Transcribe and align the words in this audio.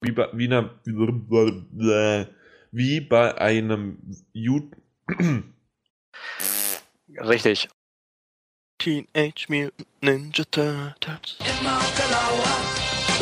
wie 0.00 0.12
bei, 0.12 0.28
wie, 0.32 0.46
einer, 0.46 0.70
wie 2.70 3.00
bei 3.00 3.38
einem 3.38 3.98
Ju 4.32 4.70
Richtig. 7.20 7.68
Teenage 8.78 9.46
Mutant 9.48 9.86
Ninja 10.00 10.44
Turtles. 10.44 11.38
Immer 11.40 11.76
auf 11.78 11.94
der 11.96 12.08
Lauer 12.10 12.56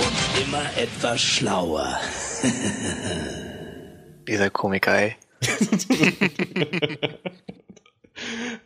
und 0.05 0.17
immer 0.45 0.77
etwas 0.77 1.21
schlauer. 1.21 1.99
Dieser 4.29 4.51
Komiker, 4.51 4.99
ey. 4.99 5.17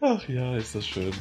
Ach 0.00 0.28
ja, 0.28 0.56
ist 0.56 0.74
das 0.74 0.86
schön. 0.86 1.12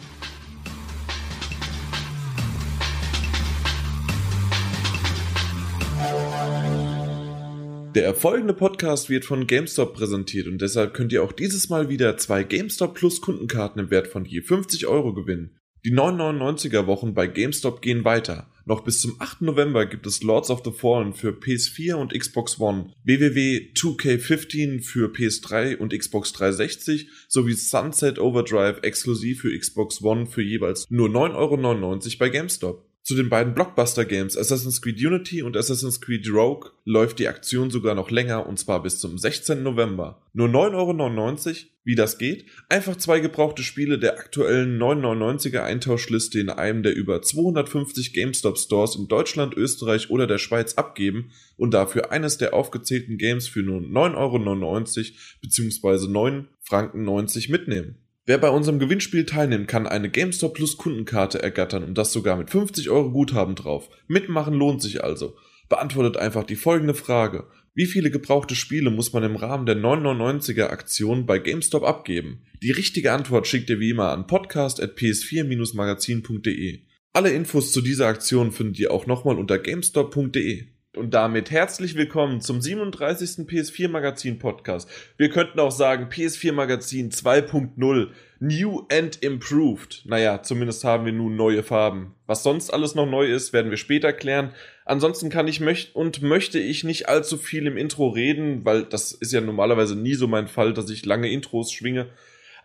Der 7.95 8.13
folgende 8.13 8.53
Podcast 8.53 9.09
wird 9.09 9.25
von 9.25 9.47
GameStop 9.47 9.95
präsentiert 9.95 10.45
und 10.45 10.61
deshalb 10.61 10.93
könnt 10.93 11.11
ihr 11.11 11.23
auch 11.23 11.31
dieses 11.31 11.69
Mal 11.69 11.89
wieder 11.89 12.17
zwei 12.17 12.43
GameStop 12.43 12.93
Plus 12.93 13.19
Kundenkarten 13.19 13.81
im 13.81 13.89
Wert 13.89 14.07
von 14.07 14.25
je 14.25 14.41
50 14.41 14.85
Euro 14.85 15.11
gewinnen. 15.15 15.57
Die 15.83 15.91
999er 15.91 16.85
Wochen 16.85 17.15
bei 17.15 17.25
GameStop 17.25 17.81
gehen 17.81 18.05
weiter. 18.05 18.51
Noch 18.65 18.83
bis 18.83 19.01
zum 19.01 19.15
8. 19.17 19.41
November 19.41 19.87
gibt 19.87 20.05
es 20.05 20.21
Lords 20.21 20.51
of 20.51 20.61
the 20.63 20.71
Fallen 20.71 21.13
für 21.13 21.31
PS4 21.31 21.95
und 21.95 22.13
Xbox 22.13 22.59
One, 22.59 22.93
WWW 23.05 23.71
2K15 23.73 24.83
für 24.83 25.07
PS3 25.07 25.77
und 25.77 25.97
Xbox 25.97 26.33
360 26.33 27.09
sowie 27.27 27.53
Sunset 27.53 28.19
Overdrive 28.19 28.83
exklusiv 28.83 29.41
für 29.41 29.57
Xbox 29.57 30.03
One 30.03 30.27
für 30.27 30.43
jeweils 30.43 30.85
nur 30.89 31.09
9,99 31.09 31.35
Euro 31.35 32.17
bei 32.19 32.29
GameStop. 32.29 32.88
Zu 33.09 33.15
den 33.15 33.27
beiden 33.27 33.55
Blockbuster-Games 33.55 34.37
Assassin's 34.37 34.83
Creed 34.83 35.03
Unity 35.03 35.41
und 35.41 35.57
Assassin's 35.57 35.99
Creed 35.99 36.31
Rogue 36.31 36.69
läuft 36.85 37.17
die 37.17 37.27
Aktion 37.27 37.71
sogar 37.71 37.95
noch 37.95 38.11
länger 38.11 38.45
und 38.45 38.59
zwar 38.59 38.83
bis 38.83 38.99
zum 38.99 39.17
16. 39.17 39.63
November. 39.63 40.21
Nur 40.33 40.47
9,99 40.47 41.47
Euro? 41.47 41.55
Wie 41.83 41.95
das 41.95 42.19
geht? 42.19 42.45
Einfach 42.69 42.95
zwei 42.97 43.19
gebrauchte 43.19 43.63
Spiele 43.63 43.97
der 43.97 44.19
aktuellen 44.19 44.77
9,99er 44.77 45.63
Eintauschliste 45.63 46.39
in 46.39 46.51
einem 46.51 46.83
der 46.83 46.95
über 46.95 47.23
250 47.23 48.13
GameStop 48.13 48.59
Stores 48.59 48.95
in 48.95 49.07
Deutschland, 49.07 49.57
Österreich 49.57 50.11
oder 50.11 50.27
der 50.27 50.37
Schweiz 50.37 50.75
abgeben 50.75 51.31
und 51.57 51.73
dafür 51.73 52.11
eines 52.11 52.37
der 52.37 52.53
aufgezählten 52.53 53.17
Games 53.17 53.47
für 53.47 53.63
nur 53.63 53.81
9,99 53.81 54.13
Euro 54.17 55.15
bzw. 55.41 56.07
9 56.11 56.47
Franken 56.61 57.05
90 57.05 57.49
mitnehmen. 57.49 57.95
Wer 58.29 58.37
bei 58.37 58.51
unserem 58.51 58.77
Gewinnspiel 58.77 59.25
teilnimmt, 59.25 59.67
kann 59.67 59.87
eine 59.87 60.07
GameStop 60.07 60.53
Plus 60.53 60.77
Kundenkarte 60.77 61.41
ergattern 61.41 61.83
und 61.83 61.97
das 61.97 62.13
sogar 62.13 62.37
mit 62.37 62.51
50 62.51 62.91
Euro 62.91 63.09
Guthaben 63.09 63.55
drauf. 63.55 63.89
Mitmachen 64.07 64.53
lohnt 64.53 64.83
sich 64.83 65.03
also. 65.03 65.35
Beantwortet 65.67 66.17
einfach 66.17 66.43
die 66.43 66.55
folgende 66.55 66.93
Frage. 66.93 67.47
Wie 67.73 67.87
viele 67.87 68.11
gebrauchte 68.11 68.53
Spiele 68.53 68.91
muss 68.91 69.13
man 69.13 69.23
im 69.23 69.35
Rahmen 69.35 69.65
der 69.65 69.77
999er 69.77 70.67
Aktion 70.67 71.25
bei 71.25 71.39
GameStop 71.39 71.83
abgeben? 71.83 72.43
Die 72.61 72.69
richtige 72.69 73.13
Antwort 73.13 73.47
schickt 73.47 73.71
ihr 73.71 73.79
wie 73.79 73.89
immer 73.89 74.11
an 74.11 74.27
podcast.ps4-magazin.de. 74.27 76.81
Alle 77.13 77.31
Infos 77.31 77.71
zu 77.71 77.81
dieser 77.81 78.05
Aktion 78.05 78.51
findet 78.51 78.77
ihr 78.77 78.91
auch 78.91 79.07
nochmal 79.07 79.39
unter 79.39 79.57
gamestop.de. 79.57 80.67
Und 80.99 81.13
damit 81.13 81.49
herzlich 81.49 81.95
willkommen 81.95 82.41
zum 82.41 82.59
37. 82.59 83.47
PS4 83.47 83.87
Magazin 83.87 84.37
Podcast. 84.37 84.89
Wir 85.15 85.29
könnten 85.29 85.57
auch 85.61 85.71
sagen 85.71 86.09
PS4 86.09 86.51
Magazin 86.51 87.09
2.0 87.09 88.09
New 88.41 88.85
and 88.91 89.23
Improved. 89.23 90.01
Naja, 90.03 90.43
zumindest 90.43 90.83
haben 90.83 91.05
wir 91.05 91.13
nun 91.13 91.37
neue 91.37 91.63
Farben. 91.63 92.15
Was 92.27 92.43
sonst 92.43 92.71
alles 92.71 92.95
noch 92.95 93.05
neu 93.05 93.27
ist, 93.27 93.53
werden 93.53 93.71
wir 93.71 93.77
später 93.77 94.11
klären. 94.11 94.51
Ansonsten 94.83 95.29
kann 95.29 95.47
ich 95.47 95.61
möcht 95.61 95.95
und 95.95 96.21
möchte 96.21 96.59
ich 96.59 96.83
nicht 96.83 97.07
allzu 97.07 97.37
viel 97.37 97.65
im 97.65 97.77
Intro 97.77 98.09
reden, 98.09 98.65
weil 98.65 98.83
das 98.83 99.13
ist 99.13 99.31
ja 99.31 99.39
normalerweise 99.39 99.95
nie 99.95 100.15
so 100.15 100.27
mein 100.27 100.49
Fall, 100.49 100.73
dass 100.73 100.89
ich 100.89 101.05
lange 101.05 101.31
Intros 101.31 101.71
schwinge. 101.71 102.07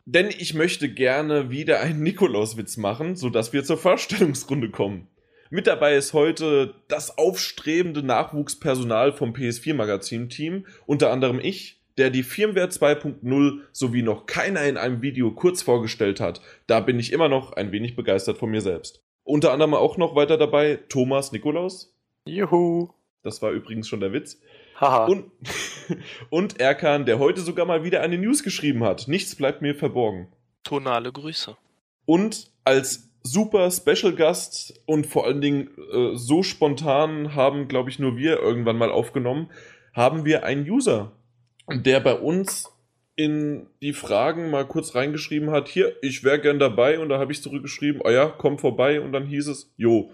Denn 0.06 0.28
ich 0.28 0.54
möchte 0.54 0.88
gerne 0.88 1.50
wieder 1.50 1.78
einen 1.82 2.02
Nikolauswitz 2.02 2.78
machen, 2.78 3.14
sodass 3.14 3.52
wir 3.52 3.62
zur 3.62 3.78
Vorstellungsrunde 3.78 4.70
kommen. 4.70 5.06
Mit 5.54 5.68
dabei 5.68 5.94
ist 5.94 6.14
heute 6.14 6.74
das 6.88 7.16
aufstrebende 7.16 8.02
Nachwuchspersonal 8.02 9.12
vom 9.12 9.32
PS4 9.34 9.74
Magazin 9.74 10.28
Team, 10.28 10.66
unter 10.84 11.12
anderem 11.12 11.38
ich, 11.38 11.80
der 11.96 12.10
die 12.10 12.24
Firmware 12.24 12.66
2.0 12.66 13.60
sowie 13.70 14.02
noch 14.02 14.26
keiner 14.26 14.64
in 14.64 14.76
einem 14.76 15.00
Video 15.00 15.30
kurz 15.30 15.62
vorgestellt 15.62 16.18
hat. 16.18 16.40
Da 16.66 16.80
bin 16.80 16.98
ich 16.98 17.12
immer 17.12 17.28
noch 17.28 17.52
ein 17.52 17.70
wenig 17.70 17.94
begeistert 17.94 18.36
von 18.36 18.50
mir 18.50 18.62
selbst. 18.62 19.04
Unter 19.22 19.52
anderem 19.52 19.74
auch 19.74 19.96
noch 19.96 20.16
weiter 20.16 20.38
dabei 20.38 20.80
Thomas 20.88 21.30
Nikolaus. 21.30 21.96
Juhu. 22.26 22.88
Das 23.22 23.40
war 23.40 23.52
übrigens 23.52 23.86
schon 23.86 24.00
der 24.00 24.12
Witz. 24.12 24.40
Haha. 24.80 25.04
Und, 25.06 25.30
und 26.30 26.58
Erkan, 26.58 27.06
der 27.06 27.20
heute 27.20 27.42
sogar 27.42 27.64
mal 27.64 27.84
wieder 27.84 28.00
eine 28.00 28.18
News 28.18 28.42
geschrieben 28.42 28.82
hat. 28.82 29.06
Nichts 29.06 29.36
bleibt 29.36 29.62
mir 29.62 29.76
verborgen. 29.76 30.32
Tonale 30.64 31.12
Grüße. 31.12 31.56
Und 32.06 32.50
als 32.64 33.13
super 33.24 33.70
Special 33.70 34.14
Gast 34.14 34.80
und 34.86 35.06
vor 35.06 35.26
allen 35.26 35.40
Dingen 35.40 35.70
äh, 35.92 36.14
so 36.14 36.42
spontan 36.42 37.34
haben, 37.34 37.66
glaube 37.68 37.90
ich, 37.90 37.98
nur 37.98 38.16
wir 38.16 38.38
irgendwann 38.38 38.76
mal 38.76 38.92
aufgenommen, 38.92 39.50
haben 39.94 40.24
wir 40.24 40.44
einen 40.44 40.68
User, 40.68 41.12
der 41.68 42.00
bei 42.00 42.14
uns 42.14 42.70
in 43.16 43.68
die 43.80 43.92
Fragen 43.92 44.50
mal 44.50 44.66
kurz 44.66 44.94
reingeschrieben 44.94 45.50
hat, 45.50 45.68
hier, 45.68 45.94
ich 46.02 46.24
wäre 46.24 46.40
gern 46.40 46.58
dabei 46.58 46.98
und 46.98 47.08
da 47.08 47.18
habe 47.18 47.32
ich 47.32 47.42
zurückgeschrieben, 47.42 48.02
oh 48.04 48.10
ja, 48.10 48.26
komm 48.26 48.58
vorbei 48.58 49.00
und 49.00 49.12
dann 49.12 49.26
hieß 49.26 49.48
es, 49.48 49.72
jo. 49.76 50.10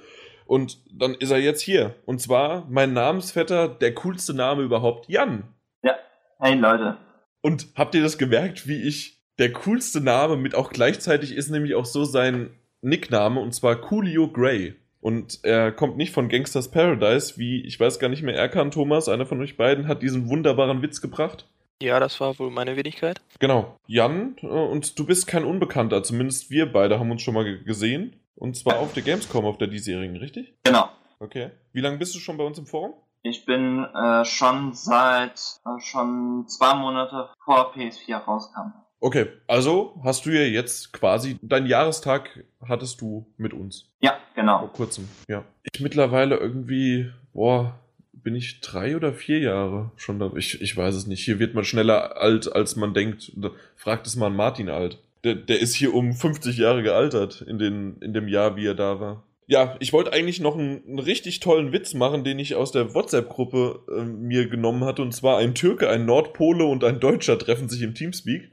Und 0.47 0.79
dann 0.93 1.15
ist 1.15 1.31
er 1.31 1.39
jetzt 1.39 1.63
hier. 1.63 1.95
Und 2.07 2.21
zwar 2.21 2.67
mein 2.69 2.93
Namensvetter, 2.93 3.69
der 3.69 3.95
coolste 3.95 4.35
Name 4.35 4.63
überhaupt, 4.63 5.09
Jan. 5.09 5.45
Ja, 5.83 5.95
hey 6.41 6.55
Leute. 6.55 6.99
Und 7.41 7.69
habt 7.75 7.95
ihr 7.95 8.03
das 8.03 8.19
gemerkt, 8.19 8.67
wie 8.67 8.83
ich 8.83 9.23
der 9.39 9.53
coolste 9.53 10.03
Name 10.03 10.37
mit 10.37 10.55
auch 10.55 10.71
gleichzeitig 10.71 11.35
ist 11.35 11.51
nämlich 11.51 11.75
auch 11.75 11.87
so 11.87 12.05
sein 12.05 12.51
Nickname 12.83 13.41
und 13.41 13.55
zwar 13.55 13.77
Coolio 13.77 14.29
Gray. 14.29 14.77
Und 15.01 15.41
er 15.45 15.73
kommt 15.73 15.97
nicht 15.97 16.13
von 16.13 16.29
Gangsters 16.29 16.71
Paradise, 16.71 17.39
wie 17.39 17.65
ich 17.65 17.81
weiß 17.81 17.99
gar 17.99 18.09
nicht 18.09 18.23
mehr, 18.23 18.37
Erkan 18.37 18.71
Thomas, 18.71 19.09
einer 19.09 19.25
von 19.25 19.41
euch 19.41 19.57
beiden, 19.57 19.89
hat 19.89 20.03
diesen 20.03 20.29
wunderbaren 20.29 20.83
Witz 20.83 21.01
gebracht. 21.01 21.47
Ja, 21.83 21.99
das 21.99 22.21
war 22.21 22.39
wohl 22.39 22.51
meine 22.51 22.77
Wenigkeit. 22.77 23.23
Genau. 23.39 23.77
Jan, 23.87 24.37
äh, 24.43 24.47
und 24.47 24.99
du 24.99 25.07
bist 25.07 25.27
kein 25.27 25.45
Unbekannter, 25.45 26.03
zumindest 26.03 26.51
wir 26.51 26.71
beide 26.71 26.99
haben 26.99 27.11
uns 27.11 27.23
schon 27.23 27.35
mal 27.35 27.63
gesehen. 27.65 28.17
Und 28.35 28.57
zwar 28.57 28.79
auf 28.79 28.93
der 28.93 29.03
Gamescom, 29.03 29.45
auf 29.45 29.59
der 29.59 29.69
diesjährigen, 29.69 30.17
richtig? 30.17 30.55
Genau. 30.65 30.89
Okay. 31.19 31.51
Wie 31.73 31.81
lange 31.81 31.99
bist 31.99 32.15
du 32.15 32.19
schon 32.19 32.37
bei 32.37 32.45
uns 32.45 32.59
im 32.59 32.67
Forum? 32.67 32.95
Ich 33.23 33.45
bin 33.45 33.85
äh, 33.85 34.25
schon 34.25 34.73
seit 34.73 35.61
äh, 35.67 35.79
schon 35.81 36.47
zwei 36.49 36.75
Monate 36.75 37.29
vor 37.45 37.75
PS4 37.75 38.17
rauskam. 38.17 38.73
Okay, 39.01 39.27
also 39.47 39.99
hast 40.05 40.27
du 40.27 40.31
ja 40.31 40.43
jetzt 40.43 40.93
quasi 40.93 41.39
deinen 41.41 41.67
Jahrestag 41.67 42.45
hattest 42.67 43.01
du 43.01 43.27
mit 43.39 43.55
uns. 43.55 43.89
Ja, 44.01 44.19
genau. 44.35 44.61
Vor 44.61 44.73
kurzem, 44.73 45.09
ja. 45.27 45.45
Ich 45.73 45.81
mittlerweile 45.81 46.37
irgendwie, 46.37 47.11
boah, 47.33 47.79
bin 48.13 48.35
ich 48.35 48.61
drei 48.61 48.97
oder 48.97 49.15
vier 49.15 49.39
Jahre 49.39 49.91
schon 49.97 50.19
da? 50.19 50.31
Ich, 50.37 50.61
ich 50.61 50.77
weiß 50.77 50.95
es 50.95 51.07
nicht. 51.07 51.25
Hier 51.25 51.39
wird 51.39 51.55
man 51.55 51.65
schneller 51.65 52.19
alt, 52.19 52.55
als 52.55 52.77
man 52.77 52.93
denkt. 52.93 53.33
Fragt 53.75 54.07
es 54.07 54.17
mal 54.17 54.27
an 54.27 54.37
Martin 54.37 54.69
alt. 54.69 54.99
Der, 55.25 55.35
der 55.35 55.61
ist 55.61 55.75
hier 55.75 55.95
um 55.95 56.13
50 56.13 56.59
Jahre 56.59 56.83
gealtert 56.83 57.41
in, 57.43 57.59
den, 57.59 57.97
in 58.01 58.13
dem 58.13 58.29
Jahr, 58.29 58.57
wie 58.57 58.67
er 58.67 58.75
da 58.75 59.01
war. 59.01 59.23
Ja, 59.47 59.77
ich 59.81 59.93
wollte 59.93 60.13
eigentlich 60.13 60.41
noch 60.41 60.57
einen, 60.57 60.83
einen, 60.87 60.99
richtig 60.99 61.41
tollen 61.41 61.73
Witz 61.73 61.95
machen, 61.95 62.23
den 62.23 62.39
ich 62.39 62.55
aus 62.55 62.71
der 62.71 62.95
WhatsApp-Gruppe 62.95 63.81
äh, 63.89 64.03
mir 64.03 64.49
genommen 64.49 64.85
hatte. 64.85 65.03
Und 65.03 65.13
zwar 65.13 65.39
ein 65.39 65.55
Türke, 65.55 65.89
ein 65.89 66.05
Nordpole 66.05 66.65
und 66.65 66.85
ein 66.85 67.01
Deutscher 67.01 67.39
treffen 67.39 67.69
sich 67.69 67.83
im 67.83 67.95
Teamspeak 67.95 68.51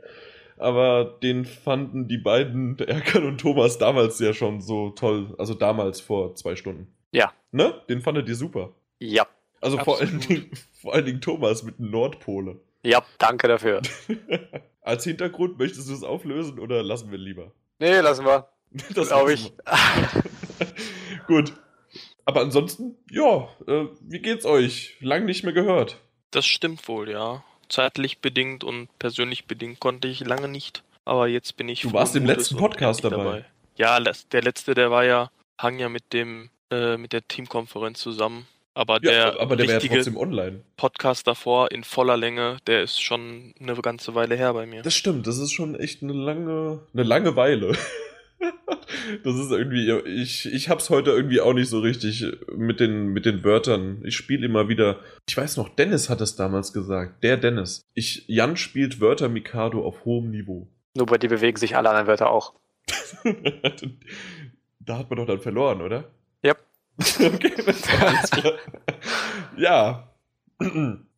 aber 0.57 1.17
den 1.21 1.45
fanden 1.45 2.07
die 2.07 2.17
beiden, 2.17 2.77
Erkan 2.87 3.25
und 3.25 3.39
Thomas, 3.39 3.77
damals 3.77 4.19
ja 4.19 4.33
schon 4.33 4.61
so 4.61 4.89
toll. 4.91 5.35
Also 5.37 5.53
damals 5.53 6.01
vor 6.01 6.35
zwei 6.35 6.55
Stunden. 6.55 6.93
Ja. 7.11 7.33
Ne? 7.51 7.81
Den 7.89 8.01
fandet 8.01 8.27
ihr 8.27 8.35
super. 8.35 8.73
Ja. 8.99 9.27
Also 9.61 9.77
vor 9.77 9.99
allen, 9.99 10.19
Dingen, 10.19 10.51
vor 10.81 10.93
allen 10.93 11.05
Dingen 11.05 11.21
Thomas 11.21 11.63
mit 11.63 11.79
dem 11.79 11.89
Nordpole. 11.89 12.59
Ja, 12.83 13.03
danke 13.17 13.47
dafür. 13.47 13.81
Als 14.81 15.03
Hintergrund 15.03 15.57
möchtest 15.57 15.89
du 15.89 15.93
es 15.93 16.03
auflösen 16.03 16.59
oder 16.59 16.83
lassen 16.83 17.11
wir 17.11 17.17
lieber? 17.17 17.51
Nee, 17.79 17.99
lassen 17.99 18.25
wir. 18.25 18.47
Das 18.93 19.09
glaube 19.09 19.33
ich. 19.33 19.53
Gut. 21.27 21.53
Aber 22.25 22.41
ansonsten, 22.41 22.97
ja, 23.09 23.49
äh, 23.67 23.85
wie 24.01 24.19
geht's 24.19 24.45
euch? 24.45 24.97
Lang 24.99 25.25
nicht 25.25 25.43
mehr 25.43 25.53
gehört. 25.53 25.97
Das 26.31 26.45
stimmt 26.45 26.87
wohl, 26.87 27.09
ja 27.09 27.43
zeitlich 27.69 28.19
bedingt 28.19 28.63
und 28.63 28.87
persönlich 28.99 29.45
bedingt 29.45 29.79
konnte 29.79 30.07
ich 30.07 30.21
lange 30.21 30.47
nicht. 30.47 30.83
Aber 31.05 31.27
jetzt 31.27 31.55
bin 31.57 31.69
ich. 31.69 31.81
Du 31.81 31.93
warst 31.93 32.15
im 32.15 32.25
letzten 32.25 32.57
Podcast 32.57 33.03
dabei. 33.03 33.17
dabei. 33.17 33.45
Ja, 33.75 33.99
der 33.99 34.41
letzte, 34.41 34.73
der 34.73 34.91
war 34.91 35.05
ja, 35.05 35.29
hang 35.59 35.79
ja 35.79 35.87
mit 35.87 36.11
dem, 36.11 36.49
äh, 36.71 36.97
mit 36.97 37.13
der 37.13 37.27
Teamkonferenz 37.27 37.99
zusammen. 37.99 38.47
Aber 38.73 38.99
der, 38.99 39.13
ja, 39.13 39.39
aber 39.39 39.55
der 39.55 39.67
wäre 39.67 39.79
trotzdem 39.79 40.17
online. 40.17 40.61
Podcast 40.75 41.25
davor 41.25 41.71
in 41.71 41.83
voller 41.83 42.15
Länge, 42.15 42.57
der 42.67 42.83
ist 42.83 43.01
schon 43.01 43.55
eine 43.59 43.75
ganze 43.75 44.13
Weile 44.13 44.35
her 44.35 44.53
bei 44.53 44.67
mir. 44.67 44.83
Das 44.83 44.93
stimmt, 44.93 45.25
das 45.25 45.39
ist 45.39 45.51
schon 45.51 45.73
echt 45.73 46.03
eine 46.03 46.13
lange, 46.13 46.81
eine 46.93 47.03
lange 47.03 47.35
Weile. 47.35 47.75
Das 49.23 49.35
ist 49.35 49.51
irgendwie, 49.51 49.91
ich, 50.05 50.51
ich 50.51 50.69
hab's 50.69 50.89
heute 50.89 51.11
irgendwie 51.11 51.41
auch 51.41 51.53
nicht 51.53 51.69
so 51.69 51.79
richtig 51.79 52.25
mit 52.55 52.79
den, 52.79 53.07
mit 53.07 53.25
den 53.25 53.43
Wörtern. 53.43 54.01
Ich 54.05 54.15
spiele 54.15 54.45
immer 54.45 54.69
wieder, 54.69 54.99
ich 55.27 55.35
weiß 55.35 55.57
noch, 55.57 55.69
Dennis 55.69 56.09
hat 56.09 56.21
es 56.21 56.35
damals 56.35 56.73
gesagt, 56.73 57.23
der 57.23 57.37
Dennis. 57.37 57.81
Ich, 57.93 58.25
Jan 58.27 58.57
spielt 58.57 59.01
Wörter 59.01 59.29
Mikado 59.29 59.83
auf 59.85 60.05
hohem 60.05 60.31
Niveau. 60.31 60.67
Nur 60.95 61.05
bei 61.05 61.17
dir 61.17 61.29
bewegen 61.29 61.57
sich 61.57 61.75
alle 61.75 61.89
anderen 61.89 62.07
Wörter 62.07 62.29
auch. 62.29 62.53
da 64.79 64.97
hat 64.97 65.09
man 65.09 65.17
doch 65.17 65.27
dann 65.27 65.41
verloren, 65.41 65.81
oder? 65.81 66.11
Yep. 66.43 66.57
okay, 67.33 67.53
das 67.65 67.87
war 67.87 68.07
alles 68.07 68.31
klar. 68.31 68.53
Ja. 69.57 70.13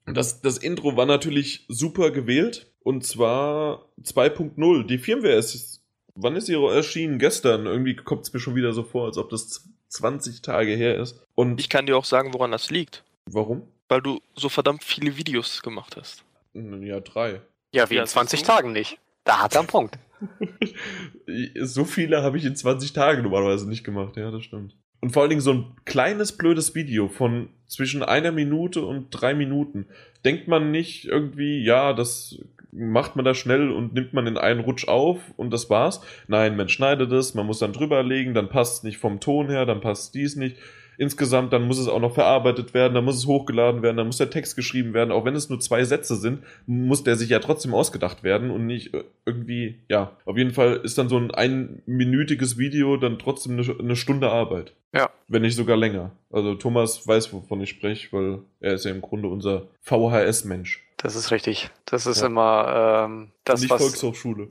Das, 0.06 0.42
das 0.42 0.58
Intro 0.58 0.98
war 0.98 1.06
natürlich 1.06 1.66
super 1.70 2.12
gewählt. 2.12 2.72
Und 2.82 3.06
zwar 3.06 3.90
2.0. 4.02 4.86
Die 4.86 4.98
Firmware 4.98 5.36
ist. 5.36 5.79
Wann 6.22 6.36
ist 6.36 6.48
sie 6.48 6.54
erschienen? 6.54 7.18
Gestern. 7.20 7.66
Irgendwie 7.66 7.96
kommt 7.96 8.24
es 8.24 8.34
mir 8.34 8.40
schon 8.40 8.56
wieder 8.56 8.74
so 8.74 8.84
vor, 8.84 9.06
als 9.06 9.18
ob 9.18 9.30
das 9.30 9.70
20 9.88 10.42
Tage 10.42 10.74
her 10.76 10.98
ist. 10.98 11.22
Und 11.36 11.60
Ich 11.60 11.70
kann 11.70 11.86
dir 11.86 11.98
auch 11.98 12.06
sagen, 12.06 12.34
woran 12.34 12.52
das 12.52 12.70
liegt. 12.70 13.04
warum? 13.26 13.64
Weil 13.88 14.02
du 14.02 14.22
so 14.36 14.50
verdammt 14.50 14.84
viele 14.84 15.18
Videos 15.18 15.62
gemacht 15.64 15.96
hast. 15.98 16.24
Ja, 16.54 17.00
drei. 17.00 17.42
Ja, 17.74 17.90
wie 17.90 17.96
Ja, 17.96 18.02
in 18.02 18.08
20 18.08 18.40
siehst 18.40 18.50
du? 18.50 18.54
Tagen 18.54 18.72
nicht. 18.72 19.00
Da 19.24 19.40
hat 19.40 19.54
er 19.56 19.60
einen 19.62 19.68
Punkt. 19.68 19.98
So 21.62 21.86
viele 21.86 22.24
habe 22.24 22.38
ich 22.38 22.46
in 22.46 22.56
20 22.56 22.94
Tagen 22.94 23.24
normalerweise 23.24 23.68
nicht 23.70 23.84
gemacht, 23.84 24.18
ja, 24.18 24.32
das 24.32 24.44
stimmt. 24.44 24.76
Und 25.02 25.12
vor 25.12 25.22
allen 25.22 25.30
Dingen 25.30 25.42
so 25.42 25.54
ein 25.54 25.76
kleines, 25.86 26.36
blödes 26.38 26.76
Video 26.76 27.08
von 27.08 27.50
zwischen 27.68 28.04
einer 28.04 28.32
Minute 28.32 28.82
und 28.84 29.10
drei 29.12 29.34
Minuten. 29.34 29.88
Denkt 30.26 30.48
man 30.48 30.72
nicht 30.72 31.06
irgendwie, 31.06 31.64
ja, 31.64 31.94
das 31.94 32.38
macht 32.72 33.16
man 33.16 33.26
da 33.26 33.34
schnell 33.34 33.72
und 33.72 33.94
nimmt 33.94 34.14
man 34.14 34.28
in 34.28 34.38
einen 34.38 34.60
Rutsch 34.60 34.88
auf 34.88 35.20
und 35.38 35.52
das 35.52 35.70
war's? 35.70 36.02
Nein, 36.28 36.56
man 36.56 36.70
schneidet 36.70 37.12
es, 37.12 37.34
man 37.34 37.46
muss 37.46 37.60
dann 37.60 37.74
drüber 37.74 38.04
legen, 38.04 38.34
dann 38.34 38.50
passt 38.50 38.78
es 38.78 38.84
nicht 38.84 38.98
vom 38.98 39.20
Ton 39.20 39.50
her, 39.50 39.66
dann 39.66 39.82
passt 39.82 40.14
dies 40.16 40.36
nicht. 40.36 40.58
Insgesamt, 41.00 41.54
dann 41.54 41.66
muss 41.66 41.80
es 41.80 41.88
auch 41.88 42.02
noch 42.02 42.14
verarbeitet 42.14 42.74
werden, 42.74 42.94
dann 42.94 43.06
muss 43.06 43.16
es 43.16 43.26
hochgeladen 43.26 43.82
werden, 43.82 43.96
dann 43.96 44.08
muss 44.08 44.18
der 44.18 44.30
Text 44.30 44.58
geschrieben 44.58 44.94
werden. 44.94 45.14
Auch 45.14 45.24
wenn 45.24 45.34
es 45.34 45.50
nur 45.50 45.62
zwei 45.62 45.86
Sätze 45.86 46.18
sind, 46.18 46.44
muss 46.66 47.06
der 47.06 47.16
sich 47.16 47.30
ja 47.30 47.40
trotzdem 47.40 47.74
ausgedacht 47.74 48.22
werden 48.22 48.52
und 48.52 48.66
nicht 48.66 48.94
äh, 48.94 49.06
irgendwie, 49.26 49.76
ja. 49.88 50.12
Auf 50.26 50.38
jeden 50.38 50.52
Fall 50.52 50.82
ist 50.84 50.98
dann 50.98 51.08
so 51.08 51.18
ein 51.18 51.32
einminütiges 51.32 52.58
Video 52.58 52.98
dann 52.98 53.18
trotzdem 53.18 53.54
eine, 53.54 53.80
eine 53.80 53.96
Stunde 53.96 54.30
Arbeit. 54.30 54.74
Ja. 54.94 55.10
Wenn 55.30 55.44
nicht 55.44 55.56
sogar 55.56 55.78
länger. 55.78 56.12
Also 56.32 56.56
Thomas 56.56 57.08
weiß, 57.08 57.32
wovon 57.32 57.62
ich 57.62 57.70
spreche, 57.70 58.12
weil 58.12 58.40
er 58.60 58.74
ist 58.74 58.84
ja 58.84 58.92
im 58.92 59.00
Grunde 59.00 59.30
unser 59.30 59.68
VHS-Mensch. 59.80 60.84
Das 61.02 61.16
ist 61.16 61.32
richtig. 61.32 61.70
Das 61.86 62.06
ist 62.06 62.22
Ja. 62.22 62.28
immer 62.28 63.06
ähm, 63.06 63.32
das, 63.46 63.62
nicht 63.62 63.72
was. 63.72 63.82
Volkshochschule. 63.82 64.50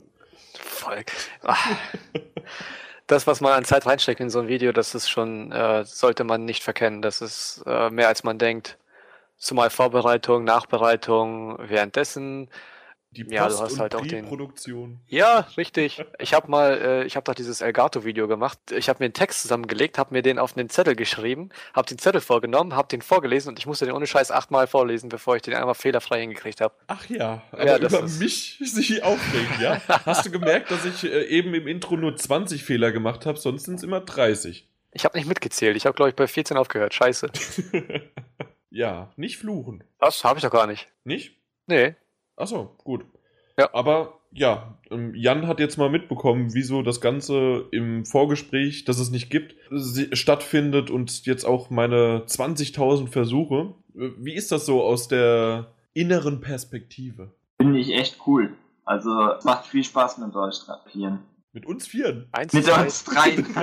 Volk. 0.59 1.11
Ah. 1.43 1.55
Das, 3.07 3.25
was 3.25 3.41
man 3.41 3.53
an 3.53 3.65
Zeit 3.65 3.85
reinsteckt 3.87 4.19
in 4.19 4.29
so 4.29 4.39
ein 4.39 4.47
Video, 4.47 4.71
das 4.71 4.93
ist 4.93 5.09
schon, 5.09 5.51
äh, 5.51 5.83
sollte 5.85 6.23
man 6.23 6.45
nicht 6.45 6.63
verkennen. 6.63 7.01
Das 7.01 7.21
ist 7.21 7.63
äh, 7.65 7.89
mehr 7.89 8.07
als 8.07 8.23
man 8.23 8.37
denkt. 8.37 8.77
Zumal 9.37 9.69
Vorbereitung, 9.69 10.43
Nachbereitung, 10.43 11.57
währenddessen. 11.59 12.49
Die 13.11 13.21
Ja, 13.23 13.45
du 13.47 13.49
Post- 13.49 13.61
hast 13.63 13.73
und 13.73 13.79
halt 13.79 13.95
auch 13.95 14.05
den- 14.05 14.21
Pre-Produktion. 14.21 14.99
Ja, 15.07 15.47
richtig. 15.57 16.03
Ich 16.19 16.33
habe 16.35 16.49
mal, 16.51 16.77
äh, 16.79 17.03
ich 17.05 17.15
habe 17.15 17.23
doch 17.23 17.33
dieses 17.33 17.59
Elgato-Video 17.61 18.27
gemacht. 18.27 18.59
Ich 18.71 18.87
habe 18.87 18.99
mir 18.99 19.05
einen 19.05 19.15
Text 19.15 19.41
zusammengelegt, 19.41 19.97
habe 19.97 20.13
mir 20.13 20.21
den 20.21 20.37
auf 20.37 20.55
einen 20.55 20.69
Zettel 20.69 20.95
geschrieben, 20.95 21.49
habe 21.73 21.87
den 21.87 21.97
Zettel 21.97 22.21
vorgenommen, 22.21 22.75
habe 22.75 22.87
den 22.87 23.01
vorgelesen 23.01 23.49
und 23.49 23.57
ich 23.57 23.65
musste 23.65 23.85
den 23.85 23.95
ohne 23.95 24.05
Scheiß 24.05 24.29
achtmal 24.29 24.67
vorlesen, 24.67 25.09
bevor 25.09 25.35
ich 25.35 25.41
den 25.41 25.55
einmal 25.55 25.73
fehlerfrei 25.73 26.21
hingekriegt 26.21 26.61
habe. 26.61 26.75
Ach 26.85 27.03
ja, 27.09 27.41
aber 27.51 27.65
Ja, 27.65 27.79
das 27.79 27.93
über 27.93 28.03
ist- 28.05 28.19
mich 28.19 28.59
sich 28.63 29.01
aufregen, 29.01 29.59
ja? 29.59 29.81
Hast 30.05 30.27
du 30.27 30.29
gemerkt, 30.31 30.69
dass 30.69 30.85
ich 30.85 31.03
äh, 31.03 31.23
eben 31.25 31.55
im 31.55 31.67
Intro 31.67 31.97
nur 31.97 32.15
20 32.15 32.63
Fehler 32.63 32.91
gemacht 32.91 33.25
habe, 33.25 33.39
sonst 33.39 33.63
sind 33.63 33.75
es 33.75 33.83
immer 33.83 34.01
30. 34.01 34.69
Ich 34.91 35.03
habe 35.05 35.17
nicht 35.17 35.27
mitgezählt. 35.27 35.75
Ich 35.77 35.87
habe, 35.87 35.95
glaube 35.95 36.09
ich, 36.09 36.15
bei 36.15 36.27
14 36.27 36.57
aufgehört. 36.57 36.93
Scheiße. 36.93 37.31
ja, 38.69 39.11
nicht 39.15 39.37
fluchen. 39.37 39.83
Das 39.99 40.23
habe 40.23 40.37
ich 40.39 40.43
doch 40.43 40.51
gar 40.51 40.67
nicht. 40.67 40.87
Nicht? 41.03 41.35
Nee. 41.67 41.95
Achso, 42.39 42.75
gut. 42.83 43.05
Ja. 43.57 43.69
Aber 43.73 44.19
ja, 44.31 44.77
ähm, 44.89 45.13
Jan 45.13 45.47
hat 45.47 45.59
jetzt 45.59 45.77
mal 45.77 45.89
mitbekommen, 45.89 46.53
wieso 46.53 46.81
das 46.81 47.01
Ganze 47.01 47.65
im 47.71 48.05
Vorgespräch, 48.05 48.85
das 48.85 48.99
es 48.99 49.11
nicht 49.11 49.29
gibt, 49.29 49.55
stattfindet 50.13 50.89
und 50.89 51.25
jetzt 51.25 51.43
auch 51.43 51.69
meine 51.69 52.23
20.000 52.25 53.07
Versuche. 53.07 53.73
Äh, 53.95 54.11
Wie 54.17 54.33
ist 54.33 54.51
das 54.51 54.65
so 54.65 54.83
aus 54.83 55.07
der 55.07 55.73
inneren 55.93 56.41
Perspektive? 56.41 57.33
Finde 57.61 57.79
ich 57.79 57.91
echt 57.91 58.19
cool. 58.25 58.53
Also, 58.85 59.33
es 59.37 59.43
macht 59.43 59.67
viel 59.67 59.83
Spaß 59.83 60.19
mit 60.19 60.35
euch 60.35 60.67
rapieren. 60.67 61.19
Mit 61.51 61.65
uns 61.65 61.87
Vieren? 61.87 62.27
Eins, 62.31 62.53
Mit 62.53 62.65
zwei. 62.65 62.83
uns 62.83 63.03
drei. 63.03 63.29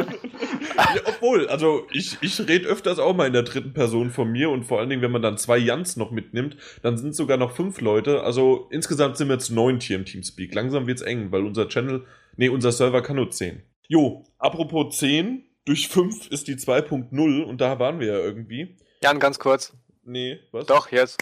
ja, 0.76 1.00
obwohl, 1.04 1.46
also 1.48 1.86
ich, 1.92 2.18
ich 2.20 2.40
rede 2.48 2.66
öfters 2.66 2.98
auch 2.98 3.14
mal 3.14 3.28
in 3.28 3.32
der 3.32 3.44
dritten 3.44 3.72
Person 3.74 4.10
von 4.10 4.30
mir 4.30 4.50
und 4.50 4.64
vor 4.64 4.80
allen 4.80 4.90
Dingen, 4.90 5.02
wenn 5.02 5.12
man 5.12 5.22
dann 5.22 5.38
zwei 5.38 5.56
Jans 5.56 5.96
noch 5.96 6.10
mitnimmt, 6.10 6.56
dann 6.82 6.98
sind 6.98 7.10
es 7.10 7.16
sogar 7.16 7.36
noch 7.36 7.54
fünf 7.54 7.80
Leute. 7.80 8.22
Also 8.22 8.66
insgesamt 8.72 9.16
sind 9.16 9.28
wir 9.28 9.34
jetzt 9.34 9.50
neun 9.50 9.78
hier 9.78 9.96
im 9.96 10.04
Teamspeak. 10.04 10.52
Langsam 10.52 10.88
wird's 10.88 11.02
eng, 11.02 11.30
weil 11.30 11.44
unser 11.44 11.68
Channel, 11.68 12.04
nee, 12.36 12.48
unser 12.48 12.72
Server 12.72 13.02
kann 13.02 13.16
nur 13.16 13.30
zehn. 13.30 13.62
Jo, 13.86 14.24
apropos 14.38 14.98
10, 14.98 15.44
durch 15.64 15.88
5 15.88 16.28
ist 16.32 16.48
die 16.48 16.56
2.0 16.56 17.42
und 17.42 17.60
da 17.60 17.78
waren 17.78 18.00
wir 18.00 18.08
ja 18.08 18.18
irgendwie. 18.18 18.76
Jan, 19.00 19.20
ganz 19.20 19.38
kurz. 19.38 19.74
Nee, 20.02 20.40
was? 20.50 20.66
Doch, 20.66 20.90
jetzt. 20.90 21.18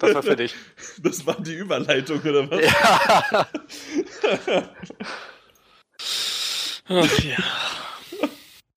Das 0.00 0.14
war 0.14 0.22
für 0.22 0.36
dich. 0.36 0.54
Das 1.02 1.26
war 1.26 1.40
die 1.40 1.54
Überleitung, 1.54 2.20
oder 2.20 2.50
was? 2.50 2.64
Ja. 2.64 3.48
Ach 6.88 7.18
ja. 7.20 7.36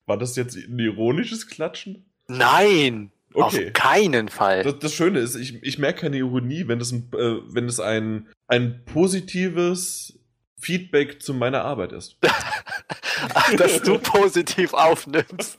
War 0.06 0.16
das 0.16 0.36
jetzt 0.36 0.56
ein 0.56 0.78
ironisches 0.78 1.48
Klatschen? 1.48 2.04
Nein. 2.28 3.10
Okay. 3.34 3.66
Auf 3.66 3.72
keinen 3.74 4.28
Fall. 4.28 4.62
Das, 4.62 4.78
das 4.78 4.94
Schöne 4.94 5.18
ist, 5.18 5.34
ich, 5.34 5.62
ich 5.62 5.78
merke 5.78 6.02
keine 6.02 6.16
Ironie, 6.16 6.68
wenn 6.68 6.80
es, 6.80 6.92
ein, 6.92 7.10
äh, 7.12 7.40
wenn 7.48 7.66
es 7.66 7.80
ein, 7.80 8.28
ein 8.46 8.84
positives 8.86 10.18
Feedback 10.58 11.22
zu 11.22 11.34
meiner 11.34 11.62
Arbeit 11.62 11.92
ist. 11.92 12.16
Ach, 12.22 13.54
dass 13.56 13.82
du 13.82 13.98
positiv 13.98 14.72
aufnimmst. 14.72 15.58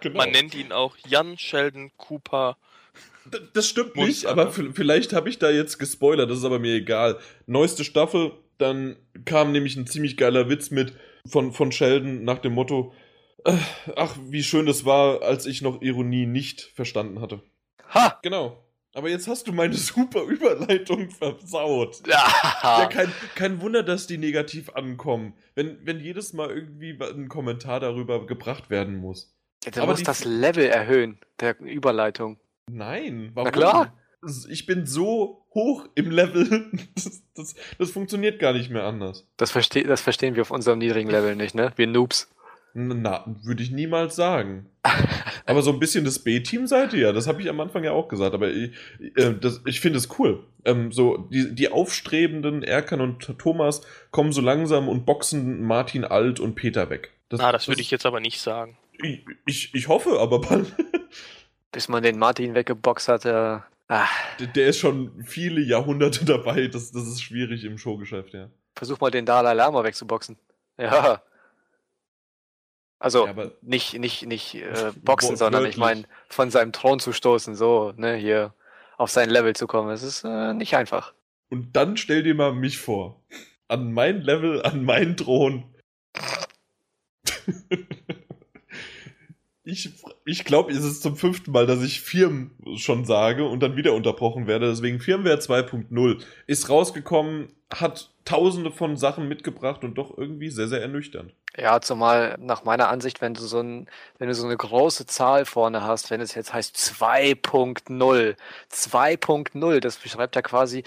genau. 0.00 0.16
Man 0.16 0.30
nennt 0.30 0.54
ihn 0.54 0.70
auch 0.70 0.96
Jan 1.06 1.36
Sheldon 1.38 1.90
Cooper. 1.96 2.56
Das 3.52 3.68
stimmt 3.68 3.96
Muss 3.96 4.06
nicht, 4.08 4.26
aber. 4.26 4.50
vielleicht 4.50 5.12
habe 5.12 5.28
ich 5.28 5.38
da 5.38 5.50
jetzt 5.50 5.78
gespoilert, 5.78 6.30
das 6.30 6.38
ist 6.38 6.44
aber 6.44 6.58
mir 6.58 6.74
egal. 6.74 7.18
Neueste 7.46 7.84
Staffel, 7.84 8.32
dann 8.58 8.96
kam 9.24 9.52
nämlich 9.52 9.76
ein 9.76 9.86
ziemlich 9.86 10.16
geiler 10.16 10.48
Witz 10.48 10.70
mit 10.70 10.92
von, 11.26 11.52
von 11.52 11.72
Sheldon 11.72 12.24
nach 12.24 12.38
dem 12.38 12.52
Motto, 12.52 12.92
äh, 13.44 13.56
ach, 13.96 14.16
wie 14.28 14.42
schön 14.42 14.66
das 14.66 14.84
war, 14.84 15.22
als 15.22 15.46
ich 15.46 15.62
noch 15.62 15.80
Ironie 15.82 16.26
nicht 16.26 16.60
verstanden 16.60 17.20
hatte. 17.20 17.40
Ha! 17.92 18.18
Genau. 18.22 18.60
Aber 18.96 19.08
jetzt 19.08 19.26
hast 19.26 19.48
du 19.48 19.52
meine 19.52 19.74
super 19.74 20.22
Überleitung 20.24 21.10
versaut. 21.10 22.02
Ja, 22.06 22.32
Ja. 22.62 22.86
kein, 22.86 23.12
kein 23.34 23.60
Wunder, 23.60 23.82
dass 23.82 24.06
die 24.06 24.18
negativ 24.18 24.70
ankommen, 24.70 25.34
wenn, 25.54 25.78
wenn 25.84 25.98
jedes 26.00 26.32
Mal 26.32 26.50
irgendwie 26.50 26.96
ein 27.00 27.28
Kommentar 27.28 27.80
darüber 27.80 28.26
gebracht 28.26 28.70
werden 28.70 28.96
muss. 28.96 29.34
Du 29.72 29.80
Aber 29.80 29.92
musst 29.92 30.06
das 30.06 30.24
Level 30.24 30.66
erhöhen, 30.66 31.18
der 31.40 31.58
Überleitung. 31.58 32.38
Nein, 32.70 33.30
warum? 33.34 33.52
klar. 33.52 33.92
Ich 34.48 34.64
bin 34.64 34.86
so 34.86 35.44
hoch 35.52 35.86
im 35.94 36.10
Level, 36.10 36.70
das, 36.94 37.22
das, 37.34 37.54
das 37.78 37.90
funktioniert 37.90 38.38
gar 38.38 38.54
nicht 38.54 38.70
mehr 38.70 38.84
anders. 38.84 39.28
Das, 39.36 39.50
verste 39.50 39.82
das 39.82 40.00
verstehen 40.00 40.34
wir 40.34 40.42
auf 40.42 40.50
unserem 40.50 40.78
niedrigen 40.78 41.10
Level 41.10 41.36
nicht, 41.36 41.54
ne? 41.54 41.72
Wir 41.76 41.86
Noobs. 41.86 42.30
Na, 42.76 43.24
würde 43.42 43.62
ich 43.62 43.70
niemals 43.70 44.16
sagen. 44.16 44.66
Aber 45.46 45.62
so 45.62 45.72
ein 45.72 45.78
bisschen 45.78 46.04
das 46.04 46.18
B-Team 46.18 46.66
seid 46.66 46.92
ihr 46.92 47.00
ja, 47.00 47.12
das 47.12 47.28
habe 47.28 47.40
ich 47.40 47.48
am 47.48 47.60
Anfang 47.60 47.84
ja 47.84 47.92
auch 47.92 48.08
gesagt, 48.08 48.34
aber 48.34 48.50
ich, 48.50 48.72
äh, 49.14 49.34
das, 49.38 49.60
ich 49.66 49.80
finde 49.80 49.98
es 49.98 50.18
cool. 50.18 50.42
Ähm, 50.64 50.90
so, 50.90 51.18
die, 51.18 51.54
die 51.54 51.70
aufstrebenden 51.70 52.62
Erkan 52.62 53.02
und 53.02 53.38
Thomas 53.38 53.82
kommen 54.10 54.32
so 54.32 54.40
langsam 54.40 54.88
und 54.88 55.04
boxen 55.04 55.62
Martin 55.62 56.04
Alt 56.04 56.40
und 56.40 56.54
Peter 56.54 56.88
weg. 56.88 57.12
Ah, 57.38 57.52
das 57.52 57.68
würde 57.68 57.82
ich 57.82 57.90
jetzt 57.90 58.06
aber 58.06 58.20
nicht 58.20 58.40
sagen. 58.40 58.78
Ich, 59.02 59.24
ich, 59.46 59.74
ich 59.74 59.88
hoffe, 59.88 60.18
aber 60.18 60.40
bald. 60.40 60.74
Bis 61.74 61.88
man 61.88 62.04
den 62.04 62.20
Martin 62.20 62.54
weggeboxt 62.54 63.08
hat, 63.08 63.24
äh, 63.24 63.58
ah, 63.88 64.06
Der- 64.38 64.46
Der 64.46 64.68
ist 64.68 64.78
schon 64.78 65.24
viele 65.24 65.60
Jahrhunderte 65.60 66.24
dabei. 66.34 66.68
Das, 66.68 66.92
das 66.92 67.08
ist 67.08 67.20
schwierig 67.20 67.64
im 67.64 67.78
Showgeschäft, 67.78 68.32
ja. 68.32 68.48
versuch 68.76 69.00
mal 69.00 69.10
den 69.10 69.26
Dalai 69.26 69.54
Lama 69.54 69.82
wegzuboxen. 69.82 70.36
Ja. 70.78 71.20
Also, 73.00 73.26
Ja, 73.26 73.50
nicht, 73.60 73.98
nicht, 73.98 74.24
nicht 74.26 74.54
äh, 74.54 74.92
boxen, 75.02 75.36
sondern 75.36 75.66
ich 75.66 75.76
meine, 75.76 76.04
von 76.28 76.50
seinem 76.50 76.70
Thron 76.72 77.00
zu 77.00 77.12
stoßen, 77.12 77.56
so, 77.56 77.92
ne, 77.96 78.14
hier 78.14 78.54
auf 78.96 79.10
sein 79.10 79.28
Level 79.28 79.56
zu 79.56 79.66
kommen. 79.66 79.90
Es 79.90 80.04
ist 80.04 80.22
äh, 80.24 80.54
nicht 80.54 80.76
einfach. 80.76 81.12
Und 81.50 81.74
dann 81.76 81.96
stell 81.96 82.22
dir 82.22 82.36
mal 82.36 82.52
mich 82.54 82.78
vor. 82.78 83.20
An 83.66 83.92
mein 83.92 84.20
Level, 84.22 84.62
an 84.62 84.84
meinen 84.84 85.16
Thron. 85.16 85.64
Ich, 89.66 89.90
ich 90.26 90.44
glaube, 90.44 90.72
es 90.72 90.84
ist 90.84 91.02
zum 91.02 91.16
fünften 91.16 91.50
Mal, 91.50 91.66
dass 91.66 91.82
ich 91.82 92.02
Firmen 92.02 92.50
schon 92.76 93.06
sage 93.06 93.46
und 93.46 93.60
dann 93.60 93.76
wieder 93.76 93.94
unterbrochen 93.94 94.46
werde. 94.46 94.68
Deswegen 94.68 95.00
Firmware 95.00 95.38
2.0 95.38 96.22
ist 96.46 96.68
rausgekommen, 96.68 97.48
hat 97.72 98.10
tausende 98.26 98.70
von 98.70 98.98
Sachen 98.98 99.26
mitgebracht 99.26 99.82
und 99.82 99.94
doch 99.96 100.16
irgendwie 100.18 100.50
sehr, 100.50 100.68
sehr 100.68 100.82
ernüchternd. 100.82 101.32
Ja, 101.56 101.80
zumal 101.80 102.36
nach 102.40 102.64
meiner 102.64 102.88
Ansicht, 102.88 103.22
wenn 103.22 103.32
du 103.32 103.40
so 103.40 103.60
ein, 103.60 103.88
wenn 104.18 104.28
du 104.28 104.34
so 104.34 104.44
eine 104.44 104.56
große 104.56 105.06
Zahl 105.06 105.46
vorne 105.46 105.82
hast, 105.82 106.10
wenn 106.10 106.20
es 106.20 106.34
jetzt 106.34 106.52
heißt 106.52 106.76
2.0, 106.76 108.36
2.0, 108.70 109.80
das 109.80 109.96
beschreibt 109.96 110.36
ja 110.36 110.42
quasi 110.42 110.84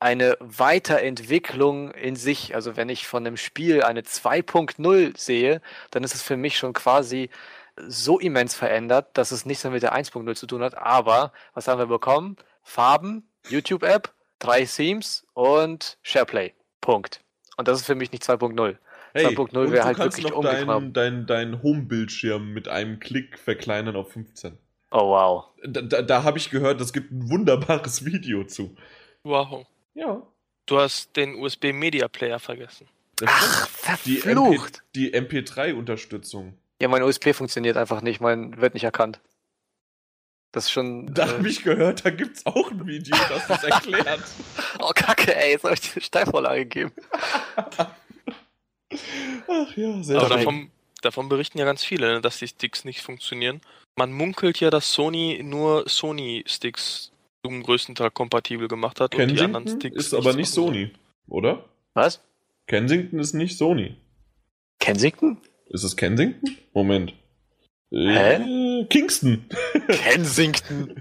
eine 0.00 0.36
Weiterentwicklung 0.40 1.92
in 1.92 2.16
sich. 2.16 2.54
Also 2.54 2.76
wenn 2.76 2.88
ich 2.88 3.06
von 3.06 3.26
einem 3.26 3.36
Spiel 3.36 3.82
eine 3.82 4.00
2.0 4.00 5.16
sehe, 5.16 5.60
dann 5.90 6.02
ist 6.02 6.14
es 6.14 6.22
für 6.22 6.38
mich 6.38 6.56
schon 6.56 6.72
quasi 6.72 7.28
so 7.88 8.18
immens 8.18 8.54
verändert, 8.54 9.08
dass 9.14 9.30
es 9.30 9.46
nichts 9.46 9.64
mehr 9.64 9.72
mit 9.72 9.82
der 9.82 9.94
1.0 9.94 10.34
zu 10.34 10.46
tun 10.46 10.62
hat. 10.62 10.76
Aber 10.76 11.32
was 11.54 11.68
haben 11.68 11.78
wir 11.78 11.86
bekommen? 11.86 12.36
Farben, 12.62 13.28
YouTube-App, 13.48 14.12
drei 14.38 14.64
Themes 14.64 15.26
und 15.34 15.98
SharePlay. 16.02 16.54
Punkt. 16.80 17.22
Und 17.56 17.68
das 17.68 17.80
ist 17.80 17.86
für 17.86 17.94
mich 17.94 18.12
nicht 18.12 18.22
2.0. 18.22 18.76
Hey, 19.12 19.26
2.0 19.26 19.58
und 19.58 19.72
wäre 19.72 19.84
halt 19.84 19.98
wirklich 19.98 20.24
noch 20.24 20.36
umgegraben. 20.36 20.92
deinen 20.92 21.26
dein, 21.26 21.50
dein 21.52 21.62
Home-Bildschirm 21.62 22.52
mit 22.52 22.68
einem 22.68 23.00
Klick 23.00 23.38
verkleinern 23.38 23.96
auf 23.96 24.12
15. 24.12 24.56
Oh 24.92 25.10
wow. 25.10 25.46
Da, 25.64 25.82
da, 25.82 26.02
da 26.02 26.22
habe 26.22 26.38
ich 26.38 26.50
gehört, 26.50 26.80
es 26.80 26.92
gibt 26.92 27.12
ein 27.12 27.28
wunderbares 27.30 28.04
Video 28.04 28.44
zu. 28.44 28.76
Wow. 29.24 29.66
Ja. 29.94 30.22
Du 30.66 30.78
hast 30.78 31.16
den 31.16 31.34
USB 31.34 31.72
Media 31.72 32.08
Player 32.08 32.38
vergessen. 32.38 32.88
Das 33.16 33.28
Ach, 33.32 33.68
stimmt. 33.68 34.06
die, 34.06 34.20
MP, 34.20 34.22
verflucht. 34.22 34.82
die 34.94 35.14
MP3-Unterstützung. 35.14 36.54
Ja, 36.80 36.88
mein 36.88 37.02
USB 37.02 37.34
funktioniert 37.34 37.76
einfach 37.76 38.00
nicht, 38.00 38.20
mein 38.20 38.60
wird 38.60 38.74
nicht 38.74 38.84
erkannt. 38.84 39.20
Das 40.52 40.64
ist 40.64 40.70
schon. 40.72 41.12
Da 41.14 41.26
äh, 41.26 41.28
habe 41.28 41.48
ich 41.48 41.62
gehört, 41.62 42.04
da 42.04 42.10
gibt's 42.10 42.44
auch 42.46 42.70
ein 42.70 42.86
Video, 42.86 43.16
das 43.28 43.46
das 43.46 43.62
erklärt. 43.64 44.22
oh, 44.80 44.90
Kacke, 44.94 45.36
ey, 45.36 45.52
jetzt 45.52 45.64
habe 45.64 45.74
ich 45.74 45.80
die 45.80 46.00
Steilvorlage 46.00 46.64
gegeben. 46.66 46.92
Ach 49.48 49.76
ja, 49.76 50.02
sehr 50.02 50.18
Aber 50.18 50.28
schön. 50.28 50.36
davon, 50.38 50.70
davon 51.02 51.28
berichten 51.28 51.58
ja 51.58 51.64
ganz 51.64 51.84
viele, 51.84 52.14
ne, 52.14 52.20
dass 52.20 52.38
die 52.38 52.48
Sticks 52.48 52.84
nicht 52.84 53.00
funktionieren. 53.02 53.60
Man 53.96 54.12
munkelt 54.12 54.58
ja, 54.58 54.70
dass 54.70 54.92
Sony 54.92 55.40
nur 55.44 55.88
Sony-Sticks 55.88 57.12
zum 57.44 57.62
größten 57.62 57.94
Teil 57.94 58.10
kompatibel 58.10 58.66
gemacht 58.68 59.00
hat 59.00 59.14
und 59.14 59.28
die 59.28 59.40
anderen 59.40 59.64
Kensington 59.64 59.80
Sticks. 59.80 60.06
ist 60.06 60.14
aber 60.14 60.32
nicht. 60.32 60.50
Sony, 60.50 60.90
oder? 61.28 61.64
Was? 61.94 62.20
Kensington 62.66 63.20
ist 63.20 63.34
nicht 63.34 63.56
Sony. 63.56 63.96
Kensington? 64.80 65.38
Ist 65.70 65.84
es 65.84 65.96
Kensington? 65.96 66.56
Moment. 66.74 67.14
Hä? 67.92 68.34
Äh, 68.34 68.84
Kingston. 68.86 69.46
Kensington. 69.88 70.94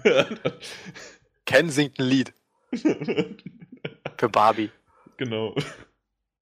Kensington 1.46 2.06
Lied. 2.06 2.34
Für 4.18 4.30
Barbie. 4.30 4.70
genau. 5.18 5.56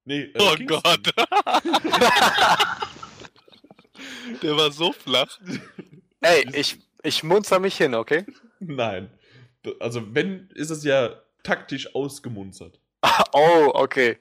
Nee, 0.04 0.22
äh, 0.22 0.38
Oh 0.38 0.54
Kingston. 0.56 0.82
Gott. 0.82 1.14
Der 4.42 4.56
war 4.56 4.70
so 4.72 4.92
flach. 4.92 5.38
Ey, 6.20 6.46
ich, 6.52 6.78
ich 7.02 7.22
munzer 7.22 7.58
mich 7.60 7.76
hin, 7.76 7.94
okay? 7.94 8.24
Nein. 8.60 9.10
Also, 9.80 10.14
wenn, 10.14 10.50
ist 10.54 10.70
es 10.70 10.84
ja 10.84 11.20
taktisch 11.42 11.94
ausgemunzert. 11.94 12.78
Oh, 13.32 13.70
okay. 13.74 14.18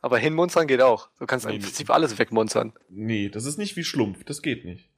Aber 0.00 0.18
hinmunzern 0.18 0.66
geht 0.66 0.80
auch. 0.82 1.08
Du 1.18 1.26
kannst 1.26 1.46
Nee, 1.46 1.56
im. 1.56 1.62
Prinzip 1.62 1.90
alles 1.90 2.18
wegmunzern. 2.18 2.72
Nee, 2.88 3.28
das 3.28 3.44
ist 3.44 3.58
nicht 3.58 3.76
wie 3.76 3.84
Schlumpf, 3.84 4.24
das 4.24 4.42
geht 4.42 4.64
nicht. 4.64 4.88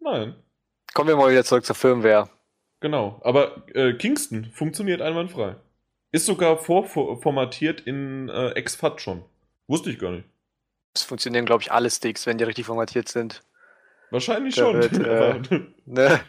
Nein. 0.00 0.34
Kommen 0.94 1.08
wir 1.08 1.16
mal 1.16 1.30
wieder 1.30 1.44
zurück 1.44 1.64
zur 1.64 1.76
Firmware. 1.76 2.28
Genau. 2.80 3.20
Aber 3.24 3.66
äh, 3.74 3.94
Kingston 3.94 4.46
funktioniert 4.52 5.00
einwandfrei. 5.02 5.56
Ist 6.12 6.26
sogar 6.26 6.58
vorformatiert 6.58 7.82
in 7.82 8.28
äh, 8.28 8.60
XFAT 8.60 9.00
schon. 9.00 9.24
Wusste 9.68 9.90
ich 9.90 9.98
gar 9.98 10.10
nicht. 10.12 10.24
Es 10.94 11.02
funktionieren, 11.02 11.46
glaube 11.46 11.62
ich, 11.62 11.70
alle 11.70 11.88
Sticks, 11.90 12.26
wenn 12.26 12.38
die 12.38 12.44
richtig 12.44 12.66
formatiert 12.66 13.08
sind. 13.08 13.42
Wahrscheinlich 14.10 14.56
Da 14.56 14.62
schon. 14.62 14.80
wird, 14.80 14.92
äh, 15.52 15.60
Ne? 15.86 16.20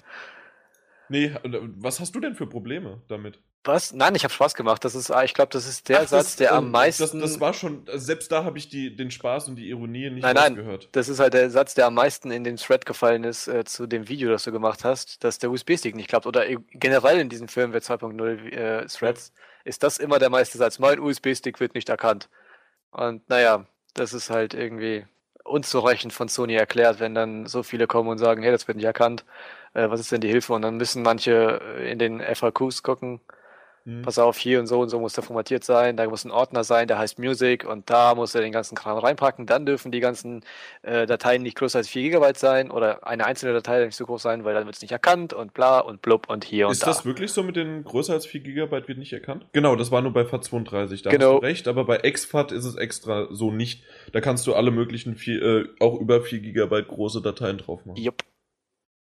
Nee, 1.11 1.31
was 1.77 1.99
hast 1.99 2.15
du 2.15 2.19
denn 2.19 2.35
für 2.35 2.47
Probleme 2.47 3.01
damit? 3.07 3.39
Was? 3.63 3.93
Nein, 3.93 4.15
ich 4.15 4.23
habe 4.23 4.33
Spaß 4.33 4.55
gemacht. 4.55 4.83
Das 4.83 4.95
ist, 4.95 5.11
ah, 5.11 5.23
ich 5.23 5.35
glaube, 5.35 5.51
das 5.51 5.67
ist 5.67 5.87
der 5.87 6.01
Ach, 6.01 6.07
Satz, 6.07 6.25
das, 6.25 6.35
der 6.37 6.51
äh, 6.51 6.53
am 6.53 6.71
meisten. 6.71 7.03
Das, 7.03 7.11
das 7.11 7.39
war 7.39 7.53
schon, 7.53 7.83
also 7.87 8.03
selbst 8.03 8.31
da 8.31 8.43
habe 8.43 8.57
ich 8.57 8.69
die, 8.69 8.95
den 8.95 9.11
Spaß 9.11 9.49
und 9.49 9.55
die 9.57 9.69
Ironie 9.69 10.09
nicht 10.09 10.23
Nein, 10.23 10.33
nein. 10.33 10.53
rausgehört. 10.53 10.89
Das 10.93 11.09
ist 11.09 11.19
halt 11.19 11.35
der 11.35 11.51
Satz, 11.51 11.75
der 11.75 11.85
am 11.85 11.93
meisten 11.93 12.31
in 12.31 12.43
den 12.43 12.57
Thread 12.57 12.87
gefallen 12.87 13.23
ist 13.23 13.47
äh, 13.47 13.63
zu 13.63 13.85
dem 13.85 14.09
Video, 14.09 14.31
das 14.31 14.45
du 14.45 14.51
gemacht 14.51 14.83
hast, 14.83 15.23
dass 15.23 15.37
der 15.37 15.51
USB-Stick 15.51 15.95
nicht 15.95 16.09
klappt. 16.09 16.25
Oder 16.25 16.45
generell 16.71 17.19
in 17.19 17.29
diesen 17.29 17.47
Firmware 17.47 17.81
2.0 17.81 18.51
äh, 18.51 18.87
Threads 18.87 19.31
ist 19.63 19.83
das 19.83 19.99
immer 19.99 20.17
der 20.17 20.31
meiste 20.31 20.57
Satz. 20.57 20.79
Mein 20.79 20.99
USB-Stick 20.99 21.59
wird 21.59 21.75
nicht 21.75 21.89
erkannt. 21.89 22.29
Und 22.89 23.29
naja, 23.29 23.67
das 23.93 24.13
ist 24.13 24.31
halt 24.31 24.55
irgendwie 24.55 25.05
unzureichend 25.43 26.13
von 26.13 26.27
Sony 26.27 26.55
erklärt, 26.55 26.99
wenn 26.99 27.13
dann 27.13 27.45
so 27.45 27.61
viele 27.63 27.87
kommen 27.87 28.09
und 28.09 28.17
sagen, 28.17 28.41
hey, 28.41 28.51
das 28.51 28.67
wird 28.67 28.77
nicht 28.77 28.85
erkannt. 28.85 29.25
Äh, 29.73 29.89
was 29.89 29.99
ist 29.99 30.11
denn 30.11 30.21
die 30.21 30.27
Hilfe? 30.29 30.53
Und 30.53 30.61
dann 30.63 30.77
müssen 30.77 31.01
manche 31.03 31.61
äh, 31.77 31.91
in 31.91 31.99
den 31.99 32.19
FAQs 32.21 32.83
gucken, 32.83 33.21
Hm. 33.83 34.03
pass 34.03 34.19
auf, 34.19 34.37
hier 34.37 34.59
und 34.59 34.67
so 34.67 34.79
und 34.79 34.89
so 34.89 34.99
muss 34.99 35.13
der 35.13 35.23
formatiert 35.23 35.63
sein, 35.63 35.97
da 35.97 36.07
muss 36.07 36.23
ein 36.23 36.29
Ordner 36.29 36.63
sein, 36.63 36.87
der 36.87 36.99
heißt 36.99 37.17
Music 37.17 37.65
und 37.67 37.89
da 37.89 38.13
muss 38.13 38.35
er 38.35 38.41
den 38.41 38.51
ganzen 38.51 38.75
Kram 38.75 38.95
reinpacken. 38.99 39.47
Dann 39.47 39.65
dürfen 39.65 39.91
die 39.91 39.99
ganzen 40.01 40.43
äh, 40.83 41.07
Dateien 41.07 41.41
nicht 41.41 41.57
größer 41.57 41.79
als 41.79 41.87
4 41.89 42.11
GB 42.11 42.33
sein 42.35 42.69
oder 42.69 43.07
eine 43.07 43.25
einzelne 43.25 43.53
Datei 43.53 43.79
darf 43.79 43.87
nicht 43.87 43.95
so 43.95 44.05
groß 44.05 44.21
sein, 44.21 44.43
weil 44.45 44.53
dann 44.53 44.65
wird 44.65 44.75
es 44.75 44.83
nicht 44.83 44.91
erkannt 44.91 45.33
und 45.33 45.55
bla 45.55 45.79
und 45.79 46.03
blub 46.03 46.29
und 46.29 46.43
hier 46.43 46.67
und 46.67 46.73
Ist 46.73 46.83
da. 46.83 46.85
das 46.89 47.05
wirklich 47.05 47.31
so 47.31 47.41
mit 47.41 47.55
den 47.55 47.83
größer 47.83 48.13
als 48.13 48.27
4 48.27 48.41
GB 48.41 48.87
wird 48.87 48.99
nicht 48.99 49.13
erkannt? 49.13 49.47
Genau, 49.51 49.75
das 49.75 49.89
war 49.89 50.03
nur 50.03 50.13
bei 50.13 50.21
FAT32. 50.25 51.01
Da 51.03 51.09
Genau. 51.09 51.33
hast 51.33 51.41
du 51.41 51.45
recht, 51.47 51.67
aber 51.67 51.85
bei 51.85 51.97
XFAT 51.97 52.51
ist 52.51 52.65
es 52.65 52.75
extra 52.75 53.29
so 53.31 53.49
nicht. 53.51 53.83
Da 54.13 54.21
kannst 54.21 54.45
du 54.45 54.53
alle 54.53 54.69
möglichen, 54.69 55.15
vier, 55.15 55.41
äh, 55.41 55.65
auch 55.79 55.99
über 55.99 56.21
4 56.21 56.39
GB 56.41 56.83
große 56.83 57.23
Dateien 57.23 57.57
drauf 57.57 57.83
machen. 57.87 57.97
Jupp. 57.99 58.21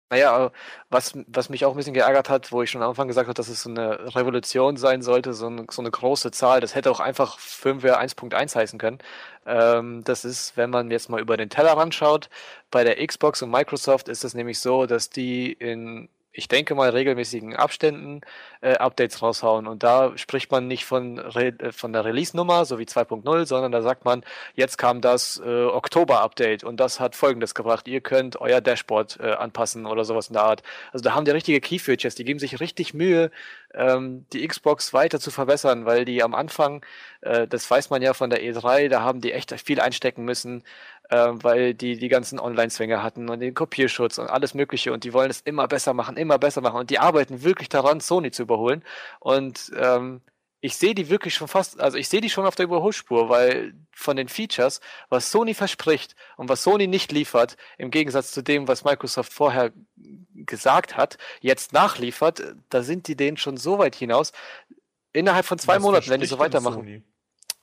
Naja, 0.09 0.53
was, 0.89 1.15
was 1.27 1.49
mich 1.49 1.65
auch 1.65 1.73
ein 1.73 1.77
bisschen 1.77 1.93
geärgert 1.95 2.31
hat, 2.31 2.53
wo 2.53 2.63
ich 2.63 2.71
schon 2.71 2.81
am 2.81 2.91
Anfang 2.91 3.09
gesagt 3.09 3.27
habe, 3.27 3.35
dass 3.35 3.49
es 3.49 3.63
so 3.65 3.71
eine 3.71 4.15
Revolution 4.15 4.77
sein 4.77 5.03
sollte, 5.03 5.35
so, 5.35 5.49
ein, 5.49 5.67
so 5.69 5.83
eine 5.83 5.91
große 5.91 6.31
Zahl, 6.31 6.61
das 6.61 6.77
hätte 6.77 6.93
auch 6.93 7.01
einfach 7.01 7.41
Firmware 7.41 7.99
1.1 8.01 8.55
heißen 8.55 8.79
können. 8.79 8.99
Ähm, 9.47 10.05
das 10.05 10.25
ist, 10.25 10.57
wenn 10.57 10.71
man 10.71 10.93
jetzt 10.93 11.09
mal 11.09 11.21
über 11.21 11.37
den 11.37 11.51
Tellerrand 11.51 11.93
schaut, 11.93 12.31
bei 12.71 12.85
der 12.85 13.05
Xbox 13.05 13.43
und 13.43 13.51
Microsoft 13.51 14.09
ist 14.09 14.23
es 14.23 14.35
nämlich 14.35 14.61
so, 14.61 14.87
dass 14.87 15.11
die 15.11 15.53
in, 15.53 16.09
ich 16.37 16.49
denke 16.49 16.75
mal, 16.75 16.91
regelmäßigen 16.91 17.57
Abständen 17.57 18.21
äh, 18.61 18.75
Updates 18.75 19.23
raushauen. 19.23 19.67
Und 19.67 19.83
da 19.83 20.17
spricht 20.17 20.51
man 20.51 20.69
nicht 20.69 20.85
von, 20.85 21.19
Re 21.19 21.55
äh, 21.59 21.73
von 21.73 21.93
der 21.93 22.05
Release-Nummer, 22.05 22.65
so 22.67 22.79
wie 22.79 22.85
2.0, 22.85 23.47
sondern 23.47 23.73
da 23.73 23.83
sagt 23.83 24.05
man, 24.05 24.23
jetzt 24.55 24.77
kam 24.77 25.01
das 25.01 25.41
äh, 25.45 25.65
Oktober-Update 25.65 26.63
und 26.63 26.79
das 26.79 27.01
hat 27.01 27.17
folgendes 27.17 27.55
gebracht. 27.55 27.89
Ihr 27.89 28.03
könnt 28.03 28.41
euer 28.41 28.61
Dashboard 28.61 29.19
äh, 29.21 29.33
anpassen 29.33 29.87
oder 29.87 30.05
sowas 30.05 30.29
in 30.29 30.35
der 30.35 30.43
Art. 30.43 30.63
Also 30.93 31.03
da 31.03 31.15
haben 31.15 31.25
die 31.25 31.31
richtige 31.31 31.61
Key-Features, 31.61 32.15
die 32.15 32.25
geben 32.25 32.39
sich 32.39 32.61
richtig 32.61 32.93
Mühe, 32.93 33.31
ähm, 33.75 34.27
die 34.33 34.47
Xbox 34.47 34.93
weiter 34.93 35.21
zu 35.21 35.31
verbessern, 35.31 35.87
weil 35.87 36.05
die 36.05 36.23
am 36.23 36.35
Anfang, 36.35 36.85
äh, 37.23 37.47
das 37.47 37.71
weiß 37.71 37.91
man 37.91 38.03
ja 38.03 38.15
von 38.15 38.31
der 38.31 38.43
E3, 38.43 38.89
da 38.89 39.03
haben 39.03 39.21
die 39.21 39.33
echt 39.33 39.59
viel 39.61 39.81
einstecken 39.81 40.25
müssen, 40.25 40.63
äh, 41.11 41.29
weil 41.33 41.75
die 41.75 41.99
die 41.99 42.09
ganzen 42.09 42.39
Online-Zwänge 42.39 43.03
hatten 43.03 43.29
und 43.29 43.41
den 43.41 43.55
Kopierschutz 43.55 44.19
und 44.19 44.29
alles 44.29 44.55
Mögliche 44.55 44.93
und 44.93 45.05
die 45.05 45.13
wollen 45.13 45.31
es 45.31 45.41
immer 45.41 45.69
besser 45.69 45.95
machen, 45.95 46.17
immer 46.17 46.39
besser 46.39 46.61
machen 46.61 46.81
und 46.81 46.91
die 46.91 46.99
arbeiten 46.99 47.43
wirklich 47.43 47.69
daran, 47.69 48.01
Sony 48.01 48.31
zu 48.31 48.43
überholen 48.43 48.85
und 49.21 49.73
ähm, 49.77 50.23
ich 50.61 50.77
sehe 50.77 50.95
die 50.95 51.11
wirklich 51.11 51.35
schon 51.35 51.49
fast, 51.49 51.79
also 51.81 51.97
ich 51.99 52.09
sehe 52.09 52.21
die 52.21 52.31
schon 52.31 52.47
auf 52.47 52.57
der 52.57 52.65
Überholspur, 52.65 53.29
weil 53.29 53.75
von 53.93 54.17
den 54.17 54.29
Features, 54.29 54.81
was 55.09 55.31
Sony 55.31 55.55
verspricht 55.55 56.17
und 56.37 56.49
was 56.49 56.63
Sony 56.63 56.87
nicht 56.87 57.13
liefert, 57.13 57.57
im 57.79 57.91
Gegensatz 57.91 58.33
zu 58.33 58.43
dem, 58.43 58.67
was 58.67 58.83
Microsoft 58.83 59.33
vorher 59.33 59.73
gesagt 60.35 60.97
hat, 60.97 61.19
jetzt 61.41 61.73
nachliefert, 61.73 62.57
da 62.71 62.83
sind 62.83 63.07
die 63.07 63.17
denen 63.17 63.37
schon 63.37 63.57
so 63.59 63.79
weit 63.79 63.95
hinaus. 63.95 64.33
Innerhalb 65.13 65.47
von 65.47 65.59
zwei 65.59 65.77
Was 65.77 65.83
Monaten, 65.83 66.11
wenn 66.11 66.21
die 66.21 66.27
so 66.27 66.39
weitermachen. 66.39 66.81
Sony? 66.81 67.03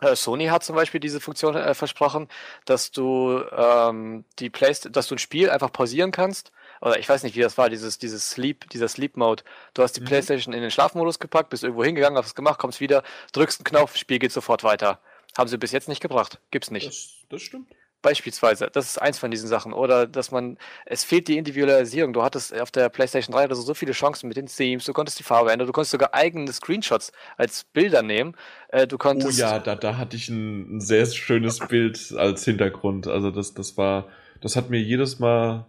Äh, 0.03 0.15
Sony 0.15 0.47
hat 0.47 0.63
zum 0.63 0.75
Beispiel 0.75 0.99
diese 0.99 1.19
Funktion 1.19 1.55
äh, 1.55 1.73
versprochen, 1.73 2.27
dass 2.65 2.91
du 2.91 3.41
ähm, 3.55 4.25
die 4.39 4.49
Playst 4.49 4.95
dass 4.95 5.07
du 5.07 5.15
ein 5.15 5.19
Spiel 5.19 5.49
einfach 5.49 5.71
pausieren 5.71 6.11
kannst. 6.11 6.51
Oder 6.81 6.99
ich 6.99 7.07
weiß 7.07 7.23
nicht, 7.23 7.35
wie 7.35 7.41
das 7.41 7.57
war, 7.57 7.69
dieses, 7.69 7.97
dieses 7.97 8.29
Sleep, 8.31 8.69
dieser 8.71 8.87
Sleep 8.89 9.15
Mode. 9.17 9.43
Du 9.73 9.83
hast 9.83 9.93
die 9.93 10.01
Mhm. 10.01 10.05
Playstation 10.05 10.53
in 10.53 10.61
den 10.61 10.71
Schlafmodus 10.71 11.19
gepackt, 11.19 11.49
bist 11.49 11.63
irgendwo 11.63 11.83
hingegangen, 11.83 12.17
hast 12.17 12.27
es 12.27 12.35
gemacht, 12.35 12.59
kommst 12.59 12.81
wieder, 12.81 13.03
drückst 13.31 13.59
einen 13.61 13.65
Knopf, 13.65 13.95
Spiel 13.97 14.19
geht 14.19 14.31
sofort 14.33 14.63
weiter. 14.63 14.99
Haben 15.37 15.47
sie 15.47 15.57
bis 15.57 15.71
jetzt 15.71 15.87
nicht 15.87 16.01
gebracht. 16.01 16.39
Gibt's 16.51 16.71
nicht. 16.71 16.87
Das, 16.87 17.13
das 17.29 17.41
stimmt. 17.41 17.71
Beispielsweise, 18.03 18.69
das 18.71 18.85
ist 18.85 19.01
eins 19.01 19.17
von 19.17 19.31
diesen 19.31 19.47
Sachen. 19.49 19.73
Oder 19.73 20.05
dass 20.05 20.29
man, 20.29 20.59
es 20.85 21.03
fehlt 21.03 21.27
die 21.27 21.37
Individualisierung. 21.39 22.13
Du 22.13 22.21
hattest 22.21 22.53
auf 22.59 22.69
der 22.69 22.89
PlayStation 22.89 23.33
3 23.33 23.45
oder 23.45 23.55
so, 23.55 23.63
so 23.63 23.73
viele 23.73 23.93
Chancen 23.93 24.27
mit 24.27 24.37
den 24.37 24.45
Themes, 24.45 24.85
du 24.85 24.93
konntest 24.93 25.17
die 25.17 25.23
Farbe 25.23 25.51
ändern, 25.51 25.65
du 25.65 25.73
konntest 25.73 25.91
sogar 25.91 26.13
eigene 26.13 26.51
Screenshots 26.53 27.11
als 27.37 27.63
Bilder 27.63 28.03
nehmen. 28.03 28.35
Äh, 28.67 28.85
du 28.85 28.95
Oh 28.95 28.99
konntest. 28.99 29.39
ja, 29.39 29.57
da, 29.57 29.73
da 29.75 29.97
hatte 29.97 30.15
ich 30.15 30.29
ein, 30.29 30.75
ein 30.77 30.81
sehr 30.81 31.07
schönes 31.07 31.59
Bild 31.59 32.13
als 32.15 32.45
Hintergrund. 32.45 33.07
Also 33.07 33.31
das, 33.31 33.55
das 33.55 33.75
war, 33.77 34.07
das 34.41 34.55
hat 34.55 34.69
mir 34.69 34.79
jedes 34.79 35.17
Mal, 35.17 35.65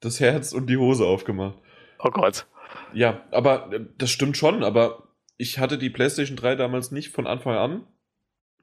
das 0.00 0.18
Herz 0.18 0.52
und 0.52 0.66
die 0.66 0.76
Hose 0.78 1.04
aufgemacht. 1.06 1.58
Oh 2.00 2.10
Gott. 2.10 2.46
Ja, 2.92 3.22
aber 3.30 3.72
äh, 3.72 3.80
das 3.98 4.10
stimmt 4.10 4.36
schon, 4.36 4.64
aber 4.64 5.08
ich 5.36 5.58
hatte 5.58 5.76
die 5.78 5.90
PlayStation 5.90 6.36
3 6.36 6.54
damals 6.56 6.90
nicht 6.90 7.10
von 7.10 7.26
Anfang 7.26 7.54
an. 7.56 7.86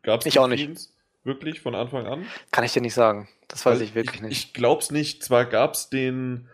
Gab's 0.01 0.25
Ich 0.25 0.39
auch 0.39 0.47
nicht. 0.47 0.69
Wirklich 1.23 1.61
von 1.61 1.73
Anfang 1.75 2.05
an? 2.05 2.25
Kann 2.51 2.65
ich 2.65 2.73
dir 2.73 2.81
nicht 2.81 2.93
sagen. 2.93 3.29
Das 3.47 3.65
weiß 3.65 3.79
Weil 3.79 3.83
ich 3.83 3.95
wirklich 3.95 4.15
ich, 4.17 4.21
nicht. 4.21 4.37
Ich 4.37 4.53
glaub's 4.53 4.91
nicht. 4.91 5.23
Zwar 5.23 5.45
gab's 5.45 5.89
den, 5.89 6.49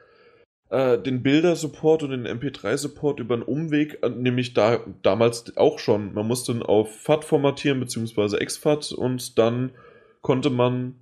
äh, 0.69 0.97
den 0.99 1.23
Bilder-Support 1.23 2.03
und 2.03 2.11
den 2.11 2.27
MP3-Support 2.27 3.19
über 3.19 3.35
einen 3.35 3.43
Umweg, 3.43 3.99
äh, 4.03 4.09
nämlich 4.09 4.53
da 4.53 4.79
damals 5.01 5.57
auch 5.57 5.79
schon. 5.79 6.13
Man 6.13 6.27
musste 6.27 6.51
ihn 6.51 6.61
auf 6.61 7.01
FAT 7.01 7.25
formatieren, 7.25 7.79
beziehungsweise 7.79 8.39
exFAT 8.39 8.91
und 8.91 9.39
dann 9.39 9.71
konnte 10.21 10.49
man 10.49 10.95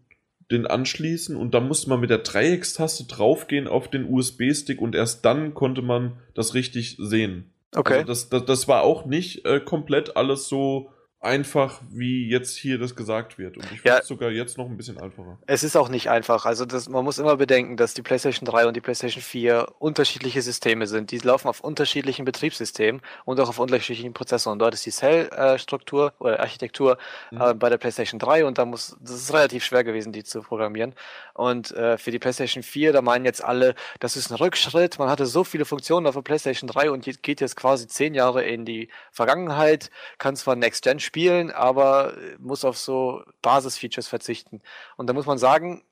den 0.50 0.66
anschließen 0.66 1.36
und 1.36 1.54
dann 1.54 1.68
musste 1.68 1.90
man 1.90 2.00
mit 2.00 2.10
der 2.10 2.20
Dreieckstaste 2.20 3.06
draufgehen 3.06 3.68
auf 3.68 3.90
den 3.90 4.10
USB-Stick 4.10 4.82
und 4.82 4.96
erst 4.96 5.26
dann 5.26 5.54
konnte 5.54 5.82
man 5.82 6.14
das 6.36 6.54
richtig 6.54 6.96
sehen. 7.00 7.52
okay. 7.76 7.96
Also 7.96 8.08
das, 8.08 8.30
das, 8.30 8.46
das 8.46 8.68
war 8.70 8.84
auch 8.84 9.06
nicht 9.06 9.46
äh, 9.46 9.60
komplett 9.60 10.16
alles 10.16 10.48
so 10.48 10.90
einfach, 11.20 11.82
wie 11.90 12.30
jetzt 12.30 12.56
hier 12.56 12.78
das 12.78 12.96
gesagt 12.96 13.38
wird. 13.40 13.58
Und 13.58 13.64
ich 13.66 13.82
finde 13.82 13.90
Ja. 13.90 13.98
es 14.00 14.08
sogar 14.08 14.30
jetzt 14.30 14.58
noch 14.58 14.68
ein 14.68 14.78
bisschen 14.78 15.00
einfacher. 15.00 15.40
Es 15.48 15.64
ist 15.64 15.76
auch 15.76 15.90
nicht 15.90 16.10
einfach. 16.10 16.46
Also 16.46 16.66
das, 16.66 16.88
man 16.90 17.04
muss 17.04 17.18
immer 17.18 17.38
bedenken, 17.38 17.76
dass 17.76 17.94
die 17.96 18.04
PlayStation 18.04 18.46
3 18.46 18.68
und 18.68 18.76
die 18.76 18.82
PlayStation 18.82 19.22
4 19.24 19.68
unterschiedliche 19.80 20.42
Systeme 20.44 20.86
sind. 20.86 21.10
Die 21.12 21.18
laufen 21.18 21.48
auf 21.48 21.62
unterschiedlichen 21.62 22.24
Betriebssystemen 22.24 23.02
und 23.26 23.40
auch 23.40 23.50
auf 23.50 23.58
unterschiedlichen 23.58 24.14
Prozessoren. 24.14 24.60
Dort 24.60 24.76
ist 24.76 24.86
die 24.86 24.92
Cell-Struktur 24.92 26.14
oder 26.20 26.40
Architektur 26.40 26.98
Mhm. 27.32 27.42
äh, 27.42 27.54
bei 27.56 27.70
der 27.70 27.78
PlayStation 27.78 28.20
3 28.20 28.46
und 28.46 28.58
da 28.60 28.66
muss, 28.66 28.96
das 29.02 29.16
ist 29.16 29.34
relativ 29.34 29.64
schwer 29.66 29.84
gewesen, 29.84 30.12
die 30.14 30.24
zu 30.24 30.42
programmieren. 30.42 30.94
Und 31.34 31.72
äh, 31.72 31.98
für 31.98 32.12
die 32.12 32.20
PlayStation 32.20 32.62
4, 32.64 32.94
da 32.94 33.02
meinen 33.02 33.26
jetzt 33.26 33.44
alle, 33.44 33.74
das 34.00 34.16
ist 34.18 34.30
ein 34.32 34.36
Rückschritt. 34.36 35.00
Man 35.00 35.10
hatte 35.10 35.26
so 35.26 35.44
viele 35.44 35.66
Funktionen 35.66 36.06
auf 36.08 36.14
der 36.16 36.22
PlayStation 36.22 36.68
3 36.68 36.92
und 36.92 37.08
geht 37.24 37.42
jetzt 37.42 37.56
quasi 37.56 37.88
zehn 37.88 38.14
Jahre 38.14 38.44
in 38.44 38.66
die 38.66 38.90
Vergangenheit, 39.12 39.90
kann 40.20 40.36
zwar 40.36 40.56
Next 40.56 40.84
Gen 40.84 41.00
spielen, 41.08 41.52
aber 41.52 42.18
äh, 42.18 42.36
muss 42.40 42.66
auf 42.66 42.78
so 42.78 43.24
Basisfeatures 43.42 44.08
verzichten. 44.08 44.62
Und 44.98 45.08
da 45.08 45.14
muss 45.14 45.26
man 45.26 45.38
sagen, 45.40 45.84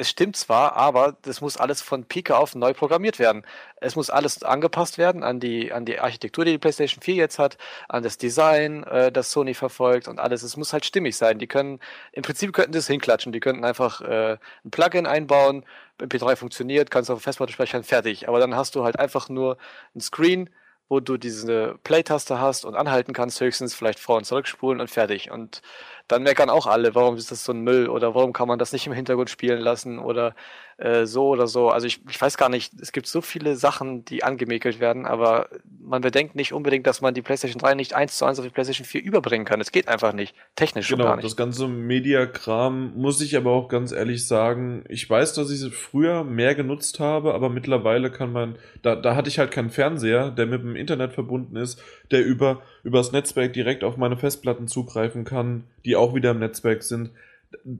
es 0.00 0.08
stimmt 0.08 0.36
zwar, 0.36 0.76
aber 0.76 1.16
das 1.22 1.42
muss 1.42 1.58
alles 1.58 1.82
von 1.82 2.04
Pike 2.06 2.34
auf 2.36 2.54
neu 2.54 2.72
programmiert 2.72 3.18
werden. 3.18 3.44
Es 3.76 3.96
muss 3.96 4.08
alles 4.08 4.42
angepasst 4.42 4.96
werden 4.96 5.22
an 5.22 5.40
die, 5.40 5.72
an 5.72 5.84
die 5.84 6.00
Architektur, 6.00 6.44
die 6.46 6.52
die 6.52 6.58
PlayStation 6.58 7.02
4 7.02 7.14
jetzt 7.16 7.38
hat, 7.38 7.58
an 7.88 8.02
das 8.02 8.16
Design, 8.16 8.84
äh, 8.84 9.12
das 9.12 9.30
Sony 9.30 9.52
verfolgt 9.54 10.08
und 10.08 10.18
alles. 10.18 10.42
Es 10.42 10.56
muss 10.56 10.72
halt 10.72 10.86
stimmig 10.86 11.16
sein. 11.16 11.38
Die 11.38 11.46
können, 11.46 11.80
im 12.12 12.22
Prinzip 12.22 12.52
könnten 12.54 12.72
das 12.72 12.86
hinklatschen. 12.86 13.32
Die 13.32 13.40
könnten 13.40 13.64
einfach 13.64 14.00
äh, 14.00 14.38
ein 14.64 14.70
Plugin 14.70 15.06
einbauen, 15.06 15.64
MP3 15.98 16.36
funktioniert, 16.36 16.90
kannst 16.90 17.10
auf 17.10 17.22
Festplatte 17.22 17.52
speichern, 17.52 17.84
fertig. 17.84 18.28
Aber 18.28 18.40
dann 18.40 18.56
hast 18.56 18.74
du 18.74 18.84
halt 18.84 18.98
einfach 18.98 19.28
nur 19.28 19.58
ein 19.94 20.00
Screen, 20.00 20.48
wo 20.90 21.00
du 21.00 21.16
diese 21.16 21.78
Play-Taste 21.84 22.40
hast 22.40 22.64
und 22.66 22.74
anhalten 22.74 23.12
kannst, 23.14 23.40
höchstens 23.40 23.74
vielleicht 23.74 24.00
vor- 24.00 24.16
und 24.18 24.24
zurückspulen 24.24 24.80
und 24.80 24.90
fertig. 24.90 25.30
Und 25.30 25.62
dann 26.08 26.24
meckern 26.24 26.50
auch 26.50 26.66
alle, 26.66 26.94
warum 26.96 27.16
ist 27.16 27.30
das 27.30 27.44
so 27.44 27.52
ein 27.52 27.60
Müll 27.60 27.88
oder 27.88 28.14
warum 28.16 28.32
kann 28.32 28.48
man 28.48 28.58
das 28.58 28.72
nicht 28.72 28.86
im 28.88 28.92
Hintergrund 28.92 29.30
spielen 29.30 29.60
lassen 29.60 30.00
oder 30.00 30.34
äh, 30.80 31.04
so 31.04 31.28
oder 31.28 31.46
so. 31.46 31.68
Also 31.68 31.86
ich, 31.86 32.00
ich 32.08 32.18
weiß 32.20 32.38
gar 32.38 32.48
nicht, 32.48 32.72
es 32.80 32.92
gibt 32.92 33.06
so 33.06 33.20
viele 33.20 33.54
Sachen, 33.54 34.02
die 34.06 34.24
angemäkelt 34.24 34.80
werden, 34.80 35.04
aber 35.04 35.48
man 35.78 36.00
bedenkt 36.00 36.34
nicht 36.34 36.54
unbedingt, 36.54 36.86
dass 36.86 37.02
man 37.02 37.12
die 37.12 37.20
PlayStation 37.20 37.60
3 37.60 37.74
nicht 37.74 37.94
eins 37.94 38.16
zu 38.16 38.24
eins 38.24 38.38
auf 38.38 38.46
die 38.46 38.50
PlayStation 38.50 38.86
4 38.86 39.02
überbringen 39.02 39.44
kann. 39.44 39.60
Es 39.60 39.72
geht 39.72 39.88
einfach 39.88 40.14
nicht. 40.14 40.34
Technisch 40.56 40.88
Genau, 40.88 41.04
gar 41.04 41.16
das 41.16 41.24
nicht. 41.24 41.36
ganze 41.36 41.68
Media-Kram 41.68 42.94
muss 42.96 43.20
ich 43.20 43.36
aber 43.36 43.50
auch 43.50 43.68
ganz 43.68 43.92
ehrlich 43.92 44.26
sagen, 44.26 44.84
ich 44.88 45.08
weiß, 45.08 45.34
dass 45.34 45.50
ich 45.50 45.60
sie 45.60 45.70
früher 45.70 46.24
mehr 46.24 46.54
genutzt 46.54 46.98
habe, 46.98 47.34
aber 47.34 47.50
mittlerweile 47.50 48.10
kann 48.10 48.32
man, 48.32 48.56
da, 48.80 48.96
da 48.96 49.14
hatte 49.14 49.28
ich 49.28 49.38
halt 49.38 49.50
keinen 49.50 49.70
Fernseher, 49.70 50.30
der 50.30 50.46
mit 50.46 50.62
dem 50.62 50.76
Internet 50.76 51.12
verbunden 51.12 51.56
ist, 51.56 51.82
der 52.10 52.24
über, 52.24 52.62
über 52.84 52.98
das 52.98 53.12
Netzwerk 53.12 53.52
direkt 53.52 53.84
auf 53.84 53.98
meine 53.98 54.16
Festplatten 54.16 54.66
zugreifen 54.66 55.24
kann, 55.24 55.64
die 55.84 55.94
auch 55.94 56.14
wieder 56.14 56.30
im 56.30 56.38
Netzwerk 56.38 56.82
sind. 56.82 57.10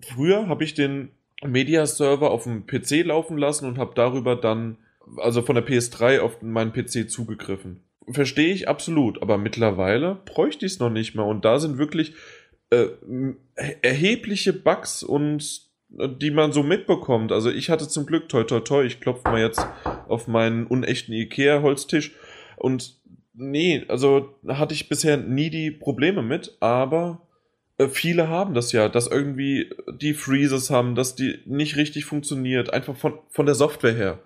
Früher 0.02 0.48
habe 0.48 0.64
ich 0.64 0.74
den 0.74 1.12
Media-Server 1.44 2.30
auf 2.30 2.44
dem 2.44 2.66
PC 2.66 3.04
laufen 3.04 3.38
lassen 3.38 3.66
und 3.66 3.78
habe 3.78 3.92
darüber 3.94 4.36
dann, 4.36 4.78
also 5.16 5.42
von 5.42 5.54
der 5.54 5.66
PS3 5.66 6.20
auf 6.20 6.42
meinen 6.42 6.72
PC 6.72 7.10
zugegriffen. 7.10 7.82
Verstehe 8.10 8.52
ich 8.52 8.68
absolut, 8.68 9.22
aber 9.22 9.38
mittlerweile 9.38 10.16
bräuchte 10.24 10.66
ich 10.66 10.72
es 10.72 10.78
noch 10.78 10.90
nicht 10.90 11.14
mehr. 11.14 11.24
Und 11.24 11.44
da 11.44 11.58
sind 11.58 11.78
wirklich 11.78 12.14
äh, 12.70 12.88
erhebliche 13.82 14.52
Bugs 14.52 15.02
und 15.02 15.62
äh, 15.98 16.08
die 16.08 16.30
man 16.30 16.52
so 16.52 16.62
mitbekommt. 16.62 17.32
Also 17.32 17.50
ich 17.50 17.70
hatte 17.70 17.88
zum 17.88 18.06
Glück, 18.06 18.28
toi 18.28 18.44
toi 18.44 18.60
toi, 18.60 18.84
ich 18.84 19.00
klopfe 19.00 19.28
mal 19.28 19.40
jetzt 19.40 19.66
auf 20.08 20.28
meinen 20.28 20.66
unechten 20.66 21.12
Ikea-Holztisch 21.12 22.12
und 22.56 23.00
nee, 23.34 23.84
also 23.88 24.34
hatte 24.46 24.74
ich 24.74 24.88
bisher 24.88 25.16
nie 25.16 25.50
die 25.50 25.70
Probleme 25.70 26.22
mit, 26.22 26.56
aber 26.60 27.26
viele 27.88 28.28
haben 28.28 28.54
das 28.54 28.72
ja, 28.72 28.88
dass 28.88 29.06
irgendwie 29.06 29.72
die 29.92 30.14
Freezes 30.14 30.70
haben, 30.70 30.94
dass 30.94 31.14
die 31.14 31.40
nicht 31.46 31.76
richtig 31.76 32.04
funktioniert, 32.04 32.72
einfach 32.72 32.96
von, 32.96 33.18
von 33.28 33.46
der 33.46 33.54
Software 33.54 33.94
her. 33.94 34.18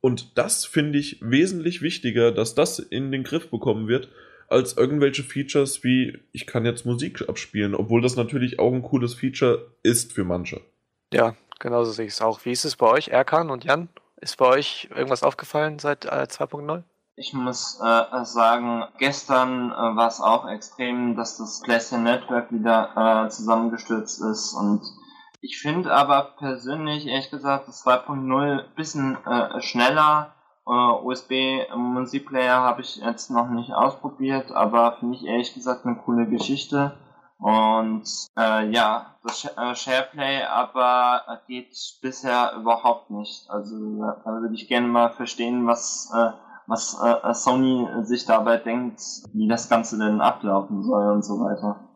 Und 0.00 0.36
das 0.38 0.64
finde 0.64 0.98
ich 0.98 1.18
wesentlich 1.20 1.82
wichtiger, 1.82 2.32
dass 2.32 2.54
das 2.54 2.78
in 2.78 3.10
den 3.10 3.24
Griff 3.24 3.50
bekommen 3.50 3.88
wird, 3.88 4.08
als 4.48 4.76
irgendwelche 4.76 5.22
Features 5.22 5.84
wie, 5.84 6.18
ich 6.32 6.46
kann 6.46 6.64
jetzt 6.64 6.86
Musik 6.86 7.28
abspielen, 7.28 7.74
obwohl 7.74 8.00
das 8.00 8.16
natürlich 8.16 8.58
auch 8.58 8.72
ein 8.72 8.82
cooles 8.82 9.14
Feature 9.14 9.72
ist 9.82 10.12
für 10.12 10.24
manche. 10.24 10.60
Ja, 11.12 11.36
genauso 11.58 11.92
sehe 11.92 12.06
ich 12.06 12.12
es 12.12 12.22
auch. 12.22 12.44
Wie 12.44 12.52
ist 12.52 12.64
es 12.64 12.76
bei 12.76 12.86
euch, 12.86 13.08
Erkan 13.08 13.50
und 13.50 13.64
Jan? 13.64 13.88
Ist 14.20 14.38
bei 14.38 14.46
euch 14.46 14.88
irgendwas 14.90 15.22
aufgefallen 15.22 15.78
seit 15.78 16.06
äh, 16.06 16.26
2.0? 16.28 16.82
Ich 17.18 17.32
muss 17.32 17.80
äh, 17.82 18.24
sagen, 18.24 18.84
gestern 18.98 19.72
äh, 19.72 19.74
war 19.74 20.06
es 20.06 20.20
auch 20.20 20.48
extrem, 20.48 21.16
dass 21.16 21.36
das 21.36 21.60
PlayStation 21.62 22.04
Network 22.04 22.52
wieder 22.52 23.24
äh, 23.24 23.28
zusammengestürzt 23.28 24.22
ist 24.22 24.54
und 24.54 24.82
ich 25.40 25.60
finde 25.60 25.92
aber 25.92 26.34
persönlich, 26.38 27.06
ehrlich 27.06 27.30
gesagt, 27.30 27.68
das 27.68 27.84
2.0 27.84 28.62
bisschen 28.74 29.16
äh, 29.24 29.60
schneller. 29.60 30.34
Äh, 30.66 30.70
USB-Musikplayer 30.70 32.60
habe 32.60 32.82
ich 32.82 32.96
jetzt 32.96 33.30
noch 33.30 33.48
nicht 33.48 33.72
ausprobiert, 33.72 34.50
aber 34.50 34.96
finde 34.98 35.16
ich 35.16 35.24
ehrlich 35.24 35.54
gesagt 35.54 35.86
eine 35.86 35.96
coole 35.96 36.26
Geschichte. 36.26 36.96
Und 37.38 38.04
äh, 38.36 38.68
ja, 38.70 39.14
das 39.22 39.40
Sh 39.40 39.48
äh, 39.56 39.74
SharePlay 39.76 40.42
aber 40.42 41.40
geht 41.46 41.76
bisher 42.02 42.54
überhaupt 42.56 43.10
nicht. 43.10 43.48
Also 43.48 43.76
da 44.24 44.40
würde 44.40 44.54
ich 44.54 44.66
gerne 44.66 44.88
mal 44.88 45.10
verstehen, 45.10 45.68
was 45.68 46.12
äh, 46.12 46.32
was 46.68 46.96
äh, 47.02 47.34
Sony 47.34 47.86
sich 48.04 48.26
dabei 48.26 48.58
denkt, 48.58 49.00
wie 49.32 49.48
das 49.48 49.68
Ganze 49.68 49.98
denn 49.98 50.20
ablaufen 50.20 50.82
soll 50.82 51.12
und 51.12 51.24
so 51.24 51.40
weiter. 51.40 51.88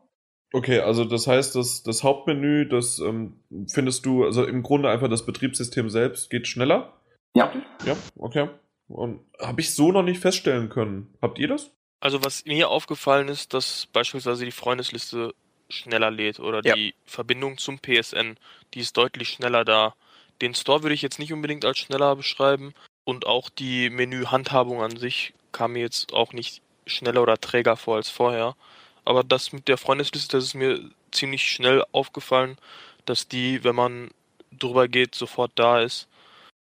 Okay, 0.54 0.80
also 0.80 1.04
das 1.04 1.26
heißt, 1.26 1.54
das, 1.54 1.82
das 1.82 2.02
Hauptmenü, 2.02 2.66
das 2.68 2.98
ähm, 2.98 3.40
findest 3.68 4.04
du, 4.06 4.24
also 4.24 4.44
im 4.44 4.62
Grunde 4.62 4.90
einfach 4.90 5.08
das 5.08 5.24
Betriebssystem 5.24 5.88
selbst 5.88 6.30
geht 6.30 6.46
schneller? 6.48 6.92
Ja. 7.35 7.52
Ja, 7.85 7.96
okay. 8.16 8.48
Und 8.88 9.20
habe 9.40 9.61
ich 9.61 9.74
so 9.74 9.92
noch 9.92 10.02
nicht 10.02 10.20
feststellen 10.20 10.68
können. 10.68 11.14
Habt 11.22 11.38
ihr 11.38 11.48
das? 11.48 11.70
Also 12.00 12.24
was 12.24 12.44
mir 12.44 12.68
aufgefallen 12.68 13.28
ist, 13.28 13.54
dass 13.54 13.87
beispielsweise 13.92 14.44
die 14.44 14.50
Freundesliste 14.50 15.35
schneller 15.68 16.11
lädt 16.11 16.40
oder 16.40 16.61
Ja. 16.64 16.74
die 16.74 16.94
Verbindung 17.06 17.56
zum 17.56 17.78
PSN, 17.78 18.37
die 18.74 18.80
ist 18.80 18.96
deutlich 18.96 19.28
schneller 19.28 19.64
da. 19.64 19.94
Den 20.42 20.54
Store 20.54 20.82
würde 20.82 20.94
ich 20.94 21.02
jetzt 21.02 21.18
nicht 21.18 21.32
unbedingt 21.32 21.64
als 21.64 21.78
schneller 21.78 22.16
beschreiben 22.16 22.74
und 23.04 23.26
auch 23.26 23.48
die 23.48 23.90
Menühandhabung 23.90 24.82
an 24.82 24.96
sich 24.96 25.34
kam 25.52 25.72
mir 25.72 25.80
jetzt 25.80 26.12
auch 26.12 26.32
nicht 26.32 26.62
schneller 26.86 27.22
oder 27.22 27.38
träger 27.38 27.76
vor 27.76 27.96
als 27.96 28.08
vorher. 28.08 28.56
Aber 29.04 29.24
das 29.24 29.52
mit 29.52 29.68
der 29.68 29.78
Freundesliste, 29.78 30.36
das 30.36 30.44
ist 30.44 30.54
mir 30.54 30.80
ziemlich 31.10 31.50
schnell 31.50 31.84
aufgefallen, 31.92 32.56
dass 33.04 33.28
die, 33.28 33.64
wenn 33.64 33.74
man 33.74 34.10
drüber 34.52 34.88
geht, 34.88 35.14
sofort 35.14 35.52
da 35.56 35.80
ist 35.80 36.08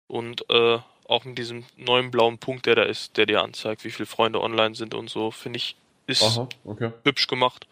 und 0.08 0.48
äh, 0.50 0.78
auch 1.08 1.24
mit 1.24 1.38
diesem 1.38 1.64
neuen 1.76 2.10
blauen 2.10 2.38
Punkt, 2.38 2.66
der 2.66 2.74
da 2.74 2.82
ist, 2.82 3.16
der 3.16 3.26
dir 3.26 3.42
anzeigt, 3.42 3.84
wie 3.84 3.90
viele 3.90 4.06
Freunde 4.06 4.40
online 4.40 4.74
sind 4.74 4.94
und 4.94 5.08
so, 5.08 5.30
finde 5.30 5.58
ich, 5.58 5.76
ist 6.06 6.22
Aha, 6.22 6.48
okay. 6.64 6.92
hübsch 7.04 7.26
gemacht. 7.28 7.66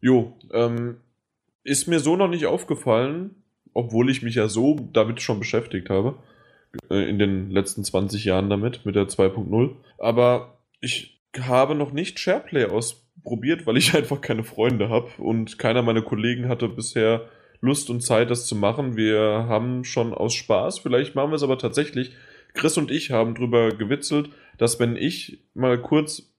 Jo, 0.00 0.36
ähm, 0.52 1.00
ist 1.62 1.88
mir 1.88 2.00
so 2.00 2.16
noch 2.16 2.28
nicht 2.28 2.46
aufgefallen, 2.46 3.42
obwohl 3.72 4.10
ich 4.10 4.22
mich 4.22 4.34
ja 4.34 4.48
so 4.48 4.88
damit 4.92 5.20
schon 5.20 5.38
beschäftigt 5.38 5.90
habe. 5.90 6.18
Äh, 6.90 7.08
In 7.08 7.18
den 7.18 7.50
letzten 7.50 7.84
20 7.84 8.24
Jahren 8.24 8.50
damit, 8.50 8.84
mit 8.84 8.94
der 8.94 9.08
2.0. 9.08 9.76
Aber 9.98 10.58
ich 10.80 11.20
habe 11.38 11.74
noch 11.74 11.92
nicht 11.92 12.18
SharePlay 12.18 12.66
ausprobiert, 12.66 13.66
weil 13.66 13.76
ich 13.76 13.94
einfach 13.96 14.20
keine 14.20 14.44
Freunde 14.44 14.88
habe 14.88 15.10
und 15.18 15.58
keiner 15.58 15.82
meiner 15.82 16.02
Kollegen 16.02 16.48
hatte 16.48 16.68
bisher 16.68 17.28
Lust 17.60 17.88
und 17.88 18.02
Zeit, 18.02 18.30
das 18.30 18.46
zu 18.46 18.54
machen. 18.54 18.96
Wir 18.96 19.46
haben 19.48 19.84
schon 19.84 20.12
aus 20.12 20.34
Spaß, 20.34 20.80
vielleicht 20.80 21.14
machen 21.14 21.30
wir 21.30 21.36
es 21.36 21.42
aber 21.42 21.58
tatsächlich. 21.58 22.12
Chris 22.52 22.76
und 22.76 22.90
ich 22.90 23.10
haben 23.10 23.34
drüber 23.34 23.70
gewitzelt, 23.70 24.30
dass 24.58 24.78
wenn 24.78 24.96
ich 24.96 25.40
mal 25.54 25.80
kurz 25.80 26.34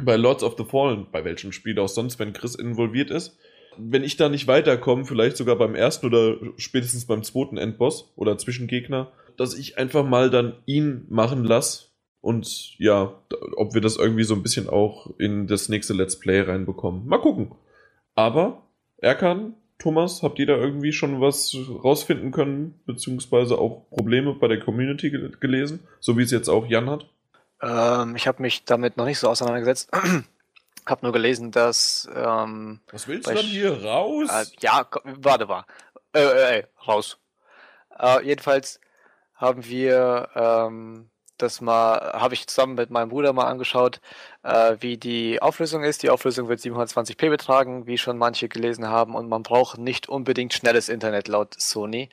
bei 0.00 0.16
Lords 0.16 0.42
of 0.42 0.54
the 0.56 0.64
Fallen, 0.64 1.06
bei 1.10 1.24
welchem 1.24 1.52
Spiel 1.52 1.78
auch 1.78 1.88
sonst, 1.88 2.18
wenn 2.18 2.32
Chris 2.32 2.54
involviert 2.54 3.10
ist, 3.10 3.36
wenn 3.76 4.04
ich 4.04 4.16
da 4.16 4.28
nicht 4.28 4.46
weiterkomme, 4.46 5.04
vielleicht 5.04 5.36
sogar 5.36 5.56
beim 5.56 5.74
ersten 5.74 6.06
oder 6.06 6.36
spätestens 6.56 7.06
beim 7.06 7.22
zweiten 7.22 7.56
Endboss 7.56 8.12
oder 8.16 8.38
Zwischengegner, 8.38 9.12
dass 9.36 9.54
ich 9.54 9.78
einfach 9.78 10.04
mal 10.04 10.30
dann 10.30 10.54
ihn 10.66 11.06
machen 11.08 11.44
lasse. 11.44 11.86
Und 12.20 12.78
ja, 12.78 13.14
ob 13.56 13.74
wir 13.74 13.80
das 13.80 13.96
irgendwie 13.96 14.24
so 14.24 14.34
ein 14.34 14.42
bisschen 14.42 14.68
auch 14.68 15.10
in 15.18 15.46
das 15.46 15.68
nächste 15.68 15.94
Let's 15.94 16.18
Play 16.18 16.42
reinbekommen. 16.42 17.06
Mal 17.06 17.20
gucken. 17.20 17.52
Aber 18.14 18.62
Erkan, 18.98 19.54
Thomas, 19.78 20.22
habt 20.22 20.38
ihr 20.38 20.46
da 20.46 20.56
irgendwie 20.56 20.92
schon 20.92 21.20
was 21.22 21.56
rausfinden 21.82 22.32
können, 22.32 22.78
beziehungsweise 22.84 23.58
auch 23.58 23.88
Probleme 23.90 24.34
bei 24.34 24.48
der 24.48 24.60
Community 24.60 25.10
gelesen, 25.40 25.80
so 26.00 26.18
wie 26.18 26.22
es 26.22 26.30
jetzt 26.30 26.48
auch 26.48 26.66
Jan 26.66 26.90
hat? 26.90 27.06
Ähm, 27.62 28.14
ich 28.16 28.28
habe 28.28 28.42
mich 28.42 28.64
damit 28.64 28.98
noch 28.98 29.06
nicht 29.06 29.18
so 29.18 29.28
auseinandergesetzt. 29.28 29.90
habe 30.86 31.04
nur 31.06 31.12
gelesen, 31.12 31.50
dass. 31.50 32.08
Ähm, 32.14 32.80
was 32.92 33.08
willst 33.08 33.28
du 33.28 33.34
dann 33.34 33.44
hier 33.44 33.82
raus? 33.82 34.28
Äh, 34.30 34.44
ja, 34.60 34.86
warte 35.04 35.46
mal. 35.46 35.64
Äh, 36.12 36.58
äh 36.58 36.64
raus. 36.86 37.18
Äh, 37.98 38.24
jedenfalls 38.26 38.80
haben 39.40 39.64
wir 39.64 40.28
ähm, 40.34 41.10
das 41.38 41.60
mal, 41.60 42.12
habe 42.12 42.34
ich 42.34 42.46
zusammen 42.46 42.74
mit 42.74 42.90
meinem 42.90 43.08
Bruder 43.08 43.32
mal 43.32 43.46
angeschaut, 43.46 44.00
äh, 44.42 44.76
wie 44.80 44.98
die 44.98 45.40
Auflösung 45.40 45.82
ist. 45.82 46.02
Die 46.02 46.10
Auflösung 46.10 46.48
wird 46.48 46.60
720p 46.60 47.30
betragen, 47.30 47.86
wie 47.86 47.96
schon 47.96 48.18
manche 48.18 48.48
gelesen 48.48 48.88
haben, 48.88 49.14
und 49.14 49.28
man 49.28 49.42
braucht 49.42 49.78
nicht 49.78 50.08
unbedingt 50.08 50.52
schnelles 50.52 50.88
Internet 50.90 51.28
laut 51.28 51.54
Sony. 51.58 52.10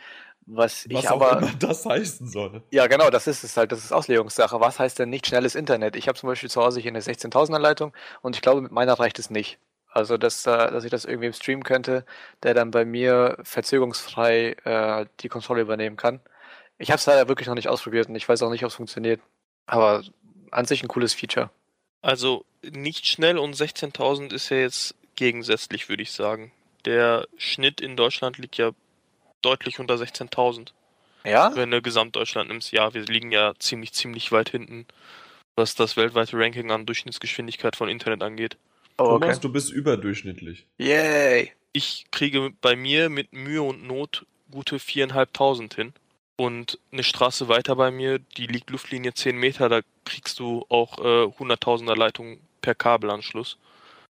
Was, 0.50 0.88
was 0.90 1.04
ich 1.04 1.10
aber, 1.10 1.42
das 1.60 1.86
heißen 1.86 2.30
soll. 2.30 2.64
Ja, 2.72 2.88
genau, 2.88 3.10
das 3.10 3.28
ist 3.28 3.44
es 3.44 3.58
halt. 3.58 3.74
Das 3.74 3.84
ist 3.84 3.92
Auslegungssache. 3.92 4.62
Was 4.62 4.80
heißt 4.80 4.98
denn 4.98 5.10
nicht 5.10 5.28
schnelles 5.28 5.56
Internet? 5.56 5.98
Ich 5.98 6.08
habe 6.08 6.18
zum 6.18 6.28
Beispiel 6.28 6.50
zu 6.50 6.64
Hause 6.64 6.80
hier 6.80 6.92
eine 6.92 7.02
16.000er 7.02 7.60
Leitung 7.60 7.94
und 8.22 8.38
ich 8.38 8.42
glaube, 8.42 8.62
mit 8.62 8.72
meiner 8.72 8.94
reicht 8.94 9.20
es 9.20 9.30
nicht. 9.30 9.60
Also, 9.90 10.18
dass, 10.18 10.44
dass 10.44 10.84
ich 10.86 10.92
das 10.92 11.06
irgendwie 11.06 11.28
im 11.28 11.34
Stream 11.34 11.64
könnte, 11.64 12.06
der 12.44 12.54
dann 12.54 12.72
bei 12.72 12.86
mir 12.86 13.38
verzögerungsfrei 13.44 14.56
äh, 14.64 15.06
die 15.20 15.28
Kontrolle 15.28 15.62
übernehmen 15.62 15.98
kann. 15.98 16.22
Ich 16.78 16.92
habe 16.92 16.98
es 16.98 17.06
leider 17.06 17.28
wirklich 17.28 17.48
noch 17.48 17.56
nicht 17.56 17.70
ausprobiert 17.70 18.10
und 18.10 18.16
ich 18.16 18.28
weiß 18.28 18.42
auch 18.44 18.50
nicht, 18.50 18.64
ob 18.64 18.70
es 18.70 18.76
funktioniert. 18.76 19.22
Aber 19.66 20.04
an 20.52 20.66
sich 20.66 20.84
ein 20.84 20.88
cooles 20.88 21.14
Feature. 21.14 21.50
Also 22.02 22.46
nicht 22.64 23.08
schnell 23.08 23.38
und 23.38 23.56
16.000 23.56 24.34
ist 24.34 24.50
ja 24.50 24.58
jetzt 24.58 24.96
gegensätzlich, 25.16 25.90
würde 25.90 26.04
ich 26.04 26.12
sagen. 26.12 26.52
Der 26.86 27.28
Schnitt 27.38 27.82
in 27.82 27.98
Deutschland 27.98 28.38
liegt 28.38 28.58
ja 28.58 28.72
deutlich 29.42 29.80
unter 29.80 29.96
16.000. 29.96 30.70
Ja? 31.26 31.54
Wenn 31.56 31.72
du 31.72 31.82
Gesamtdeutschland 31.82 32.50
nimmst, 32.50 32.72
ja, 32.72 32.94
wir 32.94 33.02
liegen 33.02 33.32
ja 33.32 33.54
ziemlich, 33.60 33.94
ziemlich 33.94 34.32
weit 34.32 34.50
hinten, 34.50 34.86
was 35.56 35.76
das 35.76 35.98
weltweite 35.98 36.38
Ranking 36.38 36.72
an 36.72 36.86
Durchschnittsgeschwindigkeit 36.86 37.76
von 37.76 37.90
Internet 37.90 38.24
angeht. 38.24 38.58
Oh, 38.98 39.04
okay. 39.04 39.26
Thomas, 39.26 39.40
du 39.40 39.52
bist 39.52 39.72
überdurchschnittlich. 39.72 40.66
Yay! 40.78 41.52
Ich 41.74 42.06
kriege 42.12 42.52
bei 42.62 42.76
mir 42.76 43.10
mit 43.10 43.34
Mühe 43.34 43.62
und 43.62 43.86
Not 43.86 44.26
gute 44.50 44.78
4.500 44.78 45.76
hin. 45.76 45.94
Und 46.38 46.80
eine 46.92 47.04
Straße 47.04 47.48
weiter 47.48 47.76
bei 47.76 47.90
mir, 47.92 48.20
die 48.20 48.46
liegt 48.46 48.70
Luftlinie 48.70 49.14
10 49.14 49.36
Meter, 49.38 49.70
da 49.70 49.82
kriegst 50.06 50.40
du 50.40 50.66
auch 50.70 51.00
äh, 51.00 51.26
100.000er 51.26 51.98
Leitungen 51.98 52.40
per 52.62 52.76
Kabelanschluss. 52.76 53.58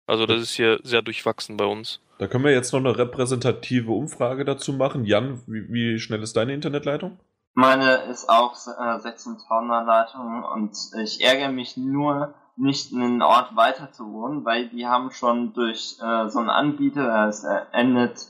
Also 0.05 0.25
das 0.25 0.41
ist 0.41 0.51
hier 0.51 0.79
sehr 0.83 1.01
durchwachsen 1.01 1.57
bei 1.57 1.65
uns. 1.65 2.01
Da 2.19 2.27
können 2.27 2.43
wir 2.43 2.51
jetzt 2.51 2.73
noch 2.73 2.79
eine 2.79 2.97
repräsentative 2.97 3.91
Umfrage 3.91 4.43
dazu 4.43 4.73
machen. 4.73 5.05
Jan, 5.05 5.41
wie, 5.47 5.71
wie 5.71 5.99
schnell 5.99 6.21
ist 6.21 6.35
deine 6.35 6.53
Internetleitung? 6.53 7.17
Meine 7.53 8.03
ist 8.11 8.29
auch 8.29 8.53
äh, 8.67 8.99
16.000er 8.99 9.85
Leitung 9.85 10.43
und 10.43 10.77
ich 11.01 11.23
ärgere 11.23 11.49
mich 11.49 11.77
nur, 11.77 12.35
nicht 12.57 12.91
einen 12.91 13.21
Ort 13.21 13.55
weiter 13.55 13.91
zu 13.91 14.11
wohnen, 14.11 14.43
weil 14.43 14.69
die 14.69 14.87
haben 14.87 15.11
schon 15.11 15.53
durch 15.53 15.97
äh, 16.01 16.27
so 16.27 16.39
einen 16.39 16.49
Anbieter, 16.49 17.27
es 17.27 17.43
äh, 17.43 17.61
endet 17.71 18.27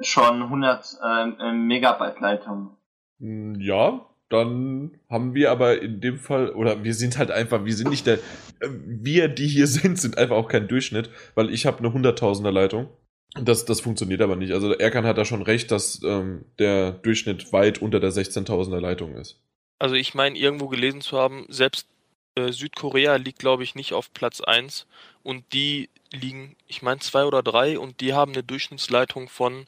schon 0.00 0.42
100 0.42 0.98
äh, 1.02 1.52
Megabyte 1.52 2.20
Leitung. 2.20 2.77
Hm, 3.20 3.60
ja, 3.60 4.06
dann 4.28 4.98
haben 5.08 5.34
wir 5.34 5.50
aber 5.50 5.80
in 5.80 6.00
dem 6.00 6.18
Fall, 6.18 6.50
oder 6.50 6.84
wir 6.84 6.94
sind 6.94 7.16
halt 7.16 7.30
einfach, 7.30 7.64
wir 7.64 7.74
sind 7.74 7.90
nicht 7.90 8.06
der, 8.06 8.18
äh, 8.60 8.68
wir, 8.70 9.28
die 9.28 9.46
hier 9.46 9.66
sind, 9.68 9.98
sind 9.98 10.18
einfach 10.18 10.36
auch 10.36 10.48
kein 10.48 10.68
Durchschnitt, 10.68 11.10
weil 11.34 11.50
ich 11.50 11.66
habe 11.66 11.78
eine 11.78 11.92
Hunderttausender 11.92 12.52
Leitung. 12.52 12.88
Das, 13.34 13.64
das 13.64 13.80
funktioniert 13.80 14.22
aber 14.22 14.36
nicht. 14.36 14.52
Also 14.52 14.72
Erkan 14.72 15.04
hat 15.04 15.18
da 15.18 15.24
schon 15.24 15.42
recht, 15.42 15.70
dass 15.70 16.02
ähm, 16.02 16.46
der 16.58 16.92
Durchschnitt 16.92 17.52
weit 17.52 17.80
unter 17.80 18.00
der 18.00 18.10
16.000er 18.10 18.80
Leitung 18.80 19.14
ist. 19.16 19.40
Also 19.78 19.94
ich 19.94 20.14
meine, 20.14 20.36
irgendwo 20.36 20.68
gelesen 20.68 21.02
zu 21.02 21.18
haben, 21.18 21.46
selbst 21.48 21.86
äh, 22.34 22.52
Südkorea 22.52 23.16
liegt, 23.16 23.38
glaube 23.38 23.62
ich, 23.62 23.74
nicht 23.74 23.92
auf 23.92 24.12
Platz 24.12 24.40
1 24.40 24.86
und 25.22 25.44
die 25.52 25.90
liegen, 26.12 26.56
ich 26.66 26.82
meine, 26.82 27.00
2 27.00 27.24
oder 27.26 27.42
3 27.42 27.78
und 27.78 28.00
die 28.00 28.14
haben 28.14 28.32
eine 28.32 28.42
Durchschnittsleitung 28.42 29.28
von 29.28 29.66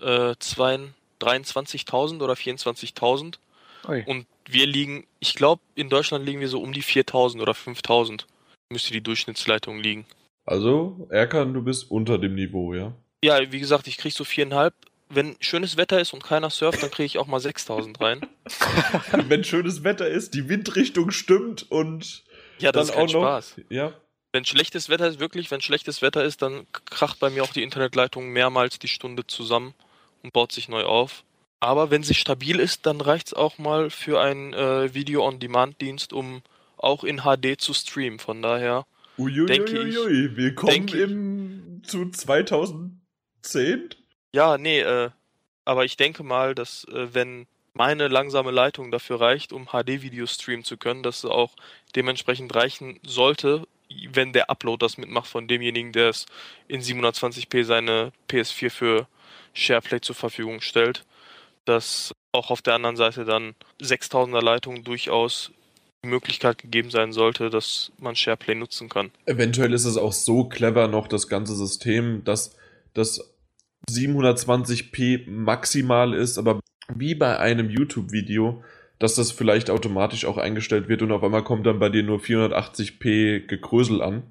äh, 0.00 0.34
2, 0.38 0.80
23.000 1.20 2.22
oder 2.22 2.34
24.000. 2.34 3.38
Und 4.06 4.26
wir 4.48 4.66
liegen, 4.66 5.06
ich 5.20 5.34
glaube, 5.34 5.62
in 5.74 5.88
Deutschland 5.88 6.24
liegen 6.24 6.40
wir 6.40 6.48
so 6.48 6.60
um 6.60 6.72
die 6.72 6.82
4.000 6.82 7.40
oder 7.40 7.52
5.000. 7.52 8.24
Müsste 8.70 8.92
die 8.92 9.00
Durchschnittsleitung 9.00 9.78
liegen. 9.78 10.06
Also, 10.44 11.06
Erkan, 11.10 11.54
du 11.54 11.62
bist 11.62 11.90
unter 11.90 12.18
dem 12.18 12.34
Niveau, 12.34 12.74
ja? 12.74 12.92
Ja, 13.22 13.52
wie 13.52 13.60
gesagt, 13.60 13.86
ich 13.86 13.98
krieg 13.98 14.12
so 14.12 14.24
viereinhalb. 14.24 14.74
Wenn 15.08 15.36
schönes 15.40 15.76
Wetter 15.76 16.00
ist 16.00 16.12
und 16.12 16.24
keiner 16.24 16.50
surft, 16.50 16.82
dann 16.82 16.90
kriege 16.90 17.06
ich 17.06 17.18
auch 17.18 17.28
mal 17.28 17.38
6000 17.38 18.00
rein. 18.00 18.26
Wenn 19.28 19.44
schönes 19.44 19.84
Wetter 19.84 20.08
ist, 20.08 20.34
die 20.34 20.48
Windrichtung 20.48 21.12
stimmt 21.12 21.70
und. 21.70 22.24
Ja, 22.58 22.72
das 22.72 22.88
dann 22.88 22.90
ist 22.90 22.94
kein 22.94 23.08
auch 23.08 23.12
noch, 23.12 23.20
Spaß. 23.20 23.60
Ja. 23.68 23.92
Wenn 24.32 24.44
schlechtes 24.44 24.88
Wetter 24.88 25.06
ist, 25.06 25.20
wirklich, 25.20 25.48
wenn 25.52 25.60
schlechtes 25.60 26.02
Wetter 26.02 26.24
ist, 26.24 26.42
dann 26.42 26.66
kracht 26.90 27.20
bei 27.20 27.30
mir 27.30 27.44
auch 27.44 27.52
die 27.52 27.62
Internetleitung 27.62 28.30
mehrmals 28.30 28.80
die 28.80 28.88
Stunde 28.88 29.26
zusammen 29.28 29.74
und 30.26 30.32
baut 30.32 30.50
sich 30.50 30.68
neu 30.68 30.82
auf. 30.82 31.22
Aber 31.60 31.90
wenn 31.90 32.02
sie 32.02 32.14
stabil 32.14 32.58
ist, 32.58 32.84
dann 32.84 33.00
reicht 33.00 33.28
es 33.28 33.34
auch 33.34 33.58
mal 33.58 33.90
für 33.90 34.20
einen 34.20 34.52
äh, 34.52 34.92
Video-on-Demand-Dienst, 34.92 36.12
um 36.12 36.42
auch 36.76 37.04
in 37.04 37.22
HD 37.22 37.58
zu 37.58 37.72
streamen. 37.72 38.18
Von 38.18 38.42
daher 38.42 38.86
Uiuiui, 39.18 39.46
denke 39.46 39.82
ich. 39.82 39.94
Willkommen 40.36 40.88
im, 40.88 41.82
zu 41.84 42.10
2010? 42.10 43.90
Ja, 44.34 44.58
nee, 44.58 44.80
äh, 44.80 45.10
aber 45.64 45.84
ich 45.84 45.96
denke 45.96 46.24
mal, 46.24 46.54
dass 46.54 46.84
äh, 46.84 47.14
wenn 47.14 47.46
meine 47.72 48.08
langsame 48.08 48.50
Leitung 48.50 48.90
dafür 48.90 49.20
reicht, 49.20 49.52
um 49.52 49.66
HD-Videos 49.66 50.34
streamen 50.34 50.64
zu 50.64 50.76
können, 50.76 51.04
dass 51.04 51.18
es 51.18 51.24
auch 51.24 51.54
dementsprechend 51.94 52.54
reichen 52.54 52.98
sollte, 53.06 53.66
wenn 54.12 54.32
der 54.32 54.50
Upload 54.50 54.84
das 54.84 54.98
mitmacht 54.98 55.28
von 55.28 55.46
demjenigen, 55.46 55.92
der 55.92 56.08
es 56.08 56.26
in 56.66 56.80
720p 56.80 57.64
seine 57.64 58.12
PS4 58.28 58.70
für 58.70 59.08
SharePlay 59.56 60.00
zur 60.00 60.14
Verfügung 60.14 60.60
stellt, 60.60 61.04
dass 61.64 62.14
auch 62.32 62.50
auf 62.50 62.62
der 62.62 62.74
anderen 62.74 62.96
Seite 62.96 63.24
dann 63.24 63.54
6000er 63.80 64.42
Leitung 64.42 64.84
durchaus 64.84 65.50
die 66.04 66.08
Möglichkeit 66.08 66.58
gegeben 66.58 66.90
sein 66.90 67.12
sollte, 67.12 67.50
dass 67.50 67.90
man 67.98 68.14
SharePlay 68.14 68.54
nutzen 68.54 68.88
kann. 68.88 69.10
Eventuell 69.24 69.72
ist 69.72 69.84
es 69.84 69.96
auch 69.96 70.12
so 70.12 70.44
clever 70.44 70.88
noch 70.88 71.08
das 71.08 71.28
ganze 71.28 71.56
System, 71.56 72.22
dass 72.24 72.56
das 72.94 73.34
720p 73.90 75.28
maximal 75.28 76.14
ist, 76.14 76.38
aber 76.38 76.60
wie 76.94 77.14
bei 77.14 77.38
einem 77.38 77.70
YouTube-Video, 77.70 78.62
dass 78.98 79.14
das 79.14 79.32
vielleicht 79.32 79.70
automatisch 79.70 80.24
auch 80.24 80.38
eingestellt 80.38 80.88
wird 80.88 81.02
und 81.02 81.12
auf 81.12 81.22
einmal 81.22 81.44
kommt 81.44 81.66
dann 81.66 81.78
bei 81.78 81.88
dir 81.88 82.02
nur 82.02 82.18
480p 82.18 83.46
Gegrösel 83.46 84.02
an. 84.02 84.22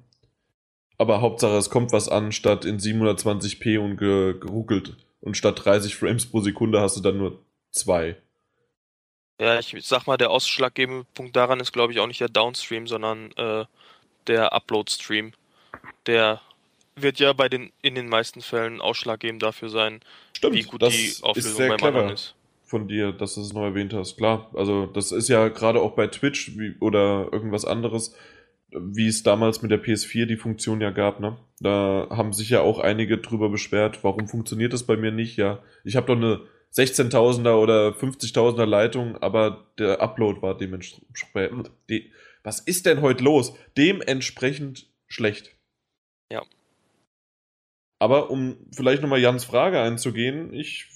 Aber 0.98 1.20
Hauptsache 1.20 1.56
es 1.56 1.70
kommt 1.70 1.92
was 1.92 2.08
an, 2.08 2.32
statt 2.32 2.64
in 2.64 2.78
720p 2.78 3.78
und 3.78 3.96
geruckelt. 3.98 4.96
Und 5.20 5.36
statt 5.36 5.64
30 5.64 5.96
Frames 5.96 6.26
pro 6.26 6.40
Sekunde 6.40 6.80
hast 6.80 6.96
du 6.96 7.00
dann 7.00 7.18
nur 7.18 7.44
zwei. 7.70 8.16
Ja, 9.40 9.58
ich 9.58 9.74
sag 9.82 10.06
mal, 10.06 10.16
der 10.16 10.30
ausschlaggebende 10.30 11.04
Punkt 11.14 11.36
daran 11.36 11.60
ist, 11.60 11.72
glaube 11.72 11.92
ich, 11.92 12.00
auch 12.00 12.06
nicht 12.06 12.20
der 12.20 12.28
Downstream, 12.28 12.86
sondern 12.86 13.32
äh, 13.32 13.64
der 14.26 14.52
Uploadstream. 14.52 15.32
Der 16.06 16.40
wird 16.94 17.18
ja 17.18 17.32
bei 17.34 17.48
den 17.48 17.70
in 17.82 17.94
den 17.94 18.08
meisten 18.08 18.40
Fällen 18.40 18.80
ausschlaggebend 18.80 19.42
dafür 19.42 19.68
sein, 19.68 20.00
Stimmt, 20.34 20.54
wie 20.54 20.62
gut 20.62 20.82
die 20.82 21.14
Auflösung 21.22 21.68
beim 21.68 21.82
anderen 21.82 22.10
ist. 22.10 22.34
Von 22.64 22.88
dir, 22.88 23.12
dass 23.12 23.34
du 23.34 23.42
es 23.42 23.52
noch 23.52 23.62
erwähnt 23.62 23.92
hast. 23.92 24.16
Klar, 24.16 24.50
also 24.54 24.86
das 24.86 25.12
ist 25.12 25.28
ja 25.28 25.48
gerade 25.48 25.80
auch 25.80 25.92
bei 25.92 26.08
Twitch 26.08 26.52
oder 26.80 27.28
irgendwas 27.30 27.64
anderes, 27.64 28.16
wie 28.78 29.08
es 29.08 29.22
damals 29.22 29.62
mit 29.62 29.70
der 29.70 29.82
PS4 29.82 30.26
die 30.26 30.36
Funktion 30.36 30.80
ja 30.80 30.90
gab, 30.90 31.20
ne? 31.20 31.36
Da 31.60 32.08
haben 32.10 32.32
sich 32.32 32.50
ja 32.50 32.60
auch 32.60 32.78
einige 32.78 33.18
drüber 33.18 33.48
beschwert, 33.48 34.04
warum 34.04 34.28
funktioniert 34.28 34.72
das 34.72 34.84
bei 34.84 34.96
mir 34.96 35.10
nicht? 35.10 35.36
Ja, 35.36 35.62
ich 35.84 35.96
habe 35.96 36.06
doch 36.06 36.16
eine 36.16 36.42
16.000er 36.74 37.54
oder 37.54 37.90
50.000er 37.90 38.66
Leitung, 38.66 39.16
aber 39.18 39.66
der 39.78 40.00
Upload 40.02 40.42
war 40.42 40.56
dementsprechend. 40.56 41.70
De 41.88 42.10
was 42.42 42.60
ist 42.60 42.86
denn 42.86 43.00
heute 43.00 43.24
los? 43.24 43.54
Dementsprechend 43.76 44.88
schlecht. 45.08 45.56
Ja. 46.30 46.44
Aber 47.98 48.30
um 48.30 48.56
vielleicht 48.72 49.02
nochmal 49.02 49.20
Jans 49.20 49.44
Frage 49.44 49.80
einzugehen, 49.80 50.52
ich 50.52 50.86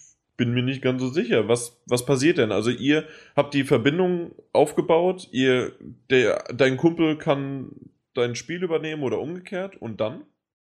bin 0.41 0.55
mir 0.55 0.63
nicht 0.63 0.81
ganz 0.81 1.03
so 1.03 1.09
sicher. 1.11 1.49
Was, 1.49 1.79
was 1.87 2.07
passiert 2.07 2.39
denn? 2.39 2.51
Also 2.51 2.71
ihr 2.71 3.05
habt 3.37 3.53
die 3.53 3.65
Verbindung 3.65 4.31
aufgebaut, 4.55 5.29
ihr, 5.33 5.73
der, 6.09 6.45
dein 6.55 6.79
Kumpel 6.79 7.19
kann 7.19 7.91
dein 8.15 8.35
Spiel 8.35 8.63
übernehmen 8.63 9.03
oder 9.03 9.21
umgekehrt 9.21 9.77
und 9.77 10.01
dann? 10.01 10.23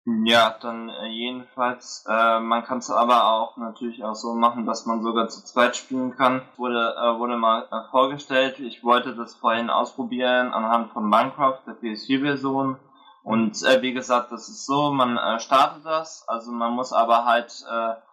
Ja, 0.05 0.55
dann 0.61 0.91
äh, 0.91 1.07
jedenfalls, 1.07 2.05
äh, 2.07 2.41
man 2.41 2.65
kann 2.65 2.79
es 2.79 2.91
aber 2.91 3.25
auch 3.25 3.57
natürlich 3.57 4.05
auch 4.05 4.15
so 4.15 4.35
machen, 4.35 4.67
dass 4.67 4.85
man 4.85 5.03
sogar 5.03 5.29
zu 5.29 5.43
zweit 5.43 5.75
spielen 5.75 6.15
kann. 6.17 6.43
Wurde, 6.59 6.95
äh, 6.95 7.19
wurde 7.19 7.39
mal 7.39 7.63
äh, 7.71 7.91
vorgestellt, 7.91 8.61
ich 8.61 8.85
wollte 8.85 9.15
das 9.15 9.35
vorhin 9.37 9.71
ausprobieren 9.71 10.53
anhand 10.53 10.91
von 10.91 11.09
Minecraft, 11.09 11.61
der 11.67 11.81
PS4-Version. 11.81 12.77
Und 13.23 13.63
äh, 13.63 13.81
wie 13.81 13.95
gesagt, 13.95 14.33
das 14.33 14.51
ist 14.51 14.67
so, 14.67 14.91
man 14.91 15.17
äh, 15.17 15.41
startet 15.41 15.87
das, 15.87 16.29
also 16.29 16.53
man 16.53 16.75
muss 16.75 16.93
aber 16.93 17.25
halt, 17.25 17.65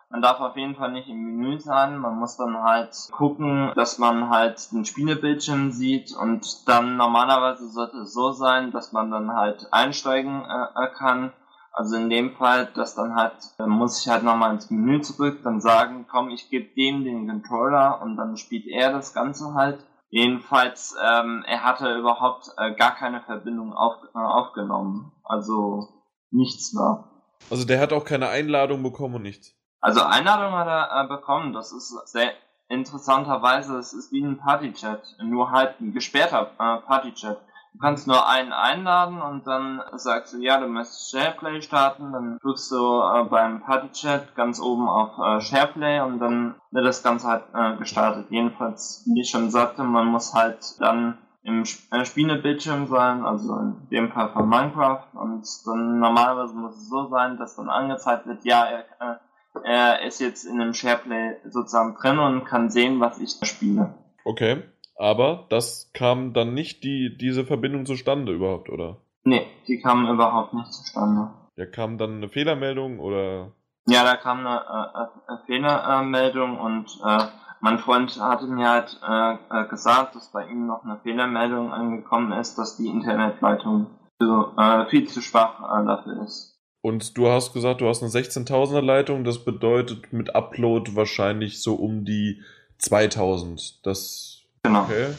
man 0.09 0.21
darf 0.21 0.39
auf 0.39 0.57
jeden 0.57 0.75
Fall 0.75 0.91
nicht 0.91 1.07
im 1.07 1.21
Menü 1.21 1.59
sein, 1.59 1.97
man 1.97 2.17
muss 2.17 2.37
dann 2.37 2.57
halt 2.63 2.95
gucken, 3.11 3.71
dass 3.75 3.97
man 3.97 4.29
halt 4.29 4.71
den 4.71 4.85
Spielebildschirm 4.85 5.71
sieht 5.71 6.15
und 6.15 6.67
dann 6.67 6.97
normalerweise 6.97 7.69
sollte 7.69 7.97
es 7.99 8.13
so 8.13 8.31
sein, 8.31 8.71
dass 8.71 8.91
man 8.91 9.11
dann 9.11 9.33
halt 9.33 9.67
einsteigen 9.71 10.41
äh, 10.43 10.87
kann 10.97 11.31
also 11.71 11.95
in 11.95 12.09
dem 12.09 12.35
Fall, 12.35 12.69
dass 12.75 12.95
dann 12.95 13.15
halt, 13.15 13.33
dann 13.57 13.69
muss 13.69 14.01
ich 14.01 14.09
halt 14.09 14.23
nochmal 14.23 14.53
ins 14.53 14.69
Menü 14.69 15.01
zurück, 15.01 15.39
dann 15.43 15.61
sagen, 15.61 16.05
komm, 16.09 16.29
ich 16.29 16.49
gebe 16.49 16.73
dem 16.75 17.03
den 17.03 17.27
Controller 17.27 18.01
und 18.01 18.17
dann 18.17 18.37
spielt 18.37 18.67
er 18.67 18.91
das 18.91 19.13
Ganze 19.13 19.53
halt. 19.53 19.79
Jedenfalls, 20.09 20.95
ähm, 21.01 21.43
er 21.47 21.63
hatte 21.63 21.95
überhaupt 21.95 22.49
äh, 22.57 22.73
gar 22.73 22.95
keine 22.95 23.21
Verbindung 23.21 23.73
auf, 23.73 23.95
äh, 24.13 24.17
aufgenommen. 24.17 25.11
Also 25.23 25.87
nichts 26.31 26.73
da. 26.73 27.09
Also 27.49 27.65
der 27.65 27.79
hat 27.79 27.93
auch 27.93 28.03
keine 28.03 28.27
Einladung 28.27 28.81
bekommen 28.81 29.15
und 29.15 29.21
nichts. 29.21 29.55
Also 29.81 30.01
Einladung 30.03 30.53
hat 30.53 30.67
er 30.67 31.03
äh, 31.03 31.07
bekommen, 31.07 31.53
das 31.53 31.71
ist 31.71 31.89
sehr 32.07 32.33
interessanterweise, 32.67 33.77
es 33.77 33.93
ist 33.93 34.11
wie 34.11 34.21
ein 34.21 34.37
Partychat, 34.37 35.15
nur 35.21 35.51
halt 35.51 35.79
ein 35.79 35.93
gesperrter 35.93 36.51
äh, 36.59 36.77
Partychat. 36.85 37.37
Du 37.73 37.79
kannst 37.79 38.07
nur 38.07 38.27
einen 38.27 38.51
einladen 38.51 39.21
und 39.21 39.45
dann 39.45 39.81
sagst 39.93 40.33
du, 40.33 40.37
ja, 40.39 40.59
du 40.59 40.67
möchtest 40.67 41.11
SharePlay 41.11 41.61
starten, 41.61 42.11
dann 42.11 42.37
drückst 42.41 42.71
du 42.71 43.01
äh, 43.01 43.23
beim 43.25 43.61
Partychat 43.61 44.35
ganz 44.35 44.59
oben 44.59 44.89
auf 44.89 45.17
äh, 45.17 45.39
SharePlay 45.39 46.01
und 46.01 46.19
dann 46.19 46.55
wird 46.71 46.85
das 46.85 47.03
Ganze 47.03 47.27
halt 47.27 47.43
äh, 47.53 47.77
gestartet. 47.77 48.27
Jedenfalls, 48.29 49.03
wie 49.05 49.21
ich 49.21 49.29
schon 49.29 49.49
sagte, 49.49 49.83
man 49.83 50.07
muss 50.07 50.33
halt 50.33 50.79
dann 50.81 51.19
im 51.43 51.63
äh, 51.91 52.05
Spielebildschirm 52.05 52.87
sein, 52.87 53.25
also 53.25 53.55
in 53.55 53.87
dem 53.91 54.11
Fall 54.11 54.29
von 54.33 54.49
Minecraft 54.49 55.05
und 55.13 55.45
dann 55.65 55.99
normalerweise 55.99 56.53
muss 56.53 56.75
es 56.75 56.89
so 56.89 57.07
sein, 57.07 57.37
dass 57.37 57.55
dann 57.55 57.69
angezeigt 57.69 58.27
wird, 58.27 58.43
ja, 58.43 58.65
er, 58.65 58.79
äh, 58.99 59.15
er 59.63 60.05
ist 60.05 60.19
jetzt 60.19 60.45
in 60.45 60.59
dem 60.59 60.73
SharePlay 60.73 61.37
sozusagen 61.49 61.95
drin 61.95 62.19
und 62.19 62.45
kann 62.45 62.69
sehen, 62.69 62.99
was 62.99 63.19
ich 63.19 63.39
da 63.39 63.45
spiele. 63.45 63.93
Okay. 64.25 64.63
Aber 64.97 65.45
das 65.49 65.91
kam 65.93 66.33
dann 66.33 66.53
nicht 66.53 66.83
die, 66.83 67.17
diese 67.17 67.45
Verbindung 67.45 67.85
zustande 67.85 68.33
überhaupt, 68.33 68.69
oder? 68.69 68.97
Nee, 69.23 69.47
die 69.67 69.79
kam 69.79 70.07
überhaupt 70.09 70.53
nicht 70.53 70.73
zustande. 70.73 71.29
Ja, 71.55 71.65
kam 71.65 71.97
dann 71.97 72.17
eine 72.17 72.29
Fehlermeldung 72.29 72.99
oder? 72.99 73.51
Ja, 73.87 74.03
da 74.03 74.17
kam 74.17 74.45
eine, 74.45 74.57
äh, 74.59 75.31
eine 75.31 75.41
Fehlermeldung 75.45 76.59
und 76.59 76.99
äh, 77.05 77.27
mein 77.61 77.79
Freund 77.79 78.19
hatte 78.19 78.47
mir 78.47 78.69
halt 78.69 78.99
äh, 79.07 79.33
äh, 79.33 79.67
gesagt, 79.67 80.15
dass 80.15 80.31
bei 80.31 80.45
ihm 80.47 80.67
noch 80.67 80.83
eine 80.83 80.99
Fehlermeldung 80.99 81.71
angekommen 81.73 82.31
ist, 82.33 82.57
dass 82.57 82.77
die 82.77 82.87
Internetleitung 82.87 83.87
so, 84.19 84.53
äh, 84.57 84.85
viel 84.87 85.07
zu 85.07 85.21
schwach 85.21 85.59
äh, 85.59 85.85
dafür 85.85 86.23
ist. 86.23 86.58
Und 86.89 87.17
du 87.17 87.29
hast 87.29 87.53
gesagt, 87.53 87.81
du 87.81 87.87
hast 87.87 88.01
eine 88.01 88.11
16.000er 88.11 88.81
Leitung, 88.81 89.23
das 89.23 89.45
bedeutet 89.45 90.11
mit 90.11 90.35
Upload 90.35 90.95
wahrscheinlich 90.95 91.61
so 91.61 91.75
um 91.75 92.03
die 92.03 92.41
2000. 92.79 93.85
Das 93.85 94.39
Genau. 94.63 94.83
Okay. 94.83 95.13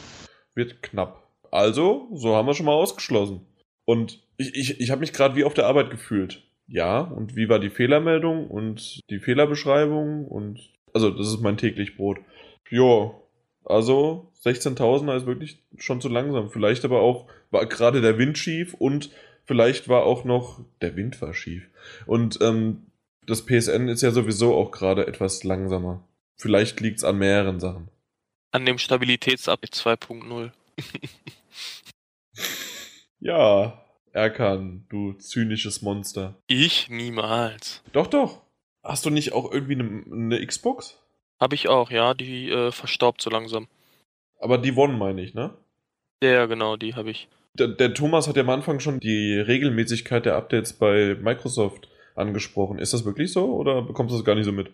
Wird 0.54 0.82
knapp. 0.82 1.28
Also, 1.50 2.08
so 2.12 2.34
haben 2.34 2.46
wir 2.46 2.54
schon 2.54 2.66
mal 2.66 2.74
ausgeschlossen. 2.74 3.46
Und 3.84 4.20
ich, 4.36 4.54
ich, 4.54 4.80
ich 4.80 4.90
habe 4.90 5.00
mich 5.00 5.12
gerade 5.12 5.36
wie 5.36 5.44
auf 5.44 5.54
der 5.54 5.66
Arbeit 5.66 5.90
gefühlt. 5.90 6.42
Ja, 6.66 7.00
und 7.00 7.36
wie 7.36 7.48
war 7.48 7.58
die 7.58 7.70
Fehlermeldung 7.70 8.48
und 8.48 9.00
die 9.08 9.18
Fehlerbeschreibung 9.18 10.26
und 10.26 10.60
also 10.92 11.10
das 11.10 11.28
ist 11.28 11.40
mein 11.40 11.56
täglich 11.56 11.96
Brot. 11.96 12.18
Jo, 12.68 13.28
also 13.64 14.32
16.000er 14.44 15.16
ist 15.16 15.26
wirklich 15.26 15.62
schon 15.78 16.00
zu 16.00 16.08
langsam. 16.08 16.50
Vielleicht 16.50 16.84
aber 16.84 17.00
auch 17.00 17.26
war 17.50 17.66
gerade 17.66 18.00
der 18.00 18.18
Wind 18.18 18.38
schief 18.38 18.74
und 18.74 19.10
vielleicht 19.50 19.88
war 19.88 20.04
auch 20.04 20.22
noch 20.22 20.60
der 20.80 20.94
Wind 20.94 21.20
war 21.20 21.34
schief. 21.34 21.68
Und 22.06 22.38
ähm, 22.40 22.86
das 23.26 23.44
PSN 23.44 23.88
ist 23.88 24.00
ja 24.00 24.12
sowieso 24.12 24.54
auch 24.54 24.70
gerade 24.70 25.08
etwas 25.08 25.42
langsamer. 25.42 26.06
Vielleicht 26.36 26.78
liegt's 26.78 27.02
an 27.02 27.18
mehreren 27.18 27.58
Sachen. 27.58 27.88
An 28.52 28.64
dem 28.64 28.78
Stabilitätsupdate 28.78 29.74
2.0. 29.74 30.52
ja, 33.18 33.84
Erkan, 34.12 34.86
du 34.88 35.14
zynisches 35.14 35.82
Monster. 35.82 36.36
Ich 36.46 36.88
niemals. 36.88 37.82
Doch, 37.92 38.06
doch. 38.06 38.42
Hast 38.84 39.04
du 39.04 39.10
nicht 39.10 39.32
auch 39.32 39.50
irgendwie 39.50 39.74
eine, 39.74 40.04
eine 40.12 40.46
Xbox? 40.46 40.96
Hab 41.40 41.52
ich 41.52 41.66
auch, 41.66 41.90
ja, 41.90 42.14
die 42.14 42.50
äh, 42.50 42.70
verstaubt 42.70 43.20
so 43.20 43.30
langsam. 43.30 43.66
Aber 44.38 44.58
die 44.58 44.76
One 44.76 44.96
meine 44.96 45.22
ich, 45.22 45.34
ne? 45.34 45.56
Ja, 46.22 46.46
genau, 46.46 46.76
die 46.76 46.94
habe 46.94 47.10
ich. 47.10 47.26
Der, 47.58 47.68
der, 47.68 47.94
Thomas 47.94 48.28
hat 48.28 48.36
ja 48.36 48.42
am 48.42 48.50
Anfang 48.50 48.80
schon 48.80 49.00
die 49.00 49.34
Regelmäßigkeit 49.34 50.24
der 50.24 50.36
Updates 50.36 50.72
bei 50.72 51.16
Microsoft 51.20 51.88
angesprochen. 52.14 52.78
Ist 52.78 52.92
das 52.92 53.04
wirklich 53.04 53.32
so 53.32 53.54
oder 53.54 53.82
bekommst 53.82 54.12
du 54.12 54.16
das 54.16 54.24
gar 54.24 54.34
nicht 54.34 54.44
so 54.44 54.52
mit? 54.52 54.72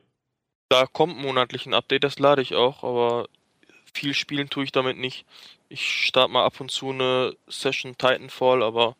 Da 0.68 0.86
kommt 0.86 1.16
monatlich 1.16 1.66
ein 1.66 1.74
Update, 1.74 2.04
das 2.04 2.18
lade 2.18 2.42
ich 2.42 2.54
auch, 2.54 2.82
aber 2.82 3.28
viel 3.94 4.14
spielen 4.14 4.50
tue 4.50 4.64
ich 4.64 4.72
damit 4.72 4.98
nicht. 4.98 5.24
Ich 5.68 5.88
starte 6.06 6.32
mal 6.32 6.44
ab 6.44 6.60
und 6.60 6.70
zu 6.70 6.90
eine 6.90 7.34
Session 7.48 7.96
Titanfall, 7.96 8.62
aber 8.62 8.96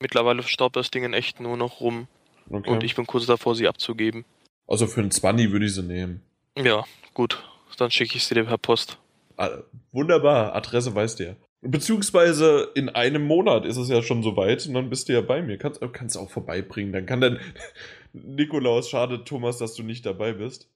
mittlerweile 0.00 0.42
staubt 0.42 0.76
das 0.76 0.90
Ding 0.90 1.04
in 1.04 1.12
echt 1.12 1.40
nur 1.40 1.56
noch 1.56 1.80
rum. 1.80 2.08
Okay. 2.50 2.70
Und 2.70 2.82
ich 2.82 2.94
bin 2.94 3.06
kurz 3.06 3.26
davor, 3.26 3.54
sie 3.54 3.68
abzugeben. 3.68 4.24
Also 4.66 4.86
für 4.86 5.00
einen 5.00 5.10
20 5.10 5.50
würde 5.50 5.66
ich 5.66 5.74
sie 5.74 5.82
nehmen. 5.82 6.22
Ja, 6.56 6.84
gut. 7.14 7.42
Dann 7.76 7.90
schicke 7.90 8.16
ich 8.16 8.24
sie 8.24 8.34
dir 8.34 8.44
per 8.44 8.58
Post. 8.58 8.98
Ah, 9.36 9.50
wunderbar, 9.92 10.54
Adresse 10.54 10.94
weißt 10.94 11.20
du 11.20 11.24
ja. 11.24 11.36
Beziehungsweise 11.60 12.70
in 12.74 12.88
einem 12.88 13.26
Monat 13.26 13.66
ist 13.66 13.78
es 13.78 13.88
ja 13.88 14.00
schon 14.02 14.22
soweit 14.22 14.64
und 14.66 14.74
dann 14.74 14.90
bist 14.90 15.08
du 15.08 15.12
ja 15.12 15.20
bei 15.20 15.42
mir. 15.42 15.58
Kannst, 15.58 15.80
kannst 15.92 16.16
auch 16.16 16.30
vorbeibringen. 16.30 16.92
Dann 16.92 17.06
kann 17.06 17.20
dann 17.20 17.40
Nikolaus, 18.12 18.88
schade 18.88 19.24
Thomas, 19.24 19.58
dass 19.58 19.74
du 19.74 19.82
nicht 19.82 20.06
dabei 20.06 20.32
bist. 20.32 20.70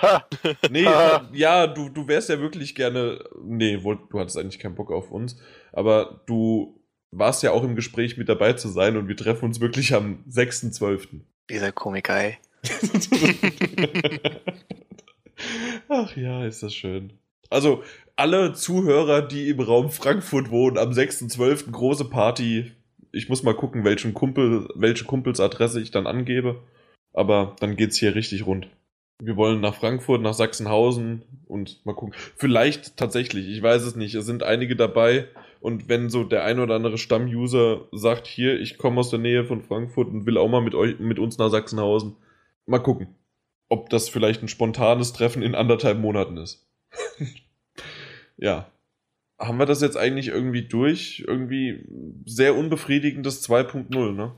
Ha. 0.00 0.26
Nee, 0.70 0.84
ja, 1.32 1.66
du, 1.66 1.90
du 1.90 2.08
wärst 2.08 2.30
ja 2.30 2.40
wirklich 2.40 2.74
gerne. 2.74 3.22
Nee, 3.42 3.76
du 3.76 4.18
hattest 4.18 4.38
eigentlich 4.38 4.58
keinen 4.58 4.74
Bock 4.74 4.90
auf 4.90 5.10
uns. 5.10 5.36
Aber 5.72 6.22
du 6.26 6.80
warst 7.10 7.42
ja 7.42 7.52
auch 7.52 7.62
im 7.62 7.76
Gespräch 7.76 8.16
mit 8.16 8.28
dabei 8.28 8.54
zu 8.54 8.68
sein 8.68 8.96
und 8.96 9.08
wir 9.08 9.16
treffen 9.16 9.44
uns 9.44 9.60
wirklich 9.60 9.94
am 9.94 10.24
6.12. 10.28 11.20
Dieser 11.50 11.72
Komiker, 11.72 12.16
ey. 12.16 12.38
Ach 15.88 16.16
ja, 16.16 16.46
ist 16.46 16.62
das 16.62 16.74
schön. 16.74 17.12
Also, 17.50 17.82
alle 18.16 18.52
Zuhörer, 18.52 19.22
die 19.22 19.48
im 19.48 19.60
Raum 19.60 19.90
Frankfurt 19.90 20.50
wohnen, 20.50 20.78
am 20.78 20.90
6.12. 20.90 21.70
große 21.70 22.04
Party. 22.06 22.72
Ich 23.12 23.28
muss 23.28 23.42
mal 23.42 23.54
gucken, 23.54 23.84
welchen 23.84 24.14
Kumpel, 24.14 24.68
welche 24.74 25.04
Kumpelsadresse 25.04 25.80
ich 25.80 25.90
dann 25.90 26.06
angebe. 26.06 26.62
Aber 27.12 27.56
dann 27.60 27.76
geht's 27.76 27.96
hier 27.96 28.14
richtig 28.14 28.46
rund. 28.46 28.68
Wir 29.22 29.36
wollen 29.36 29.60
nach 29.60 29.76
Frankfurt, 29.76 30.20
nach 30.20 30.34
Sachsenhausen 30.34 31.22
und 31.46 31.84
mal 31.86 31.94
gucken. 31.94 32.14
Vielleicht 32.36 32.96
tatsächlich, 32.96 33.48
ich 33.48 33.62
weiß 33.62 33.82
es 33.82 33.94
nicht. 33.94 34.14
Es 34.14 34.26
sind 34.26 34.42
einige 34.42 34.74
dabei. 34.74 35.28
Und 35.60 35.88
wenn 35.88 36.10
so 36.10 36.24
der 36.24 36.44
ein 36.44 36.58
oder 36.58 36.74
andere 36.74 36.98
Stammuser 36.98 37.88
sagt, 37.92 38.26
hier, 38.26 38.60
ich 38.60 38.76
komme 38.76 39.00
aus 39.00 39.10
der 39.10 39.20
Nähe 39.20 39.44
von 39.44 39.62
Frankfurt 39.62 40.08
und 40.08 40.26
will 40.26 40.36
auch 40.36 40.48
mal 40.48 40.60
mit 40.60 40.74
euch, 40.74 40.98
mit 40.98 41.18
uns 41.18 41.38
nach 41.38 41.48
Sachsenhausen, 41.48 42.16
mal 42.66 42.80
gucken, 42.80 43.14
ob 43.68 43.88
das 43.88 44.08
vielleicht 44.08 44.42
ein 44.42 44.48
spontanes 44.48 45.12
Treffen 45.12 45.42
in 45.42 45.54
anderthalb 45.54 45.98
Monaten 45.98 46.36
ist. 46.36 46.63
Ja. 48.36 48.70
Haben 49.38 49.58
wir 49.58 49.66
das 49.66 49.80
jetzt 49.80 49.96
eigentlich 49.96 50.28
irgendwie 50.28 50.62
durch? 50.62 51.24
Irgendwie 51.26 51.84
sehr 52.24 52.54
unbefriedigendes 52.54 53.48
2.0, 53.48 54.12
ne? 54.12 54.32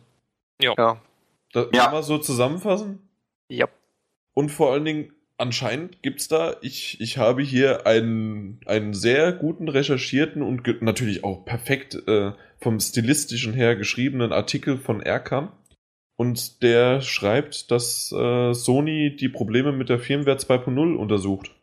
Ja. 0.61 1.01
Das 1.53 1.69
ja. 1.73 1.85
Kann 1.85 1.93
man 1.93 2.03
so 2.03 2.19
zusammenfassen? 2.19 3.01
Ja. 3.49 3.67
Und 4.35 4.51
vor 4.51 4.73
allen 4.73 4.85
Dingen, 4.85 5.13
anscheinend 5.39 6.03
gibt's 6.03 6.29
da, 6.29 6.57
ich, 6.61 7.01
ich 7.01 7.19
habe 7.19 7.43
hier 7.43 7.87
einen, 7.87 8.61
einen 8.67 8.95
sehr 8.95 9.33
guten 9.33 9.69
recherchierten 9.69 10.43
und 10.43 10.83
natürlich 10.83 11.25
auch 11.25 11.45
perfekt 11.45 11.95
äh, 12.07 12.33
vom 12.61 12.81
stilistischen 12.81 13.55
her 13.55 13.77
geschriebenen 13.77 14.33
Artikel 14.33 14.79
von 14.79 15.01
Erkam. 15.01 15.53
Und 16.17 16.63
der 16.63 17.03
schreibt, 17.03 17.71
dass 17.71 18.11
äh, 18.13 18.55
Sony 18.55 19.15
die 19.17 19.29
Probleme 19.29 19.73
mit 19.73 19.91
der 19.91 19.99
Firmware 19.99 20.39
2.0 20.39 20.95
untersucht. 20.95 21.56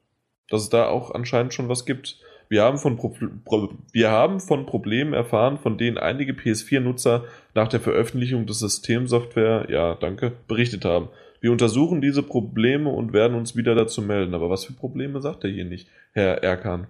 Dass 0.50 0.64
es 0.64 0.70
da 0.70 0.88
auch 0.88 1.12
anscheinend 1.12 1.54
schon 1.54 1.70
was 1.70 1.86
gibt. 1.86 2.18
Wir 2.50 2.64
haben 2.64 2.78
von, 2.78 2.98
Pro 2.98 3.16
Pro 3.46 3.70
wir 3.92 4.12
haben 4.12 4.40
von 4.40 4.66
Problemen 4.66 5.14
erfahren, 5.14 5.58
von 5.58 5.78
denen 5.78 5.98
einige 5.98 6.34
PS4-Nutzer 6.34 7.24
nach 7.56 7.68
der 7.68 7.80
Veröffentlichung 7.80 8.46
des 8.46 8.60
Systemsoftware, 8.60 9.68
ja, 9.70 9.96
danke, 9.96 10.34
berichtet 10.48 10.86
haben. 10.86 11.10
Wir 11.42 11.52
untersuchen 11.52 12.00
diese 12.00 12.24
Probleme 12.24 12.90
und 12.90 13.12
werden 13.12 13.36
uns 13.36 13.56
wieder 13.56 13.76
dazu 13.76 14.02
melden. 14.02 14.34
Aber 14.34 14.50
was 14.50 14.66
für 14.66 14.74
Probleme 14.74 15.22
sagt 15.22 15.44
er 15.44 15.50
hier 15.50 15.66
nicht, 15.66 15.90
Herr 16.14 16.44
Erkan? 16.44 16.88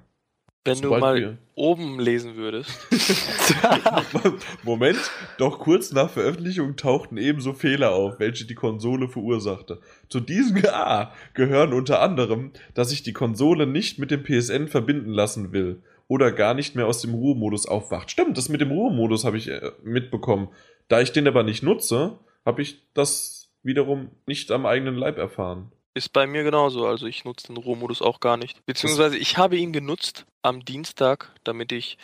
Wenn 0.65 0.75
Zum 0.75 0.83
du 0.83 0.89
mal 0.91 1.13
Beispiel. 1.15 1.37
oben 1.55 1.99
lesen 1.99 2.37
würdest. 2.37 2.71
Moment, 4.63 4.97
doch 5.37 5.59
kurz 5.59 5.91
nach 5.91 6.09
Veröffentlichung 6.09 6.77
tauchten 6.77 7.17
ebenso 7.17 7.51
Fehler 7.51 7.91
auf, 7.91 8.17
welche 8.19 8.45
die 8.45 8.55
Konsole 8.55 9.09
verursachte. 9.09 9.81
Zu 10.07 10.21
diesen 10.21 10.65
ah, 10.69 11.11
gehören 11.33 11.73
unter 11.73 12.01
anderem, 12.01 12.51
dass 12.75 12.91
sich 12.91 13.03
die 13.03 13.11
Konsole 13.11 13.67
nicht 13.67 13.99
mit 13.99 14.09
dem 14.09 14.23
PSN 14.23 14.69
verbinden 14.69 15.11
lassen 15.11 15.51
will 15.51 15.83
oder 16.07 16.31
gar 16.31 16.53
nicht 16.53 16.75
mehr 16.75 16.87
aus 16.87 17.01
dem 17.01 17.13
Ruhemodus 17.13 17.65
aufwacht. 17.65 18.09
Stimmt, 18.09 18.37
das 18.37 18.47
mit 18.47 18.61
dem 18.61 18.71
Ruhemodus 18.71 19.25
habe 19.25 19.37
ich 19.37 19.49
äh, 19.49 19.71
mitbekommen. 19.83 20.47
Da 20.87 21.01
ich 21.01 21.11
den 21.11 21.27
aber 21.27 21.43
nicht 21.43 21.63
nutze, 21.63 22.19
habe 22.45 22.61
ich 22.61 22.81
das 22.93 23.51
wiederum 23.63 24.11
nicht 24.27 24.49
am 24.49 24.65
eigenen 24.65 24.95
Leib 24.95 25.17
erfahren. 25.17 25.73
Ist 25.95 26.11
bei 26.11 26.25
mir 26.25 26.43
genauso, 26.43 26.87
also 26.87 27.05
ich 27.05 27.23
nutze 27.23 27.47
den 27.47 27.57
Ruhemodus 27.57 28.01
auch 28.01 28.19
gar 28.19 28.37
nicht. 28.37 28.65
Beziehungsweise 28.65 29.17
ich 29.17 29.37
habe 29.37 29.57
ihn 29.57 29.73
genutzt 29.73 30.25
am 30.41 30.65
Dienstag, 30.65 31.31
damit 31.43 31.71
ich, 31.71 31.97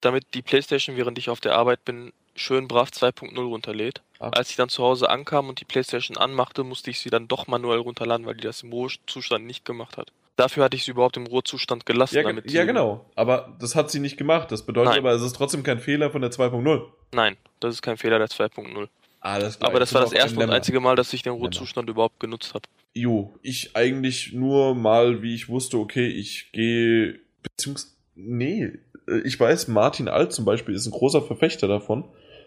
damit 0.00 0.24
die 0.32 0.42
Playstation, 0.42 0.96
während 0.96 1.18
ich 1.18 1.28
auf 1.28 1.40
der 1.40 1.54
Arbeit 1.54 1.84
bin, 1.84 2.12
schön 2.34 2.68
brav 2.68 2.88
2.0 2.88 3.38
runterlädt. 3.40 4.02
Ah. 4.18 4.30
Als 4.30 4.50
ich 4.50 4.56
dann 4.56 4.68
zu 4.68 4.82
Hause 4.82 5.10
ankam 5.10 5.48
und 5.48 5.60
die 5.60 5.64
Playstation 5.64 6.16
anmachte, 6.16 6.64
musste 6.64 6.90
ich 6.90 7.00
sie 7.00 7.10
dann 7.10 7.28
doch 7.28 7.46
manuell 7.46 7.78
runterladen, 7.78 8.26
weil 8.26 8.34
die 8.34 8.44
das 8.44 8.62
im 8.62 8.72
Ruhezustand 8.72 9.44
nicht 9.44 9.64
gemacht 9.64 9.96
hat. 9.96 10.10
Dafür 10.36 10.64
hatte 10.64 10.76
ich 10.76 10.84
sie 10.84 10.90
überhaupt 10.90 11.16
im 11.16 11.26
Ruhezustand 11.26 11.86
gelassen. 11.86 12.16
Ja, 12.16 12.22
damit 12.22 12.50
ja, 12.50 12.64
genau. 12.64 13.04
Aber 13.14 13.54
das 13.60 13.76
hat 13.76 13.90
sie 13.90 14.00
nicht 14.00 14.16
gemacht. 14.16 14.50
Das 14.50 14.66
bedeutet 14.66 14.92
Nein. 14.92 14.98
aber, 14.98 15.12
es 15.12 15.22
ist 15.22 15.36
trotzdem 15.36 15.62
kein 15.62 15.78
Fehler 15.78 16.10
von 16.10 16.22
der 16.22 16.32
2.0. 16.32 16.88
Nein, 17.12 17.36
das 17.60 17.74
ist 17.74 17.82
kein 17.82 17.96
Fehler 17.96 18.18
der 18.18 18.28
2.0. 18.28 18.88
Alles 19.20 19.58
klar. 19.58 19.70
Aber 19.70 19.78
das 19.78 19.94
war 19.94 20.00
das 20.00 20.12
erste 20.12 20.40
und 20.40 20.50
einzige 20.50 20.80
Mal, 20.80 20.96
dass 20.96 21.12
ich 21.12 21.22
den 21.22 21.32
Ruhezustand 21.32 21.88
überhaupt 21.88 22.18
genutzt 22.18 22.52
habe. 22.52 22.64
Jo, 22.94 23.34
ich 23.42 23.74
eigentlich 23.74 24.32
nur 24.32 24.74
mal, 24.74 25.20
wie 25.22 25.34
ich 25.34 25.48
wusste, 25.48 25.78
okay, 25.78 26.06
ich 26.06 26.52
gehe, 26.52 27.18
beziehungsweise, 27.42 27.94
nee, 28.14 28.70
äh, 29.08 29.18
ich 29.24 29.38
weiß, 29.38 29.66
Martin 29.68 30.08
Alt 30.08 30.32
zum 30.32 30.44
Beispiel 30.44 30.74
ist 30.76 30.86
ein 30.86 30.92
großer 30.92 31.20
Verfechter 31.20 31.66
davon, 31.66 32.04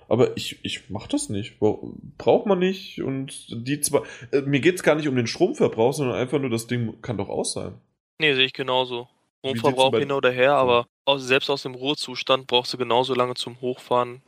aber 0.08 0.38
ich, 0.38 0.60
ich 0.64 0.90
mach 0.90 1.08
das 1.08 1.28
nicht. 1.28 1.60
Bra- 1.60 1.78
Braucht 2.18 2.46
man 2.46 2.60
nicht 2.60 3.02
und 3.02 3.48
die 3.68 3.82
zwar, 3.82 4.04
äh, 4.32 4.40
mir 4.42 4.62
geht's 4.62 4.84
gar 4.84 4.96
nicht 4.96 5.10
um 5.10 5.18
den 5.18 5.28
Stromverbrauch, 5.28 5.92
sondern 5.92 6.16
einfach 6.16 6.40
nur, 6.40 6.50
das 6.50 6.68
Ding 6.68 7.02
kann 7.02 7.18
doch 7.18 7.28
aus 7.28 7.52
sein. 7.52 7.74
Nee, 8.20 8.34
sehe 8.34 8.46
ich 8.46 8.54
genauso. 8.54 9.10
Stromverbrauch 9.46 9.98
hin 10.00 10.12
oder 10.14 10.32
her, 10.32 10.54
aber 10.56 10.88
aus, 11.06 11.24
selbst 11.24 11.50
aus 11.50 11.64
dem 11.64 11.76
Ruhezustand 11.76 12.48
brauchst 12.48 12.74
du 12.74 12.78
genauso 12.78 13.14
lange 13.14 13.36
zum 13.36 13.60
Hochfahren, 13.60 14.22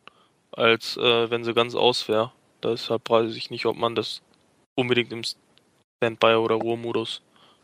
als 0.52 0.98
äh, 0.98 1.30
wenn 1.32 1.46
sie 1.46 1.54
ganz 1.54 1.76
aus 1.76 2.08
wäre. 2.10 2.34
Deshalb 2.62 3.10
weiß 3.10 3.34
ich 3.36 3.50
nicht, 3.52 3.66
ob 3.66 3.78
man 3.78 3.96
das 3.96 4.22
unbedingt 4.76 5.12
im 5.14 5.24
Standby- 6.00 6.38
oder 6.38 6.56
Ruhemodus 6.56 7.22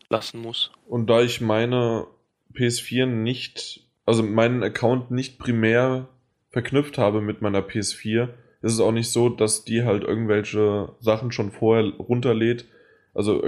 lassen 0.08 0.40
muss. 0.40 0.70
Und 0.86 1.08
da 1.08 1.22
ich 1.22 1.40
meine 1.40 2.06
PS4 2.54 3.06
nicht, 3.06 3.80
also 4.04 4.22
meinen 4.22 4.62
Account 4.62 5.10
nicht 5.10 5.38
primär 5.38 6.08
verknüpft 6.50 6.98
habe 6.98 7.20
mit 7.20 7.42
meiner 7.42 7.60
PS4, 7.60 8.28
ist 8.62 8.72
es 8.72 8.80
auch 8.80 8.92
nicht 8.92 9.10
so, 9.10 9.28
dass 9.28 9.64
die 9.64 9.84
halt 9.84 10.04
irgendwelche 10.04 10.92
Sachen 11.00 11.32
schon 11.32 11.50
vorher 11.50 11.92
runterlädt. 11.98 12.66
Also, 13.14 13.42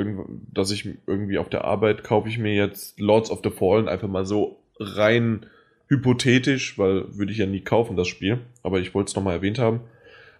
dass 0.52 0.70
ich 0.70 0.88
irgendwie 1.06 1.38
auf 1.38 1.50
der 1.50 1.64
Arbeit 1.64 2.02
kaufe 2.02 2.28
ich 2.28 2.38
mir 2.38 2.54
jetzt 2.54 2.98
Lords 2.98 3.30
of 3.30 3.40
the 3.44 3.50
Fallen 3.50 3.88
einfach 3.88 4.08
mal 4.08 4.24
so 4.24 4.58
rein 4.78 5.46
hypothetisch, 5.88 6.78
weil 6.78 7.16
würde 7.16 7.32
ich 7.32 7.38
ja 7.38 7.46
nie 7.46 7.60
kaufen, 7.60 7.96
das 7.96 8.08
Spiel. 8.08 8.38
Aber 8.62 8.80
ich 8.80 8.94
wollte 8.94 9.08
es 9.08 9.16
nochmal 9.16 9.36
erwähnt 9.36 9.58
haben. 9.58 9.80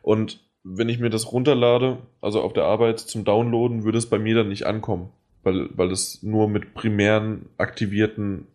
Und 0.03 0.41
wenn 0.77 0.89
ich 0.89 0.99
mir 0.99 1.11
das 1.11 1.33
runterlade, 1.33 1.99
also 2.21 2.43
auf 2.43 2.53
der 2.53 2.65
Arbeit 2.65 3.01
zum 3.01 3.25
Downloaden, 3.25 3.85
würde 3.85 3.99
es 3.99 4.09
bei 4.09 4.19
mir 4.19 4.35
dann 4.35 4.49
nicht 4.49 4.67
ankommen 4.67 5.11
weil, 5.49 5.69
weil 5.77 5.89
das 5.89 6.23
nur 6.23 6.49
mit 6.49 6.75
primären 6.75 7.49
aktivierten 7.57 8.47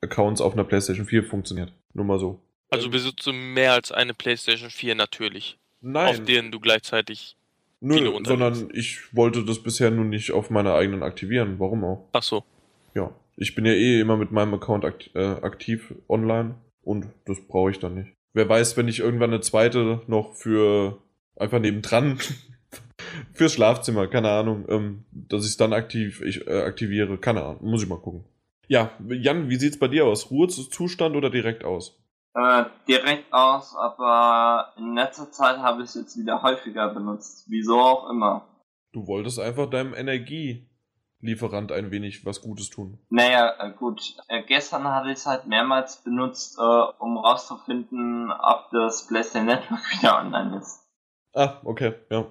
Accounts 0.00 0.40
auf 0.40 0.52
einer 0.54 0.64
PlayStation 0.64 1.06
4 1.06 1.24
funktioniert. 1.24 1.72
Nur 1.94 2.04
mal 2.04 2.18
so. 2.18 2.40
Also 2.70 2.90
besitzt 2.90 3.26
du 3.26 3.32
mehr 3.32 3.72
als 3.72 3.92
eine 3.92 4.14
PlayStation 4.14 4.70
4 4.70 4.94
natürlich, 4.94 5.58
Nein, 5.80 6.08
auf 6.08 6.24
denen 6.24 6.50
du 6.50 6.60
gleichzeitig. 6.60 7.36
nö, 7.80 8.12
sondern 8.24 8.70
ich 8.72 9.14
wollte 9.14 9.44
das 9.44 9.62
bisher 9.62 9.90
nur 9.90 10.04
nicht 10.04 10.32
auf 10.32 10.50
meiner 10.50 10.74
eigenen 10.74 11.02
aktivieren. 11.02 11.58
Warum 11.58 11.84
auch? 11.84 12.08
Ach 12.12 12.22
so. 12.22 12.44
Ja, 12.94 13.10
ich 13.36 13.54
bin 13.54 13.66
ja 13.66 13.72
eh 13.72 14.00
immer 14.00 14.16
mit 14.16 14.32
meinem 14.32 14.54
Account 14.54 14.84
akt 14.84 15.10
äh, 15.14 15.36
aktiv 15.42 15.94
online 16.08 16.54
und 16.82 17.06
das 17.26 17.40
brauche 17.46 17.70
ich 17.70 17.78
dann 17.78 17.94
nicht. 17.94 18.12
Wer 18.32 18.48
weiß, 18.48 18.76
wenn 18.78 18.88
ich 18.88 19.00
irgendwann 19.00 19.30
eine 19.30 19.42
zweite 19.42 20.00
noch 20.06 20.34
für 20.34 20.98
einfach 21.36 21.58
nebendran 21.58 22.18
fürs 23.32 23.54
Schlafzimmer, 23.54 24.06
keine 24.06 24.30
Ahnung, 24.30 24.66
ähm, 24.68 25.04
dass 25.10 25.44
ich 25.44 25.50
es 25.50 25.56
dann 25.56 25.72
aktiv 25.72 26.22
ich, 26.22 26.46
äh, 26.46 26.62
aktiviere, 26.62 27.18
keine 27.18 27.42
Ahnung, 27.42 27.70
muss 27.70 27.82
ich 27.82 27.88
mal 27.88 28.00
gucken. 28.00 28.24
Ja, 28.68 28.90
Jan, 29.08 29.50
wie 29.50 29.56
sieht's 29.56 29.78
bei 29.78 29.88
dir 29.88 30.06
aus? 30.06 30.30
Ruhezustand 30.30 31.16
oder 31.16 31.30
direkt 31.30 31.64
aus? 31.64 31.98
Äh, 32.34 32.64
direkt 32.88 33.32
aus, 33.32 33.76
aber 33.76 34.72
in 34.78 34.94
letzter 34.94 35.30
Zeit 35.30 35.58
habe 35.58 35.82
ich 35.82 35.90
es 35.90 35.94
jetzt 35.94 36.18
wieder 36.18 36.42
häufiger 36.42 36.88
benutzt. 36.88 37.44
Wieso 37.48 37.78
auch 37.80 38.08
immer. 38.08 38.46
Du 38.92 39.06
wolltest 39.06 39.38
einfach 39.38 39.68
deinem 39.68 39.92
Energielieferant 39.92 41.72
ein 41.72 41.90
wenig 41.90 42.24
was 42.24 42.40
Gutes 42.40 42.70
tun. 42.70 42.98
Naja, 43.10 43.52
äh, 43.58 43.72
gut. 43.72 44.16
Äh, 44.28 44.42
gestern 44.44 44.84
hatte 44.84 45.10
ich 45.10 45.18
es 45.18 45.26
halt 45.26 45.46
mehrmals 45.46 46.02
benutzt, 46.02 46.58
äh, 46.58 46.62
um 46.62 47.18
rauszufinden, 47.18 48.30
ob 48.30 48.70
das 48.70 49.06
PlayStation 49.06 49.46
Network 49.46 49.82
wieder 49.98 50.18
online 50.18 50.56
ist. 50.58 50.81
Ah, 51.34 51.60
okay, 51.64 51.94
ja. 52.10 52.26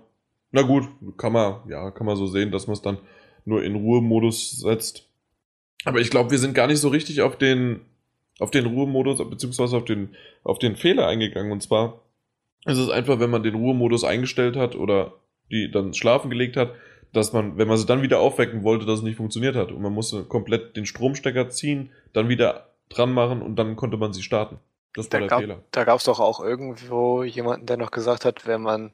Na 0.52 0.62
gut, 0.64 0.84
kann 1.18 1.34
man, 1.34 1.62
ja, 1.70 1.92
kann 1.92 2.06
man 2.06 2.18
so 2.18 2.28
sehen, 2.28 2.52
dass 2.52 2.68
man 2.68 2.74
es 2.74 2.82
dann 2.82 2.98
nur 3.46 3.64
in 3.64 3.76
Ruhemodus 3.76 4.60
setzt. 4.60 5.08
Aber 5.86 6.00
ich 6.00 6.10
glaube, 6.10 6.32
wir 6.32 6.38
sind 6.38 6.54
gar 6.54 6.68
nicht 6.68 6.80
so 6.80 6.90
richtig 6.90 7.22
auf 7.22 7.38
den, 7.38 7.82
auf 8.40 8.52
den 8.52 8.66
Ruhemodus, 8.66 9.18
beziehungsweise 9.30 9.78
auf 9.78 9.86
den, 9.86 10.16
auf 10.44 10.60
den 10.60 10.76
Fehler 10.76 11.08
eingegangen. 11.08 11.52
Und 11.52 11.64
zwar 11.64 12.02
ist 12.66 12.78
es 12.78 12.90
einfach, 12.90 13.20
wenn 13.20 13.30
man 13.30 13.44
den 13.44 13.56
Ruhemodus 13.56 14.04
eingestellt 14.04 14.56
hat 14.56 14.76
oder 14.76 15.14
die 15.50 15.72
dann 15.72 15.94
schlafen 15.94 16.30
gelegt 16.30 16.58
hat, 16.58 16.74
dass 17.14 17.34
man, 17.34 17.58
wenn 17.58 17.68
man 17.68 17.78
sie 17.78 17.86
dann 17.86 18.02
wieder 18.02 18.20
aufwecken 18.20 18.64
wollte, 18.64 18.86
dass 18.86 19.00
es 19.00 19.04
nicht 19.04 19.18
funktioniert 19.18 19.56
hat. 19.56 19.72
Und 19.72 19.82
man 19.82 19.94
musste 19.94 20.24
komplett 20.24 20.76
den 20.78 20.86
Stromstecker 20.86 21.50
ziehen, 21.50 21.90
dann 22.14 22.30
wieder 22.30 22.70
dran 22.90 23.14
machen 23.14 23.42
und 23.42 23.56
dann 23.58 23.76
konnte 23.76 23.98
man 23.98 24.14
sie 24.14 24.24
starten. 24.24 24.60
Das 24.94 25.06
war 25.06 25.10
Da 25.12 25.20
der 25.20 25.28
gab- 25.28 25.40
Fehler. 25.40 25.64
Da 25.72 25.84
gab 25.84 26.00
es 26.00 26.04
doch 26.06 26.20
auch 26.20 26.40
irgendwo 26.42 27.24
jemanden, 27.24 27.66
der 27.66 27.78
noch 27.78 27.92
gesagt 27.92 28.26
hat, 28.26 28.46
wenn 28.48 28.62
man 28.62 28.92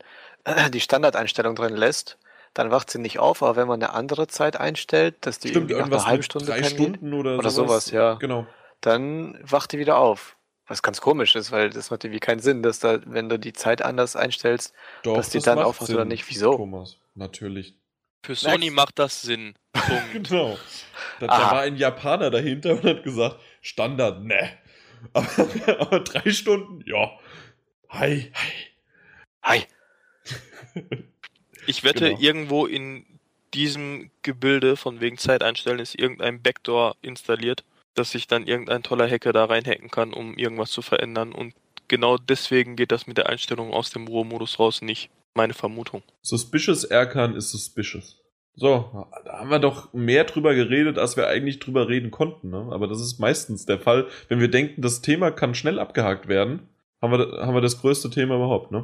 die 0.72 0.80
Standardeinstellung 0.80 1.56
drin 1.56 1.76
lässt, 1.76 2.18
dann 2.54 2.72
wacht 2.72 2.90
sie 2.90 3.00
nicht 3.00 3.20
auf, 3.20 3.44
aber 3.44 3.56
wenn 3.56 3.68
man 3.68 3.82
eine 3.84 3.94
andere 3.94 4.28
Zeit 4.28 4.58
einstellt, 4.60 5.16
dass 5.22 5.40
die 5.40 5.50
Stimmt, 5.50 5.70
irgendwie 5.70 5.74
nach 5.74 5.80
irgendwas 5.80 6.02
einer 6.04 6.10
halben 6.12 6.24
Stunde 6.24 6.46
drei 6.48 6.64
Stunden 6.64 7.14
oder, 7.14 7.38
Oder 7.38 7.50
sowas, 7.50 7.92
ja. 7.92 8.16
Genau. 8.16 8.48
dann 8.82 9.38
wacht 9.44 9.72
die 9.74 9.80
wieder 9.80 9.98
auf. 9.98 10.36
Was 10.70 10.82
ganz 10.82 11.00
komisch 11.00 11.36
ist, 11.36 11.52
weil 11.52 11.70
das 11.70 11.92
macht 11.92 12.04
irgendwie 12.04 12.20
keinen 12.20 12.40
Sinn, 12.40 12.62
dass 12.62 12.80
da, 12.80 13.00
wenn 13.06 13.30
du 13.30 13.40
die 13.40 13.54
Zeit 13.54 13.82
anders 13.82 14.16
einstellst, 14.18 14.74
Doch, 15.04 15.16
Dass 15.16 15.30
die 15.30 15.38
das 15.38 15.46
dann 15.46 15.60
aufwacht 15.60 15.90
oder 15.92 16.04
nicht. 16.06 16.30
Wieso? 16.30 16.56
Thomas, 16.58 16.98
natürlich. 17.16 17.76
Für 18.26 18.36
Sony 18.36 18.70
macht 18.70 19.00
das 19.00 19.22
Sinn. 19.22 19.54
Punkt. 19.74 20.12
Genau. 20.30 20.58
Da, 21.22 21.28
da 21.28 21.52
war 21.52 21.62
ein 21.62 21.78
Japaner 21.78 22.30
dahinter 22.32 22.72
und 22.72 22.84
hat 22.84 23.04
gesagt, 23.04 23.38
Standard, 23.62 24.24
ne. 24.24 24.50
Aber, 25.14 25.28
aber 25.80 26.00
drei 26.02 26.32
Stunden, 26.32 26.84
ja. 26.86 27.12
Hi, 27.90 28.32
hi. 28.34 28.52
hi, 29.44 29.64
Ich 31.68 31.84
wette, 31.84 32.10
Genau. 32.10 32.20
irgendwo 32.20 32.66
in 32.66 33.06
diesem 33.54 34.10
Gebilde 34.22 34.76
von 34.78 35.00
wegen 35.02 35.18
Zeit 35.18 35.44
einstellen 35.44 35.80
ist 35.80 35.96
irgendein 35.96 36.42
Backdoor 36.42 36.96
installiert, 37.02 37.64
dass 37.94 38.12
sich 38.12 38.28
dann 38.28 38.46
irgendein 38.46 38.84
toller 38.84 39.10
Hacker 39.10 39.34
da 39.34 39.46
reinhacken 39.46 39.90
kann, 39.90 40.14
um 40.14 40.38
irgendwas 40.38 40.72
zu 40.72 40.82
verändern. 40.82 41.32
Und 41.32 41.54
genau 41.88 42.18
deswegen 42.18 42.76
geht 42.76 42.92
das 42.92 43.08
mit 43.08 43.18
der 43.18 43.28
Einstellung 43.30 43.74
aus 43.74 43.90
dem 43.90 44.08
Ruhemodus 44.08 44.60
raus 44.60 44.82
nicht. 44.82 45.10
Meine 45.34 45.54
Vermutung. 45.54 46.04
Suspicious 46.22 46.84
Erkan 46.84 47.36
ist 47.36 47.52
suspicious. 47.52 48.18
So, 48.60 49.06
da 49.24 49.38
haben 49.40 49.50
wir 49.52 49.60
doch 49.60 49.94
mehr 49.94 50.24
drüber 50.24 50.56
geredet, 50.56 50.98
als 50.98 51.16
wir 51.16 51.28
eigentlich 51.28 51.60
drüber 51.60 51.88
reden 51.88 52.10
konnten. 52.10 52.50
Ne? 52.50 52.68
Aber 52.72 52.88
das 52.88 53.00
ist 53.00 53.20
meistens 53.20 53.66
der 53.68 53.80
Fall. 53.80 54.08
Wenn 54.30 54.40
wir 54.40 54.50
denken, 54.50 54.82
das 54.82 55.02
Thema 55.02 55.30
kann 55.30 55.54
schnell 55.54 55.78
abgehakt 55.78 56.28
werden, 56.28 56.62
haben 57.02 57.12
wir, 57.12 57.46
haben 57.46 57.54
wir 57.54 57.62
das 57.62 57.80
größte 57.80 58.10
Thema 58.10 58.36
überhaupt. 58.36 58.72
Ne? 58.72 58.84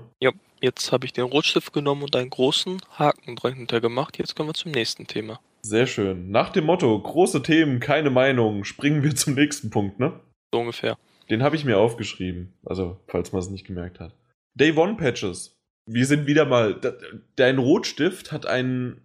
Jetzt 0.61 0.91
habe 0.91 1.05
ich 1.05 1.11
den 1.13 1.25
Rotstift 1.25 1.73
genommen 1.73 2.03
und 2.03 2.15
einen 2.15 2.29
großen 2.29 2.77
Haken 2.91 3.35
drunter 3.35 3.81
gemacht. 3.81 4.17
Jetzt 4.19 4.35
kommen 4.35 4.49
wir 4.49 4.53
zum 4.53 4.71
nächsten 4.71 5.07
Thema. 5.07 5.39
Sehr 5.63 5.87
schön. 5.87 6.29
Nach 6.29 6.49
dem 6.49 6.65
Motto, 6.65 6.97
große 7.01 7.41
Themen, 7.41 7.79
keine 7.79 8.11
Meinung, 8.11 8.63
springen 8.65 9.01
wir 9.01 9.15
zum 9.15 9.33
nächsten 9.33 9.71
Punkt. 9.71 9.99
Ne? 9.99 10.13
So 10.53 10.59
ungefähr. 10.61 10.97
Den 11.31 11.41
habe 11.41 11.55
ich 11.55 11.65
mir 11.65 11.79
aufgeschrieben. 11.79 12.53
Also, 12.65 12.99
falls 13.07 13.31
man 13.31 13.39
es 13.41 13.49
nicht 13.49 13.65
gemerkt 13.65 13.99
hat. 13.99 14.13
Day 14.53 14.71
One 14.77 14.95
Patches. 14.97 15.57
Wir 15.89 16.05
sind 16.05 16.27
wieder 16.27 16.45
mal. 16.45 16.75
de- 16.75 16.93
Dein 17.37 17.57
Rotstift 17.57 18.31
hat 18.31 18.45
einen, 18.45 19.01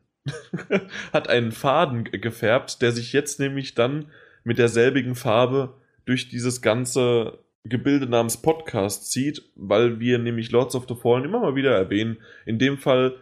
hat 1.13 1.29
einen 1.29 1.53
Faden 1.53 2.05
ge- 2.05 2.21
gefärbt, 2.21 2.83
der 2.83 2.93
sich 2.93 3.13
jetzt 3.13 3.41
nämlich 3.41 3.75
dann 3.75 4.07
mit 4.45 4.59
derselbigen 4.59 5.15
Farbe 5.15 5.75
durch 6.05 6.29
dieses 6.29 6.63
ganze 6.63 7.39
Gebilde 7.65 8.07
namens 8.07 8.41
Podcast 8.41 9.11
zieht, 9.11 9.43
weil 9.57 10.01
wir 10.01 10.19
nämlich 10.19 10.51
Lords 10.51 10.75
of 10.75 10.87
the 10.89 10.95
Fallen 10.95 11.25
immer 11.25 11.41
mal 11.41 11.55
wieder 11.55 11.77
erwähnen. 11.77 12.19
In 12.47 12.59
dem 12.59 12.79
Fall 12.79 13.17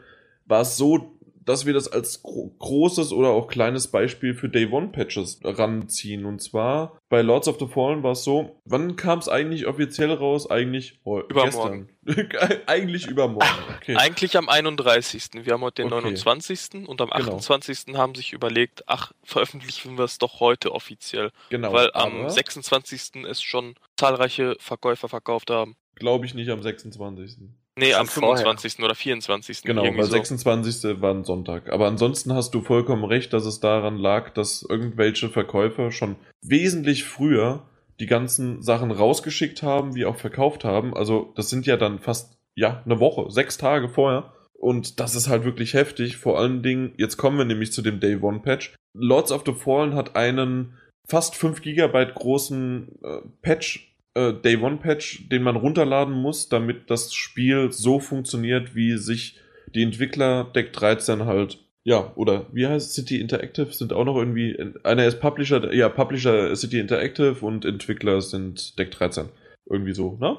war 0.44 0.60
es 0.60 0.76
so, 0.76 1.15
dass 1.46 1.64
wir 1.64 1.72
das 1.72 1.88
als 1.88 2.22
gro 2.22 2.54
großes 2.58 3.12
oder 3.12 3.28
auch 3.28 3.46
kleines 3.46 3.88
Beispiel 3.88 4.34
für 4.34 4.48
Day 4.48 4.66
One 4.70 4.88
Patches 4.88 5.40
ranziehen. 5.42 6.26
Und 6.26 6.42
zwar 6.42 6.98
bei 7.08 7.22
Lords 7.22 7.48
of 7.48 7.58
the 7.58 7.66
Fallen 7.66 8.02
war 8.02 8.12
es 8.12 8.24
so, 8.24 8.60
wann 8.64 8.96
kam 8.96 9.20
es 9.20 9.28
eigentlich 9.28 9.66
offiziell 9.66 10.12
raus? 10.12 10.50
Eigentlich 10.50 11.00
oh, 11.04 11.20
Übermorgen. 11.20 11.88
eigentlich 12.66 13.06
übermorgen. 13.06 13.48
Okay. 13.76 13.96
Eigentlich 13.96 14.36
am 14.36 14.48
31. 14.48 15.30
Wir 15.44 15.54
haben 15.54 15.62
heute 15.62 15.82
den 15.82 15.92
Okay. 15.92 16.02
29. 16.02 16.86
und 16.88 17.00
am 17.00 17.10
Genau. 17.10 17.36
28. 17.36 17.94
haben 17.96 18.14
sich 18.14 18.32
überlegt, 18.32 18.84
ach, 18.86 19.12
veröffentlichen 19.22 19.96
wir 19.96 20.04
es 20.04 20.18
doch 20.18 20.40
heute 20.40 20.72
offiziell. 20.72 21.30
genau. 21.50 21.72
weil 21.72 21.90
am 21.94 22.20
aber 22.20 22.30
26. 22.30 23.24
es 23.28 23.40
schon 23.40 23.76
zahlreiche 23.96 24.56
Verkäufer 24.58 25.08
verkauft 25.08 25.50
haben. 25.50 25.76
Glaube 25.94 26.26
ich 26.26 26.34
nicht 26.34 26.50
am 26.50 26.62
26. 26.62 27.38
Nee, 27.78 27.92
am 27.92 28.06
vorher. 28.06 28.44
25. 28.44 28.82
oder 28.82 28.94
24. 28.94 29.62
Genau, 29.62 29.82
weil 29.82 30.04
so. 30.04 30.12
26. 30.12 31.00
war 31.02 31.12
ein 31.12 31.24
Sonntag. 31.24 31.70
Aber 31.70 31.86
ansonsten 31.86 32.32
hast 32.32 32.54
du 32.54 32.62
vollkommen 32.62 33.04
recht, 33.04 33.32
dass 33.32 33.44
es 33.44 33.60
daran 33.60 33.98
lag, 33.98 34.30
dass 34.30 34.62
irgendwelche 34.62 35.28
Verkäufer 35.28 35.92
schon 35.92 36.16
wesentlich 36.42 37.04
früher 37.04 37.68
die 38.00 38.06
ganzen 38.06 38.62
Sachen 38.62 38.90
rausgeschickt 38.90 39.62
haben, 39.62 39.94
wie 39.94 40.06
auch 40.06 40.16
verkauft 40.16 40.64
haben. 40.64 40.96
Also 40.96 41.32
das 41.36 41.50
sind 41.50 41.66
ja 41.66 41.76
dann 41.76 41.98
fast, 41.98 42.38
ja, 42.54 42.82
eine 42.84 42.98
Woche, 42.98 43.30
sechs 43.30 43.58
Tage 43.58 43.88
vorher. 43.90 44.32
Und 44.54 45.00
das 45.00 45.14
ist 45.14 45.28
halt 45.28 45.44
wirklich 45.44 45.74
heftig. 45.74 46.16
Vor 46.16 46.38
allen 46.38 46.62
Dingen, 46.62 46.94
jetzt 46.96 47.18
kommen 47.18 47.36
wir 47.36 47.44
nämlich 47.44 47.72
zu 47.72 47.82
dem 47.82 48.00
Day 48.00 48.16
One 48.16 48.40
Patch. 48.40 48.74
Lords 48.94 49.32
of 49.32 49.42
the 49.44 49.52
Fallen 49.52 49.94
hat 49.94 50.16
einen 50.16 50.78
fast 51.06 51.36
5 51.36 51.60
GB 51.60 52.12
großen 52.14 52.88
äh, 53.02 53.20
Patch, 53.42 53.95
äh, 54.16 54.32
Day 54.32 54.56
One 54.56 54.78
Patch, 54.78 55.28
den 55.28 55.42
man 55.42 55.56
runterladen 55.56 56.14
muss, 56.14 56.48
damit 56.48 56.90
das 56.90 57.12
Spiel 57.14 57.70
so 57.70 58.00
funktioniert, 58.00 58.74
wie 58.74 58.96
sich 58.96 59.38
die 59.74 59.82
Entwickler 59.82 60.44
Deck 60.44 60.72
13 60.72 61.26
halt, 61.26 61.58
ja, 61.84 62.12
oder 62.16 62.46
wie 62.52 62.66
heißt? 62.66 62.94
City 62.94 63.20
Interactive 63.20 63.72
sind 63.72 63.92
auch 63.92 64.04
noch 64.04 64.16
irgendwie, 64.16 64.56
einer 64.82 65.04
ist 65.06 65.20
Publisher, 65.20 65.72
ja, 65.72 65.88
Publisher 65.88 66.54
City 66.56 66.80
Interactive 66.80 67.36
und 67.44 67.64
Entwickler 67.64 68.20
sind 68.20 68.78
Deck 68.78 68.90
13. 68.90 69.28
Irgendwie 69.68 69.92
so, 69.94 70.16
ne? 70.20 70.38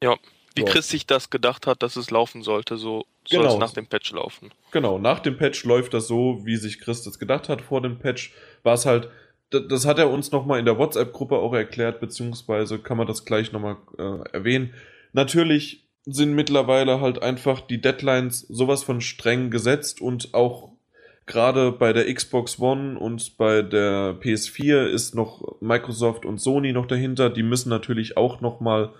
Wie 0.00 0.62
Ja. 0.62 0.66
Chris 0.66 0.88
sich 0.88 1.06
das 1.06 1.30
gedacht 1.30 1.66
hat, 1.68 1.82
dass 1.82 1.94
es 1.96 2.10
laufen 2.10 2.42
sollte, 2.42 2.76
so 2.78 3.04
soll 3.28 3.42
Genau. 3.42 3.52
es 3.54 3.58
nach 3.60 3.72
dem 3.74 3.86
Patch 3.86 4.10
laufen. 4.12 4.50
Genau, 4.72 4.98
nach 4.98 5.20
dem 5.20 5.36
Patch 5.36 5.64
läuft 5.64 5.94
das 5.94 6.08
so, 6.08 6.40
wie 6.44 6.56
sich 6.56 6.80
Chris 6.80 7.02
das 7.04 7.18
gedacht 7.18 7.48
hat. 7.48 7.60
Vor 7.60 7.80
dem 7.82 7.98
Patch 7.98 8.32
war 8.64 8.74
es 8.74 8.86
halt, 8.86 9.08
das 9.50 9.86
hat 9.86 9.98
er 9.98 10.10
uns 10.10 10.30
nochmal 10.30 10.58
in 10.58 10.64
der 10.64 10.78
WhatsApp-Gruppe 10.78 11.36
auch 11.36 11.54
erklärt, 11.54 12.00
beziehungsweise 12.00 12.78
kann 12.78 12.98
man 12.98 13.06
das 13.06 13.24
gleich 13.24 13.52
nochmal 13.52 13.76
äh, 13.98 14.28
erwähnen. 14.32 14.74
Natürlich 15.12 15.86
sind 16.04 16.34
mittlerweile 16.34 17.00
halt 17.00 17.22
einfach 17.22 17.60
die 17.60 17.80
Deadlines 17.80 18.40
sowas 18.40 18.82
von 18.82 19.00
streng 19.00 19.50
gesetzt 19.50 20.00
und 20.00 20.34
auch 20.34 20.72
gerade 21.26 21.72
bei 21.72 21.92
der 21.92 22.12
Xbox 22.12 22.58
One 22.58 22.98
und 22.98 23.36
bei 23.36 23.62
der 23.62 24.18
PS4 24.20 24.86
ist 24.86 25.14
noch 25.14 25.60
Microsoft 25.60 26.24
und 26.24 26.38
Sony 26.38 26.72
noch 26.72 26.86
dahinter. 26.86 27.30
Die 27.30 27.42
müssen 27.42 27.68
natürlich 27.68 28.16
auch 28.16 28.40
nochmal 28.40 28.90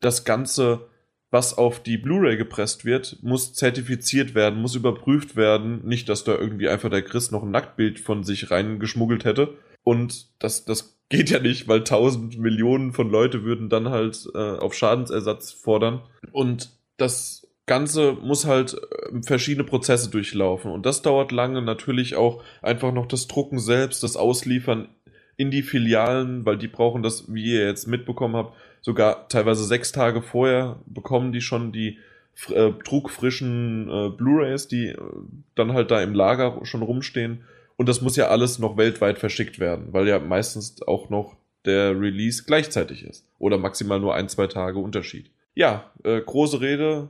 das 0.00 0.24
Ganze 0.24 0.88
was 1.30 1.56
auf 1.56 1.80
die 1.80 1.96
Blu-ray 1.96 2.36
gepresst 2.36 2.84
wird, 2.84 3.18
muss 3.22 3.54
zertifiziert 3.54 4.34
werden, 4.34 4.60
muss 4.60 4.74
überprüft 4.74 5.36
werden. 5.36 5.80
Nicht, 5.86 6.08
dass 6.08 6.24
da 6.24 6.34
irgendwie 6.34 6.68
einfach 6.68 6.90
der 6.90 7.02
Chris 7.02 7.30
noch 7.30 7.44
ein 7.44 7.52
Nacktbild 7.52 8.00
von 8.00 8.24
sich 8.24 8.50
reingeschmuggelt 8.50 9.24
hätte. 9.24 9.54
Und 9.82 10.28
das, 10.38 10.64
das 10.64 10.98
geht 11.08 11.30
ja 11.30 11.40
nicht, 11.40 11.68
weil 11.68 11.84
tausend 11.84 12.38
Millionen 12.38 12.92
von 12.92 13.10
Leute 13.10 13.44
würden 13.44 13.68
dann 13.68 13.90
halt 13.90 14.28
äh, 14.34 14.38
auf 14.38 14.74
Schadensersatz 14.74 15.52
fordern. 15.52 16.02
Und 16.32 16.70
das 16.96 17.48
Ganze 17.66 18.12
muss 18.12 18.46
halt 18.46 18.74
äh, 18.74 19.22
verschiedene 19.22 19.64
Prozesse 19.64 20.10
durchlaufen. 20.10 20.70
Und 20.70 20.86
das 20.86 21.02
dauert 21.02 21.32
lange. 21.32 21.62
Natürlich 21.62 22.14
auch 22.14 22.42
einfach 22.62 22.92
noch 22.92 23.06
das 23.06 23.26
Drucken 23.26 23.58
selbst, 23.58 24.02
das 24.02 24.16
Ausliefern 24.16 24.88
in 25.36 25.50
die 25.50 25.62
Filialen, 25.62 26.44
weil 26.44 26.58
die 26.58 26.68
brauchen 26.68 27.02
das, 27.02 27.32
wie 27.32 27.54
ihr 27.54 27.66
jetzt 27.66 27.86
mitbekommen 27.86 28.36
habt, 28.36 28.56
sogar 28.82 29.28
teilweise 29.28 29.64
sechs 29.64 29.90
Tage 29.92 30.20
vorher 30.20 30.80
bekommen 30.86 31.32
die 31.32 31.40
schon 31.40 31.72
die 31.72 31.98
äh, 32.48 32.72
trugfrischen 32.84 33.88
äh, 33.88 34.10
Blu-rays, 34.10 34.68
die 34.68 34.88
äh, 34.88 34.98
dann 35.54 35.72
halt 35.72 35.90
da 35.90 36.02
im 36.02 36.14
Lager 36.14 36.60
schon 36.64 36.82
rumstehen. 36.82 37.44
Und 37.80 37.88
das 37.88 38.02
muss 38.02 38.14
ja 38.14 38.28
alles 38.28 38.58
noch 38.58 38.76
weltweit 38.76 39.18
verschickt 39.18 39.58
werden, 39.58 39.94
weil 39.94 40.06
ja 40.06 40.18
meistens 40.18 40.82
auch 40.82 41.08
noch 41.08 41.38
der 41.64 41.98
Release 41.98 42.44
gleichzeitig 42.46 43.04
ist. 43.04 43.26
Oder 43.38 43.56
maximal 43.56 43.98
nur 43.98 44.14
ein, 44.14 44.28
zwei 44.28 44.48
Tage 44.48 44.78
Unterschied. 44.78 45.30
Ja, 45.54 45.90
äh, 46.04 46.20
große 46.20 46.60
Rede, 46.60 47.08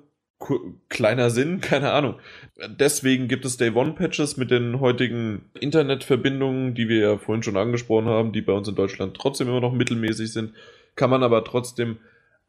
kleiner 0.89 1.31
Sinn, 1.31 1.61
keine 1.61 1.91
Ahnung. 1.91 2.21
Deswegen 2.69 3.27
gibt 3.27 3.45
es 3.45 3.57
Day 3.57 3.71
One 3.71 3.95
Patches 3.95 4.37
mit 4.37 4.53
den 4.53 4.79
heutigen 4.79 5.51
Internetverbindungen, 5.59 6.77
die 6.77 6.89
wir 6.89 7.01
ja 7.01 7.19
vorhin 7.19 7.43
schon 7.43 7.57
angesprochen 7.57 8.07
haben, 8.07 8.31
die 8.31 8.41
bei 8.41 8.53
uns 8.53 8.69
in 8.69 8.77
Deutschland 8.77 9.17
trotzdem 9.17 9.49
immer 9.49 9.61
noch 9.61 9.73
mittelmäßig 9.73 10.33
sind. 10.33 10.55
Kann 10.95 11.11
man 11.11 11.25
aber 11.25 11.43
trotzdem 11.43 11.99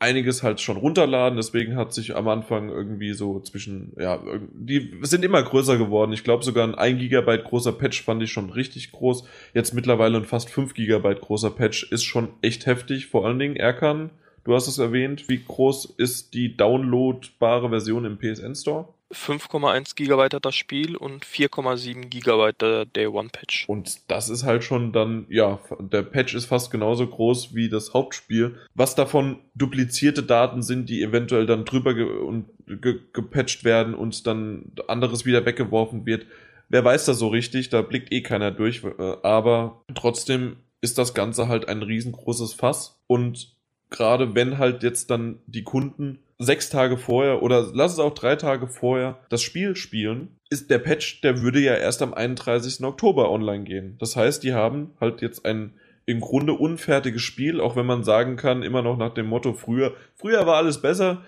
einiges 0.02 0.44
halt 0.44 0.60
schon 0.60 0.78
runterladen. 0.78 1.38
Deswegen 1.38 1.76
hat 1.76 1.94
sich 1.94 2.16
am 2.16 2.28
Anfang 2.28 2.70
irgendwie 2.70 3.14
so 3.14 3.40
zwischen, 3.40 3.94
ja, 4.00 4.22
die 4.54 4.98
sind 5.04 5.24
immer 5.24 5.42
größer 5.44 5.78
geworden. 5.78 6.12
Ich 6.12 6.24
glaube 6.24 6.44
sogar 6.44 6.68
ein 6.68 6.76
1 6.76 7.00
Gigabyte 7.00 7.44
großer 7.44 7.72
Patch 7.72 8.04
fand 8.04 8.22
ich 8.24 8.32
schon 8.32 8.50
richtig 8.50 8.92
groß. 8.92 9.24
Jetzt 9.54 9.74
mittlerweile 9.74 10.18
ein 10.18 10.26
fast 10.26 10.50
5 10.50 10.74
Gigabyte 10.74 11.22
großer 11.22 11.52
Patch 11.52 11.92
ist 11.92 12.04
schon 12.04 12.30
echt 12.42 12.66
heftig. 12.66 13.08
Vor 13.08 13.26
allen 13.26 13.40
Dingen 13.40 13.56
Erkan, 13.56 14.10
du 14.44 14.56
hast 14.56 14.68
es 14.68 14.80
erwähnt. 14.80 15.30
Wie 15.30 15.44
groß 15.44 15.94
ist 15.98 16.34
die 16.34 16.58
downloadbare 16.58 17.70
Version 17.70 18.06
im 18.06 18.18
PSN 18.18 18.56
Store? 18.56 18.88
5,1 19.14 19.96
Gigabyte 19.96 20.36
hat 20.36 20.46
das 20.46 20.56
Spiel 20.56 20.96
und 20.96 21.26
4,7 21.26 22.08
Gigabyte 22.08 22.62
der 22.62 22.86
Day 22.86 23.08
One 23.08 23.30
Patch. 23.32 23.68
Und 23.68 24.10
das 24.10 24.30
ist 24.30 24.44
halt 24.44 24.64
schon 24.64 24.92
dann, 24.92 25.26
ja, 25.30 25.60
der 25.80 26.04
Patch 26.04 26.34
ist 26.36 26.46
fast 26.46 26.72
genauso 26.72 27.08
groß 27.08 27.54
wie 27.54 27.70
das 27.70 27.94
Hauptspiel. 27.94 28.58
Was 28.74 28.96
davon 28.96 29.40
duplizierte 29.56 30.24
Daten 30.24 30.62
sind, 30.64 30.90
die 30.90 31.02
eventuell 31.02 31.46
dann 31.46 31.66
drüber 31.66 31.94
ge 31.94 32.06
und 32.06 32.46
ge 32.66 33.00
gepatcht 33.14 33.64
werden 33.64 33.94
und 33.94 34.26
dann 34.28 34.72
anderes 34.88 35.26
wieder 35.26 35.46
weggeworfen 35.46 36.06
wird. 36.06 36.26
Wer 36.70 36.86
weiß 36.86 37.06
das 37.06 37.20
so 37.20 37.28
richtig, 37.28 37.70
da 37.70 37.82
blickt 37.82 38.12
eh 38.12 38.22
keiner 38.22 38.52
durch, 38.52 38.84
äh, 38.84 39.18
aber 39.24 39.84
trotzdem 39.94 40.58
ist 40.80 40.98
das 40.98 41.14
Ganze 41.14 41.48
halt 41.48 41.68
ein 41.68 41.84
riesengroßes 41.84 42.54
Fass 42.54 43.02
und 43.08 43.56
gerade 43.92 44.34
wenn 44.34 44.58
halt 44.58 44.82
jetzt 44.82 45.12
dann 45.12 45.40
die 45.46 45.64
Kunden 45.64 46.20
sechs 46.40 46.70
Tage 46.72 46.98
vorher 46.98 47.44
oder 47.44 47.70
lass 47.74 47.94
es 47.94 48.00
auch 48.00 48.16
drei 48.16 48.36
Tage 48.36 48.68
vorher 48.68 49.20
das 49.30 49.44
Spiel 49.44 49.76
spielen, 49.76 50.40
ist 50.50 50.72
der 50.72 50.80
Patch, 50.80 51.22
der 51.22 51.44
würde 51.44 51.60
ja 51.60 51.76
erst 51.76 52.02
am 52.02 52.16
31. 52.16 52.84
Oktober 52.84 53.30
online 53.30 53.64
gehen. 53.64 53.98
Das 54.00 54.16
heißt, 54.16 54.44
die 54.44 54.54
haben 54.54 54.92
halt 55.00 55.22
jetzt 55.22 55.46
ein 55.46 55.74
im 56.08 56.20
Grunde 56.20 56.54
unfertiges 56.54 57.22
Spiel, 57.22 57.62
auch 57.62 57.76
wenn 57.76 57.86
man 57.86 58.04
sagen 58.04 58.38
kann, 58.38 58.64
immer 58.64 58.82
noch 58.82 58.98
nach 58.98 59.14
dem 59.14 59.28
Motto 59.28 59.54
früher, 59.54 59.94
früher 60.16 60.48
war 60.48 60.56
alles 60.56 60.82
besser 60.82 61.24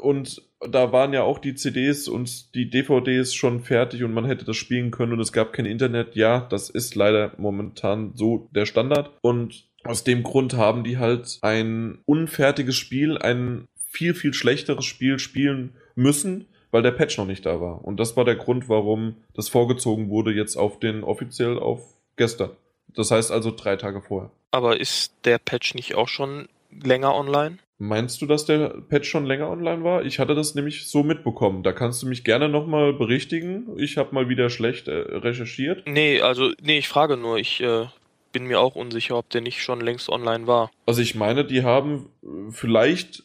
und 0.00 0.42
da 0.66 0.92
waren 0.92 1.12
ja 1.12 1.22
auch 1.22 1.38
die 1.38 1.54
CDs 1.54 2.08
und 2.08 2.54
die 2.54 2.70
DVDs 2.70 3.34
schon 3.34 3.60
fertig 3.60 4.02
und 4.02 4.14
man 4.14 4.24
hätte 4.24 4.46
das 4.46 4.56
spielen 4.56 4.90
können 4.90 5.12
und 5.12 5.20
es 5.20 5.32
gab 5.32 5.52
kein 5.52 5.66
Internet. 5.66 6.16
Ja, 6.16 6.46
das 6.50 6.70
ist 6.70 6.94
leider 6.94 7.32
momentan 7.36 8.12
so 8.14 8.48
der 8.54 8.64
Standard 8.64 9.10
und 9.20 9.66
aus 9.84 10.04
dem 10.04 10.22
Grund 10.22 10.54
haben 10.54 10.84
die 10.84 10.98
halt 10.98 11.38
ein 11.42 11.98
unfertiges 12.06 12.76
Spiel, 12.76 13.18
ein 13.18 13.68
viel, 13.90 14.14
viel 14.14 14.34
schlechteres 14.34 14.84
Spiel 14.84 15.18
spielen 15.18 15.74
müssen, 15.94 16.46
weil 16.70 16.82
der 16.82 16.90
Patch 16.90 17.16
noch 17.18 17.26
nicht 17.26 17.46
da 17.46 17.60
war. 17.60 17.84
Und 17.84 18.00
das 18.00 18.16
war 18.16 18.24
der 18.24 18.36
Grund, 18.36 18.68
warum 18.68 19.16
das 19.34 19.48
vorgezogen 19.48 20.08
wurde 20.08 20.32
jetzt 20.32 20.56
auf 20.56 20.80
den 20.80 21.04
offiziell 21.04 21.58
auf 21.58 21.94
gestern. 22.16 22.50
Das 22.94 23.10
heißt 23.10 23.30
also 23.30 23.52
drei 23.54 23.76
Tage 23.76 24.00
vorher. 24.00 24.30
Aber 24.50 24.80
ist 24.80 25.12
der 25.24 25.38
Patch 25.38 25.74
nicht 25.74 25.94
auch 25.94 26.08
schon 26.08 26.48
länger 26.70 27.14
online? 27.14 27.58
Meinst 27.78 28.22
du, 28.22 28.26
dass 28.26 28.46
der 28.46 28.68
Patch 28.88 29.08
schon 29.08 29.26
länger 29.26 29.50
online 29.50 29.82
war? 29.82 30.04
Ich 30.04 30.20
hatte 30.20 30.34
das 30.34 30.54
nämlich 30.54 30.88
so 30.88 31.02
mitbekommen. 31.02 31.64
Da 31.64 31.72
kannst 31.72 32.02
du 32.02 32.06
mich 32.06 32.22
gerne 32.22 32.48
nochmal 32.48 32.92
berichtigen. 32.92 33.76
Ich 33.78 33.96
habe 33.96 34.14
mal 34.14 34.28
wieder 34.28 34.48
schlecht 34.48 34.86
äh, 34.86 34.92
recherchiert. 34.92 35.82
Nee, 35.86 36.20
also, 36.20 36.52
nee, 36.62 36.78
ich 36.78 36.88
frage 36.88 37.16
nur. 37.16 37.38
Ich 37.38 37.60
äh, 37.60 37.86
bin 38.34 38.46
mir 38.46 38.60
auch 38.60 38.74
unsicher, 38.74 39.16
ob 39.16 39.30
der 39.30 39.40
nicht 39.40 39.62
schon 39.62 39.80
längst 39.80 40.10
online 40.10 40.46
war. 40.46 40.70
Also 40.84 41.00
ich 41.00 41.14
meine, 41.14 41.46
die 41.46 41.62
haben 41.62 42.10
vielleicht, 42.50 43.22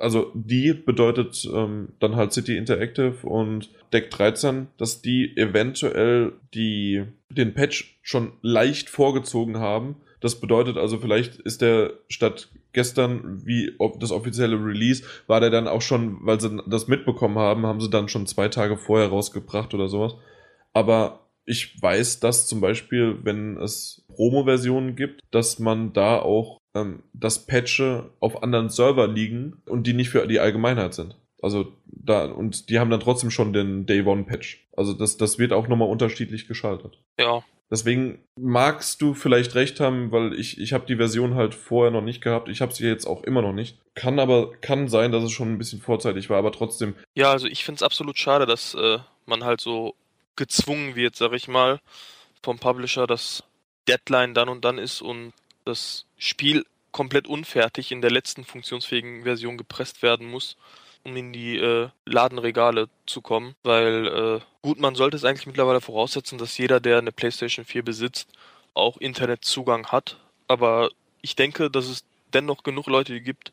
also 0.00 0.30
die 0.34 0.74
bedeutet 0.74 1.48
ähm, 1.50 1.94
dann 2.00 2.16
halt 2.16 2.34
City 2.34 2.58
Interactive 2.58 3.26
und 3.26 3.70
Deck 3.92 4.10
13, 4.10 4.66
dass 4.76 5.00
die 5.00 5.34
eventuell 5.36 6.32
die, 6.52 7.04
den 7.30 7.54
Patch 7.54 7.98
schon 8.02 8.32
leicht 8.42 8.90
vorgezogen 8.90 9.58
haben. 9.58 9.96
Das 10.20 10.40
bedeutet 10.40 10.76
also, 10.76 10.98
vielleicht 10.98 11.36
ist 11.36 11.62
der 11.62 11.92
statt 12.08 12.48
gestern 12.72 13.46
wie 13.46 13.72
das 14.00 14.10
offizielle 14.10 14.56
Release, 14.56 15.04
war 15.28 15.40
der 15.40 15.50
dann 15.50 15.68
auch 15.68 15.82
schon, 15.82 16.18
weil 16.22 16.40
sie 16.40 16.60
das 16.66 16.88
mitbekommen 16.88 17.38
haben, 17.38 17.64
haben 17.64 17.80
sie 17.80 17.88
dann 17.88 18.08
schon 18.08 18.26
zwei 18.26 18.48
Tage 18.48 18.76
vorher 18.76 19.08
rausgebracht 19.08 19.72
oder 19.74 19.88
sowas. 19.88 20.16
Aber 20.72 21.27
ich 21.48 21.80
weiß, 21.80 22.20
dass 22.20 22.46
zum 22.46 22.60
Beispiel, 22.60 23.18
wenn 23.22 23.56
es 23.56 24.04
Promo-Versionen 24.14 24.96
gibt, 24.96 25.22
dass 25.30 25.58
man 25.58 25.92
da 25.92 26.18
auch 26.18 26.58
ähm, 26.74 27.02
das 27.12 27.46
Patche 27.46 28.10
auf 28.20 28.42
anderen 28.42 28.68
Server 28.68 29.08
liegen 29.08 29.62
und 29.66 29.86
die 29.86 29.94
nicht 29.94 30.10
für 30.10 30.26
die 30.26 30.40
Allgemeinheit 30.40 30.94
sind. 30.94 31.16
Also 31.40 31.72
da, 31.86 32.26
und 32.26 32.68
die 32.68 32.78
haben 32.78 32.90
dann 32.90 33.00
trotzdem 33.00 33.30
schon 33.30 33.52
den 33.52 33.86
Day 33.86 34.02
One 34.02 34.24
Patch. 34.24 34.66
Also 34.76 34.92
das, 34.92 35.16
das 35.16 35.38
wird 35.38 35.52
auch 35.52 35.68
nochmal 35.68 35.88
unterschiedlich 35.88 36.48
geschaltet. 36.48 37.00
Ja, 37.18 37.42
Deswegen 37.70 38.24
magst 38.38 39.02
du 39.02 39.12
vielleicht 39.12 39.54
recht 39.54 39.78
haben, 39.78 40.10
weil 40.10 40.32
ich, 40.32 40.58
ich 40.58 40.72
habe 40.72 40.86
die 40.86 40.96
Version 40.96 41.34
halt 41.34 41.54
vorher 41.54 41.90
noch 41.90 42.00
nicht 42.00 42.22
gehabt. 42.22 42.48
Ich 42.48 42.62
habe 42.62 42.72
sie 42.72 42.86
jetzt 42.86 43.06
auch 43.06 43.24
immer 43.24 43.42
noch 43.42 43.52
nicht. 43.52 43.78
Kann 43.94 44.18
aber, 44.18 44.52
kann 44.62 44.88
sein, 44.88 45.12
dass 45.12 45.22
es 45.22 45.32
schon 45.32 45.52
ein 45.52 45.58
bisschen 45.58 45.80
vorzeitig 45.80 46.30
war, 46.30 46.38
aber 46.38 46.50
trotzdem, 46.50 46.94
Ja, 47.14 47.30
also 47.30 47.46
ich 47.46 47.64
finde 47.64 47.76
es 47.76 47.82
absolut 47.82 48.18
schade, 48.18 48.46
dass 48.46 48.74
äh, 48.74 48.98
man 49.26 49.44
halt 49.44 49.60
so 49.60 49.94
gezwungen 50.38 50.96
wird, 50.96 51.16
sag 51.16 51.34
ich 51.34 51.48
mal, 51.48 51.80
vom 52.42 52.58
Publisher, 52.58 53.06
dass 53.06 53.44
Deadline 53.86 54.32
dann 54.32 54.48
und 54.48 54.64
dann 54.64 54.78
ist 54.78 55.02
und 55.02 55.34
das 55.66 56.06
Spiel 56.16 56.64
komplett 56.92 57.26
unfertig 57.26 57.92
in 57.92 58.00
der 58.00 58.10
letzten 58.10 58.44
funktionsfähigen 58.44 59.24
Version 59.24 59.58
gepresst 59.58 60.02
werden 60.02 60.30
muss, 60.30 60.56
um 61.04 61.14
in 61.16 61.32
die 61.32 61.58
äh, 61.58 61.90
Ladenregale 62.06 62.88
zu 63.06 63.20
kommen. 63.20 63.54
Weil 63.62 64.06
äh, 64.06 64.40
gut, 64.62 64.80
man 64.80 64.94
sollte 64.94 65.16
es 65.16 65.24
eigentlich 65.24 65.46
mittlerweile 65.46 65.80
voraussetzen, 65.80 66.38
dass 66.38 66.56
jeder, 66.56 66.80
der 66.80 66.98
eine 66.98 67.12
PlayStation 67.12 67.64
4 67.64 67.82
besitzt, 67.82 68.28
auch 68.74 68.96
Internetzugang 68.96 69.88
hat. 69.88 70.18
Aber 70.46 70.90
ich 71.20 71.36
denke, 71.36 71.70
dass 71.70 71.88
es 71.88 72.04
dennoch 72.32 72.62
genug 72.62 72.86
Leute 72.86 73.20
gibt, 73.20 73.52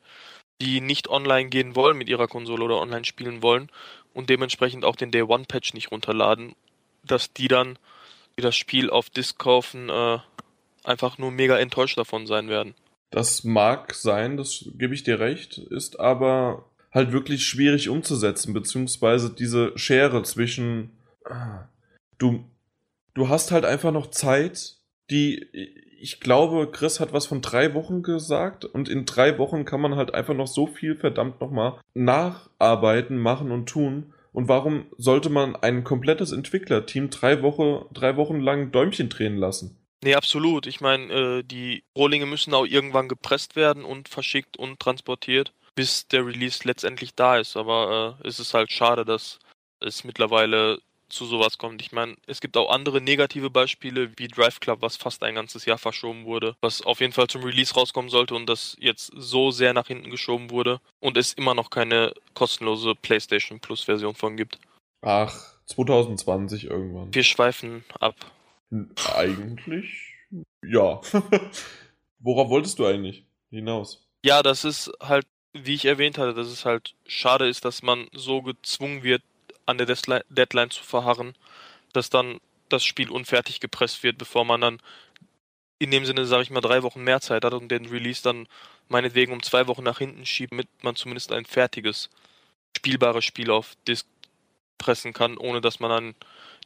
die 0.62 0.80
nicht 0.80 1.10
online 1.10 1.50
gehen 1.50 1.76
wollen 1.76 1.98
mit 1.98 2.08
ihrer 2.08 2.28
Konsole 2.28 2.64
oder 2.64 2.80
online 2.80 3.06
spielen 3.06 3.42
wollen 3.42 3.70
und 4.14 4.30
dementsprechend 4.30 4.86
auch 4.86 4.96
den 4.96 5.12
Day 5.12 5.24
One 5.24 5.46
Patch 5.46 5.74
nicht 5.74 5.92
runterladen, 5.92 6.56
dass 7.06 7.34
die 7.34 7.48
dann, 7.48 7.78
die 8.38 8.42
das 8.42 8.56
Spiel 8.56 8.90
auf 8.90 9.10
Disc 9.10 9.38
kaufen, 9.38 9.90
äh, 9.90 10.20
einfach 10.84 11.18
nur 11.18 11.32
mega 11.32 11.58
enttäuscht 11.58 11.98
davon 11.98 12.28
sein 12.28 12.50
werden. 12.50 12.76
Das 13.12 13.44
mag 13.44 13.94
sein, 13.94 14.38
das 14.38 14.66
gebe 14.76 14.94
ich 14.94 15.04
dir 15.04 15.20
recht, 15.20 15.58
ist 15.58 16.00
aber 16.00 16.66
halt 16.92 17.12
wirklich 17.12 17.46
schwierig 17.46 17.90
umzusetzen, 17.90 18.54
beziehungsweise 18.54 19.30
diese 19.30 19.78
Schere 19.78 20.24
zwischen 20.24 20.92
ah, 21.26 21.68
du 22.18 22.46
du 23.14 23.30
hast 23.30 23.52
halt 23.52 23.66
einfach 23.66 23.92
noch 23.92 24.12
Zeit, 24.12 24.78
die 25.10 25.48
ich 26.00 26.20
glaube, 26.20 26.70
Chris 26.72 27.00
hat 27.00 27.14
was 27.14 27.26
von 27.26 27.42
drei 27.42 27.74
Wochen 27.74 28.04
gesagt 28.04 28.66
und 28.66 28.90
in 28.90 29.06
drei 29.06 29.38
Wochen 29.38 29.66
kann 29.66 29.82
man 29.82 29.96
halt 29.96 30.14
einfach 30.14 30.34
noch 30.34 30.48
so 30.48 30.68
viel 30.68 30.96
verdammt 30.96 31.42
nochmal 31.42 31.80
nacharbeiten, 31.94 33.18
machen 33.18 33.52
und 33.52 33.68
tun. 33.68 34.14
Und 34.36 34.50
warum 34.50 34.88
sollte 34.98 35.30
man 35.30 35.56
ein 35.56 35.86
komplettes 35.86 36.34
Entwicklerteam 36.34 37.10
drei, 37.10 37.42
Woche, 37.42 37.86
drei 37.94 38.18
Wochen 38.18 38.42
lang 38.42 38.70
Däumchen 38.74 39.08
drehen 39.08 39.38
lassen? 39.38 39.80
Nee, 40.04 40.16
absolut. 40.16 40.68
Ich 40.68 40.82
meine, 40.82 41.14
äh, 41.14 41.44
die 41.44 41.86
Rohlinge 41.96 42.26
müssen 42.26 42.54
auch 42.54 42.66
irgendwann 42.66 43.08
gepresst 43.08 43.56
werden 43.56 43.86
und 43.86 44.10
verschickt 44.10 44.58
und 44.58 44.78
transportiert, 44.82 45.54
bis 45.74 46.10
der 46.10 46.26
Release 46.26 46.68
letztendlich 46.68 47.16
da 47.16 47.38
ist. 47.38 47.56
Aber 47.56 48.18
äh, 48.22 48.28
es 48.28 48.42
ist 48.42 48.54
halt 48.54 48.74
schade, 48.74 49.06
dass 49.06 49.40
es 49.80 50.04
mittlerweile 50.04 50.80
zu 51.10 51.26
sowas 51.26 51.58
kommt. 51.58 51.82
Ich 51.82 51.92
meine, 51.92 52.16
es 52.28 52.42
gibt 52.42 52.58
auch 52.58 52.70
andere 52.70 53.02
negative 53.02 53.50
Beispiele 53.50 54.12
wie 54.18 54.28
Drive 54.28 54.60
Club, 54.60 54.82
was 54.82 54.98
fast 54.98 55.24
ein 55.24 55.36
ganzes 55.36 55.66
Jahr 55.66 55.78
verschoben 55.78 56.26
wurde, 56.26 56.56
was 56.62 56.82
auf 56.82 57.00
jeden 57.00 57.14
Fall 57.14 57.28
zum 57.28 57.44
Release 57.44 57.74
rauskommen 57.74 58.10
sollte 58.10 58.36
und 58.36 58.48
das 58.48 58.76
jetzt 58.80 59.12
so 59.16 59.52
sehr 59.52 59.74
nach 59.74 59.88
hinten 59.88 60.10
geschoben 60.10 60.50
wurde 60.50 60.80
und 61.00 61.18
es 61.18 61.34
immer 61.34 61.54
noch 61.54 61.70
keine 61.70 62.14
kostenlose 62.34 62.96
PlayStation 62.96 63.60
Plus 63.60 63.82
Version 63.82 64.16
von 64.16 64.38
gibt. 64.38 64.60
Ach, 65.02 65.34
2020 65.66 66.66
irgendwann. 66.66 67.14
Wir 67.14 67.24
schweifen 67.24 67.84
ab. 68.00 68.16
Eigentlich 69.16 70.16
ja. 70.68 71.02
Worauf 72.20 72.50
wolltest 72.50 72.80
du 72.80 72.86
eigentlich 72.86 73.26
hinaus? 73.50 74.08
Ja, 74.24 74.42
das 74.42 74.66
ist 74.66 74.92
halt, 75.02 75.28
wie 75.54 75.76
ich 75.76 75.86
erwähnt 75.86 76.18
hatte, 76.18 76.34
dass 76.34 76.48
es 76.48 76.66
halt 76.66 76.96
schade 77.06 77.48
ist, 77.48 77.66
dass 77.66 77.84
man 77.84 78.08
so 78.14 78.42
gezwungen 78.42 79.04
wird, 79.04 79.22
an 79.66 79.78
der 79.78 79.88
Deadline 80.30 80.70
zu 80.70 80.84
verharren, 80.84 81.36
dass 81.94 82.10
dann 82.10 82.40
das 82.70 82.84
Spiel 82.84 83.10
unfertig 83.10 83.60
gepresst 83.60 84.04
wird, 84.04 84.18
bevor 84.18 84.46
man 84.46 84.62
dann 84.62 84.82
in 85.80 85.92
dem 85.92 86.06
Sinne, 86.06 86.26
sage 86.26 86.44
ich 86.44 86.50
mal, 86.52 86.62
drei 86.62 86.84
Wochen 86.84 87.04
mehr 87.04 87.22
Zeit 87.22 87.44
hat 87.44 87.54
und 87.54 87.70
den 87.70 87.86
Release 87.88 88.24
dann 88.24 88.48
meinetwegen 88.88 89.34
um 89.34 89.44
zwei 89.44 89.68
Wochen 89.68 89.84
nach 89.84 89.98
hinten 89.98 90.26
schiebt, 90.26 90.52
damit 90.52 90.68
man 90.82 90.96
zumindest 90.96 91.32
ein 91.32 91.46
fertiges, 91.46 92.10
spielbares 92.78 93.26
Spiel 93.26 93.52
auf 93.52 93.76
Disk 93.88 94.08
pressen 94.78 95.14
kann, 95.14 95.38
ohne 95.38 95.62
dass 95.62 95.80
man 95.80 95.92
einen 95.92 96.16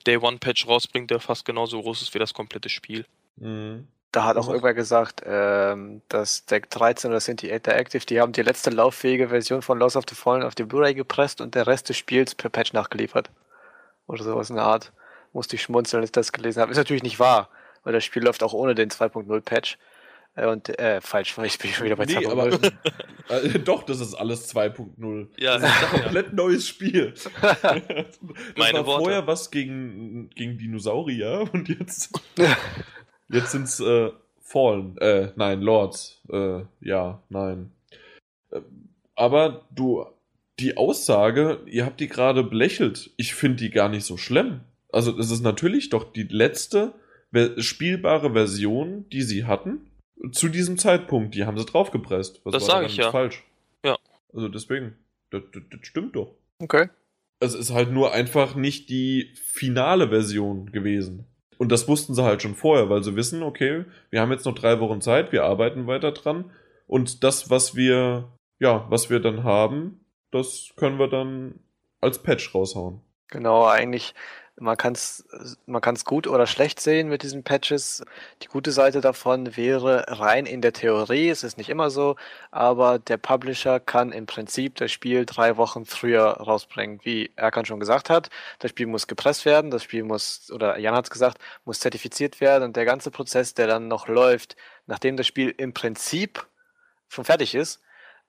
Day-One-Patch 0.06 0.68
rausbringt, 0.68 1.12
der 1.12 1.20
fast 1.20 1.46
genauso 1.46 1.82
groß 1.82 2.02
ist 2.02 2.14
wie 2.14 2.20
das 2.20 2.34
komplette 2.34 2.70
Spiel. 2.70 3.06
Mhm. 3.38 3.88
Da 4.12 4.24
hat 4.24 4.38
auch 4.38 4.42
Was? 4.48 4.48
irgendwer 4.48 4.74
gesagt, 4.74 5.22
ähm, 5.26 6.02
dass 6.10 6.46
Deck 6.46 6.70
13 6.72 7.12
oder 7.12 7.20
Cinti 7.20 7.48
Interactive, 7.50 8.04
die 8.06 8.20
haben 8.20 8.32
die 8.32 8.42
letzte 8.42 8.72
lauffähige 8.72 9.30
Version 9.30 9.62
von 9.62 9.78
Lost 9.78 9.96
of 9.98 10.06
the 10.10 10.16
Fallen 10.16 10.42
auf 10.44 10.56
die 10.56 10.64
Blu-ray 10.64 10.96
gepresst 10.96 11.42
und 11.42 11.54
der 11.54 11.68
Rest 11.68 11.90
des 11.90 11.98
Spiels 11.98 12.34
per 12.34 12.50
Patch 12.50 12.74
nachgeliefert. 12.74 13.30
Oder 14.08 14.24
sowas 14.24 14.50
in 14.50 14.56
der 14.56 14.66
Art. 14.66 14.92
Musste 15.32 15.56
ich 15.56 15.62
schmunzeln, 15.62 16.02
als 16.02 16.08
ich 16.08 16.14
das 16.14 16.32
gelesen 16.32 16.60
habe. 16.62 16.72
Ist 16.72 16.78
natürlich 16.80 17.04
nicht 17.04 17.20
wahr, 17.20 17.50
weil 17.84 17.94
das 17.94 18.04
Spiel 18.04 18.24
läuft 18.24 18.42
auch 18.42 18.54
ohne 18.54 18.74
den 18.74 18.90
2.0 18.90 19.42
Patch. 19.42 19.78
Äh, 20.36 20.48
und, 20.48 20.70
äh, 20.80 21.02
falsch, 21.02 21.38
weil 21.38 21.46
ich 21.46 21.60
bin 21.60 21.72
schon 21.72 21.86
wieder 21.86 21.96
bei 21.96 22.06
Nee, 22.06 22.18
2.0. 22.18 22.32
aber 23.30 23.44
äh, 23.44 23.60
doch, 23.60 23.84
das 23.84 24.00
ist 24.00 24.16
alles 24.16 24.52
2.0. 24.56 25.28
Ja, 25.38 25.60
das 25.60 25.70
ist 25.70 25.94
ein 25.94 26.02
komplett 26.02 26.34
neues 26.34 26.68
Spiel. 26.68 27.14
das 27.42 28.20
Meine 28.58 28.80
war 28.80 28.86
Worte. 28.88 29.04
vorher 29.04 29.28
was 29.28 29.52
gegen, 29.52 30.30
gegen 30.32 30.58
Dinosaurier 30.58 31.48
und 31.54 31.70
jetzt, 31.70 32.10
jetzt 33.30 33.52
sind's 33.52 33.80
äh, 33.80 34.12
Fallen. 34.42 34.98
Äh, 34.98 35.32
nein, 35.36 35.62
Lords. 35.62 36.22
Äh, 36.32 36.62
ja, 36.82 37.22
nein. 37.30 37.72
Äh, 38.52 38.62
aber 39.16 39.66
du, 39.72 40.06
die 40.60 40.76
Aussage, 40.78 41.60
ihr 41.66 41.86
habt 41.86 42.00
die 42.00 42.08
gerade 42.08 42.44
belächelt. 42.44 43.12
Ich 43.18 43.36
finde 43.36 43.58
die 43.58 43.70
gar 43.70 43.90
nicht 43.90 44.06
so 44.06 44.18
schlimm. 44.18 44.62
Also 44.92 45.18
es 45.18 45.30
ist 45.30 45.42
natürlich 45.42 45.90
doch 45.90 46.12
die 46.12 46.24
letzte 46.24 46.94
spielbare 47.58 48.34
Version, 48.34 49.08
die 49.12 49.22
sie 49.22 49.46
hatten, 49.46 49.92
zu 50.32 50.50
diesem 50.50 50.80
Zeitpunkt. 50.80 51.36
Die 51.36 51.46
haben 51.46 51.58
sie 51.58 51.66
draufgepresst. 51.66 52.42
Was 52.44 52.54
Das 52.54 52.64
war 52.64 52.68
sag 52.68 52.76
daran 52.76 52.90
ich 52.90 52.98
ja. 52.98 53.12
falsch? 53.12 53.44
Ja. 53.86 53.98
Also 54.34 54.50
deswegen, 54.50 54.96
das, 55.30 55.44
das, 55.54 55.62
das 55.70 55.80
stimmt 55.84 56.16
doch. 56.16 56.34
okay. 56.60 56.90
Es 57.42 57.54
ist 57.54 57.72
halt 57.72 57.92
nur 57.92 58.12
einfach 58.12 58.56
nicht 58.56 58.90
die 58.90 59.32
finale 59.46 60.10
Version 60.10 60.74
gewesen. 60.74 61.26
Und 61.60 61.74
das 61.74 61.90
wussten 61.90 62.16
sie 62.16 62.24
halt 62.24 62.42
schon 62.42 62.56
vorher, 62.56 62.90
weil 62.90 63.04
sie 63.04 63.18
wissen, 63.18 63.44
okay, 63.44 63.84
wir 64.10 64.22
haben 64.22 64.32
jetzt 64.32 64.46
noch 64.46 64.56
drei 64.56 64.80
Wochen 64.80 65.02
Zeit, 65.02 65.34
wir 65.34 65.44
arbeiten 65.44 65.88
weiter 65.88 66.14
dran. 66.14 66.52
Und 66.88 67.24
das, 67.26 67.50
was 67.50 67.76
wir, 67.76 68.30
ja, 68.60 68.86
was 68.90 69.10
wir 69.10 69.20
dann 69.20 69.44
haben, 69.44 70.06
das 70.32 70.70
können 70.78 71.00
wir 71.00 71.10
dann 71.10 71.60
als 72.00 72.24
Patch 72.24 72.56
raushauen. 72.56 73.02
Genau, 73.28 73.66
eigentlich, 73.66 74.16
man 74.60 74.78
kann 74.78 74.94
es 74.94 75.26
man 75.66 75.82
kann's 75.82 76.06
gut 76.06 76.28
oder 76.28 76.48
schlecht 76.48 76.80
sehen 76.80 77.10
mit 77.10 77.24
diesen 77.24 77.44
Patches. 77.44 78.04
Die 78.42 78.48
gute 78.48 78.72
Seite 78.72 79.02
davon 79.02 79.56
wäre 79.58 80.06
rein 80.08 80.46
in 80.46 80.62
der 80.62 80.74
Theorie, 80.74 81.30
es 81.30 81.44
ist 81.44 81.58
nicht 81.58 81.70
immer 81.70 81.90
so, 81.90 82.16
aber 82.52 83.00
der 83.00 83.18
Publisher 83.18 83.80
kann 83.80 84.12
im 84.12 84.26
Prinzip 84.26 84.76
das 84.76 84.92
Spiel 84.92 85.26
drei 85.26 85.58
Wochen 85.58 85.86
früher 85.86 86.26
rausbringen. 86.26 87.00
Wie 87.04 87.32
Erkan 87.36 87.66
schon 87.66 87.80
gesagt 87.80 88.10
hat, 88.10 88.30
das 88.60 88.72
Spiel 88.72 88.88
muss 88.88 89.08
gepresst 89.08 89.46
werden, 89.46 89.72
das 89.72 89.84
Spiel 89.84 90.04
muss, 90.04 90.52
oder 90.52 90.78
Jan 90.78 90.96
hat 90.96 91.06
es 91.06 91.12
gesagt, 91.12 91.40
muss 91.66 91.80
zertifiziert 91.80 92.42
werden 92.42 92.64
und 92.64 92.76
der 92.76 92.86
ganze 92.86 93.12
Prozess, 93.12 93.54
der 93.54 93.68
dann 93.68 93.88
noch 93.88 94.08
läuft, 94.08 94.56
nachdem 94.88 95.18
das 95.18 95.28
Spiel 95.28 95.54
im 95.58 95.74
Prinzip 95.74 96.48
schon 97.08 97.26
fertig 97.26 97.56
ist, 97.56 97.82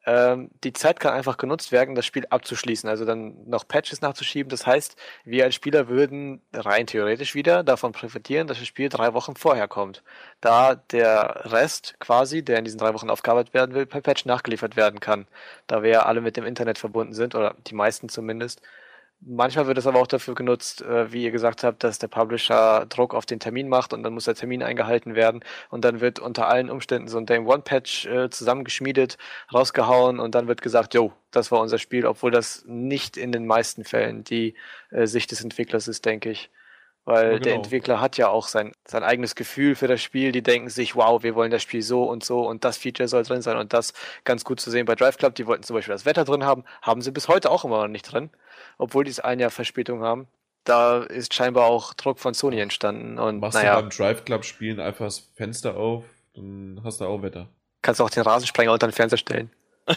ähm, 0.06 0.50
die 0.64 0.72
Zeit 0.72 0.98
kann 0.98 1.12
einfach 1.12 1.36
genutzt 1.36 1.72
werden, 1.72 1.94
das 1.94 2.06
Spiel 2.06 2.26
abzuschließen, 2.30 2.88
also 2.88 3.04
dann 3.04 3.48
noch 3.48 3.68
Patches 3.68 4.00
nachzuschieben. 4.00 4.48
Das 4.48 4.66
heißt, 4.66 4.96
wir 5.24 5.44
als 5.44 5.54
Spieler 5.54 5.88
würden 5.88 6.40
rein 6.54 6.86
theoretisch 6.86 7.34
wieder 7.34 7.62
davon 7.62 7.92
profitieren, 7.92 8.46
dass 8.46 8.58
das 8.58 8.66
Spiel 8.66 8.88
drei 8.88 9.12
Wochen 9.12 9.36
vorher 9.36 9.68
kommt. 9.68 10.02
Da 10.40 10.74
der 10.74 11.42
Rest 11.52 11.96
quasi, 12.00 12.42
der 12.42 12.58
in 12.58 12.64
diesen 12.64 12.78
drei 12.78 12.94
Wochen 12.94 13.10
aufgearbeitet 13.10 13.52
werden 13.52 13.74
will, 13.74 13.86
per 13.86 14.00
Patch 14.00 14.24
nachgeliefert 14.24 14.76
werden 14.76 15.00
kann. 15.00 15.26
Da 15.66 15.82
wir 15.82 15.90
ja 15.90 16.02
alle 16.04 16.20
mit 16.22 16.36
dem 16.36 16.44
Internet 16.46 16.78
verbunden 16.78 17.12
sind, 17.12 17.34
oder 17.34 17.54
die 17.66 17.74
meisten 17.74 18.08
zumindest. 18.08 18.62
Manchmal 19.22 19.66
wird 19.66 19.76
es 19.76 19.86
aber 19.86 20.00
auch 20.00 20.06
dafür 20.06 20.34
genutzt, 20.34 20.80
äh, 20.80 21.12
wie 21.12 21.24
ihr 21.24 21.30
gesagt 21.30 21.62
habt, 21.62 21.84
dass 21.84 21.98
der 21.98 22.08
Publisher 22.08 22.86
Druck 22.86 23.14
auf 23.14 23.26
den 23.26 23.38
Termin 23.38 23.68
macht 23.68 23.92
und 23.92 24.02
dann 24.02 24.14
muss 24.14 24.24
der 24.24 24.34
Termin 24.34 24.62
eingehalten 24.62 25.14
werden 25.14 25.44
und 25.68 25.84
dann 25.84 26.00
wird 26.00 26.18
unter 26.18 26.48
allen 26.48 26.70
Umständen 26.70 27.06
so 27.06 27.18
ein 27.18 27.26
Day 27.26 27.38
One 27.38 27.60
Patch 27.62 28.06
äh, 28.06 28.30
zusammengeschmiedet, 28.30 29.18
rausgehauen 29.52 30.20
und 30.20 30.34
dann 30.34 30.48
wird 30.48 30.62
gesagt, 30.62 30.94
jo, 30.94 31.12
das 31.32 31.52
war 31.52 31.60
unser 31.60 31.76
Spiel, 31.78 32.06
obwohl 32.06 32.30
das 32.30 32.64
nicht 32.66 33.18
in 33.18 33.30
den 33.30 33.46
meisten 33.46 33.84
Fällen 33.84 34.24
die 34.24 34.54
äh, 34.90 35.06
Sicht 35.06 35.30
des 35.32 35.42
Entwicklers 35.44 35.86
ist, 35.86 36.06
denke 36.06 36.30
ich. 36.30 36.50
Weil 37.04 37.32
Ja, 37.32 37.38
der 37.40 37.54
genau. 37.54 37.56
Entwickler 37.56 38.00
hat 38.00 38.16
ja 38.18 38.28
auch 38.28 38.46
sein, 38.48 38.72
sein 38.86 39.02
eigenes 39.02 39.34
Gefühl 39.34 39.74
für 39.74 39.88
das 39.88 40.02
Spiel. 40.02 40.32
Die 40.32 40.42
denken 40.42 40.68
sich, 40.70 40.96
wow, 40.96 41.22
wir 41.22 41.34
wollen 41.34 41.50
das 41.50 41.62
Spiel 41.62 41.82
so 41.82 42.04
und 42.04 42.24
so 42.24 42.46
und 42.48 42.64
das 42.64 42.76
Feature 42.78 43.08
soll 43.08 43.22
drin 43.24 43.42
sein 43.42 43.56
und 43.56 43.72
das 43.72 43.94
ganz 44.24 44.44
gut 44.44 44.60
zu 44.60 44.70
sehen 44.70 44.86
bei 44.86 44.94
Drive 44.94 45.16
Club. 45.18 45.34
Die 45.34 45.46
wollten 45.46 45.62
zum 45.62 45.74
Beispiel 45.76 45.94
das 45.94 46.04
Wetter 46.06 46.24
drin 46.24 46.44
haben, 46.44 46.64
haben 46.82 47.02
sie 47.02 47.10
bis 47.10 47.28
heute 47.28 47.50
auch 47.50 47.64
immer 47.64 47.78
noch 47.82 47.88
nicht 47.88 48.04
drin, 48.12 48.30
obwohl 48.80 49.04
die 49.04 49.10
es 49.10 49.20
ein 49.20 49.38
Jahr 49.38 49.50
Verspätung 49.50 50.02
haben. 50.02 50.26
Da 50.64 51.02
ist 51.02 51.34
scheinbar 51.34 51.66
auch 51.66 51.94
Druck 51.94 52.18
von 52.18 52.34
Sony 52.34 52.60
entstanden 52.60 53.18
und 53.18 53.40
Machst 53.40 53.56
du 53.56 53.62
naja, 53.62 53.80
beim 53.80 53.90
Drive 53.90 54.24
Club 54.24 54.44
spielen 54.44 54.78
einfach 54.80 55.06
das 55.06 55.30
Fenster 55.34 55.76
auf, 55.76 56.04
dann 56.34 56.80
hast 56.84 57.00
du 57.00 57.06
auch 57.06 57.22
Wetter. 57.22 57.48
kannst 57.82 58.00
auch 58.00 58.10
den 58.10 58.22
Rasensprenger 58.22 58.72
unter 58.72 58.86
den 58.88 58.92
Fernseher 58.92 59.18
stellen. 59.18 59.50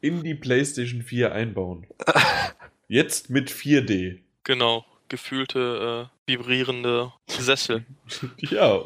In 0.00 0.22
die 0.22 0.34
PlayStation 0.34 1.02
4 1.02 1.32
einbauen. 1.32 1.86
Jetzt 2.88 3.30
mit 3.30 3.50
4D. 3.50 4.20
Genau. 4.44 4.84
gefühlte, 5.08 6.08
äh, 6.26 6.30
vibrierende 6.30 7.12
Sessel. 7.26 7.84
Ja, 8.38 8.82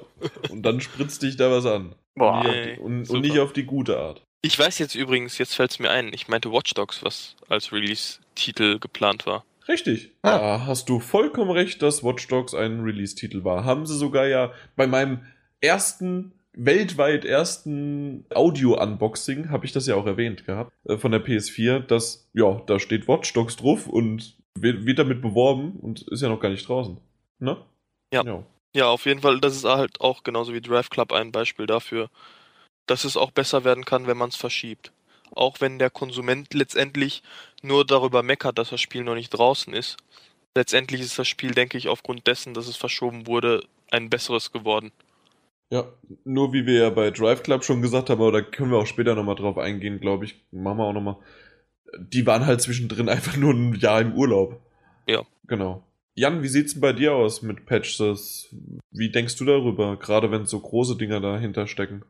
und 0.51 0.63
dann 0.63 0.81
spritzt 0.81 1.23
dich 1.23 1.37
da 1.37 1.51
was 1.51 1.67
an. 1.67 1.95
Boah. 2.15 2.45
und, 2.45 2.45
die, 2.45 2.81
und, 2.81 3.11
und 3.11 3.21
nicht 3.21 3.39
auf 3.39 3.53
die 3.53 3.65
gute 3.65 3.99
Art. 3.99 4.23
Ich 4.45 4.59
weiß 4.59 4.81
jetzt 4.81 4.97
übrigens, 4.97 5.39
jetzt 5.39 5.55
fällt 5.55 5.71
es 5.71 5.79
mir 5.79 5.91
ein, 5.91 6.13
ich 6.13 6.27
meinte 6.27 6.51
Watch 6.51 6.75
Dogs, 6.75 7.05
was 7.05 7.37
als 7.49 7.73
Release-Titel 7.73 8.81
geplant 8.81 9.25
war. 9.25 9.45
Richtig. 9.69 10.11
Ah. 10.23 10.39
Da 10.39 10.67
hast 10.67 10.89
du 10.89 10.99
vollkommen 10.99 11.53
recht, 11.53 11.81
dass 11.81 12.03
Watch 12.03 12.27
Dogs 12.27 12.53
ein 12.53 12.81
Release-Titel 12.81 13.45
war. 13.45 13.65
Haben 13.65 13.87
sie 13.87 13.97
sogar 13.97 14.27
ja 14.27 14.53
bei 14.75 14.89
meinem 14.89 15.21
ersten, 15.61 16.33
weltweit 16.55 17.25
ersten 17.25 18.25
Audio-Unboxing, 18.35 19.51
habe 19.51 19.65
ich 19.65 19.71
das 19.71 19.87
ja 19.87 19.95
auch 19.95 20.07
erwähnt 20.07 20.45
gehabt, 20.45 20.73
äh, 20.87 20.99
von 20.99 21.13
der 21.13 21.25
PS4, 21.25 21.79
dass, 21.79 22.29
ja, 22.35 22.61
da 22.67 22.81
steht 22.81 23.07
Watch 23.07 23.33
Dogs 23.33 23.57
drauf 23.57 23.87
und 23.87 24.37
wird, 24.59 24.85
wird 24.85 24.99
damit 24.99 25.23
beworben 25.23 25.79
und 25.81 26.03
ist 26.09 26.21
ja 26.21 26.29
noch 26.29 26.41
gar 26.41 26.51
nicht 26.51 26.69
draußen. 26.69 26.99
Ne? 27.39 27.57
Ja. 28.13 28.25
ja. 28.25 28.45
Ja, 28.75 28.87
auf 28.89 29.05
jeden 29.05 29.21
Fall, 29.21 29.39
das 29.39 29.55
ist 29.55 29.65
halt 29.65 30.01
auch 30.01 30.25
genauso 30.25 30.55
wie 30.55 30.61
Drive 30.63 30.89
Club 30.89 31.13
ein 31.13 31.31
Beispiel 31.31 31.67
dafür, 31.67 32.09
dass 32.87 33.05
es 33.05 33.17
auch 33.17 33.31
besser 33.31 33.65
werden 33.65 33.85
kann, 33.85 34.07
wenn 34.07 34.17
man 34.17 34.31
es 34.31 34.37
verschiebt. 34.37 34.93
Auch 35.35 35.61
wenn 35.61 35.79
der 35.79 35.91
Konsument 35.91 36.53
letztendlich 36.53 37.23
nur 37.63 37.87
darüber 37.87 38.23
meckert, 38.23 38.59
dass 38.59 38.71
das 38.71 38.81
Spiel 38.81 39.05
noch 39.05 39.15
nicht 39.15 39.31
draußen 39.31 39.73
ist. 39.73 39.97
Letztendlich 40.55 41.01
ist 41.01 41.19
das 41.19 41.29
Spiel, 41.29 41.53
denke 41.53 41.79
ich, 41.79 41.89
aufgrund 41.89 42.27
dessen, 42.27 42.53
dass 42.53 42.69
es 42.69 42.77
verschoben 42.77 43.27
wurde, 43.27 43.65
ein 43.91 44.11
besseres 44.11 44.53
geworden. 44.53 44.93
Ja, 45.71 45.91
nur 46.25 46.53
wie 46.53 46.67
wir 46.67 46.75
ja 46.75 46.91
bei 46.91 47.11
Drive 47.11 47.43
Club 47.43 47.65
schon 47.65 47.81
gesagt 47.81 48.11
haben, 48.11 48.21
aber 48.21 48.33
da 48.33 48.43
können 48.43 48.71
wir 48.71 48.79
auch 48.79 48.87
später 48.87 49.15
nochmal 49.15 49.37
drauf 49.37 49.57
eingehen, 49.57 50.01
glaube 50.01 50.27
ich. 50.27 50.45
Machen 50.51 50.79
wir 50.79 50.85
auch 50.85 50.93
nochmal. 50.93 51.17
Die 51.99 52.27
waren 52.27 52.45
halt 52.45 52.61
zwischendrin 52.61 53.09
einfach 53.09 53.37
nur 53.39 53.55
ein 53.55 53.75
Jahr 53.77 54.03
im 54.03 54.13
Urlaub. 54.15 54.61
Ja. 55.07 55.23
Genau. 55.47 55.83
Jan, 56.15 56.43
wie 56.43 56.49
sieht's 56.49 56.73
denn 56.73 56.83
bei 56.83 56.93
dir 56.93 57.15
aus 57.15 57.41
mit 57.41 57.65
Patches? 57.65 58.55
Wie 58.91 59.11
denkst 59.11 59.37
du 59.37 59.47
darüber, 59.47 59.97
gerade 59.97 60.31
wenn 60.31 60.45
so 60.45 60.61
große 60.61 60.99
Dinger 60.99 61.21
dahinter 61.21 61.67
stecken? 61.67 62.05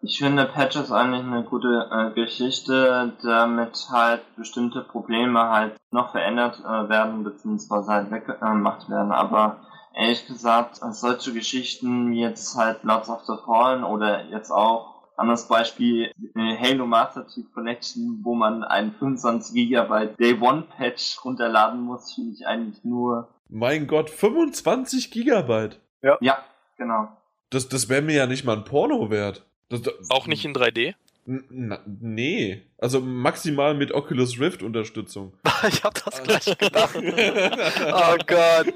Ich 0.00 0.18
finde 0.18 0.46
Patch 0.46 0.76
ist 0.76 0.92
eigentlich 0.92 1.24
eine 1.24 1.42
gute 1.42 1.88
äh, 1.90 2.14
Geschichte, 2.14 3.12
damit 3.22 3.88
halt 3.90 4.22
bestimmte 4.36 4.82
Probleme 4.82 5.50
halt 5.50 5.76
noch 5.90 6.12
verändert 6.12 6.60
äh, 6.60 6.88
werden, 6.88 7.24
beziehungsweise 7.24 7.88
halt 7.88 8.10
weggemacht 8.10 8.88
werden. 8.88 9.10
Aber 9.10 9.56
ehrlich 9.96 10.26
gesagt, 10.26 10.76
solche 10.90 11.32
Geschichten 11.32 12.12
wie 12.12 12.20
jetzt 12.20 12.56
halt 12.56 12.84
Lords 12.84 13.08
of 13.08 13.24
the 13.26 13.34
Fallen 13.44 13.82
oder 13.82 14.24
jetzt 14.26 14.52
auch 14.52 14.98
anderes 15.16 15.48
Beispiel 15.48 16.12
äh, 16.36 16.56
Halo 16.56 16.86
Master 16.86 17.26
Chief 17.26 17.52
Collection, 17.52 18.20
wo 18.22 18.36
man 18.36 18.62
einen 18.62 18.92
25 18.92 19.52
GB 19.68 20.14
Day 20.18 20.38
One 20.40 20.62
Patch 20.76 21.18
runterladen 21.24 21.80
muss, 21.80 22.14
finde 22.14 22.34
ich 22.34 22.46
eigentlich 22.46 22.84
nur 22.84 23.28
Mein 23.48 23.88
Gott, 23.88 24.10
25 24.10 25.10
Gigabyte. 25.10 25.80
ja, 26.20 26.38
genau. 26.76 27.08
Das, 27.50 27.68
das 27.68 27.88
wäre 27.88 28.02
mir 28.02 28.14
ja 28.14 28.26
nicht 28.26 28.44
mal 28.44 28.56
ein 28.56 28.64
Porno 28.64 29.10
wert. 29.10 29.44
Das, 29.68 29.82
Auch 30.10 30.26
nicht 30.26 30.44
in 30.44 30.54
3D? 30.54 30.94
N- 31.26 31.44
Na, 31.50 31.80
nee. 31.86 32.62
Also 32.78 33.00
maximal 33.00 33.74
mit 33.74 33.92
Oculus 33.92 34.40
Rift 34.40 34.62
Unterstützung. 34.62 35.34
ich 35.68 35.84
hab 35.84 35.94
das 36.04 36.22
gleich 36.22 36.56
gedacht. 36.58 36.94
Oh 37.90 38.16
Gott. 38.26 38.74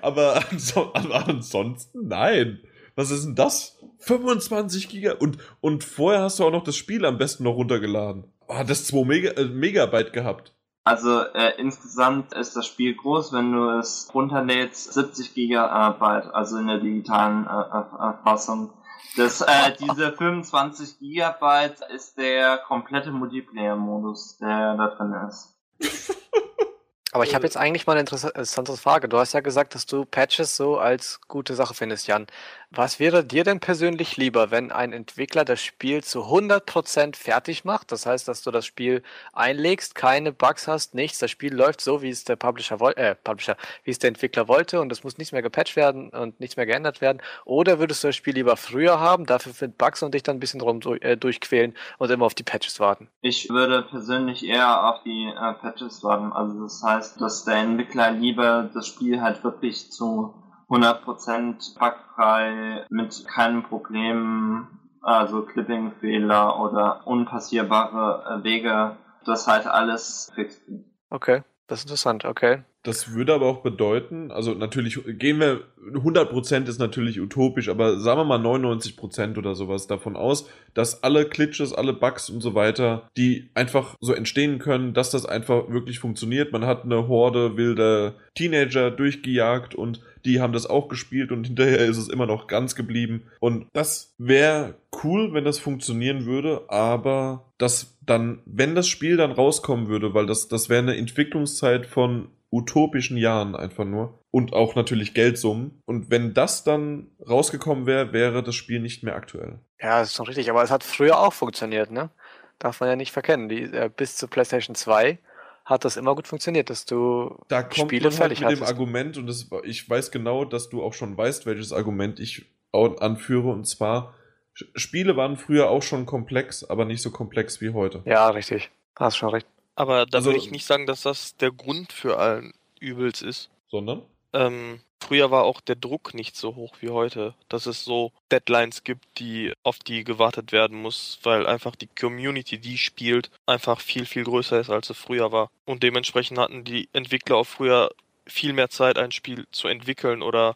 aber, 0.00 0.44
anso 0.50 0.90
aber 0.94 1.26
ansonsten 1.28 2.06
nein. 2.08 2.60
Was 2.94 3.10
ist 3.10 3.24
denn 3.24 3.34
das? 3.34 3.78
25 4.00 4.88
Giga 4.88 5.14
und, 5.14 5.38
und 5.60 5.82
vorher 5.84 6.22
hast 6.22 6.38
du 6.38 6.44
auch 6.44 6.50
noch 6.50 6.64
das 6.64 6.76
Spiel 6.76 7.04
am 7.06 7.18
besten 7.18 7.44
noch 7.44 7.54
runtergeladen. 7.54 8.24
Oh, 8.48 8.54
Hat 8.54 8.68
das 8.70 8.84
2 8.86 9.04
Mega, 9.04 9.30
äh, 9.30 9.44
Megabyte 9.46 10.12
gehabt. 10.12 10.52
Also 10.84 11.20
äh, 11.20 11.52
insgesamt 11.58 12.34
ist 12.34 12.56
das 12.56 12.66
Spiel 12.66 12.94
groß, 12.96 13.32
wenn 13.32 13.52
du 13.52 13.78
es 13.78 14.10
runterlädst, 14.12 14.92
70 14.92 15.32
Gigabyte, 15.34 16.34
also 16.34 16.58
in 16.58 16.66
der 16.66 16.78
digitalen 16.80 17.46
äh, 17.46 17.50
äh, 17.50 18.12
Fassung. 18.24 18.70
Das, 19.16 19.42
äh, 19.42 19.72
diese 19.78 20.12
25 20.12 20.98
Gigabyte 20.98 21.80
ist 21.94 22.16
der 22.16 22.58
komplette 22.58 23.10
Multiplayer-Modus, 23.10 24.38
der 24.38 24.76
da 24.76 24.88
drin 24.88 25.14
ist. 25.28 25.54
Aber 27.14 27.24
ich 27.24 27.34
habe 27.34 27.44
jetzt 27.44 27.58
eigentlich 27.58 27.86
mal 27.86 27.92
eine 27.92 28.08
interessa- 28.08 28.28
interessante 28.28 28.74
Frage. 28.78 29.06
Du 29.06 29.18
hast 29.18 29.34
ja 29.34 29.40
gesagt, 29.40 29.74
dass 29.74 29.84
du 29.84 30.06
Patches 30.06 30.56
so 30.56 30.78
als 30.78 31.20
gute 31.28 31.54
Sache 31.54 31.74
findest, 31.74 32.06
Jan. 32.06 32.26
Was 32.70 32.98
wäre 32.98 33.22
dir 33.22 33.44
denn 33.44 33.60
persönlich 33.60 34.16
lieber, 34.16 34.50
wenn 34.50 34.72
ein 34.72 34.94
Entwickler 34.94 35.44
das 35.44 35.60
Spiel 35.60 36.02
zu 36.02 36.30
100% 36.30 37.16
fertig 37.16 37.66
macht? 37.66 37.92
Das 37.92 38.06
heißt, 38.06 38.26
dass 38.28 38.40
du 38.40 38.50
das 38.50 38.64
Spiel 38.64 39.02
einlegst, 39.34 39.94
keine 39.94 40.32
Bugs 40.32 40.66
hast, 40.66 40.94
nichts. 40.94 41.18
Das 41.18 41.30
Spiel 41.30 41.52
läuft 41.52 41.82
so, 41.82 42.00
wie 42.00 42.08
es 42.08 42.24
der 42.24 42.36
Publisher 42.36 42.80
wollte, 42.80 42.98
äh, 43.02 43.14
Publisher, 43.14 43.58
wie 43.84 43.90
es 43.90 43.98
der 43.98 44.08
Entwickler 44.08 44.48
wollte 44.48 44.80
und 44.80 44.90
es 44.90 45.04
muss 45.04 45.18
nichts 45.18 45.32
mehr 45.32 45.42
gepatcht 45.42 45.76
werden 45.76 46.08
und 46.08 46.40
nichts 46.40 46.56
mehr 46.56 46.64
geändert 46.64 47.02
werden. 47.02 47.20
Oder 47.44 47.78
würdest 47.78 48.02
du 48.04 48.08
das 48.08 48.16
Spiel 48.16 48.32
lieber 48.32 48.56
früher 48.56 49.00
haben, 49.00 49.26
dafür 49.26 49.52
mit 49.60 49.76
Bugs 49.76 50.02
und 50.02 50.14
dich 50.14 50.22
dann 50.22 50.36
ein 50.36 50.40
bisschen 50.40 50.60
drum 50.60 50.80
äh, 51.02 51.18
durchquälen 51.18 51.74
und 51.98 52.10
immer 52.10 52.24
auf 52.24 52.34
die 52.34 52.42
Patches 52.42 52.80
warten? 52.80 53.08
Ich 53.20 53.50
würde 53.50 53.82
persönlich 53.82 54.46
eher 54.46 54.88
auf 54.88 55.02
die 55.02 55.26
äh, 55.26 55.52
Patches 55.60 56.02
warten. 56.02 56.32
Also 56.32 56.62
das 56.62 56.82
heißt, 56.82 57.01
dass 57.18 57.44
der 57.44 57.56
Entwickler 57.56 58.10
lieber 58.10 58.70
das 58.74 58.86
Spiel 58.86 59.20
halt 59.20 59.44
wirklich 59.44 59.90
zu 59.90 60.34
100% 60.68 61.78
bugfrei 61.78 62.86
mit 62.88 63.26
keinen 63.26 63.62
Problemen, 63.62 64.80
also 65.02 65.42
Clipping-Fehler 65.42 66.60
oder 66.60 67.06
unpassierbare 67.06 68.42
Wege, 68.42 68.96
das 69.24 69.46
halt 69.46 69.66
alles 69.66 70.30
fixt. 70.34 70.62
Okay, 71.10 71.42
das 71.66 71.80
ist 71.80 71.84
interessant, 71.86 72.24
okay. 72.24 72.62
Das 72.84 73.14
würde 73.14 73.32
aber 73.34 73.46
auch 73.46 73.62
bedeuten, 73.62 74.32
also 74.32 74.54
natürlich 74.54 74.98
gehen 75.06 75.38
wir, 75.38 75.60
100% 75.92 76.68
ist 76.68 76.80
natürlich 76.80 77.20
utopisch, 77.20 77.68
aber 77.68 78.00
sagen 78.00 78.20
wir 78.20 78.24
mal 78.24 78.40
99% 78.40 79.38
oder 79.38 79.54
sowas 79.54 79.86
davon 79.86 80.16
aus, 80.16 80.48
dass 80.74 81.04
alle 81.04 81.28
Glitches, 81.28 81.72
alle 81.72 81.92
Bugs 81.92 82.28
und 82.28 82.40
so 82.40 82.54
weiter, 82.54 83.08
die 83.16 83.50
einfach 83.54 83.96
so 84.00 84.12
entstehen 84.12 84.58
können, 84.58 84.94
dass 84.94 85.10
das 85.10 85.26
einfach 85.26 85.68
wirklich 85.70 86.00
funktioniert. 86.00 86.52
Man 86.52 86.66
hat 86.66 86.84
eine 86.84 87.06
Horde 87.06 87.56
wilder 87.56 88.14
Teenager 88.34 88.90
durchgejagt 88.90 89.76
und 89.76 90.00
die 90.24 90.40
haben 90.40 90.52
das 90.52 90.66
auch 90.66 90.88
gespielt 90.88 91.30
und 91.30 91.46
hinterher 91.46 91.78
ist 91.86 91.98
es 91.98 92.08
immer 92.08 92.26
noch 92.26 92.48
ganz 92.48 92.74
geblieben. 92.74 93.22
Und 93.38 93.66
das 93.72 94.14
wäre 94.18 94.74
cool, 95.04 95.32
wenn 95.34 95.44
das 95.44 95.58
funktionieren 95.60 96.26
würde, 96.26 96.62
aber 96.68 97.44
das 97.58 97.96
dann, 98.04 98.40
wenn 98.44 98.74
das 98.74 98.88
Spiel 98.88 99.16
dann 99.16 99.32
rauskommen 99.32 99.88
würde, 99.88 100.14
weil 100.14 100.26
das, 100.26 100.48
das 100.48 100.68
wäre 100.68 100.82
eine 100.82 100.96
Entwicklungszeit 100.96 101.86
von 101.86 102.28
utopischen 102.52 103.16
Jahren 103.16 103.56
einfach 103.56 103.84
nur. 103.84 104.20
Und 104.30 104.52
auch 104.52 104.74
natürlich 104.74 105.14
Geldsummen. 105.14 105.82
Und 105.86 106.10
wenn 106.10 106.34
das 106.34 106.64
dann 106.64 107.08
rausgekommen 107.28 107.86
wäre, 107.86 108.12
wäre 108.12 108.42
das 108.42 108.54
Spiel 108.54 108.80
nicht 108.80 109.02
mehr 109.02 109.16
aktuell. 109.16 109.58
Ja, 109.80 110.00
das 110.00 110.10
ist 110.10 110.16
schon 110.16 110.26
richtig, 110.26 110.50
aber 110.50 110.62
es 110.62 110.70
hat 110.70 110.84
früher 110.84 111.18
auch 111.18 111.32
funktioniert, 111.32 111.90
ne? 111.90 112.10
Darf 112.58 112.80
man 112.80 112.88
ja 112.88 112.96
nicht 112.96 113.10
verkennen. 113.10 113.48
Die, 113.48 113.62
äh, 113.62 113.90
bis 113.94 114.16
zur 114.16 114.30
PlayStation 114.30 114.76
2 114.76 115.18
hat 115.64 115.84
das 115.84 115.96
immer 115.96 116.14
gut 116.14 116.28
funktioniert, 116.28 116.70
dass 116.70 116.84
du 116.84 117.36
Da 117.48 117.62
kommt 117.62 117.76
Spiele 117.76 118.04
man 118.04 118.12
halt 118.12 118.16
fertig 118.18 118.40
mit 118.40 118.50
dem 118.50 118.60
hattest. 118.60 118.70
Argument, 118.72 119.16
und 119.16 119.26
das, 119.26 119.48
ich 119.64 119.88
weiß 119.88 120.10
genau, 120.10 120.44
dass 120.44 120.68
du 120.68 120.82
auch 120.82 120.92
schon 120.92 121.16
weißt, 121.16 121.46
welches 121.46 121.72
Argument 121.72 122.20
ich 122.20 122.46
anführe, 122.72 123.50
und 123.50 123.66
zwar, 123.66 124.14
Spiele 124.54 125.16
waren 125.16 125.36
früher 125.36 125.70
auch 125.70 125.82
schon 125.82 126.06
komplex, 126.06 126.64
aber 126.64 126.84
nicht 126.84 127.02
so 127.02 127.10
komplex 127.10 127.60
wie 127.60 127.70
heute. 127.70 128.02
Ja, 128.04 128.28
richtig. 128.28 128.70
Hast 128.96 129.16
schon 129.16 129.30
recht. 129.30 129.46
Aber 129.74 130.06
da 130.06 130.18
Also- 130.18 130.30
würde 130.30 130.38
ich 130.38 130.50
nicht 130.50 130.66
sagen, 130.66 130.86
dass 130.86 131.02
das 131.02 131.36
der 131.36 131.50
Grund 131.50 131.92
für 131.92 132.18
allen 132.18 132.52
Übels 132.80 133.22
ist. 133.22 133.50
Sondern? 133.70 134.02
Ähm, 134.34 134.80
früher 135.02 135.30
war 135.30 135.44
auch 135.44 135.60
der 135.60 135.76
Druck 135.76 136.14
nicht 136.14 136.36
so 136.36 136.54
hoch 136.56 136.76
wie 136.80 136.90
heute, 136.90 137.34
dass 137.48 137.66
es 137.66 137.84
so 137.84 138.12
Deadlines 138.30 138.84
gibt, 138.84 139.04
die 139.18 139.52
auf 139.62 139.78
die 139.78 140.04
gewartet 140.04 140.52
werden 140.52 140.80
muss, 140.80 141.18
weil 141.22 141.46
einfach 141.46 141.76
die 141.76 141.86
Community, 141.88 142.58
die 142.58 142.78
spielt, 142.78 143.30
einfach 143.46 143.80
viel, 143.80 144.06
viel 144.06 144.24
größer 144.24 144.60
ist, 144.60 144.70
als 144.70 144.90
es 144.90 144.98
früher 144.98 145.32
war. 145.32 145.50
Und 145.64 145.82
dementsprechend 145.82 146.38
hatten 146.38 146.64
die 146.64 146.88
Entwickler 146.92 147.36
auch 147.36 147.46
früher 147.46 147.90
viel 148.26 148.52
mehr 148.52 148.70
Zeit, 148.70 148.98
ein 148.98 149.12
Spiel 149.12 149.46
zu 149.52 149.68
entwickeln 149.68 150.22
oder 150.22 150.54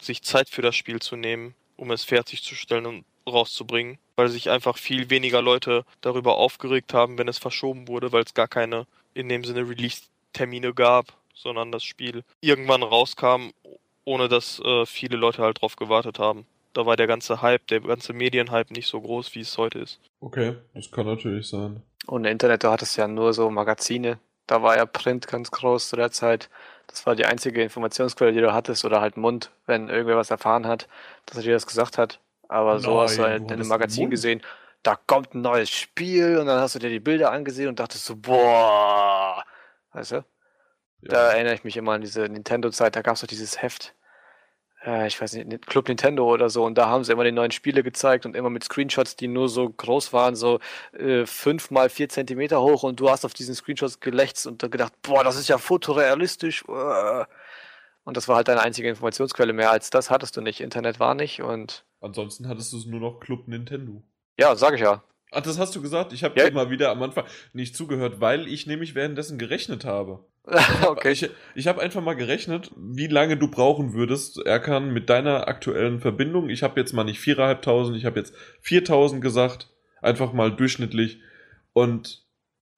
sich 0.00 0.22
Zeit 0.22 0.48
für 0.50 0.62
das 0.62 0.74
Spiel 0.76 1.00
zu 1.00 1.16
nehmen, 1.16 1.54
um 1.76 1.90
es 1.90 2.04
fertigzustellen 2.04 2.86
und 2.86 3.04
rauszubringen, 3.26 3.98
weil 4.16 4.28
sich 4.28 4.50
einfach 4.50 4.76
viel 4.76 5.10
weniger 5.10 5.42
Leute 5.42 5.84
darüber 6.00 6.36
aufgeregt 6.36 6.94
haben, 6.94 7.18
wenn 7.18 7.28
es 7.28 7.38
verschoben 7.38 7.88
wurde, 7.88 8.12
weil 8.12 8.24
es 8.24 8.34
gar 8.34 8.48
keine 8.48 8.86
in 9.14 9.28
dem 9.28 9.44
Sinne 9.44 9.68
Release-Termine 9.68 10.74
gab, 10.74 11.06
sondern 11.34 11.72
das 11.72 11.84
Spiel 11.84 12.24
irgendwann 12.40 12.82
rauskam, 12.82 13.50
ohne 14.04 14.28
dass 14.28 14.60
äh, 14.60 14.86
viele 14.86 15.16
Leute 15.16 15.42
halt 15.42 15.60
drauf 15.60 15.76
gewartet 15.76 16.18
haben. 16.18 16.46
Da 16.72 16.86
war 16.86 16.96
der 16.96 17.06
ganze 17.06 17.40
Hype, 17.40 17.66
der 17.68 17.80
ganze 17.80 18.12
Medienhype 18.12 18.72
nicht 18.72 18.88
so 18.88 19.00
groß, 19.00 19.34
wie 19.34 19.40
es 19.40 19.56
heute 19.56 19.78
ist. 19.78 20.00
Okay, 20.20 20.56
das 20.74 20.90
kann 20.90 21.06
natürlich 21.06 21.46
sein. 21.46 21.82
Und 22.06 22.24
im 22.24 22.32
Internet, 22.32 22.64
du 22.64 22.70
hattest 22.70 22.96
ja 22.96 23.06
nur 23.06 23.32
so 23.32 23.48
Magazine. 23.50 24.18
Da 24.46 24.62
war 24.62 24.76
ja 24.76 24.84
Print 24.84 25.26
ganz 25.28 25.50
groß 25.50 25.88
zu 25.88 25.96
der 25.96 26.10
Zeit. 26.10 26.50
Das 26.88 27.06
war 27.06 27.14
die 27.14 27.24
einzige 27.24 27.62
Informationsquelle, 27.62 28.32
die 28.32 28.40
du 28.40 28.52
hattest, 28.52 28.84
oder 28.84 29.00
halt 29.00 29.16
Mund, 29.16 29.50
wenn 29.66 29.88
irgendwer 29.88 30.16
was 30.16 30.30
erfahren 30.30 30.66
hat, 30.66 30.88
dass 31.26 31.38
er 31.38 31.44
dir 31.44 31.54
das 31.54 31.66
gesagt 31.66 31.96
hat. 31.96 32.18
Aber 32.54 32.78
so 32.78 32.90
Nein, 32.90 32.98
hast 33.00 33.18
du 33.18 33.22
halt 33.24 33.42
in 33.42 33.50
einem 33.50 33.66
Magazin 33.66 34.10
gesehen, 34.10 34.40
da 34.84 34.94
kommt 34.94 35.34
ein 35.34 35.40
neues 35.40 35.70
Spiel 35.70 36.38
und 36.38 36.46
dann 36.46 36.60
hast 36.60 36.76
du 36.76 36.78
dir 36.78 36.88
die 36.88 37.00
Bilder 37.00 37.32
angesehen 37.32 37.68
und 37.68 37.80
dachtest 37.80 38.04
so, 38.04 38.14
boah. 38.14 39.42
Weißt 39.92 40.12
du? 40.12 40.24
Da 41.02 41.32
erinnere 41.32 41.54
ich 41.54 41.64
mich 41.64 41.76
immer 41.76 41.94
an 41.94 42.00
diese 42.00 42.28
Nintendo-Zeit, 42.28 42.94
da 42.94 43.02
gab 43.02 43.16
es 43.16 43.22
doch 43.22 43.26
dieses 43.26 43.60
Heft. 43.60 43.96
Äh, 44.84 45.08
ich 45.08 45.20
weiß 45.20 45.32
nicht, 45.32 45.66
Club 45.66 45.88
Nintendo 45.88 46.32
oder 46.32 46.48
so, 46.48 46.64
und 46.64 46.78
da 46.78 46.86
haben 46.86 47.02
sie 47.02 47.12
immer 47.12 47.24
die 47.24 47.32
neuen 47.32 47.50
Spiele 47.50 47.82
gezeigt 47.82 48.24
und 48.24 48.36
immer 48.36 48.50
mit 48.50 48.62
Screenshots, 48.62 49.16
die 49.16 49.26
nur 49.26 49.48
so 49.48 49.68
groß 49.68 50.12
waren, 50.12 50.36
so 50.36 50.60
äh, 50.92 51.26
5 51.26 51.72
mal 51.72 51.90
4 51.90 52.08
Zentimeter 52.08 52.62
hoch 52.62 52.84
und 52.84 53.00
du 53.00 53.10
hast 53.10 53.24
auf 53.24 53.34
diesen 53.34 53.56
Screenshots 53.56 53.98
gelächzt 53.98 54.46
und 54.46 54.60
gedacht, 54.70 54.92
boah, 55.02 55.24
das 55.24 55.34
ist 55.34 55.48
ja 55.48 55.58
fotorealistisch. 55.58 56.64
Und 58.04 58.16
das 58.16 58.28
war 58.28 58.36
halt 58.36 58.48
deine 58.48 58.60
einzige 58.60 58.88
Informationsquelle. 58.88 59.52
Mehr 59.52 59.72
als 59.72 59.90
das 59.90 60.10
hattest 60.10 60.36
du 60.36 60.40
nicht. 60.40 60.60
Internet 60.60 61.00
war 61.00 61.14
nicht 61.14 61.42
und 61.42 61.84
Ansonsten 62.04 62.48
hattest 62.48 62.72
du 62.72 62.76
es 62.78 62.86
nur 62.86 63.00
noch 63.00 63.20
Club 63.20 63.48
Nintendo. 63.48 64.02
ja, 64.38 64.54
sag 64.56 64.74
ich 64.74 64.80
ja. 64.80 65.02
Ach, 65.32 65.40
das 65.42 65.58
hast 65.58 65.74
du 65.74 65.82
gesagt. 65.82 66.12
Ich 66.12 66.22
habe 66.22 66.38
Ja. 66.38 66.48
mal 66.52 66.70
wieder 66.70 66.90
am 66.90 67.02
Anfang 67.02 67.24
nicht 67.52 67.74
zugehört, 67.76 68.20
weil 68.20 68.46
ich 68.46 68.66
nämlich 68.68 68.94
währenddessen 68.94 69.36
gerechnet 69.38 69.84
habe. 69.84 70.24
okay. 70.86 71.10
Ich, 71.10 71.28
ich 71.56 71.66
habe 71.66 71.80
einfach 71.80 72.02
mal 72.02 72.14
gerechnet, 72.14 72.70
wie 72.76 73.08
lange 73.08 73.36
du 73.36 73.48
brauchen 73.48 73.94
würdest, 73.94 74.38
Erkan, 74.46 74.92
mit 74.92 75.08
deiner 75.10 75.48
aktuellen 75.48 75.98
Verbindung. 76.00 76.50
Ich 76.50 76.62
habe 76.62 76.78
jetzt 76.78 76.92
mal 76.92 77.02
nicht 77.02 77.20
4.500, 77.20 77.96
ich 77.96 78.04
habe 78.04 78.20
jetzt 78.20 78.34
4.000 78.64 79.20
gesagt. 79.20 79.70
Einfach 80.02 80.32
mal 80.32 80.54
durchschnittlich. 80.54 81.18
Und 81.72 82.22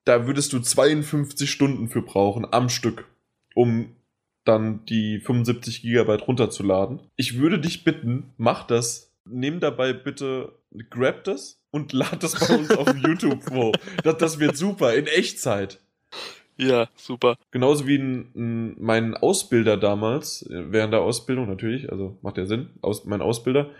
da 0.05 0.27
würdest 0.27 0.53
du 0.53 0.61
52 0.61 1.51
Stunden 1.51 1.89
für 1.89 2.01
brauchen 2.03 2.47
am 2.51 2.69
Stück, 2.71 3.07
um 3.55 3.97
dann 4.45 4.85
die 4.87 5.19
75 5.19 5.83
Gigabyte 5.83 6.27
runterzuladen. 6.29 7.01
Ich 7.17 7.37
würde 7.39 7.59
dich 7.59 7.83
bitten, 7.85 8.33
mach 8.39 8.63
das. 8.65 9.06
Nimm 9.27 9.61
dabei 9.61 9.93
bitte, 9.93 10.53
grab 10.91 11.25
das 11.25 11.61
und 11.71 11.93
lad 11.93 12.23
das 12.23 12.39
bei 12.39 12.57
uns 12.57 12.71
auf 12.71 12.95
YouTube 12.97 13.43
vor. 13.43 13.73
Das, 14.03 14.19
das 14.19 14.39
wird 14.39 14.57
super, 14.57 14.95
in 14.95 15.07
Echtzeit. 15.07 15.81
Ja, 16.57 16.89
super. 16.97 17.37
Genauso 17.51 17.87
wie 17.87 17.99
ein, 17.99 18.33
ein, 18.35 18.77
mein 18.79 19.15
Ausbilder 19.15 19.77
damals, 19.77 20.43
äh, 20.43 20.73
während 20.73 20.93
der 20.93 21.03
Ausbildung 21.03 21.49
natürlich, 21.49 21.91
also 21.93 22.19
macht 22.23 22.39
ja 22.39 22.47
Sinn, 22.47 22.71
aus, 22.81 23.05
mein 23.05 23.21
Ausbilder, 23.21 23.71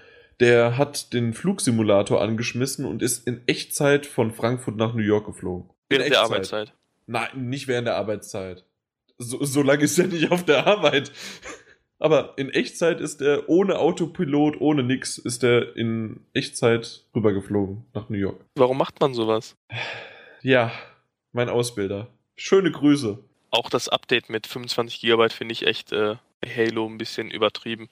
der 0.41 0.77
hat 0.77 1.13
den 1.15 1.33
Flugsimulator 1.33 2.21
angeschmissen 2.21 2.85
und 2.85 3.03
ist 3.03 3.27
in 3.27 3.41
Echtzeit 3.47 4.05
von 4.05 4.33
Frankfurt 4.33 4.77
nach 4.77 4.95
New 4.95 5.03
York 5.03 5.27
geflogen. 5.27 5.71
In 5.89 5.99
Während 5.99 6.13
der 6.13 6.21
Arbeitszeit. 6.21 6.75
Nein, 7.07 7.29
nicht 7.49 7.69
während 7.69 7.87
der 7.87 7.97
Arbeitszeit. 7.97 8.65
So, 9.19 9.43
so 9.43 9.63
lange 9.63 9.85
ist 9.85 9.99
er 9.99 10.09
nicht 10.09 10.31
auf 10.31 10.45
der 10.45 10.67
Arbeit. 10.67 11.11
Aber 11.99 12.35
in 12.37 12.51
Echtzeit 12.51 13.01
ist 13.01 13.23
er 13.23 13.49
ohne 13.49 13.79
Autopilot, 13.79 14.61
ohne 14.61 14.83
nix, 14.83 15.17
ist 15.19 15.43
er 15.43 15.75
in 15.77 16.21
Echtzeit 16.35 17.05
rübergeflogen 17.15 17.85
nach 17.95 18.09
New 18.11 18.19
York. 18.19 18.45
Warum 18.55 18.77
macht 18.77 19.01
man 19.01 19.15
sowas? 19.15 19.57
Ja, 20.43 20.73
mein 21.33 21.49
Ausbilder. 21.49 22.09
Schöne 22.37 22.71
Grüße. 22.71 23.19
Auch 23.51 23.71
das 23.71 23.89
Update 23.89 24.29
mit 24.29 24.47
25 24.47 25.01
GB 25.01 25.31
finde 25.31 25.53
ich 25.53 25.67
echt 25.67 25.93
äh, 25.93 26.17
Halo 26.45 26.87
ein 26.87 26.99
bisschen 26.99 27.31
übertrieben. 27.31 27.89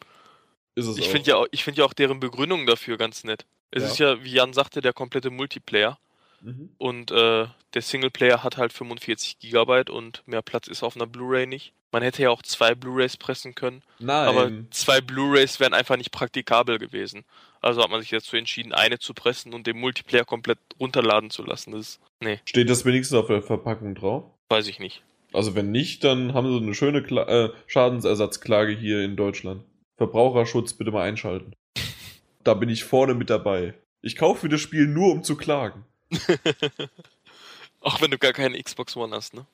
Ist 0.74 0.86
es 0.86 0.98
Ich 0.98 1.06
auch. 1.06 1.10
finde 1.12 1.30
ja, 1.30 1.36
auch- 1.36 1.46
ich 1.50 1.64
find 1.64 1.78
ja 1.78 1.84
auch 1.84 1.94
deren 1.94 2.20
Begründung 2.20 2.66
dafür 2.66 2.98
ganz 2.98 3.24
nett. 3.24 3.46
Es 3.70 3.82
Ja. 3.84 3.88
ist 3.88 3.98
ja, 3.98 4.24
wie 4.24 4.32
Jan 4.32 4.52
sagte, 4.52 4.82
der 4.82 4.92
komplette 4.92 5.30
Multiplayer. 5.30 5.98
Mhm. 6.42 6.68
Und 6.76 7.10
äh, 7.10 7.46
der 7.72 7.82
Singleplayer 7.82 8.42
hat 8.42 8.58
halt 8.58 8.72
45 8.74 9.38
GB 9.38 9.90
und 9.90 10.22
mehr 10.26 10.42
Platz 10.42 10.68
ist 10.68 10.82
auf 10.82 10.94
einer 10.94 11.06
Blu-ray 11.06 11.46
nicht. 11.46 11.72
Man 11.94 12.02
hätte 12.02 12.22
ja 12.22 12.30
auch 12.30 12.42
zwei 12.42 12.74
Blu-rays 12.74 13.16
pressen 13.16 13.54
können, 13.54 13.80
Nein. 14.00 14.26
aber 14.26 14.50
zwei 14.70 15.00
Blu-rays 15.00 15.60
wären 15.60 15.74
einfach 15.74 15.96
nicht 15.96 16.10
praktikabel 16.10 16.80
gewesen. 16.80 17.24
Also 17.60 17.80
hat 17.80 17.88
man 17.88 18.00
sich 18.00 18.10
dazu 18.10 18.34
entschieden, 18.34 18.72
eine 18.72 18.98
zu 18.98 19.14
pressen 19.14 19.54
und 19.54 19.68
den 19.68 19.78
Multiplayer 19.78 20.24
komplett 20.24 20.58
runterladen 20.80 21.30
zu 21.30 21.44
lassen. 21.44 21.70
Das 21.70 22.00
nee, 22.18 22.40
Steht 22.46 22.68
das 22.68 22.84
wenigstens 22.84 23.16
auf 23.16 23.28
der 23.28 23.42
Verpackung 23.42 23.94
drauf? 23.94 24.24
weiß 24.48 24.66
ich 24.66 24.80
nicht. 24.80 25.04
Also 25.32 25.54
wenn 25.54 25.70
nicht, 25.70 26.02
dann 26.02 26.34
haben 26.34 26.48
sie 26.48 26.64
eine 26.64 26.74
schöne 26.74 27.00
Kla 27.00 27.28
äh, 27.28 27.50
Schadensersatzklage 27.68 28.72
hier 28.72 29.04
in 29.04 29.14
Deutschland. 29.14 29.62
Verbraucherschutz 29.96 30.72
bitte 30.72 30.90
mal 30.90 31.04
einschalten. 31.04 31.54
Da 32.42 32.54
bin 32.54 32.70
ich 32.70 32.82
vorne 32.82 33.14
mit 33.14 33.30
dabei. 33.30 33.74
Ich 34.02 34.16
kaufe 34.16 34.46
mir 34.46 34.50
das 34.50 34.60
Spiel 34.60 34.88
nur, 34.88 35.12
um 35.12 35.22
zu 35.22 35.36
klagen. 35.36 35.84
Auch 37.80 38.00
wenn 38.00 38.10
du 38.10 38.18
gar 38.18 38.32
keine 38.32 38.60
Xbox 38.60 38.96
One 38.96 39.14
hast, 39.14 39.32
ne? 39.32 39.46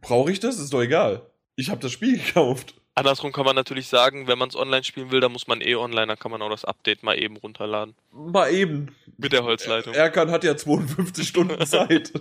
Brauche 0.00 0.30
ich 0.30 0.40
das? 0.40 0.58
Ist 0.58 0.72
doch 0.72 0.82
egal. 0.82 1.26
Ich 1.56 1.70
habe 1.70 1.80
das 1.80 1.92
Spiel 1.92 2.18
gekauft. 2.24 2.74
Andersrum 2.94 3.32
kann 3.32 3.46
man 3.46 3.56
natürlich 3.56 3.88
sagen, 3.88 4.26
wenn 4.26 4.38
man 4.38 4.50
es 4.50 4.56
online 4.56 4.84
spielen 4.84 5.10
will, 5.10 5.20
dann 5.20 5.32
muss 5.32 5.46
man 5.46 5.62
eh 5.62 5.74
online, 5.76 6.08
dann 6.08 6.18
kann 6.18 6.30
man 6.30 6.42
auch 6.42 6.50
das 6.50 6.64
Update 6.66 7.02
mal 7.02 7.18
eben 7.18 7.36
runterladen. 7.38 7.94
Mal 8.12 8.52
eben. 8.52 8.94
Mit 9.16 9.32
der 9.32 9.44
Holzleitung. 9.44 9.94
Erkan 9.94 10.30
hat 10.30 10.44
ja 10.44 10.56
52 10.56 11.26
Stunden 11.26 11.64
Zeit. 11.66 12.12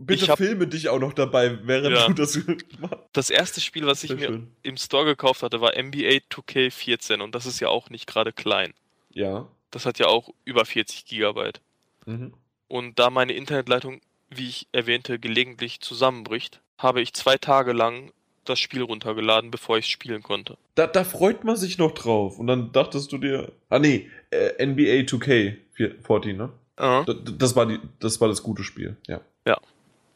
Bitte 0.00 0.24
Ich 0.24 0.30
hab- 0.30 0.38
filme 0.38 0.66
dich 0.68 0.88
auch 0.88 0.98
noch 1.00 1.12
dabei, 1.12 1.58
während 1.66 1.94
Ja. 1.96 2.06
du 2.06 2.14
das 2.14 2.36
machst. 2.78 2.96
Das 3.12 3.28
erste 3.30 3.60
Spiel, 3.60 3.84
was 3.84 4.02
ich 4.04 4.08
Sehr 4.08 4.16
mir 4.18 4.26
schön. 4.28 4.52
im 4.62 4.76
Store 4.78 5.04
gekauft 5.04 5.42
hatte, 5.42 5.60
war 5.60 5.72
NBA 5.76 6.20
2K14 6.30 7.20
und 7.20 7.34
das 7.34 7.44
ist 7.46 7.60
ja 7.60 7.68
auch 7.68 7.90
nicht 7.90 8.06
gerade 8.06 8.32
klein. 8.32 8.72
Ja. 9.10 9.48
Das 9.70 9.84
hat 9.84 9.98
ja 9.98 10.06
auch 10.06 10.30
über 10.46 10.64
40 10.64 11.04
Gigabyte. 11.04 11.60
Mhm. 12.06 12.32
Und 12.68 12.98
da 12.98 13.10
meine 13.10 13.34
Internetleitung, 13.34 14.00
wie 14.30 14.48
ich 14.48 14.68
erwähnte, 14.72 15.18
gelegentlich 15.18 15.80
zusammenbricht, 15.80 16.60
habe 16.78 17.02
ich 17.02 17.12
zwei 17.12 17.36
Tage 17.36 17.72
lang 17.72 18.12
das 18.48 18.58
Spiel 18.60 18.82
runtergeladen, 18.82 19.50
bevor 19.50 19.78
ich 19.78 19.86
es 19.86 19.90
spielen 19.90 20.22
konnte. 20.22 20.56
Da, 20.74 20.86
da 20.86 21.04
freut 21.04 21.44
man 21.44 21.56
sich 21.56 21.78
noch 21.78 21.92
drauf. 21.92 22.38
Und 22.38 22.46
dann 22.46 22.72
dachtest 22.72 23.12
du 23.12 23.18
dir. 23.18 23.52
Ah, 23.68 23.78
nee, 23.78 24.08
NBA 24.32 25.04
2K14, 25.06 26.32
ne? 26.34 26.50
Äh, 26.76 27.04
Das, 27.04 27.16
das, 27.38 27.56
war 27.56 27.66
die, 27.66 27.78
das 28.00 28.20
war 28.20 28.28
das 28.28 28.42
gute 28.42 28.62
Spiel, 28.64 28.96
ja. 29.06 29.20
Ja. 29.46 29.58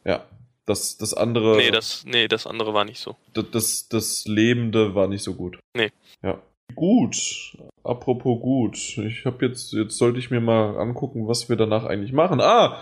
Ja. 0.05 0.25
Das, 0.65 0.97
das 0.97 1.13
andere. 1.13 1.57
nee, 1.57 1.71
das, 1.71 2.05
nee, 2.05 2.27
das 2.29 2.47
andere 2.47 2.73
war 2.73 2.85
nicht 2.85 2.99
so. 2.99 3.17
das, 3.33 3.45
das, 3.51 3.89
das 3.89 4.25
Lebende 4.25 4.95
war 4.95 5.07
nicht 5.07 5.23
so 5.23 5.33
gut. 5.33 5.59
Nee. 5.75 5.91
Ja. 6.21 6.41
Gut. 6.73 7.57
Apropos 7.83 8.39
gut. 8.41 8.77
Ich 8.97 9.25
habe 9.25 9.45
jetzt, 9.45 9.73
jetzt 9.73 9.97
sollte 9.97 10.19
ich 10.19 10.31
mir 10.31 10.39
mal 10.39 10.77
angucken, 10.77 11.27
was 11.27 11.49
wir 11.49 11.57
danach 11.57 11.83
eigentlich 11.83 12.13
machen. 12.13 12.39
Ah! 12.39 12.81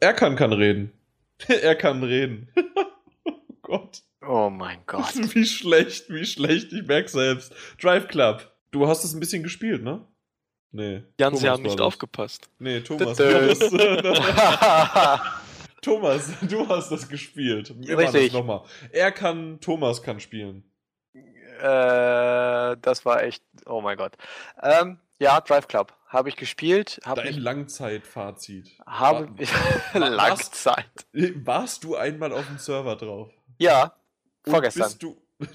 Er 0.00 0.12
kann, 0.12 0.34
kann 0.36 0.52
reden. 0.52 0.92
er 1.48 1.74
kann 1.76 2.02
reden. 2.02 2.48
oh 3.24 3.32
Gott. 3.62 4.02
Oh 4.26 4.50
mein 4.50 4.80
Gott. 4.86 5.14
Wie 5.34 5.46
schlecht, 5.46 6.10
wie 6.10 6.24
schlecht, 6.26 6.72
ich 6.72 6.86
merk 6.86 7.08
selbst. 7.08 7.52
Drive 7.80 8.08
Club. 8.08 8.50
Du 8.70 8.86
hast 8.86 9.04
es 9.04 9.14
ein 9.14 9.20
bisschen 9.20 9.42
gespielt, 9.42 9.82
ne? 9.82 10.06
Nee. 10.72 11.02
Jan, 11.18 11.34
Sie 11.34 11.40
Thomas 11.40 11.44
haben 11.44 11.62
war 11.64 11.68
nicht 11.68 11.80
das. 11.80 11.86
aufgepasst. 11.86 12.50
Nee, 12.58 12.80
Thomas. 12.80 13.16
Du 13.16 13.24
hast, 13.24 13.60
Thomas, 15.82 16.30
du 16.42 16.68
hast 16.68 16.90
das 16.90 17.08
gespielt. 17.08 17.74
Mir 17.76 17.96
war 17.96 18.04
das 18.04 18.14
Richtig. 18.14 18.32
nochmal. 18.34 18.62
Er 18.92 19.10
kann, 19.10 19.58
Thomas 19.60 20.02
kann 20.02 20.20
spielen. 20.20 20.62
äh, 21.14 22.76
das 22.80 23.04
war 23.04 23.22
echt. 23.24 23.42
Oh 23.66 23.80
mein 23.80 23.96
Gott. 23.96 24.12
Ähm, 24.62 24.98
ja, 25.18 25.40
Drive 25.40 25.66
Club. 25.68 25.92
Habe 26.06 26.28
ich 26.28 26.36
gespielt. 26.36 27.00
Habe 27.04 27.22
Dein. 27.22 27.34
Langzeitfazit. 27.38 28.68
Habe 28.86 29.28
Langzeit. 29.94 30.84
Warst 31.12 31.82
du 31.84 31.96
einmal 31.96 32.32
auf 32.32 32.46
dem 32.46 32.58
Server 32.58 32.96
drauf? 32.96 33.30
Ja, 33.58 33.92
vorgestern. 34.46 34.84
Bist 34.84 35.02
du, 35.02 35.16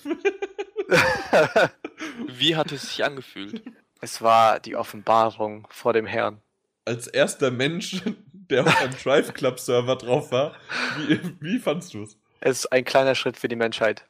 Wie 2.28 2.56
hat 2.56 2.72
es 2.72 2.90
sich 2.90 3.04
angefühlt? 3.04 3.62
es 4.02 4.22
war 4.22 4.60
die 4.60 4.76
Offenbarung 4.76 5.68
vor 5.70 5.94
dem 5.94 6.06
Herrn. 6.06 6.42
als 6.86 7.08
erster 7.08 7.52
Mensch, 7.52 8.02
der 8.32 8.64
auf 8.64 8.82
einem 8.82 8.96
Drive 8.98 9.34
Club 9.34 9.60
Server 9.60 9.96
drauf 9.96 10.32
war, 10.32 10.56
wie, 10.98 11.20
wie 11.40 11.60
fandst 11.60 11.94
du 11.94 12.04
es? 12.04 12.18
Es 12.42 12.60
ist 12.60 12.72
ein 12.72 12.86
kleiner 12.86 13.16
Schritt 13.16 13.38
für 13.38 13.48
die 13.48 13.56
Menschheit. 13.56 14.06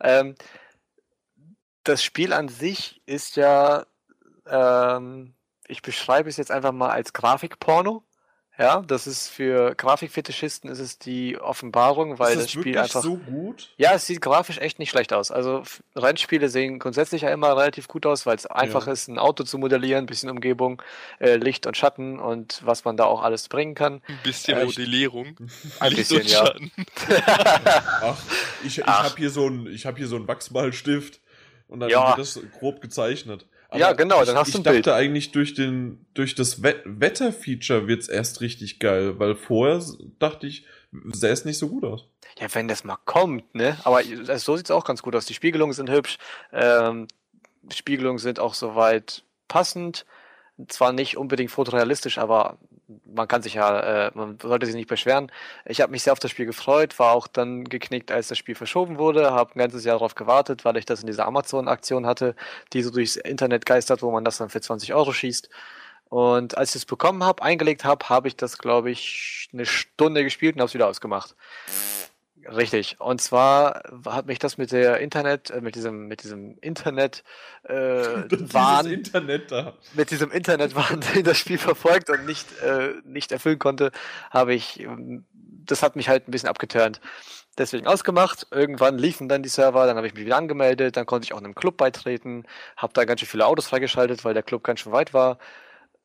Ähm, 0.00 0.34
das 1.84 2.04
Spiel 2.04 2.32
an 2.32 2.48
sich 2.48 3.02
ist 3.06 3.36
ja, 3.36 3.86
ähm, 4.46 5.34
ich 5.66 5.82
beschreibe 5.82 6.28
es 6.28 6.36
jetzt 6.36 6.50
einfach 6.52 6.72
mal 6.72 6.90
als 6.90 7.12
Grafikporno. 7.12 8.04
Ja, 8.58 8.82
das 8.86 9.06
ist 9.06 9.28
für 9.28 9.74
Grafikfetischisten 9.74 10.68
ist 10.70 10.78
es 10.78 10.98
die 10.98 11.38
Offenbarung, 11.38 12.18
weil 12.18 12.32
ist 12.32 12.36
das, 12.36 12.44
das 12.44 12.52
Spiel 12.52 12.76
einfach. 12.78 13.02
so 13.02 13.16
gut? 13.16 13.70
Ja, 13.78 13.94
es 13.94 14.06
sieht 14.06 14.20
grafisch 14.20 14.58
echt 14.58 14.78
nicht 14.78 14.90
schlecht 14.90 15.14
aus. 15.14 15.30
Also 15.30 15.62
Rennspiele 15.96 16.50
sehen 16.50 16.78
grundsätzlich 16.78 17.22
ja 17.22 17.30
immer 17.30 17.56
relativ 17.56 17.88
gut 17.88 18.04
aus, 18.04 18.26
weil 18.26 18.36
es 18.36 18.44
einfach 18.46 18.86
ist, 18.88 19.08
ein 19.08 19.18
Auto 19.18 19.44
zu 19.44 19.56
modellieren, 19.56 20.04
ein 20.04 20.06
bisschen 20.06 20.28
Umgebung, 20.28 20.82
äh, 21.18 21.36
Licht 21.36 21.66
und 21.66 21.78
Schatten 21.78 22.18
und 22.20 22.60
was 22.64 22.84
man 22.84 22.98
da 22.98 23.06
auch 23.06 23.22
alles 23.22 23.48
bringen 23.48 23.74
kann. 23.74 24.02
Ein 24.06 24.18
bisschen 24.22 24.54
Ja, 24.58 24.60
ich- 24.64 24.76
Modellierung. 24.76 25.36
Ein 25.80 25.92
Licht 25.92 26.10
bisschen, 26.10 26.20
und 26.20 26.30
ja. 26.30 26.46
Schatten. 26.46 26.72
Ach, 27.26 28.18
ich, 28.64 28.78
ich 28.78 28.86
habe 28.86 29.16
hier 29.16 29.30
so 29.30 29.48
ein, 29.48 29.66
ich 29.66 29.86
habe 29.86 29.96
hier 29.96 30.06
so 30.06 30.16
einen 30.16 30.28
Wachsmalstift 30.28 31.20
und 31.68 31.80
dann 31.80 31.88
Ja. 31.88 32.08
wird 32.08 32.18
das 32.18 32.38
grob 32.58 32.80
gezeichnet. 32.82 33.46
Ja, 33.78 33.92
genau, 33.92 34.20
ich, 34.20 34.26
dann 34.26 34.36
hast 34.36 34.48
ich 34.48 34.54
du 34.54 34.60
ein 34.60 34.64
dachte 34.64 34.74
Bild. 34.82 34.88
eigentlich 34.88 35.32
durch 35.32 35.54
den, 35.54 36.04
durch 36.14 36.34
das 36.34 36.62
We 36.62 36.74
Wetterfeature 36.84 37.86
wird's 37.86 38.08
erst 38.08 38.40
richtig 38.40 38.78
geil, 38.78 39.18
weil 39.18 39.34
vorher 39.36 39.82
dachte 40.18 40.46
ich, 40.46 40.66
sähe 41.12 41.32
es 41.32 41.44
nicht 41.44 41.58
so 41.58 41.68
gut 41.68 41.84
aus. 41.84 42.06
Ja, 42.38 42.46
wenn 42.54 42.68
das 42.68 42.84
mal 42.84 42.98
kommt, 43.04 43.54
ne? 43.54 43.76
Aber 43.84 44.04
äh, 44.04 44.38
so 44.38 44.56
sieht's 44.56 44.70
auch 44.70 44.84
ganz 44.84 45.02
gut 45.02 45.14
aus. 45.16 45.26
Die 45.26 45.34
Spiegelungen 45.34 45.72
sind 45.72 45.90
hübsch. 45.90 46.18
Ähm, 46.52 47.08
Spiegelungen 47.72 48.18
sind 48.18 48.40
auch 48.40 48.54
soweit 48.54 49.22
passend. 49.48 50.06
Zwar 50.68 50.92
nicht 50.92 51.16
unbedingt 51.16 51.50
fotorealistisch, 51.50 52.18
aber 52.18 52.58
man 53.04 53.28
kann 53.28 53.42
sich 53.42 53.54
ja, 53.54 54.06
äh, 54.06 54.10
man 54.14 54.38
sollte 54.40 54.66
sich 54.66 54.74
nicht 54.74 54.88
beschweren. 54.88 55.30
Ich 55.64 55.80
habe 55.80 55.92
mich 55.92 56.02
sehr 56.02 56.12
auf 56.12 56.18
das 56.18 56.30
Spiel 56.30 56.46
gefreut, 56.46 56.98
war 56.98 57.12
auch 57.12 57.26
dann 57.26 57.64
geknickt, 57.64 58.10
als 58.10 58.28
das 58.28 58.38
Spiel 58.38 58.54
verschoben 58.54 58.98
wurde, 58.98 59.32
habe 59.32 59.54
ein 59.54 59.58
ganzes 59.58 59.84
Jahr 59.84 59.96
darauf 59.96 60.14
gewartet, 60.14 60.64
weil 60.64 60.76
ich 60.76 60.86
das 60.86 61.00
in 61.00 61.06
dieser 61.06 61.26
Amazon-Aktion 61.26 62.06
hatte, 62.06 62.34
die 62.72 62.82
so 62.82 62.90
durchs 62.90 63.16
Internet 63.16 63.66
geistert, 63.66 64.02
wo 64.02 64.10
man 64.10 64.24
das 64.24 64.38
dann 64.38 64.48
für 64.48 64.60
20 64.60 64.94
Euro 64.94 65.12
schießt. 65.12 65.48
Und 66.08 66.58
als 66.58 66.70
ich 66.70 66.82
es 66.82 66.86
bekommen 66.86 67.24
habe, 67.24 67.42
eingelegt 67.42 67.84
habe, 67.84 68.08
habe 68.10 68.28
ich 68.28 68.36
das, 68.36 68.58
glaube 68.58 68.90
ich, 68.90 69.48
eine 69.52 69.64
Stunde 69.64 70.24
gespielt 70.24 70.56
und 70.56 70.60
habe 70.60 70.68
es 70.68 70.74
wieder 70.74 70.88
ausgemacht. 70.88 71.34
Richtig. 72.48 72.96
Und 73.00 73.20
zwar 73.20 73.82
hat 74.06 74.26
mich 74.26 74.38
das 74.38 74.58
mit 74.58 74.72
der 74.72 74.98
Internet, 74.98 75.50
äh, 75.50 75.60
mit 75.60 75.74
diesem, 75.74 76.08
mit 76.08 76.22
diesem 76.22 76.58
Internet 76.60 77.22
äh, 77.64 77.74
Wahn, 78.52 78.86
Internet 78.86 79.50
da. 79.50 79.74
mit 79.94 80.10
diesem 80.10 80.30
Internetwahn, 80.30 81.00
den 81.14 81.24
das 81.24 81.38
Spiel 81.38 81.58
verfolgt 81.58 82.10
und 82.10 82.26
nicht, 82.26 82.46
äh, 82.60 82.94
nicht 83.04 83.32
erfüllen 83.32 83.58
konnte, 83.58 83.92
habe 84.30 84.54
ich, 84.54 84.80
ähm, 84.80 85.24
das 85.32 85.82
hat 85.82 85.96
mich 85.96 86.08
halt 86.08 86.28
ein 86.28 86.30
bisschen 86.32 86.48
abgeturnt. 86.48 87.00
Deswegen 87.58 87.86
ausgemacht. 87.86 88.46
Irgendwann 88.50 88.96
liefen 88.96 89.28
dann 89.28 89.42
die 89.42 89.48
Server, 89.50 89.86
dann 89.86 89.96
habe 89.96 90.06
ich 90.06 90.14
mich 90.14 90.24
wieder 90.24 90.38
angemeldet, 90.38 90.96
dann 90.96 91.06
konnte 91.06 91.26
ich 91.26 91.34
auch 91.34 91.38
einem 91.38 91.54
Club 91.54 91.76
beitreten, 91.76 92.44
habe 92.76 92.94
da 92.94 93.04
ganz 93.04 93.20
schön 93.20 93.28
viele 93.28 93.46
Autos 93.46 93.66
freigeschaltet, 93.66 94.24
weil 94.24 94.34
der 94.34 94.42
Club 94.42 94.64
ganz 94.64 94.80
schön 94.80 94.92
weit 94.92 95.12
war 95.12 95.38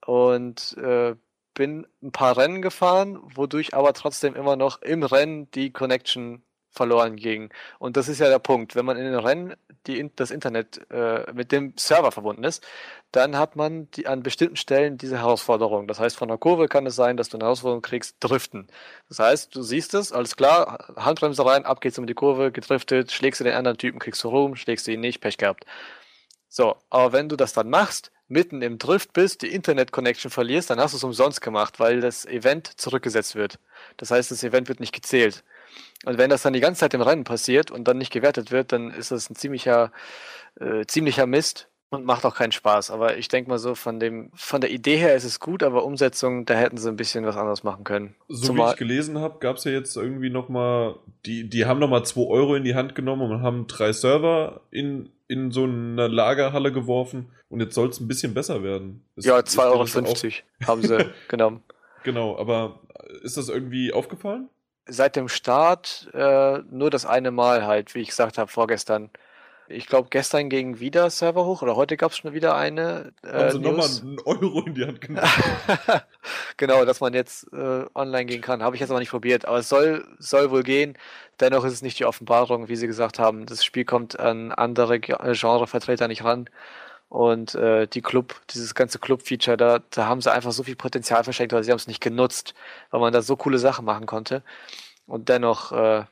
und 0.06 0.78
äh, 0.78 1.16
bin 1.58 1.88
ein 2.04 2.12
paar 2.12 2.38
Rennen 2.38 2.62
gefahren, 2.62 3.20
wodurch 3.34 3.74
aber 3.74 3.94
trotzdem 3.94 4.36
immer 4.36 4.56
noch 4.56 4.84
im 4.84 5.02
Rennen 5.02 5.50
die 5.52 5.72
Connection 5.72 6.44
verloren 6.70 7.16
ging. 7.16 7.50
Und 7.80 7.98
das 7.98 8.08
ist 8.08 8.20
ja 8.20 8.30
der 8.30 8.38
Punkt. 8.38 8.76
Wenn 8.76 8.86
man 8.86 8.96
in 8.96 9.06
den 9.06 9.16
Rennen 9.16 9.56
die, 9.88 10.12
das 10.16 10.30
Internet 10.30 10.80
äh, 10.92 11.26
mit 11.34 11.52
dem 11.52 11.74
Server 11.76 12.12
verbunden 12.12 12.44
ist, 12.44 12.64
dann 13.12 13.38
hat 13.38 13.56
man 13.56 13.90
die, 13.92 14.06
an 14.06 14.22
bestimmten 14.22 14.56
Stellen 14.56 15.00
diese 15.00 15.18
Herausforderung. 15.18 15.88
Das 15.88 16.00
heißt, 16.00 16.16
von 16.16 16.28
der 16.28 16.38
Kurve 16.38 16.68
kann 16.68 16.86
es 16.86 16.96
sein, 16.96 17.18
dass 17.18 17.30
du 17.30 17.38
eine 17.38 17.46
Herausforderung 17.46 17.82
kriegst, 17.82 18.18
driften. 18.20 18.68
Das 19.10 19.18
heißt, 19.18 19.56
du 19.56 19.64
siehst 19.64 19.96
es, 19.96 20.12
alles 20.12 20.36
klar, 20.36 20.94
Handbremse 20.96 21.44
rein, 21.44 21.66
ab 21.66 21.82
geht's 21.82 21.98
um 21.98 22.06
die 22.06 22.14
Kurve, 22.14 22.52
gedriftet, 22.52 23.12
schlägst 23.12 23.40
du 23.40 23.46
den 23.46 23.56
anderen 23.56 23.80
Typen, 23.80 23.98
kriegst 23.98 24.24
du 24.24 24.30
Ruhm, 24.30 24.56
schlägst 24.56 24.86
du 24.86 24.92
ihn 24.92 25.00
nicht, 25.00 25.22
Pech 25.22 25.38
gehabt. 25.40 25.66
So, 26.50 26.76
aber 26.92 27.14
wenn 27.14 27.30
du 27.30 27.36
das 27.36 27.54
dann 27.54 27.72
machst, 27.72 28.12
mitten 28.30 28.62
im 28.62 28.78
Drift 28.78 29.14
bist, 29.14 29.42
die 29.42 29.48
Internet-Connection 29.54 30.30
verlierst, 30.32 30.70
dann 30.70 30.80
hast 30.80 30.94
du 30.94 30.98
es 30.98 31.04
umsonst 31.04 31.42
gemacht, 31.42 31.80
weil 31.80 32.02
das 32.02 32.26
Event 32.26 32.68
zurückgesetzt 32.80 33.36
wird. 33.36 33.60
Das 33.98 34.12
heißt, 34.12 34.32
das 34.32 34.44
Event 34.44 34.68
wird 34.68 34.80
nicht 34.80 34.94
gezählt. 34.94 35.44
Und 36.06 36.18
wenn 36.18 36.30
das 36.30 36.42
dann 36.42 36.54
die 36.54 36.60
ganze 36.60 36.82
Zeit 36.82 36.94
im 36.94 37.02
Rennen 37.02 37.24
passiert 37.24 37.72
und 37.72 37.88
dann 37.88 37.98
nicht 37.98 38.12
gewertet 38.12 38.52
wird, 38.52 38.72
dann 38.72 38.92
ist 38.92 39.12
das 39.12 39.30
ein 39.30 39.36
ziemlicher, 39.36 39.92
äh, 40.60 40.86
ziemlicher 40.86 41.26
Mist 41.26 41.70
und 41.90 42.06
macht 42.06 42.26
auch 42.26 42.36
keinen 42.36 42.52
Spaß. 42.52 42.92
Aber 42.92 43.18
ich 43.18 43.30
denke 43.30 43.50
mal 43.50 43.60
so, 43.60 43.74
von 43.74 44.00
dem, 44.00 44.30
von 44.34 44.60
der 44.60 44.72
Idee 44.72 44.98
her 44.98 45.16
ist 45.16 45.24
es 45.24 45.40
gut, 45.40 45.64
aber 45.64 45.86
Umsetzung, 45.86 46.46
da 46.46 46.54
hätten 46.56 46.78
sie 46.78 46.90
ein 46.90 46.98
bisschen 46.98 47.26
was 47.26 47.38
anderes 47.38 47.64
machen 47.64 47.84
können. 47.86 48.16
So 48.28 48.48
Zumal- 48.48 48.68
wie 48.68 48.72
ich 48.74 48.78
gelesen 48.78 49.20
habe, 49.20 49.40
gab 49.40 49.56
es 49.58 49.64
ja 49.64 49.72
jetzt 49.72 49.96
irgendwie 49.96 50.30
nochmal, 50.30 50.96
die, 51.26 51.50
die 51.50 51.66
haben 51.66 51.80
nochmal 51.80 52.06
2 52.06 52.22
Euro 52.28 52.56
in 52.56 52.64
die 52.66 52.76
Hand 52.76 52.94
genommen 52.94 53.32
und 53.32 53.42
haben 53.42 53.68
drei 53.68 53.94
Server 53.94 54.62
in, 54.70 55.10
in 55.28 55.52
so 55.52 55.64
eine 55.64 56.08
Lagerhalle 56.08 56.72
geworfen 56.72 57.30
und 57.50 57.60
jetzt 57.60 57.76
soll 57.76 57.90
es 57.90 58.00
ein 58.00 58.08
bisschen 58.08 58.34
besser 58.34 58.64
werden. 58.64 59.04
Ist- 59.16 59.26
Ja, 59.26 59.38
ist 59.40 59.54
dir 59.54 59.62
das 59.62 59.94
2,50 59.96 60.44
Euro 60.64 60.68
haben 60.68 60.82
sie 60.84 60.98
genommen. 61.28 61.64
Genau, 62.04 62.38
aber 62.38 62.80
ist 63.24 63.38
das 63.38 63.50
irgendwie 63.50 63.92
aufgefallen? 63.92 64.50
Seit 64.90 65.16
dem 65.18 65.28
Start 65.28 66.10
äh, 66.14 66.60
nur 66.72 66.90
das 66.90 67.06
eine 67.06 67.32
Mal 67.32 67.66
halt, 67.66 67.94
wie 67.94 68.00
ich 68.00 68.10
gesagt 68.10 68.38
habe, 68.38 68.50
vorgestern. 68.50 69.10
Ich 69.70 69.88
glaube, 69.88 70.08
gestern 70.10 70.50
ging 70.50 70.80
wieder 70.80 71.10
Server 71.10 71.46
hoch 71.46 71.62
oder 71.62 71.76
heute 71.76 71.98
gab 71.98 72.12
es 72.12 72.18
schon 72.18 72.34
wieder 72.34 72.56
eine. 72.56 73.12
Äh, 73.24 73.34
haben 73.34 73.52
sie 73.52 73.60
nochmal 73.60 73.88
einen 74.02 74.20
Euro 74.26 74.62
in 74.62 74.76
die 74.76 74.86
Hand 74.86 75.02
genommen? 75.02 75.28
genau, 76.58 76.86
dass 76.86 77.02
man 77.02 77.14
jetzt 77.14 77.52
äh, 77.52 77.86
online 77.94 78.26
gehen 78.26 78.42
kann. 78.42 78.64
Habe 78.64 78.76
ich 78.76 78.80
jetzt 78.80 78.90
aber 78.90 79.00
nicht 79.00 79.12
probiert. 79.12 79.46
Aber 79.46 79.58
es 79.58 79.70
soll, 79.70 80.08
soll 80.20 80.52
wohl 80.52 80.64
gehen. 80.64 80.98
Dennoch 81.40 81.66
ist 81.66 81.74
es 81.74 81.82
nicht 81.82 82.00
die 82.00 82.06
Offenbarung, 82.06 82.70
wie 82.70 82.76
sie 82.76 82.88
gesagt 82.88 83.20
haben. 83.20 83.46
Das 83.46 83.64
Spiel 83.66 83.84
kommt 83.84 84.20
an 84.20 84.52
andere 84.52 84.96
äh, 84.96 85.34
Genrevertreter 85.34 86.08
nicht 86.08 86.24
ran. 86.24 86.50
Und 87.10 87.56
äh, 87.56 87.88
die 87.88 88.02
Club, 88.02 88.36
dieses 88.50 88.76
ganze 88.76 89.00
Club-Feature, 89.00 89.58
da, 89.58 89.80
da 89.92 90.08
haben 90.08 90.22
sie 90.22 90.32
einfach 90.32 90.52
so 90.52 90.64
viel 90.64 90.76
Potenzial 90.76 91.24
verschenkt, 91.24 91.54
weil 91.54 91.64
sie 91.64 91.72
haben 91.72 91.78
es 91.78 91.88
nicht 91.88 92.02
genutzt, 92.02 92.54
weil 92.92 93.00
man 93.00 93.14
da 93.14 93.22
so 93.22 93.38
coole 93.38 93.60
Sachen 93.60 93.86
machen 93.86 94.06
konnte. 94.06 94.44
Und 95.06 95.30
dennoch 95.30 95.72
äh, 95.72 96.04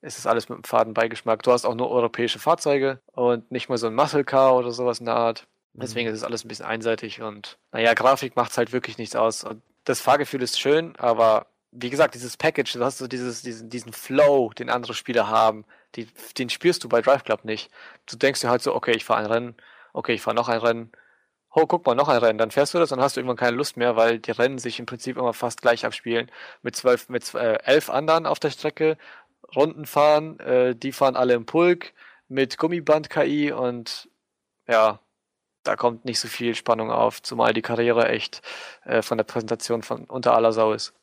ist 0.00 0.18
es 0.18 0.26
alles 0.26 0.48
mit 0.48 0.56
einem 0.56 0.64
faden 0.64 0.94
Beigeschmack. 0.94 1.42
Du 1.42 1.52
hast 1.52 1.64
auch 1.64 1.74
nur 1.74 1.90
europäische 1.90 2.38
Fahrzeuge 2.38 3.00
und 3.12 3.50
nicht 3.50 3.68
mal 3.68 3.78
so 3.78 3.86
ein 3.88 3.94
Muscle 3.94 4.24
Car 4.24 4.56
oder 4.56 4.70
sowas 4.70 5.00
in 5.00 5.06
der 5.06 5.16
Art. 5.16 5.46
Deswegen 5.74 6.08
ist 6.08 6.16
es 6.16 6.24
alles 6.24 6.44
ein 6.44 6.48
bisschen 6.48 6.66
einseitig 6.66 7.22
und 7.22 7.56
naja, 7.72 7.94
Grafik 7.94 8.34
macht 8.34 8.56
halt 8.58 8.72
wirklich 8.72 8.98
nichts 8.98 9.14
aus. 9.14 9.44
Und 9.44 9.62
das 9.84 10.00
Fahrgefühl 10.00 10.42
ist 10.42 10.58
schön, 10.58 10.96
aber 10.96 11.46
wie 11.70 11.90
gesagt, 11.90 12.14
dieses 12.14 12.36
Package, 12.36 12.72
du 12.72 12.84
hast 12.84 12.98
so 12.98 13.06
dieses, 13.06 13.42
diesen, 13.42 13.70
diesen 13.70 13.92
Flow, 13.92 14.50
den 14.50 14.70
andere 14.70 14.94
Spieler 14.94 15.28
haben, 15.28 15.64
die, 15.94 16.08
den 16.36 16.50
spürst 16.50 16.82
du 16.82 16.88
bei 16.88 17.00
Drive 17.00 17.24
Club 17.24 17.44
nicht. 17.44 17.70
Du 18.06 18.16
denkst 18.16 18.40
dir 18.40 18.50
halt 18.50 18.62
so, 18.62 18.74
okay, 18.74 18.92
ich 18.92 19.04
fahre 19.04 19.20
ein 19.20 19.26
Rennen, 19.26 19.54
okay, 19.92 20.14
ich 20.14 20.22
fahre 20.22 20.34
noch 20.34 20.48
ein 20.48 20.58
Rennen, 20.58 20.90
oh, 21.54 21.66
guck 21.66 21.86
mal, 21.86 21.94
noch 21.94 22.08
ein 22.08 22.18
Rennen, 22.18 22.38
dann 22.38 22.50
fährst 22.50 22.74
du 22.74 22.78
das 22.78 22.92
und 22.92 23.00
hast 23.00 23.16
du 23.16 23.20
irgendwann 23.20 23.36
keine 23.36 23.56
Lust 23.56 23.76
mehr, 23.76 23.96
weil 23.96 24.18
die 24.18 24.30
Rennen 24.30 24.58
sich 24.58 24.78
im 24.78 24.86
Prinzip 24.86 25.16
immer 25.16 25.32
fast 25.32 25.62
gleich 25.62 25.84
abspielen. 25.84 26.30
Mit 26.62 26.76
zwölf, 26.76 27.08
mit 27.08 27.34
äh, 27.34 27.58
elf 27.64 27.90
anderen 27.90 28.26
auf 28.26 28.38
der 28.38 28.50
Strecke, 28.50 28.96
Runden 29.54 29.86
fahren, 29.86 30.38
äh, 30.40 30.74
die 30.74 30.92
fahren 30.92 31.16
alle 31.16 31.34
im 31.34 31.46
Pulk 31.46 31.92
mit 32.28 32.58
Gummiband-KI 32.58 33.52
und 33.52 34.08
ja, 34.66 35.00
da 35.64 35.76
kommt 35.76 36.04
nicht 36.04 36.20
so 36.20 36.28
viel 36.28 36.54
Spannung 36.54 36.90
auf, 36.90 37.22
zumal 37.22 37.52
die 37.52 37.62
Karriere 37.62 38.08
echt 38.08 38.42
äh, 38.84 39.02
von 39.02 39.18
der 39.18 39.24
Präsentation 39.24 39.82
von 39.82 40.04
unter 40.04 40.34
aller 40.34 40.52
Sau 40.52 40.72
ist. 40.72 40.94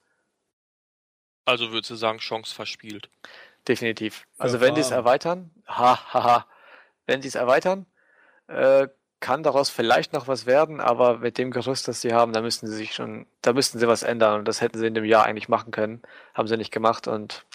Also 1.46 1.72
würdest 1.72 1.92
du 1.92 1.96
sagen, 1.96 2.18
Chance 2.20 2.54
verspielt. 2.54 3.10
Definitiv. 3.68 4.26
Also 4.38 4.62
wenn 4.62 4.76
die 4.76 4.82
es 4.82 4.92
erweitern, 4.92 5.52
ha, 5.68 6.14
ha, 6.14 6.24
ha, 6.24 6.48
wenn 7.06 7.22
die 7.22 7.28
es 7.28 7.36
erweitern, 7.36 7.86
äh, 8.48 8.88
kann 9.20 9.44
daraus 9.44 9.70
vielleicht 9.70 10.14
noch 10.14 10.28
was 10.28 10.46
werden, 10.46 10.80
aber 10.80 11.20
mit 11.20 11.38
dem 11.38 11.50
Gerüst, 11.52 11.88
das 11.88 12.02
sie 12.02 12.14
haben, 12.14 12.34
da 12.34 12.42
müssten 12.42 12.68
sie 12.68 12.76
sich 12.76 12.94
schon, 12.94 13.26
da 13.42 13.54
müssten 13.54 13.80
sie 13.80 13.88
was 13.88 14.04
ändern 14.04 14.40
und 14.40 14.48
das 14.48 14.62
hätten 14.62 14.78
sie 14.78 14.86
in 14.86 14.94
dem 14.94 15.06
Jahr 15.06 15.26
eigentlich 15.26 15.50
machen 15.50 15.72
können, 15.72 16.04
haben 16.34 16.48
sie 16.48 16.58
nicht 16.58 16.72
gemacht 16.72 17.08
und 17.08 17.46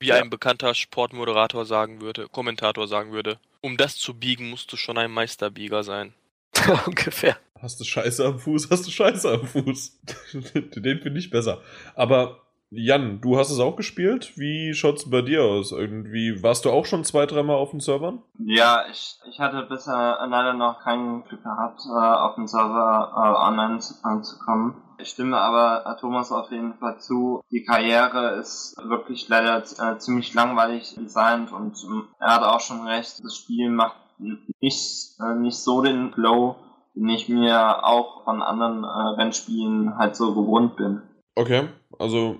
Wie 0.00 0.08
Ja. 0.08 0.16
ein 0.16 0.30
bekannter 0.30 0.74
Sportmoderator 0.74 1.66
sagen 1.66 2.00
würde, 2.00 2.26
Kommentator 2.28 2.88
sagen 2.88 3.12
würde, 3.12 3.38
um 3.60 3.76
das 3.76 3.96
zu 3.96 4.14
biegen, 4.14 4.48
musst 4.50 4.72
du 4.72 4.76
schon 4.76 4.96
ein 4.98 5.10
Meisterbieger 5.10 5.84
sein. 5.84 6.14
ungefähr. 6.86 7.36
Hast 7.60 7.78
du 7.78 7.84
Scheiße 7.84 8.24
am 8.24 8.38
Fuß, 8.38 8.70
hast 8.70 8.86
du 8.86 8.90
Scheiße 8.90 9.30
am 9.30 9.46
Fuß. 9.46 10.00
Den 10.54 11.00
finde 11.02 11.18
ich 11.20 11.28
besser. 11.30 11.60
Aber 11.94 12.40
Jan, 12.72 13.20
du 13.20 13.36
hast 13.36 13.50
es 13.50 13.58
auch 13.58 13.74
gespielt. 13.74 14.32
Wie 14.36 14.74
schaut's 14.74 15.10
bei 15.10 15.22
dir 15.22 15.42
aus? 15.42 15.72
Irgendwie 15.72 16.40
warst 16.40 16.64
du 16.64 16.70
auch 16.70 16.86
schon 16.86 17.02
zwei, 17.02 17.26
dreimal 17.26 17.56
auf 17.56 17.72
den 17.72 17.80
Servern? 17.80 18.22
Ja, 18.38 18.84
ich, 18.88 19.18
ich 19.28 19.40
hatte 19.40 19.66
bisher 19.68 20.18
leider 20.28 20.54
noch 20.54 20.78
kein 20.80 21.24
Glück 21.24 21.42
gehabt, 21.42 21.80
äh, 21.84 21.98
auf 21.98 22.36
den 22.36 22.46
Server 22.46 23.12
äh, 23.12 23.48
online 23.48 23.80
zu, 23.80 23.94
anzukommen. 24.04 24.76
Ich 24.98 25.08
stimme 25.08 25.38
aber 25.38 25.84
äh, 25.84 26.00
Thomas 26.00 26.30
auf 26.30 26.52
jeden 26.52 26.74
Fall 26.74 27.00
zu. 27.00 27.42
Die 27.50 27.64
Karriere 27.64 28.36
ist 28.36 28.76
wirklich 28.84 29.28
leider 29.28 29.64
ziemlich 29.98 30.32
langweilig 30.34 30.94
designt 30.94 31.50
und 31.50 31.76
ähm, 31.84 32.04
er 32.20 32.36
hat 32.36 32.44
auch 32.44 32.60
schon 32.60 32.86
recht. 32.86 33.18
Das 33.24 33.36
Spiel 33.36 33.68
macht 33.68 33.96
nicht, 34.18 35.18
nicht 35.38 35.58
so 35.58 35.82
den 35.82 36.12
Flow, 36.12 36.54
den 36.94 37.08
ich 37.08 37.28
mir 37.28 37.84
auch 37.84 38.22
von 38.22 38.42
anderen 38.42 38.84
Rennspielen 38.84 39.98
halt 39.98 40.14
so 40.14 40.34
gewohnt 40.34 40.76
bin. 40.76 41.02
Okay, 41.34 41.68
also 41.98 42.36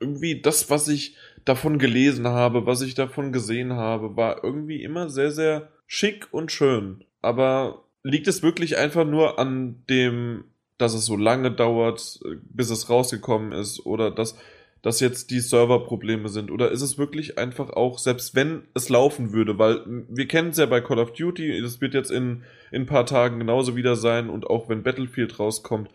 irgendwie 0.00 0.40
das, 0.40 0.70
was 0.70 0.88
ich 0.88 1.16
davon 1.44 1.78
gelesen 1.78 2.26
habe, 2.26 2.66
was 2.66 2.82
ich 2.82 2.94
davon 2.94 3.32
gesehen 3.32 3.74
habe, 3.74 4.16
war 4.16 4.42
irgendwie 4.42 4.82
immer 4.82 5.10
sehr, 5.10 5.30
sehr 5.30 5.70
schick 5.86 6.28
und 6.32 6.52
schön. 6.52 7.04
Aber 7.20 7.84
liegt 8.02 8.28
es 8.28 8.42
wirklich 8.42 8.76
einfach 8.76 9.04
nur 9.04 9.38
an 9.38 9.84
dem, 9.88 10.44
dass 10.78 10.94
es 10.94 11.06
so 11.06 11.16
lange 11.16 11.50
dauert, 11.50 12.20
bis 12.42 12.70
es 12.70 12.90
rausgekommen 12.90 13.52
ist 13.52 13.84
oder 13.86 14.10
dass, 14.10 14.36
dass 14.82 15.00
jetzt 15.00 15.30
die 15.30 15.40
Serverprobleme 15.40 16.28
sind? 16.28 16.50
Oder 16.50 16.70
ist 16.70 16.82
es 16.82 16.98
wirklich 16.98 17.38
einfach 17.38 17.70
auch, 17.70 17.98
selbst 17.98 18.34
wenn 18.34 18.64
es 18.74 18.88
laufen 18.88 19.32
würde, 19.32 19.58
weil 19.58 19.80
wir 20.08 20.26
kennen 20.26 20.50
es 20.50 20.58
ja 20.58 20.66
bei 20.66 20.80
Call 20.80 20.98
of 20.98 21.12
Duty, 21.12 21.60
das 21.62 21.80
wird 21.80 21.94
jetzt 21.94 22.10
in, 22.10 22.42
in 22.70 22.82
ein 22.82 22.86
paar 22.86 23.06
Tagen 23.06 23.38
genauso 23.38 23.76
wieder 23.76 23.96
sein 23.96 24.28
und 24.28 24.46
auch 24.46 24.68
wenn 24.68 24.82
Battlefield 24.82 25.38
rauskommt, 25.38 25.90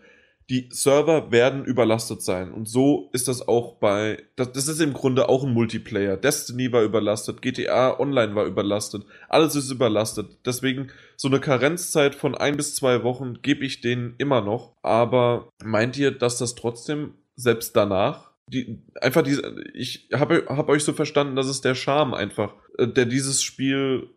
die 0.48 0.68
Server 0.72 1.30
werden 1.30 1.64
überlastet 1.64 2.22
sein. 2.22 2.52
Und 2.52 2.68
so 2.68 3.10
ist 3.12 3.28
das 3.28 3.46
auch 3.46 3.76
bei, 3.76 4.22
das, 4.36 4.52
das 4.52 4.68
ist 4.68 4.80
im 4.80 4.92
Grunde 4.92 5.28
auch 5.28 5.44
ein 5.44 5.52
Multiplayer. 5.52 6.16
Destiny 6.16 6.72
war 6.72 6.82
überlastet, 6.82 7.42
GTA 7.42 8.00
Online 8.00 8.34
war 8.34 8.46
überlastet, 8.46 9.04
alles 9.28 9.54
ist 9.54 9.70
überlastet. 9.70 10.38
Deswegen 10.44 10.90
so 11.16 11.28
eine 11.28 11.38
Karenzzeit 11.38 12.14
von 12.14 12.34
ein 12.34 12.56
bis 12.56 12.74
zwei 12.74 13.04
Wochen 13.04 13.42
gebe 13.42 13.64
ich 13.64 13.80
denen 13.80 14.14
immer 14.18 14.40
noch. 14.40 14.74
Aber 14.82 15.48
meint 15.62 15.96
ihr, 15.98 16.10
dass 16.10 16.38
das 16.38 16.54
trotzdem 16.54 17.14
selbst 17.36 17.76
danach 17.76 18.30
die, 18.50 18.82
einfach 19.00 19.22
diese, 19.22 19.54
ich 19.74 20.08
habe 20.12 20.44
hab 20.48 20.68
euch 20.68 20.84
so 20.84 20.92
verstanden, 20.92 21.36
dass 21.36 21.46
es 21.46 21.60
der 21.60 21.74
Charme 21.74 22.14
einfach, 22.14 22.54
äh, 22.78 22.88
der 22.88 23.06
dieses 23.06 23.42
Spiel 23.42 24.08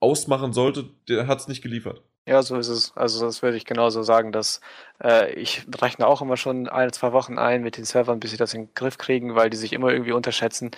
ausmachen 0.00 0.52
sollte, 0.52 0.86
der 1.08 1.26
hat 1.26 1.40
es 1.40 1.48
nicht 1.48 1.62
geliefert. 1.62 2.02
Ja, 2.26 2.42
so 2.42 2.56
ist 2.56 2.68
es. 2.68 2.92
Also 2.96 3.24
das 3.24 3.42
würde 3.42 3.56
ich 3.56 3.64
genauso 3.64 4.02
sagen, 4.04 4.30
dass 4.30 4.60
äh, 5.02 5.32
ich 5.34 5.66
rechne 5.80 6.06
auch 6.06 6.22
immer 6.22 6.36
schon 6.36 6.68
ein, 6.68 6.92
zwei 6.92 7.12
Wochen 7.12 7.36
ein 7.38 7.62
mit 7.62 7.76
den 7.76 7.84
Servern, 7.84 8.20
bis 8.20 8.30
sie 8.30 8.36
das 8.36 8.54
in 8.54 8.66
den 8.66 8.74
Griff 8.74 8.96
kriegen, 8.96 9.34
weil 9.34 9.50
die 9.50 9.56
sich 9.56 9.72
immer 9.72 9.90
irgendwie 9.90 10.12
unterschätzen. 10.12 10.70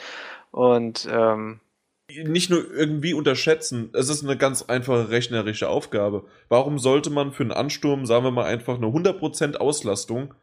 Und 0.50 1.06
ähm, 1.10 1.60
nicht 2.08 2.48
nur 2.48 2.70
irgendwie 2.72 3.12
unterschätzen, 3.12 3.90
es 3.92 4.08
ist 4.08 4.22
eine 4.24 4.38
ganz 4.38 4.62
einfache 4.62 5.10
rechnerische 5.10 5.68
Aufgabe. 5.68 6.24
Warum 6.48 6.78
sollte 6.78 7.10
man 7.10 7.32
für 7.32 7.42
einen 7.42 7.52
Ansturm, 7.52 8.06
sagen 8.06 8.24
wir 8.24 8.30
mal 8.30 8.46
einfach 8.46 8.76
eine 8.76 8.86
100% 8.86 9.56
Auslastung, 9.56 10.34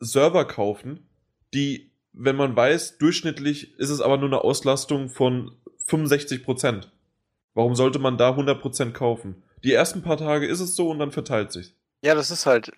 Server 0.00 0.44
kaufen, 0.46 1.08
die, 1.54 1.92
wenn 2.12 2.36
man 2.36 2.56
weiß, 2.56 2.98
durchschnittlich 2.98 3.78
ist 3.78 3.90
es 3.90 4.00
aber 4.00 4.16
nur 4.16 4.28
eine 4.28 4.42
Auslastung 4.42 5.08
von 5.10 5.52
65%. 5.86 6.88
Warum 7.54 7.74
sollte 7.74 7.98
man 7.98 8.16
da 8.16 8.30
100% 8.30 8.92
kaufen? 8.92 9.42
Die 9.64 9.72
ersten 9.72 10.02
paar 10.02 10.16
Tage 10.16 10.46
ist 10.46 10.60
es 10.60 10.76
so 10.76 10.90
und 10.90 10.98
dann 10.98 11.12
verteilt 11.12 11.52
sich. 11.52 11.74
ja, 12.02 12.14
das 12.14 12.30
ist 12.30 12.46
halt 12.46 12.72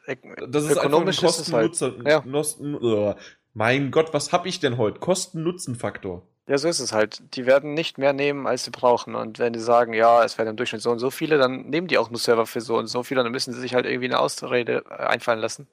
Das 0.48 0.64
ist 0.64 0.72
ökonomisch 0.72 1.22
einfach 1.22 1.54
ein 1.54 1.70
es 1.70 1.82
halt. 1.82 2.06
Ja. 2.06 3.16
Mein 3.52 3.90
Gott, 3.90 4.14
was 4.14 4.32
hab 4.32 4.46
ich 4.46 4.60
denn 4.60 4.78
heute? 4.78 5.00
Kosten-Nutzen-Faktor. 5.00 6.22
Ja, 6.46 6.58
so 6.58 6.68
ist 6.68 6.80
es 6.80 6.92
halt. 6.92 7.22
Die 7.36 7.46
werden 7.46 7.74
nicht 7.74 7.98
mehr 7.98 8.12
nehmen, 8.12 8.46
als 8.46 8.64
sie 8.64 8.70
brauchen. 8.70 9.14
Und 9.14 9.38
wenn 9.38 9.52
die 9.52 9.60
sagen, 9.60 9.92
ja, 9.92 10.24
es 10.24 10.36
werden 10.38 10.48
im 10.48 10.56
Durchschnitt 10.56 10.82
so 10.82 10.90
und 10.90 10.98
so 10.98 11.10
viele, 11.10 11.38
dann 11.38 11.68
nehmen 11.68 11.86
die 11.86 11.98
auch 11.98 12.10
nur 12.10 12.18
Server 12.18 12.46
für 12.46 12.60
so 12.60 12.76
und 12.76 12.86
so 12.88 13.02
viele. 13.02 13.22
Dann 13.22 13.32
müssen 13.32 13.52
sie 13.52 13.60
sich 13.60 13.74
halt 13.74 13.86
irgendwie 13.86 14.06
eine 14.06 14.18
Ausrede 14.18 14.84
äh, 14.90 14.94
einfallen 14.94 15.40
lassen. 15.40 15.68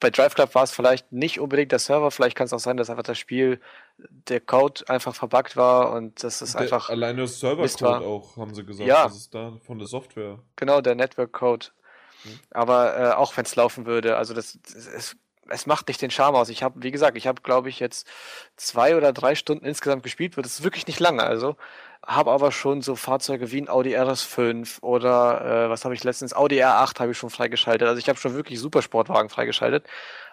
Bei 0.00 0.10
Drive 0.10 0.34
Club 0.34 0.54
war 0.54 0.62
es 0.62 0.70
vielleicht 0.70 1.10
nicht 1.12 1.40
unbedingt 1.40 1.72
der 1.72 1.78
Server. 1.80 2.10
Vielleicht 2.10 2.36
kann 2.36 2.44
es 2.46 2.52
auch 2.52 2.60
sein, 2.60 2.76
dass 2.76 2.88
einfach 2.88 3.02
das 3.02 3.18
Spiel, 3.18 3.60
der 3.98 4.40
Code 4.40 4.84
einfach 4.88 5.14
verbuggt 5.14 5.56
war 5.56 5.92
und 5.92 6.22
das 6.22 6.40
ist 6.40 6.54
Der- 6.54 6.62
einfach, 6.62 6.88
alleine 6.88 7.22
das 7.22 7.40
Servercode 7.40 8.04
auch, 8.04 8.36
haben 8.36 8.54
sie 8.54 8.64
gesagt. 8.64 8.88
Ja. 8.88 9.04
Das 9.04 9.16
ist 9.16 9.34
da 9.34 9.52
von 9.66 9.78
der 9.78 9.88
Software. 9.88 10.38
genau, 10.56 10.80
der 10.80 10.94
Network 10.94 11.32
Code. 11.32 11.66
Mhm. 12.24 12.38
Aber 12.50 12.96
äh, 12.96 13.12
auch 13.14 13.36
wenn 13.36 13.44
es 13.44 13.56
laufen 13.56 13.86
würde, 13.86 14.16
also 14.16 14.34
das, 14.34 14.58
das 14.62 14.86
es, 14.86 15.16
es 15.48 15.66
macht 15.66 15.88
nicht 15.88 16.00
den 16.02 16.10
Charme 16.10 16.36
aus. 16.36 16.48
Ich 16.48 16.62
habe, 16.62 16.82
wie 16.82 16.90
gesagt, 16.90 17.16
ich 17.16 17.26
habe, 17.26 17.42
glaube 17.42 17.68
ich, 17.68 17.80
jetzt 17.80 18.06
zwei 18.56 18.96
oder 18.96 19.12
drei 19.12 19.34
Stunden 19.34 19.64
insgesamt 19.64 20.02
gespielt. 20.02 20.36
Das 20.36 20.46
ist 20.46 20.62
wirklich 20.62 20.86
nicht 20.86 21.00
lange, 21.00 21.24
also. 21.24 21.56
Habe 22.06 22.30
aber 22.30 22.52
schon 22.52 22.80
so 22.80 22.96
Fahrzeuge 22.96 23.50
wie 23.50 23.60
ein 23.60 23.68
Audi 23.68 23.96
RS5 23.96 24.80
oder 24.82 25.66
äh, 25.66 25.70
was 25.70 25.84
habe 25.84 25.94
ich 25.94 26.04
letztens? 26.04 26.32
Audi 26.34 26.62
R8 26.62 27.00
habe 27.00 27.12
ich 27.12 27.18
schon 27.18 27.28
freigeschaltet. 27.30 27.86
Also 27.88 27.98
ich 27.98 28.08
habe 28.08 28.18
schon 28.18 28.34
wirklich 28.34 28.58
Supersportwagen 28.60 29.28
freigeschaltet. 29.28 29.86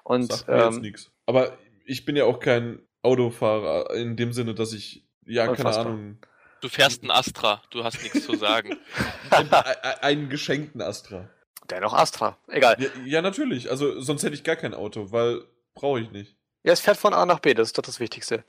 Und 0.03 0.31
Sagt 0.31 0.47
mir 0.47 0.63
jetzt 0.65 0.75
ähm, 0.75 0.81
nichts. 0.81 1.11
Aber 1.25 1.57
ich 1.85 2.05
bin 2.05 2.15
ja 2.15 2.25
auch 2.25 2.39
kein 2.39 2.79
Autofahrer 3.01 3.93
in 3.95 4.15
dem 4.15 4.31
Sinne, 4.33 4.53
dass 4.53 4.73
ich, 4.73 5.03
ja, 5.25 5.45
keine 5.45 5.57
Unfassbar. 5.57 5.85
Ahnung, 5.87 6.17
Du 6.61 6.69
fährst 6.69 7.03
ein 7.03 7.11
Astra, 7.11 7.61
du 7.69 7.83
hast 7.83 8.01
nichts 8.01 8.25
zu 8.25 8.35
sagen. 8.37 8.77
einen, 9.29 9.51
ein- 9.53 9.99
einen 10.01 10.29
geschenkten 10.29 10.81
Astra. 10.81 11.29
dennoch 11.69 11.93
Astra. 11.93 12.37
Egal. 12.47 12.77
Ja, 12.79 12.87
ja, 13.05 13.21
natürlich. 13.21 13.69
Also 13.69 13.99
sonst 14.01 14.23
hätte 14.23 14.33
ich 14.35 14.43
gar 14.43 14.55
kein 14.55 14.73
Auto, 14.73 15.11
weil 15.11 15.41
brauche 15.75 15.99
ich 15.99 16.09
nicht. 16.11 16.35
Ja, 16.63 16.73
es 16.73 16.79
fährt 16.79 16.97
von 16.97 17.13
A 17.13 17.25
nach 17.27 17.39
B, 17.39 17.53
das 17.53 17.67
ist 17.69 17.77
doch 17.77 17.83
das 17.83 17.99
Wichtigste. 17.99 18.43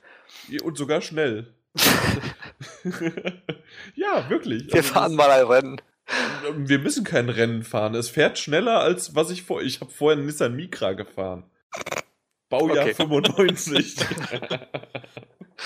Und 0.63 0.79
sogar 0.79 1.01
schnell. 1.03 1.53
ja, 3.95 4.29
wirklich. 4.29 4.67
Wir 4.69 4.77
Also 4.77 4.93
fahren 4.93 5.15
mal 5.15 5.31
ein 5.31 5.47
Rennen. 5.47 5.81
Wir 6.57 6.79
müssen 6.79 7.05
kein 7.05 7.29
Rennen 7.29 7.65
fahren. 7.65 7.95
Es 7.95 8.11
fährt 8.11 8.39
schneller 8.39 8.81
als 8.81 9.15
was 9.15 9.31
ich 9.31 9.43
vor. 9.43 9.63
Ich 9.63 9.81
habe 9.81 9.91
vorher 9.91 10.17
einen 10.17 10.27
Nissan 10.27 10.55
Micra 10.55 10.93
gefahren. 10.93 11.45
Baujahr 12.49 12.85
Okay. 12.85 12.95
95. 12.95 13.97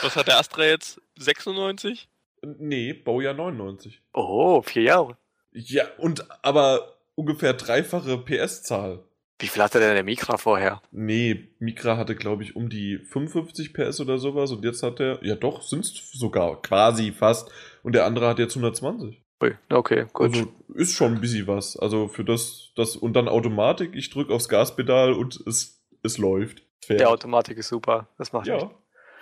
Was 0.02 0.16
hat 0.16 0.28
der 0.28 0.38
Astra 0.38 0.64
jetzt? 0.64 1.00
96? 1.18 2.08
nee, 2.42 2.94
Baujahr 2.94 3.34
99. 3.34 4.00
Oh, 4.14 4.62
vier 4.62 4.82
Jahre. 4.82 5.18
Ja, 5.52 5.84
und 5.98 6.24
aber 6.42 6.96
ungefähr 7.16 7.52
dreifache 7.52 8.16
PS-Zahl. 8.16 9.04
Wie 9.40 9.46
viel 9.46 9.62
hatte 9.62 9.80
denn 9.80 9.94
der 9.94 10.04
Mikra 10.04 10.36
vorher? 10.36 10.82
Nee, 10.92 11.48
Micra 11.58 11.96
hatte, 11.96 12.14
glaube 12.14 12.42
ich, 12.42 12.56
um 12.56 12.68
die 12.68 12.98
55 12.98 13.72
PS 13.72 14.00
oder 14.00 14.18
sowas 14.18 14.52
und 14.52 14.64
jetzt 14.64 14.82
hat 14.82 15.00
er, 15.00 15.24
ja 15.24 15.34
doch, 15.34 15.62
sind's 15.62 16.10
sogar 16.12 16.60
quasi 16.60 17.12
fast. 17.12 17.50
Und 17.82 17.94
der 17.94 18.04
andere 18.04 18.28
hat 18.28 18.38
jetzt 18.38 18.54
120. 18.54 19.22
Ui, 19.42 19.56
okay, 19.70 20.06
gut. 20.12 20.34
Also 20.34 20.52
ist 20.74 20.94
schon 20.94 21.14
ein 21.14 21.20
bisschen 21.20 21.46
was. 21.46 21.78
Also 21.78 22.08
für 22.08 22.24
das, 22.24 22.72
das 22.76 22.96
und 22.96 23.14
dann 23.14 23.28
Automatik, 23.28 23.94
ich 23.94 24.10
drücke 24.10 24.34
aufs 24.34 24.50
Gaspedal 24.50 25.14
und 25.14 25.40
es, 25.46 25.82
es 26.02 26.18
läuft. 26.18 26.62
Fährt. 26.84 27.00
der 27.00 27.10
Automatik 27.10 27.56
ist 27.56 27.68
super. 27.68 28.08
Das 28.18 28.32
macht. 28.32 28.46
Ja, 28.46 28.70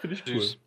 finde 0.00 0.16
ich 0.16 0.26
cool. 0.26 0.40
Süß. 0.40 0.58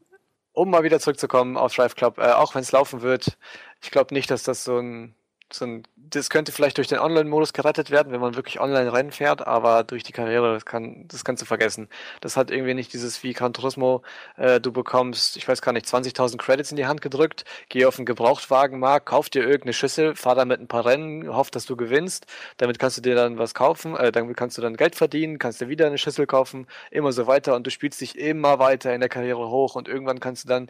Um 0.54 0.70
mal 0.70 0.84
wieder 0.84 1.00
zurückzukommen 1.00 1.58
auf 1.58 1.74
Drive 1.74 1.96
Club, 1.96 2.18
äh, 2.18 2.32
auch 2.32 2.56
wenn 2.56 2.62
es 2.62 2.72
laufen 2.72 3.02
wird, 3.02 3.38
ich 3.82 3.92
glaube 3.92 4.14
nicht, 4.14 4.30
dass 4.30 4.44
das 4.44 4.64
so 4.64 4.78
ein, 4.78 5.16
so 5.54 5.66
ein. 5.66 5.84
Das 5.96 6.30
könnte 6.30 6.52
vielleicht 6.52 6.78
durch 6.78 6.88
den 6.88 7.00
Online-Modus 7.00 7.54
gerettet 7.54 7.90
werden, 7.90 8.12
wenn 8.12 8.20
man 8.20 8.36
wirklich 8.36 8.60
Online-Rennen 8.60 9.12
fährt, 9.12 9.48
aber 9.48 9.84
durch 9.84 10.04
die 10.04 10.12
Karriere, 10.12 10.54
das, 10.54 10.66
kann, 10.66 11.08
das 11.08 11.24
kannst 11.24 11.42
du 11.42 11.46
vergessen. 11.46 11.88
Das 12.20 12.36
hat 12.36 12.52
irgendwie 12.52 12.74
nicht 12.74 12.92
dieses 12.92 13.24
wie 13.24 13.32
Gran 13.32 13.54
Turismo, 13.54 14.02
äh, 14.36 14.60
du 14.60 14.74
bekommst, 14.74 15.38
ich 15.38 15.48
weiß 15.48 15.62
gar 15.62 15.72
nicht, 15.72 15.86
20.000 15.86 16.38
Credits 16.38 16.72
in 16.72 16.78
die 16.78 16.86
Hand 16.86 17.02
gedrückt, 17.02 17.46
geh 17.70 17.86
auf 17.86 17.98
einen 17.98 18.06
Gebrauchtwagenmarkt, 18.06 19.06
kauf 19.06 19.30
dir 19.30 19.44
irgendeine 19.44 19.74
Schüssel, 19.74 20.16
fahr 20.16 20.36
damit 20.36 20.60
ein 20.60 20.68
paar 20.68 20.86
Rennen, 20.86 21.34
hoff, 21.34 21.50
dass 21.50 21.66
du 21.66 21.78
gewinnst, 21.78 22.26
damit 22.58 22.78
kannst 22.78 22.98
du 22.98 23.02
dir 23.02 23.16
dann 23.16 23.38
was 23.38 23.54
kaufen, 23.54 23.96
äh, 23.96 24.12
damit 24.12 24.36
kannst 24.36 24.58
du 24.58 24.62
dann 24.62 24.76
Geld 24.76 24.96
verdienen, 24.96 25.40
kannst 25.40 25.62
dir 25.62 25.70
wieder 25.70 25.88
eine 25.88 25.98
Schüssel 25.98 26.26
kaufen, 26.28 26.68
immer 26.90 27.14
so 27.14 27.26
weiter 27.28 27.56
und 27.56 27.66
du 27.66 27.72
spielst 27.72 28.02
dich 28.02 28.18
immer 28.18 28.60
weiter 28.60 28.94
in 28.94 29.00
der 29.00 29.10
Karriere 29.10 29.50
hoch 29.50 29.76
und 29.76 29.88
irgendwann 29.88 30.20
kannst 30.20 30.44
du 30.44 30.50
dann 30.50 30.70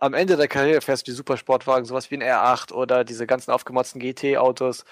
am 0.00 0.14
Ende 0.14 0.36
der 0.36 0.48
Karriere 0.48 0.80
fährst 0.80 1.06
du 1.06 1.12
die 1.12 1.16
Supersportwagen, 1.16 1.84
sowas 1.84 2.10
wie 2.10 2.16
ein 2.16 2.22
R8 2.22 2.72
oder 2.72 3.04
diese 3.04 3.26
ganzen 3.26 3.50
aufgemotzten 3.50 4.00
GT-Autos. 4.00 4.84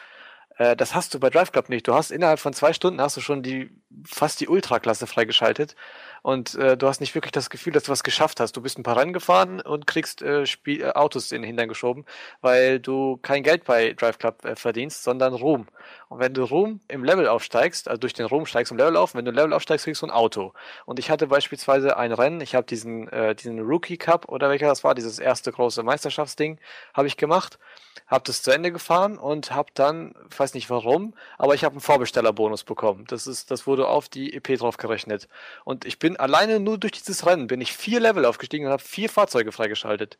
Äh, 0.60 0.76
das 0.76 0.94
hast 0.94 1.14
du 1.14 1.20
bei 1.20 1.30
Drive 1.30 1.52
Club 1.52 1.68
nicht. 1.68 1.88
Du 1.88 1.94
hast 1.94 2.10
innerhalb 2.10 2.38
von 2.38 2.52
zwei 2.52 2.72
Stunden 2.72 3.00
hast 3.00 3.16
du 3.16 3.20
schon 3.20 3.42
die 3.42 3.70
fast 4.06 4.40
die 4.40 4.48
Ultraklasse 4.48 5.06
freigeschaltet 5.06 5.74
und 6.22 6.54
äh, 6.54 6.76
du 6.76 6.86
hast 6.86 7.00
nicht 7.00 7.14
wirklich 7.14 7.32
das 7.32 7.50
Gefühl, 7.50 7.72
dass 7.72 7.84
du 7.84 7.92
was 7.92 8.02
geschafft 8.02 8.40
hast. 8.40 8.56
Du 8.56 8.60
bist 8.62 8.78
ein 8.78 8.82
paar 8.82 8.96
Rennen 8.96 9.12
gefahren 9.12 9.60
und 9.60 9.86
kriegst 9.86 10.22
äh, 10.22 10.46
Spiel, 10.46 10.82
äh, 10.82 10.90
Autos 10.90 11.32
in 11.32 11.42
den 11.42 11.46
Hintern 11.46 11.68
geschoben, 11.68 12.04
weil 12.40 12.78
du 12.78 13.18
kein 13.22 13.42
Geld 13.42 13.64
bei 13.64 13.94
Drive 13.94 14.18
Club 14.18 14.44
äh, 14.44 14.54
verdienst, 14.56 15.02
sondern 15.02 15.34
Ruhm. 15.34 15.66
Und 16.10 16.18
wenn 16.18 16.34
du 16.34 16.42
Ruhm 16.42 16.80
im 16.88 17.04
Level 17.04 17.28
aufsteigst, 17.28 17.86
also 17.86 18.00
durch 18.00 18.14
den 18.14 18.26
Ruhm 18.26 18.44
steigst 18.44 18.72
du 18.72 18.74
im 18.74 18.78
Level 18.78 18.96
auf, 18.96 19.14
wenn 19.14 19.24
du 19.24 19.30
im 19.30 19.36
Level 19.36 19.52
aufsteigst, 19.52 19.84
kriegst 19.84 20.02
du 20.02 20.06
ein 20.06 20.10
Auto. 20.10 20.52
Und 20.84 20.98
ich 20.98 21.08
hatte 21.08 21.28
beispielsweise 21.28 21.96
ein 21.96 22.10
Rennen, 22.12 22.40
ich 22.40 22.56
habe 22.56 22.66
diesen, 22.66 23.06
äh, 23.10 23.36
diesen 23.36 23.60
Rookie 23.60 23.96
Cup 23.96 24.28
oder 24.28 24.50
welcher 24.50 24.66
das 24.66 24.82
war, 24.82 24.96
dieses 24.96 25.20
erste 25.20 25.52
große 25.52 25.84
Meisterschaftsding, 25.84 26.58
habe 26.94 27.06
ich 27.06 27.16
gemacht, 27.16 27.60
habe 28.08 28.24
das 28.26 28.42
zu 28.42 28.50
Ende 28.50 28.72
gefahren 28.72 29.18
und 29.18 29.52
habe 29.52 29.70
dann, 29.74 30.12
weiß 30.36 30.54
nicht 30.54 30.68
warum, 30.68 31.14
aber 31.38 31.54
ich 31.54 31.62
habe 31.62 31.74
einen 31.74 31.80
Vorbestellerbonus 31.80 32.64
bekommen. 32.64 33.04
Das 33.06 33.28
ist, 33.28 33.52
das 33.52 33.68
wurde 33.68 33.86
auf 33.86 34.08
die 34.08 34.34
EP 34.34 34.58
drauf 34.58 34.78
gerechnet. 34.78 35.28
Und 35.62 35.84
ich 35.84 36.00
bin 36.00 36.16
alleine 36.16 36.58
nur 36.58 36.76
durch 36.76 36.90
dieses 36.90 37.24
Rennen, 37.24 37.46
bin 37.46 37.60
ich 37.60 37.72
vier 37.72 38.00
Level 38.00 38.24
aufgestiegen 38.24 38.66
und 38.66 38.72
habe 38.72 38.82
vier 38.82 39.08
Fahrzeuge 39.08 39.52
freigeschaltet. 39.52 40.18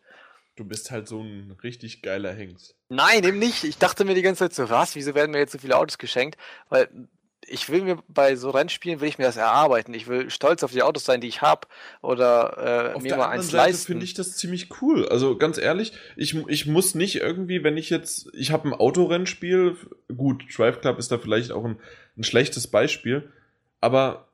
Du 0.57 0.65
bist 0.65 0.91
halt 0.91 1.09
so 1.09 1.23
ein 1.23 1.57
richtig 1.63 2.03
geiler 2.03 2.33
Hengst. 2.33 2.75
Nein, 2.89 3.25
eben 3.25 3.39
nicht. 3.39 3.65
Ich 3.65 3.79
dachte 3.79 4.05
mir 4.05 4.15
die 4.15 4.23
ganze 4.23 4.41
Zeit 4.41 4.55
so, 4.55 4.69
was, 4.69 4.95
wieso 4.95 5.15
werden 5.15 5.31
mir 5.31 5.39
jetzt 5.39 5.53
so 5.53 5.59
viele 5.59 5.77
Autos 5.77 5.97
geschenkt? 5.99 6.39
Weil 6.69 6.89
ich 7.47 7.69
will 7.69 7.83
mir 7.83 7.99
bei 8.09 8.37
so 8.37 8.51
Rennspielen, 8.51 9.01
will 9.01 9.09
ich 9.09 9.19
mir 9.19 9.25
das 9.25 9.37
erarbeiten. 9.37 9.95
Ich 9.95 10.07
will 10.07 10.31
stolz 10.31 10.63
auf 10.63 10.73
die 10.73 10.83
Autos 10.83 11.05
sein, 11.05 11.21
die 11.21 11.29
ich 11.29 11.41
habe 11.43 11.67
oder 12.03 12.91
äh, 12.91 12.95
Auf 12.95 13.03
mir 13.03 13.09
der 13.09 13.19
mal 13.19 13.29
eins 13.29 13.47
Seite 13.47 13.57
leisten. 13.71 13.87
finde 13.87 14.05
ich 14.05 14.15
das 14.15 14.37
ziemlich 14.37 14.69
cool. 14.83 15.09
Also 15.09 15.37
ganz 15.37 15.59
ehrlich, 15.59 15.93
ich, 16.17 16.35
ich 16.49 16.67
muss 16.67 16.95
nicht 16.95 17.17
irgendwie, 17.17 17.65
wenn 17.65 17.77
ich 17.77 17.91
jetzt, 17.91 18.29
ich 18.35 18.51
habe 18.53 18.69
ein 18.69 18.75
Autorennspiel, 18.75 19.77
gut, 20.15 20.45
Drive 20.57 20.81
Club 20.81 20.99
ist 20.99 21.11
da 21.11 21.19
vielleicht 21.19 21.53
auch 21.53 21.65
ein, 21.65 21.81
ein 22.17 22.25
schlechtes 22.25 22.67
Beispiel, 22.67 23.33
aber 23.81 24.30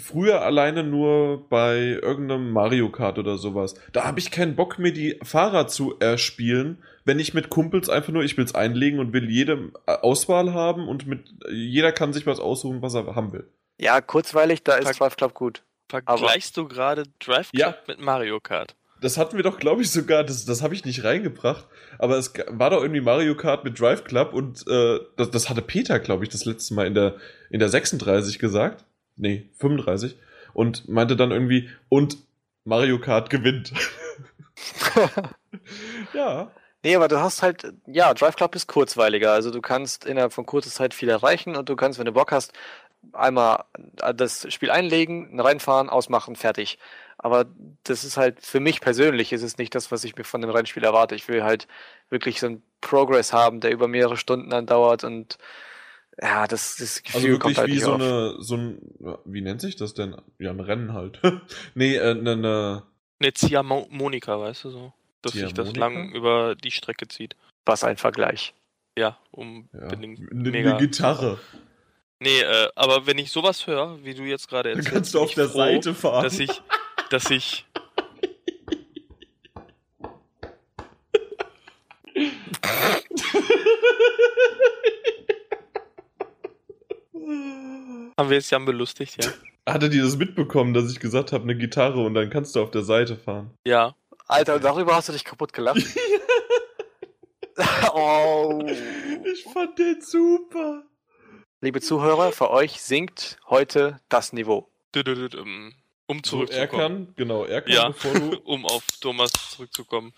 früher 0.00 0.42
alleine 0.42 0.84
nur 0.84 1.48
bei 1.48 1.98
irgendeinem 2.02 2.50
Mario 2.50 2.90
Kart 2.90 3.18
oder 3.18 3.38
sowas. 3.38 3.74
Da 3.92 4.04
habe 4.04 4.18
ich 4.20 4.30
keinen 4.30 4.56
Bock, 4.56 4.78
mir 4.78 4.92
die 4.92 5.18
Fahrer 5.22 5.66
zu 5.66 5.98
erspielen, 5.98 6.78
wenn 7.04 7.18
ich 7.18 7.34
mit 7.34 7.50
Kumpels 7.50 7.88
einfach 7.88 8.12
nur, 8.12 8.22
ich 8.24 8.36
will 8.36 8.44
es 8.44 8.54
einlegen 8.54 8.98
und 8.98 9.12
will 9.12 9.30
jede 9.30 9.70
äh, 9.86 9.92
Auswahl 9.92 10.52
haben 10.54 10.88
und 10.88 11.06
mit 11.06 11.20
jeder 11.50 11.92
kann 11.92 12.12
sich 12.12 12.26
was 12.26 12.40
aussuchen, 12.40 12.82
was 12.82 12.94
er 12.94 13.14
haben 13.14 13.32
will. 13.32 13.46
ja, 13.78 14.00
kurzweilig, 14.00 14.62
da 14.62 14.74
ist 14.76 14.98
Drive 15.00 15.16
Club 15.16 15.34
gut. 15.34 15.62
Vergleichst 15.88 16.56
du 16.56 16.66
gerade 16.66 17.04
Drive 17.20 17.50
Club 17.52 17.60
Ja. 17.60 17.74
mit 17.86 18.00
Mario 18.00 18.40
Kart? 18.40 18.74
Das 19.00 19.18
hatten 19.18 19.36
wir 19.36 19.42
doch, 19.44 19.58
glaube 19.58 19.82
ich, 19.82 19.90
sogar, 19.90 20.24
das, 20.24 20.46
das 20.46 20.62
habe 20.62 20.72
ich 20.72 20.86
nicht 20.86 21.04
reingebracht, 21.04 21.66
aber 21.98 22.16
es 22.16 22.32
war 22.48 22.70
doch 22.70 22.80
irgendwie 22.80 23.02
Mario 23.02 23.36
Kart 23.36 23.62
mit 23.62 23.78
Drive 23.78 24.04
Club 24.04 24.32
und 24.32 24.66
äh, 24.66 24.98
das, 25.16 25.30
das 25.30 25.50
hatte 25.50 25.60
Peter, 25.60 25.98
glaube 25.98 26.24
ich, 26.24 26.30
das 26.30 26.46
letzte 26.46 26.72
Mal 26.72 26.86
in 26.86 26.94
der, 26.94 27.16
in 27.50 27.58
der 27.58 27.68
36 27.68 28.38
gesagt. 28.38 28.86
Nee, 29.16 29.48
35. 29.58 30.16
Und 30.52 30.88
meinte 30.88 31.16
dann 31.16 31.30
irgendwie, 31.30 31.70
und 31.88 32.16
Mario 32.64 32.98
Kart 32.98 33.30
gewinnt. 33.30 33.72
ja. 36.14 36.50
Nee, 36.82 36.96
aber 36.96 37.08
du 37.08 37.18
hast 37.20 37.42
halt, 37.42 37.72
ja, 37.86 38.12
Drive 38.12 38.36
Club 38.36 38.54
ist 38.54 38.66
kurzweiliger. 38.66 39.32
Also 39.32 39.50
du 39.50 39.60
kannst 39.60 40.04
innerhalb 40.04 40.32
von 40.32 40.46
kurzer 40.46 40.70
Zeit 40.70 40.94
viel 40.94 41.08
erreichen 41.08 41.56
und 41.56 41.68
du 41.68 41.76
kannst, 41.76 41.98
wenn 41.98 42.04
du 42.04 42.12
Bock 42.12 42.30
hast, 42.30 42.52
einmal 43.12 43.64
das 44.14 44.52
Spiel 44.52 44.70
einlegen, 44.70 45.38
reinfahren, 45.40 45.88
ausmachen, 45.90 46.36
fertig. 46.36 46.78
Aber 47.18 47.46
das 47.84 48.04
ist 48.04 48.16
halt, 48.16 48.44
für 48.44 48.60
mich 48.60 48.80
persönlich 48.80 49.32
ist 49.32 49.42
es 49.42 49.58
nicht 49.58 49.74
das, 49.74 49.90
was 49.90 50.04
ich 50.04 50.16
mir 50.16 50.24
von 50.24 50.40
dem 50.40 50.50
Rennspiel 50.50 50.84
erwarte. 50.84 51.14
Ich 51.14 51.28
will 51.28 51.42
halt 51.42 51.68
wirklich 52.10 52.40
so 52.40 52.46
einen 52.46 52.62
Progress 52.80 53.32
haben, 53.32 53.60
der 53.60 53.70
über 53.70 53.88
mehrere 53.88 54.16
Stunden 54.16 54.52
andauert 54.52 55.04
und 55.04 55.38
ja, 56.20 56.46
das, 56.46 56.76
das 56.76 57.02
Gefühl 57.02 57.16
Also 57.16 57.28
wirklich 57.28 57.56
kommt 57.56 57.58
halt 57.58 57.70
wie 57.70 57.80
so 57.80 57.92
auf. 57.94 58.00
eine, 58.00 58.34
so 58.38 58.56
ein, 58.56 58.78
ja, 59.00 59.18
wie 59.24 59.40
nennt 59.40 59.60
sich 59.60 59.76
das 59.76 59.94
denn? 59.94 60.16
Ja, 60.38 60.50
ein 60.50 60.60
Rennen 60.60 60.92
halt. 60.92 61.20
nee, 61.74 61.96
äh, 61.96 62.14
ne, 62.14 62.36
ne, 62.36 62.82
Eine 63.20 63.32
Ziehharmonika, 63.32 64.38
weißt 64.38 64.64
du 64.64 64.70
so. 64.70 64.92
Dass 65.22 65.32
sich 65.32 65.54
das 65.54 65.74
lang 65.74 66.12
über 66.12 66.54
die 66.54 66.70
Strecke 66.70 67.08
zieht. 67.08 67.34
Was 67.64 67.82
ein 67.82 67.96
Vergleich. 67.96 68.52
Ja, 68.96 69.08
ja, 69.08 69.18
unbedingt 69.30 70.32
ne, 70.32 70.50
mega. 70.50 70.72
ne 70.74 70.78
Gitarre. 70.78 71.38
Nee, 72.20 72.40
äh, 72.40 72.68
aber 72.76 73.06
wenn 73.06 73.18
ich 73.18 73.30
sowas 73.32 73.66
höre, 73.66 74.02
wie 74.04 74.14
du 74.14 74.22
jetzt 74.22 74.48
gerade 74.48 74.70
Dann 74.70 74.78
erzählst, 74.78 74.94
kannst 74.94 75.14
du 75.14 75.20
auf 75.20 75.34
der 75.34 75.48
froh, 75.48 75.58
Seite 75.58 75.94
fahren. 75.94 76.22
dass 76.22 76.38
ich, 76.38 76.62
dass 77.10 77.30
ich, 77.30 77.66
haben 88.18 88.28
wir 88.30 88.36
jetzt 88.36 88.50
Jan 88.50 88.64
belustigt, 88.64 89.22
ja? 89.22 89.30
Hattet 89.72 89.94
ihr 89.94 90.02
das 90.02 90.16
mitbekommen, 90.16 90.74
dass 90.74 90.90
ich 90.92 91.00
gesagt 91.00 91.32
habe, 91.32 91.44
eine 91.44 91.56
Gitarre 91.56 92.04
und 92.04 92.14
dann 92.14 92.28
kannst 92.28 92.54
du 92.54 92.62
auf 92.62 92.70
der 92.70 92.82
Seite 92.82 93.16
fahren? 93.16 93.50
Ja, 93.66 93.94
Alter, 94.26 94.60
darüber 94.60 94.94
hast 94.94 95.08
du 95.08 95.12
dich 95.12 95.24
kaputt 95.24 95.52
gelacht. 95.52 95.82
oh. 97.94 98.62
Ich 99.32 99.44
fand 99.44 99.78
den 99.78 100.00
super. 100.00 100.82
Liebe 101.60 101.80
Zuhörer, 101.80 102.32
für 102.32 102.50
euch 102.50 102.80
sinkt 102.82 103.38
heute 103.48 104.00
das 104.08 104.32
Niveau. 104.32 104.68
Um 104.94 106.18
So, 106.18 106.22
zurückzukommen. 106.22 106.52
Erkan, 106.52 107.14
genau, 107.16 107.44
Erkan, 107.44 107.72
Ja. 107.72 107.88
bevor 107.88 108.12
du. 108.12 108.36
um 108.44 108.66
auf 108.66 108.84
Thomas 109.00 109.32
zurückzukommen. 109.50 110.12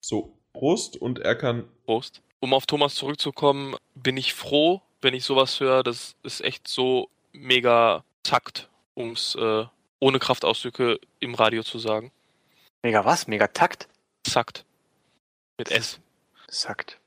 So, 0.00 0.36
Prost 0.52 0.96
und 0.96 1.18
Erkan. 1.18 1.64
Prost. 1.84 2.22
Um 2.40 2.54
auf 2.54 2.66
Thomas 2.66 2.94
zurückzukommen, 2.94 3.74
bin 3.96 4.16
ich 4.16 4.34
froh, 4.34 4.80
wenn 5.02 5.14
ich 5.14 5.24
sowas 5.24 5.58
höre. 5.58 5.82
Das 5.82 6.14
ist 6.22 6.42
echt 6.42 6.68
so 6.68 7.10
mega 7.38 8.04
Takt, 8.22 8.68
um 8.94 9.12
es 9.12 9.34
äh, 9.34 9.64
ohne 10.00 10.18
Kraftausdrücke 10.18 11.00
im 11.20 11.34
Radio 11.34 11.62
zu 11.62 11.78
sagen. 11.78 12.12
Mega 12.82 13.04
was? 13.04 13.26
Mega 13.26 13.48
Takt? 13.48 13.88
Zackt. 14.22 14.64
Mit 15.56 15.70
S. 15.70 16.00
Sagt. 16.48 16.98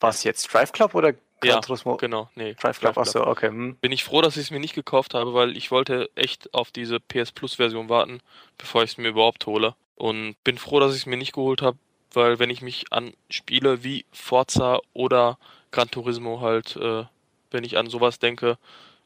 Was 0.00 0.24
jetzt? 0.24 0.52
Drive 0.52 0.72
Club 0.72 0.94
oder 0.94 1.12
Gran 1.12 1.20
Ja, 1.42 1.60
Turismo? 1.60 1.96
Genau, 1.96 2.30
nee. 2.34 2.54
Drive 2.54 2.80
Club, 2.80 2.96
achso, 2.96 3.26
okay. 3.26 3.48
Hm. 3.48 3.76
Bin 3.76 3.92
ich 3.92 4.04
froh, 4.04 4.22
dass 4.22 4.36
ich 4.36 4.44
es 4.44 4.50
mir 4.50 4.60
nicht 4.60 4.74
gekauft 4.74 5.14
habe, 5.14 5.34
weil 5.34 5.56
ich 5.56 5.70
wollte 5.70 6.10
echt 6.14 6.52
auf 6.54 6.70
diese 6.70 7.00
PS 7.00 7.32
Plus 7.32 7.56
Version 7.56 7.88
warten, 7.88 8.20
bevor 8.58 8.82
ich 8.82 8.92
es 8.92 8.98
mir 8.98 9.08
überhaupt 9.08 9.46
hole. 9.46 9.74
Und 9.96 10.36
bin 10.44 10.58
froh, 10.58 10.80
dass 10.80 10.92
ich 10.92 11.02
es 11.02 11.06
mir 11.06 11.16
nicht 11.16 11.34
geholt 11.34 11.62
habe, 11.62 11.78
weil 12.12 12.38
wenn 12.38 12.50
ich 12.50 12.62
mich 12.62 12.86
an 12.90 13.12
Spiele 13.28 13.84
wie 13.84 14.06
Forza 14.12 14.80
oder 14.92 15.38
Gran 15.70 15.90
Turismo 15.90 16.40
halt, 16.40 16.76
äh, 16.76 17.04
wenn 17.50 17.64
ich 17.64 17.76
an 17.76 17.88
sowas 17.88 18.18
denke 18.18 18.58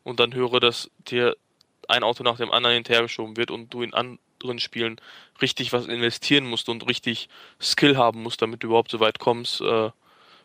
und 0.08 0.20
dann 0.20 0.34
höre, 0.34 0.60
dass 0.60 0.90
dir 0.98 1.36
ein 1.86 2.02
Auto 2.02 2.22
nach 2.22 2.36
dem 2.36 2.50
anderen 2.50 2.74
hinterhergeschoben 2.74 3.36
wird 3.36 3.50
und 3.50 3.72
du 3.72 3.82
in 3.82 3.94
anderen 3.94 4.58
Spielen 4.58 5.00
richtig 5.40 5.72
was 5.72 5.86
investieren 5.86 6.46
musst 6.46 6.68
und 6.68 6.86
richtig 6.88 7.28
Skill 7.60 7.96
haben 7.96 8.22
musst, 8.22 8.42
damit 8.42 8.62
du 8.62 8.68
überhaupt 8.68 8.90
so 8.90 9.00
weit 9.00 9.18
kommst, 9.18 9.60
äh, 9.60 9.90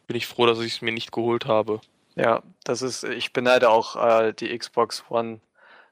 bin 0.07 0.17
ich 0.17 0.27
froh, 0.27 0.45
dass 0.45 0.59
ich 0.59 0.75
es 0.75 0.81
mir 0.81 0.91
nicht 0.91 1.11
geholt 1.11 1.45
habe. 1.45 1.81
Ja, 2.15 2.43
das 2.63 2.81
ist, 2.81 3.03
ich 3.03 3.33
beneide 3.33 3.69
auch 3.69 3.95
äh, 3.95 4.33
die 4.33 4.55
Xbox 4.57 5.03
One 5.09 5.39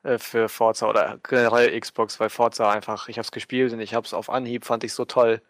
äh, 0.04 0.18
für 0.18 0.50
Forza 0.50 0.88
oder 0.88 1.20
generell 1.28 1.80
Xbox, 1.80 2.20
weil 2.20 2.30
Forza 2.30 2.72
einfach, 2.72 3.08
ich 3.08 3.18
habe 3.18 3.26
es 3.26 3.32
gespielt 3.32 3.74
und 3.74 3.80
ich 3.80 3.94
habe 3.94 4.06
es 4.06 4.14
auf 4.14 4.30
Anhieb, 4.30 4.66
fand 4.66 4.84
ich 4.84 4.94
so 4.94 5.06
toll, 5.06 5.42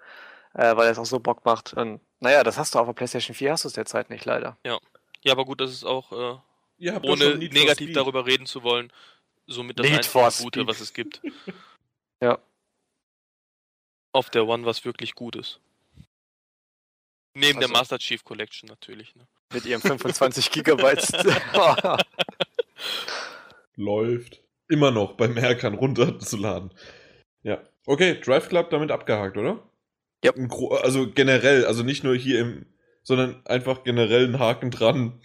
äh, 0.53 0.75
weil 0.75 0.89
es 0.89 0.97
auch 0.97 1.05
so 1.05 1.19
Bock 1.19 1.43
macht. 1.45 1.73
Und 1.73 1.99
naja, 2.19 2.43
das 2.43 2.57
hast 2.57 2.75
du 2.75 2.79
auf 2.79 2.85
der 2.87 2.93
PlayStation 2.93 3.35
4, 3.35 3.51
hast 3.51 3.65
du 3.65 3.67
es 3.67 3.73
derzeit 3.73 4.09
nicht 4.09 4.25
leider. 4.25 4.57
Ja, 5.23 5.33
aber 5.33 5.45
gut, 5.45 5.61
das 5.61 5.71
ist 5.71 5.83
auch, 5.83 6.41
Ihr 6.81 6.95
habt 6.95 7.05
doch 7.05 7.11
ohne 7.11 7.35
negativ 7.37 7.89
Speed. 7.89 7.95
darüber 7.95 8.25
reden 8.25 8.47
zu 8.47 8.63
wollen, 8.63 8.91
somit 9.45 9.77
das 9.77 9.85
Need 9.85 9.97
einzige 9.97 10.23
Gute, 10.43 10.59
Speed. 10.61 10.67
was 10.67 10.81
es 10.81 10.93
gibt. 10.93 11.21
Ja. 12.23 12.37
Auf 14.13 14.29
der 14.29 14.45
One, 14.47 14.63
was 14.65 14.85
wirklich 14.85 15.15
gut 15.15 15.35
ist. 15.35 15.59
Neben 17.33 17.59
der 17.59 17.69
Also- 17.69 17.73
Master 17.79 17.97
Chief 17.97 18.23
Collection 18.23 18.67
natürlich. 18.69 19.15
Ne? 19.15 19.25
Mit 19.53 19.65
ihrem 19.65 19.81
25 19.81 20.51
Gigabyte. 20.51 21.07
Läuft. 23.75 24.41
Immer 24.69 24.91
noch 24.91 25.13
beim 25.13 25.35
Erkan 25.35 25.73
runterzuladen. 25.73 26.71
Ja. 27.43 27.61
Okay, 27.85 28.19
Drive 28.21 28.49
Club 28.49 28.69
damit 28.69 28.91
abgehakt, 28.91 29.35
oder? 29.37 29.67
Ja. 30.23 30.31
Also 30.83 31.09
generell, 31.11 31.65
also 31.65 31.81
nicht 31.83 32.03
nur 32.03 32.15
hier 32.15 32.39
im, 32.39 32.65
sondern 33.01 33.43
einfach 33.47 33.83
generell 33.83 34.25
einen 34.25 34.37
Haken 34.39 34.69
dran. 34.71 35.19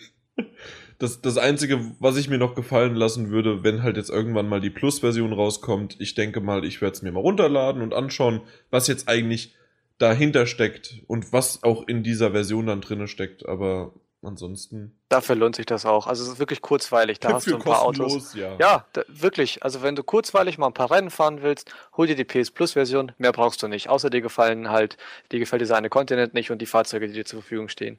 Das, 0.99 1.21
das 1.21 1.37
Einzige, 1.37 1.81
was 2.01 2.17
ich 2.17 2.29
mir 2.29 2.39
noch 2.39 2.55
gefallen 2.55 2.95
lassen 2.95 3.31
würde, 3.31 3.63
wenn 3.63 3.83
halt 3.83 3.97
jetzt 3.97 4.11
irgendwann 4.11 4.49
mal 4.49 4.61
die 4.61 4.71
Plus-Version 4.71 5.33
rauskommt, 5.33 5.97
ich 6.01 6.15
denke 6.15 6.41
mal, 6.41 6.65
ich 6.65 6.81
werde 6.81 6.97
es 6.97 7.03
mir 7.03 7.13
mal 7.13 7.21
runterladen 7.21 7.83
und 7.83 7.93
anschauen, 7.93 8.41
was 8.71 8.87
jetzt 8.87 9.09
eigentlich 9.09 9.55
dahinter 9.99 10.47
steckt 10.47 11.03
und 11.07 11.33
was 11.33 11.63
auch 11.63 11.87
in 11.87 12.03
dieser 12.03 12.33
Version 12.33 12.67
dann 12.67 12.81
drinne 12.81 13.09
steckt. 13.09 13.47
Aber 13.47 13.93
ansonsten. 14.23 14.99
Dafür 15.09 15.37
lohnt 15.37 15.57
sich 15.57 15.67
das 15.67 15.87
auch. 15.87 16.07
Also 16.07 16.25
es 16.25 16.31
ist 16.31 16.39
wirklich 16.39 16.63
kurzweilig. 16.63 17.21
Da 17.21 17.33
hast 17.33 17.47
du 17.47 17.57
ein 17.57 17.63
paar 17.63 17.83
Autos. 17.83 18.35
ja. 18.35 18.57
Ja, 18.59 18.85
da, 18.93 19.03
wirklich. 19.09 19.63
Also 19.63 19.83
wenn 19.83 19.97
du 19.97 20.03
kurzweilig 20.03 20.59
mal 20.59 20.67
ein 20.67 20.75
paar 20.75 20.91
Rennen 20.91 21.11
fahren 21.11 21.43
willst, 21.43 21.73
hol 21.97 22.07
dir 22.07 22.17
die 22.17 22.25
PS 22.25 22.51
Plus 22.51 22.73
Version. 22.73 23.13
Mehr 23.19 23.33
brauchst 23.33 23.63
du 23.63 23.69
nicht. 23.69 23.89
Außer 23.89 24.11
dir 24.11 24.21
gefallen 24.21 24.71
halt, 24.71 24.97
dir 25.33 25.39
gefällt 25.39 25.63
dieser 25.63 25.77
eine 25.77 25.89
Kontinent 25.89 26.35
nicht 26.35 26.51
und 26.51 26.61
die 26.61 26.67
Fahrzeuge, 26.67 27.07
die 27.07 27.15
dir 27.15 27.25
zur 27.25 27.41
Verfügung 27.41 27.69
stehen. 27.69 27.99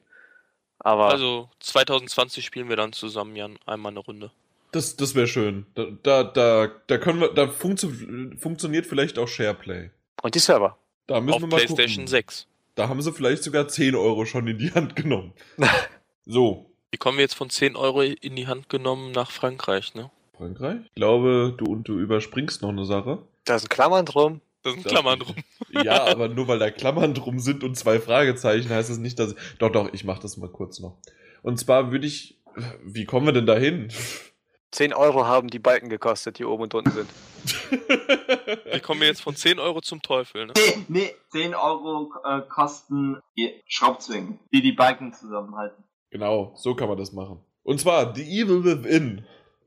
Aber 0.80 1.08
Also 1.10 1.48
2020 1.60 2.44
spielen 2.44 2.68
wir 2.68 2.76
dann 2.76 2.92
zusammen, 2.92 3.34
Jan, 3.36 3.58
einmal 3.66 3.90
eine 3.90 4.00
Runde. 4.00 4.30
Das, 4.72 4.96
das 4.96 5.14
wäre 5.14 5.26
schön. 5.26 5.66
Da, 5.74 5.86
da, 6.02 6.24
da, 6.24 6.68
da 6.86 6.98
können 6.98 7.20
wir, 7.20 7.28
da 7.28 7.48
funktio 7.48 7.90
funktioniert 8.38 8.86
vielleicht 8.86 9.18
auch 9.18 9.26
SharePlay. 9.28 9.90
und 10.22 10.34
die 10.34 10.38
Server. 10.40 10.76
Da 11.06 11.20
müssen 11.20 11.34
Auf 11.36 11.40
wir 11.42 11.46
mal 11.48 11.56
PlayStation 11.56 12.04
gucken. 12.04 12.08
6. 12.08 12.46
Da 12.74 12.88
haben 12.88 13.00
sie 13.00 13.12
vielleicht 13.12 13.42
sogar 13.42 13.66
10 13.66 13.94
Euro 13.94 14.24
schon 14.26 14.46
in 14.46 14.58
die 14.58 14.72
Hand 14.72 14.94
genommen. 14.94 15.32
so, 16.26 16.70
Wie 16.90 16.98
kommen 16.98 17.16
wir 17.18 17.22
jetzt 17.22 17.34
von 17.34 17.50
10 17.50 17.76
Euro 17.76 18.02
in 18.02 18.36
die 18.36 18.46
Hand 18.46 18.68
genommen 18.68 19.12
nach 19.12 19.30
Frankreich, 19.30 19.94
ne? 19.94 20.10
Frankreich? 20.36 20.80
Ich 20.84 20.94
glaube, 20.94 21.54
du 21.56 21.64
und 21.64 21.88
du 21.88 21.98
überspringst 21.98 22.62
noch 22.62 22.68
eine 22.68 22.84
Sache. 22.84 23.18
Da 23.44 23.58
sind 23.58 23.70
Klammern 23.70 24.04
drum. 24.06 24.40
Da 24.62 24.70
sind 24.70 24.84
Das- 24.84 24.92
Klammern 24.92 25.18
drum. 25.20 25.36
Ja, 25.70 26.06
aber 26.06 26.28
nur 26.28 26.48
weil 26.48 26.58
da 26.58 26.70
Klammern 26.70 27.12
drum 27.12 27.38
sind 27.40 27.62
und 27.62 27.76
zwei 27.76 28.00
Fragezeichen, 28.00 28.70
heißt 28.70 28.88
es 28.90 28.96
nicht, 28.98 29.18
dass. 29.18 29.34
Doch, 29.58 29.70
doch, 29.70 29.92
ich 29.92 30.02
mach 30.04 30.18
das 30.18 30.36
mal 30.38 30.48
kurz 30.48 30.80
noch. 30.80 30.98
Und 31.42 31.58
zwar 31.60 31.92
würde 31.92 32.06
ich. 32.06 32.40
Wie 32.82 33.04
kommen 33.04 33.26
wir 33.26 33.32
denn 33.32 33.46
da 33.46 33.54
hin? 33.56 33.88
10 34.70 34.92
Euro 34.92 35.26
haben 35.26 35.48
die 35.48 35.58
Balken 35.58 35.88
gekostet, 35.88 36.38
die 36.38 36.44
oben 36.44 36.64
und 36.64 36.74
unten 36.74 36.90
sind. 36.90 37.08
Wir 38.64 38.80
kommen 38.80 39.02
jetzt 39.02 39.22
von 39.22 39.34
10 39.36 39.58
Euro 39.58 39.80
zum 39.80 40.02
Teufel, 40.02 40.46
ne? 40.46 40.52
Nee, 40.56 40.84
nee, 40.88 41.14
10 41.32 41.54
Euro 41.54 42.12
äh, 42.24 42.40
kosten 42.48 43.18
die 43.36 43.62
Schraubzwingen, 43.66 44.38
die 44.52 44.60
die 44.62 44.72
Balken 44.72 45.12
zusammenhalten. 45.14 45.84
Genau, 46.10 46.52
so 46.56 46.74
kann 46.74 46.88
man 46.88 46.98
das 46.98 47.12
machen. 47.12 47.40
Und 47.62 47.80
zwar 47.80 48.14
The 48.14 48.22
Evil 48.22 48.64
Within. 48.64 49.24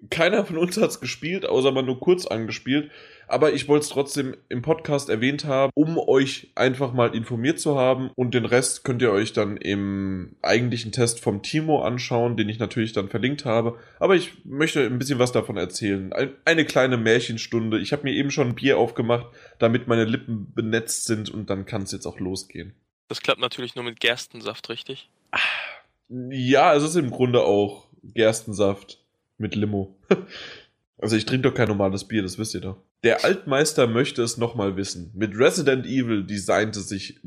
Keiner 0.10 0.45
von 0.45 0.58
uns 0.58 0.78
hat's 0.78 0.99
gespielt, 0.99 1.45
außer 1.45 1.72
mal 1.72 1.84
nur 1.84 1.99
kurz 1.99 2.26
angespielt. 2.26 2.89
Aber 3.28 3.54
ich 3.54 3.68
wollte 3.68 3.84
es 3.84 3.89
trotzdem 3.89 4.36
im 4.49 4.62
Podcast 4.62 5.10
erwähnt 5.10 5.45
haben, 5.45 5.72
um 5.76 5.97
euch 5.97 6.52
einfach 6.56 6.91
mal 6.91 7.16
informiert 7.16 7.60
zu 7.60 7.78
haben. 7.78 8.10
Und 8.16 8.34
den 8.34 8.45
Rest 8.45 8.84
könnt 8.84 9.02
ihr 9.02 9.12
euch 9.12 9.32
dann 9.32 9.58
im 9.58 10.36
eigentlichen 10.41 10.91
Test 10.91 11.20
vom 11.22 11.41
Timo 11.41 11.84
anschauen, 11.84 12.36
den 12.36 12.49
ich 12.49 12.60
natürlich 12.60 12.93
dann 12.93 13.10
verlinkt 13.10 13.45
habe. 13.45 13.78
Aber 13.99 14.16
ich 14.16 14.43
möchte 14.43 14.86
ein 14.86 14.99
bisschen 14.99 15.20
was 15.20 15.32
davon 15.32 15.56
erzählen. 15.56 16.12
Ein, 16.14 16.34
eine 16.45 16.66
kleine 16.66 16.97
Märchenstunde. 16.97 17.80
Ich 17.80 17.93
habe 17.93 18.04
mir 18.04 18.14
eben 18.14 18.32
schon 18.32 18.49
ein 18.49 18.56
Bier 18.56 18.78
aufgemacht, 18.78 19.28
damit 19.60 19.88
meine 19.88 20.06
Lippen 20.06 20.52
benetzt 20.54 21.06
sind 21.06 21.30
und 21.30 21.49
dann 21.49 21.66
kann 21.66 21.84
es 21.84 21.91
jetzt 21.91 22.08
auch 22.08 22.20
losgehen. 22.20 22.74
Das 23.08 23.22
klappt 23.22 23.41
natürlich 23.41 23.76
nur 23.76 23.84
mit 23.84 23.99
Gerstensaft, 23.99 24.69
richtig? 24.69 25.10
Ja, 26.10 26.73
es 26.73 26.84
ist 26.84 26.95
im 26.95 27.11
Grunde 27.11 27.44
auch 27.44 27.88
Gerstensaft 28.03 29.01
mit 29.41 29.55
Limo. 29.55 29.97
Also 31.03 31.15
ich 31.15 31.26
trinke 31.26 31.49
doch 31.49 31.55
kein 31.55 31.68
normales 31.68 32.03
Bier, 32.07 32.22
das 32.22 32.38
wisst 32.38 32.53
ihr 32.53 32.61
doch. 32.61 32.77
Der 33.03 33.26
Altmeister 33.26 33.88
möchte 33.88 34.22
es 34.22 34.38
nochmal 34.38 34.77
wissen. 34.77 35.09
Mit 35.15 35.35
Resident 35.35 35.88
Evil 35.88 36.23
designte 36.23 36.80
sich 36.80 37.19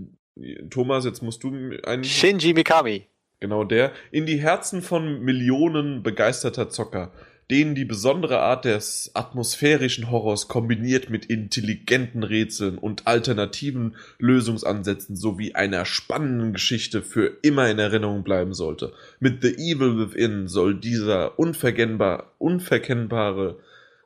Thomas, 0.70 1.05
jetzt 1.05 1.23
musst 1.23 1.43
du 1.43 1.49
einen 1.82 2.05
Shinji 2.05 2.55
Mikami. 2.55 3.09
genau 3.41 3.65
der 3.65 3.93
in 4.12 4.27
die 4.27 4.41
Herzen 4.41 4.81
von 4.81 5.20
Millionen 5.23 6.05
begeisterter 6.05 6.70
Zocker, 6.70 7.11
denen 7.51 7.75
die 7.75 7.85
besondere 7.85 8.41
Art 8.41 8.65
des 8.65 9.11
atmosphärischen 9.15 10.11
Horrors 10.11 10.49
kombiniert 10.49 11.11
mit 11.11 11.27
intelligenten 11.27 12.23
Rätseln 12.23 12.79
und 12.79 13.07
alternativen 13.07 13.97
Lösungsansätzen 14.19 15.16
sowie 15.16 15.55
einer 15.55 15.85
spannenden 15.85 16.53
Geschichte 16.53 17.03
für 17.03 17.39
immer 17.43 17.69
in 17.71 17.79
Erinnerung 17.79 18.25
bleiben 18.25 18.55
sollte. 18.55 18.93
Mit 19.21 19.43
The 19.43 19.55
Evil 19.55 19.99
Within 19.99 20.49
soll 20.49 20.75
dieser 20.75 21.39
unverkennbar, 21.39 22.33
unverkennbare 22.39 23.59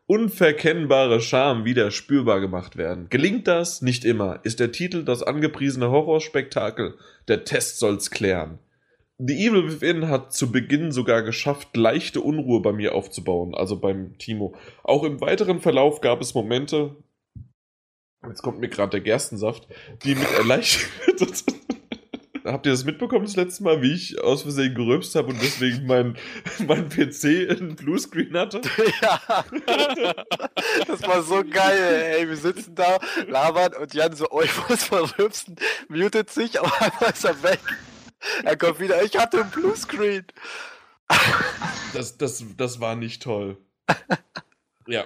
unverkennbare 0.08 1.20
Charme 1.20 1.66
wieder 1.66 1.90
spürbar 1.90 2.40
gemacht 2.40 2.78
werden. 2.78 3.08
Gelingt 3.10 3.46
das? 3.46 3.82
Nicht 3.82 4.06
immer. 4.06 4.40
Ist 4.42 4.58
der 4.58 4.72
Titel 4.72 5.04
das 5.04 5.22
angepriesene 5.22 5.90
Horrorspektakel? 5.90 6.94
Der 7.28 7.44
Test 7.44 7.78
soll's 7.78 8.10
klären. 8.10 8.58
The 9.20 9.34
Evil 9.34 9.66
Within 9.68 10.08
hat 10.08 10.32
zu 10.32 10.52
Beginn 10.52 10.92
sogar 10.92 11.22
geschafft, 11.22 11.76
leichte 11.76 12.20
Unruhe 12.20 12.60
bei 12.62 12.72
mir 12.72 12.94
aufzubauen, 12.94 13.52
also 13.52 13.80
beim 13.80 14.16
Timo. 14.18 14.54
Auch 14.84 15.02
im 15.02 15.20
weiteren 15.20 15.60
Verlauf 15.60 16.00
gab 16.00 16.20
es 16.20 16.34
Momente, 16.34 16.94
jetzt 18.24 18.42
kommt 18.42 18.60
mir 18.60 18.68
gerade 18.68 18.90
der 18.90 19.00
Gerstensaft, 19.00 19.66
die 20.04 20.14
mit 20.14 20.30
erleichtert. 20.30 21.44
Habt 22.44 22.64
ihr 22.64 22.72
das 22.72 22.84
mitbekommen 22.84 23.26
das 23.26 23.34
letzte 23.34 23.64
Mal, 23.64 23.82
wie 23.82 23.92
ich 23.92 24.22
aus 24.22 24.42
Versehen 24.42 24.74
gerülpst 24.74 25.16
habe 25.16 25.28
und 25.28 25.42
deswegen 25.42 25.84
mein, 25.86 26.16
mein 26.66 26.88
PC 26.88 27.50
einen 27.50 27.74
Bluescreen 27.74 28.38
hatte? 28.38 28.60
ja. 29.02 29.44
Das 30.86 31.02
war 31.02 31.22
so 31.22 31.42
geil, 31.44 32.14
ey. 32.16 32.28
Wir 32.28 32.36
sitzen 32.36 32.74
da, 32.76 32.98
labern 33.26 33.74
und 33.74 33.92
Jan 33.92 34.14
so, 34.14 34.28
oh, 34.30 34.40
ich 34.40 34.52
muss 34.68 34.90
mal 34.92 35.02
rülpsen, 35.18 35.56
mutet 35.88 36.30
sich, 36.30 36.58
aber 36.58 36.72
einmal 36.80 37.10
ist 37.10 37.24
er 37.24 37.42
weg. 37.42 37.60
Er 38.44 38.56
kommt 38.56 38.80
wieder, 38.80 39.02
ich 39.02 39.16
hatte 39.16 39.40
einen 39.40 39.50
Bluescreen. 39.50 40.24
Das, 41.94 42.18
das, 42.18 42.44
das 42.56 42.80
war 42.80 42.96
nicht 42.96 43.22
toll. 43.22 43.56
Ja. 44.86 45.04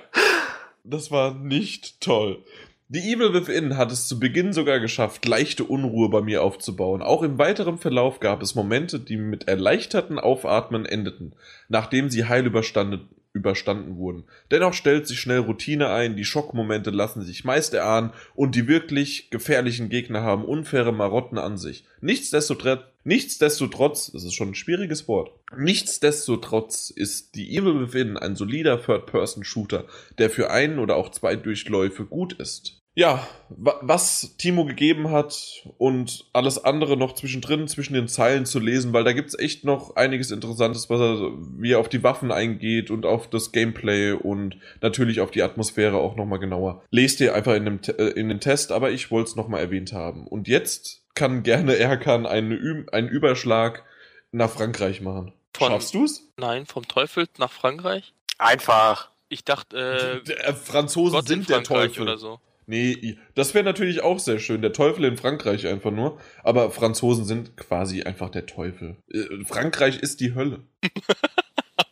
Das 0.85 1.11
war 1.11 1.35
nicht 1.35 2.01
toll. 2.01 2.45
The 2.89 2.99
Evil 2.99 3.33
Within 3.33 3.79
hat 3.79 3.91
es 3.91 4.07
zu 4.07 4.21
Beginn 4.21 4.53
sogar 4.53 4.79
geschafft, 4.79 5.25
leichte 5.25 5.65
Unruhe 5.65 6.11
bei 6.11 6.21
mir 6.21 6.43
aufzubauen. 6.43 7.01
Auch 7.01 7.23
im 7.23 7.39
weiteren 7.39 7.79
Verlauf 7.79 8.21
gab 8.21 8.43
es 8.43 8.55
Momente, 8.55 9.01
die 9.01 9.17
mit 9.17 9.49
erleichterten 9.49 10.19
Aufatmen 10.19 10.85
endeten, 10.85 11.35
nachdem 11.69 12.11
sie 12.11 12.27
heil 12.27 12.45
überstanden, 12.45 13.09
überstanden 13.35 13.97
wurden. 13.97 14.25
Dennoch 14.51 14.75
stellt 14.75 15.07
sich 15.07 15.19
schnell 15.19 15.39
Routine 15.39 15.89
ein, 15.89 16.17
die 16.17 16.25
Schockmomente 16.25 16.91
lassen 16.91 17.23
sich 17.23 17.45
meist 17.45 17.73
erahnen 17.73 18.13
und 18.35 18.55
die 18.55 18.69
wirklich 18.69 19.31
gefährlichen 19.31 19.89
Gegner 19.89 20.23
haben 20.23 20.45
unfaire 20.45 20.93
Marotten 20.93 21.39
an 21.39 21.57
sich. 21.57 21.85
Nichtsdestotrotz, 22.01 22.81
nichtsdestotrotz, 23.05 24.13
das 24.13 24.25
ist 24.25 24.35
schon 24.35 24.51
ein 24.51 24.55
schwieriges 24.55 25.09
Wort, 25.09 25.33
nichtsdestotrotz 25.57 26.91
ist 26.91 27.35
die 27.35 27.57
Evil 27.57 27.81
Within 27.81 28.17
ein 28.17 28.37
solider 28.37 28.83
Third-Person-Shooter, 28.83 29.87
der 30.19 30.29
für 30.29 30.51
einen 30.51 30.79
oder 30.79 30.97
auch 30.97 31.11
zwei 31.11 31.37
Durchläufe 31.37 32.05
gut 32.05 32.35
ist. 32.35 32.82
Ja, 32.95 33.27
wa 33.49 33.77
was 33.81 34.37
Timo 34.37 34.67
gegeben 34.67 35.11
hat 35.11 35.67
und 35.79 36.27
alles 36.35 36.63
andere 36.63 36.99
noch 36.99 37.15
zwischendrin, 37.15 37.67
zwischen 37.67 37.95
den 37.95 38.07
Zeilen 38.07 38.45
zu 38.45 38.59
lesen, 38.61 38.93
weil 38.93 39.03
da 39.05 39.13
gibt's 39.15 39.39
echt 39.39 39.65
noch 39.65 39.97
einiges 39.97 40.31
Interessantes, 40.31 40.91
was 40.91 41.01
er, 41.01 41.33
wie 41.57 41.73
er 41.73 41.79
auf 41.79 41.89
die 41.89 42.03
Waffen 42.03 42.31
eingeht 42.31 42.91
und 42.91 43.07
auf 43.07 43.31
das 43.31 43.51
Gameplay 43.51 44.13
und 44.13 44.59
natürlich 44.83 45.21
auf 45.23 45.31
die 45.31 45.43
Atmosphäre 45.43 45.97
auch 45.97 46.17
nochmal 46.17 46.39
genauer. 46.39 46.83
Lest 46.91 47.21
ihr 47.21 47.35
einfach 47.35 47.55
in, 47.55 47.65
dem, 47.65 47.81
äh, 47.97 48.09
in 48.11 48.29
den 48.29 48.41
Test, 48.41 48.73
aber 48.73 48.91
ich 48.91 49.11
wollte 49.11 49.31
es 49.31 49.37
nochmal 49.37 49.61
erwähnt 49.61 49.95
haben. 49.95 50.27
Und 50.27 50.47
jetzt 50.47 51.03
kann 51.15 51.43
gerne 51.43 51.77
Erkan 51.79 52.27
einen, 52.27 52.89
einen 52.93 53.09
Überschlag 53.09 53.85
nach 54.33 54.51
Frankreich 54.51 55.01
machen. 55.01 55.33
Von- 55.55 55.69
Schaffst 55.69 55.95
du's? 55.95 56.29
Nein, 56.37 56.67
vom 56.67 56.87
Teufel 56.87 57.27
nach 57.39 57.53
Frankreich? 57.53 58.13
Einfach. 58.37 59.09
Ich 59.31 59.45
dachte, 59.45 60.23
äh, 60.27 60.31
äh, 60.49 60.53
Franzosen 60.53 61.23
sind 61.25 61.49
der 61.49 61.63
Teufel. 61.63 62.03
oder 62.03 62.19
so. 62.19 62.39
Nee, 62.67 63.19
das 63.35 63.55
wäre 63.55 63.65
natürlich 63.65 64.03
auch 64.03 64.19
sehr 64.19 64.39
schön. 64.39 64.63
Der 64.63 64.73
Teufel 64.73 65.05
in 65.05 65.17
Frankreich 65.17 65.67
einfach 65.67 65.91
nur. 65.91 66.19
Aber 66.45 66.71
Franzosen 66.71 67.25
sind 67.25 67.57
quasi 67.57 68.03
einfach 68.03 68.31
der 68.31 68.47
Teufel. 68.47 68.97
Äh, 69.13 69.45
Frankreich 69.45 69.99
ist 70.01 70.21
die 70.21 70.35
Hölle. 70.35 70.65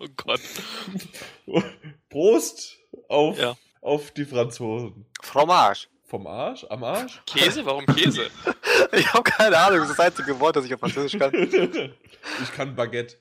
Oh 0.03 0.07
Gott. 0.17 0.41
Prost 2.09 2.79
auf, 3.09 3.39
Ja. 3.39 3.57
auf 3.81 4.11
die 4.13 4.25
Franzosen. 4.25 5.07
Fromage. 5.23 5.89
Vom 6.07 6.27
Arsch? 6.27 6.65
Am 6.71 6.83
Arsch? 6.83 7.23
Käse? 7.27 7.65
Warum 7.65 7.87
Käse? 7.87 8.29
Ich 8.93 9.13
habe 9.13 9.23
keine 9.23 9.57
Ahnung, 9.59 9.81
das 9.81 9.91
ist 9.91 9.99
das 9.99 10.07
einzige 10.07 10.41
Wort, 10.41 10.57
das 10.57 10.65
ich 10.65 10.75
auf 10.75 10.81
Französisch 10.81 11.19
kann. 11.19 11.33
ich 11.35 12.53
kann 12.53 12.75
Baguette. 12.75 13.17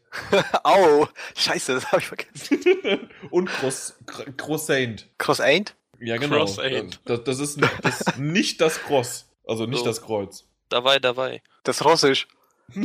Au, 0.63 1.07
scheiße, 1.35 1.73
das 1.75 1.91
habe 1.91 2.01
ich 2.01 2.07
vergessen. 2.07 3.09
Und 3.29 3.47
Cross, 3.47 3.95
Cr- 4.07 4.31
Croissant. 4.37 5.07
Croissant? 5.19 5.75
Ja, 6.01 6.17
genau. 6.17 6.37
Cross 6.37 6.59
Aid. 6.59 6.99
Das, 7.05 7.23
das 7.23 7.39
ist 7.39 7.59
das, 7.81 8.17
nicht 8.17 8.61
das 8.61 8.79
Cross. 8.81 9.29
Also 9.45 9.65
nicht 9.65 9.79
so. 9.79 9.85
das 9.85 10.01
Kreuz. 10.01 10.45
Dabei, 10.69 10.99
dabei. 10.99 11.41
Das 11.63 11.83
Russisch. 11.83 12.27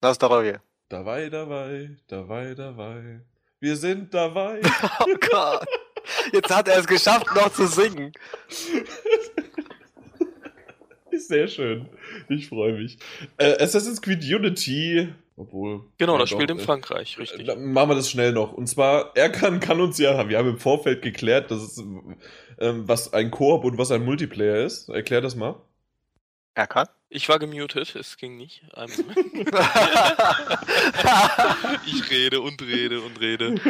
das 0.00 0.12
ist 0.12 0.22
Dabei. 0.22 0.60
Dabei, 0.88 1.28
dabei, 1.28 1.90
dabei, 2.08 2.54
dabei. 2.54 3.20
Wir 3.60 3.76
sind 3.76 4.12
dabei. 4.12 4.60
oh 5.00 5.16
Gott. 5.30 5.66
Jetzt 6.32 6.54
hat 6.54 6.66
er 6.66 6.78
es 6.78 6.86
geschafft, 6.86 7.26
noch 7.34 7.52
zu 7.52 7.66
singen. 7.66 8.12
Ist 11.10 11.28
sehr 11.28 11.46
schön. 11.46 11.88
Ich 12.28 12.48
freue 12.48 12.72
mich. 12.72 12.98
Äh, 13.36 13.62
Assassin's 13.62 14.00
Creed 14.00 14.24
Unity 14.24 15.12
obwohl. 15.40 15.84
Genau, 15.98 16.18
das 16.18 16.28
spielt 16.28 16.50
in 16.50 16.58
äh, 16.58 16.62
Frankreich, 16.62 17.18
richtig. 17.18 17.46
Dann 17.46 17.72
machen 17.72 17.90
wir 17.90 17.94
das 17.94 18.10
schnell 18.10 18.32
noch. 18.32 18.52
Und 18.52 18.66
zwar, 18.66 19.12
er 19.16 19.30
kann, 19.30 19.58
kann 19.60 19.80
uns 19.80 19.98
ja, 19.98 20.28
wir 20.28 20.38
haben 20.38 20.48
im 20.48 20.58
Vorfeld 20.58 21.02
geklärt, 21.02 21.50
dass 21.50 21.62
es, 21.62 21.78
ähm, 21.78 22.86
was 22.86 23.12
ein 23.14 23.30
Koop 23.30 23.64
und 23.64 23.78
was 23.78 23.90
ein 23.90 24.04
Multiplayer 24.04 24.64
ist. 24.64 24.88
Erklär 24.90 25.20
das 25.20 25.34
mal. 25.34 25.56
Er 26.54 26.66
kann. 26.66 26.88
Ich 27.08 27.28
war 27.28 27.38
gemutet, 27.38 27.96
es 27.96 28.16
ging 28.18 28.36
nicht. 28.36 28.62
Ich 31.86 32.10
rede 32.10 32.40
und 32.40 32.62
rede 32.62 33.00
und 33.00 33.20
rede. 33.20 33.60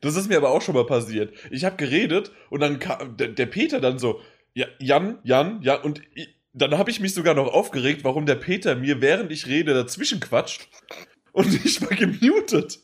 Das 0.00 0.16
ist 0.16 0.28
mir 0.28 0.36
aber 0.36 0.50
auch 0.50 0.60
schon 0.60 0.74
mal 0.74 0.84
passiert. 0.84 1.32
Ich 1.50 1.64
habe 1.64 1.76
geredet 1.76 2.32
und 2.50 2.60
dann 2.60 2.80
kam 2.80 3.16
der, 3.16 3.28
der 3.28 3.46
Peter 3.46 3.80
dann 3.80 3.98
so, 3.98 4.20
ja, 4.52 4.66
Jan, 4.78 5.18
Jan, 5.22 5.62
Jan, 5.62 5.80
und 5.82 6.02
ich, 6.14 6.34
dann 6.52 6.76
habe 6.76 6.90
ich 6.90 7.00
mich 7.00 7.14
sogar 7.14 7.34
noch 7.34 7.52
aufgeregt, 7.52 8.04
warum 8.04 8.26
der 8.26 8.34
Peter 8.34 8.74
mir, 8.74 9.00
während 9.00 9.32
ich 9.32 9.46
rede, 9.46 9.74
dazwischen 9.74 10.20
quatscht. 10.20 10.68
Und 11.32 11.52
ich 11.64 11.80
war 11.82 11.96
gemutet. 11.96 12.78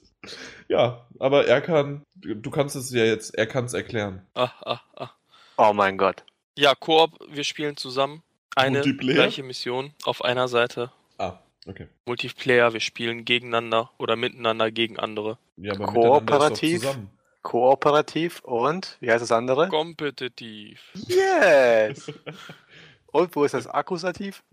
Ja, 0.69 1.07
aber 1.19 1.47
er 1.47 1.61
kann, 1.61 2.03
du 2.17 2.51
kannst 2.51 2.77
es 2.77 2.91
ja 2.91 3.05
jetzt, 3.05 3.35
er 3.35 3.47
kann 3.47 3.65
es 3.65 3.75
erklären. 3.75 4.27
Ah, 4.35 4.51
ah, 4.65 4.81
ah. 4.97 5.11
oh 5.57 5.73
mein 5.73 5.97
Gott. 5.97 6.25
Ja, 6.57 6.75
Koop, 6.75 7.13
wir 7.31 7.45
spielen 7.45 7.77
zusammen. 7.77 8.23
Eine 8.57 8.79
Multiplayer? 8.79 9.15
gleiche 9.15 9.43
Mission 9.45 9.93
auf 10.05 10.25
einer 10.25 10.49
Seite. 10.49 10.91
Ah, 11.19 11.39
okay. 11.67 11.87
Multiplayer, 12.07 12.73
wir 12.73 12.81
spielen 12.81 13.25
gegeneinander 13.25 13.91
oder 13.99 14.17
miteinander 14.17 14.73
gegen 14.73 14.99
andere. 14.99 15.39
Ja, 15.57 15.75
aber 15.75 15.87
Kooperativ? 15.87 16.23
miteinander 16.23 16.55
ist 16.55 16.85
doch 16.85 16.91
zusammen. 16.91 17.11
Kooperativ 17.43 18.41
und, 18.41 18.97
wie 19.01 19.11
heißt 19.11 19.23
das 19.23 19.33
andere? 19.33 19.69
Kompetitiv. 19.69 20.81
Yes. 21.07 22.13
Und 23.13 23.35
wo 23.35 23.45
ist 23.45 23.55
das 23.55 23.67
Akkusativ? 23.67 24.43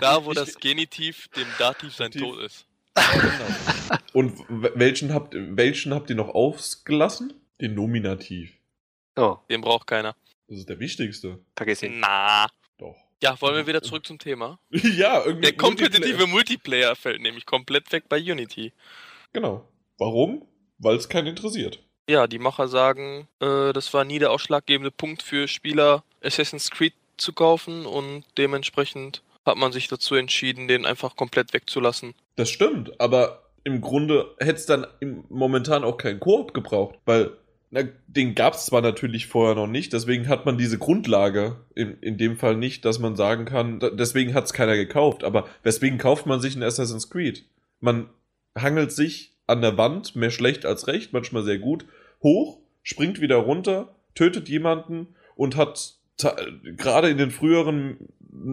Da, 0.00 0.24
wo 0.24 0.32
das 0.32 0.54
Genitiv 0.58 1.28
dem 1.36 1.46
Dativ 1.58 1.94
sein. 1.94 2.10
Tod 2.10 2.38
ist. 2.40 2.66
Genau. 2.94 3.98
Und 4.12 4.44
welchen 4.48 5.12
habt, 5.12 5.34
welchen 5.34 5.94
habt 5.94 6.10
ihr 6.10 6.16
noch 6.16 6.28
ausgelassen? 6.30 7.34
Den 7.60 7.74
Nominativ. 7.74 8.52
Oh, 9.16 9.36
Den 9.50 9.60
braucht 9.60 9.86
keiner. 9.86 10.16
Das 10.48 10.58
ist 10.58 10.68
der 10.68 10.80
wichtigste. 10.80 11.38
vergiss 11.56 11.82
ihn. 11.82 12.00
Na. 12.00 12.46
Doch. 12.78 12.96
Ja, 13.22 13.38
wollen 13.40 13.56
wir 13.56 13.66
wieder 13.66 13.82
zurück 13.82 14.06
zum 14.06 14.18
Thema? 14.18 14.58
ja, 14.70 15.22
irgendwie. 15.24 15.42
Der 15.42 15.56
kompetitive 15.56 16.26
Multiplayer 16.26 16.96
fällt 16.96 17.20
nämlich 17.20 17.44
komplett 17.46 17.92
weg 17.92 18.04
bei 18.08 18.18
Unity. 18.18 18.72
Genau. 19.32 19.68
Warum? 19.98 20.46
Weil 20.78 20.96
es 20.96 21.08
keinen 21.08 21.26
interessiert. 21.28 21.80
Ja, 22.08 22.26
die 22.26 22.38
Macher 22.38 22.66
sagen, 22.68 23.28
äh, 23.40 23.72
das 23.72 23.92
war 23.92 24.04
nie 24.04 24.18
der 24.18 24.30
ausschlaggebende 24.30 24.90
Punkt 24.90 25.22
für 25.22 25.46
Spieler, 25.46 26.02
Assassin's 26.22 26.70
Creed 26.70 26.94
zu 27.16 27.32
kaufen 27.32 27.86
und 27.86 28.24
dementsprechend 28.38 29.22
hat 29.46 29.56
man 29.56 29.72
sich 29.72 29.88
dazu 29.88 30.14
entschieden, 30.14 30.68
den 30.68 30.86
einfach 30.86 31.16
komplett 31.16 31.52
wegzulassen. 31.52 32.14
Das 32.36 32.50
stimmt, 32.50 33.00
aber 33.00 33.42
im 33.64 33.80
Grunde 33.80 34.34
hätte 34.38 34.54
es 34.54 34.66
dann 34.66 34.86
momentan 35.28 35.84
auch 35.84 35.96
keinen 35.96 36.20
Koop 36.20 36.54
gebraucht, 36.54 36.98
weil 37.04 37.32
na, 37.70 37.82
den 38.08 38.34
gab 38.34 38.54
es 38.54 38.66
zwar 38.66 38.82
natürlich 38.82 39.28
vorher 39.28 39.54
noch 39.54 39.68
nicht, 39.68 39.92
deswegen 39.92 40.28
hat 40.28 40.44
man 40.44 40.58
diese 40.58 40.78
Grundlage 40.78 41.56
in, 41.74 41.98
in 42.00 42.18
dem 42.18 42.36
Fall 42.36 42.56
nicht, 42.56 42.84
dass 42.84 42.98
man 42.98 43.14
sagen 43.16 43.44
kann, 43.44 43.78
deswegen 43.92 44.34
hat 44.34 44.44
es 44.44 44.52
keiner 44.52 44.76
gekauft, 44.76 45.22
aber 45.22 45.46
weswegen 45.62 45.98
kauft 45.98 46.26
man 46.26 46.40
sich 46.40 46.56
ein 46.56 46.62
Assassin's 46.62 47.10
Creed? 47.10 47.44
Man 47.78 48.10
hangelt 48.58 48.92
sich 48.92 49.36
an 49.46 49.60
der 49.60 49.76
Wand, 49.76 50.16
mehr 50.16 50.30
schlecht 50.30 50.66
als 50.66 50.88
recht, 50.88 51.12
manchmal 51.12 51.44
sehr 51.44 51.58
gut, 51.58 51.84
hoch, 52.22 52.58
springt 52.82 53.20
wieder 53.20 53.36
runter, 53.36 53.94
tötet 54.14 54.48
jemanden 54.48 55.14
und 55.36 55.56
hat 55.56 55.99
gerade 56.76 57.10
in 57.10 57.18
den 57.18 57.30
früheren 57.30 58.08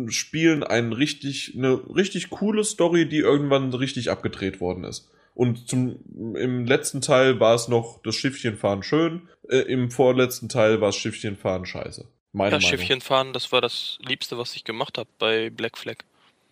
Spielen 0.10 0.64
ein 0.64 0.94
richtig, 0.94 1.54
eine 1.56 1.80
richtig 1.96 2.30
coole 2.30 2.64
Story, 2.64 3.08
die 3.08 3.20
irgendwann 3.20 3.74
richtig 3.74 4.10
abgedreht 4.10 4.60
worden 4.60 4.84
ist. 4.84 5.10
Und 5.34 5.68
zum, 5.70 6.00
im 6.36 6.66
letzten 6.66 7.00
Teil 7.02 7.40
war 7.40 7.54
es 7.54 7.68
noch 7.68 8.02
das 8.04 8.16
Schiffchenfahren 8.16 8.82
schön, 8.82 9.30
äh, 9.50 9.60
im 9.60 9.92
vorletzten 9.92 10.50
Teil 10.50 10.82
war 10.82 10.90
es 10.90 10.96
Schiffchenfahren 10.96 11.66
scheiße. 11.66 12.08
Meine 12.34 12.52
Das 12.52 12.64
Meinung. 12.64 12.80
Schiffchen 12.80 13.02
fahren, 13.02 13.34
das 13.34 13.52
war 13.52 13.62
das 13.62 14.00
Liebste, 14.02 14.38
was 14.38 14.56
ich 14.56 14.64
gemacht 14.64 14.98
habe 14.98 15.10
bei 15.20 15.50
Black 15.52 15.78
Flag. 15.78 15.98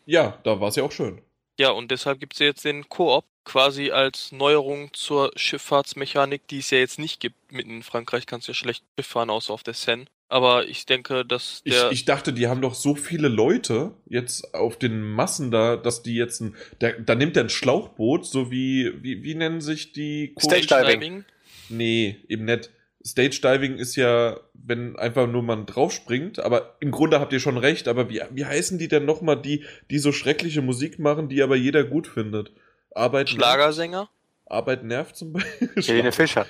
Ja, 0.05 0.39
da 0.43 0.59
war 0.61 0.69
es 0.69 0.75
ja 0.75 0.83
auch 0.83 0.91
schön. 0.91 1.21
Ja, 1.59 1.71
und 1.71 1.89
deshalb 1.89 2.19
gibt 2.19 2.33
es 2.33 2.39
jetzt 2.39 2.63
den 2.63 2.87
Koop 2.89 3.25
quasi 3.43 3.91
als 3.91 4.31
Neuerung 4.31 4.93
zur 4.93 5.31
Schifffahrtsmechanik, 5.35 6.47
die 6.47 6.59
es 6.59 6.69
ja 6.69 6.79
jetzt 6.79 6.99
nicht 6.99 7.19
gibt. 7.19 7.51
Mitten 7.51 7.71
in 7.71 7.83
Frankreich 7.83 8.25
kannst 8.25 8.47
du 8.47 8.51
ja 8.51 8.55
schlecht 8.55 8.83
Schiff 8.97 9.07
fahren, 9.07 9.29
außer 9.29 9.53
auf 9.53 9.63
der 9.63 9.73
Seine. 9.73 10.05
Aber 10.27 10.67
ich 10.67 10.85
denke, 10.85 11.23
dass 11.23 11.61
Ich, 11.65 11.73
der. 11.73 11.91
ich 11.91 12.05
dachte, 12.05 12.33
die 12.33 12.47
haben 12.47 12.61
doch 12.61 12.73
so 12.73 12.95
viele 12.95 13.27
Leute 13.27 13.91
jetzt 14.07 14.55
auf 14.55 14.77
den 14.77 15.01
Massen 15.01 15.51
da, 15.51 15.75
dass 15.75 16.01
die 16.01 16.15
jetzt 16.15 16.41
ein. 16.41 16.55
Der, 16.81 16.99
da 16.99 17.15
nimmt 17.15 17.37
er 17.37 17.43
ein 17.43 17.49
Schlauchboot, 17.49 18.25
so 18.25 18.49
wie. 18.49 18.91
Wie, 19.01 19.23
wie 19.23 19.35
nennen 19.35 19.61
sich 19.61 19.93
die 19.93 20.33
Stage 20.39 20.67
Diving. 20.67 21.25
Nee, 21.69 22.17
eben 22.27 22.45
nicht. 22.45 22.71
Stage 23.05 23.39
Diving 23.39 23.77
ist 23.77 23.95
ja, 23.95 24.39
wenn 24.53 24.95
einfach 24.95 25.27
nur 25.27 25.43
man 25.43 25.67
draufspringt, 25.67 26.39
aber 26.39 26.75
im 26.79 26.89
Grunde 26.89 27.19
habt 27.19 27.31
ihr 27.33 27.39
schon 27.39 27.57
recht, 27.57 27.87
aber 27.87 28.09
wie, 28.09 28.21
wie 28.31 28.45
heißen 28.45 28.79
die 28.79 28.87
denn 28.87 29.05
nochmal, 29.05 29.39
die, 29.39 29.63
die 29.91 29.99
so 29.99 30.11
schreckliche 30.11 30.63
Musik 30.63 30.97
machen, 30.97 31.29
die 31.29 31.43
aber 31.43 31.55
jeder 31.55 31.83
gut 31.83 32.07
findet? 32.07 32.51
Arbeit 32.95 33.29
Schlagersänger? 33.29 33.97
Nervt, 33.97 34.11
Arbeit 34.47 34.83
nervt 34.83 35.15
zum 35.15 35.33
Beispiel. 35.33 35.69
Helene 35.83 36.11
Fischer. 36.11 36.47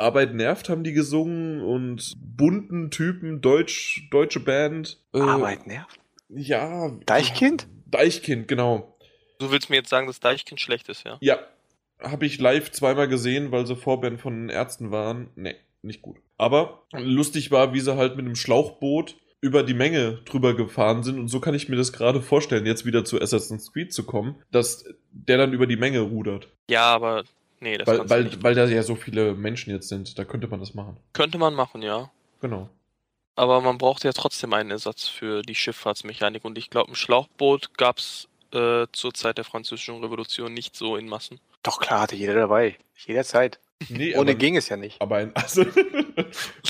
Arbeit 0.00 0.34
nervt 0.34 0.68
haben 0.68 0.84
die 0.84 0.92
gesungen 0.92 1.62
und 1.62 2.14
bunten 2.18 2.90
Typen, 2.90 3.40
Deutsch, 3.40 4.08
deutsche 4.10 4.40
Band. 4.40 4.98
Äh, 5.12 5.20
Arbeit 5.20 5.66
nervt. 5.66 6.00
Ja. 6.28 6.90
Deichkind? 7.06 7.66
Deichkind, 7.86 8.48
genau. 8.48 8.96
Du 9.38 9.50
willst 9.50 9.70
mir 9.70 9.76
jetzt 9.76 9.90
sagen, 9.90 10.06
dass 10.06 10.20
Deichkind 10.20 10.60
schlecht 10.60 10.88
ist, 10.88 11.04
ja? 11.04 11.18
Ja. 11.20 11.38
Habe 12.00 12.24
ich 12.24 12.40
live 12.40 12.70
zweimal 12.70 13.08
gesehen, 13.08 13.52
weil 13.52 13.66
sie 13.66 13.76
Vorband 13.76 14.20
von 14.20 14.34
den 14.34 14.48
Ärzten 14.48 14.90
waren. 14.90 15.28
Nee, 15.36 15.56
nicht 15.82 16.00
gut. 16.00 16.16
Aber 16.38 16.84
lustig 16.92 17.50
war, 17.50 17.74
wie 17.74 17.80
sie 17.80 17.96
halt 17.96 18.16
mit 18.16 18.24
einem 18.24 18.36
Schlauchboot 18.36 19.16
über 19.42 19.62
die 19.62 19.74
Menge 19.74 20.20
drüber 20.24 20.54
gefahren 20.54 21.02
sind. 21.02 21.18
Und 21.18 21.28
so 21.28 21.40
kann 21.40 21.54
ich 21.54 21.68
mir 21.68 21.76
das 21.76 21.92
gerade 21.92 22.20
vorstellen, 22.20 22.66
jetzt 22.66 22.84
wieder 22.84 23.04
zu 23.04 23.20
Assassin's 23.20 23.72
Creed 23.72 23.92
zu 23.92 24.04
kommen, 24.04 24.36
dass 24.50 24.84
der 25.10 25.38
dann 25.38 25.52
über 25.52 25.66
die 25.66 25.76
Menge 25.76 26.00
rudert. 26.00 26.48
Ja, 26.68 26.84
aber 26.84 27.24
nee, 27.60 27.78
das 27.78 27.86
Weil, 27.86 27.96
kannst 27.98 28.10
du 28.10 28.14
weil, 28.14 28.24
nicht. 28.24 28.42
weil 28.42 28.54
da 28.54 28.64
ja 28.66 28.82
so 28.82 28.96
viele 28.96 29.34
Menschen 29.34 29.70
jetzt 29.72 29.88
sind. 29.88 30.18
Da 30.18 30.24
könnte 30.24 30.48
man 30.48 30.60
das 30.60 30.74
machen. 30.74 30.96
Könnte 31.12 31.38
man 31.38 31.54
machen, 31.54 31.82
ja. 31.82 32.10
Genau. 32.40 32.68
Aber 33.36 33.60
man 33.60 33.78
braucht 33.78 34.04
ja 34.04 34.12
trotzdem 34.12 34.52
einen 34.52 34.70
Ersatz 34.70 35.06
für 35.08 35.42
die 35.42 35.54
Schifffahrtsmechanik. 35.54 36.44
Und 36.44 36.58
ich 36.58 36.68
glaube, 36.70 36.92
ein 36.92 36.94
Schlauchboot 36.96 37.76
gab 37.78 37.98
es 37.98 38.28
äh, 38.52 38.86
zur 38.92 39.14
Zeit 39.14 39.38
der 39.38 39.44
Französischen 39.44 40.02
Revolution 40.02 40.52
nicht 40.52 40.76
so 40.76 40.96
in 40.96 41.08
Massen. 41.08 41.40
Doch 41.62 41.78
klar, 41.78 42.00
hatte 42.00 42.16
jeder 42.16 42.34
dabei. 42.34 42.76
Jederzeit. 43.06 43.58
Nee, 43.88 44.12
Ohne 44.14 44.32
aber- 44.32 44.34
ging 44.34 44.56
es 44.56 44.68
ja 44.68 44.76
nicht. 44.76 45.00
Aber 45.00 45.16
ein, 45.16 45.32
also, 45.34 45.64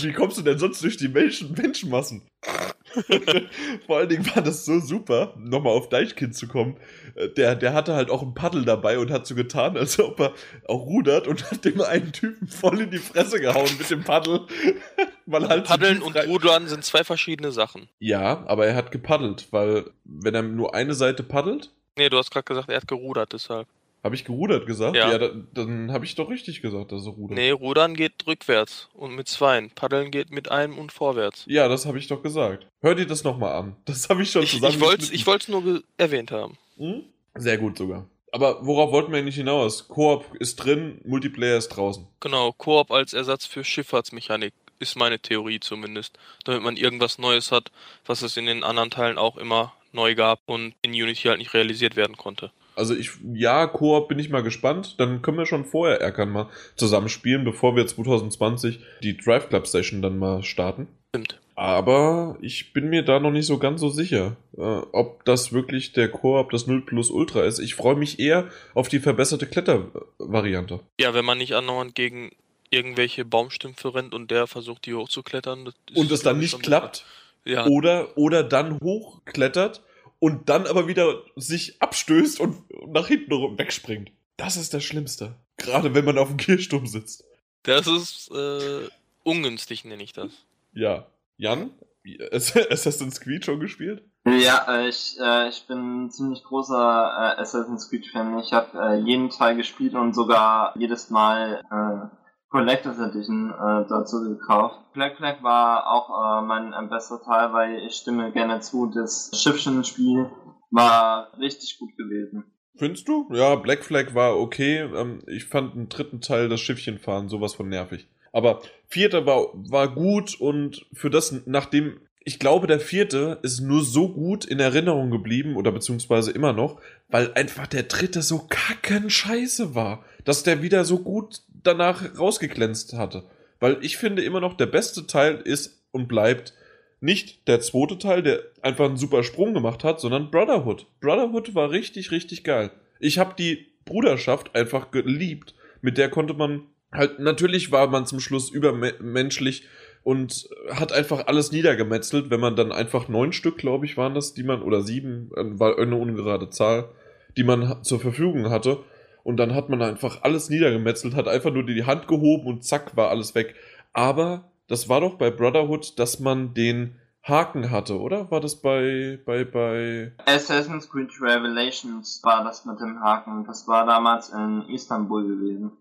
wie 0.00 0.12
kommst 0.12 0.38
du 0.38 0.42
denn 0.42 0.58
sonst 0.58 0.82
durch 0.82 0.96
die 0.96 1.08
Menschen, 1.08 1.52
Menschenmassen? 1.54 2.22
Vor 3.86 3.98
allen 3.98 4.08
Dingen 4.08 4.26
war 4.34 4.42
das 4.42 4.64
so 4.64 4.78
super, 4.80 5.34
nochmal 5.38 5.72
auf 5.72 5.88
Deichkind 5.88 6.34
zu 6.34 6.48
kommen. 6.48 6.76
Äh, 7.14 7.28
Der, 7.30 7.54
der 7.56 7.72
hatte 7.74 7.94
halt 7.94 8.10
auch 8.10 8.22
ein 8.22 8.34
Paddel 8.34 8.64
dabei 8.64 8.98
und 8.98 9.10
hat 9.10 9.26
so 9.26 9.34
getan, 9.34 9.76
als 9.76 9.98
ob 9.98 10.20
er 10.20 10.34
auch 10.68 10.86
rudert 10.86 11.26
und 11.26 11.50
hat 11.50 11.64
dem 11.64 11.80
einen 11.80 12.12
Typen 12.12 12.48
voll 12.48 12.80
in 12.80 12.90
die 12.90 12.98
Fresse 12.98 13.40
gehauen 13.40 13.70
mit 13.78 13.90
dem 13.90 14.04
Paddel. 14.04 14.46
Weil 15.26 15.48
halt 15.48 15.64
Paddeln 15.66 16.02
und 16.02 16.16
Rudern 16.16 16.66
sind 16.66 16.84
zwei 16.84 17.04
verschiedene 17.04 17.52
Sachen. 17.52 17.88
Ja, 18.00 18.44
aber 18.46 18.66
er 18.66 18.74
hat 18.74 18.90
gepaddelt, 18.90 19.46
weil 19.52 19.84
wenn 20.04 20.34
er 20.34 20.42
nur 20.42 20.74
eine 20.74 20.94
Seite 20.94 21.22
paddelt, 21.22 21.70
Nee, 21.98 22.08
du 22.08 22.16
hast 22.16 22.30
gerade 22.30 22.44
gesagt, 22.44 22.68
er 22.70 22.76
hat 22.78 22.88
gerudert, 22.88 23.32
deshalb. 23.32 23.68
Habe 24.02 24.14
ich 24.14 24.24
gerudert 24.24 24.66
gesagt? 24.66 24.96
Ja. 24.96 25.16
dann, 25.18 25.48
dann 25.52 25.92
habe 25.92 26.04
ich 26.04 26.14
doch 26.14 26.30
richtig 26.30 26.62
gesagt, 26.62 26.92
dass 26.92 27.06
er 27.06 27.12
rudert. 27.12 27.36
Nee, 27.36 27.50
Rudern 27.50 27.94
geht 27.94 28.26
rückwärts 28.26 28.88
und 28.94 29.14
mit 29.14 29.28
zweien. 29.28 29.70
Paddeln 29.70 30.10
geht 30.10 30.30
mit 30.30 30.50
einem 30.50 30.78
und 30.78 30.92
vorwärts. 30.92 31.44
Ja, 31.46 31.68
das 31.68 31.86
habe 31.86 31.98
ich 31.98 32.08
doch 32.08 32.22
gesagt. 32.22 32.66
Hör 32.80 32.94
dir 32.94 33.06
das 33.06 33.24
nochmal 33.24 33.54
an. 33.54 33.76
Das 33.84 34.08
habe 34.08 34.22
ich 34.22 34.30
schon 34.30 34.42
Ich, 34.42 34.52
zusammen. 34.52 34.74
ich 34.74 34.80
wollte 34.80 35.04
es 35.04 35.10
ich 35.10 35.48
nur 35.48 35.82
erwähnt 35.98 36.30
haben. 36.30 36.56
Hm? 36.78 37.02
Sehr 37.34 37.58
gut 37.58 37.76
sogar. 37.76 38.06
Aber 38.32 38.64
worauf 38.64 38.92
wollten 38.92 39.12
wir 39.12 39.18
eigentlich 39.18 39.36
hinaus? 39.36 39.88
Koop 39.88 40.24
ist 40.38 40.56
drin, 40.56 41.00
Multiplayer 41.04 41.58
ist 41.58 41.68
draußen. 41.68 42.06
Genau, 42.20 42.52
Koop 42.52 42.90
als 42.90 43.12
Ersatz 43.12 43.44
für 43.44 43.64
Schifffahrtsmechanik 43.64 44.54
ist 44.78 44.96
meine 44.96 45.18
Theorie 45.18 45.60
zumindest. 45.60 46.18
Damit 46.44 46.62
man 46.62 46.76
irgendwas 46.76 47.18
Neues 47.18 47.52
hat, 47.52 47.70
was 48.06 48.22
es 48.22 48.36
in 48.36 48.46
den 48.46 48.64
anderen 48.64 48.90
Teilen 48.90 49.18
auch 49.18 49.36
immer 49.36 49.74
neu 49.92 50.14
gab 50.14 50.40
und 50.46 50.74
in 50.82 50.92
Unity 50.92 51.28
halt 51.28 51.38
nicht 51.38 51.54
realisiert 51.54 51.96
werden 51.96 52.16
konnte. 52.16 52.52
Also 52.80 52.94
ich, 52.94 53.10
ja, 53.34 53.66
Koop 53.66 54.08
bin 54.08 54.18
ich 54.18 54.30
mal 54.30 54.42
gespannt. 54.42 54.94
Dann 54.98 55.20
können 55.20 55.36
wir 55.36 55.44
schon 55.44 55.66
vorher 55.66 56.00
Erkan 56.00 56.30
mal 56.30 56.48
zusammen 56.76 57.10
spielen, 57.10 57.44
bevor 57.44 57.76
wir 57.76 57.86
2020 57.86 58.80
die 59.02 59.18
Drive 59.18 59.50
Club 59.50 59.66
Session 59.66 60.00
dann 60.00 60.18
mal 60.18 60.42
starten. 60.42 60.88
Stimmt. 61.10 61.38
Aber 61.56 62.38
ich 62.40 62.72
bin 62.72 62.88
mir 62.88 63.02
da 63.02 63.20
noch 63.20 63.32
nicht 63.32 63.44
so 63.44 63.58
ganz 63.58 63.82
so 63.82 63.90
sicher, 63.90 64.36
äh, 64.56 64.62
ob 64.62 65.26
das 65.26 65.52
wirklich 65.52 65.92
der 65.92 66.08
Koop, 66.08 66.52
das 66.52 66.66
0 66.66 66.80
Plus 66.86 67.10
Ultra 67.10 67.44
ist. 67.44 67.58
Ich 67.58 67.74
freue 67.74 67.96
mich 67.96 68.18
eher 68.18 68.48
auf 68.72 68.88
die 68.88 68.98
verbesserte 68.98 69.46
Klettervariante. 69.46 70.80
Ja, 70.98 71.12
wenn 71.12 71.26
man 71.26 71.36
nicht 71.36 71.52
andauernd 71.52 71.94
gegen 71.94 72.30
irgendwelche 72.70 73.26
Baumstümpfe 73.26 73.94
rennt 73.94 74.14
und 74.14 74.30
der 74.30 74.46
versucht, 74.46 74.86
die 74.86 74.94
hochzuklettern. 74.94 75.66
Das 75.66 75.74
Und 75.94 76.10
es 76.10 76.22
dann 76.22 76.38
nicht 76.38 76.62
klappt. 76.62 77.04
Ja, 77.44 77.66
Oder, 77.66 78.16
oder 78.16 78.42
dann 78.42 78.80
hochklettert 78.80 79.82
und 80.20 80.48
dann 80.48 80.68
aber 80.68 80.86
wieder 80.86 81.22
sich 81.34 81.82
abstößt 81.82 82.38
und 82.38 82.62
nach 82.86 83.08
hinten 83.08 83.32
rum 83.32 83.58
wegspringt. 83.58 84.12
Das 84.36 84.56
ist 84.56 84.72
das 84.72 84.84
Schlimmste. 84.84 85.34
Gerade 85.56 85.94
wenn 85.94 86.04
man 86.04 86.18
auf 86.18 86.28
dem 86.28 86.36
Kirchturm 86.36 86.86
sitzt. 86.86 87.24
das 87.64 87.86
ist 87.88 88.30
äh, 88.30 88.88
ungünstig, 89.24 89.84
nenne 89.84 90.02
ich 90.02 90.12
das. 90.12 90.30
Ja. 90.72 91.06
Jan? 91.36 91.70
Assassin's 92.32 93.20
Creed 93.20 93.44
schon 93.44 93.60
gespielt? 93.60 94.02
Ja, 94.26 94.66
äh, 94.68 94.88
ich, 94.88 95.16
äh, 95.20 95.48
ich 95.48 95.66
bin 95.66 96.04
ein 96.04 96.10
ziemlich 96.10 96.44
großer 96.44 96.74
äh, 96.76 97.40
Assassin's 97.40 97.88
Creed 97.88 98.06
Fan. 98.06 98.38
Ich 98.38 98.52
habe 98.52 98.78
äh, 98.78 98.98
jeden 99.00 99.30
Teil 99.30 99.56
gespielt 99.56 99.94
und 99.94 100.14
sogar 100.14 100.74
jedes 100.78 101.10
Mal 101.10 101.62
äh, 101.70 102.19
Collectors 102.50 102.98
Edition 102.98 103.50
äh, 103.50 103.88
dazu 103.88 104.22
gekauft. 104.22 104.92
Black 104.92 105.16
Flag 105.16 105.42
war 105.42 105.86
auch 105.86 106.10
äh, 106.10 106.46
mein 106.46 106.72
äh, 106.72 106.88
bester 106.88 107.22
Teil, 107.22 107.52
weil 107.52 107.78
ich 107.86 107.94
stimme 107.94 108.32
gerne 108.32 108.60
zu, 108.60 108.86
das 108.86 109.30
Schiffchen-Spiel 109.40 110.30
war 110.70 111.32
richtig 111.38 111.78
gut 111.78 111.96
gewesen. 111.96 112.44
Findest 112.76 113.08
du? 113.08 113.28
Ja, 113.32 113.54
Black 113.54 113.84
Flag 113.84 114.14
war 114.14 114.36
okay. 114.36 114.78
Ähm, 114.78 115.22
ich 115.26 115.44
fand 115.44 115.74
den 115.74 115.88
dritten 115.88 116.20
Teil, 116.20 116.48
das 116.48 116.60
Schiffchenfahren, 116.60 117.28
sowas 117.28 117.54
von 117.54 117.68
nervig. 117.68 118.08
Aber 118.32 118.60
vierter 118.88 119.26
war, 119.26 119.48
war 119.54 119.88
gut 119.88 120.40
und 120.40 120.86
für 120.92 121.10
das, 121.10 121.42
nachdem, 121.46 122.00
ich 122.22 122.38
glaube, 122.38 122.66
der 122.66 122.80
vierte 122.80 123.38
ist 123.42 123.60
nur 123.60 123.82
so 123.82 124.10
gut 124.10 124.44
in 124.44 124.60
Erinnerung 124.60 125.10
geblieben 125.10 125.56
oder 125.56 125.72
beziehungsweise 125.72 126.30
immer 126.30 126.52
noch, 126.52 126.80
weil 127.08 127.32
einfach 127.34 127.66
der 127.66 127.84
dritte 127.84 128.22
so 128.22 128.46
kacken 128.48 129.08
scheiße 129.08 129.74
war, 129.74 130.04
dass 130.24 130.42
der 130.42 130.62
wieder 130.62 130.84
so 130.84 130.98
gut 130.98 131.40
danach 131.62 132.18
rausgeglänzt 132.18 132.92
hatte. 132.92 133.24
Weil 133.58 133.78
ich 133.80 133.96
finde 133.96 134.22
immer 134.22 134.40
noch, 134.40 134.54
der 134.54 134.66
beste 134.66 135.06
Teil 135.06 135.36
ist 135.36 135.82
und 135.92 136.08
bleibt 136.08 136.54
nicht 137.00 137.48
der 137.48 137.60
zweite 137.60 137.98
Teil, 137.98 138.22
der 138.22 138.42
einfach 138.60 138.84
einen 138.84 138.98
super 138.98 139.22
Sprung 139.22 139.54
gemacht 139.54 139.82
hat, 139.84 140.00
sondern 140.00 140.30
Brotherhood. 140.30 140.86
Brotherhood 141.00 141.54
war 141.54 141.70
richtig, 141.70 142.10
richtig 142.10 142.44
geil. 142.44 142.70
Ich 142.98 143.18
habe 143.18 143.34
die 143.38 143.66
Bruderschaft 143.86 144.54
einfach 144.54 144.90
geliebt. 144.90 145.54
Mit 145.80 145.96
der 145.96 146.10
konnte 146.10 146.34
man 146.34 146.64
halt, 146.92 147.18
natürlich 147.18 147.72
war 147.72 147.86
man 147.88 148.04
zum 148.04 148.20
Schluss 148.20 148.50
übermenschlich 148.50 149.64
und 150.02 150.48
hat 150.72 150.92
einfach 150.92 151.26
alles 151.26 151.52
niedergemetzelt, 151.52 152.30
wenn 152.30 152.40
man 152.40 152.56
dann 152.56 152.72
einfach 152.72 153.08
neun 153.08 153.32
Stück, 153.32 153.58
glaube 153.58 153.84
ich, 153.84 153.96
waren 153.96 154.14
das, 154.14 154.34
die 154.34 154.42
man, 154.42 154.62
oder 154.62 154.82
sieben, 154.82 155.30
äh, 155.36 155.58
war 155.58 155.78
eine 155.78 155.96
ungerade 155.96 156.50
Zahl, 156.50 156.88
die 157.36 157.44
man 157.44 157.82
zur 157.82 158.00
Verfügung 158.00 158.50
hatte. 158.50 158.78
Und 159.22 159.36
dann 159.36 159.54
hat 159.54 159.68
man 159.68 159.82
einfach 159.82 160.22
alles 160.22 160.48
niedergemetzelt, 160.48 161.14
hat 161.14 161.28
einfach 161.28 161.52
nur 161.52 161.64
die 161.64 161.84
Hand 161.84 162.08
gehoben 162.08 162.46
und 162.46 162.64
zack, 162.64 162.96
war 162.96 163.10
alles 163.10 163.34
weg. 163.34 163.54
Aber 163.92 164.50
das 164.66 164.88
war 164.88 165.00
doch 165.00 165.16
bei 165.16 165.30
Brotherhood, 165.30 165.98
dass 165.98 166.20
man 166.20 166.54
den 166.54 166.96
Haken 167.22 167.70
hatte, 167.70 168.00
oder? 168.00 168.30
War 168.30 168.40
das 168.40 168.62
bei, 168.62 169.18
bei, 169.26 169.44
bei. 169.44 170.12
Assassin's 170.24 170.88
Creed 170.88 171.10
Revelations 171.20 172.20
war 172.24 172.44
das 172.44 172.64
mit 172.64 172.80
dem 172.80 173.00
Haken. 173.00 173.44
Das 173.44 173.68
war 173.68 173.84
damals 173.84 174.30
in 174.30 174.62
Istanbul 174.70 175.26
gewesen. 175.26 175.72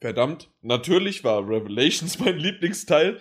Verdammt, 0.00 0.50
natürlich 0.62 1.24
war 1.24 1.48
Revelations 1.48 2.18
mein 2.24 2.36
Lieblingsteil. 2.36 3.18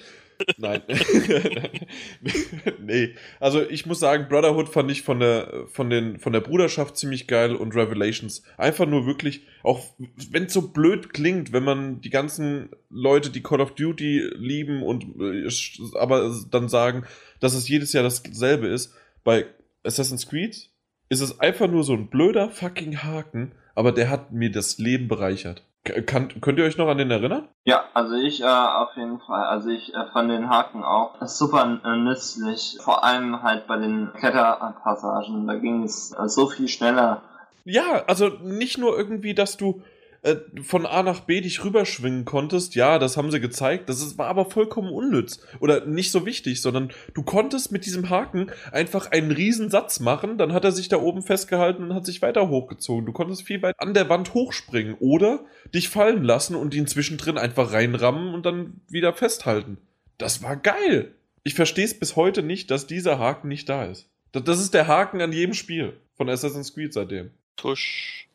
Nein. 0.58 0.82
nee. 2.80 3.16
Also 3.40 3.62
ich 3.62 3.86
muss 3.86 4.00
sagen, 4.00 4.28
Brotherhood 4.30 4.70
fand 4.70 4.92
ich 4.92 5.02
von 5.02 5.20
der, 5.20 5.66
von 5.68 5.90
den, 5.90 6.20
von 6.20 6.34
der 6.34 6.42
Bruderschaft 6.42 6.98
ziemlich 6.98 7.28
geil 7.28 7.56
und 7.56 7.76
Revelations 7.76 8.44
einfach 8.58 8.86
nur 8.86 9.06
wirklich, 9.06 9.46
auch 9.64 9.84
wenn 10.32 10.46
es 10.46 10.54
so 10.54 10.70
blöd 10.70 11.14
klingt, 11.14 11.54
wenn 11.54 11.64
man 11.64 12.02
die 12.02 12.10
ganzen 12.10 12.70
Leute, 12.90 13.30
die 13.30 13.44
Call 13.44 13.62
of 13.62 13.76
Duty 13.76 14.30
lieben 14.36 14.84
und 14.84 15.06
äh, 15.20 15.50
aber 15.98 16.34
dann 16.50 16.70
sagen, 16.70 17.06
dass 17.40 17.54
es 17.54 17.68
jedes 17.68 17.94
Jahr 17.94 18.04
dasselbe 18.04 18.68
ist, 18.68 18.94
bei 19.24 19.46
Assassin's 19.84 20.28
Creed 20.28 20.70
ist 21.10 21.22
es 21.22 21.40
einfach 21.40 21.68
nur 21.68 21.84
so 21.84 21.94
ein 21.94 22.10
blöder 22.10 22.50
fucking 22.50 23.04
Haken, 23.04 23.54
aber 23.76 23.92
der 23.92 24.10
hat 24.10 24.32
mir 24.32 24.52
das 24.52 24.78
Leben 24.78 25.08
bereichert. 25.08 25.64
Kann, 25.84 26.30
könnt 26.40 26.60
ihr 26.60 26.66
euch 26.66 26.78
noch 26.78 26.88
an 26.88 26.98
den 26.98 27.12
erinnern? 27.12 27.50
Ja, 27.66 27.84
also 27.94 28.16
ich 28.16 28.42
äh, 28.42 28.46
auf 28.46 28.96
jeden 28.96 29.20
Fall. 29.20 29.44
Also 29.44 29.70
ich 29.70 29.94
äh, 29.94 30.06
fand 30.14 30.32
den 30.32 30.50
Haken 30.50 30.82
auch 30.82 31.16
super 31.28 31.82
äh, 31.84 31.98
nützlich. 31.98 32.78
Vor 32.82 33.04
allem 33.04 33.44
halt 33.44 33.68
bei 33.68 33.78
den 33.78 34.12
Kletterpassagen. 34.14 35.46
Da 35.46 35.56
ging 35.56 35.84
es 35.84 36.14
äh, 36.18 36.30
so 36.30 36.48
viel 36.48 36.70
schneller 36.70 37.22
Ja, 37.66 38.04
also 38.08 38.30
nicht 38.30 38.78
nur 38.78 38.98
irgendwie, 38.98 39.34
dass 39.34 39.58
du 39.58 39.82
äh, 40.24 40.38
von 40.62 40.86
A 40.86 41.04
nach 41.04 41.22
B 41.22 41.42
dich 41.42 41.64
rüberschwingen 41.66 42.24
konntest. 42.24 42.76
Ja, 42.76 42.98
das 42.98 43.18
haben 43.18 43.30
sie 43.30 43.42
gezeigt. 43.42 43.90
Das 43.90 44.02
ist, 44.02 44.18
war 44.18 44.28
aber 44.28 44.50
vollkommen 44.50 44.92
unnütz. 44.94 45.42
Oder 45.60 45.86
nicht 45.86 46.12
so 46.12 46.26
wichtig, 46.26 46.62
sondern 46.62 46.94
du 47.14 47.24
konntest 47.24 47.74
mit 47.74 47.86
diesem 47.86 48.10
Haken 48.10 48.50
einfach 48.72 49.12
einen 49.12 49.32
riesen 49.32 49.70
Satz 49.70 50.00
machen. 50.00 50.38
Dann 50.38 50.54
hat 50.54 50.64
er 50.64 50.72
sich 50.72 50.88
da 50.88 50.98
oben 50.98 51.24
festgehalten 51.24 51.84
und 51.84 51.94
hat 51.94 52.06
sich 52.06 52.22
weiter 52.22 52.48
hochgezogen. 52.48 53.06
Du 53.06 53.12
konntest 53.12 53.44
viel 53.44 53.62
weit 53.62 53.76
an 53.80 53.94
der 53.94 54.08
Wand 54.08 54.34
hochspringen 54.34 54.96
oder 55.00 55.44
dich 55.76 55.90
fallen 55.90 56.24
lassen 56.24 56.56
und 56.56 56.74
ihn 56.74 56.88
zwischendrin 56.88 57.38
einfach 57.38 57.74
reinrammen 57.74 58.34
und 58.34 58.46
dann 58.46 58.80
wieder 58.88 59.12
festhalten. 59.12 59.78
Das 60.18 60.42
war 60.42 60.56
geil. 60.56 61.16
Ich 61.44 61.54
verstehe 61.54 61.84
es 61.84 62.00
bis 62.00 62.16
heute 62.16 62.44
nicht, 62.44 62.72
dass 62.72 62.88
dieser 62.88 63.20
Haken 63.20 63.50
nicht 63.50 63.68
da 63.68 63.84
ist. 63.84 64.10
Das, 64.32 64.46
das 64.46 64.62
ist 64.62 64.74
der 64.74 64.88
Haken 64.88 65.20
an 65.20 65.34
jedem 65.34 65.54
Spiel 65.54 65.98
von 66.16 66.30
Assassin's 66.30 66.74
Creed 66.74 66.94
seitdem. 66.94 67.32
Tusch. 67.58 68.30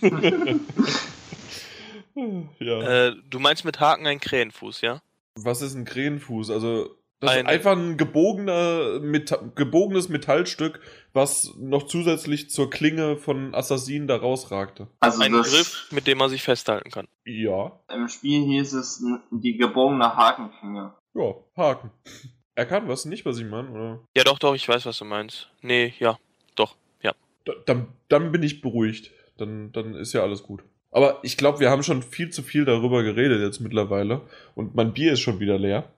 ja. 2.58 3.06
Äh, 3.08 3.16
du 3.28 3.38
meinst 3.38 3.64
mit 3.64 3.80
Haken 3.80 4.06
ein 4.06 4.20
Krähenfuß, 4.20 4.80
ja? 4.80 5.02
Was 5.38 5.60
ist 5.62 5.74
ein 5.74 5.84
Krähenfuß? 5.84 6.50
Also, 6.50 6.96
das 7.20 7.30
Ein- 7.30 7.46
ist 7.46 7.50
einfach 7.52 7.72
ein 7.72 7.96
gebogener, 7.96 9.00
Meta 9.00 9.38
gebogenes 9.54 10.08
Metallstück, 10.08 10.80
was 11.12 11.54
noch 11.58 11.84
zusätzlich 11.86 12.50
zur 12.50 12.68
Klinge 12.70 13.16
von 13.16 13.54
Assassinen 13.54 14.06
da 14.06 14.16
rausragte. 14.16 14.88
Also 15.00 15.22
Ein 15.22 15.32
Griff, 15.32 15.88
mit 15.90 16.06
dem 16.06 16.18
man 16.18 16.28
sich 16.30 16.42
festhalten 16.42 16.90
kann. 16.90 17.08
Ja. 17.24 17.78
im 17.92 18.08
Spiel 18.08 18.44
hieß 18.44 18.74
es 18.74 19.02
die 19.30 19.56
gebogene 19.56 20.14
Hakenklinge. 20.14 20.94
Ja, 21.14 21.34
Haken. 21.56 21.90
Er 22.54 22.66
kann 22.66 22.88
was, 22.88 23.04
nicht, 23.06 23.24
was 23.26 23.38
ich 23.38 23.46
meine, 23.46 23.70
oder? 23.70 24.00
Ja, 24.16 24.24
doch, 24.24 24.38
doch, 24.38 24.54
ich 24.54 24.66
weiß, 24.68 24.84
was 24.86 24.98
du 24.98 25.04
meinst. 25.04 25.48
Nee, 25.62 25.94
ja, 25.98 26.18
doch, 26.54 26.76
ja. 27.02 27.14
Da, 27.44 27.52
dann, 27.66 27.88
dann 28.08 28.32
bin 28.32 28.42
ich 28.42 28.60
beruhigt. 28.62 29.10
Dann, 29.38 29.72
dann 29.72 29.94
ist 29.94 30.12
ja 30.14 30.22
alles 30.22 30.42
gut. 30.42 30.62
Aber 30.90 31.20
ich 31.22 31.36
glaube, 31.36 31.60
wir 31.60 31.70
haben 31.70 31.82
schon 31.82 32.02
viel 32.02 32.30
zu 32.30 32.42
viel 32.42 32.64
darüber 32.64 33.02
geredet 33.02 33.40
jetzt 33.40 33.60
mittlerweile. 33.60 34.22
Und 34.54 34.74
mein 34.74 34.94
Bier 34.94 35.12
ist 35.12 35.20
schon 35.20 35.40
wieder 35.40 35.58
leer. 35.58 35.92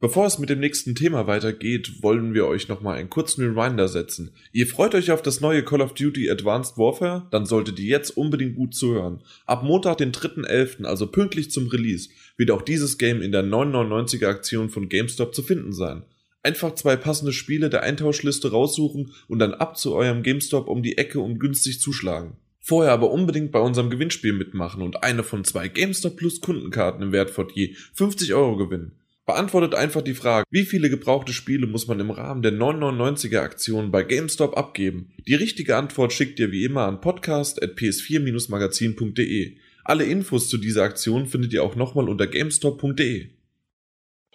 Bevor 0.00 0.26
es 0.26 0.38
mit 0.38 0.48
dem 0.48 0.60
nächsten 0.60 0.94
Thema 0.94 1.26
weitergeht, 1.26 2.02
wollen 2.02 2.32
wir 2.32 2.46
euch 2.46 2.68
nochmal 2.68 2.96
einen 2.96 3.10
kurzen 3.10 3.44
Reminder 3.44 3.86
setzen. 3.86 4.30
Ihr 4.50 4.66
freut 4.66 4.94
euch 4.94 5.10
auf 5.10 5.20
das 5.20 5.42
neue 5.42 5.62
Call 5.62 5.82
of 5.82 5.92
Duty 5.92 6.30
Advanced 6.30 6.78
Warfare? 6.78 7.26
Dann 7.30 7.44
solltet 7.44 7.78
ihr 7.78 7.90
jetzt 7.90 8.16
unbedingt 8.16 8.56
gut 8.56 8.74
zuhören. 8.74 9.20
Ab 9.44 9.62
Montag, 9.62 9.98
den 9.98 10.12
3.11., 10.12 10.86
also 10.86 11.06
pünktlich 11.06 11.50
zum 11.50 11.68
Release, 11.68 12.08
wird 12.38 12.50
auch 12.50 12.62
dieses 12.62 12.96
Game 12.96 13.20
in 13.20 13.30
der 13.30 13.44
999er 13.44 14.28
Aktion 14.28 14.70
von 14.70 14.88
GameStop 14.88 15.34
zu 15.34 15.42
finden 15.42 15.74
sein. 15.74 16.02
Einfach 16.42 16.74
zwei 16.76 16.96
passende 16.96 17.34
Spiele 17.34 17.68
der 17.68 17.82
Eintauschliste 17.82 18.52
raussuchen 18.52 19.12
und 19.28 19.38
dann 19.38 19.52
ab 19.52 19.76
zu 19.76 19.94
eurem 19.94 20.22
GameStop 20.22 20.66
um 20.66 20.82
die 20.82 20.96
Ecke 20.96 21.20
und 21.20 21.38
günstig 21.38 21.78
zuschlagen. 21.78 22.38
Vorher 22.60 22.92
aber 22.92 23.10
unbedingt 23.10 23.52
bei 23.52 23.58
unserem 23.58 23.88
Gewinnspiel 23.90 24.34
mitmachen 24.34 24.82
und 24.82 25.02
eine 25.02 25.22
von 25.22 25.44
zwei 25.44 25.68
GameStop 25.68 26.16
Plus 26.16 26.40
Kundenkarten 26.40 27.02
im 27.02 27.12
Wert 27.12 27.30
von 27.30 27.48
je 27.52 27.74
50 27.94 28.34
Euro 28.34 28.56
gewinnen. 28.56 28.92
Beantwortet 29.26 29.74
einfach 29.74 30.00
die 30.02 30.14
Frage, 30.14 30.46
wie 30.50 30.64
viele 30.64 30.90
gebrauchte 30.90 31.32
Spiele 31.32 31.66
muss 31.66 31.86
man 31.86 32.00
im 32.00 32.10
Rahmen 32.10 32.42
der 32.42 32.52
999er 32.52 33.40
Aktion 33.40 33.90
bei 33.90 34.02
GameStop 34.02 34.54
abgeben? 34.56 35.12
Die 35.26 35.36
richtige 35.36 35.76
Antwort 35.76 36.12
schickt 36.12 36.38
ihr 36.40 36.52
wie 36.52 36.64
immer 36.64 36.86
an 36.86 37.00
podcast.ps4-magazin.de. 37.00 39.56
Alle 39.84 40.04
Infos 40.04 40.48
zu 40.48 40.58
dieser 40.58 40.82
Aktion 40.82 41.26
findet 41.26 41.52
ihr 41.52 41.62
auch 41.62 41.76
nochmal 41.76 42.08
unter 42.08 42.26
gamestop.de. 42.26 43.28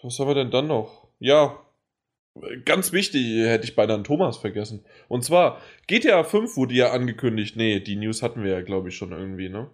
Was 0.02 0.19
haben 0.19 0.30
wir 0.30 0.35
denn 0.35 0.52
dann 0.52 0.68
noch? 0.68 1.10
Ja, 1.19 1.65
ganz 2.66 2.91
wichtig, 2.91 3.45
hätte 3.45 3.66
ich 3.66 3.76
beinahe 3.76 4.03
Thomas 4.03 4.38
vergessen. 4.38 4.86
Und 5.07 5.24
zwar, 5.24 5.62
GTA 5.88 6.24
5 6.24 6.57
wurde 6.57 6.74
ja 6.74 6.91
angekündigt. 6.91 7.56
Nee, 7.56 7.80
die 7.80 7.95
News 7.95 8.22
hatten 8.22 8.44
wir 8.44 8.52
ja, 8.52 8.62
glaube 8.62 8.90
ich, 8.90 8.95
schon 8.95 9.12
irgendwie, 9.12 9.49
ne? 9.49 9.70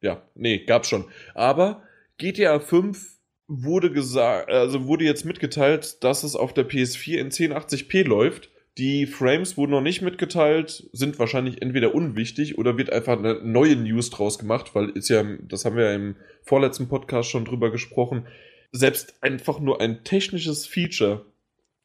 Ja, 0.00 0.22
nee, 0.34 0.64
gab's 0.64 0.88
schon. 0.88 1.06
Aber 1.34 1.82
GTA 2.18 2.60
5 2.60 3.16
wurde 3.48 3.92
gesagt, 3.92 4.50
also 4.50 4.86
wurde 4.86 5.04
jetzt 5.04 5.24
mitgeteilt, 5.24 6.02
dass 6.02 6.24
es 6.24 6.36
auf 6.36 6.52
der 6.52 6.68
PS4 6.68 7.18
in 7.18 7.30
1080p 7.30 8.04
läuft. 8.04 8.50
Die 8.78 9.06
Frames 9.06 9.56
wurden 9.56 9.70
noch 9.70 9.80
nicht 9.80 10.02
mitgeteilt, 10.02 10.88
sind 10.92 11.18
wahrscheinlich 11.18 11.62
entweder 11.62 11.94
unwichtig 11.94 12.58
oder 12.58 12.76
wird 12.76 12.92
einfach 12.92 13.18
eine 13.18 13.40
neue 13.42 13.76
News 13.76 14.10
draus 14.10 14.38
gemacht, 14.38 14.74
weil 14.74 14.90
ist 14.90 15.08
ja, 15.08 15.24
das 15.40 15.64
haben 15.64 15.76
wir 15.76 15.84
ja 15.86 15.94
im 15.94 16.16
vorletzten 16.42 16.86
Podcast 16.88 17.30
schon 17.30 17.46
drüber 17.46 17.70
gesprochen, 17.70 18.26
selbst 18.72 19.22
einfach 19.22 19.60
nur 19.60 19.80
ein 19.80 20.04
technisches 20.04 20.66
Feature, 20.66 21.24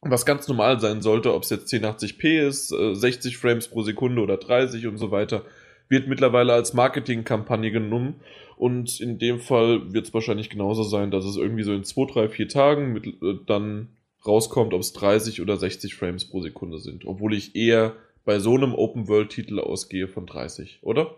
was 0.02 0.26
ganz 0.26 0.48
normal 0.48 0.80
sein 0.80 1.00
sollte, 1.00 1.32
ob 1.32 1.44
es 1.44 1.50
jetzt 1.50 1.72
1080p 1.72 2.46
ist, 2.46 2.72
äh, 2.72 2.94
60 2.94 3.38
Frames 3.38 3.68
pro 3.68 3.82
Sekunde 3.82 4.20
oder 4.20 4.36
30 4.36 4.86
und 4.86 4.98
so 4.98 5.10
weiter, 5.10 5.44
wird 5.88 6.08
mittlerweile 6.08 6.52
als 6.52 6.74
Marketingkampagne 6.74 7.70
genommen. 7.70 8.20
Und 8.56 9.00
in 9.00 9.18
dem 9.18 9.40
Fall 9.40 9.92
wird 9.92 10.06
es 10.06 10.14
wahrscheinlich 10.14 10.50
genauso 10.50 10.82
sein, 10.82 11.10
dass 11.10 11.24
es 11.24 11.36
irgendwie 11.36 11.62
so 11.62 11.72
in 11.72 11.84
2, 11.84 12.12
3, 12.12 12.28
4 12.28 12.48
Tagen 12.48 12.92
mit, 12.92 13.06
äh, 13.06 13.38
dann 13.46 13.96
rauskommt, 14.26 14.74
ob 14.74 14.80
es 14.80 14.92
30 14.92 15.40
oder 15.40 15.56
60 15.56 15.94
Frames 15.94 16.28
pro 16.28 16.40
Sekunde 16.40 16.78
sind. 16.78 17.04
Obwohl 17.06 17.34
ich 17.34 17.54
eher 17.54 17.94
bei 18.24 18.38
so 18.38 18.54
einem 18.54 18.74
Open-World-Titel 18.74 19.58
ausgehe 19.58 20.08
von 20.08 20.26
30, 20.26 20.80
oder? 20.82 21.16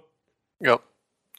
Ja, 0.60 0.80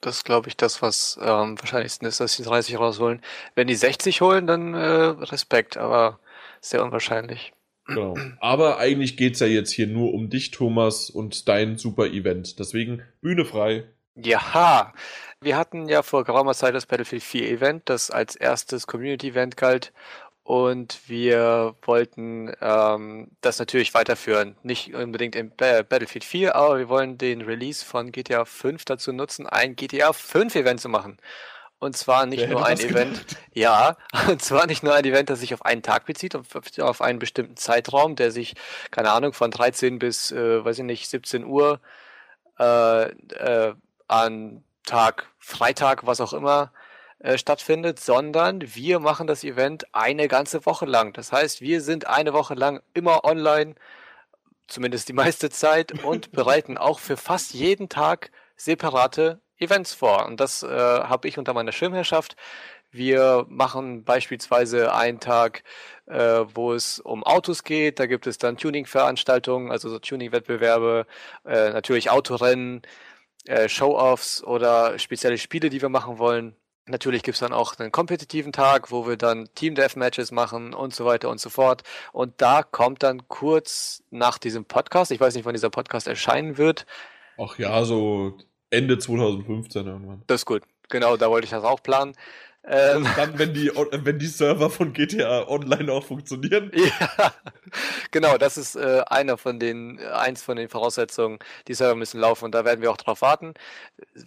das 0.01 0.23
glaube 0.23 0.49
ich, 0.49 0.57
das, 0.57 0.81
was 0.81 1.17
äh, 1.21 1.25
am 1.25 1.59
wahrscheinlichsten 1.59 2.07
ist, 2.07 2.19
dass 2.19 2.37
die 2.37 2.43
30 2.43 2.77
rausholen. 2.79 3.21
Wenn 3.55 3.67
die 3.67 3.75
60 3.75 4.21
holen, 4.21 4.45
dann 4.47 4.73
äh, 4.73 4.77
Respekt, 4.77 5.77
aber 5.77 6.19
sehr 6.61 6.83
unwahrscheinlich. 6.83 7.53
Genau. 7.87 8.17
Aber 8.39 8.79
eigentlich 8.79 9.15
geht's 9.15 9.39
ja 9.39 9.47
jetzt 9.47 9.71
hier 9.71 9.87
nur 9.87 10.13
um 10.13 10.29
dich, 10.29 10.51
Thomas, 10.51 11.09
und 11.09 11.47
dein 11.47 11.77
super 11.77 12.07
Event. 12.07 12.57
Deswegen 12.59 13.03
Bühne 13.21 13.45
frei. 13.45 13.85
Ja, 14.15 14.93
wir 15.41 15.57
hatten 15.57 15.87
ja 15.87 16.01
vor 16.01 16.23
geraumer 16.23 16.53
Zeit 16.53 16.73
das 16.73 16.85
Battlefield 16.85 17.21
4 17.21 17.49
Event, 17.49 17.89
das 17.89 18.09
als 18.09 18.35
erstes 18.35 18.87
Community-Event 18.87 19.57
galt. 19.57 19.93
Und 20.41 20.99
wir 21.09 21.75
wollten 21.81 22.53
ähm, 22.61 23.31
das 23.41 23.57
natürlich 23.59 23.93
weiterführen. 23.95 24.55
Nicht 24.61 24.93
unbedingt 24.93 25.35
im 25.35 25.49
Ba- 25.55 25.81
Battlefield 25.81 26.23
4, 26.23 26.55
aber 26.55 26.77
wir 26.77 26.87
wollen 26.87 27.17
den 27.17 27.41
Release 27.41 27.83
von 27.83 28.11
GTA 28.11 28.45
5 28.45 28.85
dazu 28.85 29.11
nutzen, 29.11 29.47
ein 29.47 29.75
GTA 29.75 30.13
5 30.13 30.55
Event 30.55 30.81
zu 30.81 30.87
machen. 30.89 31.17
Und 31.79 31.97
zwar 31.97 32.25
nicht 32.25 32.41
Wer 32.41 32.49
nur 32.49 32.65
ein 32.65 32.79
Event, 32.79 33.27
gedacht? 33.27 33.37
ja, 33.53 33.97
und 34.27 34.41
zwar 34.41 34.65
nicht 34.65 34.83
nur 34.83 34.93
ein 34.93 35.05
Event, 35.05 35.29
das 35.29 35.41
sich 35.41 35.53
auf 35.53 35.65
einen 35.65 35.83
Tag 35.83 36.05
bezieht, 36.05 36.35
auf, 36.35 36.45
auf 36.79 37.01
einen 37.01 37.19
bestimmten 37.19 37.57
Zeitraum, 37.57 38.15
der 38.15 38.31
sich, 38.31 38.55
keine 38.91 39.11
Ahnung, 39.11 39.33
von 39.33 39.51
13 39.51 39.99
bis, 39.99 40.31
äh, 40.31 40.63
weiß 40.63 40.79
ich 40.79 40.85
nicht, 40.85 41.09
17 41.09 41.43
Uhr 41.43 41.81
äh, 42.59 43.09
äh, 43.09 43.73
an 44.07 44.63
Tag, 44.85 45.27
Freitag, 45.39 46.05
was 46.05 46.21
auch 46.21 46.33
immer, 46.33 46.71
äh, 47.19 47.37
stattfindet, 47.37 47.99
sondern 47.99 48.75
wir 48.75 48.99
machen 48.99 49.27
das 49.27 49.43
Event 49.43 49.85
eine 49.93 50.27
ganze 50.27 50.65
Woche 50.65 50.85
lang. 50.85 51.13
Das 51.13 51.31
heißt, 51.31 51.61
wir 51.61 51.81
sind 51.81 52.07
eine 52.07 52.33
Woche 52.33 52.53
lang 52.53 52.81
immer 52.93 53.25
online, 53.25 53.75
zumindest 54.67 55.09
die 55.09 55.13
meiste 55.13 55.49
Zeit, 55.49 56.03
und 56.03 56.31
bereiten 56.33 56.77
auch 56.77 56.99
für 56.99 57.17
fast 57.17 57.53
jeden 57.53 57.89
Tag 57.89 58.31
separate 58.57 59.39
Events 59.57 59.93
vor. 59.93 60.25
Und 60.25 60.39
das 60.39 60.63
äh, 60.63 60.67
habe 60.67 61.27
ich 61.27 61.37
unter 61.37 61.53
meiner 61.53 61.71
Schirmherrschaft. 61.71 62.35
Wir 62.91 63.45
machen 63.49 64.03
beispielsweise 64.03 64.93
einen 64.93 65.19
Tag, 65.19 65.63
äh, 66.05 66.45
wo 66.53 66.73
es 66.73 66.99
um 66.99 67.23
Autos 67.23 67.63
geht. 67.63 67.99
Da 67.99 68.05
gibt 68.05 68.27
es 68.27 68.37
dann 68.37 68.57
Tuning-Veranstaltungen, 68.57 69.71
also 69.71 69.89
so 69.89 69.99
Tuning-Wettbewerbe, 69.99 71.05
äh, 71.45 71.71
natürlich 71.71 72.09
Autorennen, 72.09 72.83
äh, 73.45 73.67
Show-Offs 73.67 74.43
oder 74.43 74.97
spezielle 74.99 75.37
Spiele, 75.37 75.69
die 75.69 75.81
wir 75.81 75.89
machen 75.89 76.19
wollen. 76.19 76.55
Natürlich 76.87 77.23
gibt 77.23 77.35
es 77.35 77.39
dann 77.39 77.51
auch 77.53 77.77
einen 77.79 77.91
kompetitiven 77.91 78.51
Tag, 78.51 78.91
wo 78.91 79.07
wir 79.07 79.17
dann 79.17 79.49
Team-Death-Matches 79.55 80.31
machen 80.31 80.73
und 80.73 80.93
so 80.93 81.03
weiter 81.05 81.29
und 81.29 81.39
so 81.39 81.49
fort. 81.49 81.83
Und 82.13 82.41
da 82.41 82.61
kommt 82.63 83.03
dann 83.03 83.27
kurz 83.27 84.03
nach 84.11 84.37
diesem 84.37 84.65
Podcast, 84.65 85.11
ich 85.11 85.19
weiß 85.19 85.35
nicht, 85.35 85.45
wann 85.45 85.53
dieser 85.55 85.71
Podcast 85.71 86.07
erscheinen 86.07 86.57
wird, 86.57 86.85
Ach 87.37 87.57
ja, 87.57 87.83
so 87.83 88.37
Ende 88.75 88.97
2015 88.97 89.87
irgendwann. 89.87 90.21
das 90.27 90.41
ist 90.41 90.45
gut. 90.45 90.63
Genau, 90.89 91.17
da 91.17 91.29
wollte 91.29 91.45
ich 91.45 91.51
das 91.51 91.63
auch 91.63 91.81
planen. 91.81 92.13
Ähm, 92.67 93.07
Dann, 93.15 93.37
wenn 93.37 93.53
die, 93.53 93.71
wenn 93.91 94.17
die 94.17 94.25
Server 94.25 94.71
von 94.71 94.91
GTA 94.91 95.47
Online 95.47 95.91
auch 95.91 96.03
funktionieren. 96.03 96.71
Ja, 96.99 97.33
genau, 98.11 98.37
das 98.37 98.57
ist 98.57 98.75
äh, 98.75 99.03
einer 99.07 99.37
von 99.37 99.59
den, 99.59 99.99
eins 99.99 100.41
von 100.41 100.55
den 100.57 100.69
Voraussetzungen, 100.69 101.39
die 101.67 101.73
Server 101.73 101.95
müssen 101.95 102.19
laufen 102.19 102.45
und 102.45 102.55
da 102.55 102.65
werden 102.65 102.81
wir 102.81 102.89
auch 102.91 102.97
drauf 102.97 103.21
warten. 103.21 103.53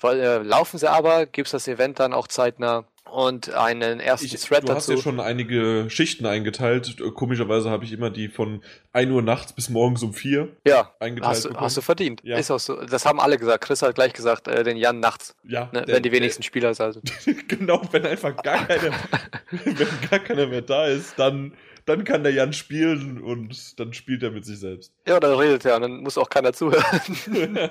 Weil, 0.01 0.21
äh, 0.21 0.39
laufen 0.39 0.79
sie 0.79 0.91
aber, 0.91 1.27
gibt 1.27 1.47
es 1.47 1.53
das 1.53 1.67
Event 1.69 1.99
dann 1.99 2.13
auch 2.13 2.29
zeitnah 2.29 2.85
und 3.13 3.53
einen 3.55 4.01
ersten 4.01 4.27
Ich, 4.27 4.33
Thread 4.41 4.69
du 4.69 4.73
hast 4.73 4.89
dazu. 4.89 4.99
ja 4.99 5.03
schon 5.03 5.21
einige 5.21 5.87
Schichten 5.89 6.27
eingeteilt. 6.27 6.97
Komischerweise 7.15 7.71
habe 7.71 7.85
ich 7.85 7.93
immer 7.93 8.11
die 8.11 8.29
von 8.29 8.63
1 8.93 9.11
Uhr 9.11 9.23
nachts 9.23 9.53
bis 9.53 9.69
morgens 9.69 10.03
um 10.03 10.13
4 10.15 10.49
ja, 10.67 10.93
eingeteilt 11.01 11.31
hast, 11.31 11.45
du- 11.47 11.55
hast 11.55 11.77
du 11.77 11.81
verdient. 11.81 12.21
Ja. 12.25 12.37
Ist 12.39 12.51
auch 12.51 12.61
so. 12.61 12.85
Das 12.85 13.05
haben 13.07 13.21
alle 13.21 13.39
gesagt. 13.39 13.65
Chris 13.65 13.83
hat 13.83 13.95
gleich 13.95 14.13
gesagt, 14.13 14.49
äh, 14.49 14.63
den 14.65 14.77
Jan 14.77 15.01
nachts, 15.01 15.35
ja, 15.45 15.69
ne, 15.73 15.83
der- 15.83 15.97
wenn 15.97 16.03
die 16.03 16.13
wenigsten 16.13 16.43
Spieler 16.43 16.73
da 16.75 16.93
sind. 16.93 17.11
Der, 17.27 17.35
genau, 17.49 17.83
wenn 17.93 18.05
einfach 18.07 18.37
gar 18.43 18.67
keiner, 18.67 18.93
wenn 19.65 19.77
gar 20.11 20.19
keiner 20.21 20.47
mehr 20.47 20.63
da 20.63 20.87
ist, 20.87 21.19
dann, 21.19 21.53
dann 21.89 22.05
kann 22.05 22.23
der 22.23 22.33
Jan 22.33 22.53
spielen 22.53 23.21
und 23.23 23.79
dann 23.81 23.93
spielt 23.93 24.23
er 24.23 24.31
mit 24.31 24.45
sich 24.45 24.59
selbst. 24.59 24.93
Ja, 25.07 25.19
dann 25.21 25.39
redet 25.39 25.65
er 25.65 25.77
und 25.77 25.83
dann 25.83 25.97
muss 26.03 26.19
auch 26.19 26.29
keiner 26.29 26.53
zuhören. 26.53 26.85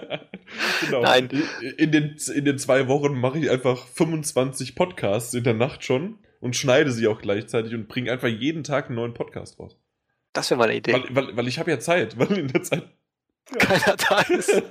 genau. 0.82 1.02
Nein. 1.02 1.30
In 1.78 1.92
den, 1.92 2.18
in 2.34 2.46
den 2.46 2.58
zwei 2.58 2.88
Wochen 2.88 3.20
mache 3.20 3.40
ich 3.40 3.50
einfach 3.50 3.86
25 3.86 4.76
Podcasts 4.76 5.34
in 5.34 5.44
der 5.44 5.54
Nacht 5.54 5.84
schon 5.84 6.20
und 6.40 6.56
schneide 6.56 6.92
sie 6.92 7.08
auch 7.08 7.22
gleichzeitig 7.22 7.74
und 7.74 7.88
bringe 7.88 8.12
einfach 8.12 8.28
jeden 8.28 8.64
Tag 8.64 8.88
einen 8.88 8.96
neuen 8.96 9.14
Podcast 9.14 9.60
raus. 9.60 9.78
Das 10.34 10.50
wäre 10.50 10.58
mal 10.58 10.66
eine 10.66 10.78
Idee. 10.78 10.94
Weil, 10.94 11.04
weil, 11.10 11.38
weil 11.38 11.48
ich 11.48 11.60
habe 11.60 11.72
ja 11.72 11.80
Zeit, 11.80 12.18
weil 12.18 12.38
in 12.38 12.48
der 12.48 12.64
Zeit. 12.64 12.84
Keiner 13.60 13.96
da 13.96 14.20
ist. 14.22 14.62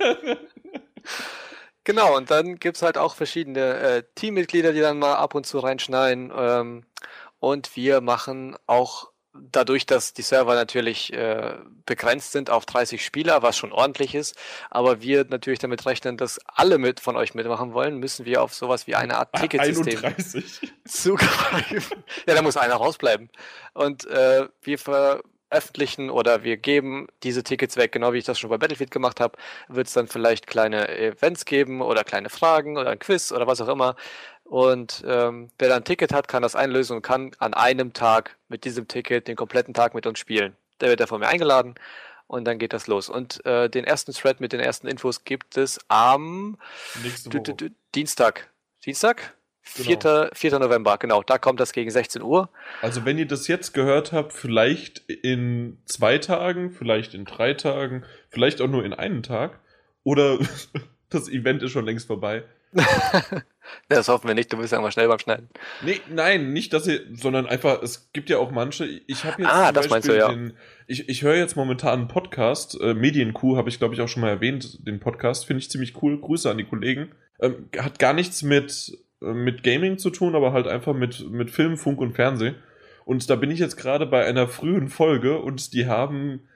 Genau, 1.83 2.17
und 2.17 2.29
dann 2.29 2.57
gibt's 2.57 2.81
halt 2.81 2.97
auch 2.97 3.15
verschiedene 3.15 3.77
äh, 3.77 4.03
Teammitglieder, 4.15 4.73
die 4.73 4.81
dann 4.81 4.99
mal 4.99 5.15
ab 5.15 5.35
und 5.35 5.45
zu 5.45 5.59
reinschneiden. 5.59 6.31
Ähm, 6.35 6.83
und 7.39 7.75
wir 7.75 8.01
machen 8.01 8.55
auch 8.65 9.11
dadurch, 9.51 9.85
dass 9.85 10.13
die 10.13 10.21
Server 10.21 10.55
natürlich 10.55 11.13
äh, 11.13 11.55
begrenzt 11.85 12.31
sind 12.31 12.49
auf 12.49 12.65
30 12.65 13.03
Spieler, 13.03 13.41
was 13.41 13.57
schon 13.57 13.71
ordentlich 13.71 14.15
ist, 14.15 14.35
aber 14.69 15.01
wir 15.01 15.25
natürlich 15.29 15.59
damit 15.59 15.85
rechnen, 15.85 16.17
dass 16.17 16.39
alle 16.45 16.77
mit 16.77 16.99
von 16.99 17.15
euch 17.15 17.33
mitmachen 17.33 17.73
wollen, 17.73 17.97
müssen 17.97 18.25
wir 18.25 18.41
auf 18.41 18.53
sowas 18.53 18.87
wie 18.87 18.95
eine 18.95 19.17
Art 19.17 19.33
Ticketsystem 19.33 19.97
31. 19.97 20.73
zugreifen. 20.85 22.03
ja, 22.27 22.35
da 22.35 22.41
muss 22.41 22.57
einer 22.57 22.75
rausbleiben. 22.75 23.29
Und 23.73 24.05
äh, 24.05 24.47
wir 24.61 24.77
veröffentlichen 24.77 26.09
oder 26.09 26.43
wir 26.43 26.57
geben 26.57 27.07
diese 27.23 27.43
Tickets 27.43 27.77
weg, 27.77 27.91
genau 27.91 28.13
wie 28.13 28.17
ich 28.17 28.25
das 28.25 28.39
schon 28.39 28.49
bei 28.49 28.57
Battlefield 28.57 28.91
gemacht 28.91 29.19
habe, 29.19 29.37
wird 29.67 29.87
es 29.87 29.93
dann 29.93 30.07
vielleicht 30.07 30.47
kleine 30.47 30.89
Events 30.89 31.45
geben 31.45 31.81
oder 31.81 32.03
kleine 32.03 32.29
Fragen 32.29 32.77
oder 32.77 32.91
ein 32.91 32.99
Quiz 32.99 33.31
oder 33.31 33.47
was 33.47 33.61
auch 33.61 33.69
immer. 33.69 33.95
Und 34.47 35.03
ähm, 35.05 35.49
wer 35.59 35.67
da 35.67 35.75
ein 35.75 35.83
Ticket 35.83 36.13
hat, 36.13 36.29
kann 36.29 36.41
das 36.41 36.55
einlösen 36.55 36.95
und 36.95 37.01
kann 37.01 37.31
an 37.37 37.53
einem 37.53 37.91
Tag 37.91 38.37
mit 38.47 38.63
diesem 38.63 38.87
Ticket 38.87 39.27
den 39.27 39.35
kompletten 39.35 39.73
Tag 39.73 39.93
mit 39.93 40.07
uns 40.07 40.19
spielen. 40.19 40.55
Der 40.79 40.89
wird 40.89 41.01
da 41.01 41.07
von 41.07 41.19
mir 41.19 41.27
eingeladen 41.27 41.75
und 42.27 42.45
dann 42.45 42.57
geht 42.57 42.71
das 42.71 42.87
los. 42.87 43.09
Und 43.09 43.45
äh, 43.45 43.69
den 43.69 43.83
ersten 43.83 44.13
Thread 44.13 44.39
mit 44.39 44.53
den 44.53 44.61
ersten 44.61 44.87
Infos 44.87 45.25
gibt 45.25 45.57
es 45.57 45.79
am 45.89 46.57
Dienstag. 47.93 48.49
Dienstag? 48.85 49.33
Genau. 49.75 49.99
4. 49.99 50.29
4. 50.33 50.59
November, 50.59 50.97
genau. 50.97 51.23
Da 51.23 51.37
kommt 51.37 51.59
das 51.59 51.73
gegen 51.73 51.91
16 51.91 52.21
Uhr. 52.21 52.49
Also 52.81 53.03
wenn 53.03 53.17
ihr 53.17 53.27
das 53.27 53.49
jetzt 53.49 53.73
gehört 53.73 54.13
habt, 54.13 54.31
vielleicht 54.31 54.99
in 55.09 55.81
zwei 55.83 56.19
Tagen, 56.19 56.71
vielleicht 56.71 57.13
in 57.13 57.25
drei 57.25 57.53
Tagen, 57.53 58.05
vielleicht 58.29 58.61
auch 58.61 58.69
nur 58.69 58.85
in 58.85 58.93
einem 58.93 59.23
Tag. 59.23 59.59
Oder 60.03 60.39
das 61.09 61.27
Event 61.27 61.63
ist 61.63 61.71
schon 61.71 61.85
längst 61.85 62.07
vorbei. 62.07 62.45
Das 63.89 64.07
hoffen 64.07 64.27
wir 64.27 64.35
nicht, 64.35 64.51
du 64.51 64.57
bist 64.57 64.73
ja 64.73 64.81
mal 64.81 64.91
schnell 64.91 65.07
beim 65.07 65.19
Schneiden. 65.19 65.49
Nee, 65.81 65.99
nein, 66.09 66.53
nicht, 66.53 66.73
dass 66.73 66.87
ihr, 66.87 67.01
sondern 67.13 67.45
einfach, 67.45 67.81
es 67.81 68.11
gibt 68.13 68.29
ja 68.29 68.37
auch 68.37 68.51
manche, 68.51 68.85
ich 68.85 69.23
habe 69.23 69.41
jetzt 69.41 69.51
Ah, 69.51 69.71
das 69.71 69.89
meinst 69.89 70.07
du, 70.07 70.17
ja. 70.17 70.29
den, 70.29 70.53
ich, 70.87 71.07
ich 71.09 71.21
höre 71.21 71.35
jetzt 71.35 71.55
momentan 71.55 71.99
einen 71.99 72.07
Podcast, 72.07 72.79
äh, 72.79 72.93
Medienkuh, 72.93 73.57
habe 73.57 73.69
ich 73.69 73.77
glaube 73.79 73.93
ich 73.93 74.01
auch 74.01 74.07
schon 74.07 74.21
mal 74.21 74.29
erwähnt, 74.29 74.85
den 74.87 74.99
Podcast, 74.99 75.45
finde 75.45 75.59
ich 75.59 75.69
ziemlich 75.69 76.01
cool, 76.01 76.19
Grüße 76.19 76.49
an 76.49 76.57
die 76.57 76.65
Kollegen. 76.65 77.11
Ähm, 77.39 77.69
hat 77.77 77.99
gar 77.99 78.13
nichts 78.13 78.41
mit, 78.41 78.97
äh, 79.21 79.33
mit 79.33 79.63
Gaming 79.63 79.97
zu 79.97 80.09
tun, 80.09 80.35
aber 80.35 80.53
halt 80.53 80.67
einfach 80.67 80.93
mit, 80.93 81.29
mit 81.29 81.51
Film, 81.51 81.77
Funk 81.77 81.99
und 81.99 82.13
Fernsehen. 82.13 82.55
Und 83.05 83.29
da 83.29 83.35
bin 83.35 83.51
ich 83.51 83.59
jetzt 83.59 83.77
gerade 83.77 84.05
bei 84.05 84.25
einer 84.25 84.47
frühen 84.47 84.89
Folge 84.89 85.39
und 85.39 85.73
die 85.73 85.87
haben 85.87 86.47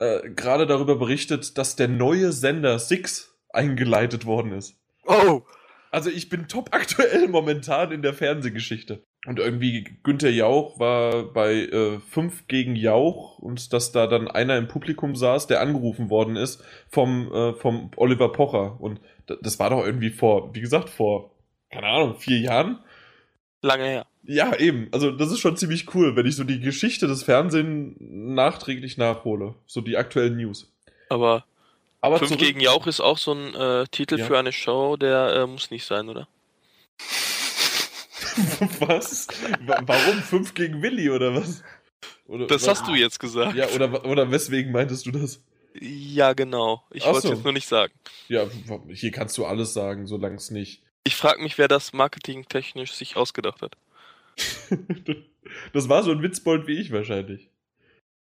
äh, 0.00 0.28
gerade 0.30 0.66
darüber 0.66 0.96
berichtet, 0.96 1.56
dass 1.56 1.76
der 1.76 1.88
neue 1.88 2.32
Sender 2.32 2.78
Six 2.78 3.34
eingeleitet 3.50 4.26
worden 4.26 4.52
ist. 4.52 4.76
Oh! 5.06 5.42
Also 5.90 6.10
ich 6.10 6.28
bin 6.28 6.48
top 6.48 6.70
aktuell 6.72 7.28
momentan 7.28 7.92
in 7.92 8.02
der 8.02 8.14
Fernsehgeschichte. 8.14 9.04
Und 9.26 9.38
irgendwie 9.38 9.84
Günther 10.02 10.30
Jauch 10.30 10.78
war 10.78 11.32
bei 11.32 11.66
äh, 11.66 11.98
5 11.98 12.46
gegen 12.46 12.76
Jauch 12.76 13.38
und 13.38 13.72
dass 13.72 13.92
da 13.92 14.06
dann 14.06 14.28
einer 14.28 14.58
im 14.58 14.68
Publikum 14.68 15.14
saß, 15.14 15.46
der 15.46 15.60
angerufen 15.60 16.10
worden 16.10 16.36
ist 16.36 16.62
vom, 16.88 17.32
äh, 17.32 17.54
vom 17.54 17.90
Oliver 17.96 18.32
Pocher. 18.32 18.80
Und 18.80 19.00
das 19.26 19.58
war 19.58 19.70
doch 19.70 19.86
irgendwie 19.86 20.10
vor, 20.10 20.54
wie 20.54 20.60
gesagt, 20.60 20.90
vor, 20.90 21.30
keine 21.70 21.86
Ahnung, 21.86 22.16
vier 22.16 22.38
Jahren. 22.38 22.80
Lange 23.62 23.84
her. 23.84 24.06
Ja, 24.24 24.56
eben. 24.56 24.88
Also 24.92 25.10
das 25.10 25.30
ist 25.30 25.38
schon 25.38 25.56
ziemlich 25.56 25.94
cool, 25.94 26.16
wenn 26.16 26.26
ich 26.26 26.36
so 26.36 26.44
die 26.44 26.60
Geschichte 26.60 27.06
des 27.06 27.22
Fernsehens 27.22 27.96
nachträglich 28.00 28.98
nachhole. 28.98 29.54
So 29.66 29.80
die 29.80 29.96
aktuellen 29.96 30.36
News. 30.36 30.70
Aber 31.08 31.44
Aber 32.04 32.18
5 32.18 32.28
zurück- 32.32 32.40
gegen 32.40 32.60
Jauch 32.60 32.86
ist 32.86 33.00
auch 33.00 33.18
so 33.18 33.32
ein 33.32 33.54
äh, 33.54 33.86
Titel 33.90 34.18
Ja. 34.18 34.26
für 34.26 34.38
eine 34.38 34.52
Show, 34.52 34.96
der 34.96 35.34
äh, 35.34 35.46
muss 35.46 35.70
nicht 35.70 35.84
sein, 35.86 36.08
oder? 36.08 36.28
was? 38.80 39.28
Wa- 39.66 39.82
Warum 39.86 40.22
5 40.22 40.54
gegen 40.54 40.82
Willi 40.82 41.10
oder 41.10 41.34
was? 41.34 41.62
Oder, 42.26 42.46
Das 42.46 42.62
oder, 42.64 42.72
hast 42.72 42.86
du 42.86 42.94
jetzt 42.94 43.18
gesagt. 43.20 43.54
Ja, 43.56 43.68
oder, 43.68 44.04
oder 44.04 44.30
weswegen 44.30 44.72
meintest 44.72 45.06
du 45.06 45.10
das? 45.12 45.40
Ja, 45.80 46.32
genau. 46.34 46.82
Ich 46.90 47.04
wollte 47.04 47.20
so. 47.22 47.28
es 47.28 47.34
jetzt 47.36 47.44
nur 47.44 47.52
nicht 47.52 47.68
sagen. 47.68 47.92
Ja, 48.28 48.46
hier 48.92 49.10
kannst 49.10 49.36
du 49.38 49.44
alles 49.44 49.72
sagen, 49.74 50.06
solange 50.06 50.36
es 50.36 50.50
nicht. 50.50 50.82
Ich 51.04 51.16
frage 51.16 51.42
mich, 51.42 51.58
wer 51.58 51.68
das 51.68 51.92
marketingtechnisch 51.92 52.92
sich 52.92 53.16
ausgedacht 53.16 53.60
hat. 53.60 53.76
das 55.72 55.88
war 55.88 56.02
so 56.02 56.12
ein 56.12 56.22
Witzbold 56.22 56.66
wie 56.66 56.78
ich 56.78 56.92
wahrscheinlich. 56.92 57.48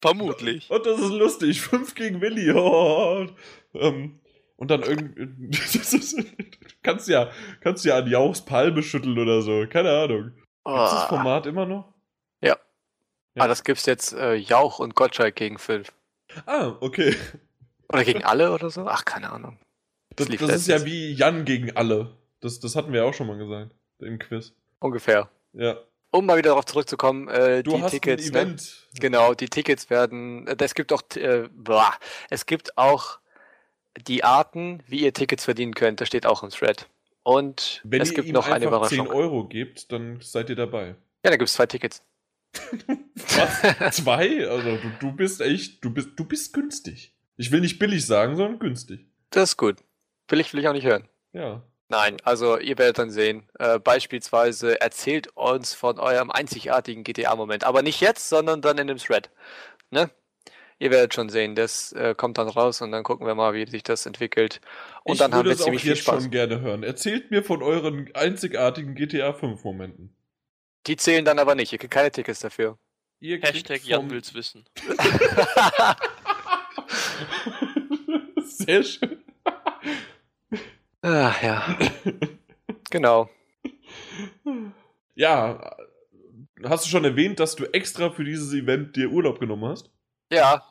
Vermutlich. 0.03 0.71
Und 0.71 0.85
das 0.85 1.01
ist 1.01 1.11
lustig. 1.13 1.61
5 1.63 1.95
gegen 1.95 2.21
Willi. 2.21 2.51
Oh. 2.55 3.27
Ähm, 3.75 4.21
und 4.57 4.71
dann 4.71 4.83
irgendwie. 4.83 5.49
das 5.51 5.75
ist- 5.95 6.19
kannst 6.83 7.09
ja, 7.09 7.31
kannst 7.61 7.85
ja 7.85 7.97
an 7.97 8.07
Jauchs 8.11 8.45
Palme 8.45 8.83
schütteln 8.83 9.19
oder 9.19 9.41
so. 9.41 9.65
Keine 9.71 9.91
Ahnung. 9.91 10.33
Gibt's 10.65 10.91
das 10.93 11.05
Ah, 11.05 11.09
Format 11.09 11.47
immer 11.47 11.65
noch? 11.67 11.93
Ja. 12.43 12.57
Ja. 13.35 13.45
ah, 13.45 13.49
das 13.49 13.65
gibt's 13.65 13.87
jetzt 13.87 14.13
äh, 14.13 14.35
Jauch 14.35 14.79
und 14.79 14.95
Gottschalk 14.95 15.35
gegen 15.37 15.59
Fünf. 15.59 15.93
Ah, 16.47 16.77
okay. 16.81 17.17
Oder 17.93 18.05
gegen 18.05 18.25
alle 18.25 18.53
oder 18.53 18.71
so? 18.71 18.87
Ach, 18.87 19.05
keine 19.05 19.31
Ahnung. 19.33 19.59
Das, 20.17 20.29
lief 20.29 20.41
das 20.41 20.51
ist 20.55 20.67
ja 20.67 20.85
wie 20.85 21.13
Jan 21.13 21.45
gegen 21.45 21.75
alle. 21.77 22.17
Das, 22.41 22.61
das 22.61 22.77
hatten 22.77 22.93
wir 22.93 23.05
auch 23.07 23.15
schon 23.15 23.27
mal 23.27 23.39
gesagt. 23.39 23.75
Im 24.01 24.19
Quiz. 24.19 24.53
Ungefähr. 24.81 25.31
Ja. 25.53 25.79
Um 26.13 26.27
mal 26.27 26.37
wieder 26.37 26.51
darauf 26.51 26.67
zurückzukommen, 26.67 27.27
äh, 27.29 27.63
Du 27.63 27.77
die 27.77 27.83
hast 27.83 27.91
Tickets. 27.91 28.27
ein 28.27 28.33
Ne? 28.33 28.41
Event. 28.41 28.89
Genau, 29.01 29.35
die 29.35 29.49
Tickets 29.49 29.91
werden. 29.91 30.47
Es 30.47 30.75
gibt 30.75 30.93
auch, 30.93 31.03
äh, 31.17 31.49
boah, 31.53 31.93
es 32.31 32.47
gibt 32.47 32.77
auch 32.79 33.19
die 34.07 34.23
Arten, 34.23 34.83
wie 34.87 35.01
ihr 35.01 35.13
Tickets 35.13 35.45
verdienen 35.45 35.75
könnt. 35.75 36.01
Das 36.01 36.09
steht 36.09 36.27
auch 36.27 36.43
im 36.43 36.51
Thread. 36.51 36.89
Und 37.25 37.81
Wenn 37.85 38.03
es 38.03 38.11
ihr 38.11 38.17
gibt 38.17 38.29
ihm 38.29 38.35
noch 38.35 38.47
eine 38.47 38.67
einfach 38.67 38.89
10 38.89 38.99
Überraschung. 38.99 39.09
Euro 39.09 39.49
gebt, 39.49 39.91
dann 39.91 40.21
seid 40.21 40.51
ihr 40.51 40.57
dabei. 40.57 40.97
Ja, 41.25 41.31
da 41.31 41.37
gibt's 41.37 41.55
zwei 41.55 41.67
Tickets. 41.67 42.03
Was? 43.15 43.95
Zwei? 43.97 44.47
Also 44.49 44.77
du, 44.77 44.91
du 45.01 45.13
bist 45.13 45.41
echt, 45.41 45.83
du 45.85 45.91
bist, 45.91 46.11
du 46.17 46.25
bist 46.25 46.53
günstig. 46.53 47.15
Ich 47.39 47.51
will 47.51 47.61
nicht 47.61 47.79
billig 47.79 48.05
sagen, 48.07 48.37
sondern 48.37 48.59
günstig. 48.59 49.07
Das 49.31 49.51
ist 49.51 49.57
gut. 49.57 49.77
Will 50.29 50.41
ich, 50.41 50.53
will 50.53 50.61
ich 50.61 50.69
auch 50.69 50.73
nicht 50.75 50.85
hören. 50.85 51.09
Ja. 51.33 51.63
Nein, 51.93 52.17
also 52.25 52.59
ihr 52.59 52.79
werdet 52.79 52.99
dann 52.99 53.11
sehen. 53.11 53.47
Äh, 53.59 53.79
beispielsweise 53.79 54.81
erzählt 54.81 55.29
uns 55.37 55.75
von 55.75 55.99
eurem 56.01 56.31
einzigartigen 56.31 57.05
GTA-Moment. 57.05 57.65
Aber 57.65 57.83
nicht 57.83 58.01
jetzt, 58.01 58.31
sondern 58.31 58.63
dann 58.63 58.79
in 58.79 58.87
dem 58.87 58.97
Thread. 58.97 59.29
Ne? 59.91 60.09
Ihr 60.79 60.91
werdet 60.91 61.13
schon 61.13 61.29
sehen, 61.29 61.55
das 61.55 61.93
äh, 61.93 62.15
kommt 62.17 62.39
dann 62.39 62.49
raus 62.49 62.81
und 62.81 62.93
dann 62.93 63.03
gucken 63.05 63.27
wir 63.27 63.35
mal, 63.35 63.53
wie 63.53 63.69
sich 63.69 63.83
das 63.83 64.07
entwickelt. 64.07 64.63
Und 65.05 65.13
ich 65.13 65.19
dann 65.19 65.33
haben 65.33 65.41
würde 65.41 65.51
wir 65.51 65.55
es 65.55 65.61
auch 65.61 65.65
ziemlich 65.67 65.83
viel 65.83 65.91
jetzt 65.93 66.01
Spaß. 66.05 66.23
schon 66.23 66.31
gerne 66.31 66.63
hören. 66.63 66.83
Erzählt 66.83 67.31
mir 67.31 67.45
von 67.45 67.63
euren 67.63 68.09
einzigartigen 68.15 68.95
GTA 68.95 69.35
5 69.35 69.63
Momenten. 69.63 70.17
Die 70.87 70.97
zählen 70.97 71.27
dann 71.27 71.39
aber 71.39 71.55
nicht. 71.55 71.75
Ihr 71.75 71.79
kriegt 71.79 71.93
keine 71.93 72.11
Tickets 72.11 72.41
dafür. 72.41 72.79
Ihr 73.21 73.39
Hashtag 73.39 73.85
Jan 73.85 74.01
vom- 74.01 74.11
will's 74.13 74.33
wissen. 74.33 74.65
Sehr 78.45 78.83
schön. 78.83 79.22
Ah, 81.03 81.33
ja. 81.43 81.79
genau. 82.91 83.29
Ja, 85.15 85.77
hast 86.65 86.85
du 86.87 86.89
schon 86.91 87.05
erwähnt, 87.05 87.39
dass 87.41 87.57
du 87.57 87.65
extra 87.73 88.11
für 88.11 88.25
dieses 88.25 88.53
Event 88.53 88.97
dir 88.97 89.11
Urlaub 89.11 89.41
genommen 89.41 89.65
hast? 89.67 89.91
Ja, 90.33 90.63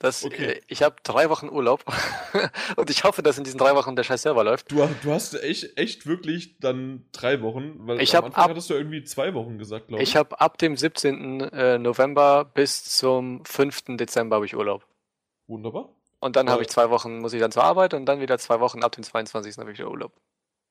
das, 0.00 0.24
Okay. 0.24 0.44
äh, 0.54 0.60
ich 0.66 0.82
habe 0.82 0.96
drei 1.04 1.30
Wochen 1.30 1.48
Urlaub 1.48 1.84
und 2.76 2.90
ich 2.90 3.04
hoffe, 3.04 3.22
dass 3.22 3.38
in 3.38 3.44
diesen 3.44 3.58
drei 3.58 3.74
Wochen 3.76 3.94
der 3.94 4.02
scheiß 4.02 4.22
Server 4.22 4.42
läuft. 4.42 4.72
Du, 4.72 4.76
du 5.02 5.12
hast 5.12 5.34
echt, 5.34 5.78
echt 5.78 6.06
wirklich 6.06 6.58
dann 6.58 7.04
drei 7.12 7.40
Wochen, 7.42 7.74
weil 7.86 8.00
Ich 8.00 8.14
am 8.16 8.18
hab 8.18 8.24
Anfang 8.26 8.42
ab- 8.44 8.50
hattest 8.50 8.70
du 8.70 8.74
irgendwie 8.74 9.04
zwei 9.04 9.32
Wochen 9.34 9.56
gesagt, 9.58 9.88
glaube 9.88 10.02
ich. 10.02 10.08
Ich 10.10 10.16
habe 10.16 10.40
ab 10.40 10.58
dem 10.58 10.76
17. 10.76 11.40
äh, 11.40 11.78
November 11.78 12.44
bis 12.44 12.84
zum 12.84 13.44
5. 13.44 13.96
Dezember 13.96 14.36
habe 14.36 14.46
ich 14.46 14.56
Urlaub. 14.56 14.84
Wunderbar. 15.46 15.90
Und 16.24 16.36
dann 16.36 16.48
habe 16.48 16.62
ich 16.62 16.70
zwei 16.70 16.88
Wochen, 16.88 17.18
muss 17.18 17.34
ich 17.34 17.40
dann 17.40 17.52
zur 17.52 17.64
Arbeit 17.64 17.92
und 17.92 18.06
dann 18.06 18.18
wieder 18.18 18.38
zwei 18.38 18.58
Wochen 18.58 18.82
ab 18.82 18.92
dem 18.92 19.04
22. 19.04 19.58
habe 19.58 19.72
ich 19.72 19.78
wieder 19.78 19.90
Urlaub. 19.90 20.10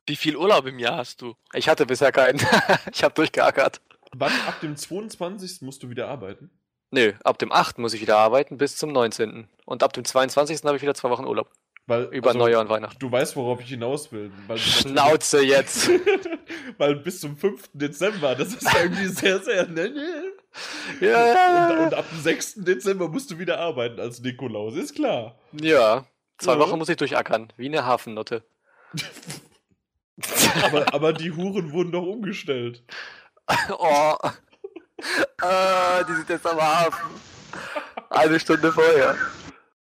Wie 0.07 0.15
viel 0.15 0.35
Urlaub 0.35 0.65
im 0.65 0.79
Jahr 0.79 0.97
hast 0.97 1.21
du? 1.21 1.35
Ich 1.53 1.69
hatte 1.69 1.85
bisher 1.85 2.11
keinen. 2.11 2.39
ich 2.91 3.03
habe 3.03 3.13
durchgeackert. 3.13 3.79
Wann 4.15 4.31
ab 4.47 4.61
dem 4.61 4.75
22. 4.75 5.61
musst 5.61 5.83
du 5.83 5.91
wieder 5.91 6.07
arbeiten? 6.07 6.49
Nö, 6.89 7.13
ab 7.23 7.37
dem 7.37 7.51
8. 7.51 7.77
muss 7.77 7.93
ich 7.93 8.01
wieder 8.01 8.17
arbeiten 8.17 8.57
bis 8.57 8.77
zum 8.77 8.91
19. 8.91 9.47
Und 9.65 9.83
ab 9.83 9.93
dem 9.93 10.05
22. 10.05 10.63
habe 10.63 10.75
ich 10.75 10.81
wieder 10.81 10.95
zwei 10.95 11.11
Wochen 11.11 11.25
Urlaub. 11.25 11.51
Weil, 11.85 12.05
Über 12.05 12.29
also, 12.29 12.39
Neujahr 12.39 12.61
und 12.61 12.69
Weihnachten. 12.69 12.97
Du 12.97 13.11
weißt, 13.11 13.35
worauf 13.35 13.61
ich 13.61 13.69
hinaus 13.69 14.11
will. 14.11 14.31
Schnauze 14.55 15.43
jetzt. 15.43 15.87
weil 16.79 16.95
bis 16.95 17.19
zum 17.19 17.37
5. 17.37 17.69
Dezember, 17.73 18.33
das 18.33 18.55
ist 18.55 18.67
irgendwie 18.75 19.05
sehr, 19.05 19.39
sehr. 19.43 19.67
Ne. 20.99 21.07
Ja, 21.07 21.27
ja, 21.27 21.67
Und, 21.69 21.77
ja. 21.79 21.83
und 21.85 21.93
ab 21.93 22.05
dem 22.11 22.21
6. 22.21 22.55
Dezember 22.63 23.07
musst 23.07 23.31
du 23.31 23.39
wieder 23.39 23.59
arbeiten 23.59 23.99
als 23.99 24.19
Nikolaus, 24.21 24.75
ist 24.75 24.95
klar. 24.95 25.37
Ja. 25.53 26.05
Zwei 26.37 26.53
Ja. 26.53 26.59
Wochen 26.59 26.77
muss 26.77 26.89
ich 26.89 26.97
durchackern, 26.97 27.51
wie 27.57 27.67
eine 27.67 27.85
Hafennotte. 27.85 28.43
Aber, 30.63 30.93
aber 30.93 31.13
die 31.13 31.31
Huren 31.31 31.71
wurden 31.71 31.91
doch 31.91 32.03
umgestellt. 32.05 32.83
oh. 33.71 34.15
Ah, 35.41 36.03
die 36.03 36.13
sind 36.13 36.29
jetzt 36.29 36.45
am 36.45 36.61
Hafen. 36.61 37.09
Eine 38.11 38.39
Stunde 38.39 38.71
vorher. 38.71 39.15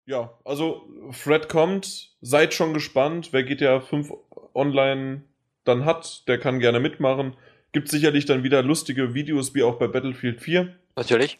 Ja, 0.07 0.32
also 0.45 0.89
Fred 1.12 1.49
kommt, 1.51 2.15
seid 2.23 2.55
schon 2.55 2.73
gespannt, 2.73 3.28
wer 3.32 3.43
GTA 3.45 3.81
5 3.81 4.12
online 4.55 5.24
dann 5.65 5.85
hat, 5.85 6.27
der 6.27 6.39
kann 6.39 6.59
gerne 6.59 6.81
mitmachen. 6.81 7.36
Gibt 7.74 7.88
sicherlich 7.88 8.24
dann 8.24 8.44
wieder 8.44 8.62
lustige 8.62 9.14
Videos 9.14 9.52
wie 9.52 9.64
auch 9.64 9.80
bei 9.80 9.88
Battlefield 9.88 10.40
4. 10.40 10.72
Natürlich. 10.94 11.38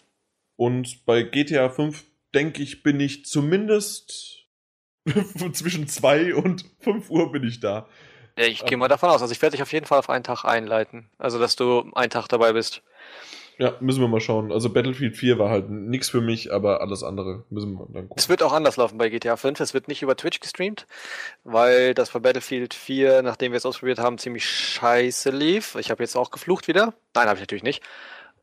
Und 0.56 1.06
bei 1.06 1.23
GTA 1.23 1.69
5, 1.69 2.05
denke 2.35 2.61
ich, 2.61 2.82
bin 2.82 2.98
ich 2.98 3.24
zumindest 3.24 4.44
zwischen 5.52 5.86
2 5.86 6.35
und 6.35 6.65
5 6.81 7.09
Uhr 7.09 7.31
bin 7.31 7.44
ich 7.44 7.61
da. 7.61 7.89
Ja, 8.36 8.47
ich 8.47 8.65
gehe 8.65 8.77
mal 8.77 8.89
davon 8.89 9.11
aus. 9.11 9.23
Also 9.23 9.31
ich 9.31 9.40
werde 9.43 9.52
dich 9.52 9.62
auf 9.62 9.73
jeden 9.73 9.86
Fall 9.86 10.01
auf 10.01 10.11
einen 10.11 10.24
Tag 10.24 10.44
einleiten. 10.44 11.09
Also, 11.19 11.39
dass 11.39 11.55
du 11.55 11.93
einen 11.94 12.11
Tag 12.11 12.27
dabei 12.27 12.52
bist. 12.52 12.82
Ja, 13.59 13.74
müssen 13.81 14.01
wir 14.01 14.09
mal 14.09 14.20
schauen. 14.20 14.51
Also 14.51 14.68
Battlefield 14.72 15.16
4 15.16 15.39
war 15.39 15.48
halt 15.48 15.70
nix 15.70 16.09
für 16.10 16.20
mich, 16.20 16.52
aber 16.52 16.81
alles 16.81 17.02
andere 17.05 17.44
müssen 17.51 17.74
wir 17.74 17.86
dann 17.93 18.09
gucken. 18.09 18.14
Es 18.16 18.28
wird 18.28 18.43
auch 18.43 18.52
anders 18.52 18.76
laufen 18.76 18.98
bei 18.98 19.09
GTA 19.09 19.36
5. 19.36 19.60
Es 19.60 19.74
wird 19.74 19.86
nicht 19.89 20.02
über 20.02 20.16
Twitch 20.16 20.40
gestreamt, 20.40 20.86
weil 21.44 21.94
das 21.94 22.10
bei 22.10 22.18
Battlefield 22.18 22.74
4, 22.74 23.22
nachdem 23.22 23.52
wir 23.52 23.59
es 23.59 23.66
ausprobiert 23.66 23.98
haben, 24.01 24.18
ziemlich 24.18 24.44
scheiße 24.48 25.31
lief. 25.31 25.76
Ich 25.76 25.90
habe 25.90 26.02
jetzt 26.02 26.16
auch 26.16 26.31
geflucht 26.32 26.66
wieder. 26.66 26.94
Nein, 27.14 27.26
habe 27.26 27.36
ich 27.36 27.43
natürlich 27.43 27.62
nicht. 27.62 27.82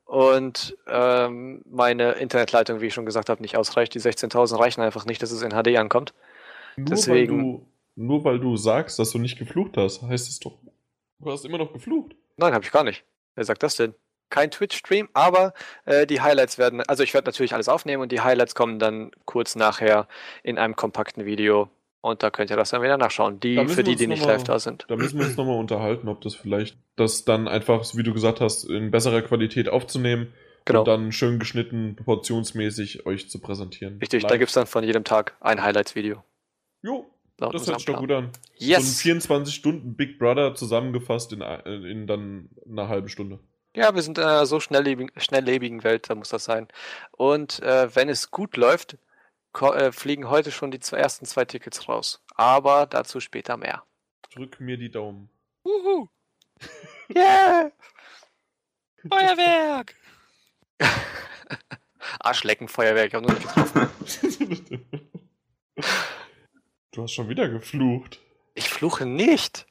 Und 0.05 0.77
ähm, 0.87 1.61
meine 1.69 2.13
Internetleitung, 2.13 2.81
wie 2.81 2.87
ich 2.87 2.93
schon 2.93 3.05
gesagt 3.05 3.29
habe, 3.29 3.41
nicht 3.41 3.57
ausreicht. 3.57 3.93
Die 3.93 3.99
16.000 3.99 4.59
reichen 4.59 4.81
einfach 4.81 5.05
nicht, 5.05 5.21
dass 5.21 5.31
es 5.31 5.41
in 5.41 5.51
HD 5.51 5.77
ankommt. 5.77 6.13
Nur 6.77 6.85
deswegen- 6.89 7.31
weil 7.33 7.43
du 7.43 7.67
nur 7.97 8.23
weil 8.23 8.39
du 8.39 8.55
sagst, 8.55 8.97
dass 8.99 9.11
du 9.11 9.19
nicht 9.19 9.37
geflucht 9.37 9.75
hast, 9.75 10.01
heißt 10.01 10.29
es 10.29 10.39
doch, 10.39 10.57
du 11.19 11.31
hast 11.31 11.43
immer 11.45 11.57
noch 11.57 11.73
geflucht. 11.73 12.13
Nein, 12.37 12.53
habe 12.53 12.63
ich 12.63 12.71
gar 12.71 12.85
nicht. 12.85 13.03
Wer 13.35 13.43
sagt 13.43 13.61
das 13.63 13.75
denn? 13.75 13.93
Kein 14.31 14.49
Twitch-Stream, 14.49 15.09
aber 15.13 15.53
äh, 15.85 16.07
die 16.07 16.21
Highlights 16.21 16.57
werden, 16.57 16.81
also 16.81 17.03
ich 17.03 17.13
werde 17.13 17.27
natürlich 17.27 17.53
alles 17.53 17.69
aufnehmen 17.69 18.01
und 18.01 18.11
die 18.11 18.21
Highlights 18.21 18.55
kommen 18.55 18.79
dann 18.79 19.11
kurz 19.25 19.55
nachher 19.55 20.07
in 20.41 20.57
einem 20.57 20.75
kompakten 20.75 21.25
Video 21.25 21.69
und 22.01 22.23
da 22.23 22.31
könnt 22.31 22.49
ihr 22.49 22.55
das 22.57 22.71
dann 22.71 22.81
wieder 22.81 22.97
nachschauen. 22.97 23.39
Die, 23.39 23.53
Da 23.55 23.67
für 23.67 23.83
die, 23.83 23.95
die 23.95 24.07
nicht 24.07 24.25
mal- 24.25 24.31
live 24.33 24.43
da 24.43 24.57
sind. 24.57 24.85
Da 24.87 24.95
müssen 24.95 25.19
wir 25.19 25.27
uns 25.27 25.37
nochmal 25.37 25.59
unterhalten, 25.59 26.07
ob 26.07 26.21
das 26.21 26.33
vielleicht, 26.33 26.77
das 26.95 27.25
dann 27.25 27.47
einfach, 27.47 27.85
wie 27.93 28.01
du 28.01 28.11
gesagt 28.13 28.41
hast, 28.41 28.63
in 28.63 28.89
besserer 28.89 29.21
Qualität 29.21 29.69
aufzunehmen 29.69 30.33
Genau. 30.65 30.79
und 30.81 30.87
dann 30.87 31.11
schön 31.11 31.37
geschnitten, 31.39 31.95
portionsmäßig 32.35 33.05
euch 33.05 33.29
zu 33.29 33.39
präsentieren. 33.39 33.97
Richtig, 33.99 34.23
da 34.23 34.29
Live. 34.29 34.39
gibt 34.39 34.49
es 34.49 34.53
dann 34.55 34.67
von 34.67 34.83
jedem 34.83 35.03
Tag 35.03 35.35
ein 35.41 35.61
Highlights-Video. 35.61 36.23
Jo, 36.83 37.05
laut 37.39 37.53
das 37.53 37.67
hört 37.67 37.79
sich 37.79 37.85
doch 37.87 37.97
gut 37.97 38.11
an. 38.11 38.29
Yes! 38.57 38.79
So 38.83 38.91
ein 38.91 39.01
24 39.01 39.53
Stunden 39.55 39.95
Big 39.95 40.19
Brother 40.19 40.53
zusammengefasst 40.55 41.33
in, 41.33 41.41
in 41.41 42.07
dann 42.07 42.49
einer 42.69 42.87
halben 42.87 43.09
Stunde. 43.09 43.39
Ja, 43.75 43.95
wir 43.95 44.01
sind 44.01 44.17
in 44.17 44.25
einer 44.25 44.45
so 44.45 44.59
schnelllebigen, 44.59 45.11
schnelllebigen 45.19 45.83
Welt, 45.83 46.09
da 46.09 46.15
muss 46.15 46.29
das 46.29 46.43
sein. 46.43 46.67
Und 47.11 47.61
äh, 47.61 47.95
wenn 47.95 48.09
es 48.09 48.29
gut 48.29 48.57
läuft, 48.57 48.97
äh, 49.59 49.91
fliegen 49.93 50.29
heute 50.29 50.51
schon 50.51 50.71
die 50.71 50.79
zwei, 50.79 50.97
ersten 50.97 51.25
zwei 51.25 51.45
Tickets 51.45 51.87
raus. 51.87 52.21
Aber 52.35 52.85
dazu 52.85 53.21
später 53.21 53.55
mehr. 53.55 53.83
Drück 54.33 54.59
mir 54.59 54.77
die 54.77 54.91
Daumen. 54.91 55.29
Wuhu! 55.63 56.07
Yeah! 57.13 57.71
Feuerwerk! 59.09 59.95
Arschleckenfeuerwerk, 62.19 63.07
ich 63.07 63.13
habe 63.15 63.25
nur 63.25 63.35
nicht 63.35 63.47
getroffen. 63.47 63.89
du 66.91 67.03
hast 67.03 67.11
schon 67.11 67.27
wieder 67.27 67.49
geflucht. 67.49 68.21
Ich 68.53 68.69
fluche 68.69 69.05
nicht. 69.05 69.65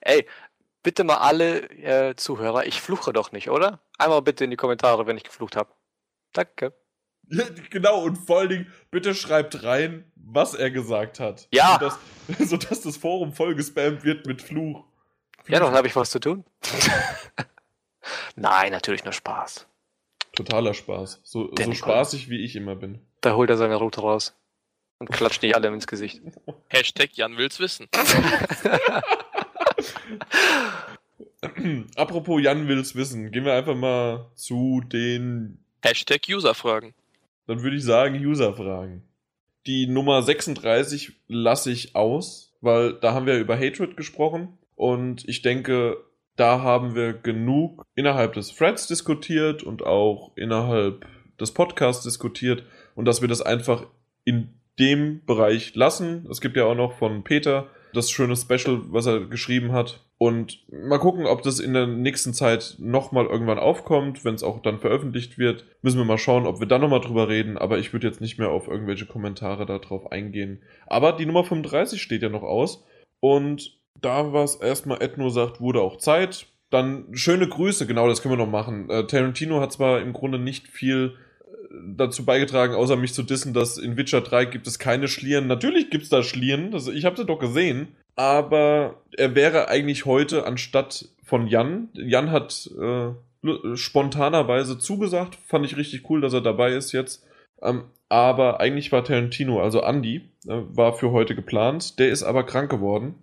Ey, 0.00 0.26
bitte 0.86 1.02
mal 1.02 1.16
alle 1.16 1.68
äh, 1.70 2.14
Zuhörer, 2.14 2.64
ich 2.64 2.80
fluche 2.80 3.12
doch 3.12 3.32
nicht, 3.32 3.50
oder? 3.50 3.80
Einmal 3.98 4.22
bitte 4.22 4.44
in 4.44 4.50
die 4.50 4.56
Kommentare, 4.56 5.08
wenn 5.08 5.16
ich 5.16 5.24
geflucht 5.24 5.56
habe. 5.56 5.70
Danke. 6.32 6.72
Genau, 7.70 8.02
und 8.02 8.18
vor 8.18 8.38
allen 8.38 8.50
Dingen, 8.50 8.72
bitte 8.92 9.12
schreibt 9.12 9.64
rein, 9.64 10.04
was 10.14 10.54
er 10.54 10.70
gesagt 10.70 11.18
hat. 11.18 11.48
Ja. 11.50 11.72
Sodass, 11.72 11.98
sodass 12.48 12.80
das 12.82 12.96
Forum 12.96 13.32
voll 13.32 13.56
gespammt 13.56 14.04
wird 14.04 14.26
mit 14.26 14.40
Fluch. 14.42 14.84
Ja, 15.48 15.58
dann 15.58 15.74
habe 15.74 15.88
ich 15.88 15.96
was 15.96 16.10
zu 16.10 16.20
tun. 16.20 16.44
Nein, 18.36 18.70
natürlich 18.70 19.02
nur 19.02 19.12
Spaß. 19.12 19.66
Totaler 20.36 20.72
Spaß. 20.72 21.20
So, 21.24 21.50
so 21.52 21.72
spaßig 21.72 22.30
wie 22.30 22.44
ich 22.44 22.54
immer 22.54 22.76
bin. 22.76 23.00
Da 23.22 23.34
holt 23.34 23.50
er 23.50 23.56
seine 23.56 23.74
Route 23.74 24.02
raus. 24.02 24.36
Und 24.98 25.10
klatscht 25.10 25.42
die 25.42 25.52
alle 25.52 25.66
ins 25.66 25.88
Gesicht. 25.88 26.22
Hashtag 26.68 27.10
Jan 27.16 27.36
will's 27.36 27.58
wissen. 27.58 27.88
Apropos 31.96 32.42
Jan 32.42 32.68
will's 32.68 32.94
wissen, 32.94 33.30
gehen 33.30 33.44
wir 33.44 33.54
einfach 33.54 33.76
mal 33.76 34.30
zu 34.34 34.80
den, 34.80 35.58
Hashtag 35.86 36.22
Userfragen. 36.28 36.94
dann 37.46 37.62
würde 37.62 37.76
ich 37.76 37.84
sagen, 37.84 38.16
User-Fragen. 38.16 39.02
Die 39.66 39.86
Nummer 39.86 40.22
36 40.22 41.12
lasse 41.28 41.70
ich 41.70 41.94
aus, 41.94 42.56
weil 42.60 42.94
da 42.94 43.12
haben 43.12 43.26
wir 43.26 43.38
über 43.38 43.56
Hatred 43.56 43.96
gesprochen 43.96 44.58
und 44.74 45.28
ich 45.28 45.42
denke, 45.42 45.98
da 46.34 46.60
haben 46.60 46.94
wir 46.94 47.12
genug 47.12 47.84
innerhalb 47.94 48.34
des 48.34 48.54
Threads 48.54 48.88
diskutiert 48.88 49.62
und 49.62 49.84
auch 49.84 50.32
innerhalb 50.36 51.06
des 51.40 51.52
Podcasts 51.52 52.02
diskutiert 52.02 52.64
und 52.94 53.04
dass 53.04 53.20
wir 53.20 53.28
das 53.28 53.42
einfach 53.42 53.86
in 54.24 54.54
dem 54.78 55.24
Bereich 55.24 55.74
lassen. 55.74 56.26
Es 56.30 56.40
gibt 56.40 56.56
ja 56.56 56.64
auch 56.64 56.74
noch 56.74 56.98
von 56.98 57.22
Peter 57.22 57.68
das 57.96 58.10
schöne 58.10 58.36
Special, 58.36 58.80
was 58.90 59.06
er 59.06 59.20
geschrieben 59.26 59.72
hat. 59.72 60.04
Und 60.18 60.64
mal 60.70 60.98
gucken, 60.98 61.26
ob 61.26 61.42
das 61.42 61.58
in 61.58 61.74
der 61.74 61.86
nächsten 61.86 62.32
Zeit 62.34 62.76
nochmal 62.78 63.26
irgendwann 63.26 63.58
aufkommt, 63.58 64.24
wenn 64.24 64.34
es 64.34 64.42
auch 64.42 64.60
dann 64.60 64.78
veröffentlicht 64.78 65.38
wird. 65.38 65.64
Müssen 65.82 65.98
wir 65.98 66.04
mal 66.04 66.18
schauen, 66.18 66.46
ob 66.46 66.60
wir 66.60 66.66
dann 66.66 66.80
nochmal 66.80 67.00
drüber 67.00 67.28
reden. 67.28 67.58
Aber 67.58 67.78
ich 67.78 67.92
würde 67.92 68.06
jetzt 68.06 68.20
nicht 68.20 68.38
mehr 68.38 68.50
auf 68.50 68.68
irgendwelche 68.68 69.06
Kommentare 69.06 69.66
darauf 69.66 70.12
eingehen. 70.12 70.62
Aber 70.86 71.12
die 71.12 71.26
Nummer 71.26 71.44
35 71.44 72.00
steht 72.00 72.22
ja 72.22 72.28
noch 72.28 72.42
aus. 72.42 72.84
Und 73.20 73.78
da 74.00 74.32
was 74.32 74.56
erstmal 74.56 75.02
Edno 75.02 75.28
sagt, 75.28 75.60
wurde 75.60 75.80
auch 75.80 75.98
Zeit. 75.98 76.46
Dann 76.70 77.06
schöne 77.12 77.48
Grüße, 77.48 77.86
genau, 77.86 78.08
das 78.08 78.22
können 78.22 78.32
wir 78.32 78.44
noch 78.44 78.50
machen. 78.50 78.90
Äh, 78.90 79.06
Tarantino 79.06 79.60
hat 79.60 79.72
zwar 79.72 80.00
im 80.00 80.12
Grunde 80.12 80.38
nicht 80.38 80.68
viel 80.68 81.16
dazu 81.70 82.24
beigetragen, 82.24 82.74
außer 82.74 82.96
mich 82.96 83.14
zu 83.14 83.22
dissen, 83.22 83.54
dass 83.54 83.78
in 83.78 83.96
Witcher 83.96 84.20
3 84.20 84.46
gibt 84.46 84.66
es 84.66 84.78
keine 84.78 85.08
Schlieren. 85.08 85.46
Natürlich 85.46 85.90
gibt 85.90 86.04
es 86.04 86.10
da 86.10 86.22
Schlieren, 86.22 86.70
das, 86.70 86.88
ich 86.88 87.04
habe 87.04 87.16
sie 87.16 87.24
doch 87.24 87.38
gesehen. 87.38 87.88
Aber 88.14 89.02
er 89.16 89.34
wäre 89.34 89.68
eigentlich 89.68 90.06
heute 90.06 90.46
anstatt 90.46 91.08
von 91.22 91.46
Jan. 91.46 91.88
Jan 91.94 92.30
hat 92.30 92.70
äh, 92.80 93.76
spontanerweise 93.76 94.78
zugesagt. 94.78 95.36
Fand 95.46 95.66
ich 95.66 95.76
richtig 95.76 96.08
cool, 96.08 96.20
dass 96.20 96.32
er 96.32 96.40
dabei 96.40 96.72
ist 96.72 96.92
jetzt. 96.92 97.24
Ähm, 97.62 97.84
aber 98.08 98.60
eigentlich 98.60 98.92
war 98.92 99.04
Tarantino, 99.04 99.60
also 99.60 99.82
Andy, 99.82 100.28
äh, 100.46 100.62
war 100.70 100.94
für 100.94 101.10
heute 101.10 101.34
geplant. 101.34 101.98
Der 101.98 102.08
ist 102.08 102.22
aber 102.22 102.44
krank 102.44 102.70
geworden 102.70 103.16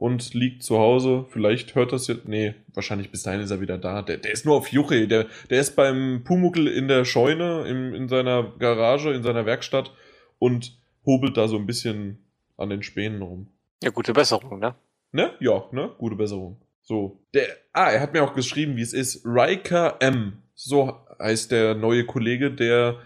und 0.00 0.32
liegt 0.32 0.62
zu 0.62 0.78
Hause. 0.78 1.26
Vielleicht 1.28 1.74
hört 1.74 1.92
das 1.92 2.06
jetzt. 2.06 2.26
Nee, 2.26 2.54
wahrscheinlich 2.72 3.10
bis 3.10 3.22
dahin 3.22 3.42
ist 3.42 3.50
er 3.50 3.60
wieder 3.60 3.76
da. 3.76 4.00
Der, 4.00 4.16
der 4.16 4.32
ist 4.32 4.46
nur 4.46 4.56
auf 4.56 4.68
Juche. 4.68 5.06
Der, 5.06 5.26
der 5.50 5.60
ist 5.60 5.76
beim 5.76 6.22
Pumuckel 6.24 6.68
in 6.68 6.88
der 6.88 7.04
Scheune, 7.04 7.66
im, 7.68 7.94
in 7.94 8.08
seiner 8.08 8.50
Garage, 8.58 9.12
in 9.12 9.22
seiner 9.22 9.44
Werkstatt 9.44 9.92
und 10.38 10.78
hobelt 11.04 11.36
da 11.36 11.48
so 11.48 11.56
ein 11.58 11.66
bisschen 11.66 12.24
an 12.56 12.70
den 12.70 12.82
Spänen 12.82 13.20
rum. 13.20 13.48
Ja, 13.82 13.90
gute 13.90 14.14
Besserung, 14.14 14.58
ne? 14.58 14.74
Ne? 15.12 15.32
Ja, 15.38 15.64
ne? 15.70 15.90
Gute 15.98 16.16
Besserung. 16.16 16.56
So. 16.80 17.20
Der, 17.34 17.44
ah, 17.74 17.90
er 17.90 18.00
hat 18.00 18.14
mir 18.14 18.24
auch 18.24 18.34
geschrieben, 18.34 18.76
wie 18.76 18.82
es 18.82 18.94
ist. 18.94 19.26
Riker 19.26 19.96
M. 20.00 20.38
So 20.54 20.96
heißt 21.18 21.52
der 21.52 21.74
neue 21.74 22.06
Kollege, 22.06 22.50
der 22.50 23.00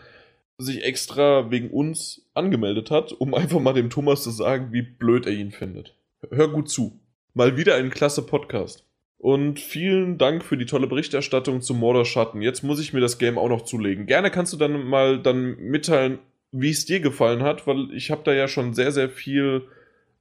sich 0.59 0.85
extra 0.85 1.51
wegen 1.51 1.71
uns 1.71 2.31
angemeldet 2.35 2.93
hat, 2.93 3.11
um 3.11 3.35
einfach 3.35 3.59
mal 3.59 3.75
dem 3.75 3.91
Thomas 3.91 4.23
zu 4.23 4.31
sagen, 4.31 4.69
wie 4.71 4.83
blöd 4.83 5.27
er 5.27 5.33
ihn 5.33 5.51
findet. 5.51 5.97
Hör 6.31 6.49
gut 6.49 6.69
zu. 6.69 7.01
Mal 7.35 7.57
wieder 7.57 7.75
ein 7.77 7.91
klasse 7.91 8.23
Podcast. 8.23 8.87
Und 9.19 9.59
vielen 9.59 10.19
Dank 10.19 10.45
für 10.45 10.57
die 10.57 10.67
tolle 10.67 10.87
Berichterstattung 10.87 11.63
zu 11.63 11.75
Mordor 11.75 12.05
Schatten. 12.05 12.43
Jetzt 12.43 12.63
muss 12.63 12.81
ich 12.81 12.93
mir 12.93 13.01
das 13.01 13.19
Game 13.19 13.39
auch 13.39 13.49
noch 13.49 13.63
zulegen. 13.63 14.07
Gerne 14.07 14.31
kannst 14.31 14.53
du 14.53 14.57
dann 14.57 14.85
mal 14.85 15.21
dann 15.21 15.57
mitteilen, 15.57 16.19
wie 16.53 16.71
es 16.71 16.85
dir 16.85 17.01
gefallen 17.01 17.43
hat, 17.43 17.67
weil 17.67 17.91
ich 17.93 18.11
habe 18.11 18.23
da 18.25 18.33
ja 18.33 18.49
schon 18.49 18.75
sehr, 18.75 18.93
sehr 18.93 19.09
viel 19.09 19.67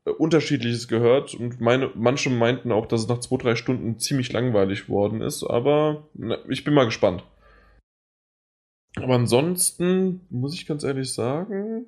äh, 0.05 0.09
Unterschiedliches 0.09 0.87
gehört 0.87 1.35
und 1.35 1.61
meine, 1.61 1.91
manche 1.95 2.29
meinten 2.29 2.71
auch, 2.71 2.85
dass 2.85 3.01
es 3.01 3.07
nach 3.07 3.19
zwei, 3.19 3.37
drei 3.37 3.55
Stunden 3.55 3.99
ziemlich 3.99 4.31
langweilig 4.31 4.89
worden 4.89 5.21
ist, 5.21 5.43
aber 5.43 6.07
na, 6.13 6.37
ich 6.49 6.63
bin 6.63 6.73
mal 6.73 6.85
gespannt. 6.85 7.23
Aber 8.95 9.15
ansonsten 9.15 10.21
muss 10.29 10.53
ich 10.53 10.65
ganz 10.65 10.83
ehrlich 10.83 11.13
sagen. 11.13 11.87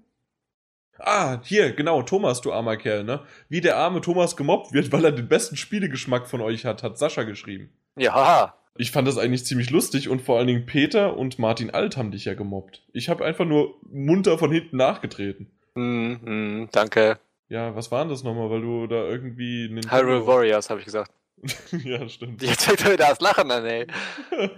Ah, 1.00 1.40
hier, 1.44 1.74
genau, 1.74 2.02
Thomas, 2.04 2.42
du 2.42 2.54
armer 2.54 2.78
Kerl, 2.78 3.04
ne? 3.04 3.22
Wie 3.50 3.62
der 3.62 3.78
arme 3.78 4.02
Thomas 4.02 4.36
gemobbt 4.38 4.74
wird, 4.74 4.92
weil 4.92 5.04
er 5.06 5.12
den 5.12 5.28
besten 5.28 5.58
Spielegeschmack 5.58 6.28
von 6.28 6.42
euch 6.42 6.66
hat, 6.66 6.84
hat 6.84 6.98
Sascha 6.98 7.24
geschrieben. 7.24 7.70
Ja, 7.98 8.14
haha. 8.14 8.56
Ich 8.78 8.92
fand 8.92 9.08
das 9.08 9.18
eigentlich 9.18 9.46
ziemlich 9.46 9.70
lustig 9.70 10.10
und 10.10 10.22
vor 10.22 10.38
allen 10.38 10.48
Dingen 10.48 10.66
Peter 10.66 11.16
und 11.18 11.40
Martin 11.40 11.70
Alt 11.72 11.96
haben 11.98 12.12
dich 12.12 12.26
ja 12.26 12.34
gemobbt. 12.34 12.84
Ich 12.94 13.08
habe 13.10 13.24
einfach 13.26 13.46
nur 13.46 13.76
munter 13.90 14.38
von 14.38 14.52
hinten 14.52 14.78
nachgetreten. 14.78 15.50
Hm, 15.76 16.20
hm, 16.24 16.70
danke. 16.72 17.20
Ja, 17.48 17.76
was 17.76 17.92
war 17.92 18.00
denn 18.00 18.10
das 18.10 18.24
nochmal, 18.24 18.50
weil 18.50 18.62
du 18.62 18.88
da 18.88 19.04
irgendwie... 19.06 19.70
Nintendo- 19.70 19.92
Hyrule 19.98 20.28
Warriors, 20.28 20.70
habe 20.70 20.80
ich 20.80 20.86
gesagt. 20.86 21.12
ja, 21.84 22.08
stimmt. 22.10 22.42
Jetzt 22.42 22.64
fängt 22.66 22.84
er 22.86 22.94
wieder 22.94 23.08
das 23.10 23.20
Lachen 23.20 23.52
an, 23.52 23.66
ey. 23.66 23.88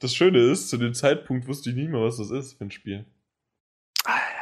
Das 0.00 0.14
Schöne 0.14 0.38
ist, 0.38 0.68
zu 0.68 0.76
dem 0.76 0.92
Zeitpunkt 0.94 1.46
wusste 1.46 1.70
ich 1.70 1.76
nicht 1.76 1.88
mehr, 1.90 2.00
was 2.02 2.18
das 2.18 2.30
ist 2.30 2.54
für 2.58 2.64
ein 2.64 2.70
Spiel. 2.70 3.06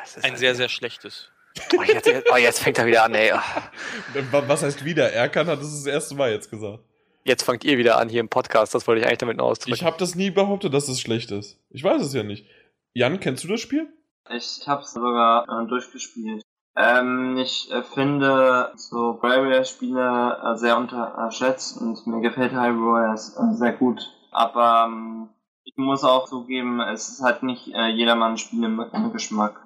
Das 0.04 0.16
ist 0.18 0.24
Ein 0.24 0.30
halt- 0.32 0.38
sehr, 0.38 0.54
sehr 0.54 0.68
schlechtes. 0.68 1.30
Oh, 1.78 1.82
jetzt, 1.82 2.06
jetzt- 2.06 2.28
oh, 2.32 2.36
jetzt 2.36 2.58
fängt 2.60 2.78
er 2.78 2.86
wieder 2.86 3.04
an, 3.04 3.14
ey. 3.14 3.30
Wa- 3.32 4.42
Was 4.46 4.62
heißt 4.62 4.84
wieder? 4.84 5.12
Erkan 5.12 5.46
hat 5.46 5.60
es 5.60 5.70
das 5.70 5.86
erste 5.86 6.14
Mal 6.14 6.30
jetzt 6.32 6.50
gesagt. 6.50 6.80
Jetzt 7.24 7.42
fangt 7.42 7.64
ihr 7.64 7.78
wieder 7.78 7.96
an 7.98 8.08
hier 8.08 8.20
im 8.20 8.28
Podcast. 8.28 8.74
Das 8.74 8.86
wollte 8.86 9.00
ich 9.00 9.06
eigentlich 9.06 9.18
damit 9.18 9.36
nur 9.38 9.46
ausdrücken. 9.46 9.74
Ich 9.74 9.84
habe 9.84 9.96
das 9.98 10.14
nie 10.14 10.30
behauptet, 10.30 10.74
dass 10.74 10.88
es 10.88 11.00
schlecht 11.00 11.30
ist. 11.30 11.58
Ich 11.70 11.82
weiß 11.82 12.02
es 12.02 12.12
ja 12.12 12.22
nicht. 12.22 12.46
Jan, 12.92 13.18
kennst 13.20 13.44
du 13.44 13.48
das 13.48 13.60
Spiel? 13.60 13.88
Ich 14.30 14.62
hab's 14.66 14.92
sogar 14.92 15.46
äh, 15.48 15.66
durchgespielt. 15.68 16.42
Ähm, 16.76 17.38
ich 17.38 17.70
äh, 17.72 17.82
finde 17.82 18.72
so 18.76 19.14
Bravia-Spiele 19.20 20.38
äh, 20.44 20.56
sehr 20.58 20.76
unterschätzt 20.76 21.80
und 21.80 22.04
mir 22.06 22.20
gefällt 22.20 22.52
Hyrule 22.52 22.92
Warriors 22.92 23.36
äh, 23.36 23.54
sehr 23.56 23.72
gut. 23.72 24.00
Aber 24.32 24.86
ähm, 24.88 25.28
ich 25.62 25.74
muss 25.76 26.04
auch 26.04 26.28
zugeben, 26.28 26.80
es 26.80 27.08
ist 27.08 27.22
halt 27.22 27.42
nicht 27.42 27.68
äh, 27.68 27.86
jedermanns 27.88 28.40
Spiel 28.40 28.64
im, 28.64 28.80
im 28.92 29.12
Geschmack. 29.12 29.60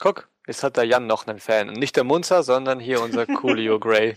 Guck, 0.00 0.28
jetzt 0.46 0.62
hat 0.62 0.76
der 0.76 0.84
Jan 0.84 1.06
noch 1.06 1.26
einen 1.26 1.38
Fan. 1.38 1.68
Und 1.68 1.78
nicht 1.78 1.96
der 1.96 2.04
Munzer, 2.04 2.42
sondern 2.42 2.80
hier 2.80 3.00
unser 3.02 3.26
Coolio 3.40 3.78
Grey. 3.78 4.14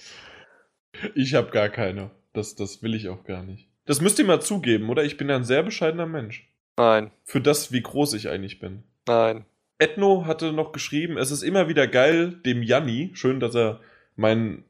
Ich 1.15 1.35
habe 1.35 1.51
gar 1.51 1.69
keine. 1.69 2.11
Das, 2.33 2.55
das 2.55 2.81
will 2.83 2.93
ich 2.95 3.09
auch 3.09 3.23
gar 3.23 3.43
nicht. 3.43 3.67
Das 3.85 4.01
müsst 4.01 4.19
ihr 4.19 4.25
mal 4.25 4.41
zugeben, 4.41 4.89
oder? 4.89 5.03
Ich 5.03 5.17
bin 5.17 5.31
ein 5.31 5.43
sehr 5.43 5.63
bescheidener 5.63 6.05
Mensch. 6.05 6.47
Nein, 6.77 7.11
Für 7.23 7.41
das, 7.41 7.71
wie 7.71 7.81
groß 7.81 8.13
ich 8.13 8.29
eigentlich 8.29 8.59
bin. 8.59 8.83
nein. 9.07 9.45
Ethno 9.81 10.25
hatte 10.25 10.51
noch 10.51 10.73
geschrieben, 10.73 11.17
es 11.17 11.31
ist 11.31 11.41
immer 11.41 11.69
wieder 11.69 11.87
geil, 11.87 12.33
dem 12.45 12.61
Janni, 12.63 13.11
schön, 13.13 13.39
dass 13.39 13.55
er 13.55 13.79
mein, 14.17 14.65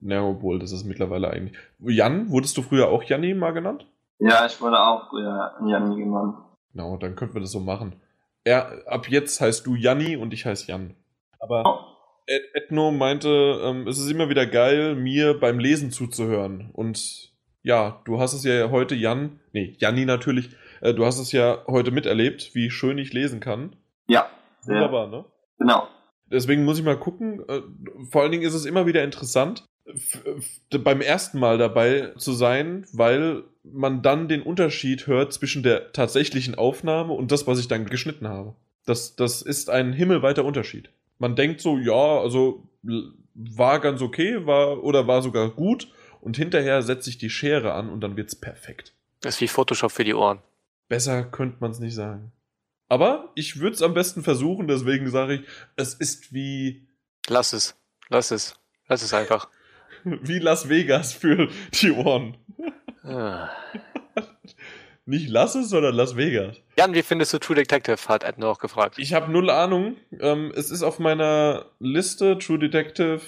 na, 0.00 0.22
obwohl, 0.22 0.58
das 0.58 0.72
ist 0.72 0.84
mittlerweile 0.84 1.28
eigentlich. 1.30 1.54
Jan, 1.80 2.30
wurdest 2.30 2.56
du 2.56 2.62
früher 2.62 2.88
auch 2.88 3.02
Janni 3.02 3.34
mal 3.34 3.50
genannt? 3.52 3.86
Ja, 4.18 4.46
ich 4.46 4.58
wurde 4.62 4.78
auch 4.80 5.10
früher 5.10 5.54
Janni 5.66 6.02
genannt. 6.02 6.36
Genau, 6.72 6.96
dann 6.96 7.14
könnten 7.14 7.34
wir 7.34 7.42
das 7.42 7.52
so 7.52 7.60
machen. 7.60 8.00
Er, 8.48 8.82
ab 8.86 9.10
jetzt 9.10 9.42
heißt 9.42 9.66
du 9.66 9.74
Janni 9.74 10.16
und 10.16 10.32
ich 10.32 10.46
heiße 10.46 10.68
Jan. 10.68 10.94
Aber 11.38 11.64
Oh, 11.66 11.78
Ed 12.26 12.42
Ethno 12.54 12.90
meinte, 12.90 13.28
ähm, 13.62 13.86
es 13.86 13.98
ist 13.98 14.10
immer 14.10 14.30
wieder 14.30 14.46
geil, 14.46 14.94
mir 14.94 15.38
beim 15.38 15.58
Lesen 15.58 15.90
zuzuhören. 15.90 16.70
Und 16.72 17.30
ja, 17.62 18.00
du 18.06 18.18
hast 18.18 18.32
es 18.32 18.44
ja 18.44 18.70
heute, 18.70 18.94
Jan, 18.94 19.38
nee, 19.52 19.76
Janni 19.78 20.06
natürlich, 20.06 20.48
äh, 20.80 20.94
du 20.94 21.04
hast 21.04 21.18
es 21.18 21.30
ja 21.32 21.62
heute 21.66 21.90
miterlebt, 21.90 22.54
wie 22.54 22.70
schön 22.70 22.96
ich 22.96 23.12
lesen 23.12 23.40
kann. 23.40 23.76
ja. 24.06 24.30
Wunderbar, 24.64 25.08
ne? 25.08 25.24
Genau. 25.58 25.86
Deswegen 26.26 26.64
muss 26.64 26.78
ich 26.78 26.84
mal 26.84 26.98
gucken. 26.98 27.42
Äh, 27.48 27.60
vor 28.10 28.22
allen 28.22 28.32
Dingen 28.32 28.44
ist 28.44 28.54
es 28.54 28.64
immer 28.64 28.86
wieder 28.86 29.04
interessant, 29.04 29.64
beim 30.70 31.00
ersten 31.00 31.38
Mal 31.38 31.58
dabei 31.58 32.12
zu 32.16 32.32
sein, 32.32 32.86
weil 32.92 33.44
man 33.62 34.02
dann 34.02 34.28
den 34.28 34.42
Unterschied 34.42 35.06
hört 35.06 35.32
zwischen 35.32 35.62
der 35.62 35.92
tatsächlichen 35.92 36.54
Aufnahme 36.54 37.12
und 37.12 37.32
das, 37.32 37.46
was 37.46 37.58
ich 37.58 37.68
dann 37.68 37.86
geschnitten 37.86 38.28
habe. 38.28 38.54
Das, 38.84 39.16
das 39.16 39.42
ist 39.42 39.70
ein 39.70 39.92
himmelweiter 39.92 40.44
Unterschied. 40.44 40.90
Man 41.18 41.36
denkt 41.36 41.60
so, 41.60 41.78
ja, 41.78 42.20
also 42.20 42.68
war 43.34 43.80
ganz 43.80 44.00
okay, 44.00 44.46
war 44.46 44.82
oder 44.82 45.06
war 45.06 45.22
sogar 45.22 45.50
gut 45.50 45.88
und 46.20 46.36
hinterher 46.36 46.82
setze 46.82 47.10
ich 47.10 47.18
die 47.18 47.30
Schere 47.30 47.72
an 47.72 47.90
und 47.90 48.00
dann 48.00 48.16
wird's 48.16 48.36
perfekt. 48.36 48.94
Das 49.20 49.36
ist 49.36 49.40
wie 49.40 49.48
Photoshop 49.48 49.90
für 49.90 50.04
die 50.04 50.14
Ohren. 50.14 50.40
Besser 50.88 51.24
könnte 51.24 51.58
man 51.60 51.70
es 51.70 51.80
nicht 51.80 51.94
sagen. 51.94 52.32
Aber 52.88 53.32
ich 53.34 53.60
würde 53.60 53.74
es 53.74 53.82
am 53.82 53.92
besten 53.92 54.22
versuchen, 54.22 54.66
deswegen 54.68 55.10
sage 55.10 55.34
ich, 55.34 55.40
es 55.76 55.94
ist 55.94 56.32
wie 56.32 56.88
Lass 57.28 57.52
es. 57.52 57.76
Lass 58.08 58.30
es. 58.30 58.54
Lass 58.88 59.02
es 59.02 59.12
einfach. 59.12 59.48
Wie 60.04 60.38
Las 60.38 60.68
Vegas 60.68 61.12
für 61.12 61.48
die 61.80 61.92
Ohren. 61.92 62.36
Ah. 63.02 63.50
Nicht 65.06 65.30
Las 65.30 65.54
es, 65.54 65.70
sondern 65.70 65.94
Las 65.94 66.16
Vegas. 66.16 66.60
Jan, 66.76 66.92
wie 66.92 67.02
findest 67.02 67.32
du 67.32 67.38
True 67.38 67.56
Detective? 67.56 67.96
Hat 68.08 68.24
Ed 68.24 68.36
noch 68.36 68.58
gefragt. 68.58 68.96
Ich 68.98 69.14
habe 69.14 69.32
null 69.32 69.48
Ahnung. 69.48 69.96
Ähm, 70.20 70.52
es 70.54 70.70
ist 70.70 70.82
auf 70.82 70.98
meiner 70.98 71.64
Liste. 71.80 72.36
True 72.38 72.58
Detective 72.58 73.22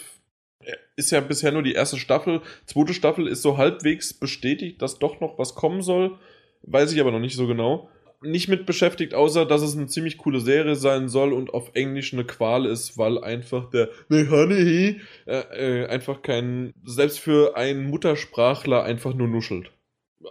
äh, 0.63 0.73
ist 0.97 1.11
ja 1.11 1.21
bisher 1.21 1.53
nur 1.53 1.63
die 1.63 1.73
erste 1.73 1.97
Staffel. 1.97 2.43
Zweite 2.67 2.93
Staffel 2.93 3.27
ist 3.27 3.41
so 3.41 3.57
halbwegs 3.57 4.13
bestätigt, 4.13 4.83
dass 4.83 4.99
doch 4.99 5.21
noch 5.21 5.39
was 5.39 5.55
kommen 5.55 5.81
soll. 5.81 6.19
Weiß 6.63 6.93
ich 6.93 7.01
aber 7.01 7.13
noch 7.13 7.19
nicht 7.19 7.37
so 7.37 7.47
genau. 7.47 7.89
Nicht 8.23 8.49
mit 8.49 8.67
beschäftigt, 8.67 9.15
außer 9.15 9.47
dass 9.47 9.63
es 9.63 9.77
eine 9.77 9.87
ziemlich 9.87 10.19
coole 10.19 10.41
Serie 10.41 10.77
sein 10.77 11.09
soll 11.09 11.33
und 11.33 11.55
auf 11.55 11.71
Englisch 11.75 12.13
eine 12.13 12.25
Qual 12.25 12.67
ist, 12.67 12.99
weil 12.99 13.23
einfach 13.23 13.71
der 13.71 13.89
Honey 14.11 15.01
äh, 15.27 15.85
äh, 15.85 15.87
einfach 15.87 16.21
kein, 16.21 16.75
selbst 16.85 17.19
für 17.19 17.57
einen 17.57 17.89
Muttersprachler 17.89 18.83
einfach 18.83 19.15
nur 19.15 19.29
nuschelt. 19.29 19.73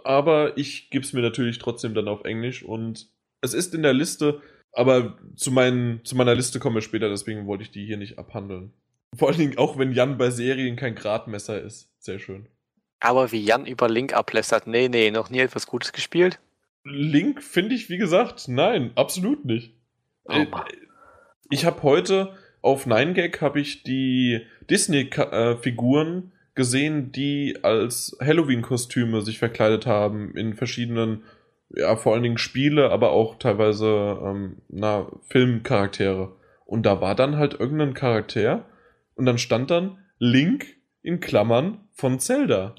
Aber 0.04 0.56
ich 0.56 0.90
gebe 0.90 1.04
es 1.04 1.12
mir 1.12 1.22
natürlich 1.22 1.58
trotzdem 1.58 1.94
dann 1.94 2.06
auf 2.06 2.24
Englisch 2.24 2.62
und 2.62 3.08
es 3.40 3.54
ist 3.54 3.74
in 3.74 3.82
der 3.82 3.94
Liste, 3.94 4.40
aber 4.72 5.18
zu, 5.34 5.50
meinen, 5.50 6.04
zu 6.04 6.14
meiner 6.14 6.34
Liste 6.34 6.60
kommen 6.60 6.76
wir 6.76 6.82
später, 6.82 7.08
deswegen 7.08 7.46
wollte 7.46 7.64
ich 7.64 7.72
die 7.72 7.86
hier 7.86 7.96
nicht 7.96 8.18
abhandeln. 8.18 8.72
Vor 9.16 9.28
allen 9.28 9.38
Dingen 9.38 9.58
auch, 9.58 9.78
wenn 9.78 9.92
Jan 9.92 10.18
bei 10.18 10.30
Serien 10.30 10.76
kein 10.76 10.94
Gradmesser 10.94 11.60
ist. 11.60 11.90
Sehr 11.98 12.18
schön. 12.20 12.46
Aber 13.00 13.32
wie 13.32 13.42
Jan 13.42 13.66
über 13.66 13.88
Link 13.88 14.12
ablästert. 14.12 14.66
Nee, 14.66 14.88
nee, 14.88 15.10
noch 15.10 15.30
nie 15.30 15.40
etwas 15.40 15.66
Gutes 15.66 15.92
gespielt? 15.92 16.38
Link 16.84 17.42
finde 17.42 17.74
ich, 17.74 17.88
wie 17.88 17.98
gesagt, 17.98 18.48
nein, 18.48 18.92
absolut 18.94 19.44
nicht. 19.44 19.74
Oh 20.24 20.32
Äh. 20.32 20.46
Ich 21.50 21.64
habe 21.64 21.82
heute 21.82 22.32
auf 22.62 22.86
9gag 22.86 23.40
habe 23.40 23.60
ich 23.60 23.82
die 23.82 24.46
Disney-Figuren 24.68 26.32
gesehen, 26.54 27.12
die 27.12 27.58
als 27.62 28.16
Halloween-Kostüme 28.20 29.22
sich 29.22 29.38
verkleidet 29.38 29.86
haben 29.86 30.36
in 30.36 30.54
verschiedenen, 30.54 31.24
ja, 31.70 31.96
vor 31.96 32.12
allen 32.12 32.22
Dingen 32.22 32.38
Spiele, 32.38 32.90
aber 32.90 33.12
auch 33.12 33.38
teilweise, 33.38 34.18
ähm, 34.22 34.58
na, 34.68 35.06
Filmcharaktere. 35.28 36.36
Und 36.66 36.84
da 36.84 37.00
war 37.00 37.14
dann 37.14 37.36
halt 37.36 37.54
irgendein 37.58 37.94
Charakter 37.94 38.66
und 39.14 39.26
dann 39.26 39.38
stand 39.38 39.70
dann 39.70 39.98
Link 40.18 40.66
in 41.02 41.20
Klammern 41.20 41.78
von 41.92 42.20
Zelda. 42.20 42.74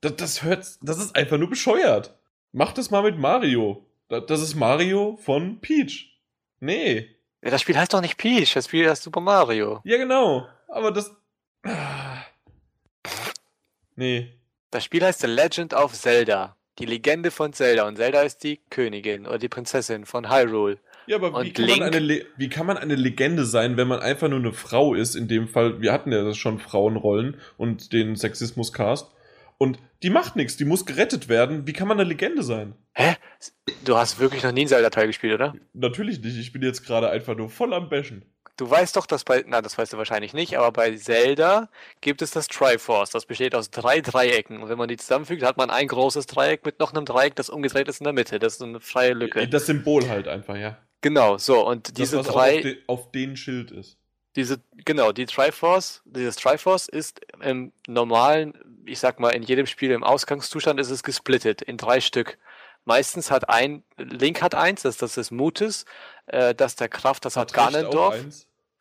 Das, 0.00 0.16
das 0.16 0.42
hört, 0.42 0.66
das 0.82 0.98
ist 0.98 1.14
einfach 1.14 1.38
nur 1.38 1.50
bescheuert. 1.50 2.17
Mach 2.52 2.72
das 2.72 2.90
mal 2.90 3.02
mit 3.02 3.18
Mario. 3.18 3.86
Das, 4.08 4.40
ist 4.40 4.54
Mario 4.54 5.18
von 5.22 5.60
Peach. 5.60 6.18
Nee. 6.60 7.08
Ja, 7.42 7.50
das 7.50 7.60
Spiel 7.60 7.76
heißt 7.76 7.92
doch 7.92 8.00
nicht 8.00 8.16
Peach, 8.16 8.54
das 8.54 8.66
Spiel 8.66 8.88
heißt 8.88 9.02
Super 9.02 9.20
Mario. 9.20 9.80
Ja, 9.84 9.98
genau. 9.98 10.46
Aber 10.68 10.90
das. 10.90 11.14
Nee. 13.96 14.32
Das 14.70 14.84
Spiel 14.84 15.04
heißt 15.04 15.20
The 15.20 15.26
Legend 15.26 15.74
of 15.74 15.92
Zelda. 15.92 16.56
Die 16.78 16.86
Legende 16.86 17.30
von 17.30 17.52
Zelda. 17.52 17.86
Und 17.86 17.96
Zelda 17.96 18.22
ist 18.22 18.44
die 18.44 18.60
Königin 18.70 19.26
oder 19.26 19.38
die 19.38 19.48
Prinzessin 19.48 20.06
von 20.06 20.30
Hyrule. 20.30 20.78
Ja, 21.06 21.16
aber 21.16 21.42
wie 21.42 21.52
kann, 21.52 21.64
Link? 21.64 21.78
man 21.80 21.88
eine 21.88 21.98
Le 21.98 22.26
wie 22.36 22.48
kann 22.48 22.66
man 22.66 22.76
eine 22.76 22.94
Legende 22.94 23.44
sein, 23.44 23.76
wenn 23.76 23.88
man 23.88 24.00
einfach 24.00 24.28
nur 24.28 24.38
eine 24.38 24.52
Frau 24.52 24.94
ist? 24.94 25.14
In 25.16 25.26
dem 25.26 25.48
Fall, 25.48 25.80
wir 25.80 25.92
hatten 25.92 26.12
ja 26.12 26.22
das 26.22 26.36
schon 26.36 26.58
Frauenrollen 26.58 27.38
und 27.56 27.92
den 27.92 28.14
Sexismus-Cast. 28.14 29.10
Und 29.58 29.78
die 30.02 30.10
macht 30.10 30.36
nichts, 30.36 30.56
die 30.56 30.64
muss 30.64 30.86
gerettet 30.86 31.28
werden. 31.28 31.66
Wie 31.66 31.72
kann 31.72 31.88
man 31.88 31.98
eine 31.98 32.08
Legende 32.08 32.42
sein? 32.44 32.74
Hä? 32.94 33.16
Du 33.84 33.96
hast 33.96 34.20
wirklich 34.20 34.44
noch 34.44 34.52
nie 34.52 34.60
einen 34.60 34.68
Zelda-Teil 34.68 35.08
gespielt, 35.08 35.34
oder? 35.34 35.54
Natürlich 35.72 36.22
nicht, 36.22 36.38
ich 36.38 36.52
bin 36.52 36.62
jetzt 36.62 36.86
gerade 36.86 37.10
einfach 37.10 37.36
nur 37.36 37.50
voll 37.50 37.74
am 37.74 37.88
Bashen. 37.88 38.24
Du 38.56 38.68
weißt 38.68 38.96
doch, 38.96 39.06
dass 39.06 39.22
bei, 39.22 39.44
na, 39.46 39.62
das 39.62 39.78
weißt 39.78 39.92
du 39.92 39.98
wahrscheinlich 39.98 40.32
nicht, 40.32 40.58
aber 40.58 40.72
bei 40.72 40.96
Zelda 40.96 41.68
gibt 42.00 42.22
es 42.22 42.32
das 42.32 42.48
Triforce. 42.48 43.10
Das 43.10 43.24
besteht 43.24 43.54
aus 43.54 43.70
drei 43.70 44.00
Dreiecken. 44.00 44.60
Und 44.62 44.68
wenn 44.68 44.78
man 44.78 44.88
die 44.88 44.96
zusammenfügt, 44.96 45.44
hat 45.44 45.56
man 45.56 45.70
ein 45.70 45.86
großes 45.86 46.26
Dreieck 46.26 46.64
mit 46.64 46.80
noch 46.80 46.92
einem 46.92 47.04
Dreieck, 47.04 47.36
das 47.36 47.50
umgedreht 47.50 47.88
ist 47.88 48.00
in 48.00 48.04
der 48.04 48.12
Mitte. 48.12 48.40
Das 48.40 48.54
ist 48.54 48.62
eine 48.62 48.80
freie 48.80 49.12
Lücke. 49.12 49.46
Das 49.46 49.66
Symbol 49.66 50.08
halt 50.08 50.26
einfach, 50.26 50.56
ja. 50.56 50.76
Genau, 51.02 51.38
so. 51.38 51.64
Und 51.66 51.88
Das, 51.88 51.94
diese 51.94 52.18
was 52.18 52.28
auch 52.28 52.32
drei, 52.32 52.56
auf, 52.56 52.62
de 52.62 52.76
auf 52.88 53.12
den 53.12 53.36
Schild 53.36 53.70
ist. 53.70 53.96
Diese, 54.36 54.60
genau, 54.84 55.12
die 55.12 55.26
Triforce, 55.26 56.02
dieses 56.04 56.36
Triforce 56.36 56.88
ist 56.88 57.20
im 57.40 57.72
normalen, 57.86 58.54
ich 58.84 58.98
sag 58.98 59.20
mal, 59.20 59.30
in 59.30 59.42
jedem 59.42 59.66
Spiel 59.66 59.90
im 59.90 60.04
Ausgangszustand 60.04 60.78
ist 60.80 60.90
es 60.90 61.02
gesplittet 61.02 61.62
in 61.62 61.76
drei 61.76 62.00
Stück. 62.00 62.38
Meistens 62.84 63.30
hat 63.30 63.48
ein, 63.48 63.84
Link 63.96 64.40
hat 64.42 64.54
eins, 64.54 64.82
das, 64.82 64.96
das 64.96 65.16
ist 65.16 65.30
Mutes, 65.30 65.84
äh, 66.26 66.54
das 66.54 66.76
der 66.76 66.88
Kraft, 66.88 67.24
das 67.24 67.36
hat, 67.36 67.50
auch 67.50 67.54
Ganondorf. 67.54 68.16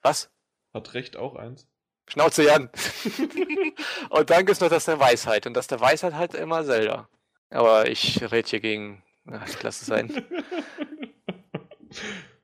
Was? 0.02 0.30
Hat 0.74 0.94
Recht 0.94 1.18
auch 1.18 1.36
eins. 1.36 1.68
Schnauze 2.08 2.44
Jan. 2.44 2.70
und 4.10 4.30
dann 4.30 4.46
gibt's 4.46 4.62
noch 4.62 4.70
das 4.70 4.86
der 4.86 5.00
Weisheit. 5.00 5.46
Und 5.46 5.56
das 5.56 5.68
der 5.68 5.82
Weisheit 5.82 6.14
halt 6.14 6.36
immer 6.36 6.64
Zelda. 6.64 7.10
Aber 7.50 7.90
ich 7.90 8.22
rede 8.32 8.48
hier 8.48 8.62
gegen. 8.62 9.04
Ach, 9.30 9.46
ich 9.48 9.62
lasse 9.62 9.82
es 9.82 9.88
sein. 9.88 10.26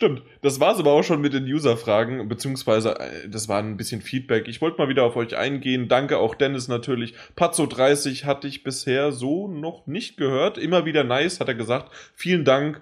Stimmt. 0.00 0.22
Das 0.40 0.60
war's 0.60 0.78
aber 0.78 0.92
auch 0.92 1.02
schon 1.02 1.20
mit 1.20 1.34
den 1.34 1.44
User-Fragen, 1.44 2.26
beziehungsweise 2.26 2.98
äh, 2.98 3.28
das 3.28 3.50
war 3.50 3.58
ein 3.58 3.76
bisschen 3.76 4.00
Feedback. 4.00 4.48
Ich 4.48 4.62
wollte 4.62 4.78
mal 4.78 4.88
wieder 4.88 5.04
auf 5.04 5.14
euch 5.14 5.36
eingehen. 5.36 5.88
Danke 5.88 6.16
auch 6.16 6.34
Dennis 6.34 6.68
natürlich. 6.68 7.12
Pazzo30 7.36 8.24
hatte 8.24 8.48
ich 8.48 8.62
bisher 8.62 9.12
so 9.12 9.46
noch 9.46 9.86
nicht 9.86 10.16
gehört. 10.16 10.56
Immer 10.56 10.86
wieder 10.86 11.04
nice, 11.04 11.38
hat 11.38 11.48
er 11.48 11.54
gesagt. 11.54 11.92
Vielen 12.14 12.46
Dank. 12.46 12.80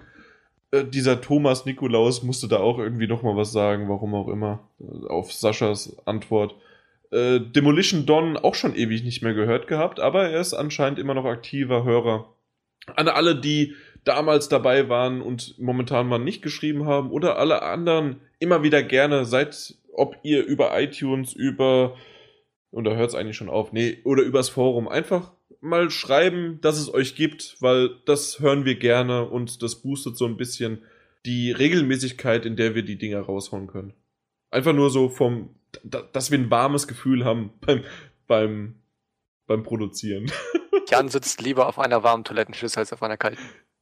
Äh, 0.71 0.85
dieser 0.85 1.19
Thomas 1.19 1.65
Nikolaus 1.65 2.23
musste 2.23 2.47
da 2.47 2.59
auch 2.59 2.79
irgendwie 2.79 3.07
nochmal 3.07 3.35
was 3.35 3.51
sagen, 3.51 3.89
warum 3.89 4.15
auch 4.15 4.29
immer. 4.29 4.69
Äh, 4.79 5.09
auf 5.09 5.33
Saschas 5.33 5.97
Antwort. 6.05 6.55
Demolition 7.11 8.05
Don 8.05 8.37
auch 8.37 8.53
schon 8.53 8.75
ewig 8.75 9.03
nicht 9.03 9.23
mehr 9.23 9.33
gehört 9.33 9.65
gehabt, 9.65 9.99
aber 9.99 10.29
er 10.29 10.41
ist 10.41 10.53
anscheinend 10.53 10.99
immer 10.99 11.15
noch 11.15 11.25
aktiver 11.25 11.83
Hörer. 11.83 12.31
An 12.95 13.07
alle, 13.07 13.35
die 13.35 13.73
damals 14.03 14.49
dabei 14.49 14.89
waren 14.89 15.21
und 15.21 15.59
momentan 15.59 16.07
mal 16.07 16.19
nicht 16.19 16.41
geschrieben 16.41 16.85
haben 16.85 17.11
oder 17.11 17.37
alle 17.37 17.61
anderen 17.61 18.21
immer 18.39 18.63
wieder 18.63 18.83
gerne, 18.83 19.25
seid, 19.25 19.75
ob 19.93 20.17
ihr 20.23 20.45
über 20.45 20.79
iTunes, 20.79 21.33
über, 21.33 21.95
und 22.71 22.85
da 22.85 22.95
hört 22.95 23.09
es 23.09 23.15
eigentlich 23.15 23.37
schon 23.37 23.49
auf, 23.49 23.73
nee, 23.73 23.99
oder 24.03 24.23
übers 24.23 24.49
Forum, 24.49 24.87
einfach 24.87 25.33
mal 25.61 25.89
schreiben, 25.89 26.59
dass 26.61 26.77
es 26.79 26.93
euch 26.93 27.15
gibt, 27.15 27.57
weil 27.59 27.89
das 28.05 28.39
hören 28.39 28.65
wir 28.65 28.75
gerne 28.75 29.25
und 29.27 29.61
das 29.61 29.81
boostet 29.81 30.17
so 30.17 30.25
ein 30.25 30.37
bisschen 30.37 30.83
die 31.25 31.51
Regelmäßigkeit, 31.51 32.45
in 32.45 32.55
der 32.55 32.75
wir 32.75 32.83
die 32.83 32.97
Dinger 32.97 33.21
raushauen 33.21 33.67
können. 33.67 33.93
Einfach 34.51 34.73
nur 34.73 34.89
so 34.89 35.09
vom, 35.09 35.55
dass 35.83 36.31
wir 36.31 36.39
ein 36.39 36.49
warmes 36.49 36.87
Gefühl 36.87 37.25
haben 37.25 37.51
beim, 37.61 37.83
beim, 38.27 38.75
beim 39.47 39.63
Produzieren. 39.63 40.31
Jan 40.89 41.09
sitzt 41.09 41.41
lieber 41.41 41.67
auf 41.67 41.77
einer 41.77 42.03
warmen 42.03 42.23
Toilettenschüssel 42.23 42.79
als 42.79 42.93
auf 42.93 43.03
einer 43.03 43.17
kalten. 43.17 43.41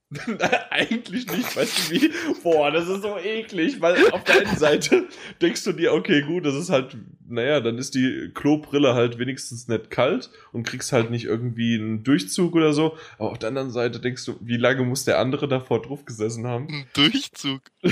Eigentlich 0.70 1.28
nicht, 1.28 1.56
weißt 1.56 1.78
du 1.78 1.92
wie? 1.92 2.12
Boah, 2.42 2.72
das 2.72 2.88
ist 2.88 3.02
so 3.02 3.18
eklig, 3.18 3.82
weil 3.82 4.10
auf 4.12 4.24
der 4.24 4.48
einen 4.48 4.58
Seite 4.58 5.08
denkst 5.42 5.64
du 5.66 5.74
dir, 5.74 5.94
okay, 5.94 6.22
gut, 6.22 6.46
das 6.46 6.56
ist 6.56 6.70
halt, 6.70 6.96
naja, 7.28 7.60
dann 7.60 7.78
ist 7.78 7.94
die 7.94 8.32
Klobrille 8.34 8.94
halt 8.94 9.20
wenigstens 9.20 9.68
nicht 9.68 9.92
kalt 9.92 10.30
und 10.54 10.64
kriegst 10.64 10.94
halt 10.94 11.12
nicht 11.12 11.26
irgendwie 11.26 11.76
einen 11.76 12.04
Durchzug 12.04 12.56
oder 12.56 12.72
so. 12.72 12.98
Aber 13.18 13.32
auf 13.32 13.40
der 13.40 13.50
anderen 13.50 13.72
Seite 13.72 14.00
denkst 14.00 14.24
du, 14.26 14.38
wie 14.40 14.58
lange 14.58 14.84
muss 14.84 15.04
der 15.04 15.20
andere 15.20 15.50
davor 15.50 15.82
drauf 15.82 16.06
gesessen 16.06 16.48
haben? 16.48 16.68
Ein 16.70 16.88
Durchzug. 16.94 17.62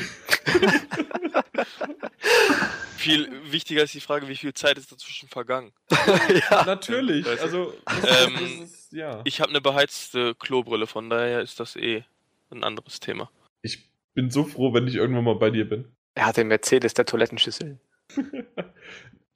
viel 3.05 3.29
wichtiger 3.51 3.83
ist 3.83 3.93
die 3.93 3.99
Frage, 3.99 4.27
wie 4.27 4.35
viel 4.35 4.53
Zeit 4.53 4.77
ist 4.77 4.91
dazwischen 4.91 5.29
vergangen? 5.29 5.71
ja, 6.49 6.65
natürlich. 6.65 7.27
Also, 7.39 7.73
das, 7.85 8.25
Ähm, 8.25 8.33
das 8.33 8.69
ist, 8.69 8.84
ja. 8.95 9.21
Ich 9.25 9.41
habe 9.41 9.49
eine 9.49 9.61
beheizte 9.61 10.35
Klobrille, 10.35 10.87
von 10.87 11.09
daher 11.09 11.41
ist 11.41 11.59
das 11.59 11.75
eh 11.75 12.03
ein 12.51 12.63
anderes 12.63 12.99
Thema. 12.99 13.29
Ich 13.61 13.89
bin 14.13 14.29
so 14.29 14.43
froh, 14.43 14.73
wenn 14.73 14.87
ich 14.87 14.95
irgendwann 14.95 15.23
mal 15.25 15.35
bei 15.35 15.49
dir 15.49 15.67
bin. 15.67 15.91
Er 16.15 16.27
hat 16.27 16.37
den 16.37 16.47
Mercedes 16.47 16.93
der 16.93 17.05
Toilettenschüssel. 17.05 17.79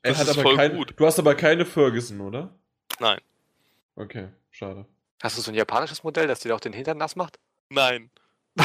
Er 0.02 0.12
Das 0.12 0.20
hat 0.22 0.28
ist 0.28 0.38
aber 0.38 0.42
voll 0.44 0.56
kein, 0.56 0.78
gut. 0.78 0.94
Du 0.96 1.06
hast 1.06 1.20
aber 1.20 1.36
keine 1.36 1.66
Ferguson, 1.66 2.22
oder? 2.22 2.56
Nein. 3.02 3.20
Okay, 3.98 4.30
schade. 4.50 4.86
Hast 5.22 5.38
du 5.38 5.42
so 5.42 5.52
ein 5.52 5.56
japanisches 5.56 6.04
Modell, 6.04 6.26
das 6.26 6.40
dir 6.40 6.56
auch 6.56 6.62
den 6.62 6.72
Hintern 6.72 6.98
nass 6.98 7.18
macht? 7.18 7.38
Nein. 7.70 8.10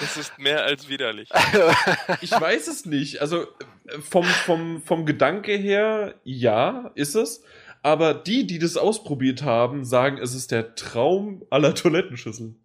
Das 0.00 0.16
ist 0.16 0.38
mehr 0.38 0.64
als 0.64 0.88
widerlich. 0.88 1.28
Ich 2.22 2.32
weiß 2.32 2.68
es 2.68 2.86
nicht. 2.86 3.20
Also 3.20 3.42
äh, 3.42 4.00
vom, 4.00 4.24
vom, 4.24 4.82
vom 4.82 5.04
Gedanke 5.04 5.54
her, 5.54 6.14
ja, 6.24 6.90
ist 6.94 7.14
es. 7.14 7.44
Aber 7.82 8.14
die, 8.14 8.46
die 8.46 8.58
das 8.58 8.76
ausprobiert 8.76 9.42
haben, 9.42 9.84
sagen, 9.84 10.18
es 10.18 10.34
ist 10.34 10.50
der 10.50 10.74
Traum 10.74 11.44
aller 11.50 11.74
Toilettenschüsseln. 11.74 12.56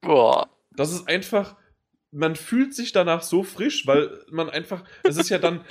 Boah. 0.00 0.48
Das 0.74 0.92
ist 0.92 1.06
einfach, 1.08 1.56
man 2.10 2.36
fühlt 2.36 2.74
sich 2.74 2.92
danach 2.92 3.22
so 3.22 3.42
frisch, 3.42 3.86
weil 3.86 4.10
man 4.30 4.48
einfach, 4.48 4.84
es 5.02 5.16
ist 5.16 5.28
ja 5.28 5.38
dann, 5.38 5.64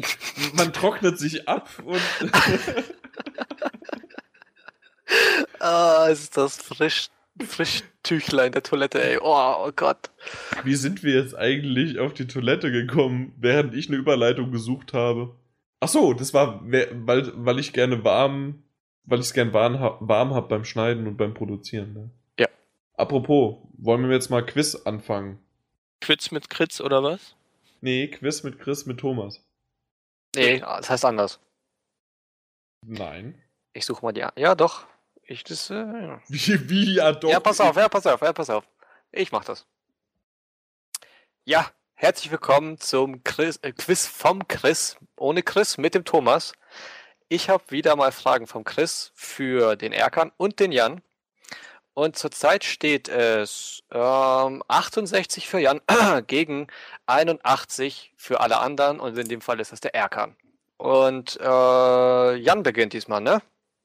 man 0.54 0.72
trocknet 0.72 1.18
sich 1.18 1.48
ab 1.48 1.68
und 1.84 2.00
Ah, 5.58 6.08
ist 6.10 6.36
das 6.36 6.56
frisch, 6.56 7.08
frisch 7.46 7.82
Tüchlein 8.02 8.52
der 8.52 8.62
Toilette, 8.62 9.02
ey. 9.02 9.18
Oh, 9.20 9.66
oh 9.66 9.72
Gott. 9.74 10.10
wie 10.64 10.74
sind 10.74 11.02
wir 11.02 11.14
jetzt 11.14 11.36
eigentlich 11.36 11.98
auf 11.98 12.14
die 12.14 12.26
Toilette 12.26 12.70
gekommen, 12.70 13.32
während 13.36 13.74
ich 13.74 13.88
eine 13.88 13.96
Überleitung 13.96 14.52
gesucht 14.52 14.92
habe? 14.92 15.34
Ach 15.80 15.88
so, 15.88 16.14
das 16.14 16.32
war, 16.34 16.60
weil, 16.70 17.32
weil 17.36 17.58
ich 17.58 17.72
gerne 17.72 18.02
warm, 18.04 18.62
weil 19.04 19.20
ich 19.20 19.26
es 19.26 19.34
gern 19.34 19.52
warm, 19.52 19.74
warm 20.00 20.34
habe 20.34 20.48
beim 20.48 20.64
Schneiden 20.64 21.06
und 21.06 21.16
beim 21.16 21.34
Produzieren. 21.34 21.92
Ne? 21.92 22.10
Ja. 22.40 22.46
Apropos, 22.94 23.56
wollen 23.78 24.02
wir 24.08 24.14
jetzt 24.14 24.30
mal 24.30 24.44
Quiz 24.44 24.74
anfangen? 24.74 25.38
Quiz 26.00 26.30
mit 26.30 26.48
Kritz 26.50 26.80
oder 26.80 27.02
was? 27.02 27.36
Nee, 27.82 28.08
Quiz 28.08 28.42
mit 28.42 28.58
Chris, 28.58 28.86
mit 28.86 28.98
Thomas. 28.98 29.44
Nee, 30.34 30.60
das 30.60 30.88
heißt 30.90 31.04
anders. 31.04 31.40
Nein. 32.84 33.40
Ich 33.72 33.84
suche 33.86 34.04
mal 34.04 34.12
die. 34.12 34.22
an- 34.22 34.32
Ja, 34.36 34.54
doch. 34.54 34.86
Ich 35.22 35.44
das. 35.44 35.70
Äh, 35.70 35.74
ja. 35.74 36.20
Wie, 36.28 36.70
wie, 36.70 36.94
ja 36.96 37.12
doch. 37.12 37.28
ja, 37.30 37.40
pass 37.40 37.60
auf, 37.60 37.76
ja, 37.76 37.88
pass 37.88 38.06
auf, 38.06 38.20
ja, 38.22 38.32
pass 38.32 38.48
auf. 38.50 38.66
Ich 39.12 39.32
mach 39.32 39.44
das. 39.44 39.66
Ja, 41.44 41.70
herzlich 41.94 42.30
willkommen 42.30 42.78
zum 42.78 43.22
Chris, 43.24 43.58
äh, 43.62 43.72
Quiz 43.72 44.06
vom 44.06 44.46
Chris, 44.48 44.96
ohne 45.16 45.42
Chris, 45.42 45.78
mit 45.78 45.94
dem 45.94 46.04
Thomas. 46.04 46.52
Ich 47.28 47.48
habe 47.48 47.64
wieder 47.68 47.96
mal 47.96 48.12
Fragen 48.12 48.46
vom 48.46 48.64
Chris 48.64 49.10
für 49.14 49.76
den 49.76 49.92
Erkan 49.92 50.30
und 50.36 50.60
den 50.60 50.72
Jan. 50.72 51.02
Und 51.94 52.16
zurzeit 52.16 52.62
steht 52.62 53.08
es 53.08 53.82
ähm, 53.90 54.62
68 54.68 55.48
für 55.48 55.58
Jan 55.58 55.80
gegen 56.26 56.66
81 57.06 58.12
für 58.16 58.40
alle 58.40 58.58
anderen. 58.58 59.00
Und 59.00 59.16
in 59.18 59.28
dem 59.28 59.40
Fall 59.40 59.60
ist 59.60 59.72
das 59.72 59.80
der 59.80 59.94
Erkan. 59.94 60.36
Und 60.76 61.38
äh, 61.40 62.34
Jan 62.36 62.62
beginnt 62.62 62.92
diesmal, 62.92 63.20
ne? 63.22 63.40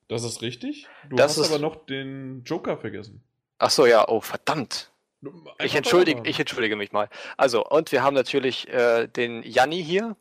Das 0.10 0.24
ist 0.24 0.42
richtig. 0.42 0.88
Du 1.10 1.16
Das 1.16 1.38
hast 1.38 1.46
ist- 1.46 1.52
aber 1.52 1.60
noch 1.62 1.86
den 1.86 2.44
Joker 2.44 2.78
vergessen. 2.78 3.24
Ach 3.60 3.70
so, 3.70 3.86
ja, 3.86 4.08
oh, 4.10 4.20
verdammt. 4.22 4.92
Ich 5.64 5.76
entschuldige, 5.76 6.28
ich 6.28 6.40
entschuldige 6.40 6.76
mich 6.76 6.92
mal. 6.92 7.08
Also, 7.38 7.64
und 7.64 7.92
wir 7.92 8.02
haben 8.04 8.16
natürlich 8.16 8.68
äh, 8.70 9.08
den 9.08 9.44
Janni 9.44 9.84
hier, 9.84 10.16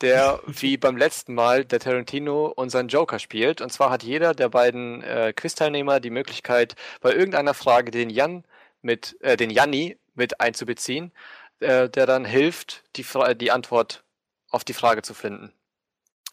der 0.00 0.40
wie 0.46 0.76
beim 0.76 0.96
letzten 0.96 1.34
Mal 1.34 1.64
der 1.64 1.80
Tarantino 1.80 2.46
unseren 2.46 2.88
Joker 2.88 3.18
spielt. 3.18 3.60
Und 3.60 3.70
zwar 3.72 3.90
hat 3.90 4.02
jeder 4.02 4.34
der 4.34 4.48
beiden 4.48 5.02
äh, 5.02 5.32
Quiz-Teilnehmer 5.34 6.00
die 6.00 6.10
Möglichkeit, 6.10 6.76
bei 7.00 7.12
irgendeiner 7.12 7.54
Frage 7.54 7.90
den 7.90 8.10
Jan 8.10 8.44
mit, 8.82 9.16
äh, 9.20 9.36
den 9.36 9.50
Janni 9.50 9.98
mit 10.14 10.40
einzubeziehen, 10.40 11.12
äh, 11.60 11.88
der 11.88 12.06
dann 12.06 12.24
hilft, 12.24 12.84
die, 12.96 13.04
Fra 13.04 13.34
die 13.34 13.50
Antwort 13.50 14.04
auf 14.50 14.64
die 14.64 14.72
Frage 14.74 15.02
zu 15.02 15.14
finden. 15.14 15.52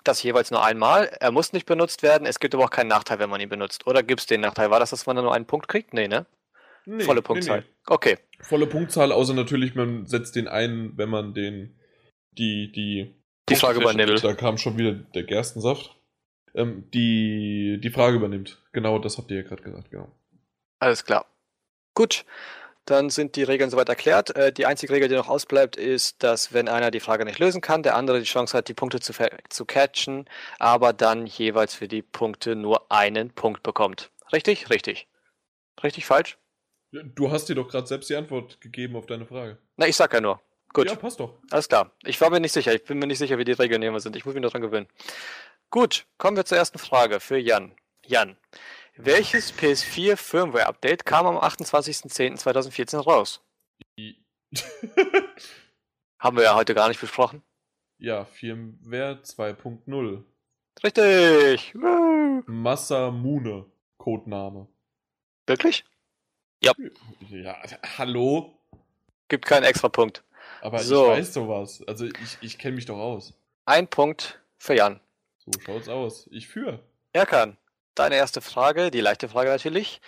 Das 0.04 0.24
jeweils 0.24 0.52
nur 0.52 0.64
einmal. 0.64 1.06
Er 1.20 1.32
muss 1.32 1.52
nicht 1.52 1.66
benutzt 1.66 2.02
werden. 2.02 2.26
Es 2.26 2.40
gibt 2.40 2.56
aber 2.56 2.64
auch 2.64 2.70
keinen 2.70 2.88
Nachteil, 2.88 3.20
wenn 3.20 3.30
man 3.30 3.42
ihn 3.42 3.50
benutzt. 3.50 3.86
Oder 3.88 4.04
gibt 4.04 4.22
es 4.22 4.26
den 4.26 4.42
Nachteil? 4.42 4.72
War 4.72 4.80
das, 4.80 4.92
dass 4.92 5.06
man 5.06 5.18
dann 5.18 5.26
nur 5.26 5.34
einen 5.34 5.46
Punkt 5.46 5.68
kriegt? 5.68 5.94
Nee, 5.94 6.08
ne? 6.08 6.26
Nee, 6.86 7.04
Volle 7.04 7.20
nee, 7.20 7.26
Punktzahl. 7.26 7.60
nee. 7.60 7.66
Okay. 7.86 8.18
Volle 8.40 8.68
Punktzahl, 8.68 9.12
außer 9.12 9.34
natürlich, 9.34 9.76
man 9.76 10.06
setzt 10.08 10.38
den 10.38 10.48
ein, 10.48 10.94
wenn 10.96 11.10
man 11.10 11.34
den, 11.34 11.78
die, 12.32 12.72
die, 12.72 13.14
Die 13.50 13.56
Frage 13.56 13.80
übernimmt. 13.80 14.24
Da 14.24 14.34
kam 14.34 14.58
schon 14.58 14.78
wieder 14.78 14.94
der 14.94 15.24
Gerstensaft. 15.24 15.96
Ähm, 16.54 16.90
die, 16.92 17.80
die 17.82 17.90
Frage 17.90 18.18
übernimmt. 18.18 18.62
Genau, 18.74 19.00
das 19.00 19.18
habt 19.18 19.32
ihr 19.32 19.38
ja 19.38 19.44
gerade 19.44 19.64
gesagt, 19.64 19.92
genau. 19.92 20.12
Alles 20.80 21.06
klar. 21.06 21.26
Gut, 21.94 22.26
dann 22.86 23.10
sind 23.10 23.36
die 23.36 23.44
Regeln 23.44 23.70
soweit 23.70 23.90
erklärt. 23.90 24.36
Äh, 24.36 24.52
Die 24.52 24.66
einzige 24.66 24.94
Regel, 24.94 25.10
die 25.10 25.16
noch 25.16 25.28
ausbleibt, 25.30 25.76
ist, 25.76 26.24
dass 26.24 26.54
wenn 26.54 26.68
einer 26.68 26.92
die 26.92 27.00
Frage 27.00 27.26
nicht 27.26 27.40
lösen 27.40 27.62
kann, 27.62 27.84
der 27.84 27.96
andere 27.96 28.20
die 28.20 28.26
Chance 28.26 28.58
hat, 28.58 28.68
die 28.70 28.74
Punkte 28.74 29.00
zu, 29.00 29.14
zu 29.50 29.66
catchen, 29.66 30.26
aber 30.60 30.94
dann 30.94 31.26
jeweils 31.26 31.76
für 31.76 31.88
die 31.88 32.02
Punkte 32.02 32.56
nur 32.56 32.92
einen 32.92 33.32
Punkt 33.32 33.64
bekommt. 33.64 34.12
Richtig? 34.32 34.70
Richtig. 34.70 35.08
Richtig, 35.84 36.06
falsch? 36.06 36.38
Du 36.92 37.32
hast 37.32 37.50
dir 37.50 37.56
doch 37.56 37.68
gerade 37.68 37.86
selbst 37.88 38.10
die 38.10 38.16
Antwort 38.16 38.62
gegeben 38.62 38.96
auf 38.96 39.06
deine 39.06 39.26
Frage. 39.26 39.58
Na, 39.76 39.88
ich 39.88 39.96
sag 39.96 40.14
ja 40.14 40.22
nur. 40.22 40.40
Gut, 40.78 40.88
Ja, 40.90 40.96
passt 40.96 41.20
doch. 41.20 41.34
alles 41.50 41.68
klar. 41.68 41.92
Ich 42.04 42.22
war 42.22 42.30
mir 42.30 42.40
nicht 42.40 42.52
sicher. 42.52 42.74
Ich 42.74 42.84
bin 42.84 43.00
mir 43.00 43.08
nicht 43.08 43.18
sicher, 43.18 43.38
wie 43.40 43.44
die 43.46 43.52
Regeln 43.54 43.82
immer 43.82 44.00
sind. 44.00 44.16
Ich 44.16 44.26
muss 44.26 44.34
mich 44.36 44.44
noch 44.44 44.52
dran 44.52 44.62
gewöhnen. 44.62 44.88
Gut, 45.72 46.06
kommen 46.20 46.38
wir 46.38 46.46
zur 46.46 46.58
ersten 46.58 46.78
Frage 46.78 47.20
für 47.20 47.38
Jan. 47.38 47.74
Jan, 48.06 48.38
welches 48.96 49.52
PS4 49.58 50.16
Firmware-Update 50.18 51.04
kam 51.06 51.26
am 51.26 51.38
28.10.2014 51.38 52.98
raus? 53.00 53.42
Haben 56.20 56.38
wir 56.38 56.44
ja 56.44 56.56
heute 56.56 56.74
gar 56.74 56.88
nicht 56.88 57.02
besprochen. 57.02 57.42
ja, 58.00 58.26
Firmware 58.26 59.22
2.0. 59.24 60.24
Richtig. 60.84 61.74
Woo. 61.76 62.44
Masamune, 62.46 63.66
Codename. 63.98 64.68
Wirklich? 65.48 65.86
Ja, 66.64 66.74
hallo? 67.98 68.60
Gibt 69.28 69.46
keinen 69.46 69.64
extra 69.64 69.90
Punkt. 69.90 70.24
Aber 70.62 70.80
So. 70.80 71.06
ich 71.12 71.20
weiß 71.20 71.34
sowas. 71.34 71.84
Also 71.88 72.06
ich, 72.06 72.38
ich 72.42 72.58
kenne 72.58 72.76
mich 72.76 72.86
doch 72.86 72.98
aus. 72.98 73.34
Ein 73.66 73.88
Punkt 73.88 74.40
für 74.58 74.76
Jan. 74.76 75.00
So 75.40 75.52
schaut's 75.66 75.88
aus. 75.90 76.28
Ich 76.32 76.48
führe. 76.48 76.80
Erkan, 77.14 77.58
deine 77.96 78.16
erste 78.16 78.42
Frage, 78.42 78.92
die 78.92 79.02
leichte 79.02 79.30
Frage 79.30 79.50
natürlich. 79.50 80.02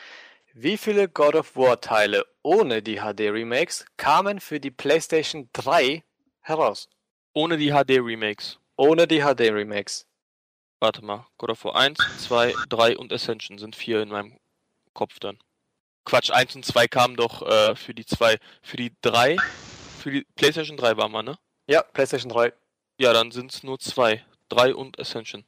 Wie 0.54 0.78
viele 0.78 1.08
God 1.08 1.36
of 1.36 1.56
War 1.56 1.80
Teile 1.80 2.26
ohne 2.42 2.82
die 2.82 2.98
HD 2.98 3.22
Remakes 3.32 3.86
kamen 3.98 4.40
für 4.40 4.60
die 4.60 4.72
PlayStation 4.72 5.50
3 5.54 6.04
heraus? 6.42 6.90
Ohne 7.34 7.58
die 7.58 7.70
HD-Remakes. 7.72 8.58
Ohne 8.76 9.08
die 9.08 9.20
HD 9.22 9.42
Remakes. 9.52 10.08
Warte 10.80 11.04
mal. 11.06 11.28
God 11.38 11.52
of 11.52 11.64
War 11.64 11.76
1, 11.76 12.00
2, 12.28 12.54
3 12.70 12.98
und 12.98 13.14
Ascension 13.14 13.58
sind 13.60 13.76
vier 13.76 14.02
in 14.02 14.10
meinem 14.10 14.40
Kopf 14.94 15.20
dann. 15.20 15.38
Quatsch, 16.06 16.32
1 16.32 16.56
und 16.56 16.66
2 16.66 16.88
kamen 16.88 17.16
doch 17.16 17.44
äh, 17.44 17.76
für 17.76 17.94
die 17.94 18.06
2. 18.06 18.38
Für 18.64 18.78
die 18.78 18.92
3, 19.02 19.38
für 20.00 20.12
die 20.12 20.26
PlayStation 20.36 20.78
3 20.78 20.98
war 20.98 21.10
man, 21.10 21.26
ne? 21.26 21.38
Ja, 21.68 21.84
PlayStation 21.84 22.30
3. 22.32 22.54
Ja, 23.00 23.14
dann 23.14 23.32
sind 23.32 23.54
es 23.54 23.64
nur 23.64 23.80
zwei. 23.80 24.26
3 24.50 24.74
und 24.74 25.00
Ascension. 25.00 25.46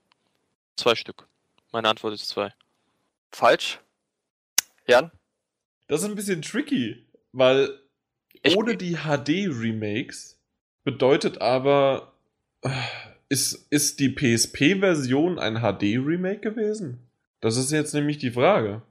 Zwei 0.76 0.96
Stück. 0.96 1.28
Meine 1.72 1.90
Antwort 1.90 2.14
ist 2.14 2.28
2. 2.30 2.54
Falsch. 3.32 3.80
Jan? 4.88 5.12
Das 5.88 6.02
ist 6.04 6.10
ein 6.10 6.16
bisschen 6.16 6.42
tricky, 6.42 7.06
weil 7.32 7.80
Ich- 8.44 8.56
ohne 8.56 8.78
die 8.78 8.98
HD-Remakes 8.98 10.40
bedeutet 10.84 11.42
aber, 11.42 12.14
äh, 12.62 12.70
ist, 13.30 13.68
ist 13.72 14.00
die 14.00 14.10
PSP-Version 14.10 15.40
ein 15.40 15.58
HD-Remake 15.62 16.40
gewesen? 16.42 17.08
Das 17.40 17.58
ist 17.58 17.72
jetzt 17.72 17.94
nämlich 17.94 18.18
die 18.18 18.32
Frage. 18.32 18.82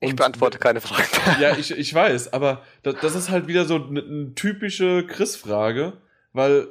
Ich 0.00 0.10
Und- 0.10 0.16
beantworte 0.16 0.58
keine 0.58 0.80
Fragen. 0.80 1.06
Ja, 1.40 1.56
ich, 1.56 1.70
ich 1.70 1.92
weiß, 1.94 2.32
aber 2.32 2.62
das, 2.82 2.96
das 3.00 3.14
ist 3.14 3.30
halt 3.30 3.46
wieder 3.46 3.64
so 3.64 3.76
eine, 3.76 4.02
eine 4.02 4.34
typische 4.34 5.06
Chris-Frage, 5.06 5.94
weil 6.32 6.68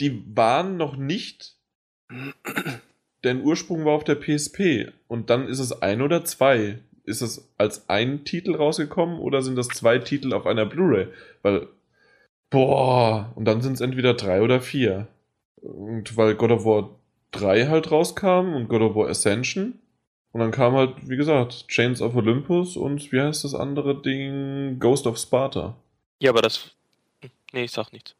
die 0.00 0.22
waren 0.36 0.76
noch 0.76 0.96
nicht. 0.96 1.54
Denn 3.24 3.42
Ursprung 3.42 3.84
war 3.84 3.92
auf 3.94 4.04
der 4.04 4.14
PSP. 4.16 4.92
Und 5.08 5.30
dann 5.30 5.48
ist 5.48 5.58
es 5.58 5.82
ein 5.82 6.02
oder 6.02 6.24
zwei. 6.24 6.78
Ist 7.04 7.22
es 7.22 7.52
als 7.56 7.88
ein 7.88 8.24
Titel 8.24 8.54
rausgekommen 8.54 9.18
oder 9.18 9.42
sind 9.42 9.56
das 9.56 9.68
zwei 9.68 9.98
Titel 9.98 10.32
auf 10.32 10.46
einer 10.46 10.66
Blu-ray? 10.66 11.08
Weil. 11.42 11.68
Boah, 12.50 13.32
und 13.34 13.44
dann 13.44 13.60
sind 13.60 13.72
es 13.74 13.80
entweder 13.80 14.14
drei 14.14 14.40
oder 14.42 14.60
vier. 14.60 15.08
Und 15.56 16.16
weil 16.16 16.34
God 16.36 16.50
of 16.52 16.64
War 16.64 16.90
3 17.32 17.66
halt 17.66 17.90
rauskam 17.90 18.54
und 18.54 18.68
God 18.68 18.82
of 18.82 18.94
War 18.94 19.08
Ascension. 19.08 19.80
Und 20.36 20.40
dann 20.40 20.50
kam 20.50 20.74
halt, 20.74 21.08
wie 21.08 21.16
gesagt, 21.16 21.66
Chains 21.68 22.02
of 22.02 22.14
Olympus 22.14 22.76
und 22.76 23.10
wie 23.10 23.22
heißt 23.22 23.44
das 23.44 23.54
andere 23.54 24.02
Ding? 24.02 24.78
Ghost 24.78 25.06
of 25.06 25.16
Sparta. 25.16 25.74
Ja, 26.20 26.28
aber 26.30 26.42
das. 26.42 26.72
Nee, 27.54 27.64
ich 27.64 27.70
sag 27.70 27.90
nichts. 27.90 28.14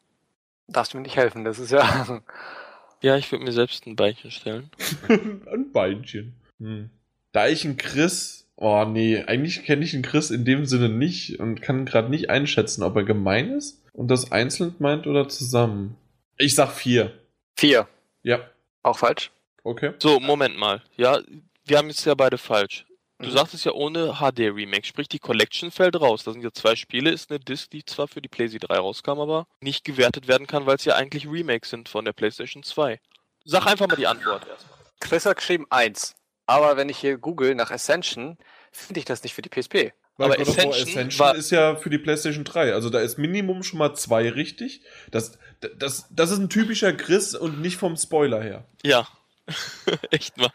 Darfst 0.66 0.94
du 0.94 0.96
mir 0.96 1.02
nicht 1.02 1.16
helfen, 1.16 1.44
das 1.44 1.58
ist 1.58 1.72
ja. 1.72 2.22
Ja, 3.02 3.18
ich 3.18 3.30
würde 3.30 3.44
mir 3.44 3.52
selbst 3.52 3.86
ein 3.86 3.96
Beinchen 3.96 4.30
stellen. 4.30 4.70
Ein 5.08 5.72
Beinchen. 5.74 6.32
Hm. 6.58 6.88
Da 7.32 7.48
ich 7.48 7.66
einen 7.66 7.76
Chris. 7.76 8.48
Oh 8.56 8.86
nee, 8.88 9.22
eigentlich 9.22 9.62
kenne 9.64 9.84
ich 9.84 9.92
einen 9.92 10.02
Chris 10.02 10.30
in 10.30 10.46
dem 10.46 10.64
Sinne 10.64 10.88
nicht 10.88 11.38
und 11.38 11.60
kann 11.60 11.84
gerade 11.84 12.08
nicht 12.08 12.30
einschätzen, 12.30 12.82
ob 12.82 12.96
er 12.96 13.04
gemein 13.04 13.50
ist 13.50 13.84
und 13.92 14.08
das 14.08 14.32
einzeln 14.32 14.74
meint 14.78 15.06
oder 15.06 15.28
zusammen. 15.28 15.98
Ich 16.38 16.54
sag 16.54 16.70
vier. 16.72 17.12
Vier. 17.58 17.86
Ja, 18.22 18.38
Auch 18.82 18.96
falsch. 18.96 19.30
okay. 19.62 19.92
So, 19.98 20.18
Moment 20.18 20.56
mal. 20.56 20.82
Ja, 20.96 21.20
wir 21.66 21.78
haben 21.78 21.88
jetzt 21.88 22.04
ja 22.04 22.14
beide 22.14 22.38
falsch. 22.38 22.86
Du 23.18 23.26
Mhm. 23.28 23.32
sagtest 23.32 23.64
ja 23.64 23.72
ohne 23.72 24.14
HD-Remake, 24.20 24.86
sprich 24.86 25.08
die 25.08 25.18
Collection 25.18 25.70
fällt 25.70 25.98
raus. 25.98 26.24
Das 26.24 26.34
sind 26.34 26.42
ja 26.42 26.52
zwei 26.52 26.76
Spiele, 26.76 27.10
ist 27.10 27.30
eine 27.30 27.40
Disc, 27.40 27.70
die 27.70 27.84
zwar 27.84 28.08
für 28.08 28.20
die 28.20 28.28
PlayStation 28.28 28.68
3 28.68 28.78
rauskam, 28.78 29.18
aber 29.20 29.46
nicht 29.60 29.84
gewertet 29.84 30.28
werden 30.28 30.46
kann, 30.46 30.66
weil 30.66 30.76
es 30.76 30.84
ja 30.84 30.96
eigentlich 30.96 31.26
Remakes 31.26 31.70
sind 31.70 31.88
von 31.88 32.04
der 32.04 32.12
PlayStation 32.12 32.62
2. 32.62 33.00
Sag 33.44 33.66
einfach 33.66 33.88
mal 33.88 33.96
die 33.96 34.06
Antwort 34.06 34.46
erstmal. 34.46 34.78
Chris 35.00 35.24
hat 35.26 35.36
geschrieben 35.38 35.66
1. 35.70 36.14
Aber 36.46 36.76
wenn 36.76 36.88
ich 36.90 36.98
hier 36.98 37.16
google 37.16 37.54
nach 37.54 37.70
Ascension, 37.70 38.36
finde 38.70 38.98
ich 39.00 39.04
das 39.06 39.22
nicht 39.22 39.32
für 39.34 39.42
die 39.42 39.48
PSP. 39.48 39.92
Weil 40.18 40.32
Aber 40.32 40.36
God 40.36 40.46
War 40.46 40.54
Ascension 40.54 40.88
Ascension 40.88 41.18
war- 41.18 41.34
ist 41.36 41.50
ja 41.50 41.76
für 41.76 41.90
die 41.90 41.98
PlayStation 41.98 42.44
3. 42.44 42.72
Also 42.74 42.90
da 42.90 43.00
ist 43.00 43.16
Minimum 43.18 43.62
schon 43.62 43.78
mal 43.78 43.94
zwei 43.94 44.28
richtig. 44.30 44.82
Das, 45.10 45.38
das, 45.78 46.06
das 46.10 46.30
ist 46.30 46.38
ein 46.38 46.50
typischer 46.50 46.92
Chris 46.92 47.34
und 47.34 47.60
nicht 47.62 47.76
vom 47.78 47.96
Spoiler 47.96 48.42
her. 48.42 48.64
Ja. 48.84 49.08
Echt 50.10 50.36
mal. 50.36 50.50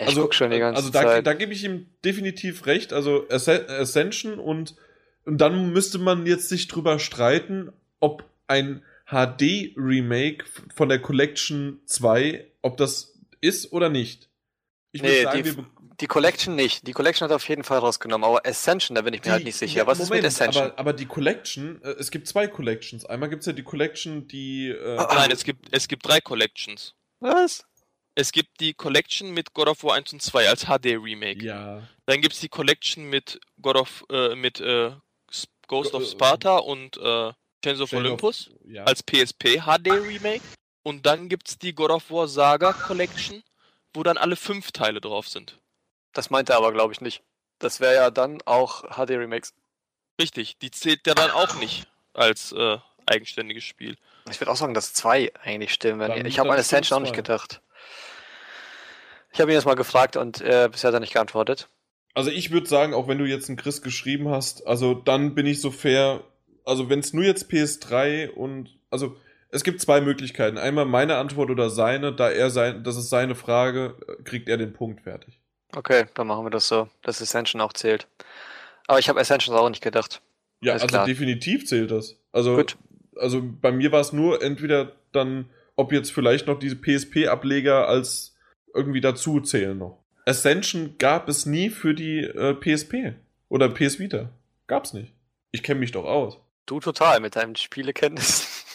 Ich 0.00 0.08
also, 0.08 0.22
guck 0.22 0.34
schon 0.34 0.50
die 0.50 0.58
ganze 0.58 0.78
also 0.78 0.90
da, 0.90 1.02
Zeit. 1.02 1.26
da 1.26 1.34
gebe 1.34 1.52
ich 1.52 1.62
ihm 1.64 1.86
definitiv 2.04 2.66
recht. 2.66 2.92
Also 2.92 3.26
Asce- 3.28 3.66
Ascension 3.68 4.38
und, 4.38 4.74
und 5.24 5.38
dann 5.40 5.72
müsste 5.72 5.98
man 5.98 6.26
jetzt 6.26 6.48
sich 6.48 6.68
drüber 6.68 6.98
streiten, 6.98 7.70
ob 8.00 8.24
ein 8.48 8.82
HD-Remake 9.10 10.44
von 10.74 10.88
der 10.88 11.00
Collection 11.00 11.80
2, 11.86 12.46
ob 12.62 12.76
das 12.76 13.14
ist 13.40 13.72
oder 13.72 13.88
nicht. 13.88 14.28
Ich 14.92 15.02
Nee, 15.02 15.24
würde 15.24 15.42
die- 15.42 15.64
Die 16.00 16.06
Collection 16.06 16.56
nicht. 16.56 16.86
Die 16.86 16.92
Collection 16.92 17.28
hat 17.28 17.34
auf 17.34 17.46
jeden 17.46 17.62
Fall 17.62 17.78
rausgenommen, 17.78 18.24
aber 18.26 18.46
Ascension, 18.46 18.94
da 18.94 19.02
bin 19.02 19.12
ich 19.12 19.22
mir 19.22 19.32
halt 19.32 19.42
die- 19.42 19.46
nicht 19.46 19.56
sicher. 19.56 19.78
ja, 19.80 19.86
Was 19.86 19.98
ist 19.98 20.04
mit 20.08 20.20
Moment, 20.20 20.26
Ascension? 20.26 20.64
Aber, 20.64 20.78
aber 20.78 20.92
die 20.94 21.04
Collection, 21.04 21.78
äh, 21.82 21.90
es 21.98 22.10
gibt 22.10 22.26
zwei 22.26 22.46
Collections. 22.48 23.04
Einmal 23.04 23.28
gibt 23.28 23.40
es 23.40 23.46
ja 23.46 23.52
die 23.52 23.62
Collection, 23.62 24.26
die. 24.26 24.68
Äh, 24.68 24.96
Ah, 24.96 25.12
Nein, 25.14 25.30
es 25.30 25.44
gibt, 25.44 25.66
es 25.72 25.88
gibt 25.88 26.08
drei 26.08 26.20
Collections. 26.22 26.94
Was? 27.20 27.66
Es 28.20 28.32
gibt 28.32 28.60
die 28.60 28.74
Collection 28.74 29.30
mit 29.30 29.54
God 29.54 29.68
of 29.68 29.82
War 29.82 29.94
1 29.94 30.12
und 30.12 30.20
2 30.22 30.48
als 30.48 30.64
HD-Remake. 30.66 31.42
ja. 31.42 31.82
Dann 32.06 32.20
gibt 32.20 32.34
es 32.34 32.40
die 32.40 32.48
Collection 32.50 33.04
mit 33.08 33.40
God 33.62 33.76
of 33.76 34.04
äh, 34.10 34.34
mit 34.34 34.60
äh, 34.60 34.90
Ghost 35.68 35.94
of 35.94 36.02
Äh, 36.02 36.06
Sparta 36.06 36.58
und 36.58 36.96
äh, 36.98 37.32
Chains 37.64 37.80
of 37.80 37.88
Chain 37.90 38.00
of- 38.00 38.04
Olympus 38.06 38.50
ja. 38.66 38.84
als 38.84 39.02
PSP 39.02 39.60
HD 39.64 39.88
Remake. 39.92 40.42
Und 40.82 41.06
dann 41.06 41.28
gibt 41.30 41.48
es 41.48 41.58
die 41.58 41.72
God 41.74 41.90
of 41.90 42.10
War 42.10 42.26
Saga 42.28 42.72
Collection, 42.72 43.42
wo 43.94 44.02
dann 44.02 44.18
alle 44.18 44.36
fünf 44.36 44.70
Teile 44.72 45.00
drauf 45.00 45.26
sind. 45.28 45.58
Das 46.12 46.28
meinte 46.30 46.52
er 46.52 46.58
aber, 46.58 46.72
glaube 46.72 46.92
ich, 46.92 47.00
nicht. 47.00 47.22
Das 47.58 47.80
wäre 47.80 47.94
ja 47.94 48.10
dann 48.10 48.42
auch 48.44 48.82
HD-Remakes. 48.96 49.54
Richtig, 50.20 50.58
die 50.58 50.70
zählt 50.70 51.06
ja 51.06 51.14
dann 51.14 51.30
auch 51.30 51.54
nicht 51.56 51.86
als 52.12 52.52
äh, 52.52 52.78
eigenständiges 53.06 53.64
Spiel. 53.64 53.96
Ich 54.30 54.40
würde 54.40 54.50
auch 54.50 54.56
sagen, 54.56 54.74
dass 54.74 54.92
zwei 54.92 55.32
eigentlich 55.42 55.72
stimmen. 55.72 56.00
Wenn 56.00 56.08
Dann- 56.10 56.26
ich 56.26 56.38
habe 56.38 56.50
an 56.52 56.58
Ascension 56.58 56.96
auch 56.98 57.00
nicht 57.02 57.10
zwei. 57.14 57.16
gedacht. 57.22 57.62
Ich 59.32 59.40
habe 59.40 59.50
ihn 59.52 59.54
jetzt 59.54 59.66
mal 59.66 59.74
gefragt 59.76 60.16
und 60.16 60.40
äh, 60.40 60.68
bisher 60.70 60.88
hat 60.88 60.94
er 60.94 61.00
nicht 61.00 61.12
geantwortet. 61.12 61.68
Also 62.14 62.30
ich 62.30 62.50
würde 62.50 62.68
sagen, 62.68 62.94
auch 62.94 63.06
wenn 63.06 63.18
du 63.18 63.24
jetzt 63.24 63.48
einen 63.48 63.56
Chris 63.56 63.82
geschrieben 63.82 64.28
hast, 64.28 64.66
also 64.66 64.94
dann 64.94 65.34
bin 65.34 65.46
ich 65.46 65.60
so 65.60 65.70
fair. 65.70 66.24
Also 66.64 66.88
wenn 66.88 66.98
es 66.98 67.12
nur 67.12 67.24
jetzt 67.24 67.50
PS3 67.50 68.30
und 68.30 68.76
also 68.90 69.16
es 69.52 69.64
gibt 69.64 69.80
zwei 69.80 70.00
Möglichkeiten. 70.00 70.58
Einmal 70.58 70.84
meine 70.84 71.16
Antwort 71.16 71.50
oder 71.50 71.70
seine, 71.70 72.12
da 72.12 72.30
er 72.30 72.50
sein, 72.50 72.84
das 72.84 72.96
ist 72.96 73.10
seine 73.10 73.34
Frage, 73.34 73.96
kriegt 74.24 74.48
er 74.48 74.56
den 74.56 74.72
Punkt 74.72 75.02
fertig. 75.02 75.40
Okay, 75.74 76.06
dann 76.14 76.26
machen 76.26 76.44
wir 76.44 76.50
das 76.50 76.68
so, 76.68 76.88
dass 77.02 77.22
Ascension 77.22 77.60
auch 77.60 77.72
zählt. 77.72 78.06
Aber 78.86 78.98
ich 78.98 79.08
habe 79.08 79.20
Ascension 79.20 79.56
auch 79.56 79.68
nicht 79.68 79.82
gedacht. 79.82 80.20
Ja, 80.60 80.72
Alles 80.72 80.82
also 80.82 80.94
klar. 80.94 81.06
definitiv 81.06 81.66
zählt 81.66 81.90
das. 81.90 82.16
Also 82.32 82.56
Gut. 82.56 82.76
also 83.16 83.40
bei 83.42 83.72
mir 83.72 83.92
war 83.92 84.00
es 84.00 84.12
nur 84.12 84.42
entweder 84.42 84.92
dann, 85.12 85.48
ob 85.80 85.92
jetzt 85.92 86.12
vielleicht 86.12 86.46
noch 86.46 86.58
diese 86.58 86.76
PSP-Ableger 86.76 87.88
als 87.88 88.36
irgendwie 88.74 89.00
dazu 89.00 89.40
zählen 89.40 89.78
noch. 89.78 90.04
Ascension 90.26 90.96
gab 90.98 91.26
es 91.28 91.46
nie 91.46 91.70
für 91.70 91.94
die 91.94 92.18
äh, 92.18 92.54
PSP 92.54 93.14
oder 93.48 93.70
PS 93.70 93.98
Vita. 93.98 94.28
Gab's 94.66 94.92
nicht. 94.92 95.14
Ich 95.52 95.62
kenne 95.62 95.80
mich 95.80 95.90
doch 95.90 96.04
aus. 96.04 96.38
Du 96.66 96.80
total 96.80 97.20
mit 97.20 97.34
deinem 97.36 97.56
Spielekenntnis. 97.56 98.56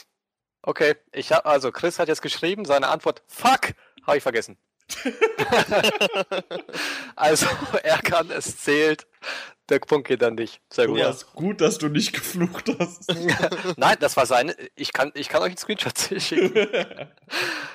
Okay, 0.68 0.96
ich 1.12 1.32
habe 1.32 1.46
also 1.46 1.72
Chris 1.72 2.00
hat 2.00 2.08
jetzt 2.08 2.24
geschrieben, 2.24 2.66
seine 2.66 2.88
Antwort 2.88 3.22
Fuck, 3.28 3.76
habe 4.02 4.18
ich 4.18 4.24
vergessen. 4.24 4.58
also 7.16 7.46
er 7.84 8.00
kann, 8.00 8.32
es 8.32 8.58
zählt. 8.58 9.06
Der 9.70 9.80
Punkt 9.80 10.08
geht 10.08 10.22
dann 10.22 10.36
nicht. 10.36 10.62
Sehr 10.72 10.86
gut. 10.86 11.00
Thomas, 11.00 11.34
gut, 11.34 11.60
dass 11.62 11.80
du 11.80 11.88
nicht 11.90 12.14
geflucht 12.14 12.70
hast. 12.78 13.12
Nein, 13.78 13.98
das 14.00 14.16
war 14.16 14.28
seine. 14.28 14.56
Ich 14.76 14.94
kann, 14.94 15.12
ich 15.16 15.28
kann 15.28 15.42
euch 15.42 15.48
einen 15.50 15.58
Screenshot 15.58 15.98
schicken. 16.22 16.54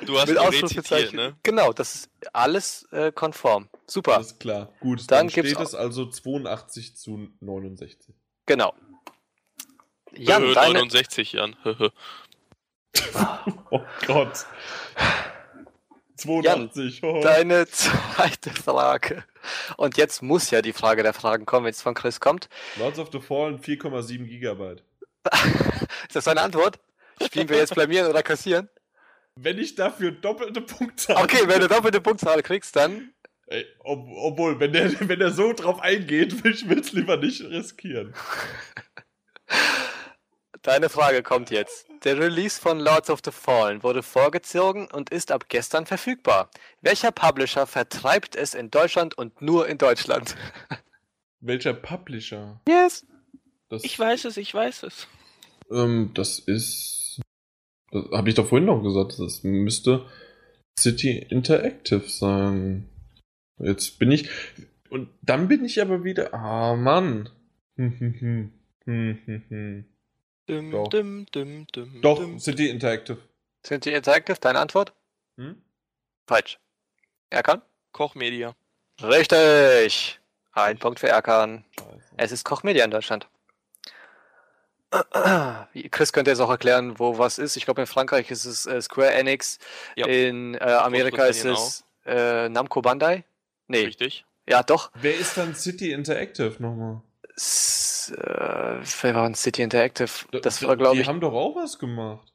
Du 0.06 0.18
hast 0.18 0.28
rezitiert, 0.30 0.38
Ausrufezeichen. 0.64 1.16
ne? 1.16 1.36
Genau, 1.42 1.72
das 1.74 1.94
ist 1.94 2.10
alles 2.32 2.88
äh, 2.90 3.12
konform. 3.12 3.68
Super. 3.86 4.14
Alles 4.16 4.38
klar. 4.38 4.72
Gut, 4.80 5.00
Dann 5.10 5.26
dann, 5.26 5.30
steht 5.30 5.58
es 5.58 5.74
also 5.74 6.06
82 6.08 6.96
zu 6.96 7.28
69. 7.40 8.14
Genau. 8.46 8.72
Jan, 10.12 10.42
Äh, 10.42 10.54
deine, 10.54 10.72
69, 10.78 11.32
Jan. 11.32 11.56
Oh 13.70 13.80
Gott. 14.06 14.46
82. 16.16 17.02
oh. 17.02 17.20
deine 17.22 17.66
zweite 17.68 18.50
Frage. 18.50 19.24
Und 19.76 19.96
jetzt 19.96 20.22
muss 20.22 20.50
ja 20.50 20.62
die 20.62 20.72
Frage 20.72 21.02
der 21.02 21.12
Fragen 21.12 21.46
kommen, 21.46 21.66
wenn 21.66 21.72
es 21.72 21.82
von 21.82 21.94
Chris 21.94 22.20
kommt. 22.20 22.48
Lords 22.78 22.98
of 22.98 23.10
the 23.12 23.20
Fallen 23.20 23.60
4,7 23.60 24.24
Gigabyte. 24.24 24.82
Ist 26.08 26.16
das 26.16 26.24
deine 26.24 26.42
Antwort? 26.42 26.78
Spielen 27.22 27.48
wir 27.48 27.58
jetzt 27.58 27.74
blamieren 27.74 28.08
oder 28.08 28.22
kassieren? 28.22 28.68
Wenn 29.36 29.58
ich 29.58 29.74
dafür 29.74 30.10
doppelte 30.10 30.60
Punkte 30.60 31.16
Okay, 31.16 31.42
wenn 31.46 31.60
du 31.60 31.68
doppelte 31.68 32.00
Punktzahl 32.00 32.42
kriegst, 32.42 32.76
dann. 32.76 33.12
Ey, 33.46 33.66
ob, 33.80 34.06
obwohl, 34.08 34.60
wenn 34.60 34.72
der, 34.72 34.92
wenn 35.08 35.18
der 35.18 35.30
so 35.30 35.52
drauf 35.52 35.80
eingeht, 35.80 36.44
will 36.44 36.52
ich 36.52 36.64
es 36.64 36.92
lieber 36.92 37.16
nicht 37.16 37.42
riskieren. 37.42 38.14
Deine 40.62 40.90
Frage 40.90 41.22
kommt 41.22 41.50
jetzt. 41.50 41.86
Der 42.04 42.18
Release 42.18 42.60
von 42.60 42.78
Lords 42.80 43.08
of 43.08 43.20
the 43.24 43.30
Fallen 43.30 43.82
wurde 43.82 44.02
vorgezogen 44.02 44.88
und 44.92 45.08
ist 45.08 45.32
ab 45.32 45.46
gestern 45.48 45.86
verfügbar. 45.86 46.50
Welcher 46.82 47.12
Publisher 47.12 47.66
vertreibt 47.66 48.36
es 48.36 48.52
in 48.52 48.70
Deutschland 48.70 49.16
und 49.16 49.40
nur 49.40 49.68
in 49.68 49.78
Deutschland? 49.78 50.36
Welcher 51.40 51.72
Publisher? 51.72 52.60
Yes. 52.68 53.06
Das, 53.70 53.84
Ich 53.84 53.98
weiß 53.98 54.26
es, 54.26 54.36
ich 54.36 54.52
weiß 54.52 54.82
es. 54.82 55.06
Ähm, 55.70 56.10
das 56.14 56.38
ist. 56.38 57.20
Das 57.90 58.04
habe 58.12 58.28
ich 58.28 58.34
doch 58.34 58.48
vorhin 58.48 58.66
noch 58.66 58.82
gesagt. 58.82 59.18
Das 59.18 59.42
müsste 59.42 60.06
City 60.78 61.26
Interactive 61.30 62.08
sein. 62.08 62.88
Jetzt 63.58 63.98
bin 63.98 64.12
ich. 64.12 64.28
Und 64.90 65.08
dann 65.22 65.48
bin 65.48 65.64
ich 65.64 65.80
aber 65.80 66.04
wieder. 66.04 66.34
Ah, 66.34 66.76
Mann. 66.76 67.30
Hm, 67.76 67.98
hm, 67.98 68.20
hm. 68.20 68.52
Hm, 68.84 69.18
hm, 69.24 69.42
hm. 69.48 69.84
Dum, 70.50 70.72
Doch. 70.72 70.88
dum, 70.88 71.26
dum, 71.30 71.66
dum, 71.70 72.00
Doch, 72.02 72.18
dum. 72.18 72.40
City 72.40 72.68
Interactive. 72.70 73.18
Sind 73.64 73.84
die 73.84 73.92
Interactive? 73.92 74.36
Deine 74.40 74.58
Antwort? 74.58 74.92
Hm? 75.36 75.62
Falsch. 76.26 76.58
Erkan? 77.30 77.62
Kochmedia. 77.92 78.56
Richtig. 79.00 80.18
Ein 80.50 80.76
Punkt 80.78 80.98
für 80.98 81.06
Erkan. 81.08 81.64
Scheiße. 81.78 82.14
Es 82.16 82.32
ist 82.32 82.44
Kochmedia 82.44 82.84
in 82.84 82.90
Deutschland. 82.90 83.28
Chris 85.92 86.12
könnte 86.12 86.32
jetzt 86.32 86.40
auch 86.40 86.50
erklären, 86.50 86.98
wo 86.98 87.16
was 87.16 87.38
ist. 87.38 87.56
Ich 87.56 87.64
glaube, 87.64 87.82
in 87.82 87.86
Frankreich 87.86 88.28
ist 88.32 88.44
es 88.44 88.66
äh, 88.66 88.82
Square 88.82 89.12
Enix. 89.12 89.60
Ja. 89.94 90.06
In 90.06 90.56
äh, 90.56 90.58
Amerika 90.58 91.26
ist 91.26 91.44
es 91.44 91.84
äh, 92.06 92.48
Namco 92.48 92.82
Bandai. 92.82 93.22
Nee, 93.68 93.84
Richtig. 93.84 94.24
ja 94.48 94.64
doch. 94.64 94.90
Wer 94.94 95.16
ist 95.16 95.36
dann 95.36 95.54
City 95.54 95.92
Interactive 95.92 96.56
nochmal? 96.58 97.02
Äh, 98.16 98.80
wer 99.02 99.14
war 99.14 99.24
ein 99.24 99.34
City 99.34 99.62
Interactive? 99.62 100.10
Das 100.42 100.62
war, 100.62 100.76
glaube 100.76 100.94
Die 100.96 101.02
ich. 101.02 101.08
haben 101.08 101.20
doch 101.20 101.32
auch 101.32 101.56
was 101.56 101.78
gemacht. 101.78 102.32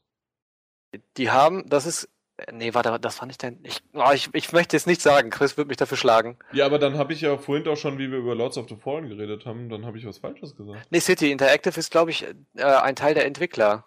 Die 1.18 1.30
haben, 1.32 1.68
das 1.70 1.86
ist. 1.86 2.10
Nee, 2.52 2.74
warte, 2.74 3.00
das 3.00 3.20
war 3.20 3.28
nicht 3.28 3.42
dein. 3.44 3.60
Ich, 3.64 3.82
oh, 3.94 4.12
ich, 4.14 4.30
ich 4.34 4.52
möchte 4.52 4.76
jetzt 4.76 4.88
nicht 4.88 5.02
sagen. 5.02 5.30
Chris 5.30 5.56
wird 5.58 5.68
mich 5.70 5.78
dafür 5.78 5.98
schlagen. 5.98 6.38
Ja, 6.52 6.66
aber 6.66 6.80
dann 6.80 6.98
habe 6.98 7.14
ich 7.14 7.22
ja 7.22 7.38
vorhin 7.38 7.66
auch 7.68 7.78
schon, 7.78 7.98
wie 7.98 8.12
wir 8.12 8.18
über 8.18 8.36
Lords 8.36 8.58
of 8.58 8.68
the 8.68 8.76
Fallen 8.76 9.08
geredet 9.08 9.46
haben, 9.46 9.70
dann 9.70 9.86
habe 9.86 9.98
ich 9.98 10.06
was 10.06 10.18
Falsches 10.18 10.56
gesagt. 10.56 10.86
Nee, 10.90 11.00
City 11.00 11.32
Interactive 11.32 11.80
ist, 11.80 11.92
glaube 11.92 12.12
ich, 12.12 12.26
äh, 12.56 12.64
ein 12.64 12.96
Teil 12.98 13.14
der 13.14 13.26
Entwickler. 13.26 13.86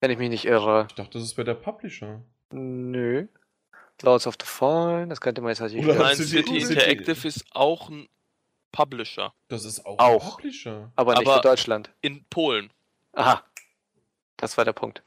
Wenn 0.00 0.12
ich 0.12 0.18
mich 0.18 0.28
nicht 0.30 0.44
irre. 0.44 0.86
Ich 0.88 0.94
dachte, 0.94 1.18
das 1.18 1.36
wäre 1.36 1.44
der 1.44 1.54
Publisher. 1.54 2.22
Nö. 2.52 3.26
Lords 4.02 4.28
of 4.28 4.36
the 4.40 4.46
Fallen, 4.46 5.10
das 5.10 5.20
könnte 5.20 5.40
man 5.40 5.48
jetzt 5.50 5.58
natürlich. 5.60 5.84
Oder 5.84 5.96
Nein, 5.96 6.14
City- 6.14 6.28
City, 6.28 6.60
City- 6.60 6.74
Interactive 6.74 7.26
ist 7.26 7.44
auch 7.50 7.90
ein 7.90 8.08
Publisher. 8.78 9.32
Das 9.48 9.64
ist 9.64 9.84
auch, 9.84 9.98
Auch. 9.98 10.24
ein 10.24 10.30
Publisher. 10.30 10.92
Aber 10.94 11.14
nicht 11.14 11.26
aber- 11.26 11.36
für 11.38 11.42
Deutschland. 11.42 11.90
In 12.00 12.24
Polen. 12.30 12.70
Aha. 13.14 13.42
Das 14.36 14.56
war 14.56 14.64
der 14.64 14.72
Punkt. 14.72 15.02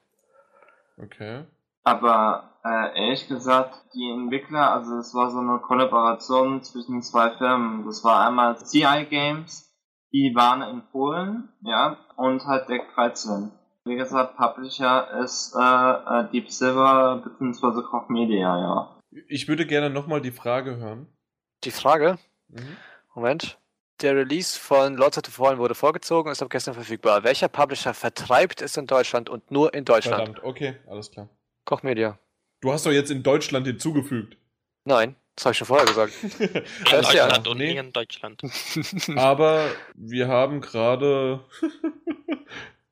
Okay. 0.98 1.46
Aber 1.84 2.60
äh, 2.66 3.00
ehrlich 3.06 3.28
gesagt, 3.30 3.74
die 3.96 4.10
Entwickler, 4.12 4.72
also 4.74 4.98
es 4.98 5.14
war 5.16 5.32
so 5.32 5.40
eine 5.40 5.60
Kollaboration 5.60 6.62
zwischen 6.64 7.02
zwei 7.02 7.32
Firmen. 7.38 7.86
Das 7.86 8.04
war 8.04 8.28
einmal 8.28 8.58
CI 8.58 9.06
Games, 9.10 9.74
die 10.12 10.34
waren 10.36 10.62
in 10.64 10.84
Polen, 10.92 11.50
ja, 11.62 11.98
und 12.18 12.46
halt 12.46 12.68
Deck 12.70 12.84
13. 12.96 13.52
Wie 13.86 13.96
gesagt, 13.96 14.36
Publisher 14.36 15.10
ist 15.24 15.56
äh, 15.56 15.60
äh, 16.20 16.30
Deep 16.32 16.52
Silver 16.52 17.24
bzw. 17.24 17.82
Koch 17.90 18.10
Media, 18.10 18.58
ja. 18.60 19.00
Ich 19.30 19.48
würde 19.48 19.66
gerne 19.66 19.90
nochmal 19.90 20.22
die 20.22 20.32
Frage 20.32 20.76
hören. 20.76 21.08
Die 21.64 21.72
Frage, 21.72 22.18
Mhm. 22.50 22.76
Moment. 23.16 23.58
Der 24.02 24.16
Release 24.16 24.58
von 24.58 24.98
Lords 24.98 25.18
of 25.18 25.24
the 25.26 25.32
Fallen 25.32 25.60
wurde 25.60 25.76
vorgezogen 25.76 26.28
und 26.30 26.32
ist 26.32 26.42
ab 26.42 26.50
gestern 26.50 26.74
verfügbar. 26.74 27.24
Welcher 27.24 27.48
Publisher 27.48 27.94
vertreibt 27.94 28.62
es 28.62 28.76
in 28.76 28.88
Deutschland 28.88 29.30
und 29.30 29.52
nur 29.52 29.74
in 29.76 29.86
Deutschland? 29.86 30.24
Verdammt, 30.24 30.44
okay, 30.44 30.76
alles 30.88 31.12
klar. 31.12 31.30
Koch 31.66 31.84
Media. 31.84 32.18
Du 32.62 32.72
hast 32.72 32.86
doch 32.86 32.92
jetzt 32.92 33.12
in 33.12 33.22
Deutschland 33.22 33.68
hinzugefügt. 33.68 34.38
Nein, 34.86 35.16
das 35.36 35.46
habe 35.46 35.52
ich 35.52 35.58
schon 35.60 35.68
vorher 35.68 35.86
gesagt. 35.86 36.14
In 36.24 36.64
ja- 36.86 37.02
Deutschland 37.02 37.48
und 37.48 37.58
nee. 37.58 37.78
in 37.78 37.94
Deutschland. 37.94 38.42
Aber 39.16 39.68
wir 39.94 40.28
haben 40.28 40.62
gerade 40.62 41.46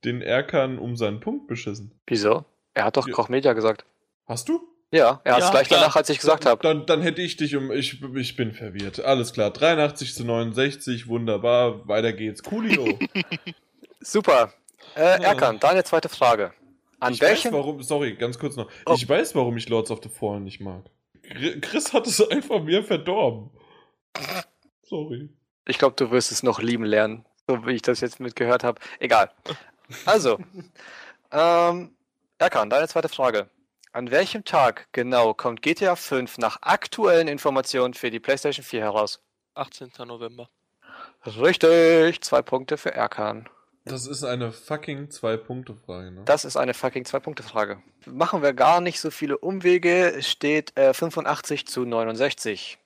den 0.04 0.22
Erkan 0.22 0.78
um 0.78 0.96
seinen 0.96 1.20
Punkt 1.20 1.48
beschissen. 1.48 1.92
Wieso? 2.06 2.46
Er 2.76 2.86
hat 2.86 2.98
doch 2.98 3.08
Ja. 3.08 3.14
Koch 3.14 3.30
Media 3.30 3.54
gesagt. 3.54 3.86
Hast 4.28 4.48
du? 4.48 4.62
Ja, 4.92 5.22
er 5.24 5.34
hat 5.34 5.40
es 5.42 5.46
Ja, 5.48 5.52
gleich 5.52 5.68
klar. 5.68 5.82
danach, 5.82 5.96
als 5.96 6.10
ich 6.10 6.18
gesagt 6.20 6.46
habe. 6.48 6.62
Dann, 6.64 6.86
dann 6.88 7.02
hätte 7.02 7.22
ich 7.22 7.38
dich 7.38 7.56
um. 7.56 7.72
Ich, 7.72 8.02
ich 8.16 8.36
bin 8.36 8.54
verwirrt. 8.54 9.00
Alles 9.00 9.34
klar. 9.34 9.52
83 9.52 10.16
zu 10.16 10.24
69, 10.26 11.08
wunderbar. 11.08 11.88
Weiter 11.88 12.12
geht's. 12.14 12.42
Coolio. 12.44 12.98
Super. 14.02 14.52
Äh, 14.96 15.02
Ja. 15.22 15.30
Erkan, 15.30 15.60
deine 15.60 15.84
zweite 15.84 16.10
Frage. 16.10 16.54
An 17.00 17.14
ich 17.14 17.22
welchem? 17.22 17.52
weiß, 17.54 17.60
warum. 17.60 17.84
Sorry, 17.84 18.16
ganz 18.16 18.40
kurz 18.40 18.56
noch. 18.56 18.70
Oh. 18.86 18.94
Ich 18.96 19.08
weiß, 19.08 19.36
warum 19.36 19.56
ich 19.58 19.70
Lords 19.70 19.92
of 19.92 20.00
the 20.02 20.10
Fallen 20.10 20.44
nicht 20.44 20.60
mag. 20.60 20.84
Chris 21.62 21.94
hat 21.94 22.08
es 22.08 22.20
einfach 22.32 22.62
mir 22.64 22.84
verdorben. 22.84 23.52
Sorry. 24.84 25.30
Ich 25.68 25.78
glaube, 25.78 25.96
du 25.98 26.10
wirst 26.12 26.32
es 26.32 26.42
noch 26.42 26.60
lieben 26.60 26.84
lernen, 26.84 27.26
so 27.48 27.66
wie 27.68 27.74
ich 27.74 27.84
das 27.84 28.02
jetzt 28.02 28.20
mitgehört 28.20 28.64
habe. 28.64 28.82
Egal. 29.00 29.30
Also, 30.06 30.40
ähm, 31.32 31.92
Erkan, 32.40 32.70
deine 32.72 32.88
zweite 32.88 33.10
Frage. 33.10 33.50
An 34.00 34.12
welchem 34.12 34.46
Tag 34.46 34.88
genau 34.94 35.34
kommt 35.34 35.62
GTA 35.62 35.98
5 35.98 36.38
nach 36.38 36.62
aktuellen 36.62 37.28
Informationen 37.28 37.94
für 37.94 38.10
die 38.10 38.22
PlayStation 38.22 38.64
4 38.64 38.80
heraus? 38.80 39.22
18. 39.56 39.92
November. 40.06 40.50
Richtig, 41.26 42.22
zwei 42.22 42.42
Punkte 42.42 42.78
für 42.78 42.94
Erkan. 42.94 43.50
Das 43.84 44.08
ist 44.08 44.24
eine 44.24 44.54
fucking 44.54 45.10
Zwei-Punkte-Frage, 45.12 46.12
ne? 46.12 46.22
Das 46.24 46.46
ist 46.46 46.56
eine 46.56 46.74
fucking 46.74 47.04
Zwei-Punkte-Frage. 47.04 47.84
Machen 48.06 48.42
wir 48.42 48.54
gar 48.54 48.80
nicht 48.80 49.02
so 49.02 49.12
viele 49.12 49.38
Umwege. 49.38 50.14
Es 50.14 50.30
steht 50.30 50.78
äh, 50.78 50.94
85 50.94 51.68
zu 51.68 51.84
69. 51.84 52.78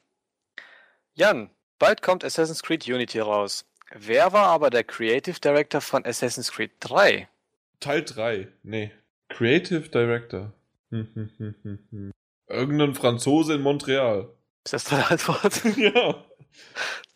Jan, 1.14 1.52
bald 1.78 2.02
kommt 2.02 2.26
Assassin's 2.26 2.64
Creed 2.64 2.88
Unity 2.88 3.20
raus. 3.20 3.66
Wer 3.92 4.34
war 4.34 4.48
aber 4.48 4.72
der 4.72 4.84
Creative 4.84 5.40
Director 5.40 5.80
von 5.80 6.08
Assassin's 6.08 6.52
Creed 6.52 6.72
3? 6.80 7.30
Teil 7.80 8.04
3. 8.04 8.48
Nee. 8.64 8.92
Creative 9.30 9.90
Director. 9.90 10.52
Irgendein 12.48 12.94
Franzose 12.96 13.56
in 13.56 13.62
Montreal. 13.62 14.30
Ist 14.64 14.74
das 14.74 14.84
deine 14.86 15.10
Antwort? 15.10 15.62
ja. 15.78 16.24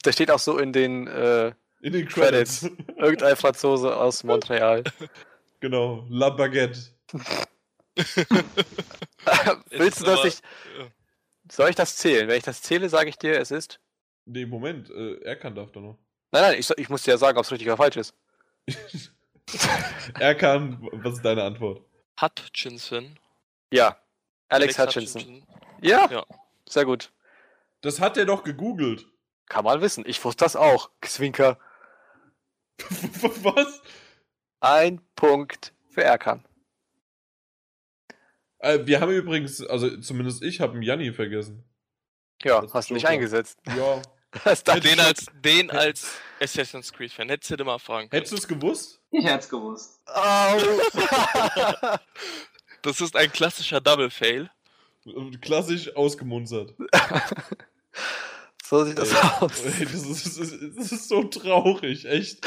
Der 0.06 0.12
steht 0.12 0.32
auch 0.32 0.40
so 0.40 0.58
in 0.58 0.74
den 0.74 1.08
äh, 1.08 1.54
In 1.82 1.94
den 1.94 2.08
Credits. 2.08 2.62
Credits. 2.62 2.88
irgendein 2.98 3.36
Franzose 3.36 3.96
aus 3.96 4.24
Montreal. 4.24 4.84
genau. 5.60 6.06
La 6.10 6.30
Baguette. 6.32 6.80
Willst 7.96 8.18
du 9.80 9.84
ist 9.84 10.02
das 10.02 10.08
aber- 10.20 10.26
nicht? 10.26 10.42
Soll 11.50 11.70
ich 11.70 11.76
das 11.76 11.96
zählen? 11.96 12.28
Wenn 12.28 12.38
ich 12.38 12.44
das 12.44 12.62
zähle, 12.62 12.90
sage 12.90 13.10
ich 13.10 13.18
dir, 13.18 13.40
es 13.40 13.52
ist. 13.52 13.80
Nee, 14.26 14.46
Moment. 14.46 14.90
Äh, 14.90 15.22
Erkan 15.22 15.56
darf 15.56 15.72
doch 15.72 15.82
noch. 15.82 15.98
Nein, 16.32 16.42
nein, 16.42 16.60
ich, 16.60 16.70
ich 16.78 16.90
muss 16.90 17.04
dir 17.04 17.12
ja 17.12 17.18
sagen, 17.18 17.38
ob 17.38 17.46
es 17.46 17.52
richtig 17.52 17.68
oder 17.70 17.78
falsch 17.78 17.96
ist. 17.96 18.14
Erkan, 20.20 20.78
was 20.92 21.14
ist 21.16 21.22
deine 21.24 21.44
Antwort? 21.44 21.82
Hutchinson. 22.22 23.18
Ja. 23.72 23.98
Alex, 24.50 24.78
Hutchinson. 24.80 25.46
Ja, 25.82 26.08
Ja. 26.10 26.26
sehr 26.68 26.86
gut. 26.86 27.12
Das 27.82 28.00
hat 28.00 28.18
er 28.18 28.26
doch 28.26 28.44
gegoogelt. 28.44 29.06
Kann 29.48 29.64
man 29.66 29.82
wissen. 29.82 30.04
Ich 30.08 30.24
wusste 30.24 30.46
das 30.46 30.56
auch. 30.56 30.90
Zwinker. 31.02 31.60
was? 32.80 33.82
Ein 34.60 35.02
Punkt 35.16 35.74
für 35.90 36.04
Erkan. 36.04 36.44
Äh, 38.60 38.80
wir 38.86 39.00
haben 39.02 39.12
übrigens, 39.12 39.66
also 39.66 39.98
zumindest 40.00 40.42
ich 40.44 40.62
habe 40.62 40.74
einen 40.74 40.82
Janni 40.82 41.14
vergessen. 41.14 41.64
Ja, 42.44 42.62
Das 42.62 42.74
hast 42.74 42.90
du 42.90 42.94
nicht 42.96 43.08
eingesetzt. 43.08 43.60
Ja. 43.76 44.02
Das 44.44 44.62
dachte 44.64 44.82
Den 44.82 45.00
als, 45.00 45.26
den 45.34 45.72
als 45.72 46.18
Assassin's 46.42 46.92
Creed 46.92 47.14
Fan. 47.14 47.30
Hättest 47.30 47.50
du 47.50 47.56
dir 47.56 47.64
mal 47.64 47.80
fragen 47.80 48.10
können. 48.10 48.20
Hättest 48.20 48.34
du 48.34 48.36
es 48.38 48.48
gewusst? 48.48 49.02
Ich 49.10 49.24
hätte 49.26 49.40
es 49.40 49.50
gewusst. 49.50 50.02
Au. 50.06 50.58
Das 52.88 53.02
ist 53.02 53.18
ein 53.18 53.30
klassischer 53.34 53.82
Double 53.82 54.10
Fail. 54.10 54.50
Klassisch 55.42 55.94
ausgemunzert. 55.98 56.74
so 58.64 58.86
sieht 58.86 58.98
das 58.98 59.12
Ey, 59.12 59.18
aus. 59.42 59.66
ey, 59.66 59.84
das, 59.86 59.94
ist, 60.06 60.40
das, 60.40 60.92
ist, 60.94 61.10
so 61.10 61.26
traurig, 61.26 62.06
echt. 62.06 62.46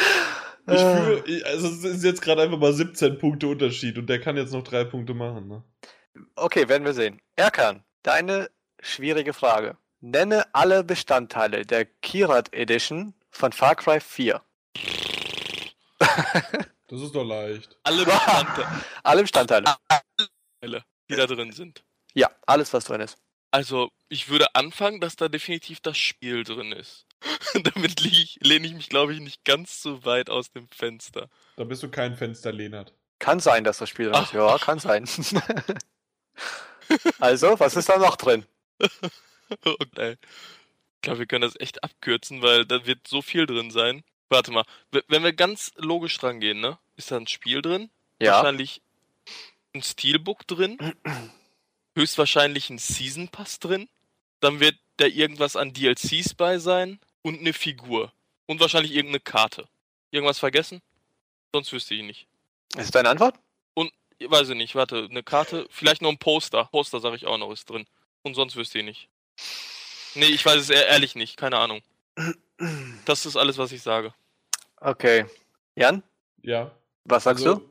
Ich 0.67 0.75
Äh. 0.81 0.97
fühle, 1.23 1.47
also 1.47 1.69
es 1.69 1.85
ist 1.85 2.05
jetzt 2.05 2.23
gerade 2.23 2.41
einfach 2.41 2.57
mal 2.57 2.73
17 2.73 3.19
Punkte 3.19 3.49
Unterschied 3.49 3.99
und 3.99 4.07
der 4.07 4.19
kann 4.19 4.39
jetzt 4.39 4.55
noch 4.55 4.65
drei 4.65 4.85
Punkte 4.85 5.13
machen, 5.13 5.47
ne? 5.47 5.63
Okay, 6.37 6.71
werden 6.71 6.87
wir 6.87 6.95
sehen. 6.95 7.21
Erkan, 7.37 7.85
deine 8.03 8.51
schwierige 8.81 9.35
Frage. 9.35 9.77
Nenne 10.01 10.47
alle 10.55 10.85
Bestandteile 10.85 11.67
der 11.67 11.85
Kirat 11.85 12.55
Edition 12.55 13.13
von 13.29 13.53
Far 13.53 13.75
Cry 13.75 14.01
4. 14.01 14.41
Das 16.91 17.01
ist 17.01 17.15
doch 17.15 17.25
leicht. 17.25 17.77
Alle 17.85 18.05
Bestandteile, 18.05 18.85
Alle 19.05 19.23
Bestandteile. 19.23 19.77
die 21.09 21.17
da 21.17 21.27
drin 21.27 21.53
sind. 21.53 21.85
Ja, 22.15 22.31
alles, 22.47 22.73
was 22.73 22.85
drin 22.85 23.01
ist. 23.01 23.17
Also, 23.53 23.91
ich 24.09 24.29
würde 24.29 24.55
anfangen, 24.57 25.01
dass 25.01 25.15
da 25.15 25.29
definitiv 25.29 25.81
das 25.81 25.97
Spiel 25.97 26.43
drin 26.43 26.73
ist. 26.73 27.07
Damit 27.75 28.01
lehne 28.41 28.67
ich 28.67 28.75
mich, 28.75 28.89
glaube 28.89 29.15
ich, 29.15 29.21
nicht 29.21 29.45
ganz 29.45 29.83
so 29.83 30.05
weit 30.05 30.31
aus 30.31 30.51
dem 30.51 30.67
Fenster. 30.69 31.29
Da 31.57 31.63
bist 31.63 31.83
du 31.85 31.91
kein 31.91 32.17
Fenster, 32.17 32.53
Lehnert. 32.53 32.93
Kann 33.21 33.39
sein, 33.39 33.63
dass 33.63 33.79
das 33.79 33.89
Spiel 33.89 34.11
drin 34.11 34.23
ist. 34.23 34.31
Ach. 34.31 34.35
Ja, 34.35 34.59
kann 34.59 34.81
sein. 34.81 35.09
also, 37.21 37.61
was 37.61 37.77
ist 37.77 37.89
da 37.89 37.99
noch 37.99 38.17
drin? 38.17 38.45
Okay. 39.65 40.17
Ich 40.23 41.03
glaube, 41.03 41.21
wir 41.21 41.27
können 41.27 41.43
das 41.43 41.59
echt 41.61 41.85
abkürzen, 41.85 42.43
weil 42.43 42.67
da 42.67 42.85
wird 42.85 43.07
so 43.07 43.23
viel 43.23 43.47
drin 43.47 43.71
sein. 43.71 44.03
Warte 44.31 44.53
mal, 44.53 44.65
wenn 45.09 45.23
wir 45.25 45.33
ganz 45.33 45.73
logisch 45.77 46.17
dran 46.19 46.41
gehen, 46.41 46.61
ne? 46.61 46.79
Ist 46.97 47.11
da 47.11 47.17
ein 47.17 47.27
Spiel 47.27 47.61
drin? 47.63 47.91
Ja. 48.21 48.35
Wahrscheinlich 48.37 48.81
ein 49.75 49.83
Steelbook 49.83 50.47
drin. 50.47 50.79
höchstwahrscheinlich 51.97 52.71
ein 52.71 52.79
Season 52.79 53.29
Pass 53.29 53.59
drin. 53.59 53.89
Dann 54.41 54.61
wird 54.61 54.77
da 54.97 55.07
irgendwas 55.07 55.57
an 55.57 55.73
DLCs 55.73 56.35
bei 56.35 56.59
sein 56.59 57.01
und 57.23 57.41
eine 57.41 57.53
Figur. 57.53 58.13
Und 58.47 58.61
wahrscheinlich 58.61 58.93
irgendeine 58.93 59.21
Karte. 59.21 59.69
Irgendwas 60.13 60.39
vergessen? 60.39 60.81
Sonst 61.53 61.73
wüsste 61.73 61.95
ich 61.95 62.03
nicht. 62.03 62.27
Ist 62.77 62.95
deine 62.95 63.11
Antwort? 63.11 63.35
Ich 64.23 64.31
weiß 64.31 64.51
ich 64.51 64.55
nicht, 64.57 64.75
warte, 64.75 65.09
eine 65.11 65.23
Karte, 65.23 65.67
vielleicht 65.71 66.03
noch 66.03 66.11
ein 66.11 66.19
Poster. 66.19 66.67
Poster 66.67 67.01
sage 67.01 67.17
ich 67.17 67.25
auch 67.27 67.39
noch, 67.39 67.51
ist 67.51 67.71
drin. 67.71 67.87
Und 68.23 68.35
sonst 68.35 68.55
wüsste 68.55 68.81
ich 68.81 68.85
nicht. 68.85 69.09
Nee, 70.15 70.27
ich 70.27 70.45
weiß 70.45 70.61
es 70.61 70.69
ehr- 70.69 70.89
ehrlich 70.89 71.15
nicht, 71.15 71.39
keine 71.39 71.57
Ahnung. 71.59 71.81
Das 73.07 73.25
ist 73.25 73.37
alles, 73.39 73.57
was 73.57 73.73
ich 73.73 73.81
sage. 73.81 74.13
Okay. 74.81 75.27
Jan, 75.77 76.03
Ja. 76.43 76.73
was 77.05 77.25
sagst 77.25 77.47
Also, 77.47 77.61
du? 77.61 77.67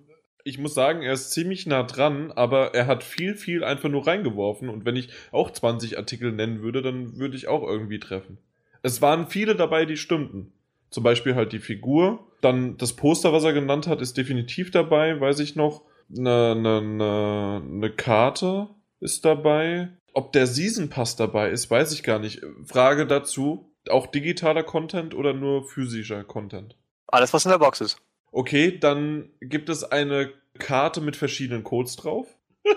Ich 0.46 0.58
muss 0.58 0.74
sagen, 0.74 1.02
er 1.02 1.14
ist 1.14 1.32
ziemlich 1.32 1.66
nah 1.68 1.84
dran, 1.84 2.32
aber 2.32 2.74
er 2.74 2.88
hat 2.88 3.04
viel, 3.04 3.36
viel 3.36 3.64
einfach 3.64 3.90
nur 3.90 4.08
reingeworfen. 4.08 4.70
Und 4.70 4.86
wenn 4.86 4.96
ich 4.96 5.10
auch 5.32 5.52
20 5.52 5.98
Artikel 5.98 6.32
nennen 6.32 6.62
würde, 6.62 6.82
dann 6.82 7.18
würde 7.18 7.36
ich 7.36 7.48
auch 7.48 7.62
irgendwie 7.62 8.00
treffen. 8.00 8.38
Es 8.82 9.02
waren 9.02 9.28
viele 9.28 9.56
dabei, 9.56 9.86
die 9.86 9.98
stimmten. 9.98 10.54
Zum 10.90 11.04
Beispiel 11.04 11.36
halt 11.36 11.52
die 11.52 11.60
Figur. 11.60 12.26
Dann 12.42 12.78
das 12.78 12.96
Poster, 12.96 13.34
was 13.34 13.44
er 13.44 13.54
genannt 13.54 13.86
hat, 13.88 14.02
ist 14.02 14.18
definitiv 14.18 14.72
dabei, 14.72 15.20
weiß 15.20 15.40
ich 15.40 15.56
noch. 15.56 15.84
Eine, 16.18 16.56
eine, 16.58 16.78
eine, 16.78 17.62
eine 17.68 17.90
Karte 17.92 18.70
ist 19.02 19.26
dabei. 19.26 19.90
Ob 20.14 20.32
der 20.32 20.48
Season 20.48 20.90
Pass 20.90 21.16
dabei 21.16 21.50
ist, 21.52 21.70
weiß 21.70 21.92
ich 21.92 22.02
gar 22.02 22.18
nicht. 22.18 22.42
Frage 22.66 23.06
dazu, 23.06 23.72
auch 23.90 24.08
digitaler 24.08 24.64
Content 24.64 25.14
oder 25.14 25.34
nur 25.34 25.68
physischer 25.68 26.24
Content? 26.24 26.76
Alles, 27.12 27.34
was 27.34 27.46
in 27.46 27.52
der 27.52 27.60
Box 27.60 27.82
ist. 27.82 27.98
Okay, 28.32 28.78
dann 28.80 29.30
gibt 29.42 29.70
es 29.70 29.84
eine 29.84 30.32
Karte 30.58 31.02
mit 31.02 31.16
verschiedenen 31.16 31.64
Codes 31.64 31.96
drauf. 31.96 32.28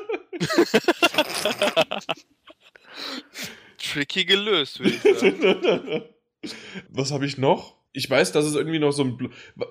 Tricky 3.78 4.24
gelöst, 4.24 4.80
würde 4.80 4.94
ich 4.94 5.02
sagen. 5.18 6.04
Was 6.88 7.12
habe 7.12 7.26
ich 7.26 7.38
noch? 7.38 7.76
Ich 7.94 8.08
weiß, 8.08 8.32
dass 8.32 8.46
es 8.46 8.54
irgendwie 8.54 8.78
noch 8.78 8.92
so 8.92 9.04
ein. 9.04 9.18
Bl 9.18 9.28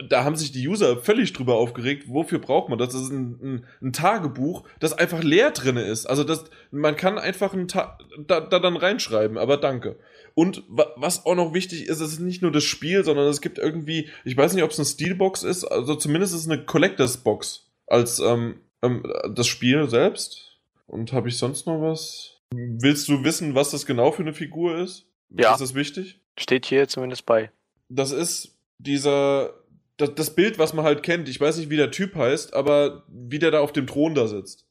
da 0.08 0.24
haben 0.24 0.36
sich 0.36 0.52
die 0.52 0.68
User 0.68 0.98
völlig 0.98 1.34
drüber 1.34 1.56
aufgeregt. 1.56 2.08
Wofür 2.08 2.38
braucht 2.40 2.70
man 2.70 2.78
das? 2.78 2.94
Das 2.94 3.02
ist 3.02 3.12
ein, 3.12 3.40
ein, 3.42 3.66
ein 3.82 3.94
Tagebuch, 3.94 4.64
das 4.80 4.94
einfach 4.94 5.24
leer 5.24 5.52
drin 5.52 5.78
ist. 5.78 6.06
Also 6.06 6.24
das, 6.24 6.46
man 6.70 6.96
kann 6.96 7.18
einfach 7.18 7.54
ein 7.54 7.68
Ta 7.68 7.98
da, 8.28 8.40
da 8.40 8.60
dann 8.60 8.78
reinschreiben, 8.78 9.38
aber 9.40 9.58
danke. 9.58 9.98
Und 10.34 10.64
wa 10.68 10.88
was 10.96 11.26
auch 11.26 11.36
noch 11.36 11.54
wichtig 11.54 11.88
ist, 11.88 12.00
es 12.00 12.14
ist 12.14 12.20
nicht 12.20 12.42
nur 12.42 12.52
das 12.52 12.64
Spiel, 12.64 13.04
sondern 13.04 13.28
es 13.28 13.42
gibt 13.42 13.58
irgendwie, 13.58 14.10
ich 14.24 14.36
weiß 14.38 14.54
nicht, 14.54 14.64
ob 14.64 14.72
es 14.72 14.80
eine 14.80 14.86
Steelbox 14.86 15.44
ist, 15.44 15.66
also 15.66 15.96
zumindest 15.96 16.34
ist 16.34 16.42
es 16.42 16.50
eine 16.50 16.66
Collectors 16.66 17.18
Box 17.18 17.70
als 17.88 18.20
ähm, 18.20 18.62
ähm, 18.82 19.04
das 19.34 19.48
Spiel 19.48 19.90
selbst. 19.90 20.58
Und 20.88 21.14
habe 21.14 21.30
ich 21.30 21.38
sonst 21.38 21.68
noch 21.68 21.82
was? 21.82 22.42
Willst 22.54 23.08
du 23.08 23.24
wissen, 23.24 23.56
was 23.56 23.72
das 23.72 23.86
genau 23.86 24.12
für 24.12 24.24
eine 24.24 24.34
Figur 24.34 24.78
ist? 24.78 25.06
Ja. 25.30 25.54
Ist 25.54 25.62
das 25.62 25.74
wichtig? 25.74 26.20
Steht 26.38 26.66
hier 26.66 26.88
zumindest 26.88 27.26
bei. 27.26 27.52
Das 27.88 28.12
ist 28.12 28.58
dieser, 28.78 29.54
das, 29.98 30.16
das 30.16 30.36
Bild, 30.36 30.60
was 30.60 30.74
man 30.74 30.84
halt 30.84 31.04
kennt. 31.04 31.30
Ich 31.30 31.40
weiß 31.40 31.58
nicht, 31.58 31.70
wie 31.70 31.78
der 31.78 31.92
Typ 31.92 32.16
heißt, 32.16 32.54
aber 32.54 33.04
wie 33.08 33.40
der 33.40 33.52
da 33.52 33.60
auf 33.60 33.72
dem 33.72 33.88
Thron 33.88 34.16
da 34.16 34.28
sitzt. 34.28 34.66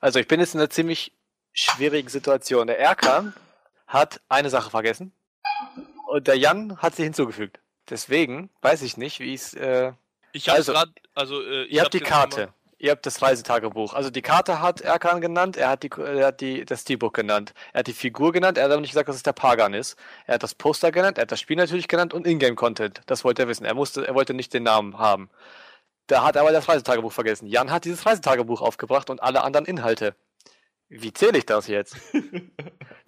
Also 0.00 0.18
ich 0.18 0.26
bin 0.26 0.40
jetzt 0.40 0.54
in 0.54 0.60
einer 0.60 0.70
ziemlich 0.70 1.12
schwierigen 1.52 2.08
Situation. 2.08 2.66
Der 2.66 2.78
Erkan 2.78 3.32
hat 3.86 4.20
eine 4.28 4.50
Sache 4.50 4.70
vergessen 4.70 5.12
und 6.06 6.26
der 6.26 6.36
Jan 6.38 6.78
hat 6.78 6.96
sie 6.96 7.04
hinzugefügt. 7.04 7.60
Deswegen 7.88 8.50
weiß 8.62 8.82
ich 8.82 8.96
nicht, 8.96 9.20
wie 9.20 9.34
es. 9.34 9.54
Äh, 9.54 9.92
Ich 10.32 10.48
habe 10.48 10.58
Also, 10.58 10.72
gerade, 10.72 10.92
also 11.14 11.42
äh, 11.42 11.64
ich 11.64 11.72
ihr 11.74 11.80
hab 11.80 11.84
habt 11.86 11.94
die 11.94 11.98
jetzt 11.98 12.08
Karte. 12.08 12.52
Ihr 12.78 12.90
habt 12.90 13.06
das 13.06 13.22
Reisetagebuch. 13.22 13.94
Also 13.94 14.10
die 14.10 14.20
Karte 14.20 14.60
hat 14.60 14.82
Erkan 14.82 15.22
genannt, 15.22 15.56
er 15.56 15.70
hat, 15.70 15.82
die, 15.82 15.90
er 15.98 16.26
hat 16.26 16.42
die, 16.42 16.66
das 16.66 16.82
Steelbook 16.82 17.14
genannt. 17.14 17.54
Er 17.72 17.78
hat 17.78 17.86
die 17.86 17.94
Figur 17.94 18.32
genannt, 18.32 18.58
er 18.58 18.64
hat 18.64 18.70
aber 18.70 18.82
nicht 18.82 18.90
gesagt, 18.90 19.08
dass 19.08 19.16
es 19.16 19.22
der 19.22 19.32
Pagan 19.32 19.72
ist. 19.72 19.96
Er 20.26 20.34
hat 20.34 20.42
das 20.42 20.54
Poster 20.54 20.92
genannt, 20.92 21.16
er 21.16 21.22
hat 21.22 21.32
das 21.32 21.40
Spiel 21.40 21.56
natürlich 21.56 21.88
genannt 21.88 22.12
und 22.12 22.26
Ingame-Content. 22.26 23.00
Das 23.06 23.24
wollte 23.24 23.42
er 23.42 23.48
wissen. 23.48 23.64
Er, 23.64 23.72
musste, 23.74 24.06
er 24.06 24.14
wollte 24.14 24.34
nicht 24.34 24.52
den 24.52 24.64
Namen 24.64 24.98
haben. 24.98 25.30
Da 26.06 26.22
hat 26.22 26.36
er 26.36 26.42
aber 26.42 26.52
das 26.52 26.68
Reisetagebuch 26.68 27.12
vergessen. 27.12 27.46
Jan 27.46 27.70
hat 27.70 27.86
dieses 27.86 28.04
Reisetagebuch 28.04 28.60
aufgebracht 28.60 29.08
und 29.08 29.22
alle 29.22 29.42
anderen 29.42 29.64
Inhalte. 29.64 30.14
Wie 30.88 31.12
zähle 31.12 31.38
ich 31.38 31.46
das 31.46 31.66
jetzt? 31.66 31.96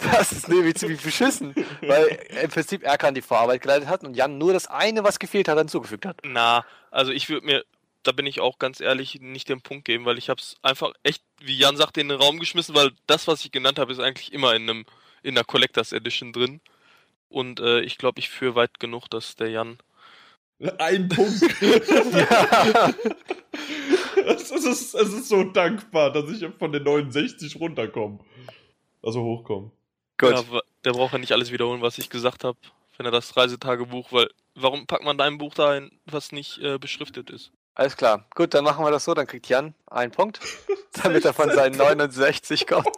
Das 0.00 0.30
ist 0.30 0.48
nämlich 0.48 0.76
ziemlich 0.76 1.02
beschissen, 1.02 1.56
weil 1.80 2.20
im 2.40 2.50
Prinzip 2.50 2.84
Erkan 2.84 3.16
die 3.16 3.20
Vorarbeit 3.20 3.62
geleitet 3.62 3.88
hat 3.88 4.04
und 4.04 4.14
Jan 4.14 4.38
nur 4.38 4.52
das 4.52 4.68
eine, 4.68 5.02
was 5.02 5.18
gefehlt 5.18 5.48
hat, 5.48 5.58
hinzugefügt 5.58 6.06
hat. 6.06 6.20
Na, 6.22 6.64
also 6.92 7.10
ich 7.10 7.28
würde 7.28 7.44
mir, 7.44 7.64
da 8.04 8.12
bin 8.12 8.24
ich 8.24 8.38
auch 8.38 8.60
ganz 8.60 8.80
ehrlich, 8.80 9.18
nicht 9.20 9.48
den 9.48 9.60
Punkt 9.60 9.84
geben, 9.84 10.04
weil 10.04 10.16
ich 10.16 10.30
habe 10.30 10.40
es 10.40 10.54
einfach 10.62 10.92
echt, 11.02 11.24
wie 11.40 11.58
Jan 11.58 11.76
sagt, 11.76 11.98
in 11.98 12.10
den 12.10 12.20
Raum 12.20 12.38
geschmissen, 12.38 12.76
weil 12.76 12.92
das, 13.08 13.26
was 13.26 13.44
ich 13.44 13.50
genannt 13.50 13.80
habe, 13.80 13.92
ist 13.92 13.98
eigentlich 13.98 14.32
immer 14.32 14.54
in 14.54 14.70
einem 14.70 14.86
in 15.24 15.34
der 15.34 15.42
Collectors 15.42 15.92
Edition 15.92 16.32
drin. 16.32 16.60
Und 17.28 17.58
äh, 17.58 17.80
ich 17.80 17.98
glaube, 17.98 18.20
ich 18.20 18.28
führe 18.28 18.54
weit 18.54 18.78
genug, 18.78 19.10
dass 19.10 19.34
der 19.34 19.50
Jan. 19.50 19.78
Ein 20.78 21.08
Punkt. 21.08 21.42
es, 24.34 24.50
ist, 24.50 24.94
es 24.94 25.12
ist 25.12 25.28
so 25.28 25.44
dankbar, 25.44 26.12
dass 26.12 26.30
ich 26.30 26.46
von 26.58 26.72
den 26.72 26.82
69 26.82 27.58
runterkomme. 27.60 28.18
Also 29.02 29.22
hochkomme. 29.22 29.70
Gut. 30.18 30.30
Ja, 30.30 30.60
der 30.84 30.92
braucht 30.92 31.12
ja 31.12 31.18
nicht 31.18 31.32
alles 31.32 31.52
wiederholen, 31.52 31.82
was 31.82 31.98
ich 31.98 32.10
gesagt 32.10 32.44
habe, 32.44 32.58
wenn 32.96 33.06
er 33.06 33.12
das 33.12 33.36
Reisetagebuch, 33.36 34.12
weil 34.12 34.28
warum 34.54 34.86
packt 34.86 35.04
man 35.04 35.16
da 35.16 35.24
ein 35.24 35.38
Buch 35.38 35.54
da 35.54 35.70
ein, 35.70 35.92
was 36.06 36.32
nicht 36.32 36.58
äh, 36.58 36.78
beschriftet 36.78 37.30
ist? 37.30 37.52
Alles 37.74 37.96
klar. 37.96 38.26
Gut, 38.34 38.54
dann 38.54 38.64
machen 38.64 38.84
wir 38.84 38.90
das 38.90 39.04
so. 39.04 39.14
Dann 39.14 39.28
kriegt 39.28 39.48
Jan 39.48 39.74
einen 39.86 40.10
Punkt, 40.10 40.40
damit 41.02 41.24
er 41.24 41.32
von 41.32 41.50
seinen 41.50 41.76
69 41.76 42.66
kommt. 42.66 42.88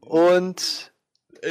Und 0.00 0.91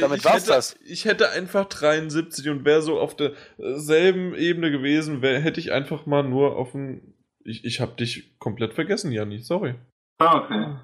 Damit 0.00 0.18
ich 0.20 0.24
war's 0.24 0.42
hätte, 0.44 0.52
das. 0.52 0.76
Ich 0.84 1.04
hätte 1.04 1.30
einfach 1.30 1.66
73 1.66 2.48
und 2.48 2.64
wäre 2.64 2.82
so 2.82 2.98
auf 2.98 3.14
derselben 3.16 4.34
Ebene 4.34 4.70
gewesen, 4.70 5.22
wär, 5.22 5.40
hätte 5.40 5.60
ich 5.60 5.72
einfach 5.72 6.06
mal 6.06 6.22
nur 6.22 6.56
auf 6.56 6.72
dem. 6.72 7.14
Ich, 7.44 7.64
ich 7.64 7.80
habe 7.80 7.92
dich 7.96 8.38
komplett 8.38 8.74
vergessen, 8.74 9.12
Janni, 9.12 9.40
sorry. 9.40 9.74
Ah, 10.18 10.38
Okay. 10.38 10.76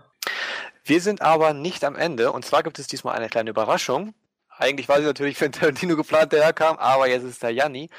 wir 0.85 1.01
sind 1.01 1.23
aber 1.23 1.53
nicht 1.55 1.85
am 1.85 1.95
Ende. 1.97 2.33
Und 2.33 2.45
zwar 2.45 2.63
gibt 2.63 2.79
es 2.79 2.87
diesmal 2.89 3.15
eine 3.17 3.29
kleine 3.29 3.51
Überraschung. 3.51 4.15
Eigentlich 4.51 4.89
war 4.89 4.99
sie 4.99 5.07
natürlich 5.07 5.37
für 5.37 5.45
den 5.49 5.53
Tarantino 5.53 5.95
geplant, 5.97 6.33
der 6.33 6.43
herkam, 6.43 6.77
aber 6.79 7.09
jetzt 7.09 7.23
ist 7.23 7.43
der 7.43 7.51
Janni. 7.51 7.91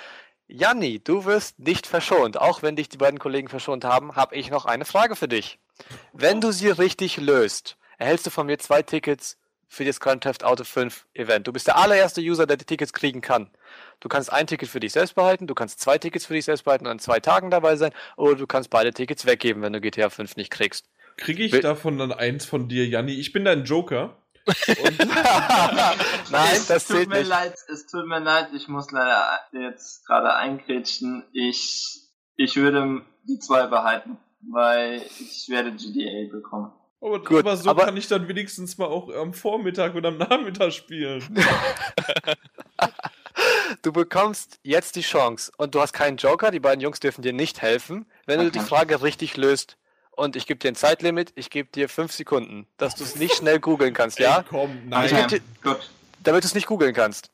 Janni, 0.48 1.00
du 1.02 1.26
wirst 1.26 1.60
nicht 1.60 1.88
verschont. 1.88 2.38
Auch 2.38 2.62
wenn 2.64 2.76
dich 2.76 2.90
die 2.90 2.98
beiden 2.98 3.20
Kollegen 3.20 3.48
verschont 3.48 3.86
haben, 3.86 4.16
habe 4.16 4.36
ich 4.36 4.50
noch 4.50 4.66
eine 4.66 4.84
Frage 4.86 5.16
für 5.16 5.28
dich. 5.28 5.60
Wenn 6.12 6.42
du 6.42 6.52
sie 6.52 6.70
richtig 6.70 7.18
löst, 7.18 7.78
erhältst 7.98 8.26
du 8.26 8.30
von 8.32 8.48
mir 8.48 8.58
zwei 8.60 8.82
Tickets 8.82 9.38
für 9.72 9.86
das 9.86 10.00
Grand 10.00 10.24
Theft 10.24 10.44
Auto 10.44 10.64
5 10.64 11.06
Event. 11.14 11.48
Du 11.48 11.54
bist 11.54 11.68
der 11.68 11.78
allererste 11.78 12.20
User, 12.22 12.46
der 12.48 12.58
die 12.58 12.66
Tickets 12.66 12.92
kriegen 12.92 13.22
kann. 13.22 13.50
Du 14.00 14.10
kannst 14.10 14.34
ein 14.34 14.48
Ticket 14.48 14.68
für 14.68 14.80
dich 14.80 14.92
selbst 14.92 15.16
behalten, 15.16 15.46
du 15.48 15.54
kannst 15.56 15.80
zwei 15.80 15.98
Tickets 15.98 16.26
für 16.26 16.34
dich 16.34 16.46
selbst 16.46 16.64
behalten 16.64 16.86
und 16.88 16.92
an 16.92 17.00
zwei 17.00 17.20
Tagen 17.20 17.52
dabei 17.52 17.76
sein, 17.76 17.92
oder 18.18 18.36
du 18.36 18.48
kannst 18.48 18.70
beide 18.72 18.92
Tickets 18.94 19.26
weggeben, 19.26 19.62
wenn 19.62 19.72
du 19.74 19.80
GTA 19.80 20.10
5 20.10 20.36
nicht 20.36 20.50
kriegst. 20.52 20.86
Kriege 21.18 21.44
ich 21.44 21.52
Will- 21.52 21.62
davon 21.62 21.98
dann 21.98 22.12
eins 22.12 22.46
von 22.46 22.68
dir, 22.68 22.88
Janni? 22.88 23.14
Ich 23.14 23.32
bin 23.32 23.46
dein 23.46 23.64
Joker. 23.64 24.18
Nein, 26.32 26.54
es 26.54 26.68
das 26.68 26.88
tut 26.88 26.98
zählt 26.98 27.10
mir 27.10 27.20
nicht. 27.20 27.28
leid, 27.28 27.54
es 27.72 27.86
tut 27.88 28.08
mir 28.08 28.20
leid, 28.20 28.48
ich 28.56 28.68
muss 28.68 28.92
leider 28.92 29.40
jetzt 29.52 30.06
gerade 30.08 30.34
eingrätschen. 30.36 31.24
Ich, 31.34 32.02
ich 32.36 32.56
würde 32.56 33.02
die 33.28 33.40
zwei 33.40 33.68
behalten, 33.68 34.18
weil 34.52 35.02
ich 35.20 35.48
werde 35.50 35.72
GDA 35.74 36.32
bekommen. 36.32 36.72
Aber, 37.02 37.24
Gut, 37.24 37.40
aber 37.40 37.58
so 37.58 37.70
aber- 37.70 37.86
kann 37.86 37.98
ich 37.98 38.08
dann 38.08 38.28
wenigstens 38.28 38.78
mal 38.78 38.88
auch 38.88 39.10
am 39.14 39.34
Vormittag 39.34 39.96
oder 39.96 40.10
am 40.10 40.18
Nachmittag 40.18 40.74
spielen. 40.74 41.24
Du 43.84 43.94
bekommst 43.94 44.60
jetzt 44.64 44.96
die 44.96 45.02
Chance 45.02 45.52
und 45.58 45.74
du 45.76 45.80
hast 45.82 45.94
keinen 45.94 46.18
Joker, 46.18 46.52
die 46.52 46.60
beiden 46.60 46.82
Jungs 46.82 47.00
dürfen 47.00 47.22
dir 47.22 47.32
nicht 47.32 47.62
helfen, 47.62 48.06
wenn 48.26 48.40
du 48.40 48.52
die 48.52 48.60
Okay. 48.60 48.68
Frage 48.68 49.02
richtig 49.02 49.38
löst. 49.38 49.78
Und 50.12 50.36
ich 50.36 50.46
gebe 50.48 50.60
dir 50.60 50.70
ein 50.70 50.76
Zeitlimit, 50.76 51.32
ich 51.36 51.50
gebe 51.50 51.70
dir 51.72 51.88
fünf 51.88 52.12
Sekunden, 52.12 52.68
dass 52.78 52.96
du 52.96 53.04
es 53.06 53.16
nicht 53.16 53.36
schnell 53.36 53.60
googeln 53.60 53.94
kannst, 53.94 54.20
ja? 54.20 54.40
Ey, 54.40 54.44
komm, 54.50 54.78
nein. 54.90 55.28
die- 55.30 55.42
gut. 55.64 55.90
Damit 56.22 56.44
du 56.44 56.48
es 56.48 56.56
nicht 56.56 56.68
googeln 56.68 56.94
kannst. 56.94 57.30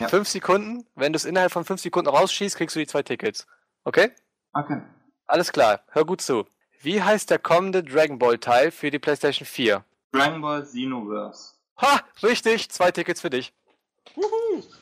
Ja. 0.00 0.08
Fünf 0.08 0.28
Sekunden, 0.28 0.84
wenn 0.96 1.12
du 1.12 1.16
es 1.18 1.24
innerhalb 1.24 1.52
von 1.52 1.64
fünf 1.64 1.80
Sekunden 1.80 2.08
rausschießt, 2.08 2.56
kriegst 2.56 2.74
du 2.74 2.80
die 2.80 2.88
zwei 2.88 3.04
Tickets. 3.04 3.46
Okay? 3.84 4.10
Okay. 4.54 4.80
Alles 5.28 5.52
klar, 5.52 5.82
hör 5.92 6.04
gut 6.04 6.20
zu. 6.20 6.44
Wie 6.84 7.02
heißt 7.02 7.30
der 7.30 7.38
kommende 7.38 7.82
Dragon 7.82 8.18
Ball 8.18 8.36
Teil 8.36 8.70
für 8.70 8.90
die 8.90 8.98
PlayStation 8.98 9.46
4? 9.46 9.82
Dragon 10.12 10.42
Ball 10.42 10.62
Xenoverse. 10.62 11.54
Ha, 11.80 12.02
richtig, 12.22 12.68
zwei 12.68 12.90
Tickets 12.90 13.22
für 13.22 13.30
dich. 13.30 13.54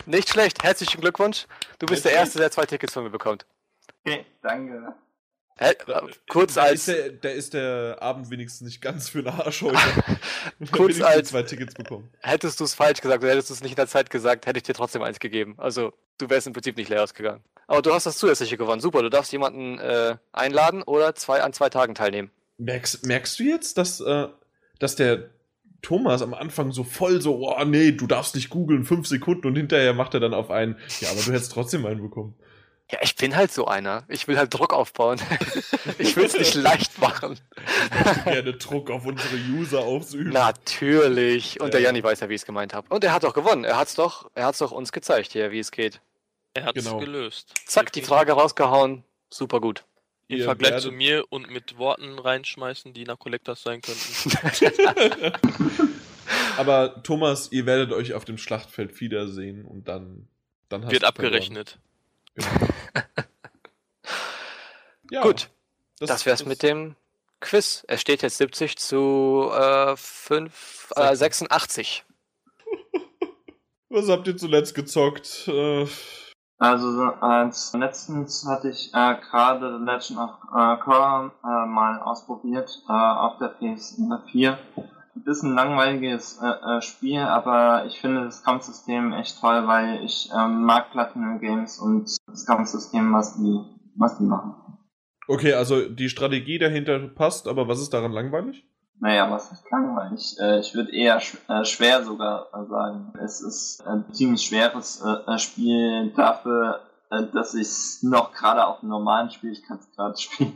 Nicht 0.04 0.28
schlecht, 0.28 0.64
herzlichen 0.64 1.00
Glückwunsch. 1.00 1.46
Du 1.78 1.86
bist 1.86 2.04
der 2.04 2.10
Merci. 2.10 2.24
Erste, 2.24 2.38
der 2.40 2.50
zwei 2.50 2.66
Tickets 2.66 2.92
von 2.92 3.04
mir 3.04 3.10
bekommt. 3.10 3.46
Okay, 4.04 4.26
danke. 4.42 4.94
Hä, 5.58 5.70
äh, 5.86 6.00
kurz 6.28 6.54
da 6.54 6.62
als 6.62 6.88
Ist 6.88 6.88
der, 6.88 7.10
da 7.10 7.28
ist 7.28 7.54
der 7.54 7.98
Abend 8.00 8.30
wenigstens 8.30 8.62
nicht 8.66 8.80
ganz 8.80 9.08
für 9.08 9.18
eine 9.20 9.32
Arsch 9.32 9.62
heute. 9.62 9.78
Kurz 10.72 11.00
als- 11.00 11.28
zwei 11.30 11.42
Tickets 11.42 11.74
bekommen. 11.74 12.08
hättest 12.20 12.58
du 12.60 12.64
es 12.64 12.74
falsch 12.74 13.00
gesagt 13.00 13.22
oder 13.22 13.32
hättest 13.32 13.50
du 13.50 13.54
es 13.54 13.62
nicht 13.62 13.72
in 13.72 13.76
der 13.76 13.86
Zeit 13.86 14.10
gesagt, 14.10 14.46
hätte 14.46 14.56
ich 14.58 14.62
dir 14.64 14.74
trotzdem 14.74 15.02
eins 15.02 15.18
gegeben. 15.20 15.54
Also 15.58 15.92
du 16.18 16.30
wärst 16.30 16.46
im 16.46 16.52
Prinzip 16.52 16.76
nicht 16.76 16.88
leer 16.88 17.02
ausgegangen. 17.02 17.42
Aber 17.66 17.82
du 17.82 17.92
hast 17.94 18.06
das 18.06 18.18
zusätzliche 18.18 18.56
gewonnen. 18.56 18.80
Super, 18.80 19.02
du 19.02 19.08
darfst 19.10 19.32
jemanden 19.32 19.78
äh, 19.78 20.16
einladen 20.32 20.82
oder 20.82 21.14
zwei 21.14 21.42
an 21.42 21.52
zwei 21.52 21.68
Tagen 21.68 21.94
teilnehmen. 21.94 22.30
Merkst, 22.58 23.06
merkst 23.06 23.38
du 23.38 23.44
jetzt, 23.44 23.78
dass, 23.78 24.00
äh, 24.00 24.28
dass 24.78 24.96
der 24.96 25.30
Thomas 25.80 26.22
am 26.22 26.32
Anfang 26.34 26.70
so 26.72 26.84
voll 26.84 27.20
so, 27.20 27.48
oh 27.48 27.64
nee, 27.64 27.92
du 27.92 28.06
darfst 28.06 28.34
nicht 28.36 28.50
googeln, 28.50 28.84
fünf 28.84 29.06
Sekunden 29.06 29.46
und 29.48 29.56
hinterher 29.56 29.94
macht 29.94 30.14
er 30.14 30.20
dann 30.20 30.32
auf 30.34 30.50
einen, 30.50 30.76
ja, 31.00 31.10
aber 31.10 31.20
du 31.20 31.32
hättest 31.32 31.52
trotzdem 31.52 31.84
einen 31.86 32.00
bekommen. 32.02 32.34
Ja, 32.92 32.98
ich 33.00 33.16
bin 33.16 33.34
halt 33.34 33.50
so 33.50 33.66
einer. 33.66 34.04
Ich 34.08 34.28
will 34.28 34.36
halt 34.36 34.52
Druck 34.52 34.74
aufbauen. 34.74 35.18
ich 35.98 36.14
will 36.14 36.26
es 36.26 36.34
nicht 36.38 36.54
leicht 36.54 37.00
machen. 37.00 37.40
Ich 37.90 38.04
möchte 38.06 38.22
gerne 38.24 38.52
Druck 38.54 38.90
auf 38.90 39.06
unsere 39.06 39.34
User 39.50 39.80
ausüben. 39.80 40.30
Natürlich. 40.30 41.58
Und 41.60 41.72
der 41.72 41.80
Ja. 41.80 41.86
Janni 41.88 42.04
weiß 42.04 42.20
ja, 42.20 42.28
wie 42.28 42.34
ich 42.34 42.42
es 42.42 42.46
gemeint 42.46 42.74
habe. 42.74 42.86
Und 42.94 43.02
er 43.02 43.14
hat 43.14 43.24
doch 43.24 43.32
gewonnen. 43.32 43.64
Er 43.64 43.78
hat's 43.78 43.94
doch, 43.94 44.30
er 44.34 44.44
hat's 44.46 44.58
doch 44.58 44.72
uns 44.72 44.92
gezeigt 44.92 45.32
hier, 45.32 45.50
wie 45.52 45.58
es 45.58 45.70
geht. 45.70 46.00
Er 46.54 46.64
hat 46.64 46.76
es 46.76 46.84
Genau. 46.84 46.98
gelöst. 46.98 47.54
Zack, 47.64 47.92
die. 47.92 48.02
Frage 48.02 48.32
rausgehauen. 48.32 49.04
Super 49.30 49.60
gut. 49.62 49.84
Im 50.28 50.38
Ihr 50.38 50.44
Vergleich 50.44 50.72
werdet- 50.72 50.84
zu 50.84 50.92
mir 50.92 51.24
und 51.30 51.50
mit 51.50 51.78
Worten 51.78 52.18
reinschmeißen, 52.18 52.92
die 52.92 53.04
nach 53.04 53.18
Collectors 53.18 53.62
sein 53.62 53.80
könnten. 53.80 55.32
Aber 56.56 57.02
Thomas, 57.02 57.50
ihr 57.52 57.64
werdet 57.66 57.92
euch 57.92 58.12
auf 58.14 58.24
dem 58.26 58.38
Schlachtfeld 58.38 59.00
wiedersehen 59.00 59.64
und 59.64 59.88
dann, 59.88 60.28
dann 60.68 60.84
hast 60.84 60.92
Wird 60.92 61.04
abgerechnet. 61.04 61.78
verloren. 62.38 62.71
Ja, 65.10 65.22
Gut, 65.22 65.50
das 65.98 66.24
wär's 66.24 66.46
mit 66.46 66.62
dem 66.62 66.96
Quiz. 67.40 67.84
Es 67.88 68.00
steht 68.00 68.22
jetzt 68.22 68.38
70 68.38 68.78
zu 68.78 69.50
äh, 69.52 69.94
5, 69.96 70.92
äh, 70.96 71.14
86. 71.14 72.04
Was 73.90 74.08
habt 74.08 74.26
ihr 74.26 74.36
zuletzt 74.36 74.74
gezockt? 74.74 75.48
Äh, 75.48 75.86
Also 76.58 76.92
so 76.92 77.02
als 77.20 77.74
letztens 77.74 78.46
hatte 78.46 78.70
ich 78.70 78.88
äh, 78.94 79.16
gerade 79.20 79.78
The 79.78 79.84
Legend 79.84 80.18
of 80.18 80.30
äh, 80.56 80.76
Korra 80.78 81.32
äh, 81.44 81.66
mal 81.66 82.00
ausprobiert 82.00 82.70
äh, 82.88 82.92
auf 82.92 83.36
der 83.38 83.58
PS4. 83.60 84.56
Ein 85.14 85.24
bisschen 85.24 85.54
langweiliges 85.54 86.40
äh, 86.42 86.46
äh, 86.46 86.80
Spiel, 86.82 87.20
aber 87.20 87.84
ich 87.86 88.00
finde 88.00 88.24
das 88.24 88.42
Kampfsystem 88.42 89.12
echt 89.12 89.40
toll, 89.40 89.66
weil 89.66 90.02
ich 90.04 90.30
ähm, 90.34 90.64
mag 90.64 90.90
Platinum 90.90 91.38
Games 91.38 91.78
und 91.78 92.16
das 92.26 92.46
Kampfsystem, 92.46 93.12
was 93.12 93.36
die, 93.36 93.60
was 93.94 94.16
die 94.18 94.24
machen. 94.24 94.54
okay, 95.28 95.52
also 95.54 95.86
die 95.88 96.08
Strategie 96.08 96.58
dahinter 96.58 96.98
passt, 97.08 97.46
aber 97.46 97.68
was 97.68 97.80
ist 97.80 97.90
daran 97.92 98.12
langweilig? 98.12 98.64
Naja, 99.00 99.30
was 99.30 99.50
ist 99.50 99.64
langweilig? 99.70 100.36
Äh, 100.40 100.60
ich 100.60 100.74
würde 100.74 100.94
eher 100.94 101.18
sch 101.20 101.36
äh, 101.48 101.64
schwer 101.64 102.04
sogar 102.04 102.46
äh, 102.54 102.64
sagen. 102.66 103.12
Es 103.22 103.40
ist 103.40 103.84
ein 103.86 104.04
ziemlich 104.12 104.42
schweres 104.42 105.02
äh, 105.02 105.38
Spiel 105.38 106.12
dafür, 106.16 106.80
äh, 107.10 107.24
dass 107.34 107.54
ich 107.54 107.66
es 107.66 108.02
noch 108.02 108.32
gerade 108.32 108.64
auf 108.64 108.80
einem 108.80 108.90
normalen 108.90 109.30
Schwierigkeitsgrad 109.30 110.20
spiele. 110.20 110.52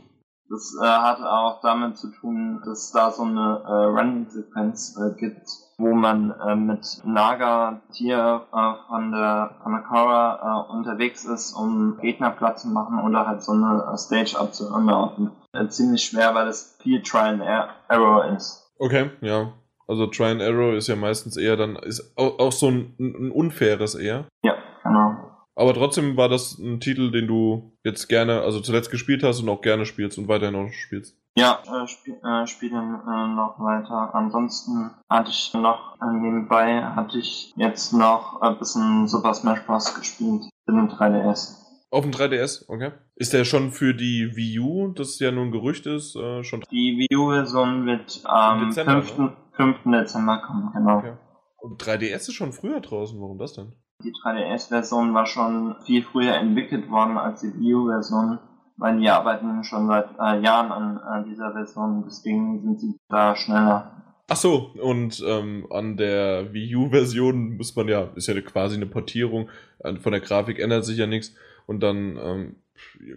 Das 0.49 0.73
äh, 0.81 0.85
hat 0.87 1.19
auch 1.21 1.59
damit 1.61 1.97
zu 1.97 2.09
tun, 2.09 2.61
dass 2.65 2.91
da 2.91 3.11
so 3.11 3.23
eine 3.23 3.61
äh, 3.65 3.99
Running-Sequenz 3.99 4.95
äh, 4.97 5.19
gibt, 5.19 5.45
wo 5.77 5.93
man 5.93 6.31
äh, 6.31 6.55
mit 6.55 7.01
Naga 7.03 7.81
Tier 7.91 8.43
äh, 8.53 8.73
von 8.87 9.11
der 9.11 9.57
von 9.61 9.73
der 9.73 9.81
Korra 9.81 10.65
äh, 10.69 10.71
unterwegs 10.73 11.25
ist, 11.25 11.53
um 11.53 11.97
Gegner 11.99 12.31
platt 12.31 12.59
zu 12.59 12.69
machen 12.69 12.99
oder 13.03 13.27
halt 13.27 13.43
so 13.43 13.51
eine 13.51 13.91
äh, 13.93 13.97
Stage 13.97 14.39
abzulaufen. 14.39 15.31
Äh, 15.53 15.67
ziemlich 15.67 16.05
schwer, 16.05 16.33
weil 16.33 16.47
es 16.47 16.77
viel 16.81 17.01
Trial 17.01 17.33
and 17.33 17.41
Er- 17.41 17.69
Error 17.89 18.25
ist. 18.35 18.71
Okay, 18.79 19.09
ja. 19.21 19.51
Also 19.89 20.07
Try 20.07 20.31
and 20.31 20.41
Arrow 20.41 20.73
ist 20.75 20.87
ja 20.87 20.95
meistens 20.97 21.37
eher 21.37 21.55
dann, 21.55 21.77
ist 21.77 22.13
auch, 22.17 22.39
auch 22.39 22.51
so 22.51 22.67
ein, 22.67 22.93
ein 22.99 23.31
unfaires 23.31 23.95
eher. 23.95 24.25
Ja, 24.43 24.55
genau. 24.83 25.15
Aber 25.57 25.73
trotzdem 25.73 26.17
war 26.17 26.29
das 26.29 26.59
ein 26.59 26.79
Titel, 26.79 27.09
den 27.09 27.25
du 27.25 27.75
jetzt 27.83 28.07
gerne, 28.07 28.41
also 28.41 28.59
zuletzt 28.61 28.91
gespielt 28.91 29.23
hast 29.23 29.41
und 29.41 29.49
auch 29.49 29.61
gerne 29.61 29.87
spielst 29.87 30.19
und 30.19 30.27
weiterhin 30.27 30.55
auch 30.55 30.71
spielst. 30.71 31.17
Ja, 31.35 31.63
äh, 31.65 31.85
sp 31.89 32.13
äh, 32.13 32.45
spiele 32.45 32.77
äh, 32.77 33.27
noch 33.33 33.55
weiter. 33.57 34.13
Ansonsten 34.13 34.91
hatte 35.09 35.31
ich 35.31 35.51
noch 35.55 35.95
äh, 35.99 36.13
nebenbei 36.13 36.83
hatte 36.83 37.17
ich 37.17 37.53
jetzt 37.55 37.91
noch 37.91 38.39
ein 38.39 38.59
bisschen 38.59 39.07
Super 39.07 39.33
Smash 39.33 39.61
Bros. 39.65 39.95
gespielt 39.95 40.43
für 40.65 40.73
den 40.73 40.89
3DS. 40.89 41.55
Auf 41.89 42.03
dem 42.03 42.11
3DS, 42.11 42.65
okay. 42.67 42.91
Ist 43.15 43.33
der 43.33 43.43
schon 43.43 43.71
für 43.71 43.95
die 43.95 44.35
Wii 44.35 44.59
U, 44.59 44.87
das 44.89 45.17
ja 45.17 45.31
nur 45.31 45.45
ein 45.45 45.51
Gerücht 45.51 45.87
ist, 45.87 46.15
äh, 46.15 46.43
schon 46.43 46.63
Die 46.69 47.07
Wii 47.09 47.17
U-Version 47.17 47.87
wird 47.87 48.21
am 48.25 48.67
Dezember, 48.67 49.01
5. 49.01 49.31
5. 49.53 49.77
Dezember 49.85 50.37
kommen, 50.45 50.71
genau. 50.71 50.99
Okay. 50.99 51.13
Und 51.57 51.81
3DS 51.81 52.29
ist 52.29 52.33
schon 52.33 52.53
früher 52.53 52.79
draußen, 52.79 53.19
warum 53.19 53.39
das 53.39 53.53
denn? 53.53 53.73
Die 54.03 54.13
3DS-Version 54.13 55.13
war 55.13 55.25
schon 55.25 55.75
viel 55.83 56.03
früher 56.03 56.35
entwickelt 56.35 56.89
worden 56.89 57.17
als 57.17 57.41
die 57.41 57.53
Wii 57.59 57.73
U-Version, 57.73 58.37
weil 58.77 58.99
die 58.99 59.09
arbeiten 59.09 59.63
schon 59.63 59.87
seit 59.87 60.09
äh, 60.19 60.39
Jahren 60.39 60.71
an, 60.71 60.97
an 60.99 61.25
dieser 61.25 61.51
Version, 61.53 62.03
deswegen 62.05 62.61
sind 62.61 62.79
sie 62.79 62.99
da 63.09 63.35
schneller. 63.35 63.91
Ach 64.29 64.35
so, 64.35 64.71
und 64.81 65.23
ähm, 65.25 65.65
an 65.71 65.97
der 65.97 66.53
Wii 66.53 66.75
U-Version 66.75 67.57
muss 67.57 67.75
man 67.75 67.87
ja, 67.87 68.09
ist 68.15 68.27
ja 68.27 68.39
quasi 68.41 68.75
eine 68.75 68.85
Portierung, 68.85 69.49
von 69.81 70.11
der 70.11 70.21
Grafik 70.21 70.59
ändert 70.59 70.85
sich 70.85 70.97
ja 70.97 71.07
nichts 71.07 71.33
und 71.65 71.81
dann. 71.81 72.17
Ähm, 72.21 72.55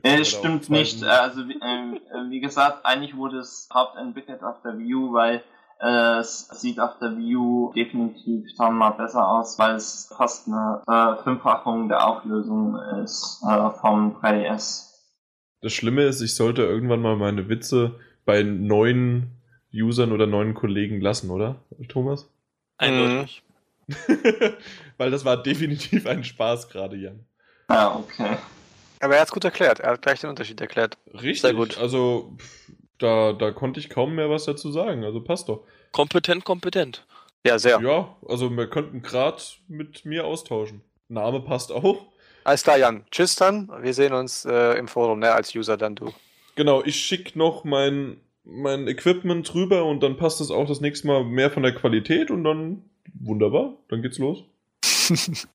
Äh, 0.02 0.24
stimmt 0.24 0.70
nicht. 0.70 1.00
zweiten- 1.00 1.10
Also 1.10 1.46
wie, 1.48 1.56
äh, 1.60 2.30
wie 2.30 2.40
gesagt, 2.40 2.86
eigentlich 2.86 3.14
wurde 3.16 3.38
es 3.38 3.68
hauptentwickelt 3.74 4.42
auf 4.42 4.62
der 4.62 4.78
Wii 4.78 4.94
U, 4.94 5.12
weil 5.12 5.36
äh, 5.36 5.40
es 5.82 6.48
sieht 6.48 6.78
auf 6.78 6.98
der 6.98 7.12
U 7.12 7.72
definitiv 7.74 8.54
tausendmal 8.56 8.92
besser 8.92 9.26
aus, 9.26 9.58
weil 9.58 9.76
es 9.76 10.12
fast 10.16 10.46
eine 10.46 10.82
äh, 10.86 11.22
Fünffachung 11.22 11.88
der 11.88 12.06
Auflösung 12.06 12.76
ist 13.02 13.42
äh, 13.48 13.70
vom 13.80 14.16
3DS. 14.16 14.90
Das 15.62 15.72
Schlimme 15.72 16.04
ist, 16.04 16.20
ich 16.20 16.34
sollte 16.34 16.62
irgendwann 16.62 17.00
mal 17.00 17.16
meine 17.16 17.48
Witze 17.48 17.94
bei 18.24 18.42
neuen 18.42 19.30
Usern 19.72 20.12
oder 20.12 20.26
neuen 20.26 20.54
Kollegen 20.54 21.00
lassen, 21.00 21.30
oder, 21.30 21.56
Thomas? 21.88 22.28
Eindeutig. 22.76 23.42
Weil 24.98 25.10
das 25.10 25.24
war 25.24 25.42
definitiv 25.42 26.06
ein 26.06 26.24
Spaß 26.24 26.68
gerade, 26.68 26.96
Jan. 26.96 27.24
Ja, 27.68 27.94
okay. 27.94 28.36
Aber 29.00 29.14
er 29.14 29.22
hat's 29.22 29.32
gut 29.32 29.44
erklärt. 29.44 29.80
Er 29.80 29.92
hat 29.92 30.02
gleich 30.02 30.20
den 30.20 30.30
Unterschied 30.30 30.60
erklärt. 30.60 30.98
Richtig. 31.14 31.40
Sehr 31.40 31.54
gut. 31.54 31.78
Also, 31.78 32.34
pff, 32.36 32.72
da, 33.00 33.32
da 33.32 33.50
konnte 33.50 33.80
ich 33.80 33.90
kaum 33.90 34.14
mehr 34.14 34.30
was 34.30 34.44
dazu 34.44 34.70
sagen. 34.70 35.04
Also 35.04 35.20
passt 35.20 35.48
doch. 35.48 35.64
Kompetent, 35.92 36.44
kompetent. 36.44 37.04
Ja, 37.44 37.58
sehr. 37.58 37.80
Ja, 37.80 38.16
also 38.28 38.50
wir 38.50 38.68
könnten 38.68 39.02
gerade 39.02 39.42
mit 39.66 40.04
mir 40.04 40.26
austauschen. 40.26 40.82
Name 41.08 41.40
passt 41.40 41.72
auch. 41.72 42.06
Alles 42.44 42.62
klar, 42.62 42.78
Jan. 42.78 43.04
Tschüss 43.10 43.36
dann. 43.36 43.70
Wir 43.82 43.94
sehen 43.94 44.12
uns 44.12 44.44
äh, 44.44 44.78
im 44.78 44.88
Forum, 44.88 45.18
ne? 45.18 45.32
Als 45.32 45.54
User 45.54 45.76
dann 45.76 45.96
du. 45.96 46.12
Genau, 46.54 46.82
ich 46.84 46.96
schicke 46.96 47.38
noch 47.38 47.64
mein, 47.64 48.20
mein 48.44 48.86
Equipment 48.86 49.54
rüber 49.54 49.84
und 49.84 50.02
dann 50.02 50.16
passt 50.16 50.40
es 50.40 50.50
auch 50.50 50.66
das 50.66 50.80
nächste 50.80 51.06
Mal 51.06 51.24
mehr 51.24 51.50
von 51.50 51.62
der 51.62 51.74
Qualität 51.74 52.30
und 52.30 52.44
dann 52.44 52.84
wunderbar, 53.14 53.76
dann 53.88 54.02
geht's 54.02 54.18
los. 54.18 54.44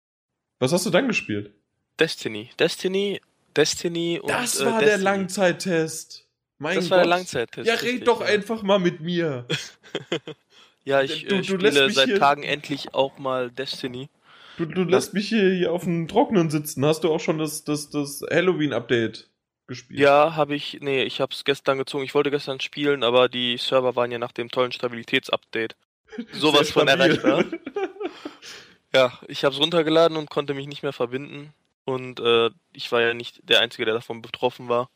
Was 0.59 0.71
hast 0.71 0.85
du 0.85 0.89
dann 0.89 1.07
gespielt? 1.07 1.51
Destiny. 1.99 2.49
Destiny, 2.59 3.21
Destiny 3.55 4.19
und. 4.19 4.29
das 4.29 4.59
äh, 4.59 4.65
war 4.65 4.79
der 4.79 4.97
Destiny. 4.97 5.03
Langzeittest. 5.03 6.24
Mein 6.57 6.75
Das 6.75 6.89
war 6.89 6.97
der 6.99 7.05
Gott. 7.05 7.09
Langzeittest. 7.17 7.67
Ja, 7.67 7.73
richtig, 7.75 8.01
red 8.01 8.07
doch 8.07 8.21
ja. 8.21 8.27
einfach 8.27 8.63
mal 8.63 8.79
mit 8.79 9.01
mir. 9.01 9.45
Ja, 10.87 11.01
ich 11.01 11.25
Du- 11.25 11.37
äh, 11.37 11.43
spiele 11.43 11.89
seit 11.89 12.05
hier- 12.09 12.19
Tagen 12.19 12.43
endlich 12.43 12.93
auch 12.93 13.17
mal 13.17 13.49
Destiny. 13.49 14.07
Du, 14.57 14.65
du 14.65 14.83
lässt 14.83 15.15
mich 15.15 15.27
hier, 15.29 15.51
hier 15.51 15.71
auf 15.73 15.83
dem 15.83 16.07
Trockenen 16.07 16.51
sitzen. 16.51 16.85
Hast 16.85 17.03
du 17.03 17.11
auch 17.11 17.19
schon 17.19 17.39
das, 17.39 17.63
das, 17.63 17.89
das 17.89 18.21
Halloween-Update 18.31 19.27
gespielt? 19.65 19.99
Ja, 19.99 20.35
habe 20.35 20.53
ich. 20.53 20.77
Nee, 20.81 21.01
ich 21.01 21.21
habe 21.21 21.33
es 21.33 21.43
gestern 21.43 21.79
gezogen. 21.79 22.03
Ich 22.03 22.13
wollte 22.13 22.29
gestern 22.29 22.59
spielen, 22.59 23.03
aber 23.03 23.29
die 23.29 23.57
Server 23.57 23.95
waren 23.95 24.11
ja 24.11 24.19
nach 24.19 24.31
dem 24.31 24.49
tollen 24.49 24.71
Stabilitätsupdate 24.71 25.75
sowas 26.33 26.69
von 26.69 26.87
erreichbar. 26.87 27.45
Ja, 28.93 29.11
ich 29.27 29.43
habe 29.43 29.53
es 29.53 29.59
runtergeladen 29.59 30.15
und 30.17 30.29
konnte 30.29 30.53
mich 30.53 30.67
nicht 30.67 30.83
mehr 30.83 30.93
verbinden. 30.93 31.53
Und 31.83 32.19
äh, 32.19 32.49
ich 32.73 32.91
war 32.91 33.01
ja 33.01 33.13
nicht 33.13 33.41
der 33.49 33.59
Einzige, 33.59 33.85
der 33.85 33.93
davon 33.95 34.21
betroffen 34.21 34.69
war. 34.69 34.89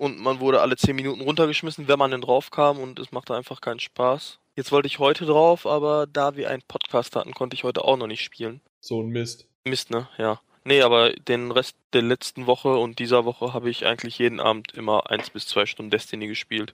Und 0.00 0.18
man 0.18 0.40
wurde 0.40 0.62
alle 0.62 0.78
10 0.78 0.96
Minuten 0.96 1.20
runtergeschmissen, 1.20 1.86
wenn 1.86 1.98
man 1.98 2.10
denn 2.10 2.22
drauf 2.22 2.50
kam 2.50 2.78
und 2.78 2.98
es 2.98 3.12
machte 3.12 3.34
einfach 3.36 3.60
keinen 3.60 3.80
Spaß. 3.80 4.38
Jetzt 4.56 4.72
wollte 4.72 4.86
ich 4.86 4.98
heute 4.98 5.26
drauf, 5.26 5.66
aber 5.66 6.06
da 6.06 6.36
wir 6.36 6.48
einen 6.48 6.62
Podcast 6.62 7.16
hatten, 7.16 7.34
konnte 7.34 7.52
ich 7.52 7.64
heute 7.64 7.84
auch 7.84 7.98
noch 7.98 8.06
nicht 8.06 8.24
spielen. 8.24 8.62
So 8.80 9.02
ein 9.02 9.08
Mist. 9.10 9.46
Mist, 9.64 9.90
ne? 9.90 10.08
Ja. 10.16 10.40
Nee, 10.64 10.80
aber 10.80 11.10
den 11.12 11.50
Rest 11.50 11.76
der 11.92 12.00
letzten 12.00 12.46
Woche 12.46 12.78
und 12.78 12.98
dieser 12.98 13.26
Woche 13.26 13.52
habe 13.52 13.68
ich 13.68 13.84
eigentlich 13.84 14.18
jeden 14.18 14.40
Abend 14.40 14.72
immer 14.72 15.10
eins 15.10 15.28
bis 15.28 15.46
zwei 15.46 15.66
Stunden 15.66 15.90
Destiny 15.90 16.28
gespielt, 16.28 16.72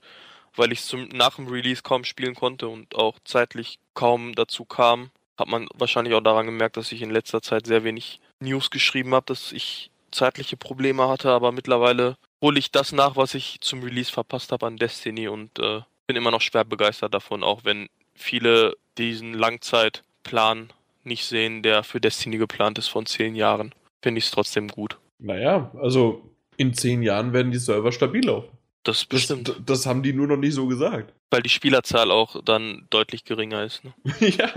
weil 0.55 0.71
ich 0.71 0.79
es 0.79 0.95
nach 1.13 1.35
dem 1.35 1.49
Release 1.49 1.83
kaum 1.83 2.05
spielen 2.05 2.37
konnte 2.37 2.69
und 2.69 2.95
auch 2.95 3.19
zeitlich 3.25 3.81
kaum 3.95 4.37
dazu 4.37 4.65
kam. 4.65 5.11
Hat 5.37 5.49
man 5.49 5.67
wahrscheinlich 5.75 6.15
auch 6.15 6.21
daran 6.21 6.47
gemerkt, 6.47 6.77
dass 6.77 6.93
ich 6.93 7.03
in 7.03 7.11
letzter 7.11 7.43
Zeit 7.43 7.67
sehr 7.67 7.83
wenig 7.83 8.21
News 8.39 8.71
geschrieben 8.71 9.17
habe, 9.17 9.27
dass 9.27 9.51
ich 9.51 9.91
zeitliche 10.17 10.57
Probleme 10.57 11.09
hatte, 11.09 11.31
aber 11.31 11.53
mittlerweile 11.53 12.17
hole 12.43 12.59
ich 12.59 12.71
das 12.73 12.93
nach, 12.93 13.17
was 13.17 13.35
ich 13.35 13.59
zum 13.61 13.83
Release 13.83 14.11
verpasst 14.13 14.53
habe 14.53 14.67
an 14.67 14.77
Destiny 14.79 15.29
und 15.29 15.59
äh, 15.59 15.81
bin 16.07 16.17
immer 16.17 16.31
noch 16.31 16.41
schwer 16.41 16.65
begeistert 16.65 17.15
davon, 17.15 17.43
auch 17.45 17.65
wenn 17.65 17.89
viele 18.15 18.77
diesen 18.99 19.35
Langzeitplan 19.35 20.71
nicht 21.05 21.25
sehen, 21.25 21.63
der 21.63 21.83
für 21.85 22.01
Destiny 22.01 22.39
geplant 22.39 22.79
ist 22.79 22.89
von 22.89 23.07
zehn 23.07 23.35
Jahren. 23.35 23.75
Finde 24.03 24.19
ich 24.19 24.25
es 24.25 24.31
trotzdem 24.31 24.69
gut. 24.69 24.99
Naja, 25.19 25.71
also 25.81 26.31
in 26.57 26.75
zehn 26.75 27.03
Jahren 27.03 27.33
werden 27.33 27.53
die 27.53 27.59
Server 27.59 27.93
stabil 27.93 28.25
laufen. 28.27 28.49
Das 28.85 28.99
Das, 29.01 29.07
bestimmt. 29.07 29.49
d- 29.49 29.53
das 29.65 29.87
haben 29.87 30.03
die 30.03 30.13
nur 30.13 30.27
noch 30.27 30.37
nicht 30.37 30.55
so 30.55 30.67
gesagt. 30.67 31.13
weil 31.31 31.43
die 31.43 31.49
Spielerzahl 31.49 32.11
auch 32.11 32.41
dann 32.45 32.87
deutlich 32.91 33.25
geringer 33.25 33.65
ist. 33.65 33.83
Ne? 33.85 33.93
ja, 34.21 34.51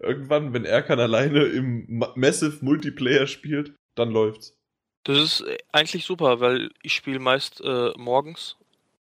irgendwann, 0.00 0.52
wenn 0.52 0.64
Erkan 0.64 1.00
alleine 1.00 1.42
im 1.44 1.84
Ma- 1.88 2.12
Massive 2.14 2.64
Multiplayer 2.64 3.26
spielt, 3.26 3.74
dann 3.96 4.10
läuft's. 4.10 4.54
Das 5.04 5.18
ist 5.18 5.40
äh, 5.42 5.58
eigentlich 5.72 6.04
super, 6.04 6.40
weil 6.40 6.70
ich 6.82 6.94
spiele 6.94 7.18
meist 7.18 7.60
äh, 7.62 7.92
morgens 7.96 8.56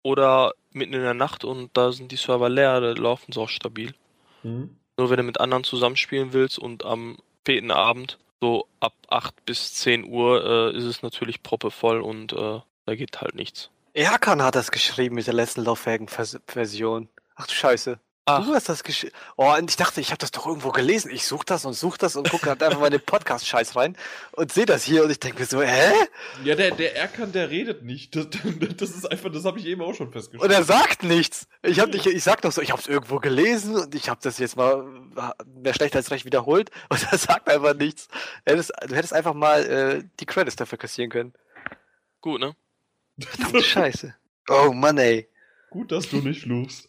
oder 0.03 0.53
mitten 0.71 0.93
in 0.93 1.01
der 1.01 1.13
Nacht 1.13 1.43
und 1.43 1.75
da 1.75 1.91
sind 1.91 2.11
die 2.11 2.17
Server 2.17 2.49
leer, 2.49 2.79
da 2.79 2.91
laufen 2.91 3.31
sie 3.31 3.39
auch 3.39 3.49
stabil. 3.49 3.93
Mhm. 4.43 4.77
Nur 4.97 5.09
wenn 5.09 5.17
du 5.17 5.23
mit 5.23 5.39
anderen 5.39 5.63
zusammenspielen 5.63 6.33
willst 6.33 6.59
und 6.59 6.85
am 6.85 7.17
späten 7.41 7.71
Abend, 7.71 8.19
so 8.41 8.67
ab 8.79 8.93
8 9.09 9.45
bis 9.45 9.73
10 9.73 10.05
Uhr, 10.05 10.71
äh, 10.73 10.77
ist 10.77 10.83
es 10.83 11.01
natürlich 11.01 11.41
proppevoll 11.41 12.01
und 12.01 12.33
äh, 12.33 12.59
da 12.85 12.95
geht 12.95 13.19
halt 13.21 13.35
nichts. 13.35 13.69
Erkan 13.93 14.41
hat 14.43 14.55
das 14.55 14.71
geschrieben 14.71 15.15
mit 15.15 15.25
der 15.25 15.33
letzten 15.33 15.63
laufwerken 15.63 16.07
Vers 16.07 16.39
Version. 16.47 17.09
Ach 17.35 17.47
du 17.47 17.53
Scheiße. 17.53 17.99
Ach, 18.29 18.45
Du 18.45 18.53
hast 18.53 18.69
das 18.69 18.83
geschrieben. 18.83 19.13
Oh, 19.37 19.53
und 19.57 19.69
ich 19.69 19.75
dachte, 19.77 19.99
ich 20.01 20.09
habe 20.11 20.17
das 20.19 20.31
doch 20.31 20.45
irgendwo 20.47 20.71
gelesen. 20.71 21.11
Ich 21.11 21.25
suche 21.25 21.45
das 21.45 21.65
und 21.65 21.73
suche 21.73 21.97
das 21.97 22.15
und 22.15 22.29
gucke 22.29 22.47
halt 22.47 22.61
einfach 22.63 22.79
mal 22.79 22.87
in 22.87 22.91
den 22.93 23.01
Podcast-Scheiß 23.05 23.75
rein 23.75 23.97
und 24.33 24.51
sehe 24.51 24.65
das 24.65 24.83
hier 24.83 25.03
und 25.03 25.09
ich 25.09 25.19
denke 25.19 25.39
mir 25.39 25.45
so, 25.45 25.61
hä? 25.61 25.91
Ja, 26.43 26.55
der, 26.55 26.71
der 26.71 26.95
Erkan, 26.95 27.31
der 27.31 27.49
redet 27.49 27.83
nicht. 27.83 28.15
Das, 28.15 28.27
das 28.77 28.89
ist 28.91 29.11
einfach, 29.11 29.31
das 29.31 29.45
habe 29.45 29.59
ich 29.59 29.65
eben 29.65 29.81
auch 29.81 29.93
schon 29.93 30.07
Und 30.07 30.13
festgestellt. 30.13 30.51
er 30.51 30.63
sagt 30.63 31.03
nichts. 31.03 31.47
Ich 31.63 31.79
hab 31.79 31.89
nicht, 31.93 32.05
ich 32.05 32.23
sag 32.23 32.41
doch 32.41 32.51
so, 32.51 32.61
ich 32.61 32.71
habe 32.71 32.81
es 32.81 32.87
irgendwo 32.87 33.19
gelesen 33.19 33.75
und 33.75 33.95
ich 33.95 34.09
habe 34.09 34.19
das 34.23 34.37
jetzt 34.39 34.55
mal 34.55 34.83
mehr 35.61 35.73
schlecht 35.73 35.95
als 35.95 36.11
recht 36.11 36.25
wiederholt 36.25 36.71
und 36.89 37.05
er 37.11 37.17
sagt 37.17 37.47
einfach 37.49 37.73
nichts. 37.75 38.07
Du 38.45 38.51
hättest, 38.53 38.71
du 38.87 38.95
hättest 38.95 39.13
einfach 39.13 39.33
mal 39.33 39.65
äh, 39.65 40.03
die 40.19 40.25
Credits 40.25 40.55
dafür 40.55 40.77
kassieren 40.77 41.09
können. 41.11 41.33
gut, 42.21 42.39
ne? 42.39 42.55
Verdammte 43.19 43.61
Scheiße. 43.63 44.15
Oh 44.49 44.71
Mann, 44.73 44.97
ey. 44.97 45.27
Gut, 45.69 45.91
dass 45.91 46.09
du 46.09 46.17
nicht 46.17 46.41
fluchst. 46.43 46.88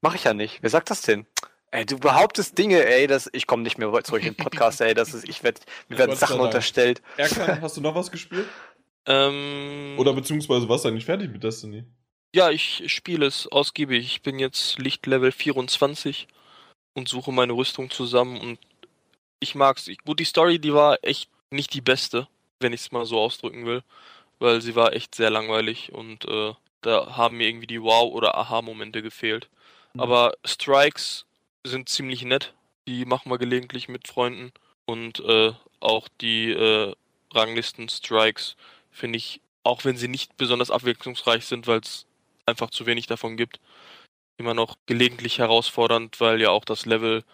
Mach 0.00 0.14
ich 0.14 0.24
ja 0.24 0.34
nicht. 0.34 0.58
Wer 0.62 0.70
sagt 0.70 0.90
das 0.90 1.02
denn? 1.02 1.26
Ey, 1.70 1.84
du 1.84 1.98
behauptest 1.98 2.56
Dinge, 2.56 2.84
ey, 2.84 3.06
das, 3.06 3.28
ich 3.32 3.46
komme 3.46 3.62
nicht 3.62 3.76
mehr 3.78 3.92
zurück 4.04 4.22
in 4.22 4.32
den 4.32 4.36
Podcast, 4.36 4.80
ey, 4.80 4.94
das 4.94 5.12
ist, 5.12 5.28
ich 5.28 5.42
werd, 5.42 5.60
mir 5.88 5.98
werden 5.98 6.16
Sachen 6.16 6.40
unterstellt. 6.40 7.02
Erkan, 7.18 7.60
hast 7.60 7.76
du 7.76 7.80
noch 7.82 7.94
was 7.94 8.10
gespielt? 8.10 8.46
Ähm, 9.06 9.94
Oder 9.98 10.12
beziehungsweise 10.14 10.68
warst 10.68 10.84
du 10.84 10.88
eigentlich 10.88 11.04
fertig 11.04 11.30
mit 11.30 11.42
Destiny? 11.42 11.84
Ja, 12.34 12.50
ich 12.50 12.82
spiele 12.92 13.26
es 13.26 13.46
ausgiebig. 13.48 14.04
Ich 14.04 14.22
bin 14.22 14.38
jetzt 14.38 14.78
Lichtlevel 14.78 15.32
24 15.32 16.28
und 16.94 17.08
suche 17.08 17.32
meine 17.32 17.54
Rüstung 17.54 17.90
zusammen 17.90 18.38
und 18.40 18.58
ich 19.40 19.54
mag's. 19.54 19.88
Ich- 19.88 19.98
Gut, 20.04 20.20
die 20.20 20.24
Story, 20.24 20.58
die 20.58 20.74
war 20.74 20.98
echt 21.02 21.30
nicht 21.50 21.72
die 21.72 21.80
beste, 21.80 22.28
wenn 22.60 22.72
ich 22.72 22.80
es 22.82 22.92
mal 22.92 23.06
so 23.06 23.18
ausdrücken 23.18 23.64
will, 23.64 23.82
weil 24.38 24.60
sie 24.60 24.74
war 24.74 24.92
echt 24.92 25.14
sehr 25.14 25.30
langweilig 25.30 25.92
und 25.92 26.26
äh, 26.26 26.52
da 26.82 27.16
haben 27.16 27.38
mir 27.38 27.48
irgendwie 27.48 27.66
die 27.66 27.82
Wow- 27.82 28.12
oder 28.12 28.36
Aha-Momente 28.36 29.00
gefehlt. 29.02 29.48
Mhm. 29.94 30.00
Aber 30.00 30.32
Strikes 30.44 31.26
sind 31.64 31.88
ziemlich 31.88 32.22
nett. 32.22 32.54
Die 32.86 33.04
machen 33.04 33.30
wir 33.30 33.38
gelegentlich 33.38 33.88
mit 33.88 34.08
Freunden 34.08 34.52
und 34.86 35.20
äh, 35.20 35.52
auch 35.80 36.08
die 36.20 36.50
äh, 36.50 36.94
Ranglisten-Strikes 37.34 38.56
finde 38.90 39.18
ich, 39.18 39.40
auch 39.62 39.84
wenn 39.84 39.96
sie 39.96 40.08
nicht 40.08 40.36
besonders 40.36 40.70
abwechslungsreich 40.70 41.44
sind, 41.44 41.66
weil 41.66 41.80
es 41.80 42.06
einfach 42.46 42.70
zu 42.70 42.86
wenig 42.86 43.06
davon 43.06 43.36
gibt, 43.36 43.60
immer 44.38 44.54
noch 44.54 44.76
gelegentlich 44.86 45.38
herausfordernd, 45.38 46.20
weil 46.20 46.40
ja 46.40 46.50
auch 46.50 46.64
das 46.64 46.86
Level 46.86 47.24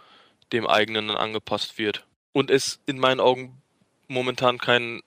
dem 0.52 0.66
eigenen 0.66 1.10
angepasst 1.10 1.78
wird. 1.78 2.04
Und 2.32 2.50
es 2.50 2.80
in 2.86 2.98
meinen 2.98 3.20
Augen 3.20 3.62
momentan 4.08 4.58
keinen 4.58 5.02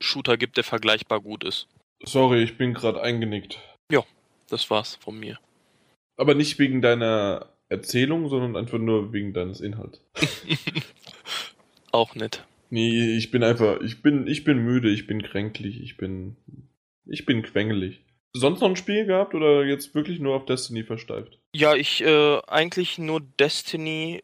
Shooter 0.00 0.36
gibt, 0.36 0.58
der 0.58 0.64
vergleichbar 0.64 1.20
gut 1.20 1.42
ist. 1.42 1.66
Sorry, 2.02 2.42
ich 2.42 2.58
bin 2.58 2.74
gerade 2.74 3.00
eingenickt. 3.00 3.58
Das 4.48 4.70
war's 4.70 4.96
von 4.96 5.18
mir. 5.18 5.38
Aber 6.16 6.34
nicht 6.34 6.58
wegen 6.58 6.82
deiner 6.82 7.46
Erzählung, 7.68 8.28
sondern 8.28 8.56
einfach 8.56 8.78
nur 8.78 9.12
wegen 9.12 9.32
deines 9.32 9.60
Inhalts. 9.60 10.00
auch 11.92 12.14
nett. 12.14 12.44
Nee, 12.70 13.16
ich 13.16 13.30
bin 13.30 13.42
einfach, 13.42 13.80
ich 13.80 14.02
bin, 14.02 14.26
ich 14.26 14.44
bin 14.44 14.58
müde, 14.58 14.90
ich 14.90 15.06
bin 15.06 15.22
kränklich, 15.22 15.80
ich 15.80 15.96
bin, 15.96 16.36
ich 17.06 17.26
bin 17.26 17.42
quengelig. 17.42 18.02
Sonst 18.32 18.60
noch 18.60 18.68
ein 18.68 18.76
Spiel 18.76 19.06
gehabt 19.06 19.34
oder 19.34 19.64
jetzt 19.64 19.94
wirklich 19.94 20.18
nur 20.20 20.36
auf 20.36 20.44
Destiny 20.44 20.84
versteift? 20.84 21.38
Ja, 21.54 21.74
ich 21.74 22.02
äh, 22.02 22.38
eigentlich 22.46 22.98
nur 22.98 23.20
Destiny. 23.20 24.22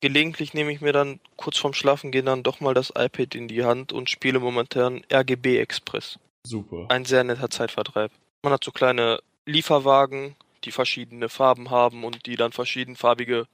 Gelegentlich 0.00 0.54
nehme 0.54 0.72
ich 0.72 0.80
mir 0.80 0.94
dann 0.94 1.20
kurz 1.36 1.58
vorm 1.58 1.74
Schlafen 1.74 2.10
gehen 2.10 2.24
dann 2.24 2.42
doch 2.42 2.60
mal 2.60 2.72
das 2.72 2.90
iPad 2.96 3.34
in 3.34 3.48
die 3.48 3.64
Hand 3.64 3.92
und 3.92 4.08
spiele 4.08 4.40
momentan 4.40 5.02
RGB 5.12 5.58
Express. 5.58 6.18
Super. 6.46 6.86
Ein 6.88 7.04
sehr 7.04 7.22
netter 7.22 7.50
Zeitvertreib. 7.50 8.10
Man 8.42 8.52
hat 8.52 8.64
so 8.64 8.72
kleine 8.72 9.20
Lieferwagen, 9.44 10.36
die 10.64 10.72
verschiedene 10.72 11.28
Farben 11.28 11.70
haben 11.70 12.04
und 12.04 12.26
die 12.26 12.36
dann 12.36 12.52
verschiedenfarbige 12.52 13.46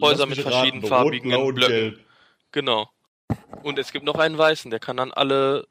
Häuser 0.00 0.26
mit 0.26 0.38
raten, 0.38 0.50
verschiedenfarbigen 0.50 1.32
Rot, 1.32 1.40
Blau 1.40 1.48
und 1.48 1.54
Blöcken. 1.54 1.74
Gelb. 1.74 2.00
Genau. 2.52 2.90
Und 3.62 3.78
es 3.78 3.92
gibt 3.92 4.04
noch 4.04 4.16
einen 4.16 4.38
weißen, 4.38 4.70
der 4.70 4.80
kann 4.80 4.96
dann 4.96 5.12
alle 5.12 5.66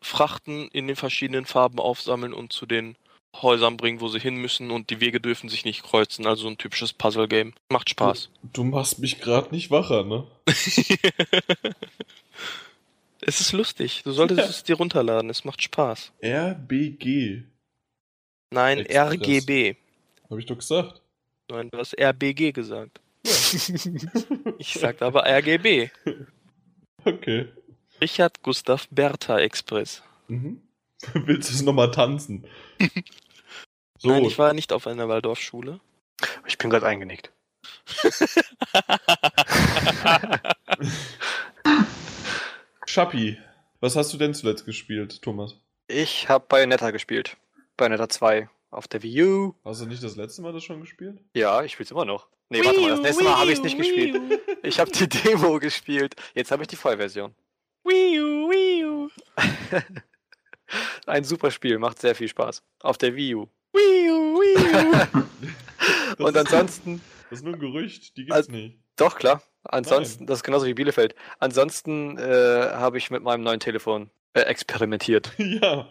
Frachten 0.00 0.68
in 0.68 0.86
den 0.86 0.96
verschiedenen 0.96 1.44
Farben 1.46 1.78
aufsammeln 1.78 2.32
und 2.32 2.52
zu 2.52 2.66
den 2.66 2.96
Häusern 3.42 3.76
bringen, 3.76 4.00
wo 4.00 4.08
sie 4.08 4.18
hin 4.18 4.36
müssen 4.36 4.70
und 4.72 4.90
die 4.90 5.00
Wege 5.00 5.20
dürfen 5.20 5.48
sich 5.48 5.64
nicht 5.64 5.82
kreuzen. 5.84 6.26
Also 6.26 6.42
so 6.42 6.48
ein 6.48 6.58
typisches 6.58 6.92
Puzzle-Game. 6.92 7.54
Macht 7.68 7.90
Spaß. 7.90 8.28
Du 8.42 8.64
machst 8.64 8.98
mich 8.98 9.20
gerade 9.20 9.54
nicht 9.54 9.70
wacher, 9.70 10.04
ne? 10.04 10.26
es 13.20 13.40
ist 13.40 13.52
lustig. 13.52 14.02
Du 14.04 14.12
solltest 14.12 14.40
Ja. 14.40 14.46
es 14.46 14.62
dir 14.64 14.76
runterladen. 14.76 15.30
Es 15.30 15.44
macht 15.44 15.62
Spaß. 15.62 16.12
RBG. 16.22 17.42
Nein, 18.50 18.78
Express. 18.80 19.12
RGB. 19.12 19.76
Hab 20.30 20.38
ich 20.38 20.46
doch 20.46 20.56
gesagt. 20.56 21.02
Nein, 21.50 21.68
du 21.70 21.78
hast 21.78 21.98
RBG 21.98 22.52
gesagt. 22.52 23.00
Ich 24.58 24.74
sagte 24.74 25.04
aber 25.04 25.26
RGB. 25.26 25.90
Okay. 27.04 27.48
Richard 28.00 28.42
Gustav 28.42 28.86
Bertha 28.90 29.38
Express. 29.38 30.02
Mhm. 30.28 30.62
Willst 31.14 31.50
du 31.50 31.54
es 31.54 31.62
nochmal 31.62 31.90
tanzen? 31.90 32.46
So, 34.02 34.08
Nein, 34.08 34.24
ich 34.24 34.38
war 34.38 34.54
nicht 34.54 34.72
auf 34.72 34.86
einer 34.86 35.10
Waldorfschule. 35.10 35.78
Ich 36.46 36.56
bin 36.56 36.70
gerade 36.70 36.86
eingenickt. 36.86 37.30
Schappi. 42.86 43.36
Was 43.80 43.96
hast 43.96 44.14
du 44.14 44.16
denn 44.16 44.32
zuletzt 44.32 44.64
gespielt, 44.64 45.20
Thomas? 45.20 45.56
Ich 45.86 46.30
habe 46.30 46.46
Bayonetta 46.48 46.92
gespielt. 46.92 47.36
Bayonetta 47.76 48.08
2 48.08 48.48
auf 48.70 48.88
der 48.88 49.02
Wii 49.02 49.22
U. 49.24 49.54
Hast 49.64 49.80
du 49.82 49.86
nicht 49.86 50.02
das 50.02 50.16
letzte 50.16 50.42
Mal 50.42 50.52
das 50.52 50.64
schon 50.64 50.80
gespielt? 50.80 51.18
Ja, 51.34 51.62
ich 51.62 51.72
spiel's 51.72 51.90
immer 51.90 52.04
noch. 52.04 52.28
Nee, 52.48 52.64
warte 52.64 52.80
mal, 52.80 52.90
das 52.90 53.00
nächste 53.00 53.24
Mal 53.24 53.36
habe 53.38 53.50
ich 53.52 53.58
es 53.58 53.62
nicht 53.64 53.76
gespielt. 53.78 54.20
Ich 54.62 54.80
habe 54.80 54.90
die 54.90 55.08
Demo 55.24 55.58
gespielt. 55.58 56.14
Jetzt 56.34 56.50
habe 56.50 56.62
ich 56.62 56.68
die 56.68 56.76
Vollversion. 56.76 57.34
Wii 57.84 58.20
U, 58.20 58.50
Wii 58.50 58.84
U. 58.84 59.08
Ein 61.06 61.24
super 61.24 61.50
Spiel, 61.50 61.78
macht 61.78 61.98
sehr 62.00 62.14
viel 62.14 62.28
Spaß. 62.28 62.62
Auf 62.80 62.98
der 62.98 63.14
Wii 63.16 63.34
U. 63.36 63.46
Wii 63.72 64.10
U, 64.10 64.40
Wii 64.40 65.26
U. 66.18 66.24
Und 66.24 66.36
ansonsten, 66.36 67.00
Das 67.30 67.38
ist 67.40 67.44
nur 67.44 67.54
ein 67.54 67.60
Gerücht, 67.60 68.16
die 68.16 68.22
gibt's 68.24 68.36
Also- 68.36 68.52
nicht. 68.52 68.78
doch 68.96 69.16
klar. 69.16 69.42
Ansonsten, 69.64 70.26
das 70.26 70.38
ist 70.38 70.42
genauso 70.44 70.64
wie 70.66 70.74
Bielefeld. 70.74 71.14
Ansonsten 71.38 72.16
äh, 72.18 72.70
habe 72.72 72.96
ich 72.98 73.10
mit 73.10 73.22
meinem 73.22 73.42
neuen 73.42 73.60
Telefon 73.60 74.10
äh, 74.32 74.40
experimentiert. 74.42 75.32
ja. 75.38 75.86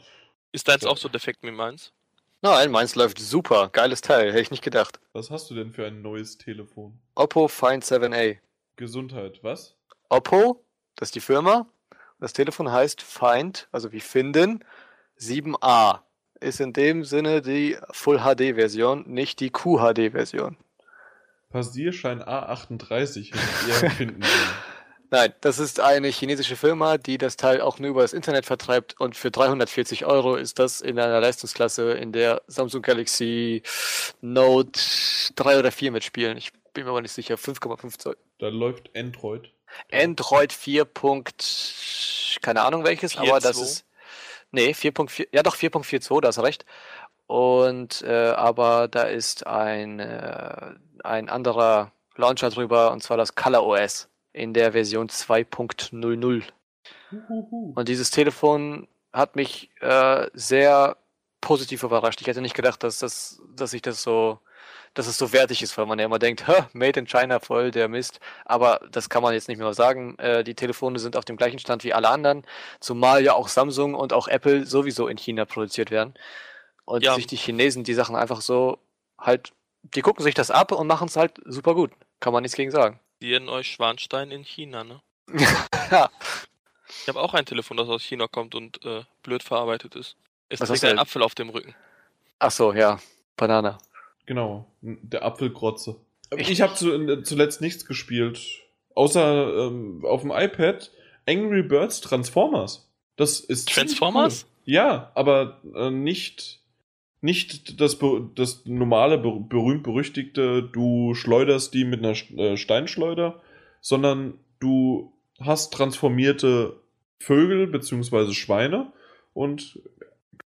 Ist 0.52 0.68
deins 0.68 0.84
auch 0.86 0.98
so 0.98 1.08
defekt 1.10 1.44
wie 1.44 1.52
meins? 1.52 1.94
Nein, 2.42 2.72
meins 2.72 2.96
läuft 2.96 3.20
super. 3.20 3.70
Geiles 3.70 4.00
Teil, 4.02 4.30
hätte 4.30 4.42
ich 4.42 4.52
nicht 4.52 4.64
gedacht. 4.64 5.00
Was 5.12 5.30
hast 5.30 5.50
du 5.50 5.56
denn 5.56 5.72
für 5.72 5.86
ein 5.86 6.02
neues 6.02 6.38
Telefon? 6.38 6.98
Oppo 7.16 7.50
Find 7.50 7.84
7a. 7.84 8.38
Gesundheit, 8.78 9.40
was? 9.44 9.76
Oppo, 10.08 10.64
das 10.96 11.10
ist 11.10 11.16
die 11.16 11.20
Firma. 11.20 11.68
Das 12.20 12.32
Telefon 12.32 12.72
heißt 12.72 13.02
Find, 13.02 13.68
also 13.72 13.92
wie 13.92 14.00
finden, 14.00 14.64
7a. 15.20 16.00
Ist 16.40 16.62
in 16.62 16.72
dem 16.72 17.04
Sinne 17.04 17.42
die 17.42 17.78
Full 17.92 18.20
HD 18.20 18.56
Version, 18.56 19.04
nicht 19.08 19.42
die 19.42 19.50
QHD 19.50 20.12
Version. 20.12 20.56
Passierschein 21.50 22.22
A38 22.22 22.90
hätte 22.94 23.20
ich 23.20 23.34
eher 23.84 23.92
finden 23.92 24.22
sollen. 24.22 24.54
Nein, 25.12 25.34
das 25.42 25.58
ist 25.58 25.80
eine 25.80 26.10
chinesische 26.10 26.56
Firma, 26.56 27.00
die 27.00 27.18
das 27.18 27.36
Teil 27.36 27.62
auch 27.62 27.80
nur 27.80 27.90
über 27.90 28.04
das 28.04 28.14
Internet 28.14 28.46
vertreibt 28.46 29.00
und 29.00 29.16
für 29.16 29.32
340 29.32 30.06
Euro 30.06 30.36
ist 30.36 30.60
das 30.60 30.82
in 30.82 31.00
einer 31.00 31.20
Leistungsklasse, 31.20 31.94
in 31.94 32.12
der 32.12 32.44
Samsung 32.46 32.84
Galaxy 32.84 33.64
Note 34.22 34.80
3 35.36 35.60
oder 35.60 35.72
4 35.72 35.92
mitspielen. 35.92 36.38
Ich 36.38 36.52
bin 36.74 36.84
mir 36.84 36.92
aber 36.92 37.02
nicht 37.02 37.14
sicher, 37.14 37.36
5,5 37.36 37.98
Zoll. 37.98 38.18
Da 38.38 38.50
läuft 38.50 38.96
Android. 38.96 39.52
Android 39.92 40.54
4. 40.54 40.86
Patch, 40.86 42.38
keine 42.42 42.62
Ahnung 42.62 42.84
welches, 42.84 43.18
aber 43.18 43.40
das 43.40 43.58
4.2? 43.58 43.64
ist. 43.64 43.86
Nee, 44.52 44.72
4.4, 44.72 45.28
ja 45.32 45.42
doch 45.42 45.56
4.42, 45.56 46.22
da 46.22 46.28
hast 46.28 46.38
du 46.38 46.42
recht. 46.42 46.66
Und 47.26 48.04
äh, 48.04 48.30
aber 48.30 48.88
da 48.88 49.04
ist 49.04 49.48
ein, 49.48 50.00
äh, 50.00 50.74
ein 51.04 51.30
anderer 51.30 51.92
Launcher 52.16 52.50
drüber, 52.50 52.92
und 52.92 53.02
zwar 53.02 53.18
das 53.18 53.34
Color 53.34 53.66
OS 53.66 54.09
in 54.34 54.54
der 54.54 54.72
Version 54.74 55.10
2.00. 55.10 56.44
Huhuhu. 57.12 57.74
Und 57.76 57.88
dieses 57.90 58.12
Telefon 58.12 58.88
hat 59.12 59.36
mich 59.36 59.72
äh, 59.82 60.28
sehr 60.34 60.98
positiv 61.42 61.84
überrascht. 61.84 62.22
Ich 62.22 62.28
hätte 62.28 62.42
nicht 62.42 62.56
gedacht, 62.56 62.84
dass 62.84 63.00
das, 63.00 63.42
dass 63.56 63.74
ich 63.74 63.82
das 63.82 64.04
so, 64.04 64.40
dass 64.94 65.08
es 65.08 65.18
so 65.18 65.32
wertig 65.34 65.62
ist, 65.62 65.78
weil 65.78 65.86
man 65.86 65.98
ja 66.00 66.06
immer 66.06 66.20
denkt, 66.20 66.48
"Hä, 66.48 66.64
Made 66.74 67.00
in 67.00 67.08
China 67.08 67.40
voll 67.40 67.72
der 67.72 67.88
Mist. 67.88 68.20
Aber 68.46 68.82
das 68.92 69.10
kann 69.10 69.24
man 69.24 69.34
jetzt 69.34 69.48
nicht 69.48 69.58
mehr 69.58 69.74
sagen. 69.74 70.18
Äh, 70.20 70.44
die 70.44 70.56
Telefone 70.56 71.00
sind 71.00 71.16
auf 71.16 71.26
dem 71.26 71.38
gleichen 71.38 71.60
Stand 71.60 71.84
wie 71.84 71.94
alle 71.94 72.10
anderen, 72.10 72.44
zumal 72.80 73.24
ja 73.24 73.34
auch 73.34 73.48
Samsung 73.48 73.96
und 73.96 74.14
auch 74.14 74.28
Apple 74.28 74.66
sowieso 74.66 75.08
in 75.08 75.18
China 75.18 75.46
produziert 75.46 75.90
werden. 75.92 76.14
Und 76.86 77.04
Ja. 77.04 77.16
sich 77.16 77.28
die 77.28 77.38
Chinesen 77.38 77.84
die 77.84 77.94
Sachen 77.94 78.16
einfach 78.16 78.42
so 78.42 78.78
halt, 79.18 79.52
die 79.82 80.02
gucken 80.02 80.24
sich 80.24 80.34
das 80.36 80.52
ab 80.52 80.72
und 80.72 80.88
machen 80.88 81.08
es 81.08 81.16
halt 81.16 81.40
super 81.46 81.74
gut. 81.74 81.92
Kann 82.20 82.34
man 82.34 82.42
nichts 82.44 82.58
gegen 82.58 82.72
sagen. 82.72 83.00
Die 83.22 83.34
in 83.34 83.50
euch 83.50 83.72
Schwanstein 83.72 84.32
in 84.32 84.44
China, 84.44 84.84
ne? 84.84 85.02
ja. 85.92 86.10
Ich 87.02 87.08
habe 87.08 87.20
auch 87.22 87.34
ein 87.34 87.46
Telefon, 87.46 87.78
das 87.78 87.88
aus 87.90 88.04
China 88.04 88.28
kommt 88.28 88.56
und 88.56 88.84
äh, 88.86 89.04
blöd 89.24 89.44
verarbeitet 89.44 89.96
ist. 89.96 90.16
Es 90.50 90.60
Was 90.62 90.70
trägt 90.70 90.84
denn? 90.84 91.00
Apfel 91.00 91.22
auf 91.22 91.36
dem 91.36 91.50
Rücken. 91.50 91.76
Ach 92.40 92.52
so, 92.52 92.74
ja. 92.74 93.00
Banane. 93.36 93.78
Genau, 94.26 94.66
der 94.82 95.24
Apfelgrotze. 95.24 95.98
Ich- 96.36 96.50
Ich 96.50 96.62
habe 96.62 96.74
zu, 96.76 97.22
zuletzt 97.24 97.62
nichts 97.62 97.86
gespielt, 97.86 98.40
außer 98.96 99.68
ähm, 99.68 100.04
auf 100.06 100.22
dem 100.22 100.32
iPad 100.32 100.92
Angry 101.28 101.64
Birds 101.64 102.02
Transformers. 102.02 102.90
Das 103.16 103.40
ist 103.40 103.70
Transformers? 103.70 104.44
Cool. 104.46 104.74
Ja, 104.74 105.12
aber 105.16 105.62
äh, 105.76 105.90
nicht 105.90 106.60
nicht 107.22 107.82
das, 107.82 108.00
das 108.36 108.66
normale 108.66 109.18
be- 109.18 109.40
berühmt 109.48 109.84
berüchtigte, 109.84 110.64
du 110.64 111.14
schleuderst 111.14 111.74
die 111.74 111.86
mit 111.86 112.00
einer 112.00 112.16
äh, 112.38 112.58
Steinschleuder, 112.58 113.42
sondern 113.82 114.36
du 114.60 115.14
hast 115.40 115.74
transformierte 115.74 116.78
Vögel 117.20 117.68
beziehungsweise 117.68 118.34
Schweine 118.34 118.92
und 119.34 119.80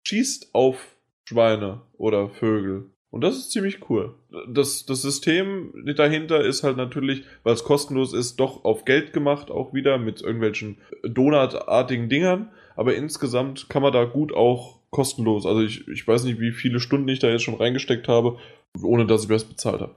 schießt 0.04 0.54
auf 0.54 0.96
Schweine 1.24 1.82
oder 1.96 2.28
Vögel. 2.28 2.90
Und 3.10 3.20
das 3.20 3.36
ist 3.36 3.50
ziemlich 3.50 3.90
cool. 3.90 4.14
Das, 4.48 4.86
das 4.86 5.02
System 5.02 5.72
dahinter 5.96 6.40
ist 6.40 6.62
halt 6.62 6.78
natürlich, 6.78 7.24
weil 7.42 7.52
es 7.52 7.62
kostenlos 7.62 8.14
ist, 8.14 8.40
doch 8.40 8.64
auf 8.64 8.86
Geld 8.86 9.12
gemacht, 9.12 9.50
auch 9.50 9.74
wieder 9.74 9.98
mit 9.98 10.22
irgendwelchen 10.22 10.78
Donutartigen 11.02 12.08
Dingern. 12.08 12.50
Aber 12.74 12.94
insgesamt 12.94 13.68
kann 13.68 13.82
man 13.82 13.92
da 13.92 14.04
gut 14.04 14.32
auch 14.32 14.78
kostenlos. 14.92 15.44
Also 15.46 15.62
ich, 15.62 15.88
ich 15.88 16.06
weiß 16.06 16.22
nicht, 16.24 16.38
wie 16.38 16.52
viele 16.52 16.78
Stunden 16.78 17.08
ich 17.08 17.18
da 17.18 17.28
jetzt 17.28 17.42
schon 17.42 17.56
reingesteckt 17.56 18.06
habe, 18.06 18.38
ohne 18.80 19.06
dass 19.06 19.24
ich 19.24 19.30
was 19.30 19.44
bezahlt 19.44 19.80
habe. 19.80 19.96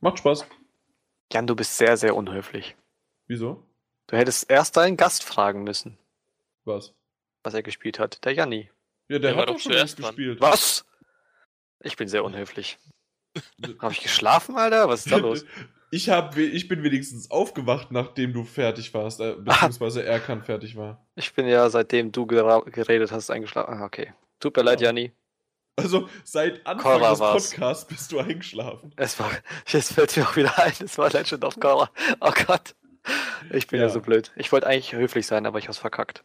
Macht 0.00 0.18
Spaß. 0.18 0.46
Jan, 1.32 1.46
du 1.48 1.56
bist 1.56 1.76
sehr, 1.76 1.96
sehr 1.96 2.14
unhöflich. 2.14 2.76
Wieso? 3.26 3.64
Du 4.06 4.16
hättest 4.16 4.50
erst 4.50 4.76
deinen 4.76 4.96
Gast 4.96 5.24
fragen 5.24 5.62
müssen, 5.64 5.96
Was? 6.64 6.92
was 7.42 7.54
er 7.54 7.62
gespielt 7.62 7.98
hat. 7.98 8.24
Der 8.24 8.34
Janni. 8.34 8.70
Ja, 9.08 9.18
der, 9.18 9.32
Der 9.32 9.36
hat 9.36 9.48
doch 9.48 9.56
zuerst 9.58 9.96
gespielt. 9.96 10.40
Was? 10.40 10.84
Ich 11.80 11.96
bin 11.96 12.08
sehr 12.08 12.24
unhöflich. 12.24 12.78
Habe 13.80 13.92
ich 13.92 14.02
geschlafen, 14.02 14.56
Alter? 14.56 14.88
Was 14.88 15.06
ist 15.06 15.12
da 15.12 15.16
los? 15.18 15.44
Ich, 15.92 16.08
hab, 16.08 16.36
ich 16.36 16.68
bin 16.68 16.82
wenigstens 16.84 17.30
aufgewacht, 17.30 17.90
nachdem 17.90 18.32
du 18.32 18.44
fertig 18.44 18.94
warst, 18.94 19.20
äh, 19.20 19.34
beziehungsweise 19.38 20.04
Erkan 20.04 20.42
fertig 20.42 20.76
war. 20.76 21.04
Ich 21.16 21.32
bin 21.34 21.46
ja, 21.48 21.68
seitdem 21.68 22.12
du 22.12 22.26
geredet 22.26 23.10
hast, 23.10 23.30
eingeschlafen. 23.30 23.74
Ah, 23.74 23.84
okay. 23.84 24.12
Tut 24.38 24.56
mir 24.56 24.62
leid, 24.62 24.80
Ja. 24.80 24.86
Janni. 24.88 25.12
Also 25.76 26.08
seit 26.24 26.66
Anfang 26.66 26.98
Cora 27.00 27.10
des. 27.34 27.50
Podcasts 27.50 27.86
bist 27.86 28.12
du 28.12 28.18
eingeschlafen. 28.18 28.92
Es 28.96 29.18
war, 29.18 29.30
jetzt 29.66 29.94
fällt 29.94 30.14
mir 30.16 30.24
auch 30.28 30.36
wieder 30.36 30.58
ein, 30.58 30.72
es 30.78 30.98
war 30.98 31.10
Legend 31.10 31.44
of 31.44 31.58
Korra. 31.58 31.90
Oh 32.20 32.32
Gott. 32.46 32.74
Ich 33.50 33.66
bin 33.66 33.80
ja, 33.80 33.86
Ja. 33.86 33.92
so 33.92 34.00
blöd. 34.00 34.30
Ich 34.36 34.52
wollte 34.52 34.66
eigentlich 34.66 34.92
höflich 34.92 35.26
sein, 35.26 35.46
aber 35.46 35.58
ich 35.58 35.68
hab's 35.68 35.78
verkackt. 35.78 36.22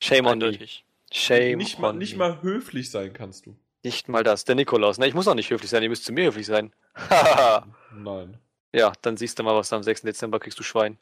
Shame 0.00 0.20
on 0.26 0.38
me. 0.38 0.46
Eindeutig. 0.46 0.84
Shame 1.12 1.56
nicht 1.58 1.78
mal, 1.78 1.90
on 1.90 1.98
nicht 1.98 2.12
me. 2.16 2.18
mal 2.30 2.42
höflich 2.42 2.90
sein 2.90 3.12
kannst 3.12 3.44
du. 3.46 3.56
Nicht 3.84 4.08
mal 4.08 4.24
das. 4.24 4.44
Der 4.44 4.54
Nikolaus. 4.54 4.96
Ne, 4.98 5.06
ich 5.06 5.14
muss 5.14 5.28
auch 5.28 5.34
nicht 5.34 5.50
höflich 5.50 5.70
sein, 5.70 5.82
ihr 5.82 5.88
müsst 5.90 6.04
zu 6.04 6.12
mir 6.12 6.24
höflich 6.26 6.46
sein. 6.46 6.72
Nein. 7.94 8.38
Ja, 8.72 8.92
dann 9.02 9.16
siehst 9.16 9.38
du 9.38 9.42
mal, 9.42 9.54
was 9.54 9.70
du 9.70 9.76
am 9.76 9.82
6. 9.82 10.02
Dezember 10.02 10.38
kriegst, 10.38 10.58
du 10.58 10.62
Schwein. 10.62 10.98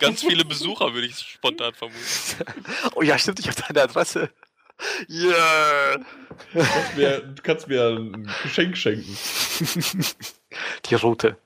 Ganz 0.00 0.22
viele 0.22 0.44
Besucher 0.46 0.92
würde 0.94 1.06
ich 1.06 1.18
spontan 1.18 1.74
vermuten. 1.74 1.98
Oh 2.94 3.02
ja, 3.02 3.18
stimmt, 3.18 3.40
ich 3.40 3.48
habe 3.48 3.60
deine 3.68 3.82
Adresse. 3.82 4.30
Yeah! 5.08 5.98
Du 6.52 6.60
kannst 6.60 6.96
mir, 6.96 7.20
du 7.20 7.42
kannst 7.42 7.68
mir 7.68 7.86
ein 7.96 8.30
Geschenk 8.42 8.76
schenken. 8.76 9.16
Die 10.86 10.94
Route. 10.94 11.36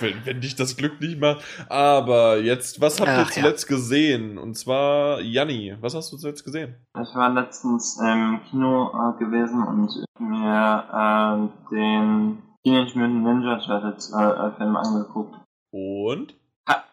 Wenn, 0.00 0.26
wenn 0.26 0.40
dich 0.40 0.56
das 0.56 0.76
Glück 0.76 1.00
nicht 1.00 1.18
macht. 1.18 1.44
Aber 1.68 2.38
jetzt, 2.38 2.80
was 2.80 3.00
habt 3.00 3.08
ihr 3.08 3.14
Ach, 3.18 3.30
ja. 3.30 3.42
zuletzt 3.42 3.66
gesehen? 3.68 4.36
Und 4.36 4.54
zwar, 4.56 5.20
Janni, 5.20 5.74
was 5.80 5.94
hast 5.94 6.12
du 6.12 6.16
zuletzt 6.18 6.44
gesehen? 6.44 6.74
Ich 7.00 7.14
war 7.14 7.32
letztens 7.32 7.98
im 8.00 8.40
Kino 8.50 8.90
äh, 8.90 9.18
gewesen 9.24 9.62
und 9.62 10.04
mir 10.18 11.48
äh, 11.70 11.74
den 11.74 12.42
Teenage 12.66 12.98
Mutant 12.98 13.22
Ninja 13.22 13.58
Turtles 13.58 14.12
äh, 14.12 14.24
äh, 14.24 14.50
Film 14.56 14.74
angeguckt. 14.74 15.36
Und? 15.70 16.34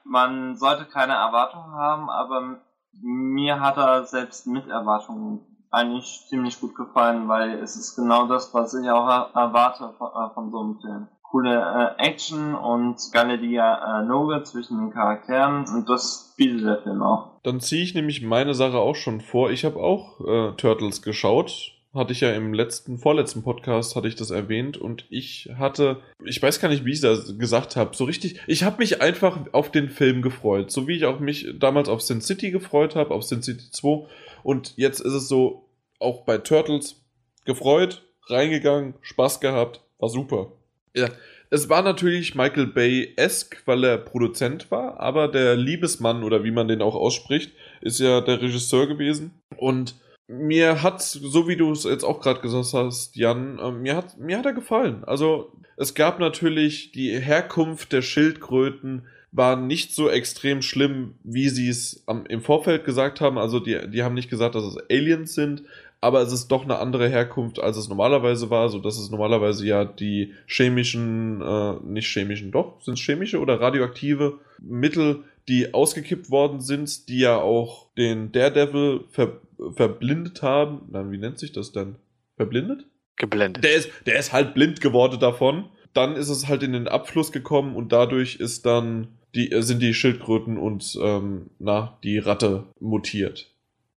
Man 0.06 0.56
sollte 0.56 0.86
keine 0.86 1.14
Erwartungen 1.14 1.74
haben, 1.74 2.10
aber 2.12 2.60
mir 3.02 3.60
hat 3.60 3.78
er 3.78 4.06
selbst 4.06 4.46
mit 4.46 4.68
Erwartungen 4.68 5.40
eigentlich 5.72 6.26
ziemlich 6.30 6.60
gut 6.60 6.76
gefallen, 6.76 7.28
weil 7.28 7.54
es 7.54 7.76
ist 7.76 7.96
genau 7.96 8.28
das, 8.28 8.54
was 8.54 8.76
ich 8.76 8.88
auch 8.92 9.08
er- 9.08 9.32
erwarte 9.34 9.92
von, 9.98 10.10
äh, 10.10 10.34
von 10.36 10.52
so 10.52 10.60
einem 10.60 10.80
Film. 10.80 11.08
Coole 11.24 11.96
äh, 11.98 12.04
Action 12.04 12.54
und 12.54 12.98
geile 13.12 13.40
Dialoge 13.40 14.44
zwischen 14.44 14.78
den 14.78 14.92
Charakteren 14.92 15.66
und 15.74 15.90
das 15.90 16.36
bietet 16.38 16.64
der 16.64 16.84
Film 16.84 17.02
auch. 17.02 17.40
Dann 17.42 17.60
ziehe 17.60 17.82
ich 17.82 17.96
nämlich 17.96 18.22
meine 18.22 18.54
Sache 18.54 18.78
auch 18.78 18.96
schon 18.96 19.22
vor. 19.22 19.50
Ich 19.50 19.66
habe 19.66 19.78
auch 19.80 20.20
äh, 20.20 20.52
Turtles 20.56 21.02
geschaut. 21.02 21.72
Hatte 21.94 22.12
ich 22.12 22.22
ja 22.22 22.34
im 22.34 22.54
letzten, 22.54 22.98
vorletzten 22.98 23.44
Podcast 23.44 23.96
hatte 23.96 24.08
ich 24.08 24.16
das 24.16 24.32
erwähnt 24.32 24.78
und 24.78 25.06
ich 25.10 25.52
hatte, 25.58 26.02
ich 26.26 26.42
weiß 26.42 26.60
gar 26.60 26.70
nicht, 26.70 26.86
wie 26.86 26.94
ich 26.94 27.02
das 27.02 27.38
gesagt 27.38 27.76
habe, 27.76 27.96
so 27.96 28.06
richtig, 28.06 28.40
ich 28.48 28.64
habe 28.64 28.80
mich 28.80 29.02
einfach 29.02 29.40
auf 29.52 29.70
den 29.70 29.90
Film 29.90 30.24
gefreut, 30.24 30.72
so 30.72 30.88
wie 30.88 30.96
ich 30.96 31.06
auch 31.06 31.20
mich 31.20 31.48
damals 31.60 31.90
auf 31.90 32.02
Sin 32.02 32.22
City 32.22 32.50
gefreut 32.50 32.96
habe, 32.96 33.14
auf 33.14 33.24
Sin 33.24 33.44
City 33.44 33.70
2 33.72 34.08
und 34.42 34.74
jetzt 34.76 35.02
ist 35.02 35.14
es 35.14 35.28
so, 35.28 35.70
auch 36.00 36.26
bei 36.26 36.40
Turtles 36.40 37.04
gefreut, 37.46 38.04
reingegangen, 38.28 38.96
Spaß 39.02 39.40
gehabt, 39.40 39.82
war 40.00 40.10
super. 40.10 40.52
Ja, 40.96 41.10
es 41.50 41.70
war 41.70 41.84
natürlich 41.84 42.34
Michael 42.34 42.68
Bay-esque, 42.68 43.62
weil 43.66 43.84
er 43.84 44.00
Produzent 44.00 44.72
war, 44.72 45.00
aber 45.00 45.28
der 45.28 45.56
Liebesmann 45.56 46.24
oder 46.24 46.44
wie 46.44 46.50
man 46.50 46.68
den 46.68 46.82
auch 46.82 46.96
ausspricht, 46.96 47.52
ist 47.82 48.00
ja 48.00 48.22
der 48.22 48.42
Regisseur 48.42 48.88
gewesen. 48.88 49.40
Und 49.58 49.96
mir 50.28 50.82
hat, 50.82 51.02
so 51.02 51.48
wie 51.48 51.58
du 51.58 51.72
es 51.72 51.84
jetzt 51.84 52.04
auch 52.04 52.22
gerade 52.22 52.42
gesagt 52.42 52.74
hast, 52.74 53.16
Jan, 53.16 53.60
äh, 53.60 53.72
mir 53.72 53.96
hat, 53.96 54.18
mir 54.18 54.38
hat 54.38 54.46
er 54.46 54.54
gefallen. 54.54 55.04
Also 55.04 55.52
es 55.78 55.94
gab 55.94 56.20
natürlich 56.20 56.92
die 56.92 57.20
Herkunft 57.20 57.92
der 57.92 58.02
Schildkröten 58.02 59.04
war 59.34 59.56
nicht 59.56 59.96
so 59.96 60.10
extrem 60.10 60.62
schlimm, 60.62 61.16
wie 61.24 61.50
sie 61.50 61.68
es 61.68 62.06
im 62.30 62.42
Vorfeld 62.42 62.86
gesagt 62.86 63.20
haben. 63.20 63.40
Also 63.40 63.60
die, 63.60 63.90
die 63.90 64.04
haben 64.04 64.14
nicht 64.14 64.30
gesagt, 64.30 64.54
dass 64.54 64.64
es 64.64 64.78
Aliens 64.92 65.34
sind, 65.34 65.64
aber 66.02 66.22
es 66.22 66.32
ist 66.32 66.50
doch 66.50 66.64
eine 66.64 66.78
andere 66.78 67.10
Herkunft, 67.10 67.60
als 67.60 67.78
es 67.78 67.90
normalerweise 67.90 68.50
war, 68.50 68.70
so 68.70 68.78
dass 68.78 69.00
es 69.00 69.10
normalerweise 69.10 69.66
ja 69.66 69.86
die 69.86 70.34
chemischen, 70.46 71.42
äh, 71.42 71.74
nicht 71.84 72.08
chemischen, 72.08 72.52
doch, 72.52 72.80
sind 72.82 72.96
es 72.96 73.00
chemische 73.00 73.40
oder 73.40 73.60
radioaktive 73.60 74.40
Mittel, 74.60 75.24
die 75.48 75.74
ausgekippt 75.74 76.30
worden 76.30 76.62
sind, 76.62 77.10
die 77.10 77.20
ja 77.20 77.38
auch 77.38 77.94
den 77.96 78.32
Daredevil 78.32 79.06
ver, 79.10 79.42
verblindet 79.76 80.42
haben. 80.42 80.88
Na, 80.92 81.10
wie 81.12 81.18
nennt 81.18 81.40
sich 81.40 81.52
das 81.52 81.72
denn? 81.72 81.96
Verblindet? 82.36 82.86
Geblendet. 83.18 83.64
Der 83.64 83.76
ist, 83.76 83.90
der 84.06 84.18
ist 84.18 84.34
halt 84.34 84.54
blind 84.54 84.82
geworden 84.82 85.20
davon. 85.20 85.70
Dann 85.94 86.16
ist 86.16 86.30
es 86.30 86.48
halt 86.48 86.64
in 86.64 86.74
den 86.74 86.88
Abfluss 86.88 87.32
gekommen 87.32 87.76
und 87.76 87.92
dadurch 87.92 88.38
ist 88.38 88.66
dann 88.66 89.20
die, 89.36 89.52
äh, 89.52 89.62
sind 89.62 89.82
die 89.82 89.94
Schildkröten 89.94 90.58
und 90.58 90.98
ähm, 91.02 91.50
na, 91.60 91.98
die 92.04 92.18
Ratte 92.18 92.66
mutiert. 92.80 93.52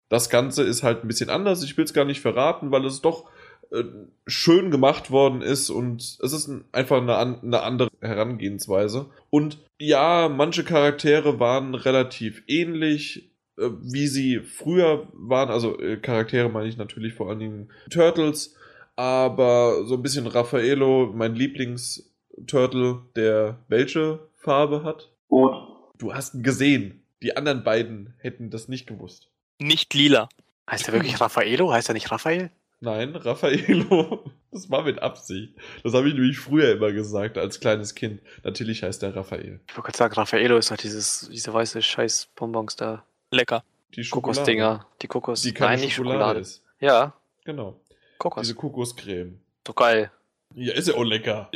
Das 0.08 0.30
Ganze 0.30 0.62
ist 0.62 0.82
halt 0.82 1.02
ein 1.02 1.08
bisschen 1.08 1.30
anders. 1.30 1.62
Ich 1.62 1.76
will 1.76 1.84
es 1.84 1.94
gar 1.94 2.04
nicht 2.04 2.20
verraten, 2.20 2.70
weil 2.70 2.84
es 2.84 3.00
doch 3.00 3.28
äh, 3.70 3.84
schön 4.26 4.70
gemacht 4.70 5.10
worden 5.10 5.42
ist 5.42 5.70
und 5.70 6.00
es 6.00 6.32
ist 6.32 6.48
ein, 6.48 6.64
einfach 6.72 6.98
eine, 6.98 7.16
eine 7.16 7.62
andere 7.62 7.90
Herangehensweise. 8.00 9.06
Und 9.30 9.58
ja, 9.78 10.28
manche 10.28 10.64
Charaktere 10.64 11.38
waren 11.38 11.74
relativ 11.74 12.42
ähnlich, 12.46 13.30
äh, 13.58 13.68
wie 13.82 14.06
sie 14.06 14.40
früher 14.40 15.08
waren. 15.12 15.50
Also 15.50 15.78
äh, 15.78 15.96
Charaktere 15.96 16.48
meine 16.48 16.68
ich 16.68 16.76
natürlich 16.76 17.14
vor 17.14 17.28
allen 17.28 17.40
Dingen 17.40 17.72
Turtles, 17.90 18.54
aber 18.96 19.84
so 19.84 19.94
ein 19.94 20.02
bisschen 20.02 20.26
Raffaello, 20.26 21.12
mein 21.14 21.34
Lieblingsturtle, 21.34 23.02
der 23.14 23.58
welche 23.68 24.20
Farbe 24.36 24.82
hat? 24.82 25.10
Rot. 25.30 25.54
Du 25.98 26.14
hast 26.14 26.34
ihn 26.34 26.42
gesehen. 26.42 27.02
Die 27.22 27.36
anderen 27.36 27.64
beiden 27.64 28.14
hätten 28.18 28.50
das 28.50 28.68
nicht 28.68 28.86
gewusst. 28.86 29.30
Nicht 29.58 29.94
lila. 29.94 30.28
Heißt 30.70 30.88
er 30.88 30.94
wirklich 30.94 31.20
Raffaello? 31.20 31.72
Heißt 31.72 31.88
er 31.88 31.94
nicht 31.94 32.10
Raphael? 32.10 32.50
Nein, 32.80 33.16
Raffaello. 33.16 34.24
Das 34.52 34.70
war 34.70 34.82
mit 34.84 35.00
Absicht. 35.02 35.54
Das 35.82 35.92
habe 35.94 36.08
ich 36.08 36.14
nämlich 36.14 36.38
früher 36.38 36.72
immer 36.72 36.92
gesagt, 36.92 37.36
als 37.38 37.60
kleines 37.60 37.94
Kind. 37.94 38.20
Natürlich 38.42 38.82
heißt 38.82 39.02
er 39.02 39.14
Raphael. 39.14 39.60
Ich 39.68 39.76
wollte 39.76 39.86
gerade 39.86 39.98
sagen, 39.98 40.14
Raffaello 40.14 40.56
ist 40.56 40.70
doch 40.70 40.76
dieses, 40.76 41.28
diese 41.30 41.52
weiße 41.52 41.82
scheiß 41.82 42.28
Bonbons 42.34 42.76
da. 42.76 43.04
Lecker. 43.30 43.64
Die 43.94 44.04
Schokolade. 44.04 44.36
Kokosdinger. 44.38 44.86
Die 45.02 45.06
Kokos. 45.08 45.42
Die 45.42 45.52
keine 45.52 45.72
Nein, 45.72 45.80
nicht 45.80 45.94
Schokolade, 45.94 46.18
Schokolade. 46.18 46.40
ist. 46.40 46.62
Ja, 46.80 47.12
Genau. 47.44 47.80
Kokos. 48.18 48.42
Diese 48.42 48.54
Kokoscreme. 48.54 49.40
so 49.66 49.72
geil. 49.72 50.10
Ja, 50.54 50.74
ist 50.74 50.88
ja 50.88 50.94
auch 50.94 51.04
lecker. 51.04 51.50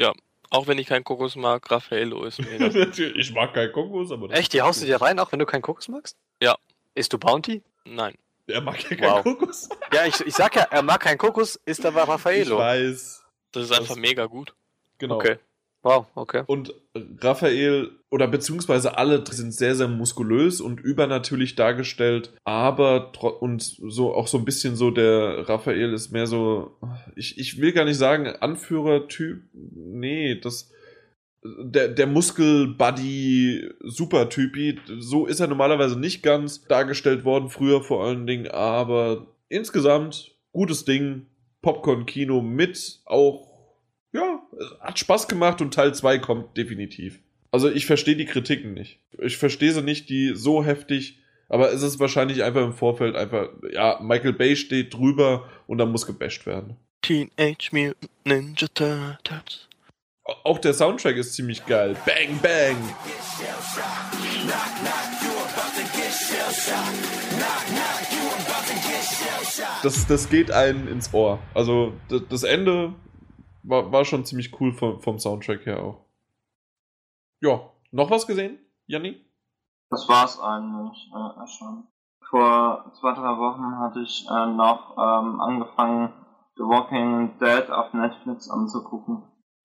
Auch 0.50 0.66
wenn 0.66 0.78
ich 0.78 0.86
keinen 0.88 1.04
Kokos 1.04 1.36
mag, 1.36 1.70
Raffaello 1.70 2.24
ist 2.24 2.40
mir 2.40 2.58
das. 2.58 2.74
Natürlich, 2.74 3.28
ich 3.28 3.34
mag 3.34 3.54
keinen 3.54 3.72
Kokos, 3.72 4.10
aber 4.10 4.28
das 4.28 4.38
Echt, 4.38 4.52
die 4.52 4.62
haust 4.62 4.82
du 4.82 4.86
dir 4.86 5.00
rein, 5.00 5.18
auch 5.20 5.30
wenn 5.32 5.38
du 5.38 5.46
keinen 5.46 5.62
Kokos 5.62 5.88
magst? 5.88 6.16
Ja. 6.42 6.56
Isst 6.94 7.12
du 7.12 7.18
Bounty? 7.18 7.62
Nein. 7.84 8.14
Er 8.50 8.60
mag 8.60 8.82
ja 8.90 8.96
keinen 8.96 9.10
Wow. 9.12 9.22
Kokos. 9.22 9.68
Ja, 9.92 10.04
ich, 10.06 10.20
ich 10.26 10.34
sag 10.34 10.54
ja, 10.56 10.66
er 10.70 10.82
mag 10.82 11.00
keinen 11.00 11.18
Kokos, 11.18 11.58
isst 11.66 11.84
aber 11.86 12.02
Ich 12.02 12.08
Raffaello. 12.08 12.58
weiß. 12.58 13.22
Das 13.52 13.64
ist 13.64 13.72
einfach 13.72 13.88
Das- 13.88 13.96
mega 13.98 14.26
gut. 14.26 14.54
Genau. 14.98 15.16
Okay. 15.16 15.36
Wow, 15.82 16.04
okay. 16.14 16.42
Und 16.46 16.74
Raphael 17.22 17.90
oder 18.10 18.28
beziehungsweise 18.28 18.98
alle 18.98 19.24
sind 19.30 19.52
sehr, 19.54 19.74
sehr 19.74 19.88
muskulös 19.88 20.60
und 20.60 20.78
übernatürlich 20.78 21.54
dargestellt, 21.56 22.34
aber 22.44 23.12
und 23.40 23.62
so 23.62 24.12
auch 24.14 24.26
so 24.26 24.36
ein 24.36 24.44
bisschen 24.44 24.76
so 24.76 24.90
der 24.90 25.48
Raphael 25.48 25.94
ist 25.94 26.10
mehr 26.12 26.26
so, 26.26 26.76
ich, 27.16 27.38
ich 27.38 27.58
will 27.62 27.72
gar 27.72 27.86
nicht 27.86 27.96
sagen 27.96 28.26
Anführertyp, 28.26 29.42
nee, 29.54 30.34
das 30.38 30.70
der, 31.42 31.88
der 31.88 32.06
Muskel-Buddy-Supertypi, 32.06 34.78
so 34.98 35.24
ist 35.26 35.40
er 35.40 35.46
normalerweise 35.46 35.98
nicht 35.98 36.22
ganz 36.22 36.66
dargestellt 36.66 37.24
worden, 37.24 37.48
früher 37.48 37.82
vor 37.82 38.04
allen 38.04 38.26
Dingen, 38.26 38.48
aber 38.48 39.28
insgesamt 39.48 40.34
gutes 40.52 40.84
Ding, 40.84 41.24
Popcorn-Kino 41.62 42.42
mit 42.42 43.00
auch 43.06 43.48
ja, 44.12 44.42
hat 44.80 44.98
Spaß 44.98 45.28
gemacht 45.28 45.60
und 45.60 45.72
Teil 45.72 45.94
2 45.94 46.18
kommt 46.18 46.56
definitiv. 46.56 47.20
Also 47.52 47.70
ich 47.70 47.86
verstehe 47.86 48.16
die 48.16 48.26
Kritiken 48.26 48.74
nicht. 48.74 48.98
Ich 49.18 49.36
verstehe 49.36 49.72
sie 49.72 49.82
nicht, 49.82 50.08
die 50.08 50.32
so 50.34 50.64
heftig, 50.64 51.18
aber 51.48 51.72
es 51.72 51.82
ist 51.82 52.00
wahrscheinlich 52.00 52.42
einfach 52.42 52.64
im 52.64 52.72
Vorfeld 52.72 53.16
einfach, 53.16 53.48
ja, 53.72 54.00
Michael 54.02 54.32
Bay 54.32 54.56
steht 54.56 54.94
drüber 54.94 55.48
und 55.66 55.78
dann 55.78 55.90
muss 55.90 56.06
gebasht 56.06 56.46
werden. 56.46 56.76
Teenage 57.02 57.70
Mutant 57.72 58.10
Ninja 58.24 58.68
Turtles. 58.74 59.69
Auch 60.24 60.58
der 60.58 60.74
Soundtrack 60.74 61.16
ist 61.16 61.34
ziemlich 61.34 61.66
geil. 61.66 61.96
Bang, 62.04 62.38
bang. 62.40 62.76
Das, 69.82 70.06
das 70.06 70.28
geht 70.28 70.50
einen 70.50 70.88
ins 70.88 71.12
Ohr. 71.14 71.38
Also 71.54 71.92
das, 72.28 72.42
Ende 72.42 72.94
war, 73.62 73.90
war 73.92 74.04
schon 74.04 74.24
ziemlich 74.24 74.60
cool 74.60 74.72
vom, 74.72 75.00
vom 75.00 75.18
Soundtrack 75.18 75.66
her 75.66 75.82
auch. 75.82 76.04
Ja, 77.40 77.60
noch 77.90 78.10
was 78.10 78.26
gesehen, 78.26 78.58
Janni? 78.86 79.24
Das 79.88 80.08
war's 80.08 80.38
eigentlich 80.38 81.10
äh, 81.12 81.46
schon. 81.46 81.88
Vor 82.28 82.92
zwei, 83.00 83.12
drei 83.12 83.38
Wochen 83.38 83.78
hatte 83.78 84.00
ich 84.00 84.24
äh, 84.30 84.46
noch 84.46 84.96
ähm, 84.96 85.40
angefangen, 85.40 86.12
The 86.56 86.62
Walking 86.62 87.38
Dead 87.40 87.70
auf 87.70 87.92
Netflix 87.92 88.48
anzugucken. 88.48 89.22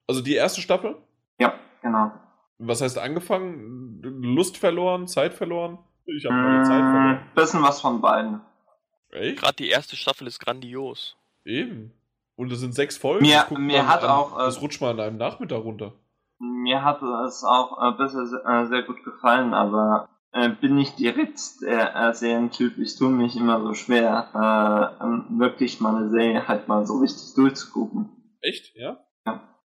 Also 0.08 0.22
die 0.22 0.36
erste 0.36 0.62
Staffel? 0.62 0.96
Ja, 1.40 1.54
genau. 1.82 2.12
Was 2.58 2.82
heißt 2.82 2.98
angefangen? 3.00 4.02
Lust 4.02 4.58
verloren? 4.58 5.08
Zeit 5.08 5.34
verloren? 5.34 5.80
Ich 6.06 6.26
habe 6.26 6.36
meine 6.36 6.64
Zeit 6.64 6.84
Mm, 6.84 6.92
verloren. 6.92 7.20
bisschen 7.36 7.64
was 7.64 7.82
von 7.82 8.02
beiden. 8.02 8.42
Echt? 9.10 9.40
Gerade 9.40 9.56
die 9.56 9.70
erste 9.70 9.96
Staffel 9.96 10.28
ist 10.28 10.40
grandios. 10.40 11.16
Eben. 11.44 11.92
Und 12.36 12.52
es 12.52 12.60
sind 12.60 12.76
sechs 12.76 12.98
Folgen. 12.98 13.26
Mir- 13.26 13.46
mir 13.58 13.88
hat 13.88 14.04
an, 14.04 14.10
auch, 14.10 14.36
äh, 14.40 14.44
Das 14.46 14.62
rutscht 14.62 14.82
mal 14.82 14.92
an 14.92 15.00
einem 15.00 15.18
Nachmittag 15.18 15.64
runter. 15.64 15.94
Mir 16.38 16.84
hatte 16.84 17.06
es 17.26 17.44
auch 17.44 17.82
äh, 17.82 17.98
bisher 17.98 18.22
äh, 18.46 18.66
sehr 18.68 18.84
gut 18.84 19.04
gefallen, 19.04 19.54
aber 19.54 20.10
äh, 20.34 20.50
bin 20.50 20.76
nicht 20.76 21.00
direkt 21.00 21.40
der 21.62 21.96
äh, 21.96 22.14
Serientyp. 22.14 22.78
Ich 22.78 22.98
tue 22.98 23.10
mich 23.10 23.38
immer 23.38 23.62
so 23.62 23.74
schwer, 23.74 24.30
äh, 25.00 25.04
ähm, 25.04 25.26
wirklich 25.40 25.80
mal 25.80 25.96
eine 25.96 26.10
Serie 26.10 26.48
halt 26.48 26.68
mal 26.68 26.86
so 26.86 26.98
richtig 27.00 27.34
durchzugucken. 27.36 28.10
Echt? 28.42 28.76
Ja? 28.76 28.98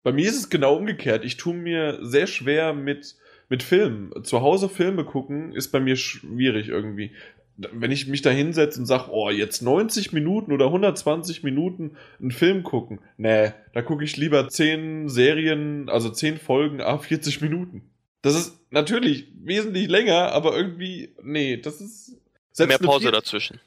Bei 0.08 0.14
mir 0.14 0.30
ist 0.30 0.38
es 0.38 0.50
genau 0.50 0.78
umgekehrt. 0.78 1.26
Ich 1.26 1.36
tue 1.36 1.54
mir 1.54 2.00
sehr 2.02 2.28
schwer 2.28 2.74
mit, 2.74 3.18
mit 3.50 3.62
Filmen. 3.62 4.14
Zu 4.24 4.40
Hause 4.40 4.70
Filme 4.70 5.04
gucken 5.04 5.52
ist 5.52 5.68
bei 5.74 5.82
mir 5.82 5.98
schwierig 5.98 6.70
irgendwie. 6.70 7.12
Wenn 7.58 7.92
ich 7.92 8.08
mich 8.08 8.22
da 8.22 8.30
hinsetze 8.30 8.80
und 8.80 8.86
sage, 8.86 9.10
oh, 9.12 9.30
jetzt 9.30 9.62
90 9.62 10.14
Minuten 10.14 10.54
oder 10.54 10.68
120 10.68 11.44
Minuten 11.44 11.98
einen 12.22 12.32
Film 12.32 12.64
gucken, 12.64 13.02
nee, 13.18 13.52
da 13.74 13.82
gucke 13.82 14.06
ich 14.06 14.16
lieber 14.16 14.48
10 14.48 15.10
Serien, 15.10 15.90
also 15.90 16.10
10 16.10 16.38
Folgen, 16.38 16.80
a 16.80 17.00
40 17.00 17.42
Minuten. 17.42 17.82
Das 18.22 18.34
ist 18.34 18.58
natürlich 18.72 19.28
wesentlich 19.44 19.90
länger, 19.90 20.32
aber 20.32 20.56
irgendwie, 20.56 21.16
nee, 21.22 21.58
das 21.58 21.82
ist. 21.82 22.16
Mehr 22.58 22.70
eine 22.70 22.80
Pause 22.80 23.12
dazwischen. 23.12 23.60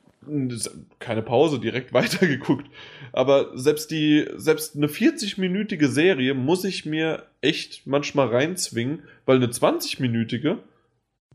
Keine 0.98 1.22
Pause, 1.22 1.58
direkt 1.58 1.92
weitergeguckt. 1.92 2.66
Aber 3.12 3.56
selbst 3.56 3.90
die, 3.90 4.26
selbst 4.36 4.76
eine 4.76 4.86
40-minütige 4.86 5.88
Serie 5.88 6.34
muss 6.34 6.64
ich 6.64 6.86
mir 6.86 7.26
echt 7.40 7.86
manchmal 7.86 8.28
reinzwingen, 8.28 9.02
weil 9.26 9.36
eine 9.36 9.48
20-minütige, 9.48 10.58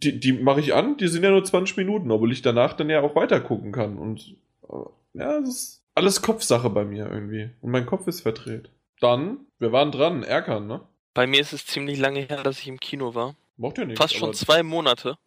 die, 0.03 0.19
die 0.19 0.33
mache 0.33 0.59
ich 0.59 0.73
an, 0.73 0.97
die 0.97 1.07
sind 1.07 1.23
ja 1.23 1.31
nur 1.31 1.43
20 1.43 1.77
Minuten, 1.77 2.11
obwohl 2.11 2.31
ich 2.31 2.41
danach 2.41 2.73
dann 2.73 2.89
ja 2.89 3.01
auch 3.01 3.15
weiter 3.15 3.39
gucken 3.39 3.71
kann. 3.71 3.97
Und 3.97 4.35
äh, 4.69 5.19
ja, 5.19 5.39
das 5.39 5.49
ist 5.49 5.81
alles 5.95 6.21
Kopfsache 6.21 6.69
bei 6.69 6.83
mir 6.85 7.09
irgendwie. 7.09 7.49
Und 7.61 7.71
mein 7.71 7.85
Kopf 7.85 8.07
ist 8.07 8.21
verdreht. 8.21 8.69
Dann, 8.99 9.39
wir 9.59 9.71
waren 9.71 9.91
dran, 9.91 10.23
Erkan, 10.23 10.67
ne? 10.67 10.81
Bei 11.13 11.27
mir 11.27 11.39
ist 11.39 11.53
es 11.53 11.65
ziemlich 11.65 11.97
lange 11.97 12.21
her, 12.21 12.43
dass 12.43 12.59
ich 12.59 12.67
im 12.67 12.79
Kino 12.79 13.15
war. 13.15 13.35
Macht 13.57 13.77
ja 13.77 13.85
nichts. 13.85 14.01
Fast 14.01 14.15
schon 14.15 14.33
zwei 14.33 14.63
Monate. 14.63 15.17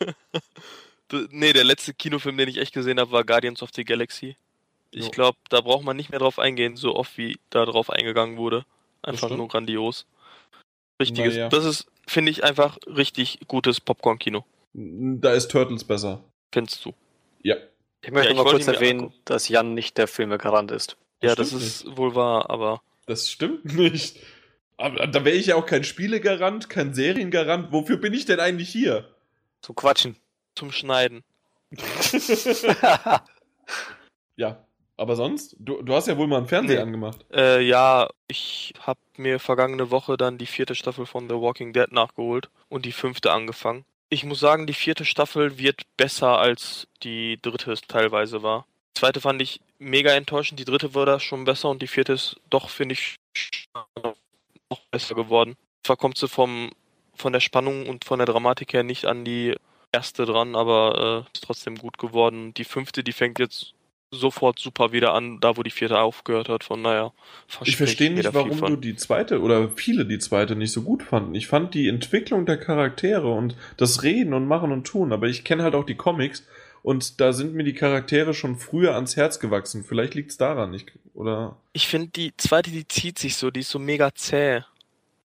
Nee, 1.30 1.52
der 1.52 1.64
letzte 1.64 1.94
Kinofilm, 1.94 2.36
den 2.36 2.48
ich 2.48 2.58
echt 2.58 2.72
gesehen 2.74 2.98
habe, 3.00 3.10
war 3.12 3.24
Guardians 3.24 3.62
of 3.62 3.70
the 3.74 3.84
Galaxy. 3.84 4.36
Ich 4.90 5.10
glaube, 5.10 5.36
da 5.48 5.60
braucht 5.60 5.84
man 5.84 5.96
nicht 5.96 6.10
mehr 6.10 6.20
drauf 6.20 6.38
eingehen, 6.38 6.76
so 6.76 6.94
oft 6.94 7.18
wie 7.18 7.38
da 7.50 7.64
drauf 7.64 7.90
eingegangen 7.90 8.36
wurde. 8.36 8.64
Einfach 9.02 9.30
nur 9.30 9.48
grandios. 9.48 10.06
Richtiges. 11.00 11.34
Naja. 11.34 11.48
Das 11.48 11.64
ist, 11.64 11.86
finde 12.06 12.30
ich, 12.30 12.44
einfach 12.44 12.78
richtig 12.86 13.40
gutes 13.48 13.80
Popcorn-Kino. 13.80 14.44
Da 14.72 15.32
ist 15.32 15.50
Turtles 15.50 15.82
besser. 15.84 16.22
Findest 16.52 16.84
du? 16.84 16.94
Ja. 17.42 17.56
Ich 18.02 18.10
möchte 18.12 18.28
Ja, 18.28 18.30
ich 18.30 18.36
mal 18.44 18.48
kurz 18.50 18.66
erwähnen, 18.68 19.00
angucken. 19.00 19.20
dass 19.24 19.48
Jan 19.48 19.74
nicht 19.74 19.98
der 19.98 20.06
Filmegarant 20.06 20.70
ist. 20.70 20.96
Ja, 21.22 21.34
Das 21.34 21.38
das 21.38 21.48
stimmt 21.48 21.62
ist 21.62 21.96
wohl 21.96 22.14
wahr, 22.14 22.48
aber 22.50 22.80
Das 23.06 23.28
stimmt 23.28 23.64
nicht. 23.74 24.18
Aber 24.76 25.06
da 25.06 25.24
wäre 25.24 25.36
ich 25.36 25.46
ja 25.46 25.56
auch 25.56 25.66
kein 25.66 25.84
Spielegarant, 25.84 26.68
kein 26.68 26.94
Seriengarant. 26.94 27.72
Wofür 27.72 27.96
bin 27.96 28.12
ich 28.12 28.24
denn 28.26 28.40
eigentlich 28.40 28.68
hier? 28.68 29.08
Zum 29.62 29.74
Quatschen. 29.74 30.16
Zum 30.54 30.72
Schneiden. 30.72 31.22
Ja, 34.36 34.66
aber 34.96 35.14
sonst? 35.16 35.54
Du, 35.58 35.80
du 35.82 35.94
hast 35.94 36.08
ja 36.08 36.16
wohl 36.16 36.26
mal 36.26 36.38
einen 36.38 36.48
Fernseher 36.48 36.78
Nee. 36.78 36.82
angemacht. 36.82 37.24
Äh, 37.32 37.60
ja, 37.62 38.08
ich 38.26 38.74
habe 38.80 38.98
mir 39.16 39.38
vergangene 39.38 39.90
Woche 39.90 40.16
dann 40.16 40.38
die 40.38 40.46
vierte 40.46 40.74
Staffel 40.74 41.06
von 41.06 41.28
The 41.28 41.36
Walking 41.36 41.72
Dead 41.72 41.90
nachgeholt 41.92 42.50
und 42.68 42.84
die 42.84 42.92
fünfte 42.92 43.32
angefangen. 43.32 43.84
Ich 44.08 44.24
muss 44.24 44.40
sagen, 44.40 44.66
die 44.66 44.74
vierte 44.74 45.04
Staffel 45.04 45.58
wird 45.58 45.82
besser 45.96 46.38
als 46.38 46.88
die 47.02 47.38
dritte 47.40 47.72
es 47.72 47.80
teilweise 47.82 48.42
war. 48.42 48.66
Die 48.96 49.00
zweite 49.00 49.20
fand 49.20 49.40
ich 49.40 49.60
mega 49.78 50.12
enttäuschend, 50.12 50.58
die 50.60 50.64
dritte 50.64 50.94
war 50.94 51.06
da 51.06 51.18
schon 51.20 51.44
besser 51.44 51.68
und 51.70 51.80
die 51.80 51.86
vierte 51.88 52.12
ist 52.12 52.36
doch, 52.50 52.68
finde 52.70 52.94
ich, 52.94 53.16
noch 54.70 54.80
besser 54.90 55.14
geworden. 55.14 55.56
Zwar 55.84 55.96
kommt 55.96 56.18
sie 56.18 56.28
vom, 56.28 56.70
von 57.14 57.32
der 57.32 57.40
Spannung 57.40 57.88
und 57.88 58.04
von 58.04 58.18
der 58.18 58.26
Dramatik 58.26 58.72
her 58.72 58.82
nicht 58.82 59.04
an 59.06 59.24
die 59.24 59.54
erste 59.94 60.26
dran, 60.26 60.54
aber 60.54 61.24
äh, 61.26 61.30
ist 61.32 61.44
trotzdem 61.44 61.76
gut 61.76 61.98
geworden. 61.98 62.52
Die 62.54 62.64
fünfte, 62.64 63.02
die 63.02 63.12
fängt 63.12 63.38
jetzt 63.38 63.74
sofort 64.10 64.58
super 64.58 64.92
wieder 64.92 65.12
an, 65.14 65.40
da 65.40 65.56
wo 65.56 65.62
die 65.62 65.70
vierte 65.70 65.98
aufgehört 65.98 66.48
hat. 66.48 66.64
Von 66.64 66.82
naja, 66.82 67.12
Ich 67.64 67.76
verstehe 67.76 68.12
nicht, 68.12 68.32
warum 68.32 68.60
du 68.60 68.76
die 68.76 68.96
zweite 68.96 69.40
oder 69.40 69.70
viele 69.70 70.06
die 70.06 70.18
zweite 70.18 70.56
nicht 70.56 70.72
so 70.72 70.82
gut 70.82 71.02
fanden. 71.02 71.34
Ich 71.34 71.46
fand 71.46 71.74
die 71.74 71.88
Entwicklung 71.88 72.46
der 72.46 72.58
Charaktere 72.58 73.30
und 73.32 73.56
das 73.76 74.02
Reden 74.02 74.34
und 74.34 74.46
Machen 74.46 74.72
und 74.72 74.86
Tun, 74.86 75.12
aber 75.12 75.26
ich 75.26 75.44
kenne 75.44 75.62
halt 75.62 75.74
auch 75.74 75.84
die 75.84 75.96
Comics 75.96 76.46
und 76.82 77.20
da 77.20 77.32
sind 77.32 77.54
mir 77.54 77.64
die 77.64 77.74
Charaktere 77.74 78.34
schon 78.34 78.56
früher 78.56 78.94
ans 78.94 79.16
Herz 79.16 79.40
gewachsen. 79.40 79.84
Vielleicht 79.84 80.14
liegt 80.14 80.30
es 80.30 80.36
daran, 80.36 80.74
ich, 80.74 80.86
oder? 81.14 81.56
Ich 81.72 81.88
finde 81.88 82.08
die 82.08 82.36
zweite, 82.36 82.70
die 82.70 82.86
zieht 82.86 83.18
sich 83.18 83.36
so, 83.36 83.50
die 83.50 83.60
ist 83.60 83.70
so 83.70 83.78
mega 83.78 84.14
zäh. 84.14 84.62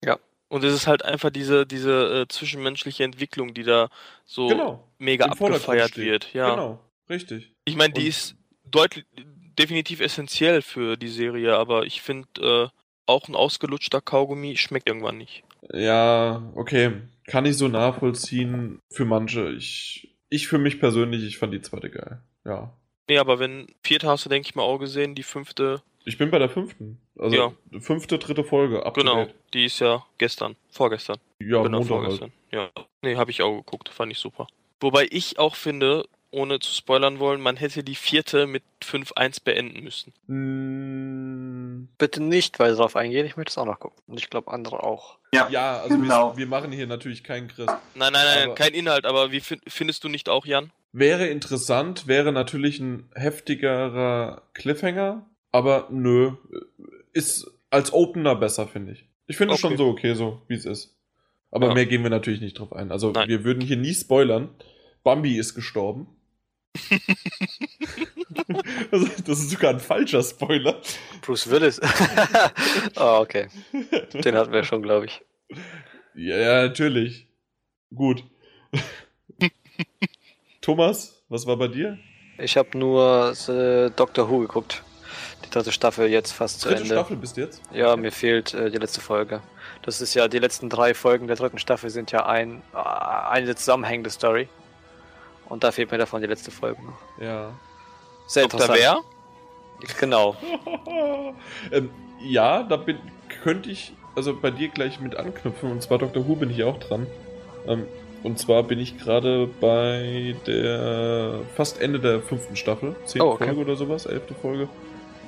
Ja. 0.03 0.19
Und 0.55 0.63
es 0.63 0.73
ist 0.73 0.87
halt 0.87 1.03
einfach 1.03 1.31
diese, 1.31 1.65
diese 1.65 2.21
äh, 2.21 2.27
zwischenmenschliche 2.29 3.03
Entwicklung, 3.03 3.53
die 3.53 3.63
da 3.63 3.89
so 4.23 4.47
genau. 4.47 4.87
mega 4.99 5.25
abgefeiert 5.25 5.97
wird. 5.97 6.33
Ja. 6.33 6.51
Genau, 6.51 6.79
richtig. 7.09 7.51
Ich 7.65 7.75
meine, 7.75 7.93
die 7.93 8.07
ist 8.07 8.37
deutlich 8.63 9.03
definitiv 9.59 9.99
essentiell 9.99 10.61
für 10.61 10.95
die 10.95 11.09
Serie, 11.09 11.57
aber 11.57 11.85
ich 11.85 12.01
finde 12.01 12.29
äh, 12.39 12.79
auch 13.05 13.27
ein 13.27 13.35
ausgelutschter 13.35 13.99
Kaugummi 13.99 14.55
schmeckt 14.55 14.87
irgendwann 14.87 15.17
nicht. 15.17 15.43
Ja, 15.73 16.49
okay. 16.55 17.01
Kann 17.27 17.45
ich 17.45 17.57
so 17.57 17.67
nachvollziehen 17.67 18.79
für 18.89 19.03
manche. 19.03 19.51
Ich, 19.51 20.15
ich 20.29 20.47
für 20.47 20.57
mich 20.57 20.79
persönlich, 20.79 21.25
ich 21.25 21.37
fand 21.37 21.53
die 21.53 21.61
zweite 21.61 21.89
geil. 21.89 22.21
ja. 22.45 22.73
Nee, 23.09 23.17
aber 23.17 23.39
wenn 23.39 23.67
vierte 23.83 24.07
hast 24.07 24.23
du, 24.23 24.29
denke 24.29 24.47
ich 24.47 24.55
mal, 24.55 24.63
auch 24.63 24.77
gesehen, 24.77 25.15
die 25.15 25.23
fünfte, 25.23 25.81
Ich 26.05 26.17
bin 26.17 26.31
bei 26.31 26.39
der 26.39 26.49
fünften. 26.49 27.04
Also 27.17 27.35
Ja. 27.35 27.79
fünfte, 27.79 28.17
dritte 28.19 28.43
Folge. 28.43 28.85
Up 28.85 28.93
genau, 28.95 29.27
die 29.53 29.65
ist 29.65 29.79
ja 29.79 30.05
gestern, 30.17 30.55
vorgestern. 30.69 31.17
Ja, 31.39 31.61
genau, 31.63 31.79
Montag 31.79 31.79
halt. 31.79 31.87
vorgestern. 31.87 32.31
Ja. 32.51 32.69
Nee, 33.01 33.15
habe 33.15 33.31
ich 33.31 33.41
auch 33.41 33.55
geguckt, 33.57 33.89
fand 33.89 34.11
ich 34.11 34.19
super. 34.19 34.47
Wobei 34.81 35.07
ich 35.09 35.39
auch 35.39 35.55
finde, 35.55 36.07
ohne 36.31 36.59
zu 36.59 36.73
spoilern 36.73 37.19
wollen, 37.19 37.39
man 37.39 37.55
hätte 37.55 37.83
die 37.83 37.95
vierte 37.95 38.45
mit 38.47 38.63
5-1 38.83 39.39
beenden 39.43 39.83
müssen. 39.83 40.11
Mm, 40.27 41.87
Bitte 41.97 42.21
nicht 42.21 42.59
weiter 42.59 42.75
darauf 42.75 42.95
eingehen, 42.95 43.25
ich 43.25 43.37
möchte 43.37 43.51
es 43.51 43.57
auch 43.57 43.65
noch 43.65 43.79
gucken. 43.79 43.97
Und 44.07 44.19
ich 44.19 44.29
glaube, 44.29 44.51
andere 44.51 44.83
auch. 44.83 45.17
Ja, 45.33 45.47
Ja, 45.49 45.77
also 45.81 45.97
Genau. 45.97 46.31
wir, 46.33 46.37
wir 46.39 46.47
machen 46.47 46.71
hier 46.71 46.87
natürlich 46.87 47.23
keinen 47.23 47.47
Chris. 47.47 47.67
Nein, 47.67 48.11
nein, 48.11 48.11
nein, 48.13 48.43
Aber- 48.47 48.55
kein 48.55 48.73
Inhalt, 48.73 49.05
aber 49.05 49.31
wie 49.31 49.39
fin- 49.39 49.61
findest 49.67 50.03
du 50.03 50.09
nicht 50.09 50.27
auch, 50.29 50.45
Jan? 50.45 50.71
Wäre 50.91 51.27
interessant, 51.27 52.07
wäre 52.07 52.31
natürlich 52.31 52.79
ein 52.79 53.09
heftigerer 53.15 54.41
Cliffhanger, 54.53 55.25
aber 55.51 55.87
nö, 55.89 56.33
ist 57.15 57.49
als 57.71 57.91
Opener 57.93 58.35
besser, 58.35 58.67
finde 58.67 58.91
ich. 58.91 59.05
Ich 59.27 59.37
finde 59.37 59.55
es 59.55 59.63
Okay. 59.63 59.69
schon 59.75 59.77
so 59.77 59.87
okay, 59.87 60.13
so 60.13 60.41
wie 60.47 60.53
es 60.55 60.65
ist. 60.65 60.95
Aber 61.51 61.69
Ja. 61.69 61.73
mehr 61.73 61.85
gehen 61.85 62.03
wir 62.03 62.09
natürlich 62.09 62.41
nicht 62.41 62.59
drauf 62.59 62.73
ein. 62.73 62.91
Also 62.91 63.11
Nein. 63.11 63.27
wir 63.29 63.43
würden 63.43 63.61
hier 63.61 63.77
nie 63.77 63.93
spoilern. 63.93 64.49
Bambi 65.03 65.37
ist 65.37 65.55
gestorben. 65.55 66.07
also, 68.91 69.07
das 69.25 69.39
ist 69.39 69.49
sogar 69.51 69.71
ein 69.71 69.79
falscher 69.79 70.21
Spoiler. 70.23 70.81
Bruce 71.21 71.49
Willis. 71.49 71.79
oh, 72.97 73.19
okay. 73.21 73.47
Den 74.13 74.35
hatten 74.35 74.51
wir 74.51 74.63
schon, 74.65 74.81
glaube 74.81 75.05
ich. 75.05 75.21
Ja, 76.15 76.37
ja, 76.37 76.61
natürlich. 76.67 77.27
Gut. 77.93 78.23
Thomas, 80.61 81.23
was 81.29 81.45
war 81.47 81.57
bei 81.57 81.67
dir? 81.69 81.97
Ich 82.37 82.57
habe 82.57 82.77
nur 82.77 83.33
äh, 83.47 83.89
Doctor 83.91 84.29
Who 84.29 84.39
geguckt. 84.39 84.83
Die 85.55 85.59
dritte 85.59 85.71
Staffel 85.71 86.09
jetzt 86.09 86.33
fast 86.33 86.59
zu 86.59 86.67
Dritte 86.67 86.81
Ende. 86.81 86.95
Staffel 86.95 87.15
bis 87.15 87.33
jetzt? 87.37 87.61
Ja, 87.71 87.95
mir 87.95 88.11
fehlt 88.11 88.53
äh, 88.53 88.69
die 88.69 88.77
letzte 88.77 88.99
Folge. 88.99 89.41
Das 89.83 90.01
ist 90.01 90.13
ja, 90.13 90.27
die 90.27 90.39
letzten 90.39 90.69
drei 90.69 90.93
Folgen 90.93 91.27
der 91.27 91.37
dritten 91.37 91.59
Staffel 91.59 91.89
sind 91.89 92.11
ja 92.11 92.25
ein, 92.25 92.61
äh, 92.73 92.77
eine 92.77 93.55
zusammenhängende 93.55 94.09
Story. 94.09 94.49
Und 95.47 95.63
da 95.63 95.71
fehlt 95.71 95.91
mir 95.91 95.97
davon 95.97 96.19
die 96.19 96.27
letzte 96.27 96.51
Folge 96.51 96.81
noch. 96.83 97.23
Ja. 97.23 97.51
Sehr 98.27 98.49
Dr. 98.49 98.65
interessant. 98.65 99.05
Wer? 99.79 99.87
Genau. 100.01 100.35
ähm, 101.71 101.89
ja, 102.21 102.63
da 102.63 102.75
bin, 102.75 102.97
könnte 103.41 103.69
ich 103.69 103.93
also 104.13 104.35
bei 104.35 104.51
dir 104.51 104.67
gleich 104.67 104.99
mit 104.99 105.15
anknüpfen. 105.15 105.71
Und 105.71 105.81
zwar 105.81 105.99
Dr. 105.99 106.27
Who 106.27 106.35
bin 106.35 106.49
ich 106.49 106.65
auch 106.65 106.79
dran. 106.79 107.07
Ähm, 107.65 107.85
und 108.23 108.39
zwar 108.39 108.63
bin 108.63 108.79
ich 108.79 108.97
gerade 108.97 109.47
bei 109.61 110.35
der 110.47 111.39
fast 111.55 111.79
Ende 111.79 112.01
der 112.01 112.19
fünften 112.19 112.57
Staffel. 112.57 112.97
Zehnte 113.05 113.25
Oh, 113.25 113.31
okay. 113.31 113.45
Folge 113.45 113.61
oder 113.61 113.75
sowas, 113.77 114.05
elfte 114.05 114.33
Folge. 114.33 114.67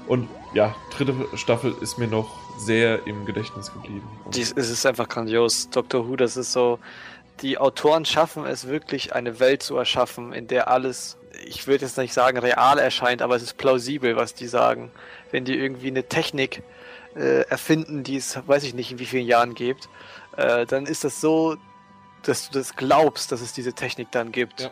Und 0.07 0.29
ja, 0.53 0.75
dritte 0.95 1.13
Staffel 1.35 1.75
ist 1.81 1.97
mir 1.97 2.07
noch 2.07 2.29
sehr 2.57 3.05
im 3.05 3.25
Gedächtnis 3.25 3.71
geblieben. 3.71 4.07
Dies, 4.33 4.53
es 4.55 4.69
ist 4.69 4.85
einfach 4.85 5.07
grandios. 5.07 5.69
Doctor 5.69 6.07
Who, 6.07 6.15
das 6.15 6.37
ist 6.37 6.51
so. 6.51 6.79
Die 7.41 7.57
Autoren 7.57 8.05
schaffen 8.05 8.45
es 8.45 8.67
wirklich, 8.67 9.13
eine 9.13 9.39
Welt 9.39 9.61
zu 9.61 9.77
erschaffen, 9.77 10.33
in 10.33 10.47
der 10.47 10.69
alles, 10.69 11.17
ich 11.45 11.67
würde 11.67 11.85
jetzt 11.85 11.97
nicht 11.97 12.13
sagen 12.13 12.39
real 12.39 12.79
erscheint, 12.79 13.21
aber 13.21 13.35
es 13.35 13.43
ist 13.43 13.57
plausibel, 13.57 14.15
was 14.15 14.33
die 14.33 14.47
sagen. 14.47 14.91
Wenn 15.29 15.45
die 15.45 15.55
irgendwie 15.55 15.87
eine 15.87 16.07
Technik 16.07 16.63
äh, 17.15 17.41
erfinden, 17.41 18.03
die 18.03 18.17
es, 18.17 18.39
weiß 18.47 18.63
ich 18.63 18.73
nicht, 18.73 18.91
in 18.91 18.99
wie 18.99 19.05
vielen 19.05 19.27
Jahren 19.27 19.53
gibt, 19.53 19.87
äh, 20.35 20.65
dann 20.65 20.87
ist 20.87 21.03
das 21.03 21.21
so, 21.21 21.57
dass 22.23 22.49
du 22.49 22.57
das 22.57 22.75
glaubst, 22.75 23.31
dass 23.31 23.41
es 23.41 23.53
diese 23.53 23.73
Technik 23.73 24.11
dann 24.11 24.31
gibt. 24.31 24.61
Ja. 24.61 24.71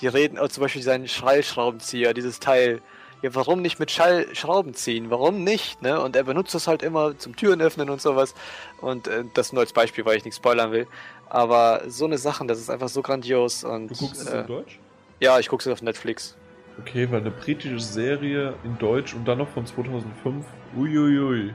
Die 0.00 0.08
reden, 0.08 0.38
oh, 0.38 0.48
zum 0.48 0.62
Beispiel 0.62 0.82
seinen 0.82 1.06
Schallschraubenzieher, 1.06 2.14
dieses 2.14 2.40
Teil. 2.40 2.80
Ja, 3.22 3.34
warum 3.34 3.60
nicht 3.60 3.78
mit 3.78 3.90
Schallschrauben 3.90 4.74
ziehen? 4.74 5.10
Warum 5.10 5.44
nicht? 5.44 5.82
Ne? 5.82 6.00
Und 6.00 6.16
er 6.16 6.24
benutzt 6.24 6.54
das 6.54 6.66
halt 6.66 6.82
immer 6.82 7.18
zum 7.18 7.36
Türen 7.36 7.60
öffnen 7.60 7.90
und 7.90 8.00
sowas. 8.00 8.34
Und 8.80 9.08
äh, 9.08 9.24
das 9.34 9.52
nur 9.52 9.60
als 9.60 9.72
Beispiel, 9.72 10.04
weil 10.06 10.16
ich 10.16 10.24
nicht 10.24 10.36
spoilern 10.36 10.72
will. 10.72 10.86
Aber 11.28 11.82
so 11.86 12.06
eine 12.06 12.18
Sachen, 12.18 12.48
das 12.48 12.58
ist 12.58 12.70
einfach 12.70 12.88
so 12.88 13.02
grandios. 13.02 13.62
Und, 13.62 13.88
du 13.88 13.94
guckst 13.94 14.22
es 14.22 14.28
äh, 14.28 14.40
in 14.40 14.46
Deutsch? 14.46 14.78
Ja, 15.20 15.38
ich 15.38 15.48
gucke 15.48 15.68
es 15.68 15.72
auf 15.72 15.82
Netflix. 15.82 16.36
Okay, 16.78 17.10
weil 17.10 17.20
eine 17.20 17.30
britische 17.30 17.78
Serie 17.78 18.54
in 18.64 18.78
Deutsch 18.78 19.14
und 19.14 19.26
dann 19.28 19.38
noch 19.38 19.48
von 19.48 19.66
2005. 19.66 20.46
Uiuiui. 20.76 21.52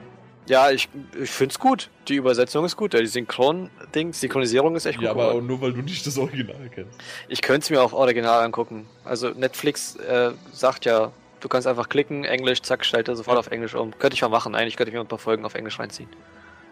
Ja, 0.48 0.70
ich, 0.70 0.88
ich 1.20 1.32
finde 1.32 1.54
es 1.54 1.60
gut. 1.60 1.90
Die 2.08 2.16
Übersetzung 2.16 2.66
ist 2.66 2.78
gut. 2.78 2.94
Die 2.94 3.08
Synchron-Ding, 3.08 4.14
Synchronisierung 4.14 4.76
ist 4.76 4.86
echt 4.86 4.98
gut. 4.98 5.06
Ja, 5.06 5.12
aber 5.12 5.32
auch 5.32 5.42
nur 5.42 5.60
weil 5.62 5.74
du 5.74 5.82
nicht 5.82 6.06
das 6.06 6.20
Original 6.20 6.70
kennst. 6.74 7.00
Ich 7.28 7.42
könnte 7.42 7.62
es 7.62 7.70
mir 7.72 7.82
auf 7.82 7.94
Original 7.94 8.44
angucken. 8.44 8.86
Also 9.04 9.30
Netflix 9.30 9.96
äh, 9.96 10.32
sagt 10.52 10.86
ja, 10.86 11.12
du 11.46 11.50
kannst 11.50 11.68
einfach 11.68 11.90
klicken, 11.90 12.24
Englisch, 12.26 12.64
zack, 12.64 12.84
schalte 12.84 13.16
sofort 13.16 13.36
Ja. 13.36 13.40
auf 13.40 13.52
Englisch 13.52 13.76
um. 13.76 13.92
Könnte 14.00 14.16
ich 14.16 14.22
mal 14.24 14.30
machen. 14.30 14.56
Eigentlich 14.56 14.76
könnte 14.76 14.90
ich 14.90 14.96
mir 14.96 15.02
ein 15.02 15.08
paar 15.08 15.20
Folgen 15.20 15.46
auf 15.46 15.54
Englisch 15.54 15.78
reinziehen. 15.78 16.10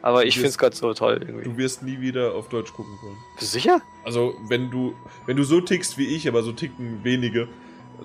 Aber 0.01 0.21
Du 0.23 0.27
ich 0.27 0.33
finde 0.33 0.49
es 0.49 0.57
gerade 0.57 0.75
so 0.75 0.93
toll 0.95 1.19
irgendwie. 1.21 1.43
Du 1.43 1.55
wirst 1.57 1.83
nie 1.83 2.01
wieder 2.01 2.33
auf 2.33 2.49
Deutsch 2.49 2.73
gucken 2.73 2.91
wollen. 3.03 3.15
Bist 3.37 3.53
du 3.53 3.59
sicher? 3.59 3.81
Also, 4.03 4.33
wenn 4.49 4.71
du, 4.71 4.95
wenn 5.27 5.37
du 5.37 5.43
so 5.43 5.61
tickst 5.61 5.97
wie 5.99 6.07
ich, 6.07 6.27
aber 6.27 6.41
so 6.41 6.51
ticken 6.51 7.03
wenige, 7.03 7.47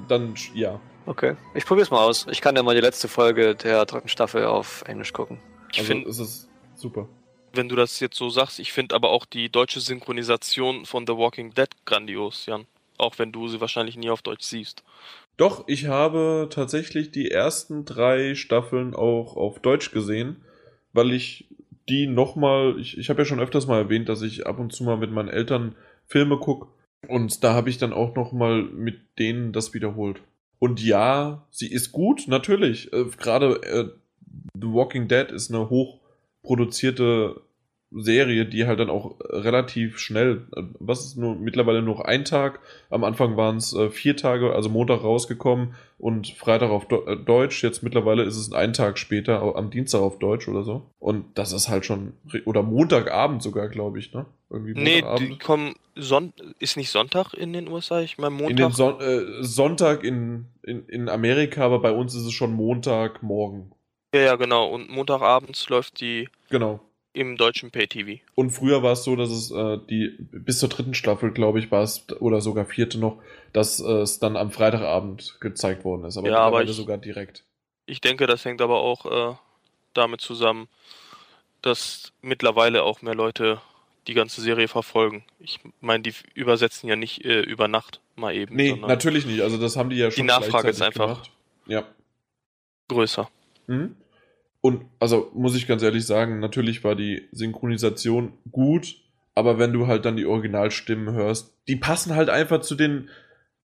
dann 0.08 0.34
ja. 0.54 0.78
Okay. 1.06 1.36
Ich 1.54 1.64
probier's 1.64 1.90
mal 1.90 2.04
aus. 2.04 2.26
Ich 2.30 2.42
kann 2.42 2.54
ja 2.54 2.62
mal 2.62 2.74
die 2.74 2.82
letzte 2.82 3.08
Folge 3.08 3.54
der 3.56 3.86
dritten 3.86 4.08
Staffel 4.08 4.44
auf 4.44 4.82
Englisch 4.86 5.14
gucken. 5.14 5.38
Ich 5.72 5.78
Also, 5.78 5.88
finde, 5.92 6.08
es 6.10 6.18
ist 6.18 6.48
super. 6.76 7.08
wenn 7.54 7.68
du 7.70 7.76
das 7.76 7.98
jetzt 7.98 8.16
so 8.18 8.28
sagst, 8.28 8.58
ich 8.60 8.72
finde 8.74 8.94
aber 8.94 9.08
auch 9.08 9.24
die 9.24 9.48
deutsche 9.48 9.80
Synchronisation 9.80 10.84
von 10.84 11.06
The 11.06 11.14
Walking 11.16 11.54
Dead 11.54 11.68
grandios, 11.86 12.44
Jan. 12.46 12.66
Auch 12.98 13.18
wenn 13.18 13.32
du 13.32 13.48
sie 13.48 13.60
wahrscheinlich 13.60 13.96
nie 13.96 14.10
auf 14.10 14.22
Deutsch 14.22 14.44
siehst. 14.44 14.84
Doch, 15.36 15.64
ich 15.68 15.86
habe 15.86 16.48
tatsächlich 16.50 17.12
die 17.12 17.30
ersten 17.30 17.84
drei 17.84 18.34
Staffeln 18.34 18.94
auch 18.94 19.36
auf 19.36 19.60
Deutsch 19.60 19.92
gesehen, 19.92 20.42
weil 20.92 21.12
ich 21.12 21.46
die 21.88 22.06
nochmal, 22.06 22.78
ich, 22.78 22.98
ich 22.98 23.08
habe 23.08 23.22
ja 23.22 23.24
schon 23.24 23.40
öfters 23.40 23.66
mal 23.66 23.78
erwähnt, 23.78 24.08
dass 24.08 24.22
ich 24.22 24.46
ab 24.46 24.58
und 24.58 24.72
zu 24.72 24.84
mal 24.84 24.96
mit 24.96 25.12
meinen 25.12 25.28
Eltern 25.28 25.74
Filme 26.06 26.38
gucke 26.38 26.68
und 27.06 27.44
da 27.44 27.54
habe 27.54 27.70
ich 27.70 27.78
dann 27.78 27.92
auch 27.92 28.14
nochmal 28.16 28.62
mit 28.62 29.00
denen 29.18 29.52
das 29.52 29.74
wiederholt. 29.74 30.20
Und 30.58 30.82
ja, 30.82 31.46
sie 31.50 31.70
ist 31.70 31.92
gut, 31.92 32.26
natürlich. 32.26 32.92
Äh, 32.92 33.04
Gerade 33.16 33.62
äh, 33.62 33.88
The 34.54 34.66
Walking 34.72 35.06
Dead 35.06 35.30
ist 35.30 35.50
eine 35.50 35.70
hochproduzierte 35.70 37.40
Serie, 37.90 38.44
die 38.44 38.66
halt 38.66 38.80
dann 38.80 38.90
auch 38.90 39.16
relativ 39.20 39.98
schnell, 39.98 40.46
äh, 40.54 40.62
was 40.78 41.06
ist 41.06 41.16
nur 41.16 41.36
mittlerweile 41.36 41.80
nur 41.80 41.96
noch 41.96 42.04
ein 42.04 42.24
Tag, 42.24 42.60
am 42.90 43.02
Anfang 43.02 43.36
waren 43.36 43.56
es 43.56 43.72
äh, 43.74 43.90
vier 43.90 44.16
Tage, 44.16 44.52
also 44.52 44.68
Montag 44.68 45.02
rausgekommen 45.02 45.74
und 45.96 46.28
Freitag 46.28 46.70
auf 46.70 46.86
Do 46.86 47.06
äh, 47.06 47.16
Deutsch. 47.16 47.62
Jetzt 47.62 47.82
mittlerweile 47.82 48.24
ist 48.24 48.36
es 48.36 48.52
ein 48.52 48.74
Tag 48.74 48.98
später, 48.98 49.56
am 49.56 49.70
Dienstag 49.70 50.00
auf 50.00 50.18
Deutsch 50.18 50.48
oder 50.48 50.64
so. 50.64 50.90
Und 50.98 51.38
das 51.38 51.52
ist 51.52 51.68
halt 51.68 51.86
schon, 51.86 52.12
oder 52.44 52.62
Montagabend 52.62 53.42
sogar, 53.42 53.68
glaube 53.68 53.98
ich, 53.98 54.12
ne? 54.12 54.26
Irgendwie 54.50 54.74
Nee, 54.74 55.04
die 55.18 55.38
kommen 55.38 55.74
Son 55.94 56.32
ist 56.58 56.76
nicht 56.76 56.90
Sonntag 56.90 57.34
in 57.34 57.52
den 57.52 57.68
USA, 57.68 58.00
ich 58.00 58.18
meine 58.18 58.38
in 58.48 58.56
den 58.56 58.70
Montag. 58.70 58.76
Son 58.76 59.00
äh, 59.00 59.42
Sonntag 59.42 60.04
in, 60.04 60.46
in, 60.62 60.86
in 60.86 61.08
Amerika, 61.08 61.64
aber 61.64 61.80
bei 61.80 61.92
uns 61.92 62.14
ist 62.14 62.24
es 62.24 62.32
schon 62.32 62.52
Montagmorgen. 62.52 63.72
ja, 64.14 64.20
ja, 64.20 64.36
genau. 64.36 64.68
Und 64.68 64.90
Montagabends 64.90 65.68
läuft 65.68 66.00
die 66.00 66.28
Genau. 66.50 66.80
Im 67.18 67.36
deutschen 67.36 67.70
Pay-TV. 67.70 68.22
Und 68.34 68.50
früher 68.50 68.82
war 68.82 68.92
es 68.92 69.04
so, 69.04 69.16
dass 69.16 69.30
es 69.30 69.50
äh, 69.50 69.78
die 69.90 70.16
bis 70.32 70.58
zur 70.60 70.68
dritten 70.68 70.94
Staffel, 70.94 71.32
glaube 71.32 71.58
ich, 71.58 71.70
war 71.70 71.82
es, 71.82 72.06
oder 72.20 72.40
sogar 72.40 72.64
vierte 72.64 72.98
noch, 72.98 73.20
dass 73.52 73.80
äh, 73.80 73.84
es 74.02 74.18
dann 74.20 74.36
am 74.36 74.50
Freitagabend 74.50 75.36
gezeigt 75.40 75.84
worden 75.84 76.04
ist. 76.04 76.16
Aber 76.16 76.28
Ja, 76.28 76.38
aber 76.38 76.62
ich- 76.62 76.70
sogar 76.72 76.98
direkt. 76.98 77.44
Ich 77.86 78.00
denke, 78.00 78.26
das 78.26 78.44
hängt 78.44 78.60
aber 78.60 78.80
auch 78.80 79.32
äh, 79.32 79.36
damit 79.94 80.20
zusammen, 80.20 80.68
dass 81.62 82.12
mittlerweile 82.22 82.82
auch 82.84 83.02
mehr 83.02 83.14
Leute 83.14 83.60
die 84.06 84.14
ganze 84.14 84.40
Serie 84.40 84.68
verfolgen. 84.68 85.24
Ich 85.38 85.58
meine, 85.80 86.02
die 86.02 86.12
übersetzen 86.34 86.88
ja 86.88 86.96
nicht 86.96 87.24
äh, 87.24 87.40
über 87.40 87.66
Nacht 87.68 88.00
mal 88.14 88.34
eben, 88.34 88.54
Nee, 88.56 88.74
natürlich 88.74 89.26
nicht. 89.26 89.40
Also 89.42 89.58
das 89.58 89.76
haben 89.76 89.90
die 89.90 89.96
ja 89.96 90.10
schon 90.10 90.26
Nachfrage 90.26 90.68
ist 90.68 90.80
einfach- 90.82 91.06
gemacht. 91.06 91.30
Ja. 91.66 91.84
größer. 92.88 93.28
Mhm. 93.66 93.96
Und 94.68 94.84
also 95.00 95.30
muss 95.34 95.56
ich 95.56 95.66
ganz 95.66 95.82
ehrlich 95.82 96.04
sagen, 96.04 96.40
natürlich 96.40 96.84
war 96.84 96.94
die 96.94 97.26
Synchronisation 97.32 98.32
gut, 98.50 98.96
aber 99.34 99.58
wenn 99.58 99.72
du 99.72 99.86
halt 99.86 100.04
dann 100.04 100.16
die 100.16 100.26
Originalstimmen 100.26 101.14
hörst, 101.14 101.54
die 101.68 101.76
passen 101.76 102.14
halt 102.14 102.28
einfach 102.28 102.60
zu 102.60 102.74
den, 102.74 103.08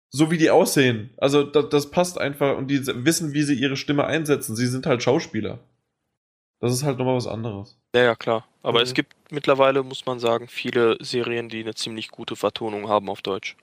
so 0.10 0.30
wie 0.30 0.38
die 0.38 0.50
aussehen. 0.50 1.12
Also 1.18 1.44
das, 1.44 1.70
das 1.70 1.92
passt 1.92 2.18
einfach 2.20 2.58
und 2.58 2.68
die 2.68 2.86
wissen, 2.86 3.34
wie 3.34 3.44
sie 3.44 3.54
ihre 3.56 3.78
Stimme 3.78 4.06
einsetzen. 4.06 4.56
Sie 4.56 4.68
sind 4.68 4.86
halt 4.86 5.02
Schauspieler. 5.04 5.60
Das 6.60 6.74
ist 6.74 6.84
halt 6.84 6.98
nochmal 6.98 7.16
was 7.16 7.28
anderes. 7.28 7.78
Ja, 7.96 8.04
ja, 8.04 8.16
klar. 8.16 8.46
Aber 8.64 8.80
Mhm. 8.80 8.84
es 8.84 8.94
gibt 8.94 9.14
mittlerweile, 9.32 9.84
muss 9.84 10.06
man 10.06 10.20
sagen, 10.20 10.48
viele 10.50 10.98
Serien, 11.00 11.48
die 11.48 11.62
eine 11.62 11.76
ziemlich 11.76 12.10
gute 12.10 12.36
Vertonung 12.36 12.90
haben 12.90 13.10
auf 13.10 13.22
Deutsch. 13.22 13.56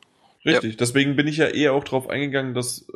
Richtig, 0.46 0.76
deswegen 0.78 1.16
bin 1.16 1.26
ich 1.26 1.36
ja 1.38 1.48
eher 1.48 1.72
auch 1.74 1.84
drauf 1.84 2.08
eingegangen, 2.08 2.54
dass 2.54 2.86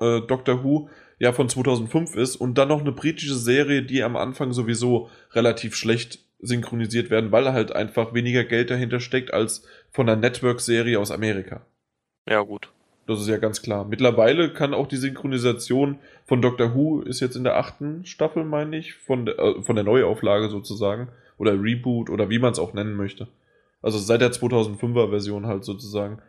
äh, 0.00 0.20
Doctor 0.22 0.62
Who 0.64 0.88
ja 1.20 1.32
von 1.32 1.48
2005 1.48 2.16
ist 2.16 2.34
und 2.34 2.58
dann 2.58 2.68
noch 2.68 2.80
eine 2.80 2.92
britische 2.92 3.36
Serie, 3.36 3.82
die 3.82 4.02
am 4.02 4.16
Anfang 4.16 4.52
sowieso 4.52 5.10
relativ 5.32 5.76
schlecht 5.76 6.18
synchronisiert 6.40 7.10
werden, 7.10 7.30
weil 7.30 7.52
halt 7.52 7.72
einfach 7.72 8.14
weniger 8.14 8.42
Geld 8.44 8.70
dahinter 8.70 8.98
steckt 8.98 9.32
als 9.32 9.62
von 9.90 10.08
einer 10.08 10.20
Network-Serie 10.20 10.98
aus 10.98 11.10
Amerika. 11.10 11.60
Ja, 12.26 12.40
gut. 12.40 12.70
Das 13.06 13.20
ist 13.20 13.28
ja 13.28 13.36
ganz 13.36 13.60
klar. 13.60 13.84
Mittlerweile 13.84 14.52
kann 14.52 14.72
auch 14.72 14.86
die 14.86 14.96
Synchronisation 14.96 15.98
von 16.24 16.40
Doctor 16.40 16.74
Who 16.74 17.02
ist 17.02 17.20
jetzt 17.20 17.36
in 17.36 17.44
der 17.44 17.58
achten 17.58 18.06
Staffel, 18.06 18.44
meine 18.44 18.78
ich, 18.78 18.94
von 18.94 19.26
der, 19.26 19.38
äh, 19.38 19.62
von 19.62 19.76
der 19.76 19.84
Neuauflage 19.84 20.48
sozusagen. 20.48 21.08
Oder 21.36 21.60
Reboot 21.60 22.08
oder 22.08 22.30
wie 22.30 22.38
man 22.38 22.52
es 22.52 22.58
auch 22.58 22.72
nennen 22.72 22.94
möchte. 22.94 23.28
Also 23.82 23.98
seit 23.98 24.20
der 24.20 24.32
2005er 24.32 25.10
Version 25.10 25.46
halt 25.46 25.64
sozusagen. 25.64 26.22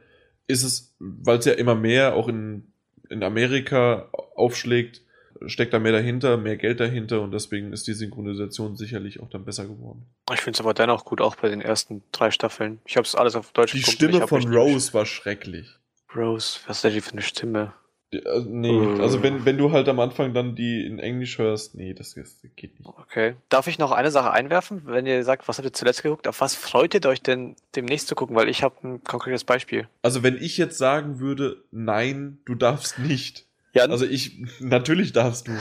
Ist 0.47 0.63
es, 0.63 0.95
weil 0.99 1.37
es 1.37 1.45
ja 1.45 1.53
immer 1.53 1.75
mehr 1.75 2.15
auch 2.15 2.27
in, 2.27 2.70
in 3.11 3.23
Amerika 3.23 4.09
aufschlägt, 4.35 5.01
steckt 5.45 5.73
da 5.73 5.79
mehr 5.79 5.91
dahinter, 5.91 6.37
mehr 6.37 6.57
Geld 6.57 6.79
dahinter 6.79 7.21
und 7.21 7.31
deswegen 7.31 7.73
ist 7.73 7.87
die 7.87 7.93
Synchronisation 7.93 8.75
sicherlich 8.75 9.19
auch 9.19 9.29
dann 9.29 9.45
besser 9.45 9.65
geworden. 9.65 10.05
Ich 10.33 10.41
finde 10.41 10.57
es 10.57 10.61
aber 10.61 10.73
dennoch 10.73 11.05
gut, 11.05 11.21
auch 11.21 11.35
bei 11.35 11.49
den 11.49 11.61
ersten 11.61 12.03
drei 12.11 12.31
Staffeln. 12.31 12.79
Ich 12.85 12.97
habe 12.97 13.05
es 13.05 13.15
alles 13.15 13.35
auf 13.35 13.51
Deutsch 13.51 13.73
Die 13.73 13.79
geguckt, 13.79 13.95
Stimme 13.95 14.27
von 14.27 14.53
Rose 14.53 14.93
war 14.93 15.05
schrecklich. 15.05 15.77
Rose, 16.15 16.59
was 16.67 16.77
ist 16.77 16.83
denn 16.83 17.01
für 17.01 17.11
eine 17.11 17.21
Stimme? 17.21 17.73
Äh, 18.11 18.19
nee, 18.45 18.69
Äh. 18.69 19.01
also 19.01 19.23
wenn, 19.23 19.45
wenn 19.45 19.57
du 19.57 19.71
halt 19.71 19.87
am 19.89 19.99
Anfang 19.99 20.33
dann 20.33 20.55
die 20.55 20.85
in 20.85 20.99
Englisch 20.99 21.37
hörst, 21.37 21.75
nee, 21.75 21.93
das, 21.93 22.15
das 22.15 22.37
geht 22.55 22.77
nicht. 22.79 22.87
Okay. 22.87 23.35
Darf 23.49 23.67
ich 23.67 23.77
noch 23.79 23.91
eine 23.91 24.11
Sache 24.11 24.31
einwerfen? 24.31 24.83
Wenn 24.85 25.05
ihr 25.05 25.23
sagt, 25.23 25.47
was 25.47 25.57
habt 25.57 25.65
ihr 25.67 25.73
zuletzt 25.73 26.03
geguckt, 26.03 26.27
auf 26.27 26.41
was 26.41 26.55
freut 26.55 26.93
ihr 26.93 27.05
euch 27.05 27.21
denn 27.21 27.55
demnächst 27.75 28.07
zu 28.07 28.15
gucken? 28.15 28.35
Weil 28.35 28.49
ich 28.49 28.63
habe 28.63 28.75
ein 28.83 29.03
konkretes 29.03 29.43
Beispiel. 29.43 29.87
Also 30.01 30.23
wenn 30.23 30.37
ich 30.37 30.57
jetzt 30.57 30.77
sagen 30.77 31.19
würde, 31.19 31.63
nein, 31.71 32.39
du 32.45 32.55
darfst 32.55 32.99
nicht. 32.99 33.45
Ja, 33.73 33.85
Also 33.85 34.05
ich, 34.05 34.37
natürlich 34.59 35.13
darfst 35.13 35.47
du. 35.47 35.53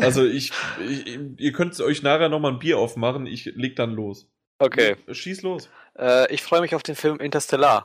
Also 0.00 0.24
ich, 0.24 0.52
ich 0.88 1.18
ihr 1.36 1.52
könnt 1.52 1.78
euch 1.78 2.02
nachher 2.02 2.30
nochmal 2.30 2.52
ein 2.52 2.58
Bier 2.58 2.78
aufmachen, 2.78 3.26
ich 3.26 3.44
leg 3.54 3.76
dann 3.76 3.90
los. 3.92 4.26
okay. 4.58 4.96
Schieß 5.12 5.42
los. 5.42 5.68
Äh, 5.98 6.32
ich 6.32 6.42
freue 6.42 6.62
mich 6.62 6.74
auf 6.74 6.82
den 6.82 6.94
Film 6.96 7.18
Interstellar. 7.20 7.84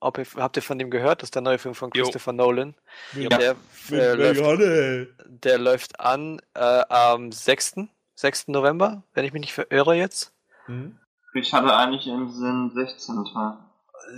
Ob 0.00 0.18
ihr, 0.18 0.26
habt 0.36 0.56
ihr 0.56 0.62
von 0.62 0.78
dem 0.78 0.90
gehört? 0.90 1.22
Das 1.22 1.28
ist 1.28 1.34
der 1.34 1.42
neue 1.42 1.58
Film 1.58 1.74
von 1.74 1.90
Jo. 1.94 2.04
Christopher 2.04 2.32
Nolan. 2.32 2.74
Mit, 3.12 3.30
Der, 3.32 3.54
äh, 3.92 4.14
läuft, 4.14 5.12
der 5.26 5.58
läuft 5.58 6.00
an 6.00 6.40
äh, 6.54 6.82
am 6.88 7.32
6. 7.32 7.76
6. 8.14 8.48
November, 8.48 9.02
wenn 9.14 9.24
ich 9.24 9.32
mich 9.32 9.40
nicht 9.40 9.52
verirre 9.52 9.94
jetzt. 9.94 10.32
Hm? 10.66 10.98
Ich 11.34 11.52
hatte 11.52 11.74
eigentlich 11.74 12.06
im 12.06 12.30
Sinn 12.30 12.70
16. 12.74 13.24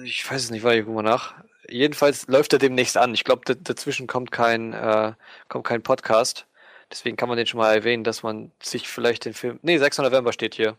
Ich 0.05 0.31
weiß 0.31 0.45
es 0.45 0.51
nicht, 0.51 0.63
weil 0.63 0.79
ich 0.79 0.87
guck 0.87 0.95
mal 0.95 1.03
nach. 1.03 1.35
Jedenfalls 1.69 2.27
läuft 2.27 2.53
er 2.53 2.59
demnächst 2.59 2.97
an. 2.97 3.13
Ich 3.15 3.25
glaube, 3.25 3.55
dazwischen 3.55 4.07
kommt 4.07 4.31
kein, 4.31 4.73
äh, 4.73 5.13
kommt 5.49 5.67
kein 5.67 5.83
Podcast. 5.83 6.47
Deswegen 6.91 7.17
kann 7.17 7.29
man 7.29 7.39
den 7.39 7.47
schon 7.47 7.59
mal 7.59 7.75
erwähnen, 7.75 8.05
dass 8.05 8.23
man 8.23 8.53
sich 8.63 8.89
vielleicht 8.89 9.25
den 9.25 9.35
Film. 9.35 9.59
Nee, 9.63 9.79
6. 9.79 9.99
November 9.99 10.33
steht 10.33 10.55
hier 10.55 10.77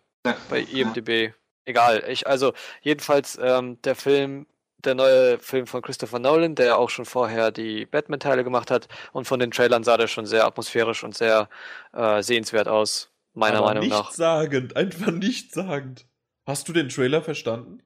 bei 0.49 0.61
IMDb. 0.61 1.33
Egal. 1.65 2.03
Ich, 2.07 2.27
also, 2.27 2.53
jedenfalls 2.81 3.39
ähm, 3.41 3.81
der 3.83 3.95
Film, 3.95 4.45
der 4.85 4.95
neue 4.95 5.39
Film 5.39 5.67
von 5.67 5.81
Christopher 5.81 6.19
Nolan, 6.19 6.55
der 6.55 6.77
auch 6.77 6.89
schon 6.89 7.05
vorher 7.05 7.51
die 7.51 7.85
Batman-Teile 7.85 8.43
gemacht 8.43 8.71
hat. 8.71 8.87
Und 9.11 9.25
von 9.25 9.39
den 9.39 9.51
Trailern 9.51 9.83
sah 9.83 9.97
der 9.97 10.07
schon 10.07 10.25
sehr 10.25 10.45
atmosphärisch 10.45 11.03
und 11.03 11.15
sehr 11.15 11.49
äh, 11.93 12.21
sehenswert 12.21 12.67
aus. 12.67 13.09
Meiner 13.33 13.59
Aber 13.59 13.67
Meinung 13.67 13.87
nach. 13.87 14.05
nichtssagend, 14.05 14.75
einfach 14.75 15.11
nichtssagend. 15.11 16.05
Hast 16.45 16.67
du 16.67 16.73
den 16.73 16.89
Trailer 16.89 17.21
verstanden? 17.23 17.81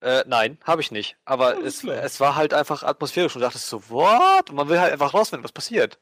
Äh, 0.00 0.24
nein, 0.26 0.58
habe 0.64 0.80
ich 0.80 0.90
nicht. 0.90 1.16
Aber 1.24 1.48
Alles 1.48 1.76
es, 1.76 1.80
klar. 1.80 2.02
es 2.02 2.20
war 2.20 2.36
halt 2.36 2.54
einfach 2.54 2.82
atmosphärisch 2.82 3.34
und 3.34 3.40
du 3.40 3.46
dachtest 3.46 3.68
so, 3.68 3.88
what? 3.90 4.50
Und 4.50 4.56
man 4.56 4.68
will 4.68 4.78
halt 4.80 4.92
einfach 4.92 5.14
rausfinden, 5.14 5.44
was 5.44 5.52
passiert. 5.52 5.98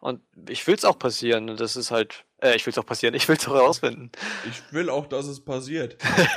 Und 0.00 0.20
ich 0.48 0.66
will 0.66 0.74
es 0.74 0.84
auch 0.84 0.98
passieren. 0.98 1.48
Und 1.50 1.60
das 1.60 1.76
ist 1.76 1.90
halt, 1.90 2.24
äh, 2.42 2.56
ich 2.56 2.66
will 2.66 2.72
es 2.72 2.78
auch 2.78 2.86
passieren, 2.86 3.14
ich 3.14 3.28
will 3.28 3.36
es 3.36 3.46
auch 3.48 3.54
herausfinden. 3.54 4.10
Ich 4.48 4.72
will 4.72 4.90
auch, 4.90 5.06
dass 5.06 5.26
es 5.26 5.40
passiert. 5.40 5.96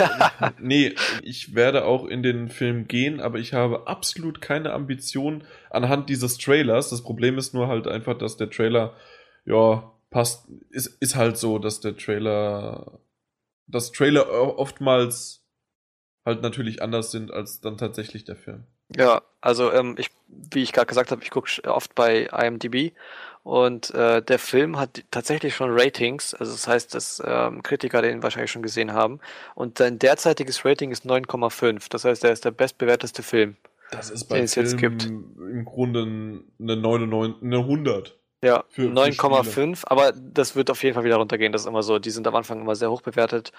nee, 0.59 0.95
ich 1.21 1.55
werde 1.55 1.85
auch 1.85 2.05
in 2.05 2.23
den 2.23 2.49
Film 2.49 2.87
gehen, 2.87 3.19
aber 3.19 3.39
ich 3.39 3.53
habe 3.53 3.87
absolut 3.87 4.41
keine 4.41 4.71
Ambition 4.73 5.43
anhand 5.69 6.09
dieses 6.09 6.37
Trailers. 6.37 6.89
Das 6.89 7.01
Problem 7.01 7.37
ist 7.37 7.53
nur 7.53 7.67
halt 7.67 7.87
einfach, 7.87 8.17
dass 8.17 8.37
der 8.37 8.49
Trailer, 8.49 8.93
ja, 9.45 9.91
passt, 10.09 10.47
ist, 10.69 10.87
ist 11.01 11.15
halt 11.15 11.37
so, 11.37 11.59
dass 11.59 11.81
der 11.81 11.97
Trailer, 11.97 12.99
dass 13.67 13.91
Trailer 13.91 14.29
oftmals 14.57 15.43
halt 16.23 16.41
natürlich 16.41 16.81
anders 16.81 17.11
sind 17.11 17.31
als 17.31 17.61
dann 17.61 17.77
tatsächlich 17.77 18.23
der 18.23 18.35
Film. 18.35 18.65
Ja, 18.95 19.21
also 19.41 19.71
ähm, 19.71 19.95
ich, 19.97 20.11
wie 20.27 20.61
ich 20.61 20.71
gerade 20.71 20.87
gesagt 20.87 21.11
habe, 21.11 21.23
ich 21.23 21.31
gucke 21.31 21.63
oft 21.65 21.95
bei 21.95 22.27
IMDb 22.31 22.93
und 23.45 23.93
äh, 23.93 24.21
der 24.23 24.39
Film 24.39 24.77
hat 24.79 25.03
tatsächlich 25.11 25.55
schon 25.55 25.69
Ratings, 25.71 26.33
also 26.33 26.51
das 26.51 26.67
heißt, 26.67 26.95
dass 26.95 27.21
ähm, 27.25 27.61
Kritiker 27.61 28.01
den 28.01 28.23
wahrscheinlich 28.23 28.51
schon 28.51 28.63
gesehen 28.63 28.91
haben 28.91 29.19
und 29.53 29.77
sein 29.77 29.99
derzeitiges 29.99 30.65
Rating 30.65 30.91
ist 30.91 31.05
9,5. 31.05 31.85
Das 31.89 32.03
heißt, 32.05 32.23
er 32.23 32.31
ist 32.31 32.43
der 32.43 32.51
bestbewerteste 32.51 33.21
Film. 33.21 33.55
Das 33.91 34.09
ist 34.09 34.23
Den 34.25 34.29
bei 34.29 34.39
es 34.39 34.55
jetzt 34.55 34.77
gibt. 34.77 35.05
im 35.05 35.63
Grunde 35.63 36.01
eine 36.59 36.75
99, 36.75 37.43
eine 37.43 37.57
100. 37.59 38.17
Ja, 38.43 38.63
Für- 38.69 38.83
für 38.83 38.89
9,5, 38.89 39.83
aber 39.85 40.11
das 40.11 40.55
wird 40.55 40.69
auf 40.71 40.83
jeden 40.83 40.95
Fall 40.95 41.03
wieder 41.03 41.17
runtergehen. 41.17 41.51
Das 41.51 41.61
ist 41.61 41.67
immer 41.67 41.83
so. 41.83 41.99
Die 41.99 42.09
sind 42.11 42.27
am 42.27 42.35
Anfang 42.35 42.59
immer 42.61 42.75
sehr 42.75 42.89
hoch 42.91 43.01
bewertet, 43.01 43.51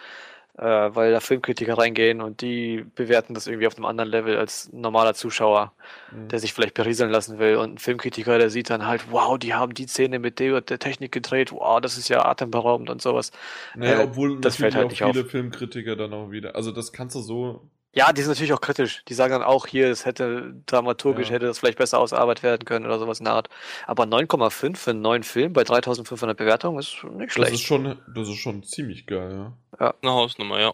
äh, 0.59 0.63
weil 0.65 1.13
da 1.13 1.21
Filmkritiker 1.21 1.79
reingehen 1.79 2.21
und 2.21 2.41
die 2.41 2.85
bewerten 2.95 3.35
das 3.35 3.47
irgendwie 3.47 3.67
auf 3.67 3.77
einem 3.77 3.85
anderen 3.87 4.11
Level 4.11 4.37
als 4.39 4.71
ein 4.73 4.81
normaler 4.81 5.15
Zuschauer, 5.15 5.73
Mhm. 6.11 6.29
der 6.31 6.39
sich 6.41 6.53
vielleicht 6.55 6.75
berieseln 6.75 7.11
lassen 7.11 7.39
will. 7.39 7.57
Und 7.57 7.75
ein 7.75 7.79
Filmkritiker, 7.79 8.39
der 8.39 8.51
sieht 8.51 8.71
dann 8.71 8.87
halt, 8.87 9.11
wow, 9.11 9.39
die 9.39 9.55
haben 9.55 9.75
die 9.75 9.87
Szene 9.87 10.19
mit 10.19 10.39
der, 10.41 10.61
der 10.61 10.79
Technik 10.79 11.13
gedreht, 11.13 11.53
wow, 11.53 11.81
das 11.81 11.99
ist 11.99 12.09
ja 12.09 12.25
atemberaubend 12.25 12.91
und 12.91 13.03
sowas. 13.03 13.31
Naja, 13.75 14.01
Äh, 14.01 14.05
obwohl 14.05 14.41
das 14.41 14.57
fällt 14.57 14.75
halt 14.75 14.85
auch 14.85 14.91
nicht 14.91 15.03
viele 15.03 15.25
Filmkritiker 15.25 15.97
dann 15.97 16.13
auch 16.13 16.31
wieder. 16.31 16.55
Also 16.57 16.73
das 16.73 16.93
kannst 16.93 17.15
du 17.17 17.21
so. 17.21 17.71
Ja, 17.97 18.13
die 18.13 18.21
sind 18.21 18.31
natürlich 18.33 18.53
auch 18.53 18.61
kritisch. 18.61 19.03
Die 19.09 19.15
sagen 19.15 19.33
dann 19.33 19.43
auch 19.43 19.67
hier, 19.67 19.89
es 19.91 20.05
hätte 20.05 20.55
dramaturgisch 20.67 21.29
Ja. 21.29 21.35
hätte 21.37 21.47
das 21.47 21.59
vielleicht 21.59 21.79
besser 21.79 21.99
ausarbeitet 21.99 22.43
werden 22.43 22.65
können 22.67 22.85
oder 22.85 22.99
sowas 22.99 23.21
in 23.21 23.25
der 23.25 23.33
Art. 23.35 23.49
Aber 23.87 24.05
9,5 24.05 24.77
für 24.77 24.91
einen 24.91 25.01
neuen 25.01 25.23
Film 25.23 25.55
bei 25.55 25.65
3500 25.65 26.37
Bewertungen 26.37 26.79
ist 26.79 27.03
nicht 27.05 27.29
Das 27.29 27.33
schlecht. 27.33 27.53
ist 27.55 27.63
schon, 27.63 27.99
das 28.15 28.29
ist 28.29 28.37
schon 28.37 28.63
ziemlich 28.63 29.07
geil, 29.07 29.53
ja. 29.79 29.95
Eine 30.03 30.13
Hausnummer, 30.13 30.61
ja. 30.61 30.73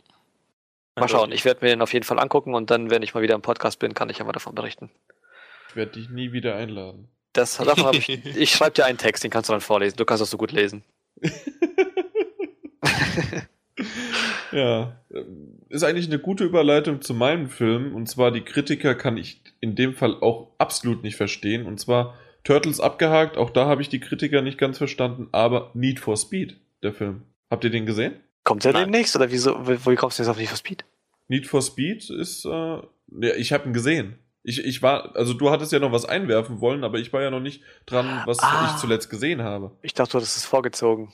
Mal 0.96 1.08
schauen, 1.08 1.30
ich 1.32 1.44
werde 1.44 1.64
mir 1.64 1.70
den 1.70 1.80
auf 1.80 1.92
jeden 1.92 2.04
Fall 2.04 2.18
angucken 2.18 2.54
und 2.54 2.70
dann, 2.70 2.90
wenn 2.90 3.02
ich 3.02 3.14
mal 3.14 3.22
wieder 3.22 3.34
im 3.36 3.40
Podcast 3.42 3.78
bin, 3.78 3.94
kann 3.94 4.10
ich 4.10 4.18
ja 4.18 4.24
mal 4.24 4.32
davon 4.32 4.54
berichten. 4.54 4.90
Ich 5.70 5.76
werde 5.76 5.92
dich 5.92 6.10
nie 6.10 6.32
wieder 6.32 6.56
einladen. 6.56 7.08
Das, 7.32 7.56
davon 7.56 7.94
ich, 7.96 8.08
ich 8.08 8.50
schreibe 8.50 8.72
dir 8.72 8.84
einen 8.84 8.98
Text, 8.98 9.22
den 9.24 9.30
kannst 9.30 9.48
du 9.48 9.52
dann 9.52 9.60
vorlesen. 9.62 9.96
Du 9.96 10.04
kannst 10.04 10.20
das 10.20 10.28
so 10.30 10.36
gut 10.36 10.50
lesen. 10.52 10.82
Ja, 14.52 15.00
ist 15.70 15.82
eigentlich 15.82 16.06
eine 16.08 16.18
gute 16.18 16.44
Überleitung 16.44 17.00
zu 17.00 17.14
meinem 17.14 17.48
Film. 17.48 17.94
Und 17.94 18.06
zwar 18.06 18.30
die 18.30 18.42
Kritiker 18.42 18.94
kann 18.94 19.16
ich 19.16 19.40
in 19.60 19.74
dem 19.74 19.94
Fall 19.94 20.14
auch 20.20 20.48
absolut 20.58 21.02
nicht 21.02 21.16
verstehen. 21.16 21.64
Und 21.66 21.80
zwar 21.80 22.14
Turtles 22.44 22.80
abgehakt. 22.80 23.36
Auch 23.38 23.48
da 23.50 23.66
habe 23.66 23.80
ich 23.80 23.88
die 23.88 24.00
Kritiker 24.00 24.42
nicht 24.42 24.58
ganz 24.58 24.76
verstanden. 24.78 25.28
Aber 25.32 25.70
Need 25.74 26.00
for 26.00 26.16
Speed, 26.18 26.58
der 26.82 26.92
Film. 26.92 27.22
Habt 27.50 27.64
ihr 27.64 27.70
den 27.70 27.86
gesehen? 27.86 28.14
Kommt 28.44 28.64
der 28.64 28.72
Nein. 28.74 28.84
demnächst 28.84 29.16
oder 29.16 29.30
wieso, 29.30 29.54
wo 29.66 29.90
wie 29.90 29.96
kommst 29.96 30.18
du 30.18 30.22
jetzt 30.22 30.28
auf 30.30 30.36
Need 30.36 30.48
for 30.48 30.58
Speed? 30.58 30.84
Need 31.28 31.46
for 31.46 31.62
Speed 31.62 32.10
ist, 32.10 32.44
äh, 32.44 32.48
ja, 32.50 32.82
ich 33.36 33.52
habe 33.54 33.66
ihn 33.68 33.72
gesehen. 33.72 34.18
Ich, 34.42 34.62
ich 34.64 34.82
war, 34.82 35.14
also 35.16 35.32
du 35.32 35.50
hattest 35.50 35.70
ja 35.72 35.78
noch 35.78 35.92
was 35.92 36.04
einwerfen 36.04 36.60
wollen, 36.60 36.82
aber 36.84 36.98
ich 36.98 37.12
war 37.12 37.22
ja 37.22 37.30
noch 37.30 37.40
nicht 37.40 37.62
dran, 37.86 38.22
was 38.26 38.40
Ah. 38.40 38.70
ich 38.74 38.80
zuletzt 38.80 39.08
gesehen 39.08 39.40
habe. 39.42 39.70
Ich 39.82 39.94
dachte, 39.94 40.12
du 40.12 40.18
hattest 40.18 40.36
es 40.36 40.44
vorgezogen. 40.44 41.12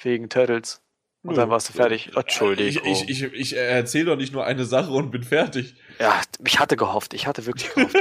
Wegen 0.00 0.28
Turtles. 0.28 0.80
Und 1.22 1.30
Nö. 1.30 1.36
dann 1.36 1.50
warst 1.50 1.68
du 1.68 1.72
fertig. 1.72 2.10
Entschuldigung. 2.16 2.82
Ich, 2.84 3.08
ich, 3.08 3.22
ich, 3.22 3.32
ich 3.32 3.56
erzähle 3.56 4.06
doch 4.06 4.16
nicht 4.16 4.32
nur 4.32 4.44
eine 4.44 4.64
Sache 4.64 4.90
und 4.90 5.10
bin 5.12 5.22
fertig. 5.22 5.74
Ja, 6.00 6.20
ich 6.44 6.58
hatte 6.58 6.76
gehofft. 6.76 7.14
Ich 7.14 7.26
hatte 7.26 7.46
wirklich 7.46 7.72
gehofft. 7.72 7.96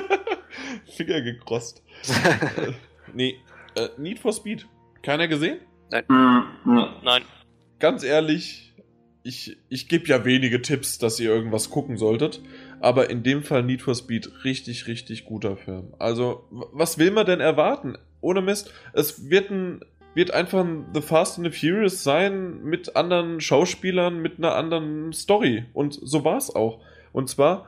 Finger 0.95 1.21
gekrost. 1.21 1.83
äh, 2.07 2.71
nee, 3.13 3.37
äh, 3.75 3.89
Need 3.97 4.19
for 4.19 4.33
Speed. 4.33 4.67
Keiner 5.03 5.27
gesehen? 5.27 5.59
Hm, 5.91 6.43
nee. 6.65 6.85
Nein. 7.03 7.23
Ganz 7.79 8.03
ehrlich, 8.03 8.73
ich, 9.23 9.57
ich 9.69 9.87
gebe 9.87 10.07
ja 10.07 10.25
wenige 10.25 10.61
Tipps, 10.61 10.97
dass 10.97 11.19
ihr 11.19 11.29
irgendwas 11.29 11.69
gucken 11.69 11.97
solltet. 11.97 12.41
Aber 12.79 13.09
in 13.11 13.21
dem 13.21 13.43
Fall 13.43 13.61
Need 13.63 13.83
for 13.83 13.93
Speed 13.93 14.43
richtig, 14.43 14.87
richtig 14.87 15.25
guter 15.25 15.57
Film. 15.57 15.93
Also, 15.99 16.47
was 16.49 16.97
will 16.97 17.11
man 17.11 17.27
denn 17.27 17.39
erwarten? 17.39 17.97
Ohne 18.19 18.41
Mist. 18.41 18.73
Es 18.93 19.29
wird 19.29 19.51
ein 19.51 19.81
wird 20.13 20.31
einfach 20.31 20.59
ein 20.59 20.85
The 20.93 21.01
Fast 21.01 21.37
and 21.39 21.51
the 21.53 21.57
Furious 21.57 22.03
sein 22.03 22.63
mit 22.63 22.95
anderen 22.95 23.39
Schauspielern, 23.41 24.19
mit 24.21 24.37
einer 24.37 24.55
anderen 24.55 25.13
Story. 25.13 25.65
Und 25.73 25.97
so 26.01 26.23
war's 26.25 26.53
auch. 26.53 26.79
Und 27.13 27.29
zwar 27.29 27.65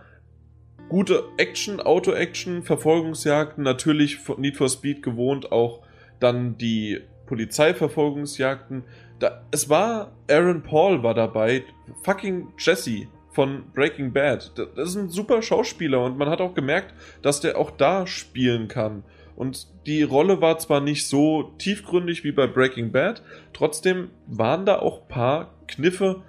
gute 0.90 1.24
Action, 1.38 1.80
Auto-Action, 1.80 2.64
Verfolgungsjagden, 2.64 3.64
natürlich 3.64 4.20
Need 4.38 4.58
for 4.58 4.68
Speed 4.70 5.02
gewohnt, 5.02 5.52
auch 5.52 5.82
dann 6.20 6.58
die 6.58 7.00
Polizeiverfolgungsjagden. 7.28 8.84
Da, 9.20 9.42
es 9.52 9.70
war 9.70 10.12
Aaron 10.30 10.64
Paul 10.64 11.04
war 11.04 11.14
dabei, 11.14 11.64
fucking 12.04 12.50
Jesse 12.58 13.08
von 13.32 13.64
Breaking 13.74 14.12
Bad. 14.14 14.52
Da- 14.56 14.66
Das 14.76 14.90
ist 14.90 14.96
ein 14.96 15.10
super 15.10 15.42
Schauspieler 15.42 16.04
und 16.04 16.18
man 16.18 16.30
hat 16.30 16.42
auch 16.42 16.54
gemerkt, 16.54 16.94
dass 17.22 17.40
der 17.40 17.58
auch 17.58 17.72
da 17.72 18.06
spielen 18.06 18.68
kann. 18.68 19.04
Und 19.36 19.68
die 19.86 20.04
Rolle 20.04 20.42
war 20.42 20.58
zwar 20.60 20.80
nicht 20.80 21.08
so 21.08 21.54
tiefgründig 21.58 22.24
wie 22.24 22.32
bei 22.32 22.48
Breaking 22.48 22.92
Bad, 22.92 23.24
trotzdem 23.54 24.10
waren 24.28 24.66
da 24.66 24.80
auch 24.80 25.08
paar 25.08 25.54
Kniffe, 25.68 26.22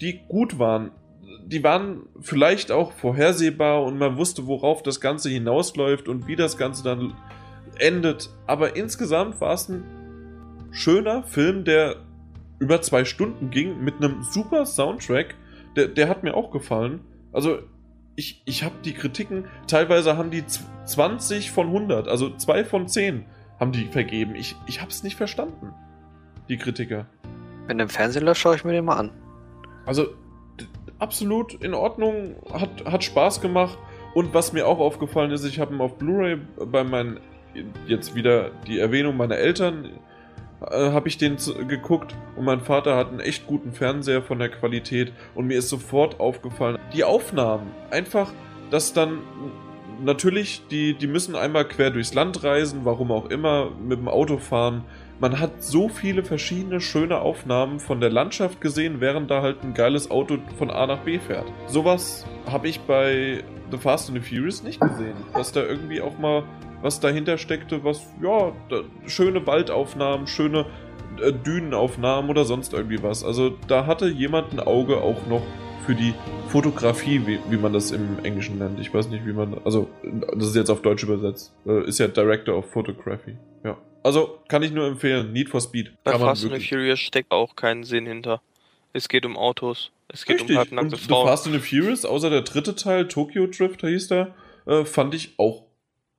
die 0.00 0.20
gut 0.28 0.58
waren. 0.58 0.90
die 1.46 1.62
waren 1.62 2.02
vielleicht 2.20 2.72
auch 2.72 2.92
vorhersehbar 2.92 3.84
und 3.84 3.98
man 3.98 4.16
wusste, 4.16 4.46
worauf 4.46 4.82
das 4.82 5.00
Ganze 5.00 5.28
hinausläuft 5.30 6.08
und 6.08 6.26
wie 6.26 6.36
das 6.36 6.56
Ganze 6.56 6.82
dann 6.82 7.14
endet. 7.78 8.30
Aber 8.46 8.76
insgesamt 8.76 9.40
war 9.40 9.54
es 9.54 9.68
ein 9.68 9.84
schöner 10.72 11.22
Film, 11.22 11.64
der 11.64 11.96
über 12.58 12.80
zwei 12.82 13.04
Stunden 13.04 13.50
ging, 13.50 13.82
mit 13.82 13.96
einem 13.96 14.22
super 14.22 14.66
Soundtrack. 14.66 15.34
Der, 15.76 15.88
der 15.88 16.08
hat 16.08 16.22
mir 16.22 16.34
auch 16.34 16.50
gefallen. 16.50 17.00
Also, 17.32 17.58
ich, 18.16 18.42
ich 18.46 18.64
habe 18.64 18.74
die 18.84 18.94
Kritiken, 18.94 19.44
teilweise 19.68 20.16
haben 20.16 20.30
die 20.30 20.44
20 20.46 21.50
von 21.50 21.66
100, 21.66 22.08
also 22.08 22.34
2 22.34 22.64
von 22.64 22.88
10 22.88 23.24
haben 23.60 23.72
die 23.72 23.86
vergeben. 23.86 24.34
Ich, 24.34 24.56
ich 24.66 24.80
habe 24.80 24.90
es 24.90 25.02
nicht 25.02 25.16
verstanden, 25.16 25.72
die 26.48 26.56
Kritiker. 26.56 27.06
Wenn 27.66 27.78
der 27.78 27.84
im 27.84 27.90
Fernsehen 27.90 28.24
läuft, 28.24 28.40
schaue 28.40 28.56
ich 28.56 28.64
mir 28.64 28.72
den 28.72 28.84
mal 28.84 28.96
an. 28.96 29.10
Also, 29.84 30.08
absolut 30.98 31.54
in 31.54 31.74
Ordnung, 31.74 32.36
hat, 32.52 32.84
hat 32.86 33.04
Spaß 33.04 33.40
gemacht. 33.40 33.78
Und 34.14 34.32
was 34.32 34.52
mir 34.54 34.66
auch 34.66 34.78
aufgefallen 34.78 35.30
ist, 35.30 35.44
ich 35.44 35.60
habe 35.60 35.74
ihn 35.74 35.80
auf 35.80 35.98
Blu-ray 35.98 36.38
bei 36.56 36.84
meinen, 36.84 37.20
jetzt 37.86 38.14
wieder 38.14 38.50
die 38.66 38.78
Erwähnung 38.78 39.16
meiner 39.16 39.36
Eltern, 39.36 39.90
äh, 40.60 40.90
habe 40.90 41.08
ich 41.08 41.18
den 41.18 41.36
geguckt 41.68 42.14
und 42.36 42.44
mein 42.44 42.60
Vater 42.60 42.96
hat 42.96 43.08
einen 43.08 43.20
echt 43.20 43.46
guten 43.46 43.72
Fernseher 43.72 44.22
von 44.22 44.38
der 44.38 44.48
Qualität 44.48 45.12
und 45.34 45.46
mir 45.46 45.58
ist 45.58 45.68
sofort 45.68 46.20
aufgefallen, 46.20 46.78
die 46.94 47.04
Aufnahmen, 47.04 47.70
einfach, 47.90 48.32
dass 48.70 48.92
dann 48.92 49.18
natürlich, 50.02 50.62
die, 50.70 50.94
die 50.94 51.06
müssen 51.06 51.34
einmal 51.36 51.66
quer 51.66 51.90
durchs 51.90 52.14
Land 52.14 52.42
reisen, 52.42 52.80
warum 52.84 53.10
auch 53.10 53.26
immer, 53.26 53.70
mit 53.70 53.98
dem 53.98 54.08
Auto 54.08 54.38
fahren. 54.38 54.84
Man 55.18 55.40
hat 55.40 55.62
so 55.62 55.88
viele 55.88 56.22
verschiedene 56.22 56.80
schöne 56.80 57.20
Aufnahmen 57.20 57.80
von 57.80 58.00
der 58.00 58.10
Landschaft 58.10 58.60
gesehen, 58.60 59.00
während 59.00 59.30
da 59.30 59.40
halt 59.40 59.62
ein 59.62 59.72
geiles 59.72 60.10
Auto 60.10 60.38
von 60.58 60.70
A 60.70 60.86
nach 60.86 60.98
B 60.98 61.18
fährt. 61.18 61.50
Sowas 61.68 62.26
habe 62.50 62.68
ich 62.68 62.80
bei 62.80 63.42
The 63.70 63.78
Fast 63.78 64.10
and 64.10 64.22
the 64.22 64.28
Furious 64.28 64.62
nicht 64.62 64.80
gesehen. 64.80 65.16
Dass 65.32 65.52
da 65.52 65.62
irgendwie 65.62 66.00
auch 66.00 66.18
mal 66.18 66.44
was 66.82 67.00
dahinter 67.00 67.38
steckte, 67.38 67.84
was, 67.84 68.02
ja, 68.22 68.52
da, 68.68 68.82
schöne 69.06 69.46
Waldaufnahmen, 69.46 70.26
schöne 70.26 70.66
äh, 71.20 71.32
Dünenaufnahmen 71.32 72.30
oder 72.30 72.44
sonst 72.44 72.72
irgendwie 72.72 73.02
was. 73.02 73.24
Also 73.24 73.50
da 73.68 73.86
hatte 73.86 74.08
jemand 74.08 74.52
ein 74.52 74.60
Auge 74.60 74.98
auch 74.98 75.26
noch 75.26 75.42
für 75.86 75.94
die 75.94 76.14
Fotografie, 76.48 77.26
wie, 77.26 77.38
wie 77.48 77.56
man 77.56 77.72
das 77.72 77.92
im 77.92 78.18
Englischen 78.24 78.58
nennt. 78.58 78.80
Ich 78.80 78.92
weiß 78.92 79.08
nicht, 79.08 79.24
wie 79.24 79.32
man, 79.32 79.56
also 79.64 79.88
das 80.02 80.48
ist 80.48 80.56
jetzt 80.56 80.70
auf 80.70 80.82
Deutsch 80.82 81.04
übersetzt. 81.04 81.52
Äh, 81.66 81.86
ist 81.86 81.98
ja 81.98 82.08
Director 82.08 82.56
of 82.56 82.70
Photography. 82.70 83.36
Ja. 83.64 83.78
Also 84.02 84.38
kann 84.48 84.62
ich 84.62 84.72
nur 84.72 84.86
empfehlen. 84.86 85.32
Need 85.32 85.48
for 85.48 85.60
Speed. 85.60 85.92
Bei 86.04 86.12
Kann 86.12 86.20
Fast 86.20 86.44
and. 86.44 86.62
Furious 86.62 87.00
steckt 87.00 87.32
auch 87.32 87.56
keinen 87.56 87.84
Sinn 87.84 88.06
hinter. 88.06 88.40
Es 88.92 89.08
geht 89.08 89.26
um 89.26 89.36
Autos. 89.36 89.90
Es 90.08 90.24
geht 90.24 90.40
Richtig. 90.40 90.56
um 90.56 90.58
halbnackte 90.58 90.96
The 90.96 91.08
Frauen. 91.08 91.26
Fast 91.26 91.46
and 91.46 91.54
the 91.54 91.60
Furious, 91.60 92.04
außer 92.04 92.30
der 92.30 92.42
dritte 92.42 92.74
Teil, 92.74 93.08
Tokyo 93.08 93.46
Drift 93.46 93.82
hieß 93.82 94.08
der, 94.08 94.34
äh, 94.66 94.84
fand 94.84 95.14
ich 95.14 95.34
auch 95.38 95.65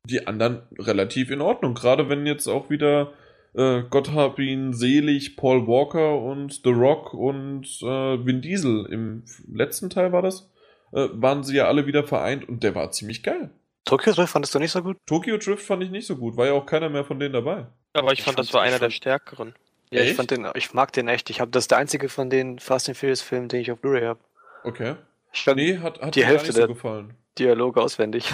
die 0.08 0.26
anderen 0.28 0.62
relativ 0.80 1.30
in 1.32 1.42
Ordnung. 1.42 1.74
Gerade 1.74 2.10
wenn 2.10 2.26
jetzt 2.26 2.48
auch 2.48 2.70
wieder 2.70 3.14
äh, 3.56 3.84
Gott 3.90 4.12
hab 4.14 4.40
ihn 4.40 4.74
selig, 4.74 5.36
Paul 5.38 5.68
Walker 5.68 6.20
und 6.20 6.62
The 6.64 6.70
Rock 6.72 7.14
und 7.14 7.66
äh, 7.82 8.26
Vin 8.26 8.42
Diesel 8.42 8.86
im 8.92 9.24
letzten 9.52 9.90
Teil 9.90 10.12
war 10.12 10.22
das, 10.22 10.50
äh, 10.94 11.08
waren 11.14 11.44
sie 11.44 11.56
ja 11.58 11.68
alle 11.68 11.86
wieder 11.88 12.04
vereint 12.04 12.48
und 12.48 12.64
der 12.64 12.76
war 12.76 12.92
ziemlich 12.92 13.24
geil. 13.24 13.50
Tokyo 13.86 14.14
Drift 14.14 14.34
fandest 14.34 14.54
du 14.54 14.60
nicht 14.60 14.72
so 14.72 14.84
gut? 14.84 14.98
Tokyo 15.06 15.38
Drift 15.38 15.64
fand 15.66 15.82
ich 15.84 15.90
nicht 15.92 16.06
so 16.08 16.18
gut, 16.18 16.36
war 16.38 16.46
ja 16.48 16.54
auch 16.54 16.66
keiner 16.66 16.90
mehr 16.90 17.06
von 17.06 17.20
denen 17.20 17.34
dabei. 17.34 17.68
Aber 17.94 18.12
ich 18.12 18.20
Ich 18.20 18.26
fand, 18.26 18.38
das 18.38 18.54
war 18.54 18.62
ich 18.64 18.68
einer 18.68 18.80
der 18.80 18.88
fand- 18.90 18.94
stärkeren. 18.94 19.56
Ja, 19.92 20.02
ich 20.02 20.08
Echt? 20.10 20.18
fand 20.18 20.32
den, 20.32 20.46
ich 20.56 20.74
mag 20.74 20.92
den 20.92 21.08
echt. 21.08 21.30
Ich 21.30 21.40
habe 21.40 21.50
das 21.52 21.64
ist 21.64 21.72
der 21.72 21.78
einzige 21.78 22.10
von 22.10 22.30
den 22.30 22.60
Fast 22.60 22.90
and 22.90 22.98
Furious 22.98 23.22
Filmen, 23.22 23.48
den 23.48 23.62
ich 23.62 23.72
auf 23.72 23.80
Blu-ray 23.80 24.04
habe. 24.04 24.20
Okay. 24.66 24.96
Ich 25.32 25.46
kann 25.46 25.56
Nee, 25.56 25.78
hat, 25.78 26.02
hat 26.02 26.14
Die 26.14 26.20
mir 26.20 26.24
gar 26.26 26.32
Hälfte 26.32 26.48
nicht 26.48 26.56
so 26.56 26.60
der- 26.60 26.68
gefallen. 26.68 27.14
Dialoge 27.40 27.82
auswendig. 27.82 28.30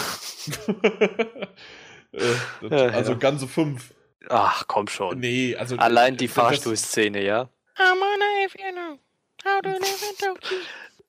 äh, 2.11 2.19
das, 2.61 2.71
Ja, 2.71 2.77
also 2.89 3.11
ja. 3.13 3.17
ganze 3.17 3.47
fünf. 3.47 3.93
Ach, 4.29 4.65
komm 4.67 4.87
schon. 4.87 5.19
Nee, 5.19 5.55
also. 5.55 5.75
Allein 5.77 6.15
die 6.17 6.27
Fahrstuhlszene, 6.27 7.23
ja. 7.23 7.49
I'm 7.77 7.91
on 7.93 8.45
if 8.45 8.53
you 8.55 8.71
know 8.71 8.99
how 9.45 9.61
to 9.61 9.69
live 9.69 9.81
in 10.11 10.17
Tokyo. 10.17 10.57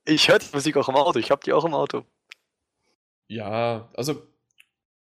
Ich 0.06 0.28
höre 0.28 0.38
die 0.38 0.46
Musik 0.52 0.76
auch 0.76 0.88
im 0.88 0.96
Auto. 0.96 1.18
Ich 1.18 1.30
habe 1.30 1.42
die 1.44 1.52
auch 1.52 1.64
im 1.64 1.74
Auto. 1.74 2.04
Ja, 3.28 3.88
also. 3.94 4.26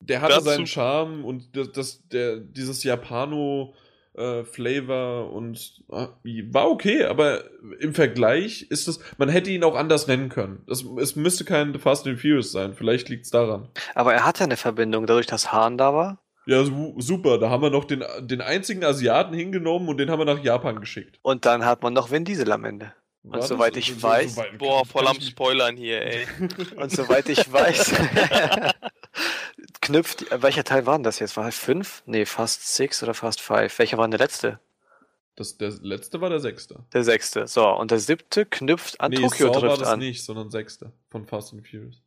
Der 0.00 0.20
hatte 0.20 0.34
Dazu- 0.34 0.44
seinen 0.44 0.66
Charme 0.66 1.24
und 1.24 1.56
das, 1.56 1.72
das, 1.72 2.08
der, 2.08 2.36
dieses 2.36 2.82
Japano. 2.84 3.74
Äh, 4.16 4.44
Flavor 4.44 5.32
und 5.32 5.82
äh, 5.90 6.06
war 6.52 6.70
okay, 6.70 7.04
aber 7.04 7.42
im 7.80 7.94
Vergleich 7.94 8.62
ist 8.70 8.86
es, 8.86 9.00
man 9.18 9.28
hätte 9.28 9.50
ihn 9.50 9.64
auch 9.64 9.74
anders 9.74 10.06
nennen 10.06 10.28
können. 10.28 10.62
Das, 10.68 10.84
es 11.00 11.16
müsste 11.16 11.44
kein 11.44 11.72
The 11.72 11.80
Fast 11.80 12.06
and 12.06 12.20
Furious 12.20 12.52
sein, 12.52 12.74
vielleicht 12.74 13.08
liegt 13.08 13.24
es 13.24 13.30
daran. 13.32 13.68
Aber 13.96 14.14
er 14.14 14.24
hat 14.24 14.38
ja 14.38 14.44
eine 14.44 14.56
Verbindung, 14.56 15.06
dadurch, 15.06 15.26
dass 15.26 15.52
Hahn 15.52 15.78
da 15.78 15.92
war. 15.94 16.18
Ja, 16.46 16.62
su 16.62 16.94
super, 16.98 17.38
da 17.38 17.50
haben 17.50 17.62
wir 17.62 17.70
noch 17.70 17.86
den, 17.86 18.04
den 18.20 18.40
einzigen 18.40 18.84
Asiaten 18.84 19.34
hingenommen 19.34 19.88
und 19.88 19.96
den 19.98 20.08
haben 20.10 20.20
wir 20.20 20.26
nach 20.26 20.44
Japan 20.44 20.78
geschickt. 20.78 21.18
Und 21.22 21.44
dann 21.44 21.64
hat 21.64 21.82
man 21.82 21.92
noch 21.92 22.12
Vin 22.12 22.24
Diesel 22.24 22.52
am 22.52 22.64
Ende. 22.64 22.92
War 23.24 23.40
das- 23.40 23.48
soweit 23.48 23.76
ich 23.76 23.90
weiß- 23.94 24.36
weit 24.36 24.58
Boah, 24.58 24.84
voll 24.84 25.08
am 25.08 25.20
Spoilern 25.20 25.76
hier, 25.76 26.02
ey. 26.02 26.26
Und 26.76 26.92
soweit 26.92 27.28
ich 27.30 27.50
weiß, 27.52 27.94
knüpft. 29.80 30.30
äh, 30.30 30.42
Welcher 30.42 30.64
Teil 30.64 30.86
war 30.86 30.96
denn 30.96 31.04
das 31.04 31.18
jetzt? 31.18 31.36
War 31.36 31.50
5? 31.50 32.02
Nee, 32.06 32.24
Fast 32.26 32.74
6 32.74 33.02
oder 33.02 33.14
Fast 33.14 33.40
5? 33.40 33.78
Welcher 33.78 33.98
war 33.98 34.06
denn 34.06 34.12
der 34.12 34.20
letzte? 34.20 34.60
Das, 35.36 35.56
der 35.58 35.70
letzte 35.82 36.20
war 36.20 36.30
der 36.30 36.38
sechste. 36.40 36.84
Der 36.92 37.02
sechste. 37.02 37.46
So, 37.48 37.68
und 37.68 37.90
der 37.90 37.98
siebte 37.98 38.46
knüpft 38.46 39.00
an 39.00 39.10
nee, 39.10 39.16
Tokyo 39.16 39.48
Saw 39.52 39.54
war 39.62 39.68
Drift 39.68 39.80
das 39.82 39.88
an. 39.88 39.98
nicht, 39.98 40.24
sondern 40.24 40.50
sechste 40.50 40.92
von 41.10 41.26
Fast 41.26 41.52
and 41.52 41.66
Furious. 41.66 42.00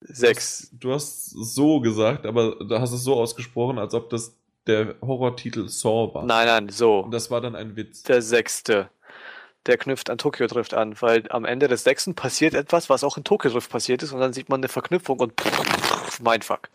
Sechs. 0.00 0.68
Du 0.72 0.92
hast 0.92 1.28
es 1.28 1.54
so 1.54 1.80
gesagt, 1.80 2.26
aber 2.26 2.56
du 2.64 2.78
hast 2.78 2.92
es 2.92 3.02
so 3.02 3.14
ausgesprochen, 3.14 3.78
als 3.78 3.94
ob 3.94 4.10
das 4.10 4.36
der 4.66 4.94
Horrortitel 5.00 5.68
Saw 5.68 6.12
war. 6.14 6.24
Nein, 6.24 6.46
nein, 6.46 6.68
so. 6.68 7.00
Und 7.00 7.12
das 7.12 7.30
war 7.30 7.40
dann 7.40 7.56
ein 7.56 7.76
Witz. 7.76 8.02
Der 8.02 8.20
sechste. 8.22 8.90
Der 9.64 9.78
knüpft 9.78 10.10
an 10.10 10.18
Tokyo 10.18 10.46
Drift 10.46 10.74
an, 10.74 10.94
weil 11.00 11.24
am 11.30 11.44
Ende 11.44 11.66
des 11.66 11.82
sechsten 11.82 12.14
passiert 12.14 12.54
etwas, 12.54 12.88
was 12.88 13.02
auch 13.02 13.16
in 13.16 13.24
Tokyo 13.24 13.50
Drift 13.50 13.70
passiert 13.70 14.02
ist, 14.04 14.12
und 14.12 14.20
dann 14.20 14.32
sieht 14.32 14.48
man 14.48 14.60
eine 14.60 14.68
Verknüpfung 14.68 15.18
und 15.18 15.34
Mindfuck. 16.20 16.70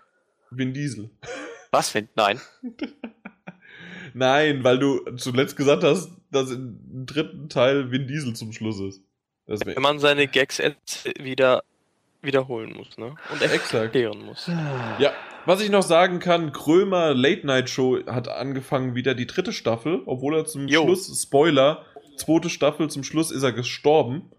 Vin 0.50 0.74
Diesel. 0.74 1.10
Was 1.72 1.90
find? 1.90 2.10
Nein. 2.16 2.40
Nein, 4.14 4.64
weil 4.64 4.78
du 4.78 5.00
zuletzt 5.16 5.56
gesagt 5.56 5.84
hast, 5.84 6.12
dass 6.32 6.52
im 6.52 7.06
dritten 7.06 7.50
Teil 7.50 7.92
Vin 7.92 8.08
Diesel 8.08 8.36
zum 8.36 8.52
Schluss 8.52 8.80
ist. 8.80 9.02
Deswegen. 9.48 9.76
Wenn 9.76 9.84
man 9.84 10.00
seine 10.00 10.28
Gags 10.28 10.62
wieder 11.20 11.64
wiederholen 12.22 12.74
muss, 12.74 12.98
ne? 12.98 13.16
Und 13.32 13.42
Exakt. 13.42 13.74
erklären 13.74 14.24
muss. 14.24 14.48
Ja, 15.00 15.12
was 15.46 15.62
ich 15.62 15.70
noch 15.70 15.82
sagen 15.82 16.20
kann, 16.20 16.52
Krömer 16.52 17.14
Late 17.16 17.48
Night 17.48 17.70
Show 17.70 18.06
hat 18.06 18.28
angefangen 18.28 18.94
wieder 18.94 19.16
die 19.16 19.26
dritte 19.26 19.54
Staffel, 19.54 20.02
obwohl 20.06 20.36
er 20.38 20.46
zum 20.46 20.68
Jo. 20.68 20.84
Schluss, 20.84 21.22
Spoiler, 21.22 21.86
zweite 22.18 22.50
Staffel, 22.50 22.90
zum 22.90 23.04
Schluss 23.04 23.32
ist 23.32 23.44
er 23.44 23.54
gestorben 23.54 24.32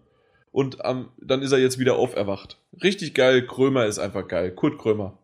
und 0.53 0.77
ähm, 0.83 1.09
dann 1.17 1.41
ist 1.41 1.51
er 1.51 1.57
jetzt 1.59 1.77
wieder 1.79 1.95
auferwacht. 1.95 2.57
Richtig 2.81 3.13
geil, 3.13 3.45
Krömer 3.45 3.85
ist 3.87 3.99
einfach 3.99 4.25
geil. 4.29 4.51
Kurt 4.55 4.77
Krömer. 4.79 5.17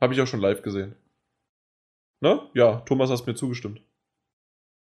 Habe 0.00 0.14
ich 0.14 0.20
auch 0.20 0.26
schon 0.28 0.40
live 0.40 0.62
gesehen. 0.62 0.94
Ne? 2.20 2.40
Ja, 2.54 2.76
Thomas 2.86 3.10
hast 3.10 3.26
mir 3.26 3.34
zugestimmt. 3.34 3.80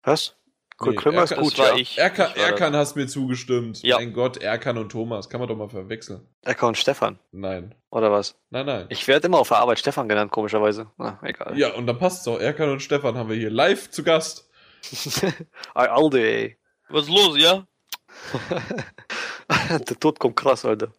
Was? 0.03 0.37
Kurt 0.77 0.91
Nee, 0.91 0.97
Krömer 1.01 1.23
ist 1.25 1.33
Erkan- 1.33 1.43
gut, 1.43 1.53
das 1.53 1.59
war 1.59 1.75
ja. 1.75 1.81
ich. 1.81 1.97
Erkan, 1.99 2.27
Ich 2.31 2.37
war 2.37 2.43
das. 2.43 2.51
Erkan 2.61 2.77
hast 2.77 2.97
mir 2.97 3.07
zugestimmt. 3.07 3.83
Ja. 3.83 3.97
Mein 3.97 4.13
Gott, 4.13 4.37
Erkan 4.37 4.77
und 4.77 4.91
Thomas. 4.93 5.31
Kann 5.31 5.41
man 5.41 5.49
doch 5.49 5.57
mal 5.57 5.69
verwechseln. 5.71 6.21
Ecker 6.45 6.67
und 6.69 6.77
Stefan. 6.77 7.19
Nein. 7.33 7.75
Oder 7.91 8.13
was? 8.13 8.37
Nein, 8.51 8.67
nein. 8.67 8.87
Ich 8.91 9.09
werde 9.09 9.27
immer 9.27 9.39
auf 9.39 9.49
der 9.49 9.57
Arbeit 9.59 9.79
Stefan 9.79 10.07
genannt, 10.09 10.31
komischerweise. 10.33 10.91
Na, 10.99 11.19
egal. 11.23 11.57
Ja, 11.59 11.73
und 11.75 11.87
dann 11.87 11.99
passt's 11.99 12.29
auch. 12.29 12.39
Erkan 12.39 12.69
und 12.71 12.83
Stefan 12.83 13.17
haben 13.17 13.31
wir 13.31 13.37
hier 13.37 13.51
live 13.51 13.89
zu 13.91 14.03
Gast. 14.05 14.51
Alde, 15.75 16.21
ey. 16.21 16.59
Was 16.91 17.05
ist 17.05 17.11
los, 17.11 17.39
ja? 17.39 17.67
Der 19.71 20.01
Tod 20.01 20.19
kommt 20.19 20.37
krass, 20.37 20.65
Alter. 20.65 20.93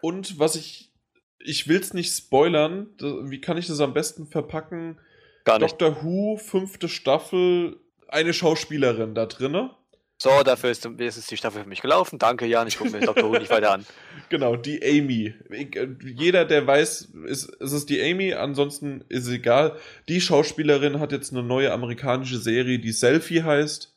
Und 0.00 0.38
was 0.38 0.54
ich. 0.56 0.92
Ich 1.38 1.68
will's 1.68 1.94
nicht 1.94 2.12
spoilern. 2.12 2.88
Wie 2.98 3.40
kann 3.40 3.56
ich 3.56 3.68
das 3.68 3.78
am 3.78 3.94
besten 3.94 4.26
verpacken? 4.26 4.98
Gar 5.44 5.60
nicht. 5.60 5.70
Doctor 5.70 6.02
Who, 6.02 6.36
fünfte 6.38 6.88
Staffel, 6.88 7.76
eine 8.08 8.32
Schauspielerin 8.32 9.14
da 9.14 9.26
drinne. 9.26 9.70
So, 10.18 10.42
dafür 10.42 10.70
ist, 10.70 10.84
ist 10.84 11.30
die 11.30 11.36
Staffel 11.36 11.62
für 11.62 11.68
mich 11.68 11.82
gelaufen. 11.82 12.18
Danke, 12.18 12.46
Jan. 12.46 12.66
Ich 12.66 12.78
gucke 12.78 12.90
mir 12.90 13.00
Dr. 13.00 13.30
Who 13.30 13.38
nicht 13.38 13.50
weiter 13.50 13.72
an. 13.72 13.86
Genau, 14.28 14.56
die 14.56 14.82
Amy. 14.82 15.34
Äh, 15.50 15.86
jeder, 16.02 16.44
der 16.46 16.66
weiß, 16.66 17.12
ist, 17.26 17.44
ist 17.44 17.72
es 17.72 17.86
die 17.86 18.02
Amy, 18.02 18.32
ansonsten 18.32 19.04
ist 19.08 19.26
es 19.26 19.32
egal. 19.34 19.78
Die 20.08 20.20
Schauspielerin 20.20 20.98
hat 20.98 21.12
jetzt 21.12 21.32
eine 21.32 21.44
neue 21.44 21.70
amerikanische 21.70 22.38
Serie, 22.38 22.80
die 22.80 22.90
Selfie 22.90 23.44
heißt. 23.44 23.95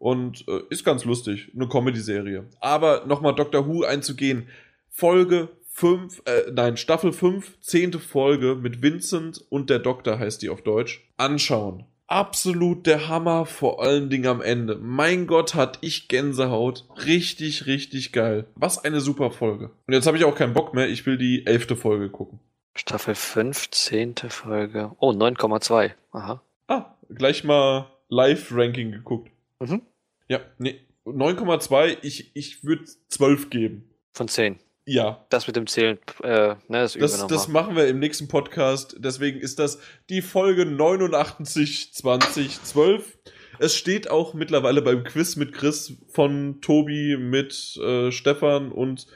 Und 0.00 0.48
äh, 0.48 0.62
ist 0.70 0.84
ganz 0.84 1.04
lustig. 1.04 1.52
Eine 1.54 1.68
Comedy-Serie. 1.68 2.46
Aber 2.58 3.04
nochmal 3.06 3.34
Doctor 3.36 3.68
Who 3.68 3.84
einzugehen. 3.84 4.48
Folge 4.88 5.50
5, 5.72 6.22
äh, 6.24 6.50
nein, 6.52 6.76
Staffel 6.78 7.12
5, 7.12 7.60
zehnte 7.60 8.00
Folge 8.00 8.54
mit 8.56 8.82
Vincent 8.82 9.44
und 9.50 9.70
der 9.70 9.78
Doktor 9.78 10.18
heißt 10.18 10.42
die 10.42 10.48
auf 10.48 10.62
Deutsch. 10.62 11.06
Anschauen. 11.16 11.84
absolut 12.06 12.86
der 12.86 13.08
Hammer, 13.08 13.46
vor 13.46 13.82
allen 13.82 14.10
Dingen 14.10 14.26
am 14.26 14.40
Ende. 14.42 14.76
Mein 14.76 15.26
Gott, 15.26 15.54
hat 15.54 15.78
ich 15.82 16.08
Gänsehaut. 16.08 16.86
Richtig, 17.06 17.66
richtig 17.66 18.10
geil. 18.12 18.46
Was 18.56 18.82
eine 18.84 19.00
super 19.00 19.30
Folge. 19.30 19.70
Und 19.86 19.94
jetzt 19.94 20.06
habe 20.06 20.16
ich 20.16 20.24
auch 20.24 20.34
keinen 20.34 20.54
Bock 20.54 20.74
mehr. 20.74 20.88
Ich 20.88 21.06
will 21.06 21.18
die 21.18 21.46
elfte 21.46 21.76
Folge 21.76 22.08
gucken. 22.10 22.40
Staffel 22.74 23.14
5, 23.14 23.70
10. 23.70 24.14
Folge. 24.28 24.92
Oh, 24.98 25.10
9,2. 25.12 25.90
Aha. 26.12 26.42
Ah, 26.68 26.94
gleich 27.10 27.44
mal 27.44 27.86
Live-Ranking 28.08 28.92
geguckt. 28.92 29.30
Mhm. 29.60 29.82
Ja, 30.30 30.40
nee. 30.58 30.78
9,2, 31.04 31.98
ich, 32.02 32.30
ich 32.36 32.62
würde 32.62 32.84
12 33.08 33.50
geben. 33.50 33.90
Von 34.12 34.28
10. 34.28 34.60
Ja. 34.84 35.26
Das 35.28 35.48
mit 35.48 35.56
dem 35.56 35.66
Zählen, 35.66 35.98
äh, 36.22 36.48
ne, 36.48 36.58
das 36.68 36.92
Das, 36.94 37.26
das 37.26 37.48
machen 37.48 37.74
wir 37.74 37.88
im 37.88 37.98
nächsten 37.98 38.28
Podcast. 38.28 38.94
Deswegen 38.98 39.40
ist 39.40 39.58
das 39.58 39.80
die 40.08 40.22
Folge 40.22 40.66
89 40.66 41.92
2012. 41.92 43.18
Es 43.58 43.74
steht 43.74 44.08
auch 44.08 44.32
mittlerweile 44.32 44.82
beim 44.82 45.02
Quiz 45.02 45.34
mit 45.34 45.52
Chris 45.52 45.94
von 46.08 46.60
Tobi 46.60 47.16
mit 47.16 47.76
äh, 47.78 48.12
Stefan 48.12 48.70
und 48.70 49.08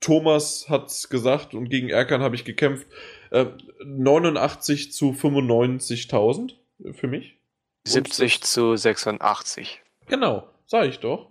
Thomas 0.00 0.68
hat's 0.68 1.08
gesagt 1.08 1.54
und 1.54 1.70
gegen 1.70 1.88
Erkan 1.88 2.20
habe 2.20 2.36
ich 2.36 2.44
gekämpft. 2.44 2.86
Äh, 3.30 3.46
89 3.82 4.92
zu 4.92 5.12
95.000 5.12 6.52
für 6.92 7.06
mich. 7.06 7.38
70 7.84 8.42
zu 8.42 8.76
86. 8.76 9.80
Genau, 10.06 10.48
sag 10.66 10.86
ich 10.88 11.00
doch. 11.00 11.30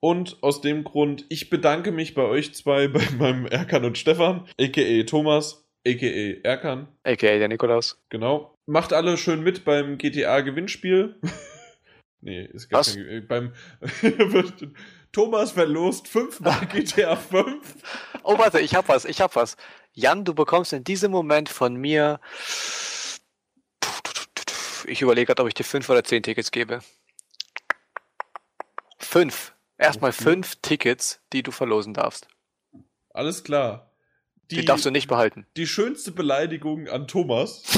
Und 0.00 0.36
aus 0.42 0.60
dem 0.60 0.84
Grund, 0.84 1.24
ich 1.30 1.50
bedanke 1.50 1.90
mich 1.90 2.14
bei 2.14 2.22
euch 2.22 2.54
zwei, 2.54 2.88
bei 2.88 3.02
meinem 3.18 3.46
Erkan 3.46 3.84
und 3.84 3.98
Stefan, 3.98 4.46
a.k.a. 4.60 5.02
Thomas, 5.04 5.64
a.k.a. 5.86 6.40
Erkan. 6.46 6.88
A.k.a. 7.04 7.38
der 7.38 7.48
Nikolaus. 7.48 7.98
Genau. 8.10 8.54
Macht 8.66 8.92
alle 8.92 9.16
schön 9.16 9.42
mit 9.42 9.64
beim 9.64 9.96
GTA-Gewinnspiel. 9.98 11.16
nee, 12.20 12.44
ist 12.44 12.68
gar 12.68 12.80
Was? 12.80 12.94
kein 12.94 13.04
Ge- 13.04 13.20
beim 13.20 13.52
Thomas 15.12 15.52
verlost 15.52 16.08
fünfmal 16.08 16.66
GTA 16.66 17.16
5. 17.16 17.74
Oh, 18.22 18.36
warte, 18.38 18.60
ich 18.60 18.74
hab 18.74 18.88
was, 18.88 19.06
ich 19.06 19.20
hab 19.20 19.34
was. 19.34 19.56
Jan, 19.92 20.24
du 20.24 20.34
bekommst 20.34 20.74
in 20.74 20.84
diesem 20.84 21.10
Moment 21.10 21.48
von 21.48 21.74
mir. 21.76 22.20
Ich 24.86 25.00
überlege 25.00 25.26
gerade, 25.26 25.42
ob 25.42 25.48
ich 25.48 25.54
dir 25.54 25.64
fünf 25.64 25.88
oder 25.88 26.04
zehn 26.04 26.22
Tickets 26.22 26.50
gebe. 26.50 26.80
Fünf. 29.06 29.54
Erstmal 29.78 30.10
Okay. 30.10 30.22
fünf 30.24 30.56
Tickets, 30.62 31.20
die 31.32 31.42
du 31.42 31.50
verlosen 31.50 31.94
darfst. 31.94 32.28
Alles 33.10 33.44
klar. 33.44 33.90
Die, 34.50 34.64
darfst 34.64 34.84
du 34.86 34.90
nicht 34.90 35.08
behalten. 35.08 35.46
die 35.56 35.66
schönste 35.66 36.12
Beleidigung 36.12 36.86
an 36.88 37.08
Thomas 37.08 37.62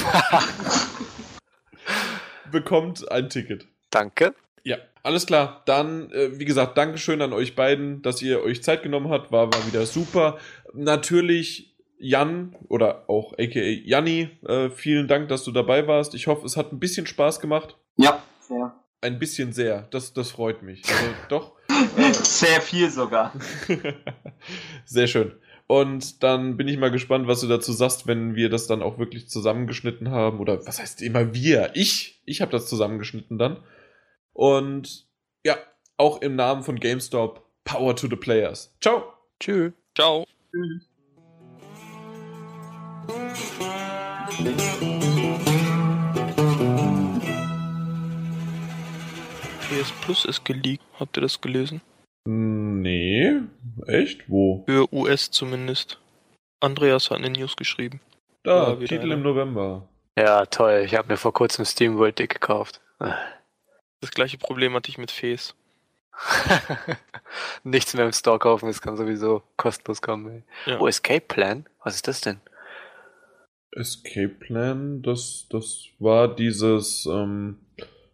bekommt 2.51 3.09
ein 3.11 3.29
Ticket. 3.29 3.67
Danke. 3.89 4.35
Ja, 4.63 4.77
alles 5.03 5.25
klar. 5.25 5.63
Dann, 5.65 6.11
äh, 6.11 6.37
wie 6.39 6.45
gesagt, 6.45 6.77
Dankeschön 6.77 7.21
an 7.21 7.33
euch 7.33 7.55
beiden, 7.55 8.01
dass 8.01 8.21
ihr 8.21 8.43
euch 8.43 8.61
Zeit 8.63 8.83
genommen 8.83 9.09
habt. 9.09 9.31
War, 9.31 9.51
war 9.51 9.65
wieder 9.67 9.85
super. 9.85 10.37
Natürlich 10.73 11.75
Jan 11.97 12.55
oder 12.67 13.09
auch 13.09 13.33
aka 13.33 13.59
Janni, 13.59 14.29
äh, 14.47 14.69
vielen 14.69 15.07
Dank, 15.07 15.27
dass 15.29 15.43
du 15.43 15.51
dabei 15.51 15.87
warst. 15.87 16.13
Ich 16.13 16.27
hoffe, 16.27 16.45
es 16.45 16.55
hat 16.55 16.71
ein 16.71 16.79
bisschen 16.79 17.07
Spaß 17.07 17.39
gemacht. 17.39 17.77
Ja, 17.97 18.21
sehr. 18.41 18.78
Ein 19.01 19.19
bisschen 19.19 19.53
sehr. 19.53 19.83
Das, 19.91 20.13
das 20.13 20.31
freut 20.31 20.61
mich. 20.61 20.83
Also, 20.85 21.13
doch. 21.29 21.53
Sehr 22.11 22.61
viel 22.61 22.89
sogar. 22.89 23.33
Sehr 24.85 25.07
schön. 25.07 25.33
Und 25.67 26.23
dann 26.23 26.57
bin 26.57 26.67
ich 26.67 26.77
mal 26.77 26.89
gespannt, 26.89 27.27
was 27.27 27.41
du 27.41 27.47
dazu 27.47 27.71
sagst, 27.71 28.07
wenn 28.07 28.35
wir 28.35 28.49
das 28.49 28.65
dann 28.65 28.81
auch 28.81 28.97
wirklich 28.97 29.29
zusammengeschnitten 29.29 30.09
haben. 30.09 30.39
Oder 30.39 30.65
was 30.65 30.79
heißt 30.79 31.01
immer 31.03 31.33
wir? 31.33 31.71
Ich. 31.75 32.21
Ich 32.25 32.41
habe 32.41 32.51
das 32.51 32.67
zusammengeschnitten 32.67 33.37
dann. 33.37 33.63
Und 34.33 35.05
ja, 35.45 35.57
auch 35.97 36.21
im 36.21 36.35
Namen 36.35 36.63
von 36.63 36.79
GameStop, 36.79 37.45
Power 37.63 37.95
to 37.95 38.07
the 38.07 38.15
Players. 38.15 38.75
Ciao. 38.81 39.13
Tschüss. 39.39 39.73
Ciao. 39.95 40.25
PS 49.69 49.91
Plus 50.01 50.25
ist 50.25 50.45
geleakt. 50.45 50.83
Habt 50.99 51.17
ihr 51.17 51.21
das 51.21 51.41
gelesen? 51.41 51.81
Nee. 52.25 53.39
Echt? 53.87 54.29
Wo? 54.29 54.63
Für 54.67 54.91
US 54.93 55.31
zumindest. 55.31 55.99
Andreas 56.59 57.09
hat 57.09 57.17
eine 57.19 57.29
News 57.29 57.55
geschrieben. 57.55 58.01
Da, 58.43 58.69
Ja, 58.69 58.75
Titel 58.75 59.05
einer. 59.05 59.13
im 59.15 59.21
November. 59.23 59.87
Ja, 60.17 60.45
toll. 60.45 60.83
Ich 60.85 60.95
habe 60.95 61.07
mir 61.07 61.17
vor 61.17 61.33
kurzem 61.33 61.65
SteamWorld 61.65 62.19
Dick 62.19 62.29
gekauft. 62.33 62.81
Das 64.01 64.11
gleiche 64.11 64.37
Problem 64.37 64.73
hatte 64.73 64.89
ich 64.89 64.97
mit 64.97 65.11
Fes. 65.11 65.55
Nichts 67.63 67.93
mehr 67.93 68.05
im 68.05 68.11
Store 68.11 68.39
kaufen, 68.39 68.67
es 68.67 68.81
kann 68.81 68.97
sowieso 68.97 69.43
kostenlos 69.55 70.01
kommen. 70.01 70.43
Ey. 70.65 70.71
Ja. 70.73 70.79
Oh, 70.79 70.87
Escape 70.87 71.21
Plan? 71.21 71.65
Was 71.83 71.95
ist 71.95 72.07
das 72.07 72.19
denn? 72.21 72.41
Escape 73.71 74.27
Plan, 74.29 75.01
das, 75.01 75.47
das 75.49 75.85
war 75.99 76.33
dieses 76.35 77.05
ähm, 77.05 77.59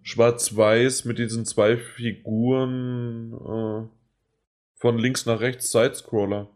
Schwarz-Weiß 0.05 1.05
mit 1.05 1.17
diesen 1.17 1.45
zwei 1.45 1.77
Figuren 1.77 3.33
äh, 3.33 3.89
von 4.75 4.99
links 4.99 5.25
nach 5.25 5.39
rechts 5.39 5.71
Sidescroller. 5.71 6.47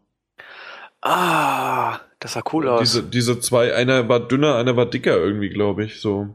Ah, 1.02 1.98
das 2.20 2.34
sah 2.34 2.44
cool 2.52 2.68
aus. 2.68 2.80
Diese, 2.80 3.02
diese 3.02 3.40
zwei, 3.40 3.74
einer 3.74 4.08
war 4.08 4.20
dünner, 4.20 4.54
einer 4.54 4.76
war 4.76 4.86
dicker 4.86 5.16
irgendwie, 5.16 5.48
glaube 5.48 5.84
ich, 5.84 6.00
so. 6.00 6.32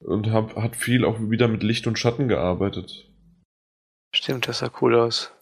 Und 0.00 0.30
hab, 0.30 0.54
hat 0.56 0.76
viel 0.76 1.06
auch 1.06 1.18
wieder 1.18 1.48
mit 1.48 1.62
Licht 1.62 1.86
und 1.86 1.98
Schatten 1.98 2.28
gearbeitet. 2.28 3.08
Stimmt, 4.14 4.48
das 4.48 4.58
sah 4.58 4.70
cool 4.82 4.96
aus. 4.96 5.32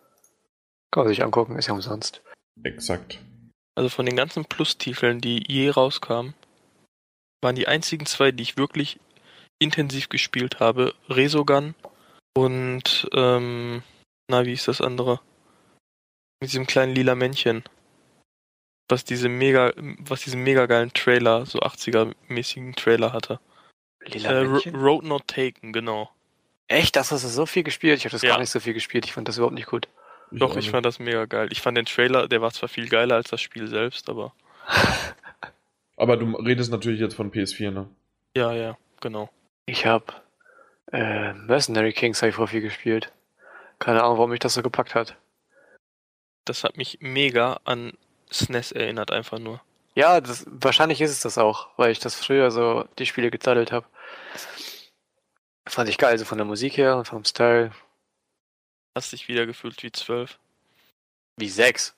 Kann 0.92 1.02
man 1.02 1.08
sich 1.08 1.24
angucken, 1.24 1.56
ist 1.56 1.66
ja 1.66 1.74
umsonst. 1.74 2.22
Exakt. 2.62 3.18
Also 3.74 3.88
von 3.88 4.06
den 4.06 4.16
ganzen 4.16 4.44
Plus-Titeln, 4.44 5.20
die 5.20 5.42
je 5.48 5.70
rauskamen, 5.70 6.34
waren 7.40 7.56
die 7.56 7.66
einzigen 7.66 8.06
zwei, 8.06 8.30
die 8.30 8.44
ich 8.44 8.56
wirklich 8.56 9.00
intensiv 9.60 10.08
gespielt 10.08 10.58
habe, 10.58 10.94
Resogun 11.08 11.74
und 12.36 13.08
ähm, 13.14 13.82
na, 14.28 14.44
wie 14.46 14.52
ist 14.52 14.66
das 14.68 14.80
andere? 14.80 15.20
Mit 16.40 16.50
diesem 16.52 16.66
kleinen 16.66 16.94
lila 16.94 17.14
Männchen. 17.14 17.62
Was 18.88 19.04
diese 19.04 19.28
mega, 19.28 19.72
was 19.98 20.22
diesen 20.22 20.42
mega 20.42 20.66
geilen 20.66 20.92
Trailer, 20.92 21.46
so 21.46 21.60
80er-mäßigen 21.60 22.74
Trailer 22.74 23.12
hatte. 23.12 23.38
Lila 24.04 24.30
Äh, 24.40 24.44
Männchen? 24.44 24.74
Road 24.74 25.04
Not 25.04 25.28
Taken, 25.28 25.72
genau. 25.72 26.10
Echt, 26.66 26.96
das 26.96 27.12
hast 27.12 27.24
du 27.24 27.28
so 27.28 27.46
viel 27.46 27.62
gespielt? 27.62 27.98
Ich 27.98 28.04
habe 28.04 28.12
das 28.12 28.22
Ja. 28.22 28.30
gar 28.30 28.38
nicht 28.38 28.50
so 28.50 28.60
viel 28.60 28.74
gespielt. 28.74 29.04
Ich 29.04 29.12
fand 29.12 29.28
das 29.28 29.36
überhaupt 29.36 29.54
nicht 29.54 29.66
gut. 29.68 29.88
Doch, 30.32 30.56
ich 30.56 30.70
fand 30.70 30.86
das 30.86 31.00
mega 31.00 31.24
geil. 31.24 31.48
Ich 31.50 31.60
fand 31.60 31.76
den 31.76 31.86
Trailer, 31.86 32.28
der 32.28 32.40
war 32.40 32.52
zwar 32.52 32.68
viel 32.68 32.88
geiler 32.88 33.16
als 33.16 33.30
das 33.30 33.40
Spiel 33.40 33.66
selbst, 33.66 34.08
aber 34.08 34.32
Aber 35.96 36.16
du 36.16 36.34
redest 36.36 36.70
natürlich 36.70 37.00
jetzt 37.00 37.14
von 37.14 37.30
PS4, 37.30 37.70
ne? 37.72 37.88
ja, 38.36 38.52
ja, 38.54 38.78
genau. 39.00 39.28
Ich 39.70 39.86
habe 39.86 40.12
äh, 40.90 41.32
Mercenary 41.32 41.92
Kings 41.92 42.20
habe 42.20 42.30
ich 42.30 42.34
vor 42.34 42.48
viel 42.48 42.60
gespielt. 42.60 43.12
Keine 43.78 44.02
Ahnung, 44.02 44.18
warum 44.18 44.30
mich 44.30 44.40
das 44.40 44.54
so 44.54 44.62
gepackt 44.62 44.96
hat. 44.96 45.16
Das 46.44 46.64
hat 46.64 46.76
mich 46.76 46.98
mega 47.00 47.60
an 47.62 47.96
SNES 48.32 48.72
erinnert, 48.72 49.12
einfach 49.12 49.38
nur. 49.38 49.62
Ja, 49.94 50.20
das, 50.20 50.44
wahrscheinlich 50.48 51.00
ist 51.00 51.12
es 51.12 51.20
das 51.20 51.38
auch, 51.38 51.68
weil 51.76 51.92
ich 51.92 52.00
das 52.00 52.16
früher 52.16 52.50
so 52.50 52.84
die 52.98 53.06
Spiele 53.06 53.30
gezettelt 53.30 53.70
habe. 53.70 53.86
Fand 55.68 55.88
ich 55.88 55.98
geil, 55.98 56.18
so 56.18 56.24
von 56.24 56.38
der 56.38 56.46
Musik 56.48 56.76
her 56.76 56.96
und 56.96 57.04
vom 57.04 57.24
Style. 57.24 57.70
Hast 58.96 59.12
dich 59.12 59.28
wieder 59.28 59.46
gefühlt 59.46 59.80
wie 59.84 59.92
zwölf. 59.92 60.40
Wie 61.36 61.48
sechs. 61.48 61.94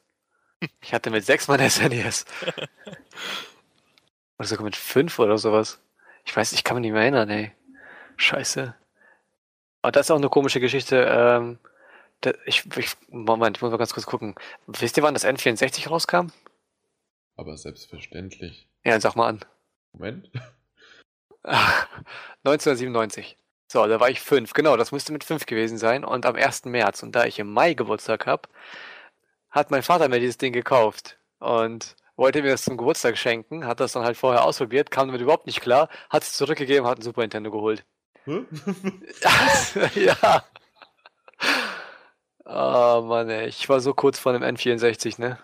Ich 0.82 0.92
hatte 0.92 1.10
mit 1.10 1.24
sechs 1.24 1.48
mein 1.48 1.68
SNES. 1.68 2.26
Oder 4.38 4.46
sogar 4.46 4.64
mit 4.64 4.76
fünf 4.76 5.18
oder 5.18 5.36
sowas. 5.38 5.80
Ich 6.24 6.36
weiß, 6.36 6.52
ich 6.52 6.64
kann 6.64 6.76
mich 6.76 6.82
nicht 6.82 6.92
mehr 6.92 7.02
erinnern, 7.02 7.30
ey. 7.30 7.52
Scheiße. 8.22 8.74
Aber 9.82 9.92
das 9.92 10.06
ist 10.06 10.10
auch 10.12 10.16
eine 10.16 10.28
komische 10.28 10.60
Geschichte. 10.60 11.06
Ähm, 11.08 11.58
da, 12.20 12.32
ich, 12.46 12.64
ich, 12.76 12.94
Moment, 13.08 13.56
ich 13.56 13.62
muss 13.62 13.72
mal 13.72 13.78
ganz 13.78 13.92
kurz 13.92 14.06
gucken. 14.06 14.36
Wisst 14.66 14.96
ihr, 14.96 15.02
wann 15.02 15.14
das 15.14 15.26
N64 15.26 15.88
rauskam? 15.88 16.28
Aber 17.36 17.56
selbstverständlich. 17.56 18.68
Ja, 18.84 19.00
sag 19.00 19.16
mal 19.16 19.28
an. 19.28 19.40
Moment. 19.92 20.30
1997. 21.42 23.36
So, 23.66 23.86
da 23.86 23.98
war 23.98 24.08
ich 24.08 24.20
fünf. 24.20 24.52
Genau, 24.52 24.76
das 24.76 24.92
müsste 24.92 25.12
mit 25.12 25.24
fünf 25.24 25.46
gewesen 25.46 25.78
sein. 25.78 26.04
Und 26.04 26.24
am 26.24 26.36
1. 26.36 26.66
März, 26.66 27.02
und 27.02 27.12
da 27.16 27.24
ich 27.24 27.40
im 27.40 27.52
Mai 27.52 27.74
Geburtstag 27.74 28.26
habe, 28.26 28.48
hat 29.50 29.72
mein 29.72 29.82
Vater 29.82 30.08
mir 30.08 30.20
dieses 30.20 30.38
Ding 30.38 30.52
gekauft. 30.52 31.18
Und 31.40 31.96
wollte 32.16 32.42
mir 32.42 32.50
das 32.52 32.62
zum 32.62 32.76
Geburtstag 32.76 33.18
schenken, 33.18 33.66
hat 33.66 33.80
das 33.80 33.92
dann 33.92 34.04
halt 34.04 34.16
vorher 34.16 34.44
ausprobiert, 34.44 34.92
kam 34.92 35.08
damit 35.08 35.22
überhaupt 35.22 35.46
nicht 35.46 35.60
klar, 35.60 35.88
hat 36.10 36.22
es 36.22 36.34
zurückgegeben, 36.34 36.86
hat 36.86 36.98
ein 36.98 37.02
Super 37.02 37.22
Nintendo 37.22 37.50
geholt. 37.50 37.84
Ja. 39.94 40.44
Oh 42.44 43.02
Mann, 43.06 43.30
ey. 43.30 43.48
Ich 43.48 43.68
war 43.68 43.80
so 43.80 43.94
kurz 43.94 44.18
vor 44.18 44.32
dem 44.32 44.42
N64, 44.42 45.20
ne? 45.20 45.38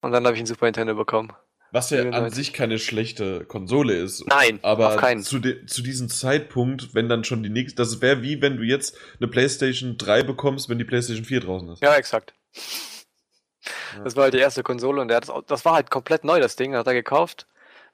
Und 0.00 0.12
dann 0.12 0.24
habe 0.24 0.34
ich 0.36 0.40
ein 0.40 0.46
Super 0.46 0.66
Nintendo 0.66 0.94
bekommen. 0.94 1.32
Was 1.70 1.90
ja 1.90 1.98
an 1.98 2.12
94. 2.12 2.34
sich 2.34 2.52
keine 2.54 2.78
schlechte 2.78 3.44
Konsole 3.44 3.94
ist. 3.94 4.26
Nein, 4.26 4.58
Aber 4.62 4.88
auf 4.88 4.96
keinen. 4.96 5.22
zu, 5.22 5.38
de 5.38 5.66
zu 5.66 5.82
diesem 5.82 6.08
Zeitpunkt, 6.08 6.94
wenn 6.94 7.08
dann 7.10 7.24
schon 7.24 7.42
die 7.42 7.50
nächste, 7.50 7.76
das 7.76 8.00
wäre 8.00 8.22
wie 8.22 8.40
wenn 8.40 8.56
du 8.56 8.62
jetzt 8.62 8.96
eine 9.18 9.28
PlayStation 9.28 9.98
3 9.98 10.22
bekommst, 10.22 10.70
wenn 10.70 10.78
die 10.78 10.84
PlayStation 10.84 11.26
4 11.26 11.40
draußen 11.40 11.72
ist. 11.72 11.82
Ja, 11.82 11.94
exakt. 11.94 12.32
Ja. 13.94 14.04
Das 14.04 14.16
war 14.16 14.24
halt 14.24 14.34
die 14.34 14.38
erste 14.38 14.62
Konsole 14.62 15.02
und 15.02 15.08
der 15.08 15.18
hat 15.18 15.28
das, 15.28 15.44
das 15.46 15.64
war 15.66 15.74
halt 15.74 15.90
komplett 15.90 16.24
neu, 16.24 16.40
das 16.40 16.56
Ding. 16.56 16.74
Hat 16.74 16.86
er 16.86 16.94
gekauft, 16.94 17.46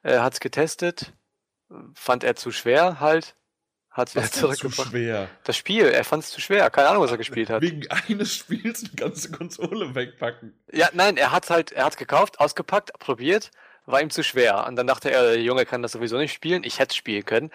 äh, 0.02 0.18
hat's 0.18 0.38
getestet, 0.38 1.12
fand 1.94 2.22
er 2.22 2.36
zu 2.36 2.52
schwer 2.52 3.00
halt, 3.00 3.34
Was 3.94 4.06
ist 4.06 4.16
denn 4.16 4.24
zu 4.24 4.40
zurückgebracht. 4.40 4.90
schwer? 4.90 5.28
Das 5.44 5.56
Spiel, 5.56 5.86
er 5.86 6.04
fand's 6.04 6.30
zu 6.30 6.40
schwer, 6.40 6.68
keine 6.70 6.88
Ahnung, 6.88 7.02
was 7.02 7.12
er 7.12 7.18
gespielt 7.18 7.48
hat. 7.48 7.62
Wegen 7.62 7.86
eines 8.08 8.34
Spiels 8.34 8.84
eine 8.84 8.94
ganze 8.94 9.30
Konsole 9.30 9.94
wegpacken. 9.94 10.52
Ja, 10.72 10.88
nein, 10.92 11.16
er 11.16 11.30
hat's 11.30 11.50
halt, 11.50 11.72
er 11.72 11.84
hat's 11.84 11.96
gekauft, 11.96 12.40
ausgepackt, 12.40 12.92
probiert, 12.98 13.50
war 13.86 14.02
ihm 14.02 14.10
zu 14.10 14.24
schwer. 14.24 14.66
Und 14.66 14.76
dann 14.76 14.86
dachte 14.86 15.10
er, 15.10 15.22
der 15.22 15.42
Junge 15.42 15.64
kann 15.64 15.82
das 15.82 15.92
sowieso 15.92 16.16
nicht 16.16 16.32
spielen, 16.32 16.64
ich 16.64 16.80
hätte 16.80 16.96
spielen 16.96 17.24
können. 17.24 17.50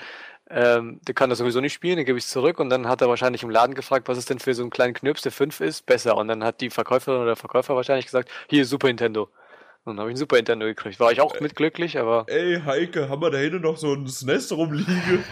Ähm, 0.49 0.99
der 1.03 1.13
kann 1.13 1.29
das 1.29 1.39
sowieso 1.39 1.61
nicht 1.61 1.73
spielen, 1.73 1.97
den 1.97 2.05
gebe 2.05 2.17
ich 2.17 2.25
zurück 2.25 2.59
und 2.59 2.71
dann 2.71 2.87
hat 2.87 3.01
er 3.01 3.09
wahrscheinlich 3.09 3.43
im 3.43 3.51
Laden 3.51 3.75
gefragt, 3.75 4.07
was 4.07 4.17
es 4.17 4.25
denn 4.25 4.39
für 4.39 4.55
so 4.55 4.63
einen 4.63 4.71
kleinen 4.71 4.95
Knirps, 4.95 5.21
der 5.21 5.31
5 5.31 5.59
ist, 5.61 5.85
besser. 5.85 6.17
Und 6.17 6.27
dann 6.27 6.43
hat 6.43 6.61
die 6.61 6.71
Verkäuferin 6.71 7.19
oder 7.19 7.27
der 7.27 7.35
Verkäufer 7.35 7.75
wahrscheinlich 7.75 8.05
gesagt, 8.05 8.29
hier 8.49 8.65
Super 8.65 8.87
Nintendo. 8.87 9.29
Und 9.89 9.97
dann 9.97 10.01
habe 10.03 10.11
ich 10.11 10.13
einen 10.13 10.19
Super 10.19 10.35
Nintendo 10.37 10.65
gekriegt. 10.65 10.99
War 10.99 11.11
ich 11.11 11.21
auch 11.21 11.39
mit 11.39 11.55
glücklich, 11.55 11.97
aber 11.97 12.25
Ey, 12.27 12.61
Heike, 12.65 13.09
haben 13.09 13.21
wir 13.21 13.31
da 13.31 13.37
hinten 13.37 13.61
noch 13.61 13.77
so 13.77 13.93
ein 13.93 14.07
SNES 14.07 14.51
rumliegen? 14.51 15.23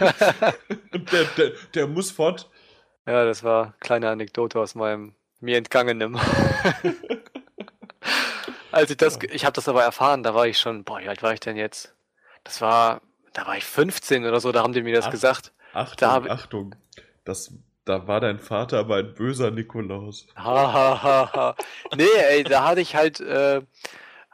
der, 0.92 1.24
der, 1.36 1.52
der 1.74 1.86
muss 1.86 2.10
fort. 2.10 2.48
ja, 3.06 3.24
das 3.24 3.42
war 3.44 3.62
eine 3.64 3.74
kleine 3.80 4.10
Anekdote 4.10 4.58
aus 4.60 4.74
meinem 4.74 5.14
mir 5.40 5.56
entgangenem. 5.56 6.18
Als 8.70 8.90
ich 8.90 8.96
das, 8.96 9.18
ich 9.30 9.44
habe 9.44 9.54
das 9.54 9.68
aber 9.68 9.82
erfahren, 9.82 10.22
da 10.22 10.34
war 10.34 10.46
ich 10.46 10.58
schon, 10.58 10.84
boah, 10.84 11.00
wie 11.00 11.08
alt 11.08 11.22
war 11.22 11.32
ich 11.32 11.40
denn 11.40 11.56
jetzt? 11.56 11.94
Das 12.44 12.60
war, 12.60 13.00
da 13.32 13.46
war 13.46 13.56
ich 13.56 13.64
15 13.64 14.26
oder 14.26 14.40
so, 14.40 14.52
da 14.52 14.62
haben 14.62 14.72
die 14.72 14.82
mir 14.82 14.94
das 14.94 15.06
Ach. 15.06 15.10
gesagt. 15.10 15.52
Achtung, 15.72 15.96
Da 15.98 16.12
hab 16.12 16.30
Achtung. 16.30 16.74
Das, 17.24 17.52
da 17.84 18.06
war 18.06 18.20
dein 18.20 18.38
Vater 18.38 18.78
aber 18.78 18.96
ein 18.96 19.14
böser 19.14 19.50
Nikolaus. 19.50 20.26
Ha, 20.36 20.72
ha, 20.72 21.02
ha, 21.02 21.32
ha. 21.32 21.56
Nee, 21.96 22.04
ey, 22.30 22.44
da 22.44 22.68
hatte 22.68 22.80
ich 22.80 22.94
halt, 22.94 23.20
äh, 23.20 23.62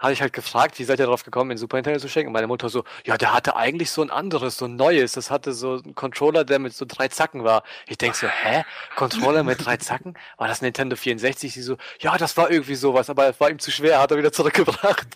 hatte 0.04 0.12
ich 0.12 0.22
halt 0.22 0.32
gefragt, 0.32 0.78
wie 0.78 0.84
seid 0.84 1.00
ihr 1.00 1.06
darauf 1.06 1.24
gekommen, 1.24 1.48
den 1.48 1.58
Super 1.58 1.78
Nintendo 1.78 1.98
zu 1.98 2.08
schenken? 2.08 2.30
Meine 2.30 2.46
Mutter 2.46 2.68
so, 2.68 2.84
ja, 3.04 3.16
der 3.16 3.32
hatte 3.32 3.56
eigentlich 3.56 3.90
so 3.90 4.02
ein 4.02 4.10
anderes, 4.10 4.58
so 4.58 4.66
ein 4.66 4.76
neues. 4.76 5.12
Das 5.12 5.30
hatte 5.30 5.52
so 5.52 5.80
einen 5.82 5.94
Controller, 5.94 6.44
der 6.44 6.58
mit 6.58 6.74
so 6.74 6.84
drei 6.84 7.08
Zacken 7.08 7.42
war. 7.42 7.64
Ich 7.88 7.98
denk 7.98 8.14
so, 8.14 8.28
hä? 8.28 8.64
Controller 8.96 9.42
mit 9.42 9.64
drei 9.64 9.78
Zacken? 9.78 10.14
War 10.36 10.46
das 10.46 10.62
Nintendo 10.62 10.94
64? 10.94 11.52
Sie 11.52 11.62
so, 11.62 11.76
ja, 12.00 12.16
das 12.18 12.36
war 12.36 12.50
irgendwie 12.50 12.74
sowas, 12.74 13.10
aber 13.10 13.28
es 13.28 13.40
war 13.40 13.50
ihm 13.50 13.58
zu 13.58 13.70
schwer, 13.70 14.00
hat 14.00 14.10
er 14.10 14.18
wieder 14.18 14.32
zurückgebracht. 14.32 15.08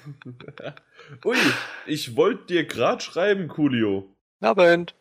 Ui, 1.25 1.36
ich 1.86 2.17
wollte 2.17 2.47
dir 2.47 2.65
grad 2.65 3.02
schreiben, 3.02 3.49
Coolio. 3.49 4.15
Abend. 4.41 4.94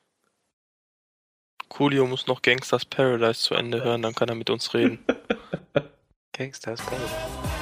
Coolio 1.70 2.08
muss 2.08 2.28
noch 2.28 2.42
Gangsters 2.42 2.86
Paradise 2.86 3.42
zu 3.42 3.56
Ende 3.56 3.84
hören, 3.84 4.02
dann 4.02 4.16
kann 4.16 4.30
er 4.30 4.36
mit 4.36 4.50
uns 4.50 4.74
reden. 4.74 5.00
Gangsters 6.34 6.82
Paradise. 6.82 7.57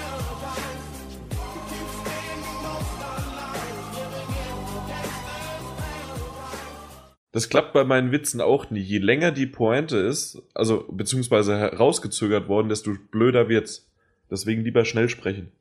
Das 7.35 7.49
klappt 7.49 7.73
bei 7.73 7.83
meinen 7.83 8.13
Witzen 8.13 8.39
auch 8.39 8.69
nie. 8.69 8.79
Je 8.79 8.99
länger 8.99 9.33
die 9.33 9.45
Pointe 9.45 9.97
ist, 9.97 10.41
also 10.53 10.85
beziehungsweise 10.87 11.57
herausgezögert 11.57 12.47
worden, 12.47 12.69
desto 12.69 12.95
blöder 13.11 13.49
wird's. 13.49 13.91
Deswegen 14.31 14.63
lieber 14.63 14.85
schnell 14.85 15.09
sprechen. 15.09 15.51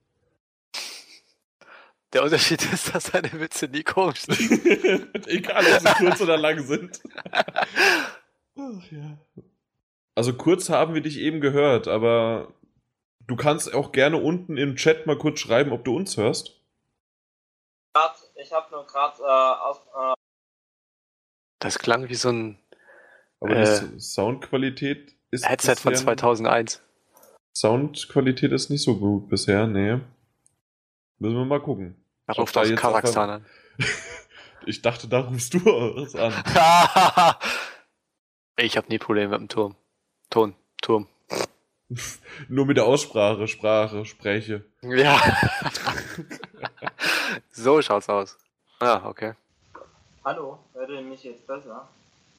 Der 2.12 2.22
Unterschied 2.22 2.64
ist, 2.72 2.94
dass 2.94 3.06
seine 3.06 3.32
Witze 3.40 3.66
nie 3.66 3.82
komisch 3.82 4.20
sind. 4.20 4.64
Egal, 5.26 5.64
ob 5.66 5.80
sie 5.80 5.94
kurz 6.04 6.20
oder 6.20 6.36
lang 6.36 6.62
sind. 6.62 7.00
Ach, 7.32 8.92
ja. 8.92 9.18
Also 10.14 10.32
kurz 10.34 10.70
haben 10.70 10.94
wir 10.94 11.00
dich 11.00 11.18
eben 11.18 11.40
gehört, 11.40 11.88
aber 11.88 12.54
du 13.26 13.34
kannst 13.34 13.74
auch 13.74 13.90
gerne 13.90 14.18
unten 14.18 14.56
im 14.58 14.76
Chat 14.76 15.06
mal 15.06 15.18
kurz 15.18 15.40
schreiben, 15.40 15.72
ob 15.72 15.84
du 15.84 15.96
uns 15.96 16.16
hörst. 16.16 16.60
Ich 18.36 18.52
habe 18.52 18.70
nur 18.70 18.86
gerade 18.86 19.20
äh, 19.20 19.24
aus, 19.24 19.78
äh, 19.92 20.14
Das 21.64 21.78
klang 21.78 22.10
wie 22.10 22.14
so 22.14 22.28
ein 22.28 22.58
Aber 23.40 23.56
Äh, 23.56 23.80
die 23.94 23.98
Soundqualität 24.00 25.14
ist 25.30 25.48
Headset 25.48 25.76
von 25.76 25.92
bisher- 25.92 26.04
2001. 26.04 26.82
Soundqualität 27.56 28.52
ist 28.52 28.68
nicht 28.68 28.82
so 28.82 28.96
gut 28.98 29.30
bisher, 29.30 29.66
nee. 29.66 29.98
Müssen 31.18 31.36
wir 31.36 31.44
mal 31.46 31.62
gucken. 31.62 31.96
Er 32.26 32.34
ruft 32.36 32.56
aus 32.58 32.68
Kasachstan 32.74 33.30
an. 33.30 33.46
Ich 34.66 34.80
dachte, 34.80 35.08
da 35.08 35.20
rufst 35.20 35.52
du 35.52 35.58
was 35.64 36.14
an. 36.16 36.32
ich 38.56 38.78
habe 38.78 38.88
nie 38.88 38.98
Probleme 38.98 39.28
mit 39.32 39.40
dem 39.40 39.48
Turm. 39.48 39.76
Ton, 40.30 40.54
Turm. 40.80 41.06
Nur 42.48 42.64
mit 42.64 42.78
der 42.78 42.84
Aussprache, 42.86 43.46
Sprache, 43.46 44.06
Spreche. 44.06 44.64
Ja. 44.82 45.20
so 47.52 47.82
schaut's 47.82 48.08
aus. 48.08 48.38
Ah, 48.80 49.02
okay. 49.06 49.34
Hallo, 50.24 50.58
hört 50.74 50.90
ihr 50.90 51.02
mich 51.02 51.22
jetzt 51.24 51.46
besser? 51.46 51.86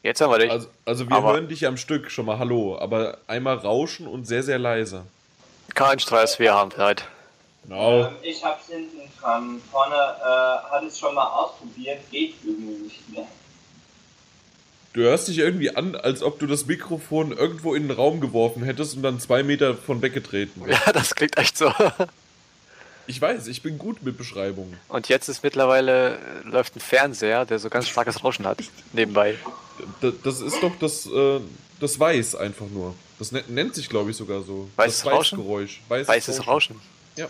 Jetzt 0.04 0.22
haben 0.22 0.32
wir 0.32 0.40
dich. 0.40 0.52
Also, 0.52 0.68
also 0.86 1.10
wir 1.10 1.16
Aber- 1.16 1.34
hören 1.34 1.48
dich 1.48 1.66
am 1.66 1.78
Stück 1.78 2.12
schon 2.12 2.26
mal 2.26 2.40
Hallo, 2.40 2.78
aber 2.80 3.18
einmal 3.28 3.58
rauschen 3.58 4.08
und 4.08 4.26
sehr, 4.26 4.44
sehr 4.44 4.60
leise. 4.60 5.04
Kein 5.74 6.00
Stress, 6.00 6.40
wir 6.40 6.54
haben 6.54 6.72
Zeit. 6.72 7.06
Genau. 7.64 8.06
Ähm, 8.06 8.16
ich 8.22 8.44
hab's 8.44 8.68
hinten 8.68 9.00
dran. 9.20 9.62
Vorne 9.72 9.96
äh, 9.96 10.72
hat 10.72 10.84
es 10.84 11.00
schon 11.00 11.16
mal 11.16 11.26
ausprobiert, 11.28 12.00
geht 12.12 12.36
irgendwie 12.44 12.84
nicht 12.84 13.10
mehr. 13.10 13.26
Du 14.94 15.02
hörst 15.02 15.28
dich 15.28 15.40
irgendwie 15.40 15.76
an, 15.76 15.96
als 15.96 16.24
ob 16.24 16.40
du 16.40 16.48
das 16.48 16.68
Mikrofon 16.68 17.32
irgendwo 17.34 17.74
in 17.76 17.88
den 17.88 17.98
Raum 17.98 18.22
geworfen 18.22 18.64
hättest 18.64 18.96
und 18.96 19.04
dann 19.04 19.20
zwei 19.20 19.44
Meter 19.44 19.76
von 19.76 20.02
weggetreten. 20.02 20.64
Ja, 20.68 20.92
das 20.94 21.16
klingt 21.16 21.38
echt 21.38 21.58
so. 21.58 21.72
Ich 23.08 23.22
weiß, 23.22 23.48
ich 23.48 23.62
bin 23.62 23.78
gut 23.78 24.02
mit 24.04 24.18
Beschreibungen. 24.18 24.78
Und 24.90 25.10
jetzt 25.10 25.30
ist 25.30 25.44
mittlerweile, 25.44 26.16
äh, 26.16 26.20
läuft 26.44 26.76
ein 26.76 26.80
Fernseher, 26.80 27.46
der 27.46 27.60
so 27.60 27.70
ganz 27.70 27.88
starkes 27.88 28.24
Rauschen 28.24 28.46
hat. 28.46 28.60
Nebenbei. 28.94 29.38
D 30.02 30.12
das 30.24 30.42
ist 30.42 30.62
doch 30.64 30.72
das, 30.80 31.06
äh, 31.06 31.40
das 31.80 32.00
Weiß 32.00 32.36
einfach 32.36 32.68
nur. 32.68 32.96
Das 33.20 33.32
ne 33.32 33.44
nennt 33.48 33.76
sich, 33.76 33.90
glaube 33.90 34.12
ich, 34.12 34.18
sogar 34.18 34.42
so. 34.42 34.70
Weißes 34.76 35.04
das 35.04 35.12
Rauschen? 35.12 35.38
Weißgeräusch. 35.40 35.82
Weißes, 35.88 36.08
Weißes 36.08 36.48
Rauschen. 36.48 36.82
Ja. 37.16 37.28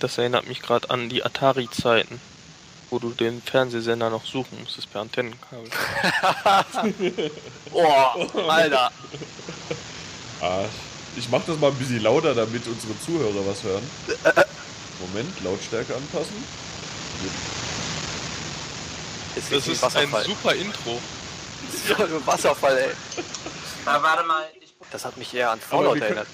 Das 0.00 0.18
erinnert 0.18 0.48
mich 0.48 0.60
gerade 0.62 0.90
an 0.90 1.08
die 1.08 1.24
Atari-Zeiten, 1.24 2.20
wo 2.94 3.00
du 3.00 3.10
den 3.10 3.42
Fernsehsender 3.42 4.08
noch 4.08 4.24
suchen 4.24 4.56
musstest 4.60 4.92
per 4.92 5.00
Antennenkabel. 5.00 5.68
Oh, 7.72 7.82
Alter. 8.48 8.92
Ah, 10.40 10.64
ich 11.16 11.28
mach 11.28 11.42
das 11.44 11.58
mal 11.58 11.72
ein 11.72 11.76
bisschen 11.76 12.00
lauter, 12.02 12.36
damit 12.36 12.64
unsere 12.68 12.96
Zuhörer 13.00 13.44
was 13.48 13.64
hören. 13.64 13.82
Moment, 15.00 15.42
Lautstärke 15.42 15.96
anpassen. 15.96 16.36
Ist 19.34 19.50
Das 19.52 19.66
ist 19.66 19.96
ein 19.96 20.08
super 20.24 20.54
Intro. 20.54 21.00
Wasserfall, 22.26 22.78
ey. 22.78 22.90
Na, 23.84 24.00
warte 24.00 24.22
mal, 24.22 24.44
Das 24.92 25.04
hat 25.04 25.16
mich 25.16 25.34
eher 25.34 25.50
an 25.50 25.58
Fallout 25.58 26.00
erinnert. 26.00 26.28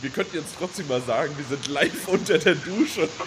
Wir 0.00 0.10
könnten 0.10 0.38
jetzt 0.38 0.54
trotzdem 0.58 0.88
mal 0.88 1.02
sagen, 1.02 1.32
wir 1.36 1.44
sind 1.44 1.68
live 1.68 2.08
unter 2.08 2.36
der 2.36 2.56
Dusche. 2.56 3.08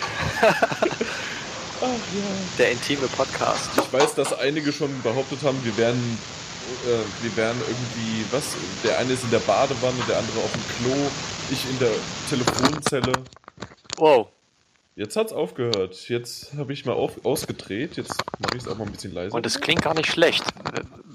Der 2.57 2.71
intime 2.71 3.07
Podcast. 3.07 3.69
Ich 3.75 3.91
weiß, 3.91 4.15
dass 4.15 4.31
einige 4.31 4.71
schon 4.71 4.89
behauptet 5.01 5.43
haben, 5.43 5.59
wir 5.65 5.75
wären, 5.75 5.97
äh, 6.85 7.23
wir 7.23 7.35
wären 7.35 7.57
irgendwie, 7.59 8.25
was? 8.31 8.55
Der 8.83 8.99
eine 8.99 9.13
ist 9.13 9.23
in 9.23 9.31
der 9.31 9.39
Badewanne, 9.39 9.97
der 10.07 10.17
andere 10.17 10.39
auf 10.39 10.51
dem 10.51 10.63
Klo, 10.77 10.95
ich 11.51 11.69
in 11.69 11.79
der 11.79 11.91
Telefonzelle. 12.29 13.11
Wow. 13.97 14.29
Jetzt 14.95 15.17
hat's 15.17 15.33
aufgehört. 15.33 16.07
Jetzt 16.07 16.53
habe 16.55 16.71
ich 16.71 16.85
mal 16.85 16.93
auf, 16.93 17.25
ausgedreht. 17.25 17.97
Jetzt 17.97 18.15
mache 18.39 18.55
ich 18.55 18.63
es 18.63 18.67
auch 18.67 18.77
mal 18.77 18.85
ein 18.85 18.91
bisschen 18.91 19.13
leiser. 19.13 19.35
Und 19.35 19.45
es 19.45 19.59
klingt 19.59 19.81
gar 19.81 19.93
nicht 19.93 20.09
schlecht. 20.09 20.43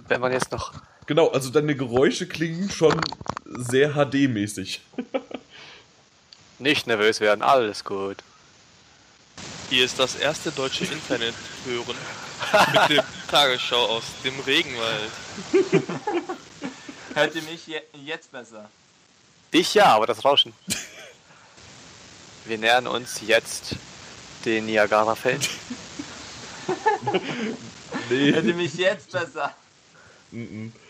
Wenn 0.08 0.20
man 0.20 0.32
jetzt 0.32 0.52
noch. 0.52 0.72
genau, 1.06 1.28
also 1.28 1.50
deine 1.50 1.76
Geräusche 1.76 2.26
klingen 2.26 2.70
schon 2.70 3.00
sehr 3.46 3.94
HD-mäßig. 3.94 4.80
Nicht 6.58 6.86
nervös 6.88 7.20
werden, 7.20 7.42
alles 7.42 7.84
gut. 7.84 8.16
Hier 9.70 9.84
ist 9.84 9.98
das 9.98 10.16
erste 10.16 10.50
deutsche 10.50 10.84
Internet 10.92 11.34
hören 11.64 11.96
mit 12.72 12.98
dem 12.98 13.04
Tagesschau 13.30 13.86
aus 13.86 14.04
dem 14.24 14.38
Regenwald. 14.40 15.10
hört 17.14 17.34
ihr 17.34 17.42
mich 17.42 17.66
je 17.66 17.80
jetzt 18.04 18.32
besser? 18.32 18.70
Dich 19.52 19.74
ja, 19.74 19.86
aber 19.86 20.06
das 20.06 20.24
Rauschen. 20.24 20.52
Wir 22.44 22.58
nähern 22.58 22.86
uns 22.86 23.20
jetzt 23.26 23.74
den 24.44 24.66
Niagara-Fällen. 24.66 25.40
Nee. 28.10 28.32
Hört 28.32 28.44
ihr 28.44 28.54
mich 28.54 28.74
jetzt 28.74 29.10
besser? 29.12 29.54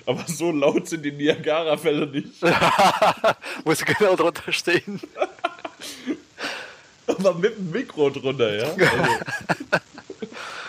Aber 0.07 0.25
so 0.27 0.51
laut 0.51 0.89
sind 0.89 1.03
die 1.05 1.13
Niagara-Fälle 1.13 2.07
nicht. 2.07 2.43
Muss 3.65 3.85
genau 3.85 4.17
drunter 4.17 4.53
stehen. 4.53 5.01
Aber 7.09 7.35
mit 7.35 7.57
dem 7.57 7.71
Mikro 7.71 8.11
drunter, 8.11 8.55
ja? 8.55 8.71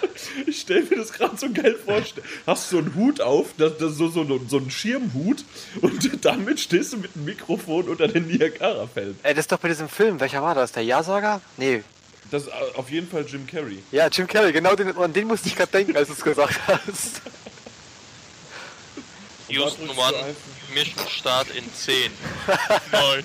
Also, 0.01 0.48
ich 0.48 0.61
stelle 0.61 0.84
mir 0.84 0.98
das 0.98 1.11
gerade 1.11 1.38
so 1.38 1.51
geil 1.51 1.77
vor. 1.84 2.01
Hast 2.48 2.72
du 2.72 2.77
so 2.77 2.82
einen 2.82 2.95
Hut 2.95 3.22
auf, 3.22 3.48
das, 3.58 3.77
das 3.77 3.95
so, 3.95 4.09
so, 4.09 4.26
so 4.48 4.58
einen 4.58 4.72
Schirmhut 4.72 5.43
und 5.82 6.26
damit 6.26 6.59
stehst 6.59 6.93
du 6.93 6.98
mit 6.98 7.16
dem 7.16 7.26
Mikrofon 7.26 7.88
unter 7.90 8.08
den 8.08 8.27
Niagara-Fällen. 8.27 9.19
Ey, 9.24 9.34
das 9.34 9.43
ist 9.43 9.51
doch 9.51 9.59
bei 9.59 9.68
diesem 9.68 9.90
Film. 9.90 10.19
Welcher 10.19 10.42
war 10.42 10.56
das? 10.56 10.72
Der 10.72 10.84
Ja-Sager? 10.84 11.42
Nee. 11.58 11.84
Das 12.32 12.43
ist 12.43 12.51
auf 12.76 12.90
jeden 12.92 13.09
Fall 13.09 13.26
Jim 13.27 13.48
Carrey. 13.48 13.82
Ja, 13.92 14.08
Jim 14.08 14.27
Carrey, 14.27 14.51
genau 14.51 14.76
den, 14.76 14.95
an 14.95 15.14
den 15.14 15.27
musste 15.27 15.48
ich 15.48 15.56
gerade 15.56 15.72
denken, 15.72 15.98
als 15.98 16.09
du 16.09 16.14
es 16.14 16.22
gesagt 16.22 16.59
hast. 16.68 17.22
Houston 19.50 19.90
One, 19.90 20.35
Mission 20.76 21.08
Start 21.08 21.48
in 21.56 21.64
10, 21.74 22.11
9, 22.92 23.24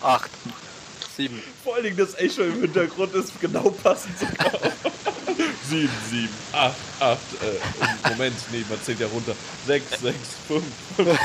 8, 0.00 0.30
7. 1.16 1.42
Vor 1.62 1.74
allen 1.74 1.84
Dingen 1.84 1.96
das 1.96 2.14
Echo 2.18 2.42
im 2.42 2.60
Hintergrund 2.60 3.14
ist 3.14 3.40
genau 3.40 3.70
passend 3.70 4.18
sogar. 4.18 4.50
7, 5.68 5.88
7, 6.10 6.28
8, 6.52 6.74
8, 7.00 7.18
äh, 7.42 8.10
Moment, 8.10 8.36
nee, 8.52 8.64
man 8.68 8.82
zählt 8.82 9.00
ja 9.00 9.06
runter. 9.06 9.34
6, 9.66 10.00
6, 10.00 10.02
5, 10.48 10.64
5, 10.96 11.08
4, 11.08 11.16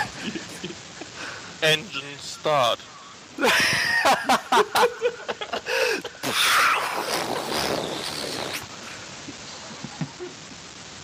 4. 0.61 0.69
Engine 1.61 2.17
Start. 2.23 2.79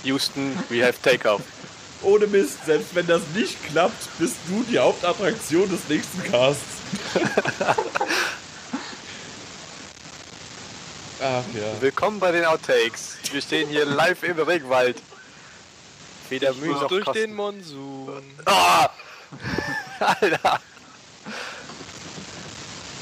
Houston, 0.04 0.58
we 0.70 0.80
have 0.80 1.02
takeoff. 1.02 1.42
Ohne 2.04 2.28
Mist, 2.28 2.66
selbst 2.66 2.94
wenn 2.94 3.08
das 3.08 3.24
nicht 3.34 3.58
klappt, 3.66 4.08
bist 4.20 4.36
du 4.48 4.64
die 4.70 4.78
Hauptattraktion 4.78 5.68
des 5.70 5.80
nächsten 5.90 6.24
Casts. 6.24 6.64
Ach 11.28 11.44
ja. 11.56 11.82
Willkommen 11.82 12.20
bei 12.20 12.32
den 12.32 12.46
Outtakes. 12.46 13.18
Wir 13.32 13.42
stehen 13.42 13.68
hier 13.68 13.84
live 13.84 14.22
im 14.22 14.38
Regenwald. 14.38 15.02
Weder 16.30 16.54
Mühe 16.54 16.74
noch 16.74 16.88
Durch 16.88 17.04
Kosten. 17.04 17.20
den 17.20 17.34
Monsun. 17.34 18.24
Ah! 18.46 18.90
Alter! 20.00 20.60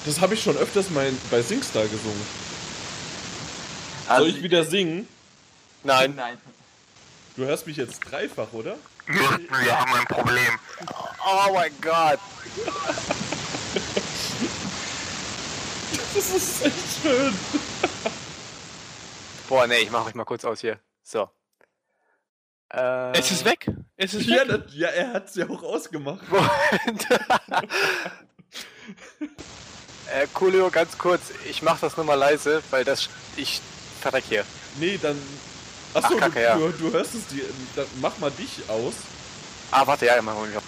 Das 0.06 0.22
habe 0.22 0.36
ich 0.36 0.42
schon 0.42 0.56
öfters 0.56 0.90
mal 0.90 1.12
bei 1.30 1.42
Singstar 1.42 1.84
gesungen. 1.84 2.26
Also, 4.08 4.24
Soll 4.24 4.38
ich 4.38 4.42
wieder 4.42 4.64
singen? 4.64 5.06
Nein. 5.84 6.16
Nein. 6.16 6.38
Du 7.36 7.44
hörst 7.44 7.68
mich 7.68 7.76
jetzt 7.76 8.00
dreifach, 8.10 8.54
oder? 8.54 8.78
Wir 9.06 9.78
haben 9.78 9.94
ein 9.96 10.06
Problem. 10.06 10.60
Oh 11.28 11.54
mein 11.54 11.74
Gott. 11.82 12.20
Das 16.16 16.30
ist 16.30 16.66
echt 16.66 17.02
schön. 17.02 17.34
Boah, 19.50 19.68
nee, 19.68 19.80
ich 19.80 19.90
mach 19.92 20.06
euch 20.06 20.16
mal 20.16 20.26
kurz 20.26 20.46
aus 20.46 20.62
hier. 20.62 20.80
So. 21.04 21.30
Äh, 22.72 23.18
Es 23.18 23.32
ist 23.32 23.46
weg. 23.46 23.68
Es 23.98 24.14
ist 24.14 24.28
Ja, 24.28 24.48
weg. 24.48 24.64
das, 24.66 24.74
ja 24.76 24.90
er 24.90 25.14
hat's 25.14 25.36
ja 25.36 25.50
auch 25.50 25.64
ausgemacht. 25.64 26.24
Äh, 30.14 30.28
Coolio, 30.34 30.70
ganz 30.70 30.98
kurz. 30.98 31.22
Ich 31.50 31.62
mach 31.64 31.80
das 31.80 31.96
nur 31.98 32.06
mal 32.06 32.16
leise, 32.16 32.62
weil 32.70 32.84
das. 32.84 33.10
Ich 33.38 33.62
verreck 34.02 34.26
hier. 34.28 34.46
Nee, 34.78 35.00
dann. 35.02 35.18
Achso, 35.94 36.16
Ach, 36.16 36.20
Kacke, 36.20 36.34
du, 36.34 36.42
ja. 36.42 36.56
du, 36.58 36.70
du 36.72 36.92
hörst 36.92 37.16
es 37.16 37.26
dir. 37.28 37.46
Dann 37.76 37.86
mach 38.02 38.18
mal 38.20 38.30
dich 38.32 38.62
aus. 38.68 38.94
Ah, 39.72 39.88
warte, 39.88 40.06
ja, 40.06 40.22
machen 40.22 40.52
wir 40.52 40.62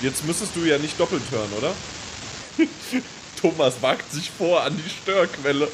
Jetzt 0.00 0.24
müsstest 0.24 0.54
du 0.56 0.60
ja 0.60 0.78
nicht 0.78 0.98
doppelt 0.98 1.22
hören, 1.30 1.52
oder? 1.58 1.72
Thomas 3.42 3.82
wagt 3.82 4.10
sich 4.12 4.30
vor 4.30 4.62
an 4.62 4.76
die 4.76 4.88
Störquelle. 4.88 5.68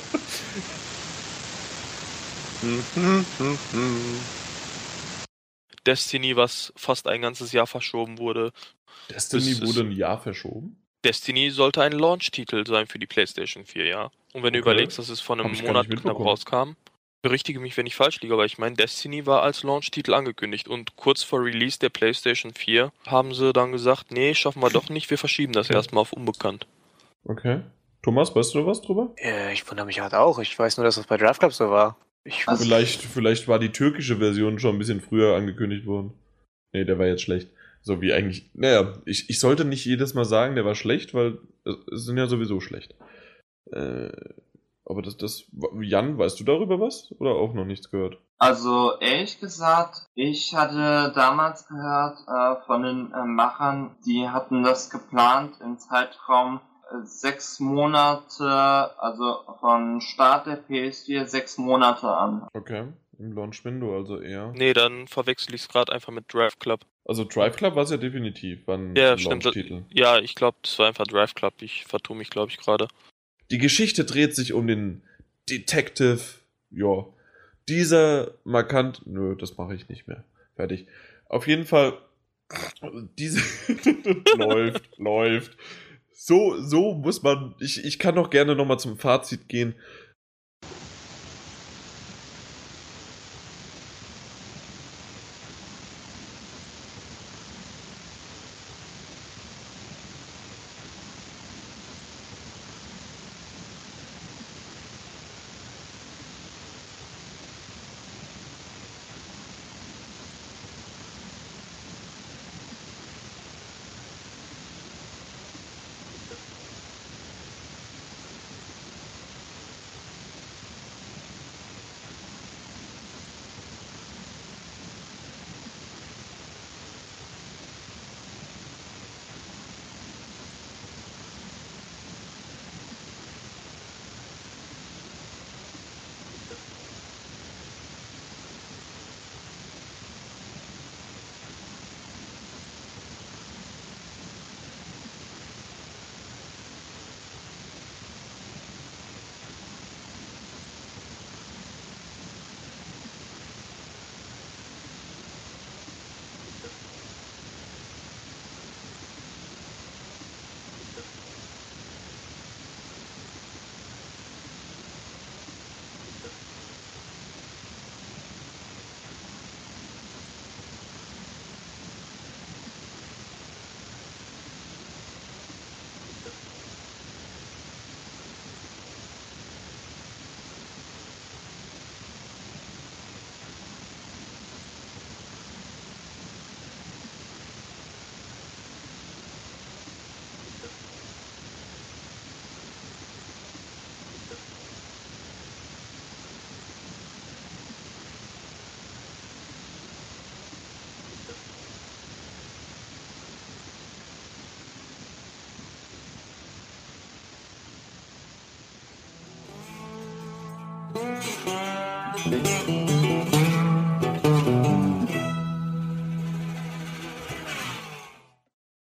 Destiny, 5.87 6.37
was 6.37 6.73
fast 6.77 7.07
ein 7.07 7.23
ganzes 7.23 7.53
Jahr 7.53 7.67
verschoben 7.67 8.19
wurde. 8.19 8.53
Destiny 9.11 9.51
ist- 9.53 9.63
wurde 9.67 9.81
ein 9.81 9.93
Jahr 9.93 10.21
verschoben. 10.21 10.83
Destiny 11.05 11.51
sollte 11.51 11.83
ein 11.83 11.93
Launch-Titel 11.93 12.67
sein 12.67 12.87
für 12.87 12.99
die 12.99 13.07
PlayStation 13.07 13.65
4, 13.65 13.87
ja. 13.87 14.05
Und 14.33 14.43
wenn 14.43 14.53
du 14.53 14.59
Okay. 14.59 14.71
überlegst, 14.71 14.99
dass 14.99 15.09
es 15.09 15.21
vor 15.21 15.39
einem 15.39 15.53
Monat 15.53 15.89
knapp 15.89 16.19
rauskam, 16.19 16.73
berichtige 17.23 17.61
mich, 17.61 17.77
wenn 17.77 17.87
ich 17.87 17.95
falsch 17.95 18.21
liege, 18.21 18.35
aber 18.35 18.45
ich 18.45 18.59
meine, 18.59 18.75
Destiny 18.77 19.25
war 19.25 19.43
als 19.43 19.63
Launch-Titel 19.63 20.13
angekündigt 20.13 20.69
und 20.69 20.97
kurz 20.97 21.23
vor 21.23 21.41
Release 21.45 21.79
der 21.79 21.89
PlayStation 21.91 22.53
4 22.53 22.93
haben 23.07 23.33
sie 23.33 23.53
dann 23.53 23.73
gesagt, 23.73 24.11
nee, 24.11 24.35
schaffen 24.35 24.61
wir 24.61 24.71
doch 24.71 24.89
nicht, 24.89 25.09
wir 25.11 25.19
verschieben 25.19 25.53
das 25.53 25.71
erstmal 25.71 26.03
auf 26.03 26.13
unbekannt. 26.13 26.67
Okay. 27.29 27.61
Thomas, 28.03 28.35
weißt 28.35 28.55
du 28.55 28.67
was 28.67 28.81
drüber? 28.81 29.13
Äh, 29.17 29.53
ich 29.53 29.69
wundere 29.69 29.87
mich 29.87 30.01
halt 30.01 30.15
auch. 30.15 30.39
Ich 30.39 30.59
weiß 30.59 30.77
nur, 30.77 30.85
dass 30.85 30.97
das 30.97 31.07
bei 31.07 31.17
Drive 31.17 31.39
Club 31.39 31.53
so 31.53 31.71
war. 31.71 31.97
Ich, 32.25 32.49
Also- 32.49 32.65
Vielleicht, 32.65 33.03
vielleicht 33.03 33.47
war 33.49 33.59
die 33.59 33.71
türkische 33.71 34.17
Version 34.17 34.59
schon 34.59 34.75
ein 34.75 34.79
bisschen 34.79 35.01
früher 35.01 35.37
angekündigt 35.37 35.87
worden. 35.87 36.13
Nee, 36.73 36.85
der 36.85 36.99
war 36.99 37.07
jetzt 37.07 37.23
schlecht. 37.23 37.51
So 37.83 38.01
wie 38.01 38.13
eigentlich. 38.13 38.51
Naja, 38.55 38.95
ich, 39.07 39.31
ich 39.31 39.39
sollte 39.41 39.65
nicht 39.65 39.85
jedes 39.85 40.15
Mal 40.15 40.25
sagen, 40.25 40.55
der 40.57 40.65
war 40.65 40.75
schlecht, 40.75 41.15
weil 41.15 41.39
es 41.65 41.77
es 41.93 42.05
sind 42.07 42.19
ja 42.19 42.27
sowieso 42.27 42.61
schlecht. 42.61 42.95
Äh, 43.73 44.11
aber 44.85 45.03
das, 45.03 45.17
das. 45.17 45.45
Jan, 45.81 46.19
weißt 46.19 46.41
du 46.41 46.45
darüber 46.45 46.81
was? 46.81 47.13
Oder 47.19 47.33
auch 47.33 47.55
noch 47.55 47.65
nichts 47.65 47.91
gehört? 47.91 48.19
Also 48.39 48.99
ehrlich 49.01 49.41
gesagt, 49.41 50.07
ich 50.15 50.55
hatte 50.55 51.13
damals 51.15 51.67
gehört 51.69 52.19
äh, 52.29 52.65
von 52.67 52.83
den 52.83 53.13
äh, 53.13 53.25
Machern, 53.25 53.97
die 54.07 54.29
hatten 54.29 54.63
das 54.63 54.91
geplant 54.91 55.55
im 55.63 55.79
Zeitraum 55.79 56.57
äh, 56.57 56.68
sechs 57.05 57.61
Monate, 57.61 58.45
also 58.99 59.45
von 59.61 60.01
Start 60.01 60.47
der 60.47 60.63
PS4 60.69 61.27
sechs 61.27 61.59
Monate 61.59 62.09
an. 62.09 62.49
Okay. 62.55 62.85
Im 63.19 63.33
Launch 63.33 63.65
Window 63.65 63.97
also 63.97 64.21
eher. 64.21 64.53
Nee, 64.55 64.73
dann 64.73 65.09
verwechsel 65.09 65.55
ich 65.55 65.63
es 65.63 65.69
gerade 65.69 65.93
einfach 65.93 66.13
mit 66.13 66.33
Drive 66.33 66.59
Club. 66.61 66.81
Also 67.05 67.25
Drive 67.25 67.57
Club 67.57 67.75
war 67.75 67.83
es 67.83 67.91
ja 67.91 67.97
definitiv. 67.97 68.67
War 68.67 68.77
ein 68.79 68.95
Ja, 68.95 69.19
stimmt. 69.19 69.45
Launch-Titel. 69.45 69.83
Ja, 69.93 70.19
ich 70.19 70.35
glaube, 70.35 70.57
das 70.63 70.79
war 70.79 70.87
einfach 70.87 71.07
Drive 71.07 71.35
Club. 71.35 71.55
Ich 71.61 71.85
vertue 71.85 72.17
mich, 72.17 72.31
glaube 72.31 72.51
ich, 72.53 72.59
gerade. 72.59 72.87
Die 73.51 73.59
Geschichte 73.59 74.05
dreht 74.05 74.37
sich 74.37 74.53
um 74.53 74.67
den 74.67 75.03
Detective. 75.51 76.21
Ja. 76.71 77.07
Dieser 77.69 78.33
markant. 78.45 79.03
Nö, 79.07 79.35
das 79.37 79.57
mache 79.57 79.75
ich 79.75 79.89
nicht 79.89 80.07
mehr. 80.07 80.23
Fertig. 80.55 80.87
Auf 81.29 81.49
jeden 81.49 81.67
Fall. 81.67 81.95
Diese. 83.19 83.41
läuft, 84.37 84.97
läuft. 84.99 85.57
So, 86.21 86.61
so 86.61 86.95
muss 86.95 87.23
man. 87.23 87.55
Ich, 87.61 87.85
ich 87.85 88.01
kann 88.01 88.17
noch 88.17 88.31
gerne 88.31 88.57
nochmal 88.57 88.81
zum 88.81 88.99
Fazit 88.99 89.49
gehen. 89.49 89.77